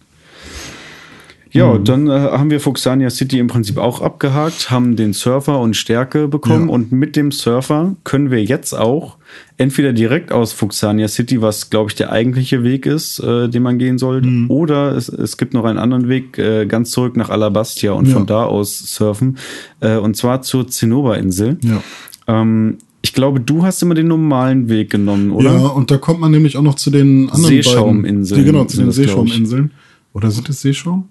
Ja, 1.53 1.79
dann 1.79 2.07
äh, 2.09 2.11
haben 2.13 2.51
wir 2.51 2.61
Fuxania 2.61 3.11
City 3.11 3.39
im 3.39 3.49
Prinzip 3.49 3.77
auch 3.79 4.01
abgehakt, 4.03 4.71
haben 4.71 4.95
den 4.95 5.13
Surfer 5.13 5.59
und 5.59 5.75
Stärke 5.77 6.29
bekommen 6.29 6.69
Ja. 6.69 6.75
und 6.75 6.93
mit 6.93 7.17
dem 7.17 7.33
Surfer 7.33 7.97
können 8.05 8.31
wir 8.31 8.43
jetzt 8.45 8.73
auch 8.73 9.17
entweder 9.57 9.93
direkt 9.93 10.31
aus 10.33 10.53
Fuxania 10.53 11.09
City, 11.09 11.43
was 11.43 11.69
glaube 11.71 11.91
ich 11.91 11.97
der 11.97 12.13
eigentliche 12.13 12.63
Weg 12.63 12.87
ist, 12.87 13.19
äh, 13.19 13.49
den 13.49 13.63
man 13.65 13.79
gehen 13.79 13.99
sollte, 13.99 14.29
Mhm. 14.29 14.51
oder 14.51 14.97
es, 14.97 15.09
es 15.09 15.37
gibt 15.39 15.53
noch 15.55 15.65
einen 15.65 15.79
anderen 15.79 16.09
Weg, 16.09 16.39
äh, 16.39 16.67
ganz 16.67 16.93
zurück 16.93 17.17
nach 17.17 17.31
Alabastia 17.31 17.93
und 17.93 18.07
Ja. 18.07 18.15
von 18.15 18.27
da 18.27 18.45
aus 18.45 18.79
surfen, 18.95 19.37
äh, 19.81 19.97
und 19.97 20.17
zwar 20.17 20.43
zur 20.43 20.69
Zinnober-Insel. 20.69 21.59
Ja. 21.63 21.83
Ähm, 22.29 22.79
ich 23.03 23.13
glaube, 23.13 23.41
du 23.41 23.65
hast 23.65 23.83
immer 23.83 23.95
den 23.95 24.09
normalen 24.09 24.69
Weg 24.69 24.91
genommen, 24.91 25.31
oder? 25.33 25.53
Ja, 25.55 25.67
und 25.69 25.91
da 25.91 25.97
kommt 25.97 26.21
man 26.21 26.31
nämlich 26.31 26.57
auch 26.57 26.63
noch 26.63 26.75
zu 26.77 26.91
den 26.91 27.31
anderen 27.31 27.45
Seeschauminseln 27.45 28.37
beiden. 28.39 28.45
Die, 28.47 28.53
genau, 28.53 28.65
zu 28.67 28.77
den. 28.77 28.93
Seeschauminseln. 28.93 29.71
Oder 30.13 30.31
sind 30.31 30.49
es 30.49 30.61
Seeschaum? 30.61 31.09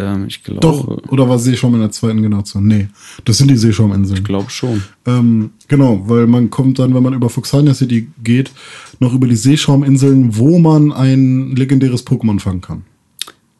Ähm, 0.00 0.24
ich 0.26 0.42
glaube, 0.42 0.60
Doch. 0.60 0.86
Oder 1.08 1.28
war 1.28 1.38
Seeschaum 1.38 1.74
in 1.74 1.80
der 1.80 1.90
zweiten 1.90 2.22
Generation? 2.22 2.66
Nee, 2.66 2.88
das 3.24 3.38
sind 3.38 3.50
die 3.50 3.56
Seeschauminseln. 3.56 4.24
glaube 4.24 4.50
schon. 4.50 4.82
Ähm, 5.06 5.50
genau, 5.68 6.02
weil 6.08 6.26
man 6.26 6.50
kommt 6.50 6.78
dann, 6.78 6.94
wenn 6.94 7.02
man 7.02 7.14
über 7.14 7.28
Fuxania 7.28 7.74
City 7.74 8.08
geht, 8.22 8.50
noch 8.98 9.12
über 9.12 9.26
die 9.26 9.36
Seeschauminseln, 9.36 10.36
wo 10.36 10.58
man 10.58 10.92
ein 10.92 11.54
legendäres 11.56 12.06
Pokémon 12.06 12.40
fangen 12.40 12.60
kann. 12.60 12.82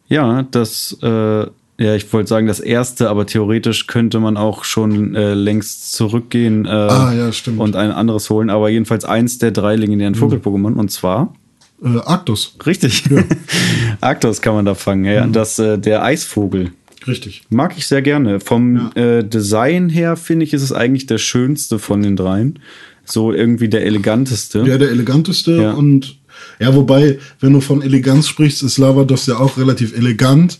Ja, 0.08 0.42
das, 0.50 0.96
äh, 1.02 1.46
ja, 1.80 1.94
ich 1.94 2.12
wollte 2.12 2.28
sagen, 2.28 2.46
das 2.46 2.60
erste, 2.60 3.08
aber 3.08 3.26
theoretisch 3.26 3.86
könnte 3.86 4.20
man 4.20 4.36
auch 4.36 4.64
schon 4.64 5.14
äh, 5.14 5.34
längst 5.34 5.94
zurückgehen 5.94 6.66
äh, 6.66 6.68
Ah, 6.68 7.14
ja, 7.14 7.30
und 7.56 7.74
ein 7.74 7.90
anderes 7.90 8.28
holen, 8.28 8.50
aber 8.50 8.68
jedenfalls 8.68 9.04
eins 9.04 9.38
der 9.38 9.50
drei 9.50 9.76
legendären 9.76 10.14
Vogel-Pokémon 10.14 10.74
und 10.74 10.90
zwar, 10.90 11.32
Äh, 11.82 11.98
Arctos. 12.04 12.54
richtig, 12.66 13.04
Arctos 14.00 14.40
kann 14.40 14.54
man 14.54 14.64
da 14.64 14.74
fangen, 14.74 15.04
ja, 15.04 15.26
das, 15.26 15.58
äh, 15.58 15.78
der 15.78 16.04
Eisvogel. 16.04 16.72
Richtig. 17.06 17.42
Mag 17.48 17.74
ich 17.78 17.86
sehr 17.86 18.02
gerne. 18.02 18.40
Vom 18.40 18.90
Ja. 18.94 19.02
äh, 19.18 19.24
Design 19.24 19.88
her 19.88 20.16
finde 20.16 20.44
ich, 20.44 20.52
ist 20.52 20.62
es 20.62 20.72
eigentlich 20.72 21.06
der 21.06 21.16
schönste 21.18 21.78
von 21.78 22.02
den 22.02 22.14
dreien. 22.14 22.58
So 23.06 23.32
irgendwie 23.32 23.68
der 23.70 23.86
eleganteste. 23.86 24.62
Ja, 24.66 24.76
der 24.76 24.90
eleganteste 24.90 25.52
Ja. 25.52 25.72
und 25.72 26.16
ja, 26.58 26.74
wobei, 26.74 27.18
wenn 27.40 27.54
du 27.54 27.60
von 27.60 27.80
Eleganz 27.82 28.28
sprichst, 28.28 28.62
ist 28.62 28.76
Lavados 28.78 29.26
ja 29.26 29.38
auch 29.38 29.56
relativ 29.58 29.96
elegant. 29.96 30.58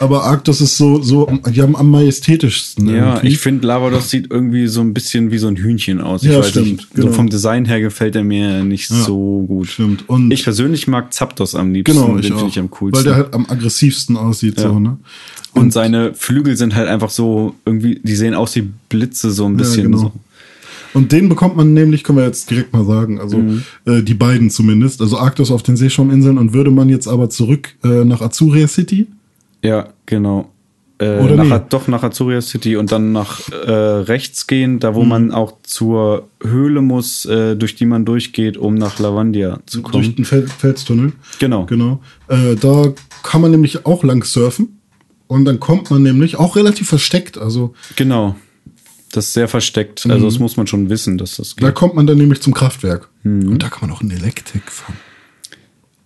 Aber 0.00 0.22
Arctos 0.24 0.60
ist 0.60 0.76
so, 0.76 1.02
so, 1.02 1.26
die 1.52 1.60
haben 1.60 1.74
am 1.74 1.90
majestätischsten. 1.90 2.88
Ja, 2.88 2.94
irgendwie. 3.14 3.26
ich 3.28 3.38
finde 3.38 3.66
Lavados 3.66 4.10
sieht 4.10 4.30
irgendwie 4.30 4.68
so 4.68 4.80
ein 4.80 4.94
bisschen 4.94 5.32
wie 5.32 5.38
so 5.38 5.48
ein 5.48 5.56
Hühnchen 5.56 6.00
aus. 6.00 6.22
Ich 6.22 6.30
Ja, 6.30 6.38
weiß 6.38 6.50
stimmt, 6.50 6.66
nicht, 6.72 6.94
genau. 6.94 7.08
so 7.08 7.12
vom 7.14 7.28
Design 7.28 7.64
her 7.64 7.80
gefällt 7.80 8.14
er 8.14 8.22
mir 8.22 8.62
nicht 8.64 8.90
Ja, 8.90 8.96
so 9.02 9.44
gut. 9.48 9.66
stimmt. 9.68 10.08
Und- 10.08 10.30
ich 10.30 10.44
persönlich 10.44 10.86
mag 10.86 11.12
Zapdos 11.12 11.54
am 11.56 11.72
liebsten, 11.72 11.96
genau, 11.98 12.08
den 12.10 12.18
ich 12.20 12.26
finde 12.26 12.42
auch. 12.44 12.48
ich 12.48 12.58
am 12.60 12.66
Weil 12.66 12.78
coolsten. 12.78 13.04
der 13.04 13.14
halt 13.16 13.34
am 13.34 13.46
aggressivsten 13.48 14.16
aussieht, 14.16 14.60
so, 14.60 14.78
ne? 14.78 14.98
und, 15.54 15.72
seine 15.72 16.14
Flügel 16.14 16.56
sind 16.56 16.76
halt 16.76 16.88
einfach 16.88 17.10
so 17.10 17.54
irgendwie, 17.66 18.00
die 18.02 18.14
sehen 18.14 18.34
aus 18.34 18.54
wie 18.54 18.68
Blitze 18.88 19.32
so 19.32 19.46
ein 19.46 19.56
bisschen. 19.56 19.84
genau. 19.84 19.98
so. 19.98 20.12
Und 20.94 21.10
den 21.12 21.28
bekommt 21.28 21.56
man 21.56 21.74
nämlich, 21.74 22.02
können 22.04 22.18
wir 22.18 22.24
jetzt 22.24 22.50
direkt 22.50 22.72
mal 22.72 22.84
sagen, 22.84 23.20
also 23.20 23.36
Mhm. 23.38 23.62
äh, 23.84 24.02
die 24.02 24.14
beiden 24.14 24.48
zumindest, 24.50 25.00
also 25.02 25.18
Arctos 25.18 25.50
auf 25.50 25.62
den 25.64 25.76
Seeschauminseln 25.76 26.38
und 26.38 26.52
würde 26.54 26.70
man 26.70 26.88
jetzt 26.88 27.08
aber 27.08 27.28
zurück 27.30 27.74
äh, 27.84 28.04
nach 28.04 28.20
Azuria 28.22 28.68
City, 28.68 29.06
Ja, 29.62 29.88
genau. 30.06 30.50
Äh, 31.00 31.18
Oder 31.20 31.36
nach, 31.36 31.58
nee? 31.60 31.64
Doch 31.68 31.86
nach 31.86 32.02
Azuria 32.02 32.40
City 32.40 32.76
und 32.76 32.90
dann 32.90 33.12
nach 33.12 33.48
äh, 33.52 33.70
rechts 33.70 34.46
gehen, 34.48 34.80
da 34.80 34.94
wo 34.96 35.02
Mhm. 35.04 35.08
man 35.08 35.32
auch 35.32 35.52
zur 35.62 36.28
Höhle 36.42 36.80
muss, 36.80 37.24
äh, 37.24 37.54
durch 37.54 37.76
die 37.76 37.86
man 37.86 38.04
durchgeht, 38.04 38.56
um 38.56 38.74
nach 38.74 38.98
Lavandia 38.98 39.60
zu 39.66 39.80
kommen. 39.82 39.92
durch 40.02 40.16
den 40.16 40.24
Fel 40.24 40.48
Felstunnel. 40.48 41.12
Genau. 41.38 41.66
Genau. 41.66 42.00
Äh, 42.26 42.56
da 42.56 42.92
kann 43.22 43.40
man 43.42 43.52
nämlich 43.52 43.86
auch 43.86 44.02
lang 44.02 44.24
surfen. 44.24 44.80
Und 45.28 45.44
dann 45.44 45.60
kommt 45.60 45.90
man 45.90 46.02
nämlich 46.02 46.36
auch 46.36 46.56
relativ 46.56 46.88
versteckt. 46.88 47.38
Also 47.38 47.74
Genau. 47.96 48.34
Das 49.12 49.26
ist 49.28 49.32
sehr 49.34 49.48
versteckt. 49.48 50.04
Also 50.10 50.26
das 50.26 50.38
muss 50.38 50.56
man 50.58 50.66
schon 50.66 50.90
wissen, 50.90 51.16
dass 51.16 51.36
das 51.36 51.54
geht. 51.56 51.64
da 51.66 51.70
kommt 51.70 51.94
man 51.94 52.06
dann 52.06 52.18
nämlich 52.18 52.40
zum 52.42 52.52
Kraftwerk. 52.54 53.08
Mhm. 53.22 53.48
Und 53.52 53.62
da 53.62 53.68
kann 53.68 53.88
man 53.88 53.96
auch 53.96 54.00
einen 54.02 54.10
Elektrik 54.10 54.70
fahren. 54.70 54.96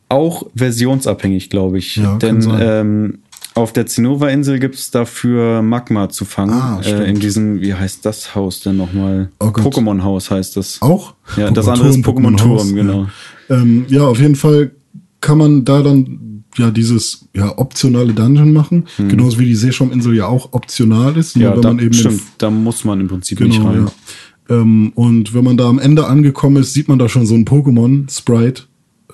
auch 0.08 0.44
versionsabhängig, 0.54 1.48
glaube 1.50 1.78
ich. 1.78 1.96
Ja, 1.96 2.16
Denn 2.18 2.46
ähm, 2.60 3.18
auf 3.54 3.72
der 3.72 3.86
Zinnober-Insel 3.86 4.58
gibt 4.58 4.76
es 4.76 4.90
dafür 4.90 5.62
Magma 5.62 6.08
zu 6.08 6.24
fangen. 6.24 6.52
Ah, 6.52 6.80
äh, 6.84 7.08
in 7.10 7.18
diesem, 7.20 7.60
wie 7.60 7.74
heißt 7.74 8.04
das 8.06 8.34
Haus 8.34 8.60
denn 8.60 8.76
nochmal? 8.76 9.30
Oh. 9.40 9.46
Pokémon-Haus 9.46 10.30
heißt 10.30 10.56
das. 10.56 10.80
Auch? 10.80 11.14
Ja, 11.36 11.50
das 11.50 11.68
andere 11.68 11.88
ist 11.88 11.98
Pokémon-Turm, 11.98 12.74
genau. 12.74 13.06
Ja. 13.48 13.56
Ähm, 13.56 13.84
ja, 13.88 14.02
auf 14.06 14.18
jeden 14.20 14.36
Fall 14.36 14.72
kann 15.20 15.38
man 15.38 15.64
da 15.64 15.82
dann 15.82 16.44
ja 16.56 16.70
dieses 16.70 17.28
ja 17.34 17.56
optionale 17.58 18.12
Dungeon 18.12 18.52
machen. 18.52 18.84
Genauso 18.96 19.38
wie 19.38 19.46
die 19.46 19.54
Seeschauminsel 19.54 20.14
ja 20.14 20.26
auch 20.26 20.52
optional 20.52 21.16
ist. 21.16 21.34
Hm. 21.34 21.42
Ja, 21.42 21.56
da, 21.56 21.74
stimmt. 21.92 22.22
Da 22.38 22.50
muss 22.50 22.84
man 22.84 23.00
im 23.00 23.08
Prinzip 23.08 23.40
nicht 23.40 23.58
Genau, 23.58 23.70
rein. 23.70 23.86
ja. 23.86 24.56
Ähm, 24.60 24.92
und 24.94 25.34
wenn 25.34 25.44
man 25.44 25.56
da 25.56 25.68
am 25.68 25.78
Ende 25.78 26.06
angekommen 26.06 26.56
ist, 26.56 26.72
sieht 26.74 26.88
man 26.88 26.98
da 26.98 27.08
schon 27.08 27.26
so 27.26 27.34
ein 27.34 27.44
Pokémon-Sprite. 27.44 28.64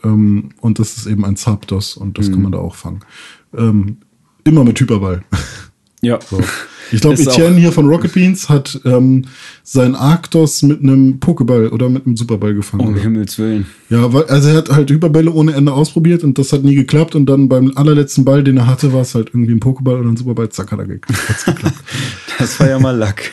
Ähm, 0.05 0.51
und 0.61 0.79
das 0.79 0.97
ist 0.97 1.07
eben 1.07 1.25
ein 1.25 1.37
Zapdos 1.37 1.97
und 1.97 2.19
das 2.19 2.29
Mhm. 2.29 2.33
kann 2.33 2.43
man 2.43 2.53
da 2.53 2.59
auch 2.59 2.75
fangen. 2.75 3.01
Ähm, 3.57 3.99
immer 4.49 4.65
mit 4.65 4.81
Hyperball. 4.81 5.23
Ja. 6.01 6.19
So. 6.29 6.41
Ich 6.91 7.01
glaube, 7.01 7.21
Etienne 7.21 7.57
hier 7.57 7.73
von 7.73 7.87
Rocket 7.87 8.13
Beans 8.15 8.49
hat 8.49 8.81
ähm, 8.85 9.27
sein 9.63 9.95
Arctos 9.95 10.63
mit 10.63 10.83
einem 10.83 11.21
Pokéball 11.21 11.69
oder 11.69 11.89
mit 11.89 12.07
einem 12.07 12.17
Superball 12.17 12.55
gefangen. 12.55 12.87
Um 12.87 12.95
Himmels 12.97 13.39
Willen. 13.39 13.67
Ja, 13.91 14.13
weil, 14.13 14.25
also 14.25 14.49
er 14.49 14.57
hat 14.57 14.71
halt 14.71 14.91
Hyperbälle 14.91 15.31
ohne 15.31 15.53
Ende 15.53 15.73
ausprobiert 15.73 16.25
und 16.25 16.39
das 16.39 16.53
hat 16.53 16.63
nie 16.63 16.75
geklappt. 16.75 17.15
Und 17.15 17.27
dann 17.27 17.49
beim 17.49 17.73
allerletzten 17.75 18.25
Ball, 18.25 18.43
den 18.43 18.57
er 18.57 18.67
hatte, 18.67 18.93
war 18.93 19.03
es 19.03 19.15
halt 19.15 19.29
irgendwie 19.29 19.53
ein 19.53 19.61
Pokéball 19.61 20.01
oder 20.01 20.09
ein 20.09 20.17
Superball. 20.17 20.49
Zack, 20.49 20.73
hat 20.73 20.79
er 20.79 20.87
geklappt. 20.87 21.23
Das 22.39 22.61
war 22.61 22.69
ja 22.69 22.79
mal 22.79 22.97
Lack. 22.97 23.33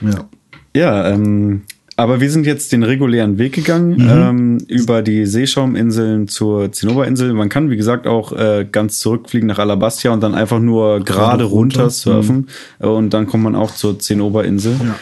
ja. 0.00 0.28
Ja, 0.74 1.10
ähm, 1.10 1.62
aber 2.02 2.20
wir 2.20 2.30
sind 2.30 2.46
jetzt 2.46 2.72
den 2.72 2.82
regulären 2.82 3.38
Weg 3.38 3.52
gegangen 3.54 3.92
Mhm. 3.96 4.08
ähm, 4.10 4.58
über 4.68 5.02
die 5.02 5.24
Seeschauminseln 5.26 6.28
zur 6.28 6.72
Zinnoberinsel. 6.72 7.32
Man 7.32 7.48
kann, 7.48 7.70
wie 7.70 7.76
gesagt, 7.76 8.06
auch 8.06 8.32
äh, 8.32 8.66
ganz 8.70 8.98
zurückfliegen 8.98 9.46
nach 9.46 9.58
Alabastia 9.58 10.10
und 10.12 10.20
dann 10.22 10.34
einfach 10.34 10.58
nur 10.60 11.00
gerade 11.00 11.44
runter 11.44 11.82
runter. 11.84 11.90
surfen. 11.90 12.48
Äh, 12.80 12.86
Und 12.86 13.14
dann 13.14 13.26
kommt 13.26 13.44
man 13.44 13.54
auch 13.54 13.70
zur 13.70 13.98
Zinnoberinsel. 13.98 14.74
Ja. 14.82 14.96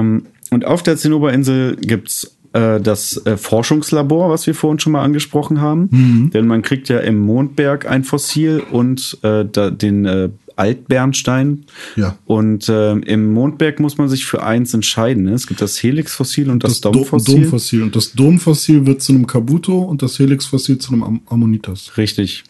Ähm, 0.00 0.26
und 0.50 0.64
auf 0.66 0.82
der 0.82 0.96
Zinnoberinsel 0.96 1.76
gibt's 1.76 2.36
äh, 2.52 2.80
das 2.80 3.20
äh, 3.26 3.36
Forschungslabor, 3.36 4.30
was 4.30 4.46
wir 4.46 4.54
vorhin 4.54 4.78
schon 4.78 4.92
mal 4.92 5.02
angesprochen 5.02 5.60
haben. 5.60 5.88
Mhm. 5.90 6.30
Denn 6.32 6.46
man 6.46 6.62
kriegt 6.62 6.88
ja 6.88 6.98
im 7.00 7.18
Mondberg 7.18 7.90
ein 7.90 8.04
Fossil 8.04 8.62
und 8.70 9.18
äh, 9.22 9.44
da, 9.50 9.70
den 9.70 10.04
äh, 10.04 10.28
Altbernstein. 10.56 11.64
Ja. 11.96 12.16
Und 12.26 12.68
ähm, 12.68 13.02
im 13.02 13.32
Mondberg 13.32 13.80
muss 13.80 13.98
man 13.98 14.08
sich 14.08 14.26
für 14.26 14.42
eins 14.42 14.74
entscheiden. 14.74 15.24
Ne? 15.24 15.32
Es 15.32 15.46
gibt 15.46 15.60
das 15.60 15.82
Helixfossil 15.82 16.50
und 16.50 16.64
das, 16.64 16.80
Das 16.80 16.92
Domfossil. 16.92 17.42
Domfossil. 17.42 17.82
Und 17.82 17.96
das 17.96 18.12
Domfossil 18.12 18.86
wird 18.86 19.02
zu 19.02 19.12
einem 19.12 19.26
Kabuto 19.26 19.78
und 19.78 20.02
das 20.02 20.18
Helixfossil 20.18 20.78
zu 20.78 20.92
einem 20.92 21.02
Am 21.02 21.20
Ammonitas. 21.28 21.96
Richtig. 21.96 22.44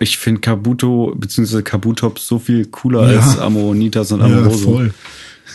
Ich 0.00 0.18
finde 0.18 0.40
Kabuto 0.40 1.14
bzw. 1.16 1.62
Kabutops 1.62 2.26
so 2.26 2.38
viel 2.38 2.64
cooler 2.66 3.12
Ja. 3.12 3.20
als 3.20 3.38
Ammonitas 3.38 4.10
und 4.12 4.20
Ja, 4.20 4.26
Amoroso. 4.26 4.72
voll. 4.72 4.94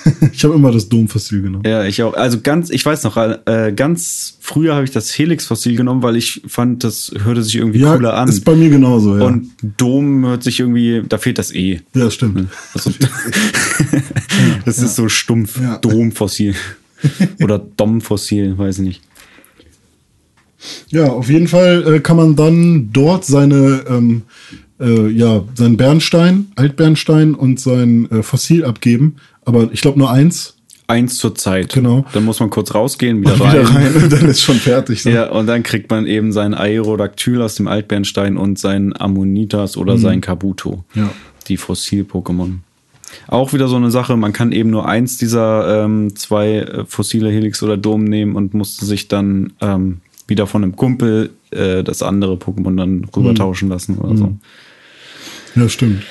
ich 0.34 0.44
habe 0.44 0.56
immer 0.56 0.72
das 0.72 0.90
Domfossil 0.90 1.42
genommen. 1.42 1.64
Ja, 1.66 1.84
ich 1.86 2.02
auch. 2.04 2.14
Also 2.14 2.40
ganz, 2.42 2.70
ich 2.70 2.86
weiß 2.86 3.04
noch, 3.04 3.18
äh, 3.18 3.74
ganz 3.76 4.38
früher 4.40 4.76
habe 4.76 4.86
ich 4.86 4.92
das 4.92 5.18
Helix-Fossil 5.18 5.76
genommen, 5.76 6.04
weil 6.04 6.16
ich 6.16 6.42
fand, 6.48 6.84
das 6.84 7.12
hörte 7.24 7.44
sich 7.44 7.56
irgendwie 7.56 7.80
Ja, 7.80 7.96
cooler 7.96 8.16
an. 8.16 8.28
ist 8.30 8.46
bei 8.46 8.56
mir 8.56 8.70
genauso, 8.70 9.18
ja. 9.18 9.26
Und 9.26 9.52
Dom 9.78 10.26
hört 10.26 10.44
sich 10.44 10.60
irgendwie, 10.60 11.04
da 11.08 11.18
fehlt 11.18 11.38
das 11.38 11.54
E. 11.54 11.82
ja, 11.94 12.10
stimmt. 12.10 12.50
Also, 12.74 12.92
das 14.66 14.80
ist 14.80 14.96
so 14.96 15.10
stumpf. 15.10 15.60
Ja. 15.62 15.78
Domfossil. 15.78 16.56
Oder 17.42 17.60
Dom-Fossil, 17.60 18.58
weiß 18.58 18.80
ich 18.80 18.86
nicht. 18.86 19.02
Ja, 20.90 21.06
auf 21.06 21.30
jeden 21.30 21.48
Fall 21.48 21.96
äh, 21.96 22.00
kann 22.00 22.18
man 22.18 22.36
dann 22.36 22.90
dort 22.92 23.24
seine, 23.24 23.86
ähm, 23.88 24.24
äh, 24.80 25.08
ja, 25.10 25.44
seinen 25.56 25.78
Bernstein, 25.78 26.48
Altbernstein 26.56 27.34
und 27.36 27.60
sein 27.60 28.10
äh, 28.12 28.24
Fossil 28.24 28.66
abgeben. 28.66 29.16
Aber 29.50 29.70
ich 29.72 29.82
glaube 29.82 29.98
nur 30.00 30.12
eins. 30.12 30.56
Eins 30.88 31.18
zur 31.18 31.36
Zeit. 31.36 31.74
Genau. 31.74 32.06
Dann 32.14 32.26
muss 32.26 32.40
man 32.40 32.50
kurz 32.50 32.74
rausgehen, 32.74 33.22
wieder, 33.22 33.34
Und 33.34 33.42
rein. 33.42 33.60
wieder 33.60 33.70
rein 33.76 34.04
und 34.04 34.12
dann 34.12 34.26
ist 34.28 34.42
schon 34.42 34.56
fertig. 34.56 35.04
So. 35.04 35.10
Ja, 35.10 35.30
und 35.30 35.46
dann 35.46 35.62
kriegt 35.62 35.90
man 35.92 36.08
eben 36.08 36.32
sein 36.32 36.54
Aerodactyl 36.54 37.42
aus 37.42 37.56
dem 37.56 37.68
Altbernstein 37.68 38.38
und 38.38 38.58
sein 38.58 39.00
Ammonitas 39.00 39.78
oder 39.78 39.98
sein 40.00 40.22
Kabuto. 40.22 40.84
Mhm. 40.94 41.02
Ja. 41.02 41.12
Die 41.48 41.58
Fossil-Pokémon. 41.58 42.60
Auch 43.28 43.54
wieder 43.54 43.68
so 43.68 43.76
eine 43.76 43.92
Sache, 43.92 44.18
man 44.18 44.34
kann 44.34 44.52
eben 44.52 44.70
nur 44.70 44.88
eins 44.88 45.18
dieser 45.18 45.84
ähm, 45.84 46.16
zwei 46.16 46.58
äh, 46.60 46.86
fossile 46.86 47.30
Helix 47.32 47.62
oder 47.64 47.78
Dom 47.78 48.04
nehmen 48.04 48.36
und 48.36 48.54
musste 48.54 48.86
sich 48.86 49.08
dann 49.08 49.54
ähm, 49.62 50.02
wieder 50.28 50.48
von 50.48 50.64
einem 50.64 50.76
Kumpel 50.76 51.32
äh, 51.52 51.84
das 51.84 52.02
andere 52.04 52.36
Pokémon 52.36 52.76
dann 52.78 53.06
rübertauschen 53.16 53.70
lassen 53.70 53.98
oder 53.98 54.16
so. 54.16 54.36
Ja, 55.56 55.70
stimmt. 55.70 56.04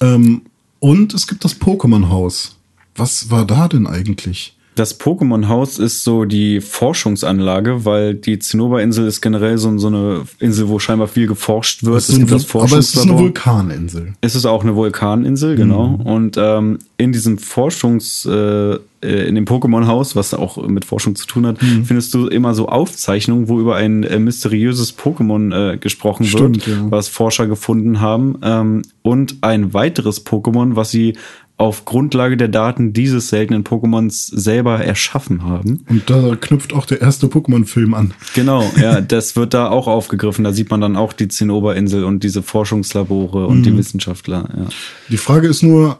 Ähm, 0.00 0.42
und 0.78 1.14
es 1.14 1.26
gibt 1.26 1.44
das 1.44 1.60
Pokémon-Haus. 1.60 2.55
Was 2.96 3.30
war 3.30 3.44
da 3.44 3.68
denn 3.68 3.86
eigentlich? 3.86 4.56
Das 4.76 5.00
Pokémon-Haus 5.00 5.78
ist 5.78 6.04
so 6.04 6.26
die 6.26 6.60
Forschungsanlage, 6.60 7.86
weil 7.86 8.12
die 8.12 8.38
Zinnoberinsel 8.38 9.06
ist 9.06 9.22
generell 9.22 9.56
so, 9.56 9.76
so 9.78 9.86
eine 9.86 10.24
Insel, 10.38 10.68
wo 10.68 10.78
scheinbar 10.78 11.08
viel 11.08 11.26
geforscht 11.26 11.82
wird. 11.84 11.96
Es 11.96 12.14
gibt 12.14 12.30
das 12.30 12.54
aber 12.54 12.76
es 12.76 12.94
ist 12.94 12.98
eine 12.98 13.18
Vulkaninsel. 13.18 14.12
Es 14.20 14.34
ist 14.34 14.44
auch 14.44 14.62
eine 14.62 14.76
Vulkaninsel, 14.76 15.56
genau. 15.56 15.96
Mhm. 15.96 16.00
Und 16.02 16.36
ähm, 16.38 16.78
in 16.98 17.12
diesem 17.12 17.38
Forschungs, 17.38 18.26
äh, 18.26 18.74
äh 18.74 18.78
in 19.00 19.34
dem 19.34 19.46
Pokémon-Haus, 19.46 20.14
was 20.14 20.34
auch 20.34 20.58
mit 20.68 20.84
Forschung 20.84 21.16
zu 21.16 21.26
tun 21.26 21.46
hat, 21.46 21.62
mhm. 21.62 21.86
findest 21.86 22.12
du 22.12 22.26
immer 22.26 22.52
so 22.52 22.68
Aufzeichnungen, 22.68 23.48
wo 23.48 23.58
über 23.58 23.76
ein 23.76 24.02
äh, 24.02 24.18
mysteriöses 24.18 24.98
Pokémon 24.98 25.72
äh, 25.72 25.78
gesprochen 25.78 26.26
Stimmt, 26.26 26.66
wird, 26.66 26.76
ja. 26.76 26.90
was 26.90 27.08
Forscher 27.08 27.46
gefunden 27.46 28.02
haben. 28.02 28.36
Ähm, 28.42 28.82
und 29.00 29.36
ein 29.40 29.72
weiteres 29.72 30.26
Pokémon, 30.26 30.76
was 30.76 30.90
sie 30.90 31.14
auf 31.58 31.86
Grundlage 31.86 32.36
der 32.36 32.48
Daten 32.48 32.92
dieses 32.92 33.28
seltenen 33.28 33.64
Pokémons 33.64 34.30
selber 34.34 34.78
erschaffen 34.78 35.44
haben. 35.44 35.84
Und 35.88 36.08
da 36.10 36.36
knüpft 36.36 36.74
auch 36.74 36.84
der 36.84 37.00
erste 37.00 37.28
Pokémon-Film 37.28 37.94
an. 37.94 38.12
Genau, 38.34 38.70
ja, 38.80 39.00
das 39.00 39.36
wird 39.36 39.54
da 39.54 39.70
auch 39.70 39.86
aufgegriffen. 39.86 40.44
Da 40.44 40.52
sieht 40.52 40.70
man 40.70 40.82
dann 40.82 40.96
auch 40.96 41.14
die 41.14 41.28
Zinnoberinsel 41.28 42.04
und 42.04 42.22
diese 42.24 42.42
Forschungslabore 42.42 43.46
und 43.46 43.60
mhm. 43.60 43.62
die 43.62 43.76
Wissenschaftler. 43.78 44.48
Ja. 44.54 44.66
Die 45.08 45.16
Frage 45.16 45.48
ist 45.48 45.62
nur, 45.62 45.98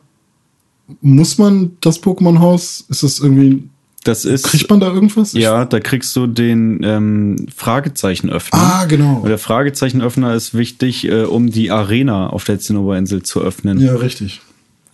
muss 1.00 1.38
man 1.38 1.72
das 1.80 2.02
Pokémon-Haus, 2.02 2.84
ist 2.88 3.02
das 3.02 3.18
irgendwie 3.18 3.64
das 4.04 4.24
ist, 4.24 4.44
Kriegt 4.44 4.70
man 4.70 4.78
da 4.78 4.92
irgendwas? 4.92 5.32
Ja, 5.32 5.64
da 5.64 5.80
kriegst 5.80 6.14
du 6.14 6.28
den 6.28 6.80
ähm, 6.84 7.46
Fragezeichenöffner. 7.54 8.56
Ah, 8.56 8.84
genau. 8.84 9.16
Und 9.16 9.28
der 9.28 9.38
Fragezeichenöffner 9.38 10.32
ist 10.34 10.54
wichtig, 10.54 11.08
äh, 11.08 11.24
um 11.24 11.50
die 11.50 11.72
Arena 11.72 12.28
auf 12.28 12.44
der 12.44 12.60
Zinnoberinsel 12.60 13.24
zu 13.24 13.40
öffnen. 13.40 13.80
Ja, 13.80 13.96
richtig. 13.96 14.42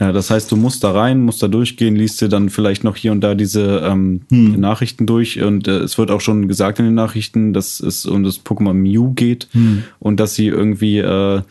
Ja, 0.03 0.11
das 0.11 0.33
heißt, 0.33 0.51
du 0.51 0.57
musst 0.57 0.83
da 0.83 0.91
rein, 0.91 1.21
musst 1.21 1.45
da 1.45 1.47
durchgehen, 1.47 1.95
liest 1.95 2.21
dir 2.21 2.29
dann 2.29 2.51
vielleicht 2.51 2.83
noch 2.83 2.97
hier 2.97 3.13
und 3.13 3.21
da 3.21 3.37
diese 3.37 3.83
ähm, 3.85 4.23
hm. 4.33 4.59
Nachrichten 4.59 5.07
durch 5.07 5.41
und 5.41 5.69
äh, 5.69 5.79
es 5.79 5.97
wird 5.97 6.11
auch 6.11 6.21
schon 6.21 6.49
gesagt 6.49 6.81
in 6.81 6.87
den 6.87 6.95
Nachrichten, 6.95 7.53
dass 7.53 7.79
es 7.79 8.05
um 8.05 8.25
das 8.25 8.45
Pokémon 8.45 8.73
Mew 8.73 9.13
geht 9.13 9.47
hm. 9.53 9.85
und 10.01 10.19
dass 10.19 10.35
sie 10.35 10.49
irgendwie 10.49 10.99
äh, 10.99 11.43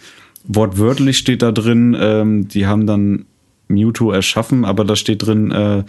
wortwörtlich 0.44 1.18
steht 1.18 1.44
da 1.44 1.54
drin, 1.54 1.96
ähm, 1.98 2.50
die 2.50 2.68
haben 2.68 2.88
dann 2.88 3.24
Mewtwo 3.70 4.12
erschaffen, 4.12 4.66
aber 4.66 4.84
da 4.84 4.98
steht 4.98 5.26
drin, 5.26 5.52
äh, 5.52 5.86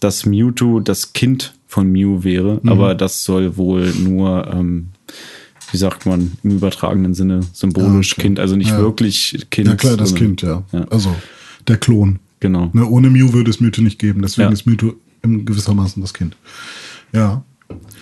dass 0.00 0.26
Mewtwo 0.26 0.80
das 0.80 1.12
Kind 1.12 1.54
von 1.68 1.92
Mew 1.92 2.24
wäre, 2.24 2.58
mhm. 2.60 2.68
aber 2.70 2.96
das 2.96 3.22
soll 3.22 3.56
wohl 3.56 3.92
nur 3.96 4.48
ähm, 4.52 4.88
wie 5.70 5.76
sagt 5.76 6.06
man, 6.06 6.32
im 6.42 6.50
übertragenen 6.56 7.14
Sinne 7.14 7.42
symbolisch 7.52 8.14
okay. 8.14 8.22
Kind, 8.22 8.40
also 8.40 8.56
nicht 8.56 8.70
ja. 8.70 8.78
wirklich 8.78 9.46
Kind. 9.50 9.68
Ja 9.68 9.76
klar, 9.76 9.96
das 9.96 10.16
Kind, 10.16 10.42
ja. 10.42 10.64
ja. 10.72 10.86
Also 10.90 11.14
der 11.70 11.78
Klon. 11.78 12.18
Genau. 12.40 12.70
Ne, 12.72 12.86
ohne 12.86 13.10
Mew 13.10 13.32
würde 13.32 13.50
es 13.50 13.60
Mewtwo 13.60 13.82
nicht 13.82 13.98
geben. 13.98 14.22
Deswegen 14.22 14.48
ja. 14.48 14.52
ist 14.52 14.66
Mewtwo 14.66 14.94
im 15.22 15.44
gewissermaßen 15.44 16.02
das 16.02 16.14
Kind. 16.14 16.36
Ja. 17.12 17.42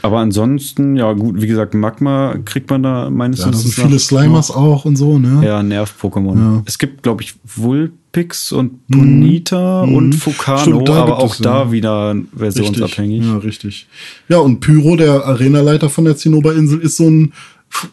Aber 0.01 0.19
ansonsten, 0.19 0.97
ja 0.97 1.13
gut, 1.13 1.43
wie 1.43 1.47
gesagt, 1.47 1.75
Magma 1.75 2.37
kriegt 2.45 2.71
man 2.71 2.83
da 2.83 3.11
meines 3.11 3.41
Erachtens. 3.41 3.65
Ja, 3.65 3.69
da 3.69 3.77
sind 3.77 3.87
viele 3.89 3.99
Slimers 3.99 4.51
auch 4.51 4.85
und 4.85 4.97
so, 4.97 5.19
ne? 5.19 5.45
Ja, 5.45 5.63
Nerv-Pokémon. 5.63 6.37
Ja. 6.37 6.63
Es 6.67 6.79
gibt, 6.79 7.03
glaube 7.03 7.23
ich, 7.23 7.35
Vulpix 7.45 8.53
und 8.53 8.87
Bonita 8.87 9.85
mhm. 9.85 9.95
und 9.95 10.13
Fukano, 10.15 10.61
Stimmt, 10.61 10.91
aber 10.91 11.19
auch 11.19 11.35
es, 11.35 11.41
da 11.41 11.65
ja. 11.65 11.73
wieder 11.73 12.17
versionsabhängig. 12.35 13.23
Richtig. 13.23 13.31
Ja, 13.31 13.39
richtig. 13.39 13.87
Ja, 14.29 14.39
und 14.39 14.61
Pyro, 14.61 14.97
der 14.97 15.27
Arenaleiter 15.27 15.91
von 15.91 16.05
der 16.05 16.17
Zinnoberinsel, 16.17 16.79
ist 16.79 16.97
so 16.97 17.11
ein 17.11 17.33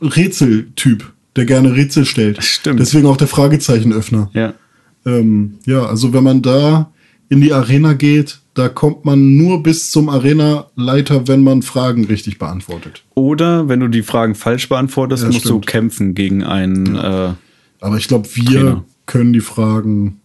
Rätseltyp, 0.01 1.11
der 1.35 1.45
gerne 1.45 1.75
Rätsel 1.75 2.05
stellt. 2.05 2.41
Stimmt. 2.43 2.79
Deswegen 2.79 3.07
auch 3.07 3.17
der 3.17 3.27
Fragezeichenöffner. 3.27 4.29
Ja. 4.33 4.53
Ähm, 5.05 5.59
ja, 5.65 5.85
also 5.85 6.13
wenn 6.13 6.23
man 6.23 6.41
da 6.41 6.91
in 7.29 7.41
die 7.41 7.53
Arena 7.53 7.93
geht, 7.93 8.39
da 8.53 8.69
kommt 8.69 9.03
man 9.03 9.35
nur 9.35 9.61
bis 9.61 9.91
zum 9.91 10.09
Arena-Leiter, 10.09 11.27
wenn 11.27 11.43
man 11.43 11.61
Fragen 11.61 12.05
richtig 12.05 12.39
beantwortet. 12.39 13.03
Oder 13.13 13.67
wenn 13.67 13.81
du 13.81 13.87
die 13.89 14.01
Fragen 14.03 14.33
falsch 14.35 14.69
beantwortest, 14.69 15.23
ja, 15.23 15.27
musst 15.27 15.41
stimmt. 15.41 15.65
du 15.65 15.71
kämpfen 15.71 16.15
gegen 16.15 16.43
einen. 16.43 16.95
Ja. 16.95 17.31
Äh, 17.31 17.33
Aber 17.81 17.97
ich 17.97 18.07
glaube, 18.07 18.27
wir 18.33 18.45
Trainer. 18.45 18.85
können 19.05 19.33
die 19.33 19.41
Fragen. 19.41 20.21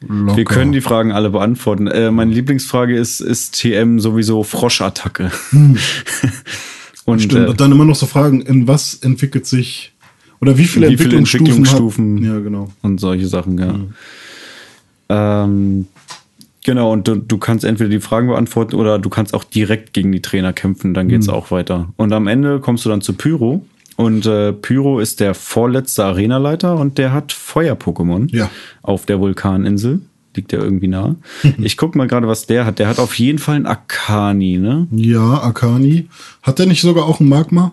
Locker. 0.00 0.36
Wir 0.36 0.44
können 0.44 0.72
die 0.72 0.80
Fragen 0.80 1.10
alle 1.12 1.30
beantworten. 1.30 1.88
Äh, 1.88 2.10
meine 2.10 2.32
Lieblingsfrage 2.32 2.96
ist: 2.96 3.20
Ist 3.20 3.60
TM 3.60 3.98
sowieso 3.98 4.44
Froschattacke? 4.44 5.32
Hm. 5.50 5.76
Und, 7.04 7.22
Stimmt. 7.22 7.46
Äh, 7.46 7.50
Und 7.50 7.60
dann 7.60 7.72
immer 7.72 7.84
noch 7.84 7.96
so 7.96 8.06
Fragen: 8.06 8.40
In 8.40 8.68
was 8.68 8.94
entwickelt 8.94 9.46
sich 9.46 9.92
oder 10.40 10.56
wie 10.56 10.64
viele, 10.64 10.88
wie 10.88 10.96
viele 10.96 11.16
Entwicklungsstufen, 11.16 11.56
Entwicklungsstufen 11.56 12.24
ja, 12.24 12.38
genau. 12.40 12.70
und 12.82 13.00
solche 13.00 13.26
Sachen, 13.26 13.58
ja. 13.58 13.72
Mhm. 13.72 13.94
Ähm, 15.08 15.86
genau, 16.64 16.92
und 16.92 17.08
du, 17.08 17.16
du 17.16 17.38
kannst 17.38 17.64
entweder 17.64 17.90
die 17.90 18.00
Fragen 18.00 18.28
beantworten 18.28 18.76
oder 18.76 18.98
du 18.98 19.08
kannst 19.08 19.34
auch 19.34 19.44
direkt 19.44 19.92
gegen 19.92 20.12
die 20.12 20.22
Trainer 20.22 20.52
kämpfen, 20.52 20.94
dann 20.94 21.08
geht's 21.08 21.26
mhm. 21.26 21.34
auch 21.34 21.50
weiter. 21.50 21.88
Und 21.96 22.12
am 22.12 22.26
Ende 22.26 22.60
kommst 22.60 22.84
du 22.84 22.88
dann 22.88 23.00
zu 23.00 23.14
Pyro. 23.14 23.64
Und 23.96 24.26
äh, 24.26 24.52
Pyro 24.52 25.00
ist 25.00 25.18
der 25.18 25.34
vorletzte 25.34 26.04
Arenaleiter 26.04 26.76
und 26.76 26.98
der 26.98 27.12
hat 27.12 27.32
Feuer-Pokémon 27.32 28.28
ja. 28.30 28.48
auf 28.82 29.06
der 29.06 29.18
Vulkaninsel. 29.18 30.02
Liegt 30.36 30.52
ja 30.52 30.60
irgendwie 30.60 30.86
nah. 30.86 31.16
ich 31.58 31.76
guck 31.76 31.96
mal 31.96 32.06
gerade, 32.06 32.28
was 32.28 32.46
der 32.46 32.64
hat. 32.64 32.78
Der 32.78 32.86
hat 32.86 33.00
auf 33.00 33.18
jeden 33.18 33.40
Fall 33.40 33.56
einen 33.56 33.66
Akani, 33.66 34.58
ne? 34.58 34.86
Ja, 34.92 35.42
Akani. 35.42 36.06
Hat 36.42 36.60
der 36.60 36.66
nicht 36.66 36.80
sogar 36.80 37.06
auch 37.06 37.18
ein 37.18 37.28
Magma? 37.28 37.72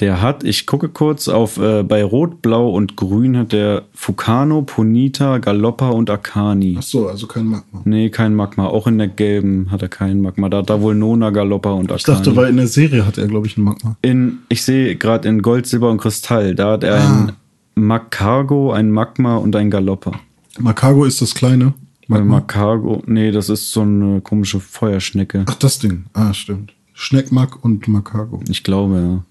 Der 0.00 0.22
hat, 0.22 0.44
ich 0.44 0.66
gucke 0.66 0.88
kurz 0.88 1.26
auf, 1.26 1.58
äh, 1.58 1.82
bei 1.82 2.04
Rot, 2.04 2.40
Blau 2.40 2.70
und 2.70 2.94
Grün 2.94 3.36
hat 3.36 3.52
der 3.52 3.82
Fukano, 3.92 4.62
Ponita, 4.62 5.38
Galoppa 5.38 5.88
und 5.88 6.08
Akani. 6.08 6.76
Ach 6.78 6.82
so, 6.82 7.08
also 7.08 7.26
kein 7.26 7.46
Magma. 7.46 7.82
Nee, 7.84 8.08
kein 8.10 8.34
Magma. 8.36 8.66
Auch 8.66 8.86
in 8.86 8.98
der 8.98 9.08
gelben 9.08 9.72
hat 9.72 9.82
er 9.82 9.88
keinen 9.88 10.22
Magma. 10.22 10.48
Da 10.48 10.58
hat 10.58 10.70
er 10.70 10.80
wohl 10.82 10.94
Nona, 10.94 11.30
Galoppa 11.30 11.72
und 11.72 11.86
Akani. 11.86 11.96
Ich 11.96 12.04
dachte, 12.04 12.36
weil 12.36 12.50
in 12.50 12.58
der 12.58 12.68
Serie 12.68 13.04
hat 13.04 13.18
er, 13.18 13.26
glaube 13.26 13.48
ich, 13.48 13.56
ein 13.56 13.62
Magma. 13.62 13.96
In, 14.02 14.38
ich 14.48 14.62
sehe 14.62 14.94
gerade 14.94 15.28
in 15.28 15.42
Gold, 15.42 15.66
Silber 15.66 15.90
und 15.90 15.98
Kristall, 15.98 16.54
da 16.54 16.72
hat 16.72 16.84
er 16.84 17.00
ah. 17.00 17.24
ein 17.24 17.32
Macargo, 17.74 18.72
ein 18.72 18.92
Magma 18.92 19.36
und 19.36 19.56
ein 19.56 19.70
Galoppa. 19.70 20.12
Macargo 20.60 21.04
ist 21.06 21.20
das 21.22 21.34
kleine? 21.34 21.74
Magma? 22.06 22.36
Macargo, 22.36 23.02
nee, 23.06 23.32
das 23.32 23.48
ist 23.48 23.72
so 23.72 23.82
eine 23.82 24.20
komische 24.20 24.60
Feuerschnecke. 24.60 25.44
Ach, 25.46 25.54
das 25.54 25.78
Ding. 25.78 26.04
Ah, 26.14 26.32
stimmt. 26.32 26.72
Schneckmack 26.94 27.64
und 27.64 27.86
Macargo. 27.86 28.40
Ich 28.48 28.64
glaube, 28.64 28.96
ja. 28.96 29.24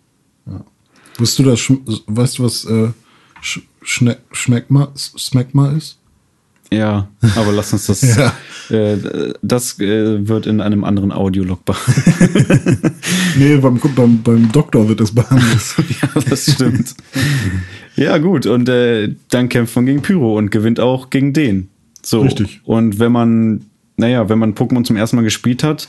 Ja. 0.50 0.66
Wusstest 1.18 1.40
du 1.40 1.44
das, 1.44 2.04
weißt 2.08 2.40
du, 2.40 2.44
was 2.44 2.66
äh, 2.66 2.90
Sch 3.42 3.62
Schmeckma, 3.82 4.92
Smegma 4.96 5.72
ist? 5.72 5.98
Ja, 6.72 7.08
aber 7.36 7.54
lass 7.54 7.72
uns 7.72 7.88
das. 7.88 8.02
ja. 8.18 8.34
äh, 8.76 9.34
das 9.42 9.80
äh, 9.80 10.28
wird 10.28 10.46
in 10.46 10.60
einem 10.60 10.84
anderen 10.84 11.12
Audiolog 11.12 11.64
behandelt. 11.64 12.82
nee, 13.38 13.56
beim, 13.58 13.80
beim, 13.96 14.22
beim 14.22 14.52
Doktor 14.52 14.90
wird 14.90 15.00
das 15.00 15.14
behandelt. 15.14 15.62
ja, 16.02 16.22
das 16.30 16.52
stimmt. 16.52 16.94
ja, 17.96 18.18
gut. 18.18 18.46
Und 18.46 18.68
äh, 18.68 19.16
dann 19.30 19.48
kämpft 19.48 19.76
man 19.78 19.86
gegen 19.86 20.02
Pyro 20.02 20.38
und 20.38 20.52
gewinnt 20.52 20.80
auch 20.80 21.10
gegen 21.10 21.32
den. 21.32 21.70
So. 22.02 22.22
Richtig. 22.22 22.62
Und 22.66 23.00
wenn 23.00 23.14
man, 23.14 23.66
naja, 23.96 24.28
wenn 24.28 24.40
man 24.40 24.54
Pokémon 24.54 24.84
zum 24.84 24.98
ersten 24.98 25.16
Mal 25.16 25.24
gespielt 25.24 25.64
hat, 25.64 25.88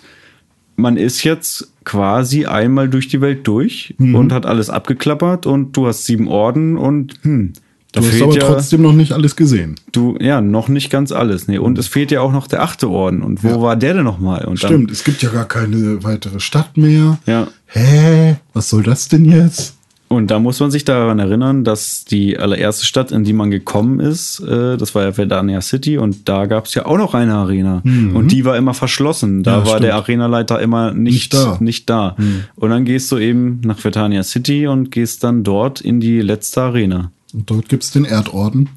man 0.79 0.97
ist 0.97 1.25
jetzt 1.25 1.73
quasi 1.85 2.47
einmal 2.47 2.89
durch 2.89 3.09
die 3.09 3.21
Welt 3.21 3.47
durch 3.47 3.95
mhm. 3.99 4.15
und 4.15 4.33
hat 4.33 4.47
alles 4.47 4.71
abgeklappert 4.71 5.45
und 5.45 5.77
du 5.77 5.87
hast 5.87 6.05
sieben 6.05 6.29
Orden 6.29 6.77
und 6.77 7.15
hm, 7.23 7.53
da 7.93 8.01
du 8.01 8.07
hast 8.07 8.23
aber 8.23 8.35
ja, 8.35 8.47
trotzdem 8.47 8.83
noch 8.83 8.93
nicht 8.93 9.13
alles 9.13 9.35
gesehen. 9.35 9.75
Du, 9.93 10.17
ja, 10.21 10.41
noch 10.41 10.69
nicht 10.69 10.91
ganz 10.91 11.11
alles. 11.11 11.49
Nee. 11.49 11.59
Und 11.59 11.79
es 11.79 11.89
fehlt 11.89 12.11
ja 12.11 12.21
auch 12.21 12.33
noch 12.33 12.47
der 12.47 12.63
achte 12.63 12.91
Orden. 12.91 13.23
Und 13.23 13.43
wo 13.43 13.49
ja. 13.49 13.61
war 13.63 13.77
der 13.77 13.95
denn 13.95 14.05
nochmal? 14.05 14.47
Stimmt, 14.55 14.89
dann, 14.89 14.93
es 14.93 15.05
gibt 15.05 15.23
ja 15.23 15.31
gar 15.31 15.47
keine 15.47 16.05
weitere 16.05 16.39
Stadt 16.39 16.77
mehr. 16.77 17.19
Ja. 17.25 17.49
Hä? 17.67 18.37
Was 18.53 18.69
soll 18.69 18.83
das 18.83 19.09
denn 19.09 19.25
jetzt? 19.25 19.78
Und 20.09 20.31
da 20.31 20.39
muss 20.39 20.59
man 20.59 20.71
sich 20.71 20.85
daran 20.85 21.19
erinnern, 21.19 21.65
dass 21.65 22.07
die 22.07 22.39
allererste 22.39 22.87
Stadt, 22.87 23.13
in 23.13 23.25
die 23.25 23.35
man 23.35 23.51
gekommen 23.51 24.01
ist, 24.01 24.41
äh, 24.41 24.79
das 24.79 24.95
war 24.95 25.05
ja 25.05 25.13
Verdania 25.13 25.61
City 25.61 25.99
und 25.99 26.29
da 26.31 26.47
gab 26.47 26.65
es 26.65 26.75
ja 26.75 26.87
auch 26.87 26.97
noch 26.97 27.13
eine 27.13 27.35
Arena. 27.35 27.83
Mhm. 27.85 28.17
Und 28.17 28.33
die 28.33 28.47
war 28.47 28.57
immer 28.57 28.73
verschlossen. 28.73 29.43
Da 29.43 29.51
ja, 29.51 29.59
war 29.59 29.67
stimmt. 29.67 29.83
der 29.85 29.95
Arenaleiter 29.97 30.61
immer 30.61 30.95
nicht, 30.95 31.13
nicht 31.13 31.35
da. 31.35 31.59
Nicht 31.61 31.91
da. 31.91 32.17
Mhm. 32.17 32.45
Und 32.57 32.71
dann 32.71 32.87
gehst 32.87 33.13
du 33.13 33.19
eben 33.19 33.61
nach 33.65 33.79
Verdania 33.79 34.23
City 34.23 34.67
und 34.67 34.91
gehst 34.91 35.25
dann 35.25 35.45
dort 35.45 35.83
in 35.83 36.01
die 36.01 36.23
letzte 36.23 36.63
Arena. 36.63 37.13
Und 37.35 37.51
dort 37.51 37.69
gibt's 37.69 37.91
den 37.91 38.07
Erdorden. 38.07 38.71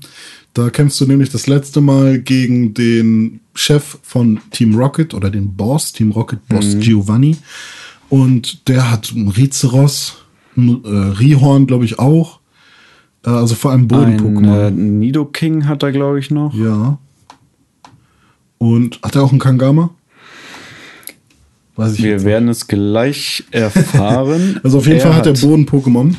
Da 0.53 0.69
kämpfst 0.69 0.99
du 0.99 1.05
nämlich 1.05 1.29
das 1.29 1.47
letzte 1.47 1.79
Mal 1.79 2.19
gegen 2.19 2.73
den 2.73 3.39
Chef 3.55 3.99
von 4.03 4.41
Team 4.51 4.75
Rocket 4.75 5.13
oder 5.13 5.29
den 5.29 5.55
Boss, 5.55 5.93
Team 5.93 6.11
Rocket 6.11 6.45
Boss 6.49 6.75
mhm. 6.75 6.79
Giovanni. 6.81 7.37
Und 8.09 8.67
der 8.67 8.91
hat 8.91 9.13
einen 9.15 9.29
Rizeros 9.29 10.17
Rihorn, 10.57 11.67
glaube 11.67 11.85
ich, 11.85 11.99
auch. 11.99 12.39
Äh, 13.25 13.29
also 13.29 13.55
vor 13.55 13.71
allem 13.71 13.87
Boden-Pokémon. 13.87 14.67
Äh, 14.67 14.71
Nido 14.71 15.25
King 15.25 15.67
hat 15.67 15.83
er, 15.83 15.91
glaube 15.91 16.19
ich, 16.19 16.31
noch. 16.31 16.53
Ja. 16.53 16.97
Und 18.57 18.99
hat 19.01 19.15
er 19.15 19.23
auch 19.23 19.31
einen 19.31 19.39
Kangama? 19.39 19.91
Weiß 21.75 21.93
ich 21.93 22.03
Wir 22.03 22.23
werden 22.23 22.49
es 22.49 22.67
gleich 22.67 23.43
erfahren. 23.51 24.59
also 24.63 24.79
auf 24.79 24.85
jeden 24.85 24.99
er 24.99 25.03
Fall 25.03 25.15
hat, 25.15 25.27
hat 25.27 25.41
er 25.41 25.47
Boden-Pokémon. 25.47 26.15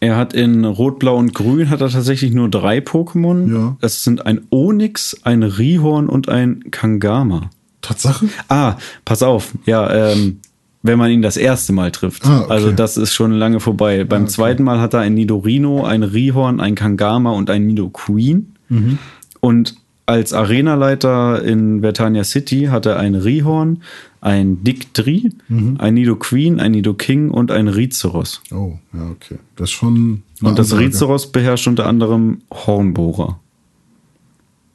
Er 0.00 0.16
hat 0.16 0.34
in 0.34 0.64
Rot, 0.64 0.98
Blau 0.98 1.16
und 1.16 1.32
Grün 1.34 1.70
hat 1.70 1.80
er 1.80 1.88
tatsächlich 1.88 2.32
nur 2.32 2.50
drei 2.50 2.78
Pokémon. 2.78 3.52
Ja. 3.52 3.76
Es 3.80 4.04
sind 4.04 4.26
ein 4.26 4.42
Onyx, 4.50 5.16
ein 5.22 5.42
Rihorn 5.42 6.08
und 6.08 6.28
ein 6.28 6.64
Kangama. 6.70 7.50
Tatsache? 7.80 8.28
Ah, 8.48 8.76
pass 9.04 9.22
auf, 9.22 9.52
ja, 9.64 10.10
ähm, 10.10 10.40
wenn 10.86 10.98
man 10.98 11.10
ihn 11.10 11.22
das 11.22 11.36
erste 11.36 11.72
Mal 11.72 11.90
trifft. 11.92 12.26
Ah, 12.26 12.40
okay. 12.42 12.52
Also 12.52 12.72
das 12.72 12.96
ist 12.96 13.14
schon 13.14 13.32
lange 13.32 13.60
vorbei. 13.60 14.04
Beim 14.04 14.28
zweiten 14.28 14.62
Mal 14.64 14.80
hat 14.80 14.94
er 14.94 15.00
ein 15.00 15.14
Nidorino, 15.14 15.84
ein 15.84 16.02
Rihorn, 16.02 16.60
ein 16.60 16.74
Kangama 16.74 17.32
und 17.32 17.50
ein 17.50 17.66
Nido 17.66 17.88
Queen. 17.90 18.54
Mhm. 18.68 18.98
Und 19.40 19.76
als 20.06 20.32
Arenaleiter 20.32 21.42
in 21.42 21.80
Vertania 21.80 22.22
City 22.24 22.66
hat 22.70 22.86
er 22.86 22.98
ein 22.98 23.14
Rihorn, 23.16 23.82
ein 24.20 24.62
Dick 24.62 24.94
Dri, 24.94 25.30
Mhm. 25.48 25.76
ein 25.78 25.94
Nido 25.94 26.16
Queen, 26.16 26.60
ein 26.60 26.72
Nido 26.72 26.94
King 26.94 27.30
und 27.30 27.50
ein 27.50 27.68
Rizeros. 27.68 28.40
Oh, 28.52 28.74
ja, 28.92 29.10
okay. 29.10 29.38
Das 29.56 29.70
ist 29.70 29.72
schon. 29.72 30.22
Und 30.42 30.58
das 30.58 30.72
Ansage. 30.72 30.84
Rizeros 30.86 31.32
beherrscht 31.32 31.66
unter 31.66 31.86
anderem 31.86 32.38
Hornbohrer. 32.52 33.40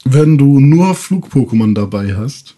Wenn 0.03 0.37
du 0.37 0.59
nur 0.59 0.95
Flug-Pokémon 0.95 1.73
dabei 1.75 2.15
hast, 2.15 2.55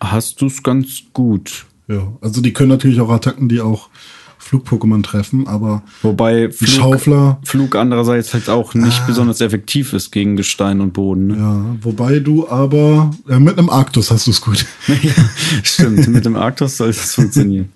Hast 0.00 0.42
du 0.42 0.46
es 0.46 0.62
ganz 0.62 1.04
gut. 1.14 1.64
Ja. 1.88 2.12
Also 2.20 2.40
die 2.40 2.52
können 2.52 2.70
natürlich 2.70 3.00
auch 3.00 3.10
Attacken, 3.10 3.48
die 3.48 3.60
auch 3.60 3.88
Flug-Pokémon 4.38 5.02
treffen, 5.02 5.46
aber 5.46 5.82
Wobei 6.02 6.50
Flug, 6.50 6.68
Schaufler, 6.68 7.38
Flug 7.44 7.76
andererseits 7.76 8.34
halt 8.34 8.50
auch 8.50 8.74
nicht 8.74 9.06
besonders 9.06 9.40
effektiv 9.40 9.94
ist 9.94 10.10
gegen 10.10 10.36
Gestein 10.36 10.80
und 10.82 10.92
Boden. 10.92 11.28
Ne? 11.28 11.36
ja, 11.38 11.76
wobei 11.80 12.18
du 12.18 12.48
aber 12.48 13.10
äh, 13.28 13.38
mit 13.38 13.58
einem 13.58 13.70
Arktus 13.70 14.10
hast 14.10 14.26
du 14.26 14.30
es 14.32 14.40
gut. 14.40 14.66
Ja, 15.02 15.12
stimmt, 15.62 16.08
mit 16.08 16.24
dem 16.26 16.36
Arktos 16.36 16.76
soll 16.76 16.90
es 16.90 17.14
funktionieren. 17.14 17.70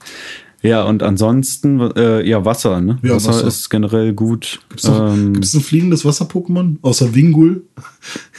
Ja, 0.60 0.82
und 0.82 1.02
ansonsten, 1.04 1.80
äh, 1.96 2.26
ja, 2.28 2.44
Wasser, 2.44 2.80
ne? 2.80 2.98
Ja, 3.02 3.14
Wasser, 3.14 3.28
Wasser. 3.28 3.46
ist 3.46 3.70
generell 3.70 4.12
gut. 4.12 4.60
Gibt's 4.68 4.84
noch, 4.84 5.14
Ähm, 5.14 5.34
ein 5.34 5.42
fliegendes 5.44 6.04
Wasser-Pokémon? 6.04 6.78
Außer 6.82 7.14
Wingul? 7.14 7.62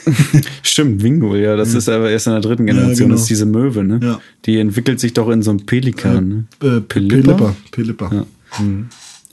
stimmt, 0.64 1.04
Wingo, 1.04 1.36
ja, 1.36 1.56
das 1.56 1.74
ist 1.74 1.90
aber 1.90 2.10
erst 2.10 2.28
in 2.28 2.34
der 2.34 2.42
dritten 2.42 2.66
Generation, 2.66 3.08
genau. 3.08 3.12
das 3.14 3.22
ist 3.22 3.30
diese 3.30 3.46
Möwe, 3.46 3.84
ne? 3.84 4.00
Ja. 4.02 4.20
Die 4.46 4.58
entwickelt 4.58 5.00
sich 5.00 5.14
doch 5.14 5.30
in 5.30 5.42
so 5.42 5.52
einem 5.52 5.66
Pelikan, 5.66 6.48
ne? 6.62 6.68
Äh, 6.68 6.82
Pelipper? 6.82 7.22
Pelipper. 7.34 7.56
Pelipper. 7.72 8.10
Ja. 8.14 8.26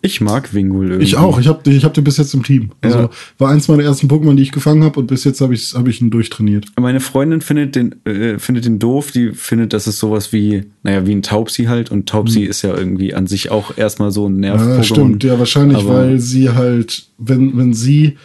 Ich 0.03 0.21
mag 0.21 0.55
Wingul 0.55 0.87
irgendwie. 0.91 1.05
Ich 1.05 1.17
auch. 1.17 1.41
Ich 1.41 1.49
habe 1.49 1.69
ich 1.69 1.85
hab 1.85 1.95
den 1.95 2.05
bis 2.05 2.17
jetzt 2.19 2.33
im 2.35 2.45
Team. 2.45 2.71
Also 2.81 2.99
Ja. 2.99 3.11
war 3.39 3.51
eins 3.51 3.67
meiner 3.67 3.83
ersten 3.83 4.07
Pokémon, 4.09 4.37
die 4.37 4.43
ich 4.43 4.53
gefangen 4.53 4.85
habe 4.85 5.01
und 5.01 5.07
bis 5.09 5.25
jetzt 5.25 5.41
habe 5.41 5.55
ich, 5.55 5.75
hab 5.75 5.89
ich 5.89 6.01
ihn 6.01 6.11
durchtrainiert. 6.11 6.67
Meine 6.79 7.01
Freundin 7.01 7.41
findet 7.41 7.75
den, 7.75 7.95
äh, 8.05 8.39
findet 8.39 8.67
den 8.67 8.79
doof, 8.79 9.11
die 9.11 9.33
findet, 9.33 9.73
das 9.73 9.89
ist 9.89 9.99
sowas 9.99 10.33
wie, 10.33 10.65
naja, 10.85 11.07
wie 11.07 11.13
ein 11.13 11.23
Taubsi 11.23 11.65
halt. 11.65 11.91
Und 11.91 12.09
Taubsi 12.09 12.43
ist 12.43 12.63
ja 12.63 12.77
irgendwie 12.77 13.15
an 13.15 13.27
sich 13.27 13.51
auch 13.51 13.77
erstmal 13.77 14.13
so 14.13 14.29
ein 14.29 14.37
nerv. 14.37 14.61
Ja, 14.61 14.83
stimmt. 14.85 15.25
Ja, 15.25 15.39
wahrscheinlich, 15.41 15.79
Aber- 15.79 15.95
weil 15.95 16.21
sie 16.21 16.51
halt, 16.51 17.07
wenn, 17.19 17.57
wenn 17.57 17.75
sie 17.75 18.17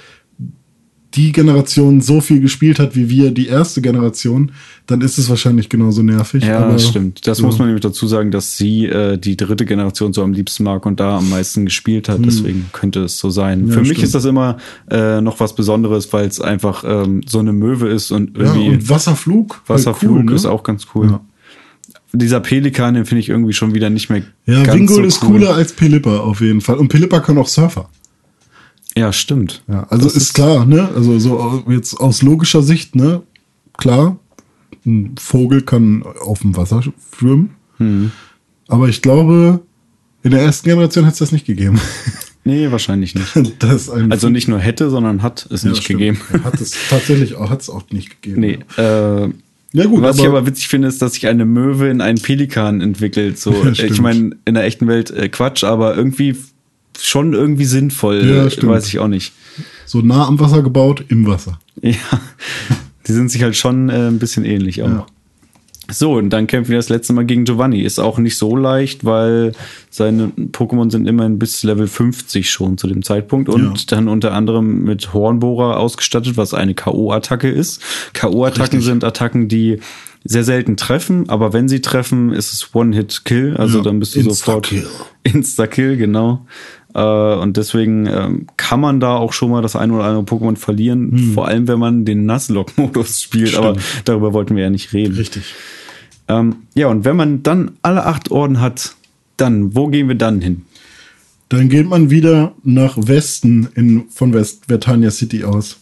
die 1.14 1.32
Generation 1.34 2.00
so 2.02 2.22
viel 2.22 2.40
gespielt 2.40 2.80
hat 2.80 2.96
wie 2.96 3.10
wir, 3.10 3.32
die 3.32 3.48
erste 3.48 3.82
Generation, 3.82 4.52
dann 4.88 5.02
ist 5.02 5.18
es 5.18 5.30
wahrscheinlich 5.30 5.68
genauso 5.68 6.04
nervig. 6.04 6.44
Ja, 6.44 6.60
aber, 6.60 6.80
stimmt. 6.80 7.28
Das 7.28 7.40
ja. 7.40 7.46
muss 7.46 7.60
man 7.60 7.68
nämlich 7.68 7.84
dazu 7.84 8.08
sagen, 8.08 8.32
dass 8.32 8.58
sie 8.58 8.86
äh, 8.86 9.18
die 9.18 9.36
dritte 9.36 9.66
Generation 9.66 10.14
so 10.14 10.24
am 10.24 10.32
liebsten 10.34 10.64
mag 10.64 10.86
und 10.86 11.00
da 11.00 11.18
am 11.18 11.30
meisten 11.30 11.66
gespielt 11.66 12.08
hat. 12.08 12.20
Deswegen 12.26 12.70
könnte 12.72 13.04
es 13.04 13.18
so 13.18 13.30
sein. 13.30 13.62
Hm. 13.62 13.68
Ja, 13.68 13.74
Für 13.74 13.80
mich 13.82 13.90
stimmt. 13.90 14.04
ist 14.06 14.16
das 14.16 14.26
immer 14.26 14.58
äh, 14.90 15.20
noch 15.22 15.40
was 15.40 15.54
Besonderes, 15.56 16.12
weil 16.14 16.28
es 16.28 16.40
einfach 16.40 16.84
ähm, 16.88 17.22
so 17.28 17.40
eine 17.40 17.52
Möwe 17.54 17.90
ist 17.90 18.12
und 18.12 18.38
Ja, 18.38 18.44
irgendwie 18.46 18.70
und 18.70 18.90
Wasserflug. 18.90 19.62
Wasserflug 19.68 20.18
cool, 20.18 20.24
ne? 20.24 20.34
ist 20.34 20.46
auch 20.46 20.64
ganz 20.64 20.88
cool. 20.96 21.08
Ja. 21.12 21.22
Dieser 22.14 22.40
Pelikan, 22.40 22.94
den 22.94 23.06
finde 23.06 23.20
ich 23.22 23.30
irgendwie 23.30 23.54
schon 23.54 23.74
wieder 23.74 23.90
nicht 23.90 24.10
mehr 24.10 24.24
Ja, 24.46 24.64
ganz 24.64 24.80
Wingul 24.80 24.96
so 24.96 25.02
ist 25.04 25.24
cool. 25.24 25.30
cooler 25.32 25.56
als 25.56 25.74
Pelipper 25.74 26.24
auf 26.24 26.42
jeden 26.42 26.62
Fall. 26.62 26.78
Und 26.78 26.88
Pelipper 26.90 27.20
kann 27.22 27.38
auch 27.38 27.48
Surfer. 27.48 27.90
Ja, 28.98 29.14
stimmt. 29.14 29.64
Ja, 29.68 29.86
also 29.90 30.06
Das 30.06 30.16
ist, 30.16 30.34
klar, 30.34 30.66
ne? 30.66 30.90
Also 30.96 31.18
so 31.20 31.64
jetzt 31.70 31.94
aus 31.96 32.22
logischer 32.22 32.62
Sicht, 32.62 32.96
ne? 32.96 33.22
Klar, 33.78 34.18
ein 34.86 35.16
Vogel 35.20 35.62
kann 35.62 36.04
auf 36.22 36.42
dem 36.42 36.56
Wasser 36.58 36.82
schwimmen. 37.16 37.52
Hm. 37.78 38.12
Aber 38.68 38.90
ich 38.90 39.02
glaube, 39.02 39.62
in 40.24 40.32
der 40.32 40.42
ersten 40.42 40.68
Generation 40.70 41.06
hätte 41.06 41.14
es 41.14 41.20
das 41.20 41.32
nicht 41.32 41.46
gegeben. 41.46 41.80
Nee, 42.44 42.72
wahrscheinlich 42.72 43.14
nicht. 43.14 43.36
Also 44.10 44.30
nicht 44.30 44.48
nur 44.48 44.58
hätte, 44.58 44.90
sondern 44.90 45.22
hat 45.22 45.48
es 45.52 45.62
Ja, 45.62 45.70
nicht 45.70 45.84
stimmt. 45.84 46.00
gegeben. 46.00 46.20
Ja, 46.34 46.44
Hat 46.44 46.60
es 46.60 46.72
tatsächlich 46.90 47.36
auch, 47.36 47.52
hat 47.52 47.62
es 47.62 47.70
auch 47.70 47.84
nicht 47.92 48.20
gegeben. 48.20 48.42
Nee, 48.42 48.58
äh, 48.78 49.30
Ja 49.74 49.86
gut, 49.86 50.02
Was 50.02 50.18
ich 50.18 50.26
aber, 50.26 50.40
aber 50.40 50.48
witzig 50.48 50.68
finde, 50.68 50.88
ist, 50.88 51.04
dass 51.04 51.14
sich 51.14 51.28
eine 51.28 51.46
Möwe 51.46 51.90
in 51.90 52.02
einen 52.02 52.20
Pelikan 52.20 52.82
entwickelt. 52.82 53.38
So, 53.38 53.52
Ja, 53.74 53.84
ich 53.86 54.02
meine, 54.02 54.32
in 54.46 54.56
der 54.56 54.64
echten 54.64 54.88
Welt 54.88 55.12
äh, 55.12 55.30
Quatsch, 55.30 55.64
aber 55.64 55.96
irgendwie 55.96 56.36
schon 57.07 57.34
irgendwie 57.34 57.65
sinnvoll, 57.65 58.26
Ja, 58.26 58.45
äh, 58.45 58.52
stimmt. 58.52 58.72
weiß 58.72 58.88
ich 58.88 58.99
auch 58.99 59.07
nicht. 59.07 59.34
so 59.86 60.02
nah 60.02 60.26
am 60.28 60.40
Wasser 60.40 60.61
gebaut, 60.64 61.03
im 61.10 61.26
Wasser. 61.28 61.60
Ja, 61.82 61.95
die 63.07 63.11
sind 63.14 63.30
sich 63.32 63.44
halt 63.44 63.56
schon 63.56 63.90
äh, 63.90 64.07
ein 64.07 64.19
bisschen 64.19 64.45
ähnlich 64.45 64.82
auch. 64.84 64.88
Ja. 64.88 65.06
So, 65.90 66.14
und 66.14 66.30
dann 66.30 66.48
kämpfen 66.48 66.69
wir 66.72 66.78
das 66.78 66.88
letzte 66.88 67.11
Mal 67.11 67.26
gegen 67.26 67.44
Giovanni. 67.44 67.82
Ist 67.82 67.99
auch 67.99 68.18
nicht 68.18 68.38
so 68.38 68.56
leicht, 68.56 69.03
weil 69.03 69.52
seine 69.90 70.28
Pokémon 70.28 70.90
sind 70.90 71.06
immerhin 71.06 71.38
bis 71.38 71.64
Level 71.64 71.86
50 71.88 72.49
schon 72.49 72.78
zu 72.78 72.88
dem 72.88 73.03
Zeitpunkt 73.03 73.49
und 73.49 73.61
Ja. 73.80 73.86
dann 73.98 74.07
unter 74.07 74.32
anderem 74.32 74.84
mit 74.84 75.14
Hornbohrer 75.14 75.78
ausgestattet, 75.78 76.38
was 76.38 76.53
eine 76.53 76.76
K.O.-Attacke 76.76 77.49
ist. 77.49 77.82
K.O.-Attacken 78.14 78.80
sind 78.80 79.03
Attacken, 79.03 79.49
die 79.49 79.80
sehr 80.23 80.44
selten 80.45 80.78
treffen, 80.78 81.28
aber 81.30 81.52
wenn 81.52 81.68
sie 81.68 81.82
treffen, 81.82 82.32
ist 82.32 82.53
es 82.53 82.73
One-Hit-Kill. 82.73 83.57
Also 83.57 83.80
Ja, 83.80 83.84
dann 83.84 83.99
bist 83.99 84.15
du 84.15 84.22
sofort 84.22 84.72
Insta-Kill. 84.72 84.88
Insta-Kill, 85.23 85.98
genau. 85.98 86.45
Äh, 86.94 87.00
und 87.02 87.58
deswegen 87.58 88.06
ähm, 88.08 88.48
kann 88.58 88.80
man 88.80 89.00
da 89.00 89.16
auch 89.16 89.34
schon 89.34 89.52
mal 89.52 89.62
das 89.62 89.76
ein 89.76 89.92
oder 89.92 90.04
andere 90.06 90.24
Pokémon 90.24 90.58
verlieren, 90.58 91.32
vor 91.34 91.48
allem 91.48 91.68
wenn 91.68 91.80
man 91.80 92.06
den 92.06 92.26
Nuzlocke-Modus 92.26 93.22
spielt. 93.22 93.56
Aber 93.56 93.76
Hm. 93.76 93.80
Stimmt. 93.80 94.08
darüber 94.10 94.34
wollten 94.34 94.56
wir 94.56 94.64
ja 94.64 94.70
nicht 94.70 94.94
reden. 94.94 95.16
Richtig. 95.16 95.44
Ähm, 96.28 96.58
ja, 96.76 96.88
und 96.88 97.04
wenn 97.06 97.16
man 97.16 97.44
dann 97.44 97.72
alle 97.82 98.06
acht 98.06 98.32
Orden 98.32 98.60
hat, 98.62 98.96
dann, 99.38 99.76
wo 99.76 99.88
gehen 99.88 100.08
wir 100.08 100.16
dann 100.16 100.42
hin? 100.42 100.64
Dann 101.50 101.68
geht 101.68 101.88
man 101.88 102.10
wieder 102.10 102.54
nach 102.64 102.96
Westen 102.98 103.68
in, 103.76 104.06
von 104.10 104.34
West 104.34 104.64
Vertania 104.68 105.12
City 105.12 105.44
aus. 105.44 105.78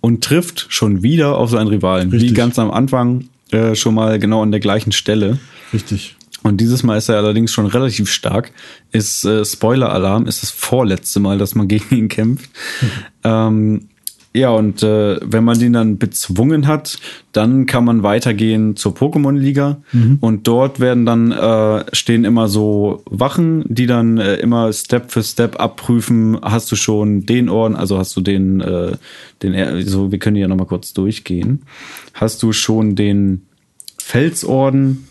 Und 0.00 0.22
trifft 0.22 0.66
schon 0.68 1.02
wieder 1.02 1.36
auf 1.36 1.50
seinen 1.50 1.68
Rivalen. 1.68 2.12
Wie 2.12 2.16
Richtig. 2.16 2.34
ganz 2.34 2.58
am 2.58 2.70
Anfang 2.70 3.28
äh, 3.50 3.74
schon 3.74 3.94
mal 3.94 4.18
genau 4.18 4.42
an 4.42 4.50
der 4.50 4.60
gleichen 4.60 4.92
Stelle. 4.92 5.38
Richtig. 5.72 6.14
Und 6.42 6.60
dieses 6.60 6.82
Mal 6.82 6.96
ist 6.98 7.08
er 7.08 7.16
allerdings 7.16 7.52
schon 7.52 7.66
relativ 7.66 8.08
stark. 8.10 8.52
Ist 8.92 9.24
äh, 9.24 9.44
Spoiler-Alarm, 9.44 10.26
ist 10.26 10.42
das 10.42 10.50
vorletzte 10.50 11.18
Mal, 11.20 11.38
dass 11.38 11.54
man 11.54 11.66
gegen 11.68 11.94
ihn 11.96 12.08
kämpft. 12.08 12.50
ähm, 13.24 13.88
ja, 14.32 14.50
und 14.50 14.82
äh, 14.82 15.18
wenn 15.24 15.44
man 15.44 15.58
den 15.58 15.72
dann 15.72 15.96
bezwungen 15.96 16.66
hat, 16.66 16.98
dann 17.32 17.64
kann 17.64 17.86
man 17.86 18.02
weitergehen 18.02 18.76
zur 18.76 18.92
Pokémon-Liga. 18.94 19.78
Und 20.20 20.46
dort 20.46 20.78
werden 20.78 21.06
dann, 21.06 21.32
äh, 21.32 21.84
stehen 21.94 22.24
immer 22.26 22.46
so 22.46 23.02
Wachen, 23.06 23.64
die 23.66 23.86
dann 23.86 24.18
äh, 24.18 24.34
immer 24.36 24.70
Step 24.74 25.10
für 25.10 25.22
Step 25.22 25.58
abprüfen, 25.58 26.36
hast 26.42 26.70
du 26.70 26.76
schon 26.76 27.24
den 27.24 27.48
Orden, 27.48 27.76
also 27.76 27.96
hast 27.96 28.14
du 28.14 28.20
den, 28.20 28.60
äh, 28.60 28.92
den, 29.42 29.54
er- 29.54 29.80
so, 29.86 30.12
wir 30.12 30.18
können 30.18 30.36
ja 30.36 30.48
nochmal 30.48 30.66
kurz 30.66 30.92
durchgehen. 30.92 31.62
Hast 32.12 32.42
du 32.42 32.52
schon 32.52 32.94
den 32.94 33.46
Felsorden, 33.98 35.08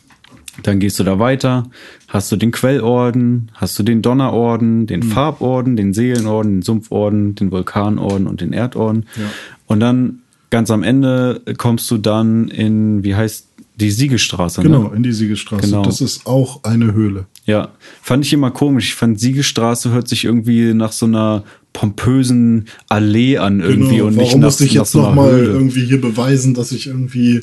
dann 0.64 0.80
gehst 0.80 1.00
du 1.00 1.04
da 1.04 1.20
weiter, 1.20 1.70
hast 2.08 2.32
du 2.32 2.36
den 2.38 2.52
Quellorden, 2.52 3.52
hast 3.54 3.78
du 3.78 3.84
den 3.84 4.02
Donnerorden, 4.02 4.88
den 4.88 5.04
Farborden, 5.04 5.76
den 5.76 5.94
Seelenorden, 5.94 6.58
den 6.58 6.62
Sumpforden, 6.62 7.36
den 7.36 7.52
Vulkanorden 7.52 8.28
und 8.28 8.42
den 8.42 8.54
Erdorden. 8.54 9.06
Ja. 9.16 9.24
Und 9.68 9.80
dann 9.80 10.20
ganz 10.50 10.72
am 10.72 10.84
Ende 10.84 11.42
kommst 11.58 11.90
du 11.92 11.98
dann 11.98 12.48
in, 12.48 13.04
wie 13.04 13.16
heißt 13.16 13.48
die 13.78 13.92
Siegestraße? 13.92 14.62
Genau, 14.62 14.84
Ne? 14.90 14.96
in 14.96 15.04
die 15.04 15.12
Siegesstraße. 15.12 15.68
Genau. 15.68 15.84
Das 15.84 16.00
ist 16.00 16.26
auch 16.26 16.64
eine 16.64 16.94
Höhle. 16.94 17.26
Ja, 17.46 17.70
fand 18.02 18.26
ich 18.26 18.32
immer 18.32 18.52
komisch. 18.52 18.88
Ich 18.90 18.96
fand 18.96 19.20
Siegestraße 19.20 19.92
hört 19.92 20.08
sich 20.08 20.24
irgendwie 20.24 20.74
nach 20.74 20.94
so 20.94 21.06
einer 21.06 21.44
pompösen 21.76 22.68
Allee 22.88 23.38
an 23.38 23.60
irgendwie 23.60 24.02
und 24.02 24.16
nicht 24.16 24.18
Genau. 24.18 24.28
Warum 24.28 24.40
nach, 24.40 24.48
musste 24.48 24.64
ich 24.64 24.74
jetzt 24.74 24.92
so 24.92 25.00
einer 25.00 25.10
nochmal 25.10 25.32
Höhle. 25.34 25.52
irgendwie 25.52 25.86
hier 25.86 26.00
beweisen, 26.00 26.54
dass 26.54 26.72
ich 26.72 26.88
irgendwie 26.88 27.42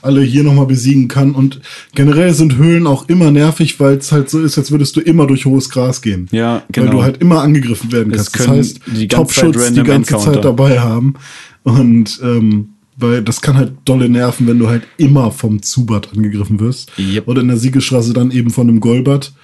alle 0.00 0.22
hier 0.22 0.42
nochmal 0.44 0.64
besiegen 0.66 1.08
kann? 1.08 1.32
Und 1.32 1.60
generell 1.94 2.32
sind 2.32 2.56
Höhlen 2.56 2.86
auch 2.86 3.08
immer 3.08 3.30
nervig, 3.30 3.78
weil 3.78 3.98
es 3.98 4.10
halt 4.12 4.30
so 4.30 4.40
ist, 4.40 4.56
als 4.56 4.70
würdest 4.70 4.96
du 4.96 5.00
immer 5.00 5.26
durch 5.26 5.44
hohes 5.44 5.68
Gras 5.68 6.00
gehen. 6.00 6.26
Ja, 6.32 6.62
genau. 6.72 6.86
Weil 6.86 6.92
du 6.92 7.02
halt 7.02 7.16
immer 7.18 7.42
angegriffen 7.42 7.92
werden 7.92 8.12
kannst. 8.12 8.38
Das 8.38 8.48
heißt, 8.48 8.80
Top-Schutz 9.10 9.72
die 9.72 9.82
ganze 9.82 10.14
Encounter. 10.14 10.32
Zeit 10.32 10.44
dabei 10.44 10.80
haben. 10.80 11.14
Und 11.62 12.18
ähm, 12.22 12.70
weil 12.96 13.22
das 13.22 13.42
kann 13.42 13.56
halt 13.56 13.74
dolle 13.84 14.08
nerven, 14.08 14.46
wenn 14.46 14.58
du 14.58 14.68
halt 14.68 14.84
immer 14.96 15.30
vom 15.30 15.60
Zubat 15.62 16.14
angegriffen 16.16 16.60
wirst. 16.60 16.92
Yep. 16.98 17.28
Oder 17.28 17.42
in 17.42 17.48
der 17.48 17.58
Siegestraße 17.58 18.14
dann 18.14 18.30
eben 18.30 18.48
von 18.48 18.68
einem 18.68 18.80
Golbat. 18.80 19.34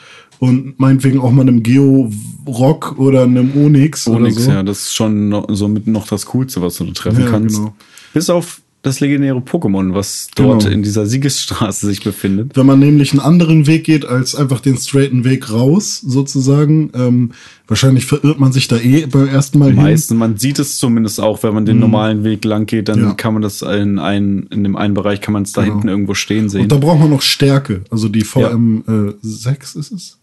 Und 0.43 0.81
meinetwegen 0.81 1.21
auch 1.21 1.31
mal 1.31 1.43
einem 1.43 1.63
Geo-Rock 1.63 2.99
oder 2.99 3.23
einem 3.23 3.53
Onyx. 3.57 4.09
Onyx, 4.09 4.37
oder 4.37 4.45
so. 4.45 4.51
ja, 4.51 4.63
das 4.65 4.81
ist 4.83 4.95
schon 4.95 5.29
noch, 5.29 5.47
somit 5.51 5.87
noch 5.87 6.09
das 6.09 6.27
Coolste, 6.27 6.61
was 6.61 6.77
du 6.79 6.85
da 6.85 6.93
treffen 6.93 7.21
Ja, 7.23 7.31
kannst. 7.31 7.57
genau. 7.59 7.75
Bis 8.13 8.29
auf 8.29 8.61
das 8.83 8.99
legendäre 8.99 9.39
Pokémon, 9.39 9.95
was 9.95 10.27
dort 10.35 10.65
Genau. 10.65 10.75
in 10.75 10.83
dieser 10.83 11.07
Siegesstraße 11.07 11.87
sich 11.87 12.03
befindet. 12.03 12.57
Wenn 12.57 12.67
man 12.67 12.81
nämlich 12.81 13.13
einen 13.13 13.21
anderen 13.21 13.69
Weg 13.69 13.85
geht, 13.85 14.05
als 14.05 14.35
einfach 14.35 14.59
den 14.59 14.77
straighten 14.77 15.23
Weg 15.25 15.53
raus, 15.53 16.01
sozusagen, 16.05 16.91
ähm, 16.95 17.31
wahrscheinlich 17.69 18.07
verirrt 18.07 18.41
man 18.41 18.51
sich 18.51 18.67
da 18.67 18.79
eh 18.79 19.07
beim 19.07 19.29
ersten 19.29 19.61
Mal. 19.61 19.73
Meistens, 19.75 20.19
man 20.19 20.37
sieht 20.39 20.59
es 20.59 20.79
zumindest 20.79 21.21
auch, 21.21 21.45
wenn 21.45 21.55
man 21.55 21.65
den 21.67 21.79
normalen 21.79 22.25
Weg 22.25 22.45
lang 22.45 22.67
geht, 22.67 22.89
dann 22.89 22.99
Mhm. 22.99 23.05
Ja. 23.05 23.15
kann 23.15 23.35
man 23.35 23.43
das 23.43 23.63
in, 23.63 24.01
ein, 24.01 24.49
in 24.51 24.65
dem 24.65 24.75
einen 24.75 24.95
Bereich 24.95 25.21
kann 25.21 25.35
man 25.35 25.45
es 25.45 25.53
da 25.53 25.61
Genau. 25.63 25.75
hinten 25.75 25.89
irgendwo 25.89 26.15
stehen 26.15 26.49
sehen. 26.49 26.63
Und 26.63 26.73
da 26.73 26.79
braucht 26.79 26.99
man 26.99 27.11
noch 27.11 27.23
Stärke, 27.23 27.83
also 27.89 28.09
die 28.09 28.23
VM 28.25 28.83
äh, 28.89 29.13
6 29.23 29.77
ist 29.77 29.93
es. 29.93 30.19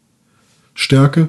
Stärke, 0.79 1.27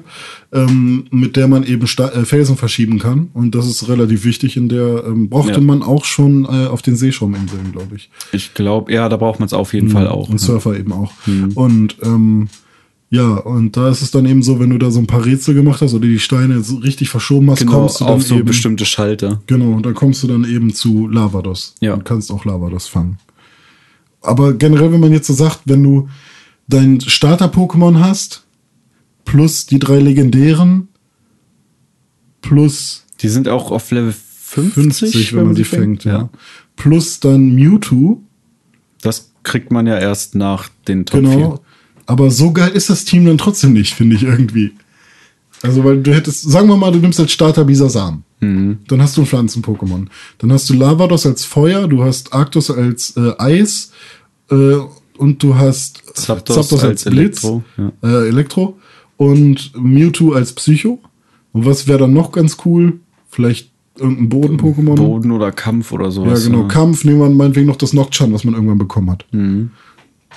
ähm, 0.53 1.05
mit 1.11 1.35
der 1.35 1.49
man 1.49 1.63
eben 1.63 1.85
Sta 1.85 2.07
äh, 2.09 2.23
Felsen 2.23 2.55
verschieben 2.55 2.99
kann. 2.99 3.29
Und 3.33 3.53
das 3.53 3.67
ist 3.67 3.89
relativ 3.89 4.23
wichtig. 4.23 4.55
In 4.55 4.69
der 4.69 5.03
ähm, 5.05 5.27
brauchte 5.29 5.51
Ja. 5.53 5.59
man 5.59 5.83
auch 5.83 6.05
schon 6.05 6.45
äh, 6.45 6.67
auf 6.67 6.81
den 6.81 6.95
Seeschauminseln, 6.95 7.73
glaube 7.73 7.97
ich. 7.97 8.09
Ich 8.31 8.53
glaube, 8.53 8.93
ja, 8.93 9.09
da 9.09 9.17
braucht 9.17 9.39
man 9.41 9.47
es 9.47 9.53
auf 9.53 9.73
jeden 9.73 9.89
Fall 9.89 10.07
auch. 10.07 10.29
Und 10.29 10.39
ja. 10.39 10.47
Surfer 10.47 10.79
eben 10.79 10.93
auch. 10.93 11.11
Mhm. 11.25 11.51
Und 11.53 11.97
ähm, 12.01 12.47
ja, 13.09 13.27
und 13.33 13.75
da 13.75 13.89
ist 13.89 14.01
es 14.01 14.11
dann 14.11 14.25
eben 14.25 14.41
so, 14.41 14.61
wenn 14.61 14.69
du 14.69 14.77
da 14.77 14.89
so 14.89 14.99
ein 14.99 15.07
paar 15.07 15.25
Rätsel 15.25 15.53
gemacht 15.53 15.81
hast 15.81 15.93
oder 15.93 16.07
die 16.07 16.17
Steine 16.19 16.61
so 16.61 16.77
richtig 16.77 17.09
verschoben 17.09 17.51
hast, 17.51 17.59
Genau, 17.59 17.73
kommst 17.73 17.99
du 17.99 18.05
dann 18.05 18.13
auf 18.13 18.23
so 18.23 18.35
eben, 18.35 18.45
bestimmte 18.45 18.85
Schalter. 18.85 19.41
Genau, 19.47 19.73
und 19.73 19.85
dann 19.85 19.95
kommst 19.95 20.23
du 20.23 20.27
dann 20.27 20.45
eben 20.45 20.73
zu 20.73 21.09
Lavados. 21.09 21.75
Ja. 21.81 21.93
Und 21.93 22.05
kannst 22.05 22.31
auch 22.31 22.45
Lavados 22.45 22.87
fangen. 22.87 23.17
Aber 24.21 24.53
generell, 24.53 24.93
wenn 24.93 25.01
man 25.01 25.11
jetzt 25.11 25.27
so 25.27 25.33
sagt, 25.33 25.61
wenn 25.65 25.83
du 25.83 26.07
dein 26.69 27.01
Starter-Pokémon 27.01 27.99
hast, 27.99 28.45
plus 29.25 29.65
die 29.65 29.79
drei 29.79 29.99
legendären, 29.99 30.87
plus 32.41 33.05
Die 33.21 33.29
sind 33.29 33.47
auch 33.47 33.71
auf 33.71 33.91
Level 33.91 34.13
50, 34.13 34.73
50, 34.73 35.35
wenn 35.35 35.45
man 35.45 35.55
die 35.55 35.63
sie 35.63 35.69
fängt, 35.69 36.03
ja. 36.03 36.29
Plus 36.75 37.19
dann 37.19 37.53
Mewtwo, 37.55 38.21
Das 39.01 39.31
kriegt 39.43 39.71
man 39.71 39.87
ja 39.87 39.97
erst 39.97 40.35
nach 40.35 40.69
den 40.87 41.05
Top 41.05 41.21
genau. 41.21 41.63
Aber 42.05 42.29
so 42.31 42.51
geil 42.51 42.71
ist 42.71 42.89
das 42.89 43.05
Team 43.05 43.25
dann 43.25 43.37
trotzdem 43.37 43.73
nicht, 43.73 43.93
finde 43.93 44.15
ich 44.15 44.23
irgendwie. 44.23 44.73
Also, 45.61 45.83
weil 45.83 46.01
du 46.01 46.13
hättest, 46.13 46.49
sagen 46.49 46.67
wir 46.67 46.75
mal, 46.75 46.91
du 46.91 46.99
nimmst 46.99 47.19
als 47.19 47.31
Starter 47.31 47.63
Bisasam. 47.63 48.23
Mhm. 48.39 48.79
Dann 48.87 49.01
hast 49.01 49.15
du 49.15 49.21
ein 49.21 49.27
Pflanzen-Pokémon. 49.27 50.07
Dann 50.39 50.51
hast 50.51 50.69
du 50.69 50.73
Lavados 50.73 51.25
als 51.25 51.45
Feuer, 51.45 51.87
du 51.87 52.03
hast 52.03 52.33
Arctos 52.33 52.71
als 52.71 53.15
äh, 53.15 53.33
Eis 53.37 53.91
äh, 54.49 54.77
und 55.17 55.43
du 55.43 55.55
hast 55.55 56.03
Zapdos 56.15 56.83
als 56.83 57.05
Elektro, 57.05 57.63
ja. 57.77 57.91
äh, 58.03 58.27
Elektro 58.27 58.79
und 59.21 59.73
Mewtwo 59.79 60.31
als 60.31 60.53
Psycho. 60.53 60.97
Und 61.51 61.67
was 61.67 61.87
wäre 61.87 61.99
dann 61.99 62.13
noch 62.13 62.31
ganz 62.31 62.57
cool? 62.65 63.01
Vielleicht 63.29 63.69
irgendein 63.99 64.29
Boden-Pokémon? 64.29 64.95
Boden 64.95 65.31
oder 65.31 65.51
Kampf 65.51 65.91
oder 65.91 66.05
ja, 66.05 66.11
sowas. 66.11 66.43
genau. 66.43 66.67
Kampf 66.67 67.05
nehmen 67.05 67.19
wir 67.19 67.29
meinetwegen 67.29 67.67
noch 67.67 67.75
das 67.75 67.93
Nocturne, 67.93 68.33
was 68.33 68.43
man 68.45 68.55
irgendwann 68.55 68.79
bekommen 68.79 69.11
hat. 69.11 69.25
Mhm. 69.31 69.69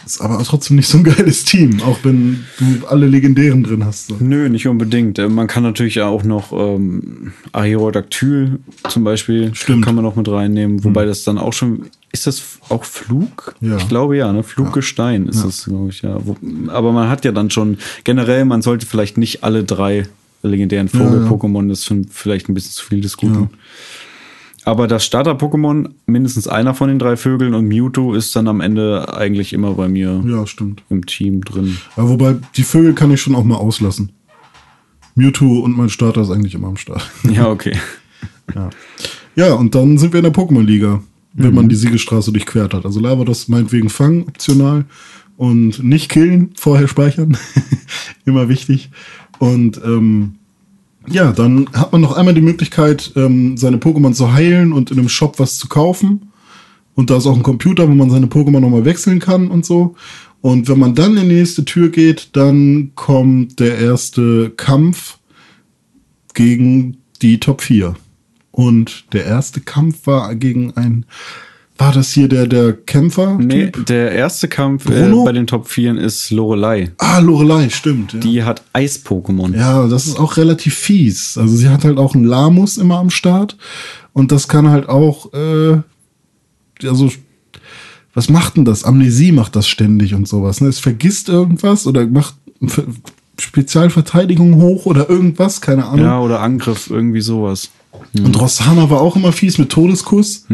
Ist 0.05 0.21
aber 0.21 0.43
trotzdem 0.43 0.77
nicht 0.77 0.89
so 0.89 0.99
ein 0.99 1.05
geiles 1.05 1.45
Team, 1.45 1.81
auch 1.83 1.99
wenn 2.03 2.45
du 2.59 2.87
alle 2.87 3.07
Legendären 3.07 3.63
drin 3.63 3.85
hast. 3.85 4.09
So. 4.09 4.17
Nö, 4.21 4.49
nicht 4.49 4.67
unbedingt. 4.69 5.19
Äh, 5.19 5.29
Man 5.29 5.47
kann 5.47 5.63
natürlich 5.63 6.01
auch 6.03 6.23
noch 6.25 6.53
ähm, 6.53 7.33
Aerodactyl 7.53 8.59
zum 8.89 9.05
Beispiel 9.05 9.55
Stimmt. 9.55 9.85
kann 9.85 9.95
man 9.95 10.05
noch 10.05 10.17
mit 10.17 10.29
reinnehmen, 10.29 10.85
wobei 10.85 11.05
das 11.05 11.25
dann 11.25 11.39
auch 11.39 11.53
schon 11.53 11.87
ist 12.13 12.27
das 12.29 12.43
auch 12.69 12.85
Flug? 12.85 13.55
Ja. 13.61 13.77
Ich 13.77 13.89
glaube 13.89 14.17
ja, 14.17 14.33
ne? 14.33 14.45
Fluggestein 14.45 15.27
ist 15.27 15.45
das, 15.45 15.65
glaube 15.65 15.89
ich, 15.91 16.03
ja. 16.03 16.17
Aber 16.69 16.93
man 16.93 17.09
hat 17.09 17.25
ja 17.25 17.33
dann 17.33 17.51
schon 17.51 17.79
generell, 18.05 18.45
man 18.45 18.63
sollte 18.63 18.87
vielleicht 18.87 19.19
nicht 19.19 19.43
alle 19.43 19.65
drei 19.65 20.07
legendären 20.43 20.89
Ja, 20.93 21.01
ja. 21.01 21.07
Vogel-Pokémon, 21.07 21.69
das 21.69 21.81
ist 21.81 21.87
schon 21.87 22.05
vielleicht 22.05 22.49
ein 22.49 22.55
bisschen 22.55 22.71
zu 22.73 22.85
viel 22.85 23.01
des 23.01 23.17
Guten. 23.17 23.51
Aber 24.65 24.87
das 24.89 25.05
Starter-Pokémon, 25.05 25.91
mindestens 26.07 26.49
einer 26.49 26.75
von 26.75 26.89
den 26.89 26.99
drei 26.99 27.17
Vögeln 27.17 27.53
und 27.55 27.67
Mewtwo 27.67 28.15
ist 28.15 28.35
dann 28.35 28.49
am 28.49 28.61
Ende 28.61 29.15
eigentlich 29.15 29.53
immer 29.53 29.75
bei 29.75 29.89
mir 29.89 30.23
Ja, 30.27 30.47
stimmt. 30.47 30.83
im 30.89 31.05
Team 31.05 31.45
drin. 31.45 31.77
Ja, 31.97 32.09
wobei, 32.09 32.37
die 32.57 32.63
Vögel 32.63 32.95
kann 32.95 33.11
ich 33.11 33.21
schon 33.21 33.35
auch 33.35 33.45
mal 33.45 33.57
auslassen. 33.57 34.13
Mewtwo 35.15 35.61
und 35.61 35.77
mein 35.77 35.91
Starter 35.91 36.23
ist 36.23 36.31
eigentlich 36.31 36.55
immer 36.55 36.69
am 36.69 36.77
Start. 36.77 37.11
Ja, 37.31 37.49
okay. 37.49 37.77
Ja. 38.55 38.71
ja, 39.37 39.55
und 39.55 39.75
dann 39.75 39.99
sind 39.99 40.13
wir 40.13 40.19
in 40.19 40.25
der 40.25 40.33
Pokémon-Liga, 40.35 41.03
wenn 41.35 41.55
man 41.55 41.69
die 41.69 41.77
Siegesstraße 41.77 42.33
durchquert 42.33 42.75
hat. 42.75 42.85
Also 42.85 43.01
Lavados 43.01 43.49
meinetwegen 43.49 43.89
fangen, 43.91 44.23
optional. 44.29 44.85
Und 45.37 45.83
nicht 45.83 46.11
killen, 46.11 46.51
vorher 46.57 46.87
speichern. 46.89 47.37
Immer 48.25 48.49
wichtig. 48.49 48.91
Und 49.39 49.81
ähm, 49.85 50.37
ja, 51.09 51.33
dann 51.33 51.69
hat 51.73 51.93
man 51.93 52.01
noch 52.01 52.17
einmal 52.17 52.35
die 52.35 52.41
Möglichkeit, 52.41 53.13
ähm, 53.17 53.57
seine 53.57 53.77
Pokémon 53.77 54.13
zu 54.13 54.33
heilen 54.33 54.73
und 54.73 54.91
in 54.91 54.99
einem 54.99 55.09
Shop 55.09 55.39
was 55.39 55.57
zu 55.57 55.69
kaufen. 55.69 56.31
Und 56.95 57.11
da 57.11 57.17
ist 57.17 57.27
auch 57.27 57.37
ein 57.37 57.43
Computer, 57.43 57.89
wo 57.89 57.93
man 57.93 58.11
seine 58.11 58.27
Pokémon 58.27 58.61
nochmal 58.61 58.85
wechseln 58.85 59.19
kann 59.19 59.49
und 59.49 59.67
so. 59.67 59.97
Und 60.41 60.69
wenn 60.69 60.79
man 60.79 60.95
dann 60.95 61.17
in 61.17 61.29
die 61.29 61.37
nächste 61.37 61.65
Tür 61.65 61.89
geht, 61.89 62.37
dann 62.37 62.93
kommt 62.95 63.61
der 63.61 63.79
erste 63.79 64.51
Kampf 64.51 65.19
gegen 66.35 66.99
die 67.23 67.41
Top 67.41 67.63
4. 67.63 67.97
Und 68.51 69.13
der 69.13 69.25
erste 69.25 69.61
Kampf 69.61 70.07
war 70.07 70.35
gegen 70.35 70.77
ein. 70.77 71.07
War 71.77 71.91
das 71.93 72.13
hier 72.13 72.29
der, 72.29 72.47
der 72.47 72.73
Kämpfer? 72.73 73.37
Nee, 73.37 73.73
der 73.89 74.13
erste 74.13 74.47
Kampf 74.47 74.89
äh, 74.89 75.11
bei 75.25 75.33
den 75.33 75.47
Top 75.49 75.67
4 75.69 75.99
ist 75.99 76.31
Lorelei. 76.31 76.93
Ah, 76.99 77.19
Lorelei, 77.19 77.69
stimmt. 77.69 78.13
Ja. 78.13 78.21
Die 78.21 78.43
hat 78.45 78.63
Eis-Pokémon. 78.73 79.57
Ja, 79.57 79.89
das 79.89 80.07
ist 80.07 80.21
auch 80.21 80.37
relativ 80.37 80.75
fies. 80.77 81.37
Also 81.37 81.57
sie 81.57 81.69
hat 81.69 81.85
halt 81.85 81.99
auch 81.99 82.15
einen 82.15 82.25
Lamus 82.25 82.77
immer 82.77 82.99
am 82.99 83.11
Start 83.11 83.57
und 84.13 84.31
das 84.31 84.47
kann 84.47 84.69
halt 84.71 84.89
auch, 84.89 85.33
äh, 85.35 85.79
also 86.87 87.11
was 88.15 88.29
macht 88.29 88.57
denn 88.57 88.65
das? 88.65 88.85
Amnesie 88.85 89.33
macht 89.33 89.57
das 89.57 89.67
ständig 89.67 90.15
und 90.15 90.29
sowas. 90.29 90.61
Ne? 90.61 90.69
Es 90.69 90.79
vergisst 90.79 91.29
irgendwas 91.29 91.89
oder 91.89 92.07
macht 92.07 92.37
Ver- 92.65 92.85
Spezialverteidigung 93.41 94.57
hoch 94.61 94.87
oder 94.87 95.11
irgendwas, 95.11 95.61
keine 95.61 95.87
Ahnung. 95.87 96.05
Ja, 96.07 96.21
oder 96.21 96.41
Angriff, 96.41 96.89
irgendwie 96.91 97.21
sowas. 97.21 97.71
Und 98.17 98.41
Rossana 98.41 98.91
war 98.91 99.01
auch 99.01 99.17
immer 99.17 99.33
fies 99.33 99.59
mit 99.59 99.71
Todeskuss. 99.71 100.47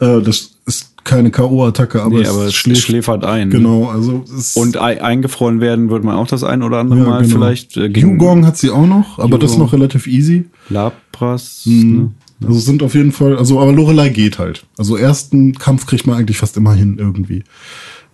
Äh, 0.00 0.20
das 0.22 0.52
ist 0.66 0.94
keine 1.04 1.30
K.O.-Attacke, 1.30 2.00
aber, 2.00 2.16
Nee, 2.16 2.22
es 2.22 2.28
aber 2.28 2.44
es 2.46 2.54
schläft. 2.54 2.82
schläfert 2.82 3.24
ein. 3.24 3.48
ne? 3.48 3.54
Genau, 3.54 3.86
also 3.88 4.24
es 4.36 4.56
Und 4.56 4.76
ei- 4.80 5.02
eingefroren 5.02 5.60
werden 5.60 5.88
wird 5.90 6.04
man 6.04 6.16
auch 6.16 6.26
das 6.26 6.44
ein 6.44 6.62
oder 6.62 6.78
andere 6.78 7.00
ja, 7.00 7.04
Mal 7.06 7.22
genau. 7.22 7.34
vielleicht. 7.38 7.76
Äh, 7.76 7.86
Yugong 7.86 8.44
hat 8.46 8.58
sie 8.58 8.70
auch 8.70 8.86
noch, 8.86 9.18
aber 9.18 9.38
das 9.38 9.50
ist 9.50 9.56
Yugong. 9.56 9.66
noch 9.66 9.72
relativ 9.72 10.06
easy. 10.06 10.44
Lapras. 10.68 11.62
Mhm. 11.64 11.96
Ne? 12.40 12.46
Also 12.48 12.58
es 12.58 12.64
sind 12.66 12.82
auf 12.82 12.94
jeden 12.94 13.10
Fall, 13.12 13.36
also 13.36 13.58
aber 13.58 13.72
Lorelei 13.72 14.10
geht 14.10 14.38
halt. 14.38 14.64
Also 14.76 14.96
ersten 14.96 15.54
Kampf 15.54 15.86
kriegt 15.86 16.06
man 16.06 16.16
eigentlich 16.18 16.38
fast 16.38 16.56
immer 16.56 16.74
hin 16.74 16.96
irgendwie. 16.98 17.42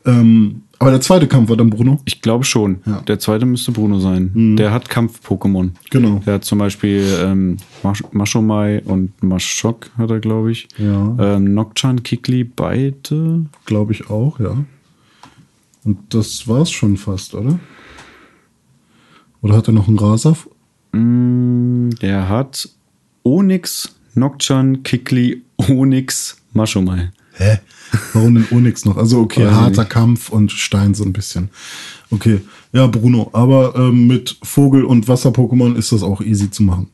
Ähm, 0.06 0.62
aber 0.84 0.90
der 0.90 1.00
zweite 1.00 1.26
Kampf 1.26 1.48
war 1.48 1.56
dann 1.56 1.70
Bruno. 1.70 1.98
Ich 2.04 2.20
glaube 2.20 2.44
schon. 2.44 2.80
Ja. 2.84 3.00
Mhm. 3.00 3.04
Der 3.06 3.18
zweite 3.18 3.46
müsste 3.46 3.72
Bruno 3.72 4.00
sein. 4.00 4.56
Der 4.56 4.70
hat 4.70 4.90
Kampf-Pokémon. 4.90 5.70
Genau. 5.88 6.20
Der 6.26 6.34
hat 6.34 6.44
zum 6.44 6.58
Beispiel 6.58 7.02
ähm, 7.22 7.56
Mash 7.82 8.02
Mashomai 8.12 8.82
und 8.84 9.10
Mashok 9.22 9.88
hat 9.96 10.10
er, 10.10 10.20
glaube 10.20 10.52
ich. 10.52 10.68
Ja. 10.76 11.16
Ähm, 11.18 11.54
Nocturne, 11.54 12.02
Kikli, 12.02 12.44
beide. 12.44 13.46
Glaube 13.64 13.92
ich 13.92 14.10
auch, 14.10 14.38
ja. 14.38 14.62
Und 15.84 15.98
das 16.10 16.46
war's 16.48 16.70
schon 16.70 16.98
fast, 16.98 17.34
oder? 17.34 17.58
Oder 19.40 19.56
hat 19.56 19.66
er 19.66 19.72
noch 19.72 19.88
einen 19.88 19.98
Rasaf? 19.98 20.50
Mm, 20.92 21.92
der 22.02 22.28
hat 22.28 22.68
Onyx, 23.22 23.96
Nocturne, 24.14 24.80
Kikli, 24.80 25.44
Onyx, 25.56 26.42
Mashomai. 26.52 27.10
Hä? 27.38 27.58
Warum 28.12 28.34
denn 28.34 28.46
Onyx 28.50 28.84
noch? 28.84 28.96
Also 28.96 29.20
okay, 29.20 29.44
ich 29.44 29.50
harter 29.50 29.82
nicht. 29.82 29.90
Kampf 29.90 30.28
und 30.28 30.52
Stein 30.52 30.94
so 30.94 31.04
ein 31.04 31.12
bisschen. 31.12 31.50
Okay, 32.10 32.40
ja, 32.72 32.86
Bruno. 32.86 33.30
Aber 33.32 33.74
ähm, 33.76 34.06
mit 34.06 34.36
Vogel- 34.42 34.84
und 34.84 35.08
Wasser-Pokémon 35.08 35.76
ist 35.76 35.92
das 35.92 36.02
auch 36.02 36.20
easy 36.20 36.50
zu 36.50 36.62
machen. 36.62 36.88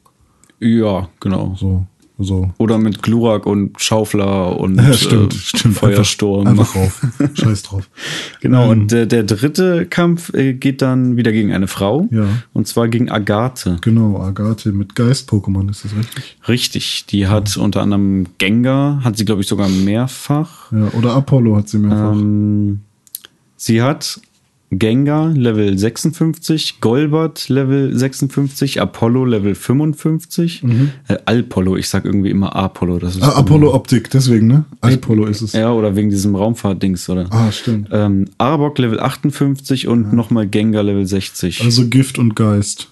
Ja, 0.59 1.09
genau. 1.20 1.56
So, 1.59 1.86
so. 2.23 2.51
Oder 2.59 2.79
mit 2.79 3.03
Glurak 3.03 3.47
und 3.47 3.81
Schaufler 3.81 4.59
und 4.59 4.77
Ja, 4.81 4.93
stimmt, 4.93 5.35
äh, 5.35 5.37
stimmt. 5.37 5.77
Feuersturm. 5.77 6.47
Einfach, 6.47 6.75
einfach 6.77 7.03
rauf. 7.21 7.35
Scheiß 7.35 7.63
drauf. 7.63 7.89
Genau, 8.41 8.65
Ähm, 8.65 8.71
und 8.71 8.93
der, 8.93 9.07
der 9.07 9.23
dritte 9.25 9.87
Kampf 9.87 10.33
äh, 10.35 10.55
geht 10.55 10.83
dann 10.83 11.17
wieder 11.17 11.33
gegen 11.33 11.53
eine 11.53 11.67
Frau. 11.69 12.09
Ja. 12.11 12.27
Und 12.53 12.67
zwar 12.67 12.89
gegen 12.89 13.11
Agathe. 13.11 13.77
Genau, 13.81 14.21
Agathe 14.21 14.73
mit 14.73 14.95
Geist-Pokémon, 14.95 15.71
ist 15.71 15.85
das 15.85 15.97
richtig? 15.97 16.39
Richtig, 16.49 17.07
die 17.07 17.27
hat 17.27 17.57
unter 17.57 17.83
anderem 17.83 18.27
Gengar, 18.39 19.05
hat 19.05 19.17
sie, 19.17 19.25
glaube 19.25 19.43
ich, 19.43 19.49
sogar 19.49 19.69
mehrfach. 19.69 20.73
Ja, 20.73 20.89
oder 20.97 21.15
Apollo 21.15 21.57
hat 21.57 21.69
sie 21.69 21.79
mehrfach. 21.79 22.13
Ähm, 22.13 22.81
sie 23.57 23.83
hat 23.83 24.21
Gengar 24.73 25.31
Level 25.31 25.77
56, 25.77 26.81
Golbat 26.81 27.49
Level 27.49 27.97
56, 27.97 28.81
Apollo 28.81 29.25
Level 29.25 29.57
55, 29.57 30.63
äh, 31.09 31.17
Alpollo, 31.25 31.77
ich 31.77 31.89
sag 31.89 32.05
irgendwie 32.05 32.31
immer 32.31 32.55
Apollo. 32.55 33.01
Das 33.01 33.17
ist 33.17 33.23
ah, 33.23 33.33
Apollo 33.33 33.75
Optik, 33.75 34.11
deswegen, 34.11 34.47
ne? 34.47 34.65
Apollo 34.81 35.27
ist 35.27 35.43
es. 35.43 35.55
Ja, 35.55 35.73
oder 35.73 35.97
wegen 35.97 36.11
diesem 36.11 36.37
Raumfahrtdings, 36.37 37.09
oder? 37.11 37.27
Ah, 37.31 37.51
stimmt. 37.51 37.89
Ähm, 37.91 38.27
Arbok 38.39 38.79
Level 38.79 39.01
58 39.01 39.89
und 39.89 40.13
nochmal 40.13 40.47
Gengar 40.47 40.85
Level 40.85 41.05
60. 41.05 41.63
Also 41.63 41.89
Gift 41.89 42.21
und 42.21 42.37
Geist. 42.37 42.89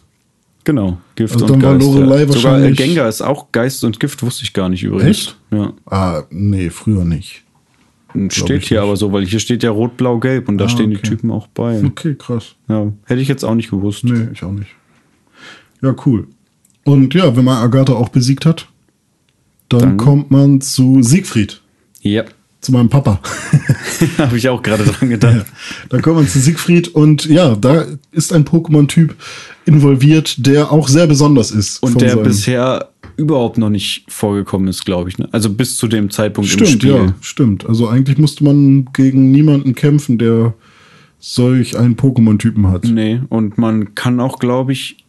genau, 0.65 0.99
Gift 1.15 1.35
also 1.41 1.55
und 1.55 1.61
Geist. 1.61 1.81
Lorelei 1.81 2.23
ja. 2.23 2.33
Sogar 2.33 2.61
äh, 2.61 2.73
Gengar 2.73 3.09
ist 3.09 3.23
auch 3.23 3.53
Geist 3.53 3.85
und 3.85 4.01
Gift, 4.01 4.21
wusste 4.25 4.43
ich 4.43 4.53
gar 4.53 4.69
nicht 4.69 4.83
übrigens. 4.83 5.11
Echt? 5.11 5.37
Ja. 5.53 5.73
Ah, 5.87 6.25
nee, 6.31 6.71
früher 6.71 7.05
nicht. 7.05 7.45
Steht 8.30 8.64
hier 8.64 8.78
nicht. 8.78 8.86
aber 8.86 8.97
so, 8.97 9.12
weil 9.12 9.26
hier 9.26 9.39
steht 9.40 9.62
ja 9.62 9.70
rot, 9.70 9.97
blau, 9.97 10.18
gelb 10.18 10.48
und 10.48 10.59
da 10.59 10.64
Ah, 10.64 10.68
stehen 10.68 10.90
die 10.90 10.97
okay. 10.97 11.09
Typen 11.09 11.30
auch 11.30 11.47
bei. 11.48 11.82
Okay, 11.85 12.14
krass. 12.18 12.55
Ja, 12.68 12.90
hätte 13.05 13.20
ich 13.20 13.28
jetzt 13.28 13.44
auch 13.44 13.55
nicht 13.55 13.70
gewusst. 13.70 14.05
Nee, 14.05 14.28
ich 14.32 14.43
auch 14.43 14.52
nicht. 14.52 14.70
Ja, 15.82 15.94
cool. 16.06 16.26
Und 16.85 17.12
ja, 17.14 17.36
wenn 17.36 17.44
man 17.44 17.59
Agatha 17.59 17.93
auch 17.93 18.09
besiegt 18.09 18.47
hat, 18.47 18.66
dann, 19.68 19.80
Dann- 19.80 19.97
kommt 19.98 20.30
man 20.30 20.60
zu 20.62 21.02
Siegfried, 21.02 21.60
Ja, 22.01 22.24
zu 22.62 22.72
meinem 22.72 22.89
Papa. 22.89 23.20
habe 24.18 24.39
ich 24.39 24.48
auch 24.48 24.62
gerade 24.62 24.85
dran 24.85 25.10
gedacht. 25.10 25.47
dann 25.90 26.01
kommt 26.02 26.16
man 26.16 26.26
zu 26.26 26.40
Siegfried 26.40 26.89
und 26.89 27.26
ja, 27.26 27.55
da 27.55 27.85
ist 28.10 28.32
ein 28.32 28.44
Pokémon-Typ 28.47 29.14
involviert, 29.66 30.47
der 30.47 30.72
auch 30.72 30.89
sehr 30.89 31.06
besonders 31.06 31.51
ist. 31.51 31.82
Und 31.82 32.01
der 32.01 32.16
bisher 32.16 32.89
überhaupt 33.19 33.59
noch 33.59 33.69
nicht 33.69 34.05
vorgekommen 34.09 34.69
ist, 34.69 34.85
glaube 34.86 35.11
ich. 35.11 35.19
Ne? 35.19 35.28
Also 35.32 35.51
bis 35.51 35.77
zu 35.77 35.89
dem 35.89 36.09
Zeitpunkt 36.09 36.49
im 36.51 36.57
Stimmt, 36.57 36.70
Spiel. 36.82 36.90
ja, 36.95 37.15
stimmt. 37.20 37.66
Also 37.66 37.89
eigentlich 37.89 38.16
musste 38.16 38.45
man 38.45 38.89
gegen 38.95 39.31
niemanden 39.31 39.74
kämpfen, 39.74 40.16
der 40.19 40.55
solch 41.19 41.77
einen 41.77 41.97
Pokémon-Typen 41.97 42.69
hat. 42.69 42.85
Nee, 42.85 43.20
und 43.28 43.59
man 43.59 43.95
kann 43.97 44.20
auch, 44.20 44.39
glaube 44.39 44.73
ich, 44.73 45.05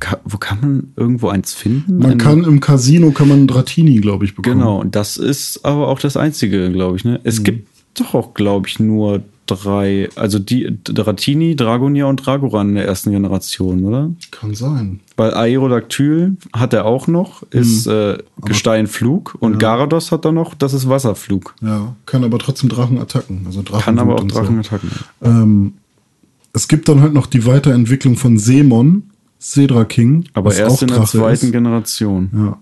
ka 0.00 0.18
wo 0.24 0.38
kann 0.38 0.58
man 0.62 0.92
irgendwo 0.96 1.28
eins 1.28 1.52
finden? 1.52 1.98
Man 1.98 2.12
Ein- 2.12 2.18
kann 2.18 2.44
im 2.44 2.60
Casino 2.60 3.10
kann 3.10 3.28
man 3.28 3.46
Dratini, 3.46 3.96
glaube 4.00 4.24
ich, 4.24 4.34
bekommen. 4.34 4.58
Genau, 4.60 4.80
und 4.80 4.96
das 4.96 5.18
ist 5.18 5.64
aber 5.64 5.88
auch 5.88 5.98
das 6.00 6.16
Einzige, 6.16 6.72
glaube 6.72 6.96
ich. 6.96 7.04
Ne? 7.04 7.20
Es 7.22 7.40
Mhm. 7.40 7.44
gibt 7.44 7.68
doch 7.94 8.14
auch, 8.14 8.32
glaube 8.34 8.66
ich, 8.66 8.80
nur 8.80 9.22
drei, 9.46 10.08
also 10.16 10.38
die 10.38 10.78
Dratini, 10.84 11.56
Dragonia 11.56 12.06
und 12.06 12.24
Dragoran 12.24 12.70
in 12.70 12.74
der 12.76 12.86
ersten 12.86 13.10
Generation, 13.10 13.84
oder? 13.84 14.10
Kann 14.30 14.54
sein. 14.54 15.00
Weil 15.16 15.34
Aerodactyl 15.34 16.36
hat 16.52 16.72
er 16.72 16.84
auch 16.86 17.06
noch, 17.06 17.42
ist 17.50 17.86
Mhm. 17.86 17.92
äh, 17.92 18.18
Gesteinflug 18.44 19.36
und 19.40 19.58
Garados 19.58 20.12
hat 20.12 20.24
er 20.24 20.32
noch, 20.32 20.54
das 20.54 20.72
ist 20.74 20.88
Wasserflug. 20.88 21.54
Ja, 21.60 21.94
kann 22.06 22.24
aber 22.24 22.38
trotzdem 22.38 22.68
Drachen 22.68 22.98
attacken. 22.98 23.42
Also 23.46 23.62
Drachen 23.62 23.82
Kann 23.82 23.98
aber 23.98 24.14
auch 24.16 24.20
und 24.22 24.32
so. 24.32 24.38
Drachenattacken. 24.40 24.90
Ähm, 25.22 25.72
es 26.52 26.68
gibt 26.68 26.88
dann 26.88 27.00
halt 27.00 27.12
noch 27.14 27.26
die 27.26 27.44
Weiterentwicklung 27.46 28.16
von 28.16 28.38
Seemon, 28.38 29.04
Cedra 29.40 29.84
King. 29.84 30.24
Aber 30.34 30.54
erst 30.54 30.70
auch 30.76 30.82
in 30.82 30.88
der 30.88 30.98
Drache 30.98 31.18
zweiten 31.18 31.46
ist. 31.46 31.52
Generation. 31.52 32.30
Ja. 32.34 32.58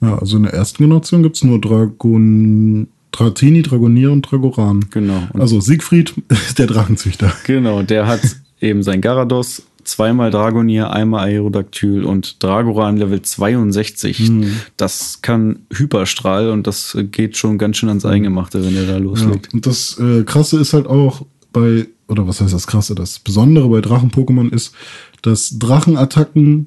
Ja, 0.00 0.18
also 0.18 0.36
in 0.36 0.42
der 0.42 0.52
ersten 0.52 0.82
Generation 0.82 1.22
gibt 1.22 1.36
es 1.36 1.44
nur 1.44 1.60
Dragon, 1.60 2.86
Dratini, 3.16 3.62
Dragonier 3.62 4.12
und 4.12 4.22
Dragoran. 4.22 4.84
Genau. 4.90 5.22
Und 5.32 5.40
Also 5.40 5.60
Siegfried 5.60 6.14
ist 6.28 6.58
der 6.58 6.66
Drachenzüchter. 6.66 7.32
Genau, 7.46 7.82
der 7.82 8.06
hat 8.06 8.20
eben 8.60 8.82
sein 8.82 9.00
Garados, 9.00 9.62
zweimal 9.84 10.30
Dragonier, 10.30 10.90
einmal 10.90 11.28
Aerodactyl 11.28 12.04
und 12.04 12.42
Dragoran 12.42 12.96
Level 12.96 13.22
62. 13.22 14.18
Hm. 14.18 14.44
Das 14.76 15.20
kann 15.22 15.60
Hyperstrahl 15.72 16.50
und 16.50 16.66
das 16.66 16.96
geht 17.12 17.36
schon 17.36 17.56
ganz 17.58 17.76
schön 17.78 17.88
ans 17.88 18.04
Eingemachte, 18.04 18.64
wenn 18.64 18.74
der 18.74 18.84
da 18.86 18.92
Ja. 18.94 18.98
loslegt. 18.98 19.54
Und 19.54 19.64
das 19.66 19.98
äh, 19.98 20.24
Krasse 20.24 20.58
ist 20.60 20.72
halt 20.72 20.86
auch 20.86 21.24
bei, 21.52 21.86
oder 22.08 22.26
was 22.26 22.40
heißt 22.40 22.52
das 22.52 22.66
Krasse? 22.66 22.94
Das 22.94 23.18
Besondere 23.20 23.68
bei 23.68 23.80
Drachen-Pokémon 23.80 24.52
ist, 24.52 24.74
dass 25.22 25.58
Drachenattacken 25.58 26.66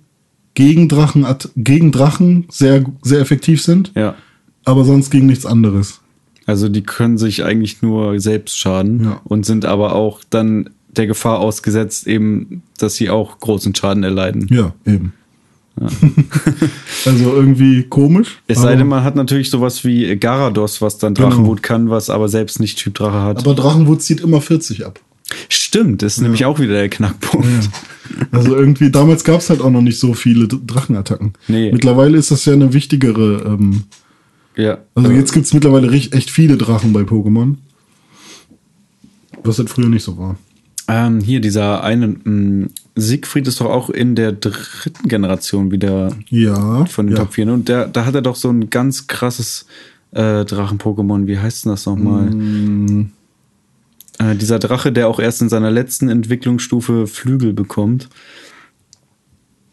gegen 0.55 0.89
Drachen, 0.89 1.25
gegen 1.57 1.91
Drachen 1.91 2.45
sehr, 2.49 2.83
sehr 3.03 3.19
effektiv 3.19 3.61
sind, 3.61 3.91
Ja. 3.95 4.15
aber 4.65 4.83
sonst 4.85 5.09
gegen 5.11 5.27
nichts 5.27 5.45
anderes. 5.45 5.99
Also 6.49 6.67
die 6.69 6.83
können 6.83 7.17
sich 7.17 7.43
eigentlich 7.43 7.81
nur 7.81 8.19
selbst 8.19 8.57
schaden 8.57 9.03
Ja. 9.03 9.21
und 9.23 9.45
sind 9.45 9.65
aber 9.65 9.93
auch 9.95 10.21
dann 10.29 10.69
der 10.95 11.07
Gefahr 11.07 11.39
ausgesetzt, 11.39 12.07
eben, 12.07 12.63
dass 12.77 12.95
sie 12.95 13.09
auch 13.09 13.39
großen 13.39 13.75
Schaden 13.75 14.03
erleiden. 14.03 14.47
Ja, 14.49 14.73
eben. 14.85 15.13
also 17.05 17.33
irgendwie 17.33 17.83
komisch. 17.83 18.39
Es 18.47 18.59
sei 18.61 18.75
denn, 18.75 18.87
man 18.87 19.03
hat 19.03 19.15
natürlich 19.15 19.49
sowas 19.49 19.85
wie 19.85 20.15
Garados, 20.17 20.81
was 20.81 20.97
dann 20.97 21.13
Genau. 21.13 21.29
Drachenwut 21.29 21.63
kann, 21.63 21.89
was 21.89 22.09
aber 22.09 22.27
selbst 22.27 22.59
nicht 22.59 22.77
Typ 22.77 22.95
Drache 22.95 23.21
hat. 23.21 23.37
aber 23.39 23.53
Drachenwut 23.55 24.01
zieht 24.01 24.19
immer 24.21 24.41
40 24.41 24.85
ab. 24.85 24.99
Stimmt, 25.47 26.01
das 26.01 26.17
ist 26.17 26.21
nämlich 26.23 26.43
auch 26.45 26.59
wieder 26.59 26.73
der 26.73 26.89
Knackpunkt. 26.89 27.69
Also 28.31 28.55
irgendwie, 28.55 28.89
damals 28.89 29.23
gab 29.23 29.39
es 29.41 29.49
halt 29.51 29.61
auch 29.61 29.69
noch 29.69 29.81
nicht 29.83 29.99
so 29.99 30.13
viele 30.15 30.47
Drachenattacken. 30.47 31.33
Nee. 31.47 31.71
Mittlerweile 31.71 32.17
ist 32.17 32.31
das 32.31 32.45
ja 32.45 32.53
eine 32.53 32.73
wichtigere. 32.73 33.43
Ähm, 33.45 33.83
Ja. 34.59 34.79
also 34.95 35.11
jetzt 35.11 35.31
gibt 35.33 35.45
es 35.45 35.53
mittlerweile 35.53 35.89
recht, 35.91 36.13
echt 36.13 36.29
viele 36.29 36.57
Drachen 36.57 36.91
bei 36.93 37.01
Pokémon. 37.01 37.55
Was 39.43 39.57
halt 39.57 39.69
früher 39.69 39.89
nicht 39.89 40.03
so 40.03 40.17
war. 40.17 40.37
Ähm, 40.87 41.21
hier, 41.21 41.39
dieser 41.39 41.83
eine 41.83 42.07
mh, 42.07 42.67
Siegfried 42.95 43.47
ist 43.47 43.61
doch 43.61 43.67
auch 43.69 43.89
in 43.89 44.15
der 44.15 44.31
dritten 44.33 45.07
Generation 45.07 45.71
wieder 45.71 46.11
Ja. 46.29 46.85
von 46.85 47.07
den 47.07 47.15
ja. 47.15 47.21
Top 47.23 47.33
4. 47.33 47.53
Und 47.53 47.69
der, 47.69 47.87
da 47.87 48.05
hat 48.05 48.15
er 48.15 48.21
doch 48.21 48.35
so 48.35 48.49
ein 48.49 48.69
ganz 48.69 49.07
krasses 49.07 49.65
äh, 50.11 50.43
Drachen-Pokémon. 50.43 51.27
Wie 51.27 51.37
heißt 51.37 51.65
denn 51.65 51.71
das 51.71 51.85
nochmal? 51.85 52.29
Mm, 52.29 53.11
Äh, 54.17 54.35
dieser 54.35 54.59
Drache, 54.59 54.91
der 54.91 55.07
auch 55.07 55.19
erst 55.19 55.41
in 55.41 55.47
seiner 55.47 55.71
letzten 55.71 56.09
Entwicklungsstufe 56.09 57.07
Flügel 57.07 57.53
bekommt. 57.53 58.09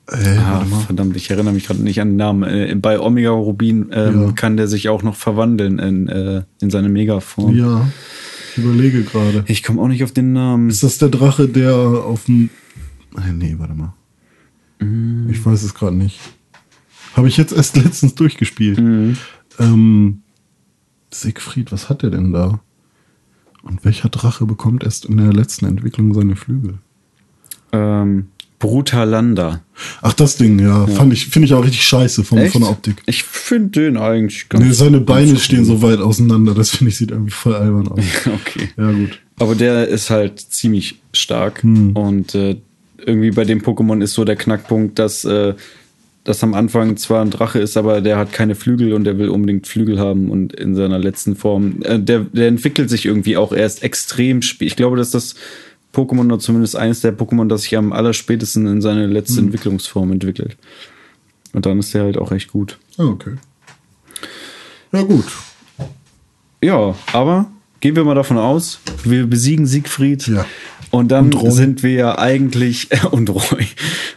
Äh, 0.08 0.36
Ah, 0.38 0.64
verdammt, 0.86 1.16
ich 1.16 1.30
erinnere 1.30 1.52
mich 1.54 1.66
gerade 1.66 1.82
nicht 1.82 2.00
an 2.00 2.10
den 2.10 2.16
Namen. 2.16 2.42
Äh, 2.44 2.74
bei 2.76 3.00
Omega 3.00 3.30
Rubin 3.30 3.88
ähm, 3.92 4.22
Ja. 4.22 4.32
kann 4.32 4.56
der 4.56 4.68
sich 4.68 4.88
auch 4.88 5.02
noch 5.02 5.16
verwandeln 5.16 5.78
in, 5.78 6.08
äh, 6.08 6.42
in 6.60 6.70
seine 6.70 6.88
Megaform. 6.88 7.56
Ja, 7.56 7.88
ich 8.52 8.62
überlege 8.62 9.02
gerade. 9.02 9.44
Ich 9.48 9.62
komme 9.64 9.82
auch 9.82 9.88
nicht 9.88 10.04
auf 10.04 10.12
den 10.12 10.32
Namen. 10.32 10.70
Ist 10.70 10.82
das 10.84 10.98
der 10.98 11.08
Drache, 11.08 11.48
der 11.48 11.74
auf 11.74 12.24
dem. 12.26 12.50
Äh, 13.16 13.32
Nee, 13.32 13.56
warte 13.58 13.74
mal. 13.74 13.94
Mm. 14.78 15.28
Ich 15.30 15.44
weiß 15.44 15.62
es 15.64 15.74
gerade 15.74 15.96
nicht. 15.96 16.20
Habe 17.14 17.28
ich 17.28 17.36
jetzt 17.36 17.52
erst 17.52 17.76
letztens 17.82 18.14
durchgespielt. 18.14 18.78
Mhm. 18.78 19.16
Ähm, 19.58 20.20
Siegfried, 21.10 21.72
was 21.72 21.88
hat 21.88 22.02
der 22.02 22.10
denn 22.10 22.32
da? 22.32 22.60
Und 23.62 23.84
welcher 23.84 24.08
Drache 24.10 24.44
bekommt 24.46 24.84
erst 24.84 25.06
in 25.06 25.16
der 25.16 25.32
letzten 25.32 25.64
Entwicklung 25.66 26.12
seine 26.14 26.36
Flügel? 26.36 26.78
Ähm, 27.72 28.26
Brutalanda. 28.58 29.62
Ach, 30.00 30.12
das 30.14 30.36
Ding, 30.36 30.58
ja. 30.58 30.86
Fand 30.86 31.12
ich, 31.12 31.26
finde 31.26 31.46
ich 31.46 31.54
auch 31.54 31.64
richtig 31.64 31.82
scheiße 31.82 32.24
von, 32.24 32.46
von 32.46 32.62
der 32.62 32.70
Optik. 32.70 33.02
Ich 33.06 33.22
finde 33.24 33.80
den 33.80 33.96
eigentlich 33.96 34.48
ganz 34.48 34.64
Nee, 34.64 34.72
seine 34.72 35.00
Beine 35.00 35.32
ganz 35.32 35.42
stehen 35.42 35.64
so 35.64 35.82
weit 35.82 36.00
auseinander, 36.00 36.54
das 36.54 36.70
finde 36.70 36.90
ich 36.90 36.96
sieht 36.96 37.10
irgendwie 37.10 37.32
voll 37.32 37.54
albern 37.54 37.88
aus. 37.88 38.00
Okay. 38.26 38.68
Ja, 38.76 38.90
gut. 38.92 39.20
Aber 39.38 39.54
der 39.54 39.88
ist 39.88 40.10
halt 40.10 40.40
ziemlich 40.40 41.00
stark. 41.12 41.62
Hm. 41.62 41.94
Und 41.94 42.34
äh, 42.34 42.56
irgendwie 43.04 43.30
bei 43.30 43.44
dem 43.44 43.60
Pokémon 43.60 44.02
ist 44.02 44.14
so 44.14 44.24
der 44.24 44.36
Knackpunkt, 44.36 44.98
dass 44.98 45.24
äh, 45.24 45.54
das 46.24 46.42
am 46.42 46.54
Anfang 46.54 46.96
zwar 46.96 47.22
ein 47.22 47.30
Drache 47.30 47.60
ist, 47.60 47.76
aber 47.76 48.00
der 48.00 48.18
hat 48.18 48.32
keine 48.32 48.54
Flügel 48.54 48.92
und 48.94 49.04
der 49.04 49.16
will 49.18 49.28
unbedingt 49.28 49.66
Flügel 49.66 50.00
haben. 50.00 50.30
Und 50.30 50.52
in 50.54 50.74
seiner 50.74 50.98
letzten 50.98 51.36
Form, 51.36 51.82
äh, 51.82 52.00
der, 52.00 52.20
der 52.20 52.48
entwickelt 52.48 52.90
sich 52.90 53.06
irgendwie 53.06 53.36
auch 53.36 53.52
erst 53.52 53.82
extrem 53.82 54.42
spät. 54.42 54.68
Ich 54.68 54.76
glaube, 54.76 54.96
dass 54.96 55.10
das 55.10 55.36
Pokémon 55.96 56.26
oder 56.26 56.38
zumindest 56.38 56.76
eines 56.76 57.00
der 57.00 57.16
Pokémon, 57.16 57.48
das 57.48 57.62
sich 57.62 57.76
am 57.76 57.92
allerspätesten 57.92 58.66
in 58.66 58.82
seine 58.82 59.06
letzte 59.06 59.38
Hm. 59.38 59.46
Entwicklungsform 59.46 60.12
entwickelt. 60.12 60.56
Und 61.54 61.64
dann 61.64 61.78
ist 61.78 61.94
der 61.94 62.02
halt 62.02 62.18
auch 62.18 62.32
echt 62.32 62.52
gut. 62.52 62.78
Ah, 62.98 63.04
okay. 63.04 63.36
Ja, 64.92 65.02
gut. 65.02 65.24
Ja, 66.62 66.94
aber 67.12 67.46
gehen 67.80 67.96
wir 67.96 68.04
mal 68.04 68.14
davon 68.14 68.36
aus, 68.38 68.80
wir 69.04 69.26
besiegen 69.26 69.66
Siegfried. 69.66 70.26
Ja. 70.28 70.44
Und 70.90 71.08
dann 71.08 71.32
Und 71.32 71.50
sind 71.50 71.82
wir 71.82 71.92
ja 71.92 72.18
eigentlich, 72.18 72.88
und 73.10 73.30
Roy. 73.30 73.66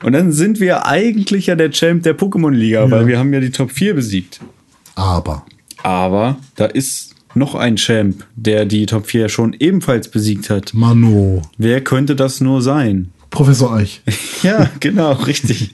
Und 0.03 0.14
dann 0.14 0.31
sind 0.31 0.60
wir 0.60 0.85
eigentlich 0.85 1.47
ja 1.47 1.56
der 1.56 1.72
Champ 1.72 2.03
der 2.03 2.18
Pokémon-Liga, 2.18 2.91
weil 2.91 3.07
wir 3.07 3.18
haben 3.18 3.34
ja 3.34 3.39
die 3.39 3.51
Top 3.51 3.72
4 3.72 3.93
besiegt. 3.95 4.39
Aber. 4.95 5.45
Aber 5.81 6.38
da 6.56 6.65
ist 6.65 7.09
noch 7.36 7.56
ein 7.56 7.78
Champ, 7.78 8.26
der 8.36 8.66
die 8.66 8.86
Top 8.86 9.08
4 9.08 9.30
schon 9.30 9.56
ebenfalls 9.60 10.10
besiegt 10.10 10.49
hat. 10.49 10.74
Mano. 10.74 11.41
Wer 11.58 11.82
könnte 11.82 12.16
das 12.16 12.41
nur 12.41 12.62
sein? 12.62 13.12
Professor 13.30 13.74
Eich. 13.74 14.02
Ja, 14.41 14.70
genau, 14.80 15.12
richtig. 15.12 15.74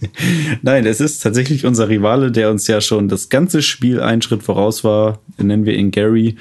Nein, 0.63 0.87
es 0.87 0.99
ist 0.99 1.19
tatsächlich 1.19 1.67
unser 1.67 1.87
Rivale, 1.87 2.31
der 2.31 2.49
uns 2.49 2.65
ja 2.65 2.81
schon 2.81 3.07
das 3.07 3.29
ganze 3.29 3.61
Spiel 3.61 4.01
einen 4.01 4.23
Schritt 4.23 4.41
voraus 4.41 4.83
war. 4.83 5.19
Nennen 5.37 5.65
wir 5.65 5.75
ihn 5.75 5.91
Gary. 5.91 6.35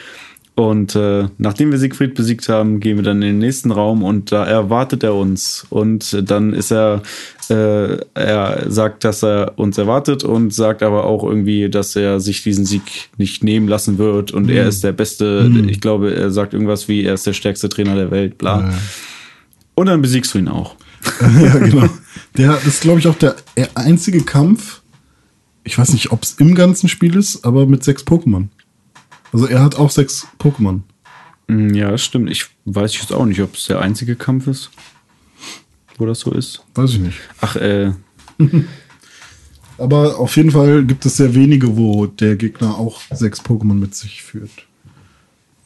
Und 0.57 0.95
äh, 0.95 1.27
nachdem 1.37 1.73
wir 1.73 1.79
Siegfried 1.79 2.15
besiegt 2.15 2.49
haben, 2.49 2.79
gehen 2.79 2.97
wir 2.97 3.03
dann 3.03 3.23
in 3.23 3.29
den 3.29 3.39
nächsten 3.39 3.73
Raum 3.73 4.05
und 4.05 4.31
da 4.31 4.45
erwartet 4.45 5.03
er 5.03 5.15
uns. 5.15 5.67
Und 5.69 6.31
dann 6.31 6.53
ist 6.53 6.71
er, 6.71 7.03
äh, 7.51 7.97
er 8.15 8.71
sagt, 8.71 9.03
dass 9.03 9.25
er 9.25 9.55
uns 9.57 9.79
erwartet 9.79 10.23
und 10.23 10.55
sagt 10.55 10.85
aber 10.85 11.07
auch 11.07 11.25
irgendwie, 11.25 11.69
dass 11.69 11.97
er 11.97 12.21
sich 12.21 12.45
diesen 12.45 12.67
Sieg 12.67 12.83
nicht 13.19 13.43
nehmen 13.43 13.67
lassen 13.67 13.99
wird. 13.99 14.31
Und 14.31 14.49
er 14.49 14.69
ist 14.69 14.85
der 14.85 14.93
Beste, 14.93 15.51
ich 15.67 15.81
glaube, 15.81 16.15
er 16.15 16.31
sagt 16.31 16.53
irgendwas 16.53 16.87
wie, 16.87 17.03
er 17.03 17.15
ist 17.15 17.27
der 17.27 17.33
stärkste 17.33 17.69
Trainer 17.69 17.97
der 17.97 18.13
Welt, 18.13 18.39
bla. 18.39 18.61
Ja. 18.61 18.75
Und 19.75 19.87
dann 19.87 20.03
besiegst 20.03 20.35
du 20.35 20.39
ihn 20.39 20.49
auch. 20.49 20.77
ja, 21.21 21.59
genau. 21.59 21.89
Der 22.37 22.59
ist, 22.65 22.83
glaube 22.83 23.01
ich, 23.01 23.09
auch 23.09 23.17
der 23.17 23.35
einzige 23.75 24.23
Kampf. 24.23 24.83
Ich 25.65 25.77
weiß 25.79 25.93
nicht, 25.95 26.13
ob 26.13 26.23
es 26.23 26.35
im 26.39 26.55
ganzen 26.55 26.89
Spiel 26.89 27.17
ist, 27.17 27.45
aber 27.45 27.67
mit 27.67 27.83
sechs 27.83 28.05
Pokémon. 28.07 28.47
Also 29.35 29.47
er 29.49 29.63
hat 29.63 29.75
auch 29.75 29.91
sechs 29.91 30.27
Pokémon. 30.39 30.81
Mm, 31.49 31.75
Ja, 31.75 31.99
stimmt. 31.99 32.31
Ich 32.31 32.47
weiß 32.67 32.95
jetzt 33.01 33.13
auch 33.13 33.27
nicht, 33.27 33.41
ob 33.43 33.55
es 33.57 33.67
der 33.67 33.81
einzige 33.81 34.15
Kampf 34.17 34.47
ist, 34.47 34.71
wo 35.99 36.07
das 36.07 36.21
so 36.21 36.31
ist. 36.33 36.63
Weiß 36.75 36.93
ich 36.93 37.01
nicht. 37.01 37.19
Ach, 37.41 37.57
äh, 37.57 37.93
Aber 39.79 40.19
auf 40.21 40.37
jeden 40.37 40.53
Fall 40.53 40.85
gibt 40.85 41.05
es 41.05 41.17
sehr 41.17 41.35
wenige, 41.35 41.77
wo 41.77 42.07
der 42.07 42.37
Gegner 42.37 42.79
auch 42.79 43.01
sechs 43.11 43.41
Pokémon 43.43 43.75
mit 43.75 43.95
sich 43.95 44.23
führt. 44.23 44.67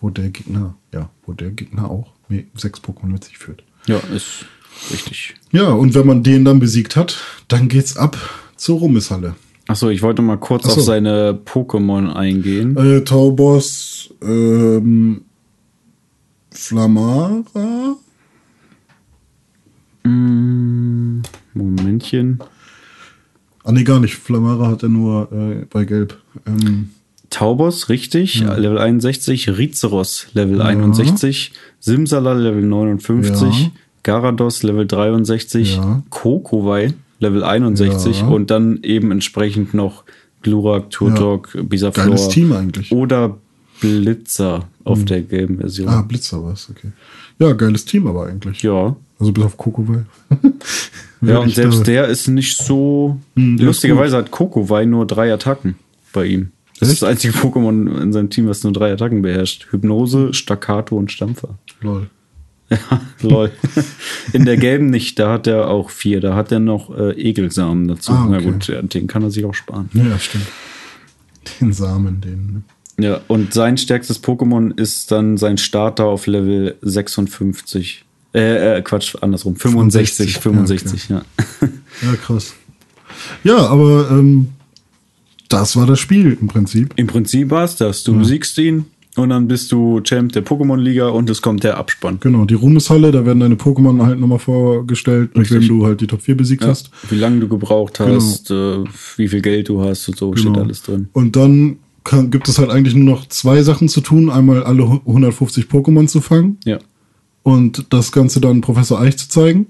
wo 0.00 0.08
der 0.10 0.30
Gegner, 0.30 0.74
ja, 0.94 1.10
wo 1.26 1.32
der 1.32 1.50
Gegner 1.50 1.90
auch 1.90 2.12
sechs 2.55 2.80
Pokémon 2.80 3.06
mit 3.08 3.24
sich 3.24 3.36
führt. 3.36 3.62
Ja, 3.86 3.98
ist 4.14 4.47
richtig. 4.92 5.34
Ja, 5.52 5.70
und 5.70 5.92
wenn 5.94 6.06
man 6.06 6.22
den 6.22 6.44
dann 6.44 6.58
besiegt 6.60 6.97
hat, 6.97 7.18
dann 7.48 7.68
geht's 7.68 7.97
ab 7.97 8.16
zur 8.56 8.78
Ruhmeshalle. 8.78 9.34
Achso, 9.68 9.90
ich 9.90 10.02
wollte 10.02 10.22
mal 10.22 10.38
kurz 10.38 10.64
so. 10.64 10.70
auf 10.72 10.80
seine 10.80 11.34
Pokémon 11.44 12.12
eingehen. 12.12 12.76
Äh, 12.76 13.05
Taubos, 13.05 14.12
ähm, 14.22 15.22
Flamara, 16.50 17.97
Mm, 20.05 21.20
Momentchen. 21.55 22.38
ah 23.64 23.72
nee, 23.72 23.84
gar 23.84 24.00
nicht, 24.00 24.14
Flamara 24.14 24.68
hat 24.68 24.82
er 24.82 24.88
nur 24.88 25.30
äh, 25.32 25.66
bei 25.68 25.84
Gelb. 25.84 26.16
Ähm, 26.47 26.90
Taubos, 27.30 27.90
richtig, 27.90 28.40
Level 28.40 28.78
61, 28.78 29.58
Rizeros, 29.58 30.28
Level 30.32 30.62
61, 30.62 31.52
Simsala, 31.78 32.32
Level 32.32 32.62
59, 32.62 33.64
Ja. 33.64 33.70
Garados, 34.02 34.62
Level 34.62 34.86
63, 34.86 35.76
Ja. 35.76 36.02
Kokowai, 36.08 36.94
Level 37.20 37.42
61 37.44 38.20
Ja. 38.20 38.26
und 38.28 38.50
dann 38.50 38.80
eben 38.82 39.10
entsprechend 39.10 39.74
noch 39.74 40.05
Glurak, 40.42 40.90
Turtok, 40.90 41.56
Bisaflor 41.68 42.06
Geiles 42.06 42.28
Team 42.28 42.52
eigentlich. 42.52 42.92
oder 42.92 43.38
Blitzer 43.80 44.68
auf 44.84 45.05
der 45.05 45.22
gelben 45.22 45.58
Version. 45.58 45.88
ah, 45.88 46.02
Blitzer 46.02 46.42
war's, 46.42 46.68
okay. 46.70 46.88
Ja, 47.38 47.52
geiles 47.52 47.84
Team 47.84 48.06
aber 48.06 48.26
eigentlich. 48.26 48.62
Ja. 48.62 48.97
Also 49.18 49.32
bis 49.32 49.44
auf 49.44 49.56
Kokowai. 49.56 50.05
Ja, 51.20 51.38
und 51.38 51.52
selbst 51.52 51.84
der 51.88 52.06
ist 52.06 52.28
nicht 52.28 52.56
so. 52.56 53.18
Hm, 53.34 53.58
lustigerweise 53.58 54.16
hat 54.18 54.30
Kokowai 54.30 54.84
nur 54.84 55.05
drei 55.05 55.32
Attacken 55.32 55.74
bei 56.12 56.26
ihm. 56.26 56.52
Das 56.78 56.90
ist 56.90 57.02
das 57.02 57.08
einzige 57.08 57.34
Pokémon 57.36 58.00
in 58.00 58.12
seinem 58.12 58.30
Team, 58.30 58.47
was 58.47 58.62
nur 58.62 58.72
drei 58.72 58.92
Attacken 58.92 59.20
beherrscht. 59.22 59.66
Hypnose, 59.72 60.32
Staccato 60.32 60.97
und 60.97 61.10
Stampfer. 61.10 61.58
Lol. 61.80 62.08
Ja, 62.70 63.00
lol. 63.22 63.50
In 64.32 64.44
der 64.44 64.56
gelben 64.56 64.90
nicht, 64.90 65.18
da 65.18 65.32
hat 65.32 65.47
er 65.47 65.68
auch 65.68 65.90
vier. 65.90 66.20
Da 66.20 66.34
hat 66.34 66.52
er 66.52 66.60
noch 66.60 66.94
äh, 66.97 67.12
Egelsamen 67.12 67.88
dazu. 67.88 68.12
Ah, 68.12 68.26
Na 68.30 68.36
okay. 68.36 68.47
gut, 68.47 68.66
ja, 68.68 68.82
den 68.82 69.06
kann 69.06 69.22
er 69.22 69.30
sich 69.30 69.44
auch 69.44 69.55
sparen. 69.55 69.88
Ja, 69.94 70.18
stimmt. 70.18 70.47
Den 71.60 71.72
Samen, 71.72 72.20
den. 72.20 72.52
ne? 72.52 72.62
Ja, 73.00 73.20
und 73.28 73.55
sein 73.55 73.78
stärkstes 73.78 74.22
Pokémon 74.22 74.76
ist 74.78 75.12
dann 75.12 75.36
sein 75.36 75.56
Starter 75.56 76.06
auf 76.06 76.26
Level 76.26 76.76
56. 76.82 78.05
Äh, 78.34 78.78
äh 78.78 78.82
Quatsch, 78.82 79.14
andersrum. 79.20 79.56
65, 79.56 80.38
65, 80.38 81.02
65, 81.02 81.08
ja. 81.08 81.22
Ja, 82.02 82.16
krass. 82.16 82.55
Ja, 83.44 83.66
aber 83.66 84.10
ähm, 84.10 84.48
das 85.48 85.76
war 85.76 85.86
das 85.86 86.00
Spiel 86.00 86.36
im 86.40 86.48
Prinzip. 86.48 86.92
Im 86.97 87.06
Prinzip 87.06 87.50
war 87.50 87.64
es 87.64 87.76
das. 87.76 88.05
Du 88.05 88.18
besiegst 88.18 88.58
ihn 88.58 88.86
und 89.18 89.30
dann 89.30 89.48
bist 89.48 89.70
du 89.72 90.00
Champ 90.00 90.32
der 90.32 90.44
Pokémon-Liga 90.44 91.08
und 91.08 91.28
es 91.30 91.42
kommt 91.42 91.64
der 91.64 91.76
Abspann. 91.78 92.18
Genau, 92.20 92.44
die 92.44 92.55
Ruhmeshalle, 92.55 93.10
da 93.12 93.24
werden 93.26 93.40
deine 93.40 93.55
Pokémon 93.56 94.05
halt 94.05 94.18
nochmal 94.20 94.38
vorgestellt, 94.38 95.36
mit 95.36 95.50
wem 95.50 95.66
du 95.66 95.86
halt 95.86 96.00
die 96.00 96.06
Top 96.06 96.22
4 96.22 96.36
besiegt 96.36 96.62
Ja, 96.62 96.68
hast. 96.68 96.90
wie 97.10 97.16
lange 97.16 97.40
du 97.40 97.48
gebraucht 97.48 98.00
hast, 98.00 98.50
äh, 98.50 98.84
wie 99.16 99.28
viel 99.28 99.40
Geld 99.42 99.68
du 99.68 99.82
hast 99.82 100.08
und 100.08 100.16
so, 100.18 100.34
steht 100.34 100.47
Genau. 100.52 100.60
alles 100.64 100.82
drin. 100.82 101.08
Und 101.12 101.36
dann 101.36 101.76
kann, 102.05 102.30
gibt 102.30 102.48
es 102.48 102.58
halt 102.58 102.70
eigentlich 102.70 102.94
nur 102.94 103.05
noch 103.16 103.26
zwei 103.28 103.62
Sachen 103.62 103.88
zu 103.88 104.00
tun. 104.00 104.30
Einmal 104.30 104.62
alle 104.62 104.84
150 105.05 105.66
Pokémon 105.66 106.06
zu 106.06 106.20
fangen 106.20 106.56
Ja. 106.64 106.78
und 107.42 107.86
das 107.90 108.12
Ganze 108.12 108.40
dann 108.40 108.60
Professor 108.62 109.00
Eich 109.00 109.16
zu 109.18 109.28
zeigen. 109.28 109.66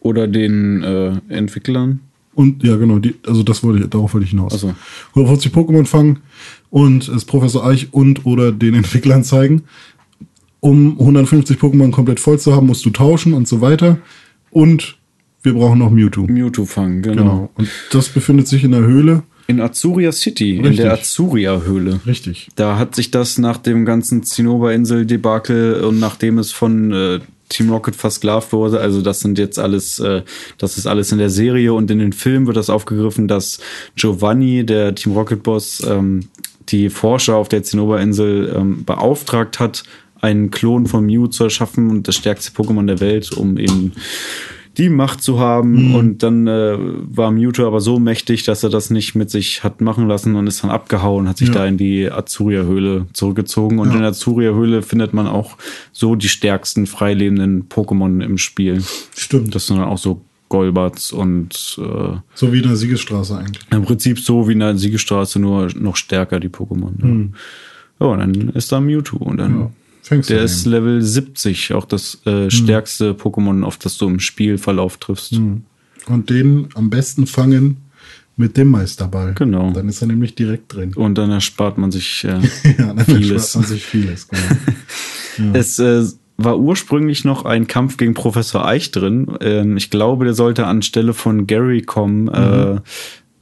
Oder 0.00 0.26
den 0.26 0.82
äh, 0.82 1.12
Entwicklern. 1.28 2.00
Und 2.34 2.62
ja, 2.64 2.76
genau, 2.76 2.98
die, 2.98 3.14
also 3.26 3.42
das 3.42 3.62
wollte 3.62 3.84
ich, 3.84 3.90
darauf 3.90 4.14
wollte 4.14 4.24
ich 4.24 4.30
hinaus. 4.30 4.54
Ach 4.54 4.58
so. 4.58 4.74
150 5.10 5.52
Pokémon 5.52 5.84
fangen 5.84 6.20
und 6.70 7.08
es 7.08 7.24
Professor 7.24 7.66
Eich 7.66 7.92
und 7.92 8.24
oder 8.24 8.52
den 8.52 8.74
Entwicklern 8.82 9.24
zeigen. 9.24 9.64
Um 10.60 10.98
150 10.98 11.58
Pokémon 11.58 11.90
komplett 11.90 12.20
voll 12.20 12.38
zu 12.38 12.54
haben, 12.54 12.68
musst 12.68 12.84
du 12.84 12.90
tauschen 12.90 13.34
und 13.34 13.48
so 13.48 13.60
weiter. 13.60 13.98
Und 14.50 14.96
wir 15.42 15.54
brauchen 15.54 15.80
noch 15.80 15.90
Mewtwo. 15.90 16.22
Mewtwo 16.26 16.64
fangen, 16.64 17.02
genau. 17.02 17.22
Genau. 17.22 17.50
Und 17.56 17.68
das 17.90 18.08
befindet 18.08 18.46
sich 18.46 18.62
in 18.64 18.70
der 18.70 18.82
Höhle. 18.82 19.24
In 19.48 19.60
Azuria 19.60 20.12
City, 20.12 20.56
in 20.56 20.64
Richtig. 20.64 20.84
der 20.84 20.92
Azuria-Höhle. 20.94 22.00
Richtig. 22.06 22.48
Da 22.54 22.78
hat 22.78 22.94
sich 22.94 23.10
das 23.10 23.38
nach 23.38 23.58
dem 23.58 23.84
ganzen 23.84 24.22
Zinnober-Insel-Debakel 24.22 25.82
und 25.82 25.98
nachdem 25.98 26.38
es 26.38 26.52
von 26.52 26.92
äh, 26.92 27.20
Team 27.52 27.70
Rocket 27.70 27.94
versklavt 27.94 28.52
wurde, 28.52 28.80
also 28.80 29.02
das 29.02 29.20
sind 29.20 29.38
jetzt 29.38 29.58
alles, 29.58 29.98
äh, 29.98 30.22
das 30.58 30.78
ist 30.78 30.86
alles 30.86 31.12
in 31.12 31.18
der 31.18 31.30
Serie 31.30 31.72
und 31.74 31.90
in 31.90 31.98
den 31.98 32.12
Filmen 32.12 32.46
wird 32.46 32.56
das 32.56 32.70
aufgegriffen, 32.70 33.28
dass 33.28 33.60
Giovanni, 33.96 34.64
der 34.64 34.94
Team 34.94 35.12
Rocket-Boss, 35.12 35.82
ähm, 35.88 36.28
die 36.68 36.90
Forscher 36.90 37.36
auf 37.36 37.48
der 37.48 37.62
Zinnober-Insel 37.62 38.54
ähm, 38.56 38.84
beauftragt 38.84 39.58
hat, 39.58 39.82
einen 40.20 40.50
Klon 40.50 40.86
von 40.86 41.04
Mew 41.04 41.26
zu 41.26 41.44
erschaffen 41.44 41.90
und 41.90 42.06
das 42.06 42.14
stärkste 42.16 42.52
Pokémon 42.52 42.86
der 42.86 43.00
Welt, 43.00 43.32
um 43.32 43.58
eben 43.58 43.92
die 44.78 44.88
Macht 44.88 45.22
zu 45.22 45.38
haben. 45.38 45.94
Und 45.94 46.22
dann 46.22 46.46
äh, 46.46 46.76
war 46.78 47.30
Mewtwo 47.30 47.66
aber 47.66 47.80
so 47.80 47.98
mächtig, 47.98 48.44
dass 48.44 48.62
er 48.62 48.70
das 48.70 48.90
nicht 48.90 49.14
mit 49.14 49.30
sich 49.30 49.62
hat 49.64 49.80
machen 49.80 50.08
lassen 50.08 50.34
und 50.34 50.46
ist 50.46 50.62
dann 50.62 50.70
abgehauen, 50.70 51.28
hat 51.28 51.38
sich 51.38 51.48
Ja. 51.48 51.54
da 51.54 51.66
in 51.66 51.76
die 51.76 52.10
Azuria-Höhle 52.10 53.06
zurückgezogen. 53.12 53.78
Und 53.78 53.88
Ja. 53.90 53.94
in 53.94 54.00
der 54.00 54.10
Azuria-Höhle 54.10 54.82
findet 54.82 55.12
man 55.14 55.26
auch 55.26 55.56
so 55.92 56.14
die 56.14 56.28
stärksten 56.28 56.86
freilebenden 56.86 57.68
Pokémon 57.68 58.22
im 58.24 58.38
Spiel. 58.38 58.82
Stimmt. 59.14 59.54
Das 59.54 59.66
sind 59.66 59.76
dann 59.78 59.88
auch 59.88 59.98
so 59.98 60.22
Golbats 60.48 61.12
und 61.12 61.78
äh, 61.78 62.16
so 62.34 62.52
wie 62.52 62.58
in 62.58 62.64
der 62.64 62.76
Siegesstraße 62.76 63.38
eigentlich. 63.38 63.64
im 63.70 63.82
Prinzip 63.84 64.18
so 64.18 64.48
wie 64.48 64.52
in 64.52 64.58
der 64.58 64.76
Siegestraße, 64.76 65.38
nur 65.40 65.68
noch 65.78 65.96
stärker 65.96 66.40
die 66.40 66.50
Pokémon. 66.50 66.92
Ja. 67.00 67.28
Ja, 68.00 68.06
und 68.12 68.18
dann 68.18 68.48
ist 68.50 68.70
da 68.72 68.80
Mewtwo 68.80 69.16
und 69.18 69.36
dann. 69.38 69.70
Fängst 70.02 70.30
der 70.30 70.42
ist. 70.42 70.66
Level 70.66 71.00
70, 71.00 71.74
auch 71.74 71.84
das 71.84 72.18
äh, 72.26 72.50
stärkste 72.50 73.12
Pokémon, 73.12 73.62
auf 73.62 73.76
das 73.78 73.98
du 73.98 74.08
im 74.08 74.18
Spielverlauf 74.18 74.96
triffst. 74.96 75.34
Und 75.34 76.30
den 76.30 76.68
am 76.74 76.90
besten 76.90 77.26
fangen 77.26 77.76
mit 78.36 78.56
dem 78.56 78.68
Meisterball. 78.68 79.34
Genau. 79.34 79.70
Dann 79.70 79.88
ist 79.88 80.00
er 80.00 80.08
nämlich 80.08 80.34
direkt 80.34 80.74
drin. 80.74 80.94
Und 80.94 81.16
dann 81.16 81.30
erspart 81.30 81.78
man 81.78 81.92
sich 81.92 82.24
äh, 82.24 82.40
ja, 82.78 82.92
dann 82.92 83.04
Vieles. 83.04 83.50
spart 83.50 83.62
man 83.62 83.70
sich 83.70 83.84
vieles. 83.84 84.28
Genau. 84.28 84.42
Es 85.54 85.78
äh, 85.78 86.04
war 86.36 86.58
ursprünglich 86.58 87.24
noch 87.24 87.46
ein 87.46 87.66
Kampf 87.66 87.96
gegen 87.96 88.12
Professor 88.12 88.66
Eich 88.66 88.90
drin. 88.90 89.34
Ähm, 89.40 89.78
ich 89.78 89.88
glaube, 89.88 90.26
der 90.26 90.34
sollte 90.34 90.66
anstelle 90.66 91.14
von 91.14 91.46
Gary 91.46 91.80
kommen 91.80 92.28
äh, 92.28 92.80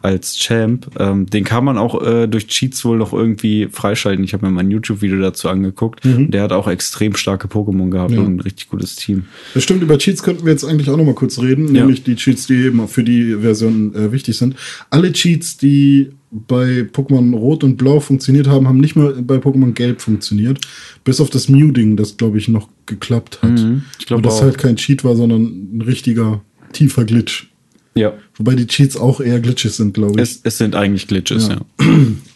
als 0.03 0.37
Champ. 0.39 0.91
Ähm, 0.99 1.27
den 1.27 1.45
kann 1.45 1.65
man 1.65 1.77
auch 1.79 2.03
äh, 2.07 2.27
durch 2.27 2.47
Cheats 2.47 2.85
wohl 2.85 2.97
noch 2.99 3.12
irgendwie 3.12 3.69
freischalten. 3.70 4.25
Ich 4.25 4.33
habe 4.33 4.47
mir 4.47 4.53
mal 4.53 4.61
ein 4.61 4.70
YouTube-Video 4.70 5.19
dazu 5.20 5.49
angeguckt. 5.49 6.01
Der 6.05 6.43
hat 6.43 6.53
auch 6.53 6.69
extrem 6.69 7.15
starke 7.15 7.49
Pokémon 7.49 7.91
gehabt 7.91 8.12
Ja. 8.12 8.20
und 8.20 8.37
ein 8.37 8.41
richtig 8.41 8.69
gutes 8.69 8.97
Team. 8.97 9.25
Das 9.55 9.62
stimmt, 9.62 9.83
über 9.83 9.99
Cheats 9.99 10.23
könnten 10.23 10.45
wir 10.45 10.53
jetzt 10.53 10.65
eigentlich 10.65 10.89
auch 10.91 10.97
noch 10.97 11.05
mal 11.05 11.15
kurz 11.15 11.39
reden, 11.41 11.67
Ja. 11.75 11.81
nämlich 11.83 12.03
die 12.03 12.17
Cheats, 12.17 12.47
die 12.47 12.55
eben 12.55 12.87
für 12.89 13.05
die 13.05 13.35
Version 13.37 13.95
äh, 13.95 14.12
wichtig 14.12 14.37
sind. 14.39 14.57
Alle 14.91 15.12
Cheats, 15.12 15.57
die 15.59 16.11
bei 16.33 16.87
Pokémon 16.93 17.35
Rot 17.35 17.65
und 17.65 17.77
Blau 17.77 17.99
funktioniert 18.01 18.47
haben, 18.47 18.69
haben 18.69 18.79
nicht 18.79 18.95
mehr 18.97 19.12
bei 19.20 19.37
Pokémon 19.37 19.73
Gelb 19.73 20.01
funktioniert. 20.01 20.61
Bis 21.05 21.20
auf 21.20 21.29
das 21.29 21.49
Mew-Ding, 21.49 21.97
das, 21.97 22.17
glaube 22.17 22.39
ich, 22.39 22.47
noch 22.49 22.69
geklappt 22.87 23.41
hat. 23.43 23.59
Mhm, 23.59 23.83
ich 23.99 24.07
glaub 24.07 24.19
Und 24.19 24.27
das 24.27 24.41
halt 24.41 24.57
kein 24.57 24.77
Cheat 24.77 25.03
war, 25.05 25.17
sondern 25.17 25.43
ein 25.77 25.83
richtiger, 25.83 26.41
tiefer 26.73 27.05
Glitch. 27.05 27.50
Ja. 27.94 28.12
Wobei 28.36 28.55
die 28.55 28.67
Cheats 28.67 28.97
auch 28.97 29.20
eher 29.20 29.41
Glitches 29.41 29.77
sind, 29.77 29.94
glaube 29.94 30.15
ich. 30.15 30.20
Es, 30.20 30.41
es 30.44 30.59
sind 30.59 30.75
eigentlich 30.75 31.07
Glitches, 31.09 31.49
ja. 31.49 31.60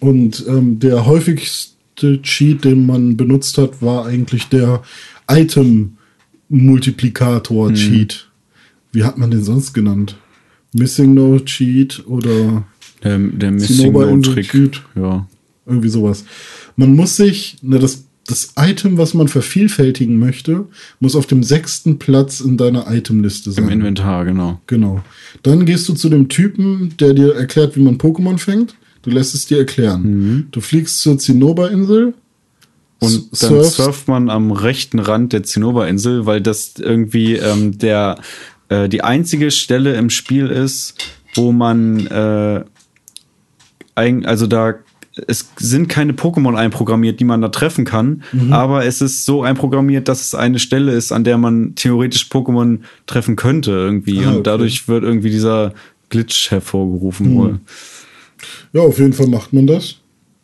Und 0.01 0.45
ähm, 0.49 0.79
der 0.81 1.07
häufigste 1.07 2.21
Cheat, 2.23 2.65
den 2.65 2.87
man 2.87 3.17
benutzt 3.17 3.57
hat, 3.59 3.81
war 3.81 4.07
eigentlich 4.07 4.49
der 4.49 4.83
Item-Multiplikator-Cheat. 5.29 8.29
Wie 8.93 9.05
hat 9.05 9.19
man 9.19 9.31
den 9.31 9.45
sonst 9.45 9.73
genannt? 9.73 10.17
Missing 10.73 11.15
No 11.15 11.39
Cheat 11.39 12.03
oder 12.07 12.65
Der, 13.03 13.19
der 13.19 13.51
Missing 13.53 13.93
No 13.93 14.21
Trick. 14.21 14.51
Cheat. 14.51 14.83
Ja. 14.97 15.27
irgendwie 15.67 15.89
sowas. 15.89 16.25
Man 16.77 16.97
muss 16.97 17.17
sich, 17.17 17.57
ne, 17.63 17.79
das, 17.79 18.04
das 18.27 18.55
Item, 18.59 18.97
was 18.97 19.13
man 19.15 19.29
vervielfältigen 19.29 20.19
möchte, 20.19 20.67
muss 20.99 21.15
auf 21.15 21.27
dem 21.27 21.43
sechsten 21.43 21.99
Platz 21.99 22.41
in 22.41 22.57
deiner 22.57 22.91
Itemliste 22.91 23.53
sein. 23.53 23.65
Im 23.65 23.71
Inventar, 23.71 24.25
genau. 24.25 24.61
Genau. 24.67 25.03
Dann 25.43 25.67
gehst 25.67 25.89
du 25.89 25.95
zu 25.95 26.09
dem 26.09 26.29
Typen, 26.29 26.95
der 26.99 27.13
dir 27.13 27.35
erklärt, 27.35 27.77
wie 27.77 27.83
man 27.83 27.99
Pokémon 27.99 28.39
fängt. 28.39 28.77
Du 29.03 29.11
lässt 29.11 29.35
es 29.35 29.47
dir 29.47 29.59
erklären. 29.59 30.49
Du 30.51 30.61
fliegst 30.63 31.01
zur 31.01 31.19
Zinnoberinsel. 31.19 32.15
Und 33.01 33.43
dann 33.43 33.53
surfst- 33.53 33.77
surft 33.77 34.09
man 34.09 34.31
am 34.31 34.51
rechten 34.53 34.99
Rand 34.99 35.35
der 35.35 35.43
Zinnoberinsel, 35.43 36.25
weil 36.25 36.41
das 36.41 36.75
irgendwie 36.79 37.35
ähm, 37.35 37.77
der 37.77 38.19
äh, 38.71 38.89
die 38.89 39.03
einzige 39.05 39.51
Stelle 39.51 39.97
im 39.97 40.09
Spiel 40.09 40.47
ist, 40.47 40.95
wo 41.35 41.53
man 41.53 42.07
äh, 42.07 42.65
also 43.95 44.47
da 44.47 44.75
es 45.29 45.49
sind 45.57 45.89
keine 45.89 46.13
Pokémon 46.13 46.57
einprogrammiert, 46.57 47.21
die 47.21 47.25
man 47.25 47.41
da 47.41 47.49
treffen 47.49 47.85
kann, 47.85 48.23
aber 48.51 48.85
es 48.85 49.01
ist 49.01 49.25
so 49.25 49.43
einprogrammiert, 49.43 50.09
dass 50.09 50.21
es 50.23 50.35
eine 50.35 50.59
Stelle 50.59 50.93
ist, 50.93 51.13
an 51.13 51.25
der 51.25 51.39
man 51.39 51.75
theoretisch 51.77 52.27
Pokémon 52.31 52.79
treffen 53.07 53.37
könnte 53.37 53.71
irgendwie 53.71 54.25
Ah, 54.25 54.29
und 54.31 54.35
okay. 54.35 54.43
dadurch 54.45 54.89
wird 54.89 55.05
irgendwie 55.05 55.31
dieser 55.31 55.73
Glitch 56.11 56.51
hervorgerufen 56.51 57.35
wohl. 57.37 57.61
Ja, 58.73 58.83
auf 58.83 58.99
jeden 58.99 59.13
Fall 59.13 59.29
macht 59.29 59.53
man 59.53 59.67
das. 59.67 59.97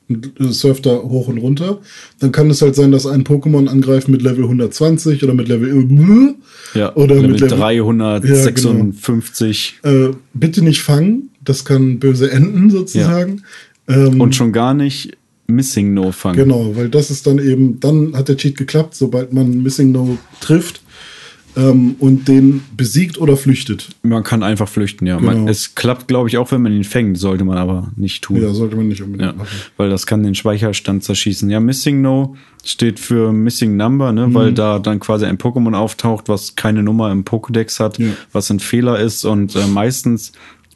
und 0.08 0.32
surft 0.38 0.86
da 0.86 0.96
hoch 0.96 1.28
und 1.28 1.38
runter. 1.38 1.78
Dann 2.18 2.32
kann 2.32 2.50
es 2.50 2.62
halt 2.62 2.74
sein, 2.74 2.90
dass 2.92 3.06
ein 3.06 3.24
Pokémon 3.24 3.68
angreift 3.68 4.08
mit 4.08 4.22
Level 4.22 4.44
120 4.44 5.22
oder 5.22 5.34
mit 5.34 5.48
Level 5.48 5.70
Ja, 6.74 6.94
oder 6.94 7.16
Level 7.16 7.30
mit 7.30 7.40
Level 7.40 7.58
356. 7.58 9.80
äh, 9.82 10.10
bitte 10.34 10.62
nicht 10.62 10.82
fangen, 10.82 11.30
das 11.44 11.64
kann 11.64 11.98
böse 11.98 12.30
enden 12.30 12.70
sozusagen. 12.70 13.42
Ähm, 13.90 14.20
Und 14.20 14.34
schon 14.34 14.52
gar 14.52 14.74
nicht 14.74 15.16
Missing 15.46 15.94
No 15.94 16.12
fangen. 16.12 16.36
Genau, 16.36 16.76
weil 16.76 16.88
das 16.88 17.10
ist 17.10 17.26
dann 17.26 17.38
eben, 17.38 17.80
dann 17.80 18.14
hat 18.14 18.28
der 18.28 18.36
Cheat 18.36 18.56
geklappt, 18.56 18.94
sobald 18.94 19.32
man 19.32 19.62
Missing 19.62 19.90
No 19.90 20.16
trifft 20.40 20.80
ähm, 21.56 21.96
und 21.98 22.28
den 22.28 22.62
besiegt 22.76 23.18
oder 23.18 23.36
flüchtet. 23.36 23.88
Man 24.04 24.22
kann 24.22 24.44
einfach 24.44 24.68
flüchten, 24.68 25.06
ja. 25.06 25.16
Genau. 25.18 25.32
Man, 25.32 25.48
es 25.48 25.74
klappt, 25.74 26.06
glaube 26.06 26.28
ich, 26.28 26.38
auch, 26.38 26.52
wenn 26.52 26.62
man 26.62 26.70
ihn 26.72 26.84
fängt, 26.84 27.18
sollte 27.18 27.44
man 27.44 27.58
aber 27.58 27.90
nicht 27.96 28.22
tun. 28.22 28.40
Ja, 28.40 28.52
sollte 28.54 28.76
man 28.76 28.86
nicht 28.86 29.02
unbedingt 29.02 29.32
Ja, 29.32 29.36
machen. 29.36 29.48
weil 29.76 29.90
das 29.90 30.06
kann 30.06 30.22
den 30.22 30.36
Speicherstand 30.36 31.02
zerschießen. 31.02 31.50
Ja, 31.50 31.58
Missing 31.58 32.00
No 32.00 32.36
steht 32.64 33.00
für 33.00 33.32
Missing 33.32 33.76
Number, 33.76 34.12
ne, 34.12 34.28
Mhm. 34.28 34.34
weil 34.34 34.52
da 34.52 34.78
dann 34.78 35.00
quasi 35.00 35.24
ein 35.24 35.38
Pokémon 35.38 35.74
auftaucht, 35.74 36.28
was 36.28 36.54
keine 36.54 36.84
Nummer 36.84 37.10
im 37.10 37.24
Pokédex 37.24 37.80
hat, 37.80 37.98
Ja. 37.98 38.10
was 38.30 38.48
ein 38.50 38.60
Fehler 38.60 39.00
ist 39.00 39.24
und 39.24 39.56
äh, 39.56 39.66
meistens 39.66 40.30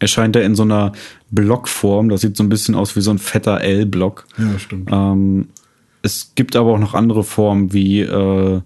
erscheint 0.05 0.37
er 0.37 0.45
in 0.45 0.55
so 0.55 0.63
einer 0.63 0.93
Blockform. 1.31 2.09
Das 2.09 2.21
sieht 2.21 2.37
so 2.37 2.45
ein 2.45 2.49
bisschen 2.49 2.75
aus 2.75 2.95
wie 2.95 3.01
so 3.01 3.11
ein 3.11 3.19
fetter 3.19 3.61
L-Block. 3.61 4.27
Ja, 4.39 4.59
stimmt. 4.59 4.91
Ähm, 4.93 5.49
es 6.03 6.33
gibt 6.35 6.55
aber 6.55 6.73
auch 6.73 6.79
noch 6.79 6.95
andere 6.95 7.25
Formen, 7.25 7.73
wie 7.73 8.01
äh, 8.01 8.61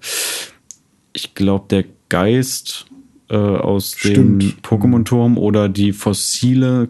ich 1.12 1.34
glaube 1.34 1.66
der 1.70 1.84
Geist 2.08 2.86
äh, 3.30 3.36
aus 3.36 3.92
dem 3.92 4.40
Stimmt. 4.40 4.62
Pokémon-Turm 4.62 5.38
oder 5.38 5.68
die 5.68 5.92
Fossile 5.92 6.88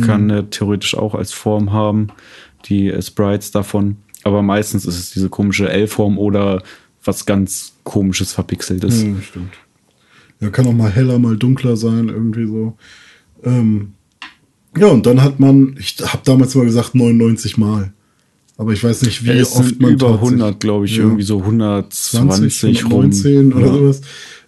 kann 0.00 0.28
er 0.28 0.50
theoretisch 0.50 0.96
auch 0.96 1.14
als 1.14 1.32
Form 1.32 1.72
haben, 1.72 2.08
die 2.64 2.88
äh, 2.88 3.00
Sprites 3.00 3.52
davon. 3.52 3.98
Aber 4.24 4.42
meistens 4.42 4.86
ist 4.86 4.98
es 4.98 5.10
diese 5.12 5.28
komische 5.28 5.68
L-Form 5.68 6.18
oder 6.18 6.62
was 7.04 7.26
ganz 7.26 7.74
komisches 7.84 8.32
verpixeltes. 8.32 9.04
Ja, 9.04 9.14
stimmt. 9.22 9.52
Ja, 10.40 10.50
kann 10.50 10.66
auch 10.66 10.72
mal 10.72 10.90
heller, 10.90 11.18
mal 11.18 11.36
dunkler 11.36 11.76
sein, 11.76 12.08
irgendwie 12.08 12.46
so. 12.46 12.76
Ähm, 13.44 13.92
ja, 14.76 14.86
und 14.88 15.06
dann 15.06 15.22
hat 15.22 15.38
man, 15.40 15.76
ich 15.78 15.96
habe 16.02 16.22
damals 16.24 16.54
mal 16.54 16.64
gesagt 16.64 16.94
99 16.94 17.58
Mal. 17.58 17.92
Aber 18.56 18.72
ich 18.72 18.82
weiß 18.84 19.02
nicht, 19.02 19.24
wie 19.24 19.30
es 19.30 19.52
oft 19.56 19.80
man 19.80 19.92
über 19.92 20.06
tatsächlich- 20.08 20.30
100, 20.40 20.60
glaube 20.60 20.84
ich, 20.86 20.96
Ja. 20.96 21.02
irgendwie 21.04 21.22
so 21.24 21.42
120 21.44 22.58
20, 22.60 22.84
rum. 22.84 22.92
119 22.92 23.52
oder 23.52 23.66
Ja. 23.66 23.72
sowas. 23.72 24.00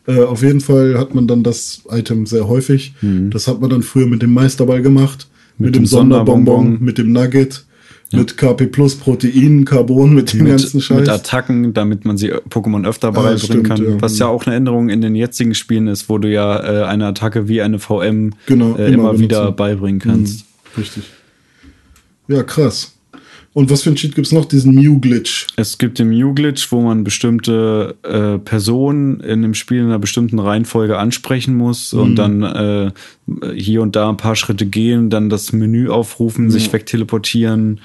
Äh, 0.07 0.21
auf 0.23 0.43
jeden 0.43 0.61
Fall 0.61 0.97
hat 0.99 1.15
man 1.15 1.27
dann 1.27 1.43
das 1.43 1.83
Item 1.91 2.27
sehr 2.27 2.47
häufig. 2.49 2.95
Das 3.31 3.49
hat 3.49 3.61
man 3.61 3.71
dann 3.71 3.83
früher 3.83 4.07
mit 4.07 4.23
dem 4.23 4.33
Meisterball 4.33 4.81
gemacht, 4.81 5.27
mit, 5.59 5.59
Mhm. 5.59 5.65
Mit 5.67 5.75
dem 5.75 5.83
dem 5.83 5.87
Sonderbonbon, 5.87 6.47
Sonderbonbon. 6.47 6.85
mit 6.85 6.99
dem 6.99 7.13
Nugget, 7.13 7.66
mit 8.13 8.37
KP 8.37 8.67
Plus, 8.67 8.95
Protein, 8.95 9.65
Carbon, 9.65 10.15
mit 10.15 10.33
dem 10.33 10.45
ganzen 10.47 10.77
mit, 10.77 10.85
Scheiß. 10.85 10.99
mit 11.01 11.09
Attacken, 11.09 11.75
damit 11.75 12.05
man 12.05 12.17
sie 12.17 12.33
Pokémon 12.33 12.87
öfter 12.87 13.09
Ah, 13.09 13.11
beibringen 13.11 13.39
stimmt, 13.39 13.69
kann. 13.69 13.85
ja. 13.85 14.01
Was 14.01 14.19
ja 14.19 14.27
auch 14.29 14.47
eine 14.47 14.55
Änderung 14.55 14.89
in 14.89 15.01
den 15.01 15.15
jetzigen 15.15 15.55
Spielen 15.55 15.89
ist, 15.89 16.09
wo 16.09 16.19
du 16.19 16.31
ja 16.31 16.83
äh, 16.83 16.85
eine 16.87 17.07
Attacke 17.07 17.49
wie 17.49 17.63
eine 17.63 17.79
VM 17.79 18.35
Genau, 18.47 18.77
äh, 18.77 18.87
immer 18.93 19.11
immer, 19.11 19.19
wieder 19.19 19.51
beibringen 19.53 20.01
kannst. 20.01 20.45
Richtig. 20.79 21.05
Ja, 22.29 22.43
krass. 22.43 22.96
Und 23.57 23.71
was 23.71 23.85
für 23.85 23.89
ein 23.89 23.95
Cheat 23.97 24.15
gibt's 24.15 24.33
noch? 24.33 24.45
Diesen 24.45 24.75
Mew-Glitch. 24.75 25.47
Es 25.57 25.79
gibt 25.79 25.99
den 25.99 26.11
Mew-Glitch, 26.11 26.71
wo 26.73 26.83
man 26.83 27.05
bestimmte 27.05 27.95
äh, 28.03 28.37
Personen 28.39 29.21
in 29.21 29.41
dem 29.41 29.55
Spiel 29.55 29.79
in 29.79 29.87
einer 29.87 29.99
bestimmten 29.99 30.39
Reihenfolge 30.39 30.99
ansprechen 30.99 31.57
muss 31.57 31.95
Mhm. 31.95 32.01
und 32.01 32.17
dann 32.17 32.43
äh, 32.43 32.91
hier 33.55 33.81
und 33.81 33.97
da 33.97 34.11
ein 34.11 34.19
paar 34.19 34.37
Schritte 34.37 34.67
gehen, 34.67 35.09
dann 35.09 35.31
das 35.31 35.55
Menü 35.55 35.89
aufrufen, 35.89 36.51
sich 36.51 36.71
wegteleportieren. 36.71 37.81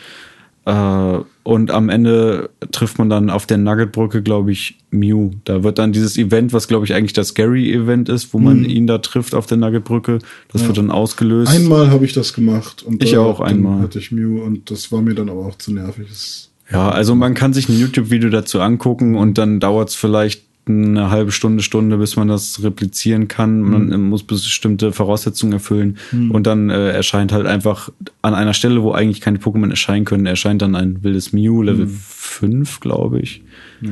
Äh, 0.66 1.18
und 1.44 1.72
am 1.72 1.90
Ende 1.90 2.52
trifft 2.72 3.00
man 3.00 3.10
dann 3.10 3.32
auf 3.32 3.48
der 3.48 3.58
Nuggetbrücke, 3.58 4.22
glaube 4.22 4.52
ich, 4.52 4.78
Mew. 4.92 5.32
Da 5.44 5.64
wird 5.64 5.80
dann 5.80 5.92
dieses 5.92 6.18
Event, 6.18 6.54
was 6.54 6.68
glaube 6.68 6.86
ich 6.86 6.94
eigentlich 6.94 7.14
das 7.14 7.34
Gary-Event 7.34 8.10
ist, 8.10 8.34
wo 8.34 8.38
man 8.38 8.64
ihn 8.66 8.86
da 8.86 9.00
trifft 9.00 9.34
auf 9.34 9.48
der 9.48 9.58
Nuggetbrücke, 9.58 10.20
das 10.52 10.68
wird 10.68 10.78
dann 10.78 10.92
ausgelöst. 10.92 11.52
Einmal 11.52 11.90
habe 11.90 12.06
ich 12.06 12.14
das 12.14 12.34
gemacht. 12.34 12.84
Und 12.84 13.04
Ich 13.04 13.18
auch 13.18 13.40
dann 13.40 13.48
einmal. 13.48 13.82
hatte 13.82 13.98
ich 14.00 14.12
Mew 14.12 14.44
und 14.44 14.70
das 14.70 14.92
war 14.92 15.02
mir 15.02 15.16
dann 15.16 15.30
aber 15.30 15.48
auch 15.48 15.58
zu 15.58 15.74
nervig. 15.74 16.08
Das, 16.10 16.52
Ja, 16.72 16.90
also 16.90 17.16
man 17.16 17.34
kann 17.34 17.54
sich 17.54 17.68
ein 17.68 17.80
YouTube-Video 17.80 18.30
dazu 18.30 18.62
angucken 18.62 19.16
und 19.16 19.40
dann 19.40 19.60
dauert 19.60 19.90
es 19.90 19.96
vielleicht 19.96 20.44
eine 20.68 21.10
halbe 21.10 21.32
Stunde, 21.32 21.64
Stunde, 21.64 21.98
bis 21.98 22.16
man 22.16 22.28
das 22.28 22.64
replizieren 22.64 23.28
kann. 23.28 23.62
Man 23.62 24.10
muss 24.10 24.24
bestimmte 24.24 24.92
Voraussetzungen 24.92 25.54
erfüllen 25.54 25.98
und 26.12 26.46
dann 26.46 26.70
äh, 26.70 26.92
erscheint 26.92 27.32
halt 27.32 27.48
einfach 27.48 27.90
an 28.22 28.36
einer 28.36 28.54
Stelle, 28.54 28.84
wo 28.84 28.92
eigentlich 28.92 29.22
keine 29.22 29.40
Pokémon 29.40 29.70
erscheinen 29.70 30.06
können, 30.06 30.26
erscheint 30.26 30.62
dann 30.62 30.76
ein 30.76 31.04
wildes 31.04 31.34
Mew, 31.34 31.64
Level 31.64 31.88
5, 31.88 32.80
glaube 32.80 33.20
ich. 33.20 33.44
ja. 33.82 33.90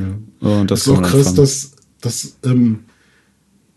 Und 0.48 0.70
das 0.72 0.84
Das 0.84 0.88
ist 0.88 0.94
auch 0.94 1.02
krass, 1.02 1.24
fangen. 1.24 1.36
dass, 1.38 1.72
dass 2.02 2.38
ähm, 2.46 2.80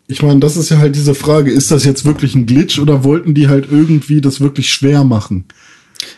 ich 0.06 0.22
meine, 0.22 0.40
das 0.40 0.56
ist 0.56 0.68
ja 0.68 0.78
halt 0.78 0.94
diese 0.94 1.14
Frage, 1.14 1.50
ist 1.50 1.70
das 1.70 1.84
jetzt 1.84 2.04
wirklich 2.04 2.34
ein 2.34 2.46
Glitch 2.46 2.78
oder 2.78 3.04
wollten 3.04 3.34
die 3.34 3.48
halt 3.48 3.68
irgendwie 3.70 4.20
das 4.20 4.40
wirklich 4.40 4.70
schwer 4.70 5.04
machen? 5.04 5.46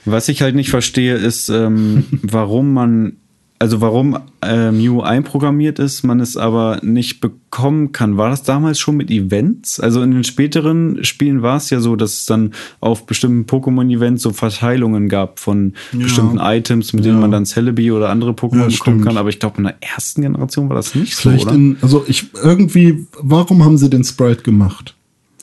Was 0.05 0.29
ich 0.29 0.43
halt 0.43 0.55
nicht 0.55 0.71
verstehe, 0.71 1.15
ist, 1.17 1.49
ähm, 1.49 2.05
warum 2.23 2.73
man, 2.73 3.17
also 3.61 3.81
warum 3.81 4.19
äh, 4.43 4.73
Mew 4.73 5.01
einprogrammiert 5.01 5.79
ist, 5.79 6.03
man 6.03 6.21
es 6.21 6.37
aber 6.37 6.81
nicht 6.83 7.21
bekommen 7.21 7.93
kann. 7.93 8.17
War 8.17 8.29
das 8.29 8.43
damals 8.43 8.79
schon 8.79 8.97
mit 8.97 9.11
Events? 9.11 9.81
Also 9.81 10.03
in 10.03 10.11
den 10.11 10.25
späteren 10.25 11.03
Spielen 11.05 11.41
war 11.41 11.57
es 11.57 11.71
ja 11.71 11.81
so, 11.81 11.97
dass 11.97 12.15
es 12.15 12.27
dann 12.27 12.53
auf 12.81 13.07
bestimmten 13.07 13.47
Pokémon-Events 13.49 14.23
so 14.23 14.33
Verteilungen 14.33 15.09
gab 15.09 15.39
von 15.39 15.73
Ja. 15.93 16.01
bestimmten 16.01 16.39
Items, 16.39 16.93
mit 16.93 17.05
denen 17.05 17.15
Ja. 17.15 17.21
man 17.21 17.31
dann 17.31 17.47
Celebi 17.47 17.91
oder 17.93 18.11
andere 18.11 18.33
Pokémon 18.33 18.63
Ja, 18.63 18.67
bekommen 18.67 19.03
kann. 19.03 19.17
Aber 19.17 19.29
ich 19.29 19.39
glaube, 19.39 19.59
in 19.59 19.65
der 19.65 19.77
ersten 19.81 20.23
Generation 20.23 20.69
war 20.69 20.77
das 20.77 20.95
nicht 20.95 21.15
so, 21.17 21.31
Vielleicht 21.31 21.47
oder? 21.47 21.55
in, 21.55 21.77
also 21.81 22.05
ich 22.09 22.27
irgendwie, 22.43 23.07
warum 23.21 23.65
haben 23.65 23.79
sie 23.79 23.89
den 23.89 24.05
Sprite 24.05 24.43
gemacht? 24.43 24.95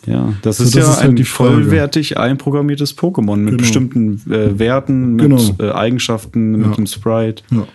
Ja, 0.05 0.33
das 0.41 0.57
So, 0.57 0.63
ist 0.63 0.75
das 0.75 0.83
ja 0.85 0.91
ist 0.93 1.01
halt 1.03 1.17
ein 1.19 1.25
vollwertig 1.25 2.17
einprogrammiertes 2.17 2.97
Pokémon 2.97 3.37
mit 3.37 3.51
Genau. 3.51 3.57
bestimmten 3.61 4.21
äh, 4.31 4.57
Werten, 4.59 5.15
mit 5.15 5.29
Genau. 5.29 5.55
äh, 5.59 5.71
Eigenschaften, 5.71 6.51
mit 6.53 6.75
dem 6.75 6.87
Sprite. 6.87 7.43
Ja. 7.51 7.67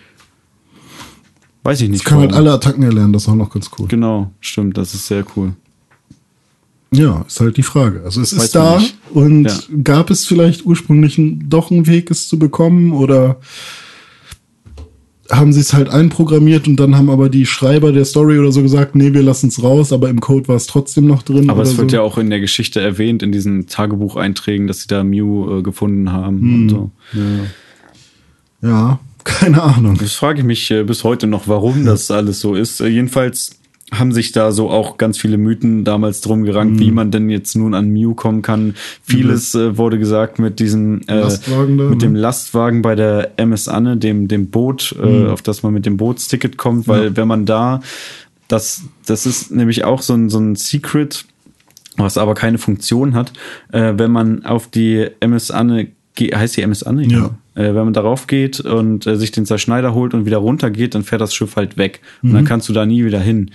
Weiß 1.67 1.81
ich 1.81 1.89
nicht. 1.89 1.99
Ich 1.99 2.05
kann 2.05 2.19
halt 2.19 2.31
alle 2.31 2.53
Attacken 2.53 2.81
erlernen, 2.83 3.11
das 3.11 3.23
ist 3.23 3.27
auch 3.27 3.35
noch 3.35 3.49
ganz 3.49 3.69
cool. 3.77 3.89
Genau, 3.89 4.31
stimmt, 4.39 4.77
das 4.77 4.93
ist 4.93 5.05
sehr 5.07 5.25
cool. 5.35 5.51
Ja, 6.93 7.25
ist 7.27 7.41
halt 7.41 7.57
die 7.57 7.63
Frage. 7.63 8.03
Also 8.05 8.21
es 8.21 8.33
Weiß 8.33 8.45
ist 8.45 8.55
da 8.55 8.77
nicht. 8.79 8.95
und 9.11 9.43
Ja. 9.43 9.53
gab 9.83 10.09
es 10.09 10.25
vielleicht 10.25 10.65
ursprünglich 10.65 11.17
ein, 11.17 11.43
doch 11.49 11.69
einen 11.69 11.85
Weg, 11.85 12.09
es 12.09 12.29
zu 12.29 12.39
bekommen 12.39 12.93
oder 12.93 13.41
haben 15.29 15.51
sie 15.51 15.59
es 15.59 15.73
halt 15.73 15.89
einprogrammiert 15.89 16.69
und 16.69 16.77
dann 16.77 16.95
haben 16.95 17.09
aber 17.09 17.27
die 17.27 17.45
Schreiber 17.45 17.91
der 17.91 18.05
Story 18.05 18.39
oder 18.39 18.53
so 18.53 18.61
gesagt, 18.61 18.95
nee, 18.95 19.13
wir 19.13 19.21
lassen 19.23 19.49
es 19.49 19.61
raus, 19.61 19.91
aber 19.91 20.07
im 20.09 20.21
Code 20.21 20.47
war 20.47 20.55
es 20.55 20.67
trotzdem 20.67 21.05
noch 21.05 21.21
drin. 21.21 21.49
Aber 21.49 21.59
oder 21.63 21.69
es 21.69 21.77
wird 21.77 21.91
so. 21.91 21.97
ja 21.97 22.01
auch 22.01 22.17
in 22.17 22.29
der 22.29 22.39
Geschichte 22.39 22.79
erwähnt, 22.79 23.21
in 23.23 23.33
diesen 23.33 23.67
Tagebucheinträgen, 23.67 24.67
dass 24.67 24.79
sie 24.83 24.87
da 24.87 25.03
Mew 25.03 25.59
äh, 25.59 25.61
gefunden 25.63 26.13
haben 26.13 26.39
Hm. 26.39 26.53
und 26.63 26.69
so. 26.69 26.91
Ja, 28.61 28.99
keine 29.27 29.61
Ahnung. 29.61 29.97
Das 29.99 30.13
frage 30.13 30.39
ich 30.39 30.45
mich 30.45 30.71
äh, 30.71 30.83
bis 30.83 31.03
heute 31.03 31.27
noch, 31.27 31.47
warum 31.47 31.85
das 31.85 32.09
alles 32.11 32.39
so 32.39 32.55
ist. 32.55 32.81
Äh, 32.81 32.87
jedenfalls 32.87 33.51
haben 33.91 34.11
sich 34.11 34.33
da 34.33 34.51
so 34.51 34.69
auch 34.69 34.97
ganz 34.97 35.17
viele 35.17 35.37
Mythen 35.37 35.85
damals 35.85 36.19
drum 36.19 36.43
gerankt, 36.43 36.79
Hm. 36.79 36.85
wie 36.85 36.91
man 36.91 37.11
denn 37.11 37.29
jetzt 37.29 37.55
nun 37.55 37.73
an 37.73 37.89
Mew 37.89 38.15
kommen 38.15 38.41
kann. 38.41 38.75
Vieles 39.03 39.55
äh, 39.55 39.77
wurde 39.77 39.97
gesagt 39.97 40.39
mit 40.39 40.59
diesem 40.59 41.01
äh, 41.07 41.19
Lastwagen 41.19 41.77
da, 41.77 41.83
mit 41.85 42.01
dem 42.01 42.13
ne? 42.13 42.19
Lastwagen 42.19 42.81
bei 42.81 42.95
der 42.95 43.31
MS 43.37 43.67
Anne, 43.69 43.95
dem 43.97 44.27
dem 44.27 44.47
Boot, 44.49 44.93
äh, 45.01 45.27
auf 45.27 45.41
das 45.41 45.63
man 45.63 45.73
mit 45.73 45.85
dem 45.85 45.95
Bootsticket 45.97 46.57
kommt, 46.57 46.87
weil 46.87 47.15
wenn 47.15 47.27
man 47.27 47.45
da 47.45 47.81
das 48.49 48.83
das 49.05 49.25
ist 49.25 49.51
nämlich 49.51 49.85
auch 49.85 50.01
so 50.01 50.13
ein 50.13 50.29
so 50.29 50.39
ein 50.39 50.55
Secret, 50.55 51.25
was 51.95 52.17
aber 52.17 52.33
keine 52.33 52.57
Funktion 52.57 53.13
hat, 53.13 53.31
äh, 53.71 53.93
wenn 53.95 54.11
man 54.11 54.45
auf 54.45 54.67
die 54.67 55.07
MS 55.21 55.51
Anne 55.51 55.87
heißt 56.19 56.57
die 56.57 56.61
MS 56.61 56.83
Anne? 56.83 57.05
Ja. 57.05 57.29
Äh, 57.57 57.73
wenn 57.73 57.85
man 57.85 57.93
darauf 57.93 58.27
geht 58.27 58.59
und 58.59 59.07
äh, 59.07 59.17
sich 59.17 59.31
den 59.31 59.45
Zerschneider 59.47 59.93
holt 59.95 60.13
und 60.13 60.25
wieder 60.27 60.37
runter 60.37 60.69
geht, 60.69 60.93
dann 60.93 61.01
fährt 61.03 61.21
das 61.21 61.33
Schiff 61.33 61.55
halt 61.55 61.75
weg. 61.75 62.01
Und 62.21 62.29
Mhm. 62.29 62.33
dann 62.35 62.45
kannst 62.45 62.69
du 62.69 62.73
da 62.73 62.85
nie 62.85 63.03
wieder 63.03 63.19
hin. 63.19 63.49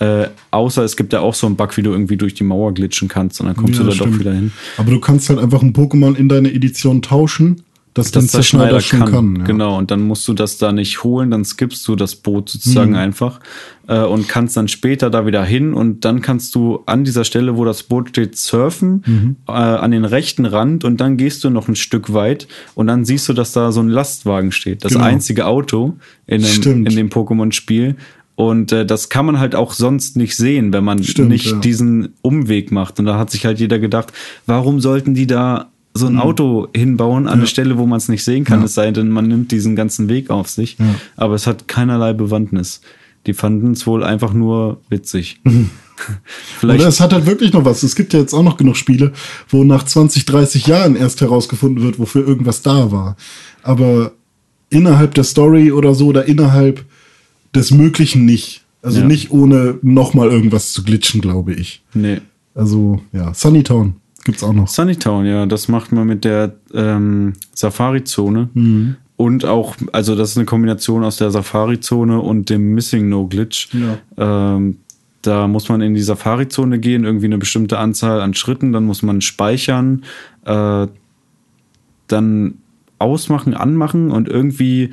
Äh, 0.00 0.26
außer 0.50 0.82
es 0.82 0.96
gibt 0.96 1.12
ja 1.12 1.20
auch 1.20 1.34
so 1.34 1.46
einen 1.46 1.54
Bug, 1.56 1.76
wie 1.76 1.82
du 1.82 1.92
irgendwie 1.92 2.16
durch 2.16 2.34
die 2.34 2.42
Mauer 2.44 2.74
glitschen 2.74 3.06
kannst 3.08 3.40
und 3.40 3.46
dann 3.46 3.54
kommst 3.56 3.74
Ja, 3.78 3.84
du 3.84 3.90
da 3.90 3.90
doch 3.96 4.06
stimmt. 4.06 4.18
wieder 4.18 4.32
hin. 4.34 4.50
Aber 4.76 4.90
du 4.90 4.98
kannst 4.98 5.28
halt 5.30 5.38
einfach 5.38 5.62
ein 5.62 5.72
Pokémon 5.72 6.16
in 6.16 6.28
deine 6.28 6.52
Edition 6.52 7.00
tauschen, 7.00 7.62
dass 7.94 8.10
Das 8.10 8.24
den 8.24 8.28
Zerschneider 8.28 8.80
schon 8.80 9.04
kann. 9.04 9.36
ja. 9.36 9.44
Genau, 9.44 9.78
und 9.78 9.90
dann 9.92 10.02
musst 10.02 10.26
du 10.28 10.34
das 10.34 10.58
da 10.58 10.72
nicht 10.72 11.04
holen, 11.04 11.30
dann 11.30 11.44
skippst 11.44 11.86
du 11.88 11.94
das 11.96 12.16
Boot 12.16 12.48
sozusagen 12.48 12.90
Mhm. 12.90 12.96
einfach 12.96 13.40
äh, 13.86 14.00
und 14.00 14.28
kannst 14.28 14.56
dann 14.56 14.66
später 14.68 15.10
da 15.10 15.26
wieder 15.26 15.44
hin 15.44 15.72
und 15.74 16.04
dann 16.04 16.20
kannst 16.20 16.54
du 16.56 16.80
an 16.86 17.04
dieser 17.04 17.24
Stelle, 17.24 17.56
wo 17.56 17.64
das 17.64 17.84
Boot 17.84 18.08
steht, 18.10 18.36
surfen, 18.36 19.02
Mhm. 19.06 19.36
äh, 19.48 19.52
an 19.52 19.92
den 19.92 20.04
rechten 20.04 20.44
Rand 20.44 20.84
und 20.84 21.00
dann 21.00 21.16
gehst 21.16 21.44
du 21.44 21.50
noch 21.50 21.68
ein 21.68 21.76
Stück 21.76 22.12
weit 22.12 22.48
und 22.74 22.88
dann 22.88 23.04
siehst 23.04 23.28
du, 23.28 23.32
dass 23.32 23.52
da 23.52 23.70
so 23.72 23.80
ein 23.80 23.88
Lastwagen 23.88 24.50
steht. 24.52 24.84
Das 24.84 24.92
Genau. 24.94 25.04
einzige 25.04 25.46
Auto 25.46 25.94
in 26.26 26.42
dem, 26.42 26.50
Stimmt. 26.50 26.88
in 26.88 26.96
dem 26.96 27.08
Pokémon-Spiel. 27.10 27.94
Und 28.36 28.72
äh, 28.72 28.84
das 28.84 29.10
kann 29.10 29.26
man 29.26 29.38
halt 29.38 29.54
auch 29.54 29.72
sonst 29.72 30.16
nicht 30.16 30.34
sehen, 30.34 30.72
wenn 30.72 30.82
man 30.82 31.00
Stimmt, 31.04 31.28
nicht 31.28 31.46
ja. 31.52 31.56
diesen 31.58 32.14
Umweg 32.20 32.72
macht. 32.72 32.98
Und 32.98 33.04
da 33.06 33.16
hat 33.16 33.30
sich 33.30 33.46
halt 33.46 33.60
jeder 33.60 33.78
gedacht, 33.78 34.12
warum 34.46 34.80
sollten 34.80 35.14
die 35.14 35.28
da 35.28 35.70
so 35.96 36.06
ein 36.06 36.18
Auto 36.18 36.66
hinbauen 36.74 37.28
an 37.28 37.34
eine 37.38 37.46
Stelle, 37.46 37.78
wo 37.78 37.86
man 37.86 37.98
es 37.98 38.08
nicht 38.08 38.24
sehen 38.24 38.44
kann, 38.44 38.58
Ja. 38.60 38.64
es 38.66 38.74
sei 38.74 38.90
denn, 38.90 39.10
man 39.10 39.28
nimmt 39.28 39.52
diesen 39.52 39.76
ganzen 39.76 40.08
Weg 40.08 40.28
auf 40.30 40.48
sich. 40.50 40.76
Ja. 40.78 40.86
Aber 41.16 41.34
es 41.34 41.46
hat 41.46 41.68
keinerlei 41.68 42.12
Bewandtnis. 42.12 42.80
Die 43.26 43.32
fanden 43.32 43.72
es 43.72 43.86
wohl 43.86 44.02
einfach 44.02 44.32
nur 44.32 44.80
witzig. 44.90 45.40
Vielleicht 46.58 46.80
Oder 46.80 46.88
es 46.88 47.00
hat 47.00 47.12
halt 47.12 47.26
wirklich 47.26 47.52
noch 47.52 47.64
was. 47.64 47.82
Es 47.84 47.94
gibt 47.94 48.12
ja 48.12 48.18
jetzt 48.20 48.34
auch 48.34 48.42
noch 48.42 48.56
genug 48.56 48.76
Spiele, 48.76 49.12
wo 49.48 49.62
nach 49.64 49.84
20, 49.84 50.24
30 50.26 50.66
Jahren 50.66 50.96
erst 50.96 51.20
herausgefunden 51.20 51.82
wird, 51.84 51.98
wofür 52.00 52.26
irgendwas 52.26 52.62
da 52.62 52.90
war. 52.90 53.16
Aber 53.62 54.12
innerhalb 54.70 55.14
der 55.14 55.24
Story 55.24 55.70
oder 55.70 55.94
so 55.94 56.08
oder 56.08 56.24
innerhalb 56.26 56.84
des 57.54 57.70
Möglichen 57.70 58.24
nicht. 58.24 58.64
Also 58.82 59.00
Ja. 59.00 59.06
nicht 59.06 59.30
ohne 59.30 59.78
nochmal 59.82 60.28
irgendwas 60.30 60.72
zu 60.72 60.82
glitschen, 60.82 61.20
glaube 61.20 61.54
ich. 61.54 61.82
nee. 61.94 62.20
Also 62.56 63.00
ja, 63.12 63.32
Sunnytown 63.34 63.94
gibt's 64.24 64.42
auch 64.42 64.52
noch. 64.52 64.68
Sunnytown, 64.68 65.26
ja, 65.26 65.46
das 65.46 65.68
macht 65.68 65.92
man 65.92 66.06
mit 66.06 66.24
der 66.24 66.54
ähm, 66.72 67.34
Safari-Zone. 67.54 68.48
Mhm. 68.54 68.96
Und 69.16 69.44
auch, 69.44 69.76
also 69.92 70.16
das 70.16 70.30
ist 70.30 70.38
eine 70.38 70.46
Kombination 70.46 71.04
aus 71.04 71.18
der 71.18 71.30
Safari-Zone 71.30 72.20
und 72.20 72.50
dem 72.50 72.74
Missing 72.74 73.08
No 73.08 73.26
Glitch. 73.26 73.68
Ja. 73.72 74.56
Ähm, 74.56 74.78
da 75.22 75.46
muss 75.46 75.68
man 75.68 75.80
in 75.80 75.94
die 75.94 76.02
Safari-Zone 76.02 76.78
gehen, 76.80 77.04
irgendwie 77.04 77.26
eine 77.26 77.38
bestimmte 77.38 77.78
Anzahl 77.78 78.20
an 78.20 78.34
Schritten, 78.34 78.72
dann 78.72 78.84
muss 78.84 79.02
man 79.02 79.20
speichern, 79.20 80.04
äh, 80.44 80.86
dann 82.08 82.54
ausmachen, 82.98 83.54
anmachen 83.54 84.10
und 84.10 84.28
irgendwie 84.28 84.90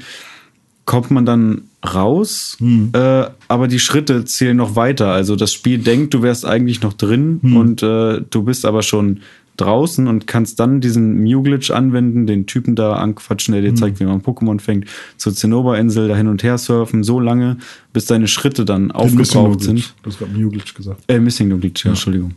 kommt 0.86 1.12
man 1.12 1.26
dann 1.26 1.62
raus, 1.86 2.58
äh, 2.94 3.26
aber 3.48 3.68
die 3.68 3.80
Schritte 3.80 4.26
zählen 4.26 4.58
noch 4.58 4.76
weiter. 4.76 5.12
Also 5.12 5.36
das 5.36 5.54
Spiel 5.54 5.80
denkt, 5.80 6.14
du 6.14 6.22
wärst 6.22 6.46
eigentlich 6.46 6.82
noch 6.82 6.94
drin 6.94 7.40
und 7.56 7.84
äh, 7.84 8.22
du 8.30 8.44
bist 8.44 8.66
aber 8.66 8.82
schon 8.82 9.22
draußen 9.58 10.08
und 10.08 10.28
kannst 10.28 10.60
dann 10.60 10.82
diesen 10.82 11.20
Mew-Glitch 11.20 11.72
anwenden, 11.72 12.26
den 12.26 12.46
Typen 12.46 12.76
da 12.76 12.94
anquatschen, 12.94 13.54
der 13.54 13.62
dir 13.62 13.76
zeigt, 13.76 14.00
wie 14.00 14.06
man 14.06 14.22
Pokémon 14.22 14.60
fängt, 14.60 14.86
zur 15.18 15.34
Zinnoberinsel 15.34 16.08
da 16.08 16.16
hin 16.16 16.28
und 16.28 16.44
her 16.44 16.58
surfen, 16.58 17.04
so 17.04 17.20
lange, 17.20 17.58
bis 17.94 18.06
deine 18.06 18.28
Schritte 18.28 18.66
dann 18.66 18.88
Den 18.88 18.88
No 18.88 18.94
aufgebraucht 18.96 19.62
sind. 19.62 19.94
Du 20.04 20.10
hast 20.10 20.20
gerade 20.20 20.32
New 20.32 20.50
Glitch 20.50 20.74
gesagt. 20.74 21.04
Äh, 21.08 21.20
Missing 21.20 21.50
No 21.50 21.58
Glitch, 21.58 21.86
ja, 21.86 21.92
Entschuldigung. 21.92 22.34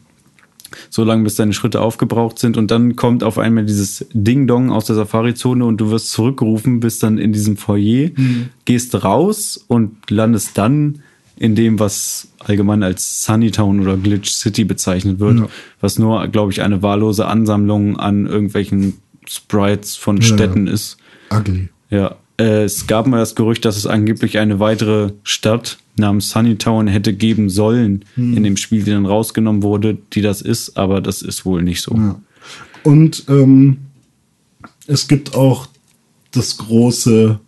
So 0.90 1.04
lange, 1.04 1.22
bis 1.24 1.36
deine 1.36 1.52
Schritte 1.52 1.80
aufgebraucht 1.80 2.38
sind 2.38 2.56
und 2.56 2.70
dann 2.70 2.96
kommt 2.96 3.22
auf 3.22 3.38
einmal 3.38 3.64
dieses 3.64 4.06
Ding-Dong 4.12 4.70
aus 4.72 4.86
der 4.86 4.96
Safari-Zone 4.96 5.64
und 5.64 5.76
du 5.80 5.90
wirst 5.90 6.10
zurückgerufen, 6.10 6.80
bist 6.80 7.02
dann 7.02 7.18
in 7.18 7.32
diesem 7.32 7.56
Foyer, 7.56 8.10
gehst 8.64 9.04
raus 9.04 9.62
und 9.68 10.10
landest 10.10 10.58
dann 10.58 11.00
in 11.36 11.54
dem, 11.54 11.78
was 11.80 12.28
allgemein 12.40 12.82
als 12.82 13.24
Sunnytown 13.24 13.80
oder 13.80 13.96
Glitch 13.96 14.30
City 14.30 14.64
bezeichnet 14.64 15.18
wird, 15.20 15.38
Ja. 15.40 15.48
was 15.80 15.98
nur, 15.98 16.26
glaube 16.28 16.52
ich, 16.52 16.62
eine 16.62 16.82
wahllose 16.82 17.26
Ansammlung 17.26 17.96
an 17.98 18.26
irgendwelchen 18.26 18.94
Sprites 19.26 19.96
von 19.96 20.18
Ja, 20.18 20.22
Städten 20.22 20.66
ja. 20.66 20.72
ist. 20.72 20.96
Ugly. 21.32 21.68
Ja, 21.90 22.16
es 22.36 22.86
gab 22.86 23.06
mal 23.06 23.18
das 23.18 23.34
Gerücht, 23.34 23.64
dass 23.64 23.76
es 23.76 23.86
angeblich 23.86 24.38
eine 24.38 24.58
weitere 24.58 25.12
Stadt 25.22 25.78
namens 25.96 26.30
Sunnytown 26.30 26.88
hätte 26.88 27.12
geben 27.12 27.48
sollen 27.48 28.04
Hm. 28.16 28.36
in 28.36 28.42
dem 28.42 28.56
Spiel, 28.56 28.82
die 28.82 28.90
dann 28.90 29.06
rausgenommen 29.06 29.62
wurde, 29.62 29.96
die 30.12 30.22
das 30.22 30.42
ist, 30.42 30.76
aber 30.76 31.00
das 31.00 31.22
ist 31.22 31.44
wohl 31.44 31.62
nicht 31.62 31.82
so. 31.82 31.94
Ja. 31.94 32.20
Und 32.82 33.24
ähm, 33.28 33.78
es 34.86 35.06
gibt 35.08 35.34
auch 35.34 35.68
das 36.32 36.56
große, 36.58 37.38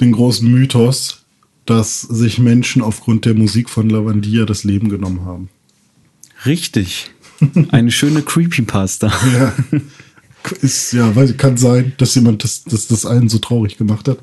den 0.00 0.12
großen 0.12 0.50
Mythos, 0.50 1.24
dass 1.66 2.02
sich 2.02 2.38
Menschen 2.38 2.82
aufgrund 2.82 3.24
der 3.24 3.34
Musik 3.34 3.70
von 3.70 3.88
Lavandia 3.88 4.44
das 4.44 4.64
Leben 4.64 4.88
genommen 4.88 5.24
haben. 5.24 5.48
Richtig. 6.44 7.10
Eine 7.70 7.90
schöne 7.90 8.22
Creepypasta. 8.22 9.12
Ja. 9.32 9.52
Ist, 10.60 10.92
ja, 10.92 11.10
ich, 11.22 11.36
kann 11.36 11.56
sein, 11.56 11.92
dass 11.96 12.14
jemand 12.14 12.44
das, 12.44 12.64
dass 12.64 12.86
das 12.88 13.06
einen 13.06 13.28
so 13.28 13.38
traurig 13.38 13.76
gemacht 13.78 14.08
hat. 14.08 14.18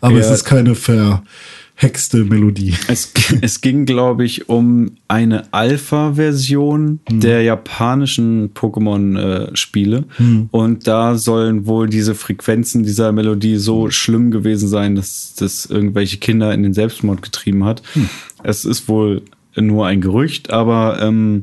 Aber 0.00 0.18
es 0.18 0.26
Ja. 0.26 0.34
ist 0.34 0.44
keine 0.44 0.74
verhexte 0.74 2.24
Melodie. 2.24 2.74
Es, 2.88 3.12
es 3.40 3.60
ging, 3.60 3.86
glaube 3.86 4.24
ich, 4.24 4.48
um 4.48 4.92
eine 5.08 5.52
Alpha-Version 5.52 7.00
Hm. 7.08 7.20
der 7.20 7.42
japanischen 7.42 8.52
Pokémon-Spiele. 8.54 10.04
Und 10.50 10.86
da 10.86 11.16
sollen 11.16 11.66
wohl 11.66 11.88
diese 11.88 12.14
Frequenzen 12.14 12.82
dieser 12.82 13.12
Melodie 13.12 13.56
so 13.56 13.90
schlimm 13.90 14.30
gewesen 14.30 14.68
sein, 14.68 14.94
dass 14.94 15.34
das 15.38 15.66
irgendwelche 15.66 16.18
Kinder 16.18 16.52
in 16.52 16.62
den 16.62 16.74
Selbstmord 16.74 17.22
getrieben 17.22 17.64
hat. 17.64 17.82
Hm. 17.94 18.08
Es 18.42 18.64
ist 18.64 18.88
wohl 18.88 19.22
nur 19.56 19.86
ein 19.86 20.00
Gerücht, 20.00 20.50
aber 20.50 21.00
ähm, 21.02 21.42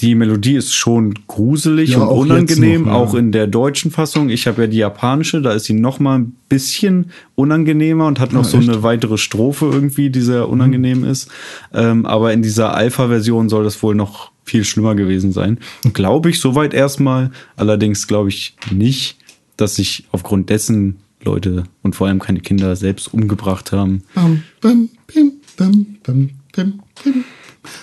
die 0.00 0.14
Melodie 0.14 0.54
ist 0.54 0.74
schon 0.74 1.14
gruselig 1.26 1.90
Ja, 1.90 1.98
und 1.98 2.08
auch 2.08 2.16
unangenehm, 2.18 2.82
noch, 2.82 2.88
ja. 2.88 2.94
auch 2.94 3.14
in 3.14 3.30
der 3.32 3.46
deutschen 3.46 3.90
Fassung. 3.90 4.30
Ich 4.30 4.46
habe 4.46 4.62
ja 4.62 4.66
die 4.68 4.78
japanische, 4.78 5.42
da 5.42 5.52
ist 5.52 5.64
sie 5.64 5.74
noch 5.74 6.00
mal 6.00 6.18
ein 6.18 6.36
bisschen 6.48 7.10
unangenehmer 7.34 8.06
und 8.06 8.18
hat 8.18 8.32
noch 8.32 8.44
Ja, 8.44 8.48
so 8.50 8.58
echt? 8.58 8.68
eine 8.68 8.82
weitere 8.82 9.18
Strophe 9.18 9.66
irgendwie, 9.72 10.10
die 10.10 10.20
sehr 10.22 10.48
unangenehm 10.48 11.04
ist. 11.04 11.28
Ähm, 11.72 12.06
aber 12.06 12.32
in 12.32 12.42
dieser 12.42 12.74
Alpha-Version 12.74 13.48
soll 13.48 13.64
das 13.64 13.82
wohl 13.82 13.94
noch 13.94 14.32
viel 14.44 14.64
schlimmer 14.64 14.94
gewesen 14.94 15.32
sein. 15.32 15.58
Glaube 15.92 16.30
ich 16.30 16.40
soweit 16.40 16.74
erstmal. 16.74 17.30
Allerdings 17.56 18.06
glaube 18.08 18.28
ich 18.30 18.56
nicht, 18.72 19.18
dass 19.56 19.76
sich 19.76 20.04
aufgrund 20.10 20.50
dessen 20.50 20.96
Leute 21.24 21.64
und 21.82 21.94
vor 21.94 22.08
allem 22.08 22.18
keine 22.18 22.40
Kinder 22.40 22.74
selbst 22.74 23.12
umgebracht 23.14 23.70
haben. 23.72 24.02
Bam, 24.14 24.42
bam, 24.60 24.88
bim, 25.06 25.32
bam, 25.56 25.86
bam, 26.02 26.30
bam, 26.56 26.80
bim. 27.04 27.24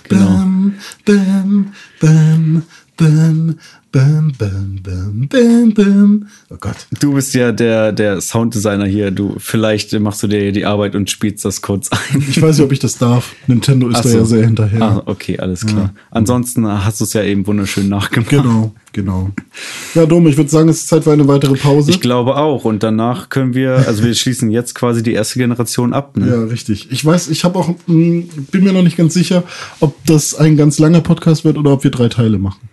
Genau. 0.10 0.26
Bam, 0.26 0.76
bam, 1.06 1.74
bam, 2.00 2.64
bam, 3.00 3.56
bam, 3.94 4.34
bam, 4.38 4.80
bam, 4.84 5.28
bam, 5.30 5.74
bam. 5.74 6.28
Oh 6.50 6.58
Gott. 6.60 6.76
Du 7.00 7.14
bist 7.14 7.34
ja 7.34 7.54
der, 7.54 7.94
der 7.94 8.20
Sounddesigner 8.20 8.86
hier. 8.86 9.12
Du, 9.12 9.36
vielleicht 9.38 9.98
machst 10.00 10.22
du 10.22 10.28
dir 10.28 10.52
die 10.52 10.66
Arbeit 10.66 10.96
und 10.96 11.10
spielst 11.10 11.46
das 11.46 11.62
kurz 11.62 11.90
ein. 11.92 12.24
Ich 12.30 12.42
weiß 12.42 12.58
nicht, 12.58 12.66
ob 12.66 12.74
ich 12.74 12.80
das 12.80 12.98
darf. 12.98 13.36
Nintendo 13.48 13.88
ist 13.88 13.96
Ach 13.98 14.02
da 14.02 14.10
so. 14.10 14.18
ja 14.18 14.26
sehr 14.26 14.46
hinterher. 14.46 14.82
Ah, 14.82 15.04
okay, 15.06 15.40
alles 15.40 15.66
klar. 15.66 15.94
Ansonsten 16.12 16.68
hast 16.68 17.00
du 17.00 17.06
es 17.06 17.14
ja 17.14 17.24
eben 17.24 17.48
wunderschön 17.48 17.88
nachgemacht. 17.88 18.30
Genau, 18.30 18.74
genau. 18.92 19.30
Ja, 19.96 20.06
Dom, 20.06 20.28
ich 20.28 20.36
würde 20.36 20.50
sagen, 20.50 20.68
es 20.68 20.80
ist 20.80 20.90
Zeit 20.90 21.06
für 21.06 21.14
eine 21.14 21.28
weitere 21.28 21.56
Pause. 21.56 21.90
Ich 21.92 22.02
glaube 22.02 22.36
auch. 22.36 22.66
Und 22.66 22.84
danach 22.84 23.30
können 23.30 23.54
wir, 23.54 23.88
also 23.88 24.04
wir 24.04 24.14
schließen 24.14 24.52
jetzt 24.52 24.76
quasi 24.76 25.04
die 25.04 25.14
erste 25.14 25.40
Generation 25.40 25.94
ab. 25.94 26.18
Ne? 26.18 26.28
ja, 26.28 26.44
richtig. 26.44 26.92
Ich 26.92 27.06
weiß, 27.06 27.30
ich 27.30 27.46
habe 27.46 27.58
auch, 27.58 27.70
mh, 27.88 28.24
bin 28.52 28.64
mir 28.64 28.74
noch 28.74 28.84
nicht 28.84 28.98
ganz 28.98 29.14
sicher, 29.14 29.44
ob 29.80 29.96
das 30.06 30.36
ein 30.36 30.58
ganz 30.58 30.80
langer 30.80 31.02
Podcast 31.02 31.46
wird 31.46 31.58
oder 31.58 31.72
ob 31.72 31.86
wir 31.86 31.92
drei 31.92 32.10
Teile 32.10 32.38
machen. 32.38 32.69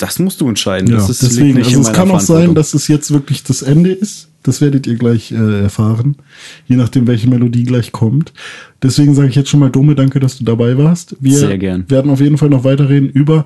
Das 0.00 0.18
musst 0.18 0.40
du 0.40 0.48
entscheiden. 0.48 0.88
Ja, 0.90 0.96
Das 0.96 1.10
ist, 1.10 1.22
deswegen. 1.22 1.58
nicht 1.58 1.66
Also 1.66 1.82
es 1.82 1.92
kann 1.92 2.10
auch 2.10 2.20
sein, 2.20 2.54
dass 2.54 2.74
es 2.74 2.88
jetzt 2.88 3.10
wirklich 3.12 3.42
das 3.44 3.62
Ende 3.62 3.92
ist. 3.92 4.28
Das 4.42 4.62
werdet 4.62 4.86
ihr 4.86 4.94
gleich 4.96 5.32
äh, 5.32 5.62
erfahren, 5.64 6.16
je 6.66 6.76
nachdem, 6.76 7.06
welche 7.06 7.28
Melodie 7.28 7.64
gleich 7.64 7.92
kommt. 7.92 8.32
Deswegen 8.82 9.14
sage 9.14 9.28
ich 9.28 9.34
jetzt 9.34 9.50
schon 9.50 9.60
mal 9.60 9.68
Dome, 9.70 9.94
danke, 9.94 10.18
dass 10.18 10.38
du 10.38 10.44
dabei 10.44 10.78
warst. 10.78 11.14
Wir 11.20 11.36
Sehr 11.36 11.58
gern. 11.58 11.84
werden 11.90 12.10
auf 12.10 12.20
jeden 12.20 12.38
Fall 12.38 12.48
noch 12.48 12.64
weiterreden 12.64 13.10
über, 13.10 13.44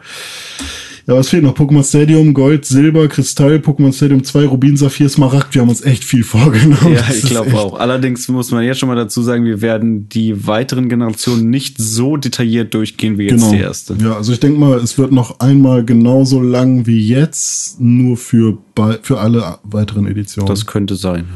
ja, 1.07 1.15
was 1.15 1.29
fehlt 1.29 1.43
noch? 1.43 1.55
Pokémon 1.55 1.83
Stadium, 1.87 2.33
Gold, 2.33 2.65
Silber, 2.65 3.09
Kristall, 3.09 3.57
Pokémon 3.57 3.93
Stadium 3.93 4.25
2, 4.25 4.47
Rubin, 4.47 4.77
Saphir, 4.77 5.09
Smaragd. 5.09 5.55
Wir 5.55 5.61
haben 5.63 5.69
uns 5.69 5.83
echt 5.83 6.03
viel 6.05 6.25
vorgenommen. 6.25 6.95
Ja, 6.95 7.03
Das 7.07 7.17
ich 7.19 7.25
glaube 7.25 7.55
auch. 7.55 7.79
Allerdings 7.79 8.27
muss 8.29 8.51
man 8.51 8.65
jetzt 8.65 8.79
schon 8.79 8.89
mal 8.89 8.95
dazu 8.97 9.23
sagen, 9.23 9.45
wir 9.45 9.61
werden 9.61 10.09
die 10.09 10.47
weiteren 10.47 10.89
Generationen 10.89 11.51
nicht 11.51 11.77
so 11.79 12.17
detailliert 12.17 12.73
durchgehen 12.75 13.19
wie 13.19 13.25
jetzt 13.25 13.41
Genau. 13.41 13.53
die 13.53 13.59
erste. 13.59 13.97
Ja, 14.01 14.15
also 14.17 14.33
ich 14.33 14.41
denke 14.41 14.59
mal, 14.59 14.79
es 14.79 14.97
wird 14.97 15.13
noch 15.13 15.41
einmal 15.41 15.85
genauso 15.85 16.41
lang 16.41 16.87
wie 16.87 17.07
jetzt, 17.07 17.81
nur 17.81 18.17
für, 18.17 18.59
für 19.03 19.21
alle 19.21 19.59
weiteren 19.63 20.07
Editionen. 20.07 20.49
Das 20.49 20.65
könnte 20.67 20.97
sein. 20.97 21.27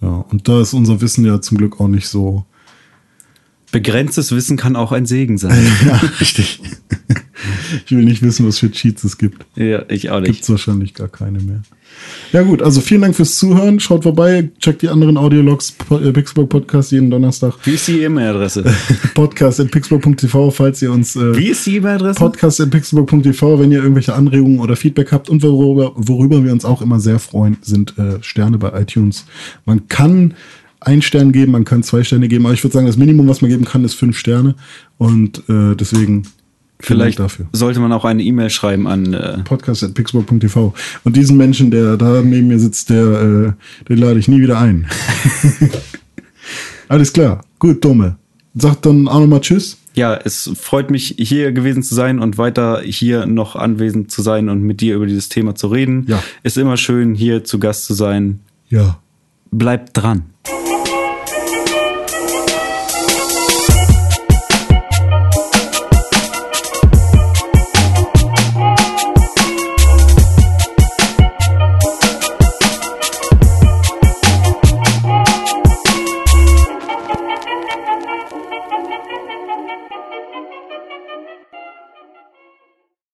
ja, 0.00 0.24
und 0.30 0.46
da 0.46 0.60
ist 0.60 0.74
unser 0.74 1.00
Wissen 1.00 1.24
ja 1.24 1.40
zum 1.40 1.58
Glück 1.58 1.80
auch 1.80 1.88
nicht 1.88 2.06
so. 2.08 2.44
Begrenztes 3.72 4.32
Wissen 4.32 4.56
kann 4.58 4.76
auch 4.76 4.92
ein 4.92 5.06
Segen 5.06 5.38
sein. 5.38 5.66
Ja, 5.86 6.00
richtig. 6.20 6.60
ich 7.84 7.92
will 7.92 8.04
nicht 8.04 8.22
wissen, 8.22 8.46
was 8.46 8.58
für 8.58 8.70
Cheats 8.70 9.04
es 9.04 9.18
gibt. 9.18 9.44
ja, 9.56 9.84
ich 9.88 10.10
auch 10.10 10.18
Gibt 10.18 10.28
nicht. 10.28 10.42
es 10.42 10.50
wahrscheinlich 10.50 10.94
gar 10.94 11.08
keine 11.08 11.40
mehr. 11.40 11.62
Ja 12.32 12.42
gut, 12.42 12.62
also 12.62 12.80
vielen 12.80 13.02
Dank 13.02 13.14
fürs 13.14 13.36
Zuhören. 13.36 13.78
Schaut 13.78 14.04
vorbei, 14.04 14.50
checkt 14.58 14.80
die 14.82 14.88
anderen 14.88 15.18
Audiologs, 15.18 15.74
äh, 15.90 16.10
Pixburg 16.12 16.48
Podcast 16.48 16.90
jeden 16.90 17.10
Donnerstag. 17.10 17.54
Wie 17.64 17.72
ist 17.72 17.86
die 17.86 18.00
E-Mail-Adresse? 18.02 18.64
Podcast 19.14 19.60
at 19.60 19.70
pixburg.tv, 19.70 20.50
falls 20.50 20.80
ihr 20.80 20.90
uns 20.90 21.16
äh, 21.16 21.36
Wie 21.36 21.48
ist 21.48 21.66
die 21.66 21.76
E-Mail-Adresse? 21.76 22.18
Podcast 22.18 22.60
at 22.60 22.70
pixburg.tv, 22.70 23.60
wenn 23.60 23.72
ihr 23.72 23.80
irgendwelche 23.80 24.14
Anregungen 24.14 24.60
oder 24.60 24.76
Feedback 24.76 25.12
habt 25.12 25.28
und 25.28 25.42
worüber, 25.42 25.92
worüber 25.96 26.42
wir 26.42 26.52
uns 26.52 26.64
auch 26.64 26.80
immer 26.80 26.98
sehr 26.98 27.18
freuen, 27.18 27.58
sind 27.60 27.98
äh, 27.98 28.22
Sterne 28.22 28.56
bei 28.56 28.80
iTunes. 28.80 29.26
Man 29.66 29.88
kann 29.88 30.34
ein 30.80 31.02
Stern 31.02 31.30
geben, 31.32 31.52
man 31.52 31.64
kann 31.64 31.82
zwei 31.82 32.02
Sterne 32.02 32.26
geben, 32.28 32.46
aber 32.46 32.54
ich 32.54 32.64
würde 32.64 32.72
sagen, 32.72 32.86
das 32.86 32.96
Minimum, 32.96 33.28
was 33.28 33.42
man 33.42 33.50
geben 33.50 33.64
kann, 33.66 33.84
ist 33.84 33.94
fünf 33.94 34.18
Sterne. 34.18 34.54
Und 34.98 35.42
äh, 35.48 35.76
deswegen 35.76 36.22
Vielleicht 36.84 37.18
dafür. 37.18 37.46
sollte 37.52 37.80
man 37.80 37.92
auch 37.92 38.04
eine 38.04 38.22
E-Mail 38.22 38.50
schreiben 38.50 38.86
an 38.86 39.14
äh, 39.14 39.38
Podcast 39.44 39.82
at 39.82 39.94
pixburg.tv. 39.94 40.74
Und 41.04 41.16
diesen 41.16 41.36
Menschen, 41.36 41.70
der 41.70 41.96
da 41.96 42.20
neben 42.22 42.48
mir 42.48 42.58
sitzt, 42.58 42.90
der, 42.90 43.04
äh, 43.04 43.52
den 43.88 43.98
lade 43.98 44.18
ich 44.18 44.28
nie 44.28 44.40
wieder 44.40 44.58
ein. 44.58 44.86
Alles 46.88 47.12
klar. 47.12 47.44
Gut, 47.58 47.84
Dumme. 47.84 48.16
Sagt 48.54 48.84
dann 48.86 49.08
auch 49.08 49.20
nochmal 49.20 49.40
Tschüss. 49.40 49.78
ja, 49.94 50.14
es 50.14 50.50
freut 50.60 50.90
mich, 50.90 51.14
hier 51.18 51.52
gewesen 51.52 51.82
zu 51.82 51.94
sein 51.94 52.18
und 52.18 52.36
weiter 52.36 52.82
hier 52.84 53.24
noch 53.26 53.56
anwesend 53.56 54.10
zu 54.10 54.20
sein 54.20 54.48
und 54.48 54.62
mit 54.62 54.80
dir 54.80 54.96
über 54.96 55.06
dieses 55.06 55.28
Thema 55.28 55.54
zu 55.54 55.68
reden. 55.68 56.04
Ja. 56.08 56.22
Ist 56.42 56.58
immer 56.58 56.76
schön, 56.76 57.14
hier 57.14 57.44
zu 57.44 57.58
Gast 57.58 57.86
zu 57.86 57.94
sein. 57.94 58.40
Ja. 58.68 58.98
Bleibt 59.50 59.90
dran. 59.96 60.24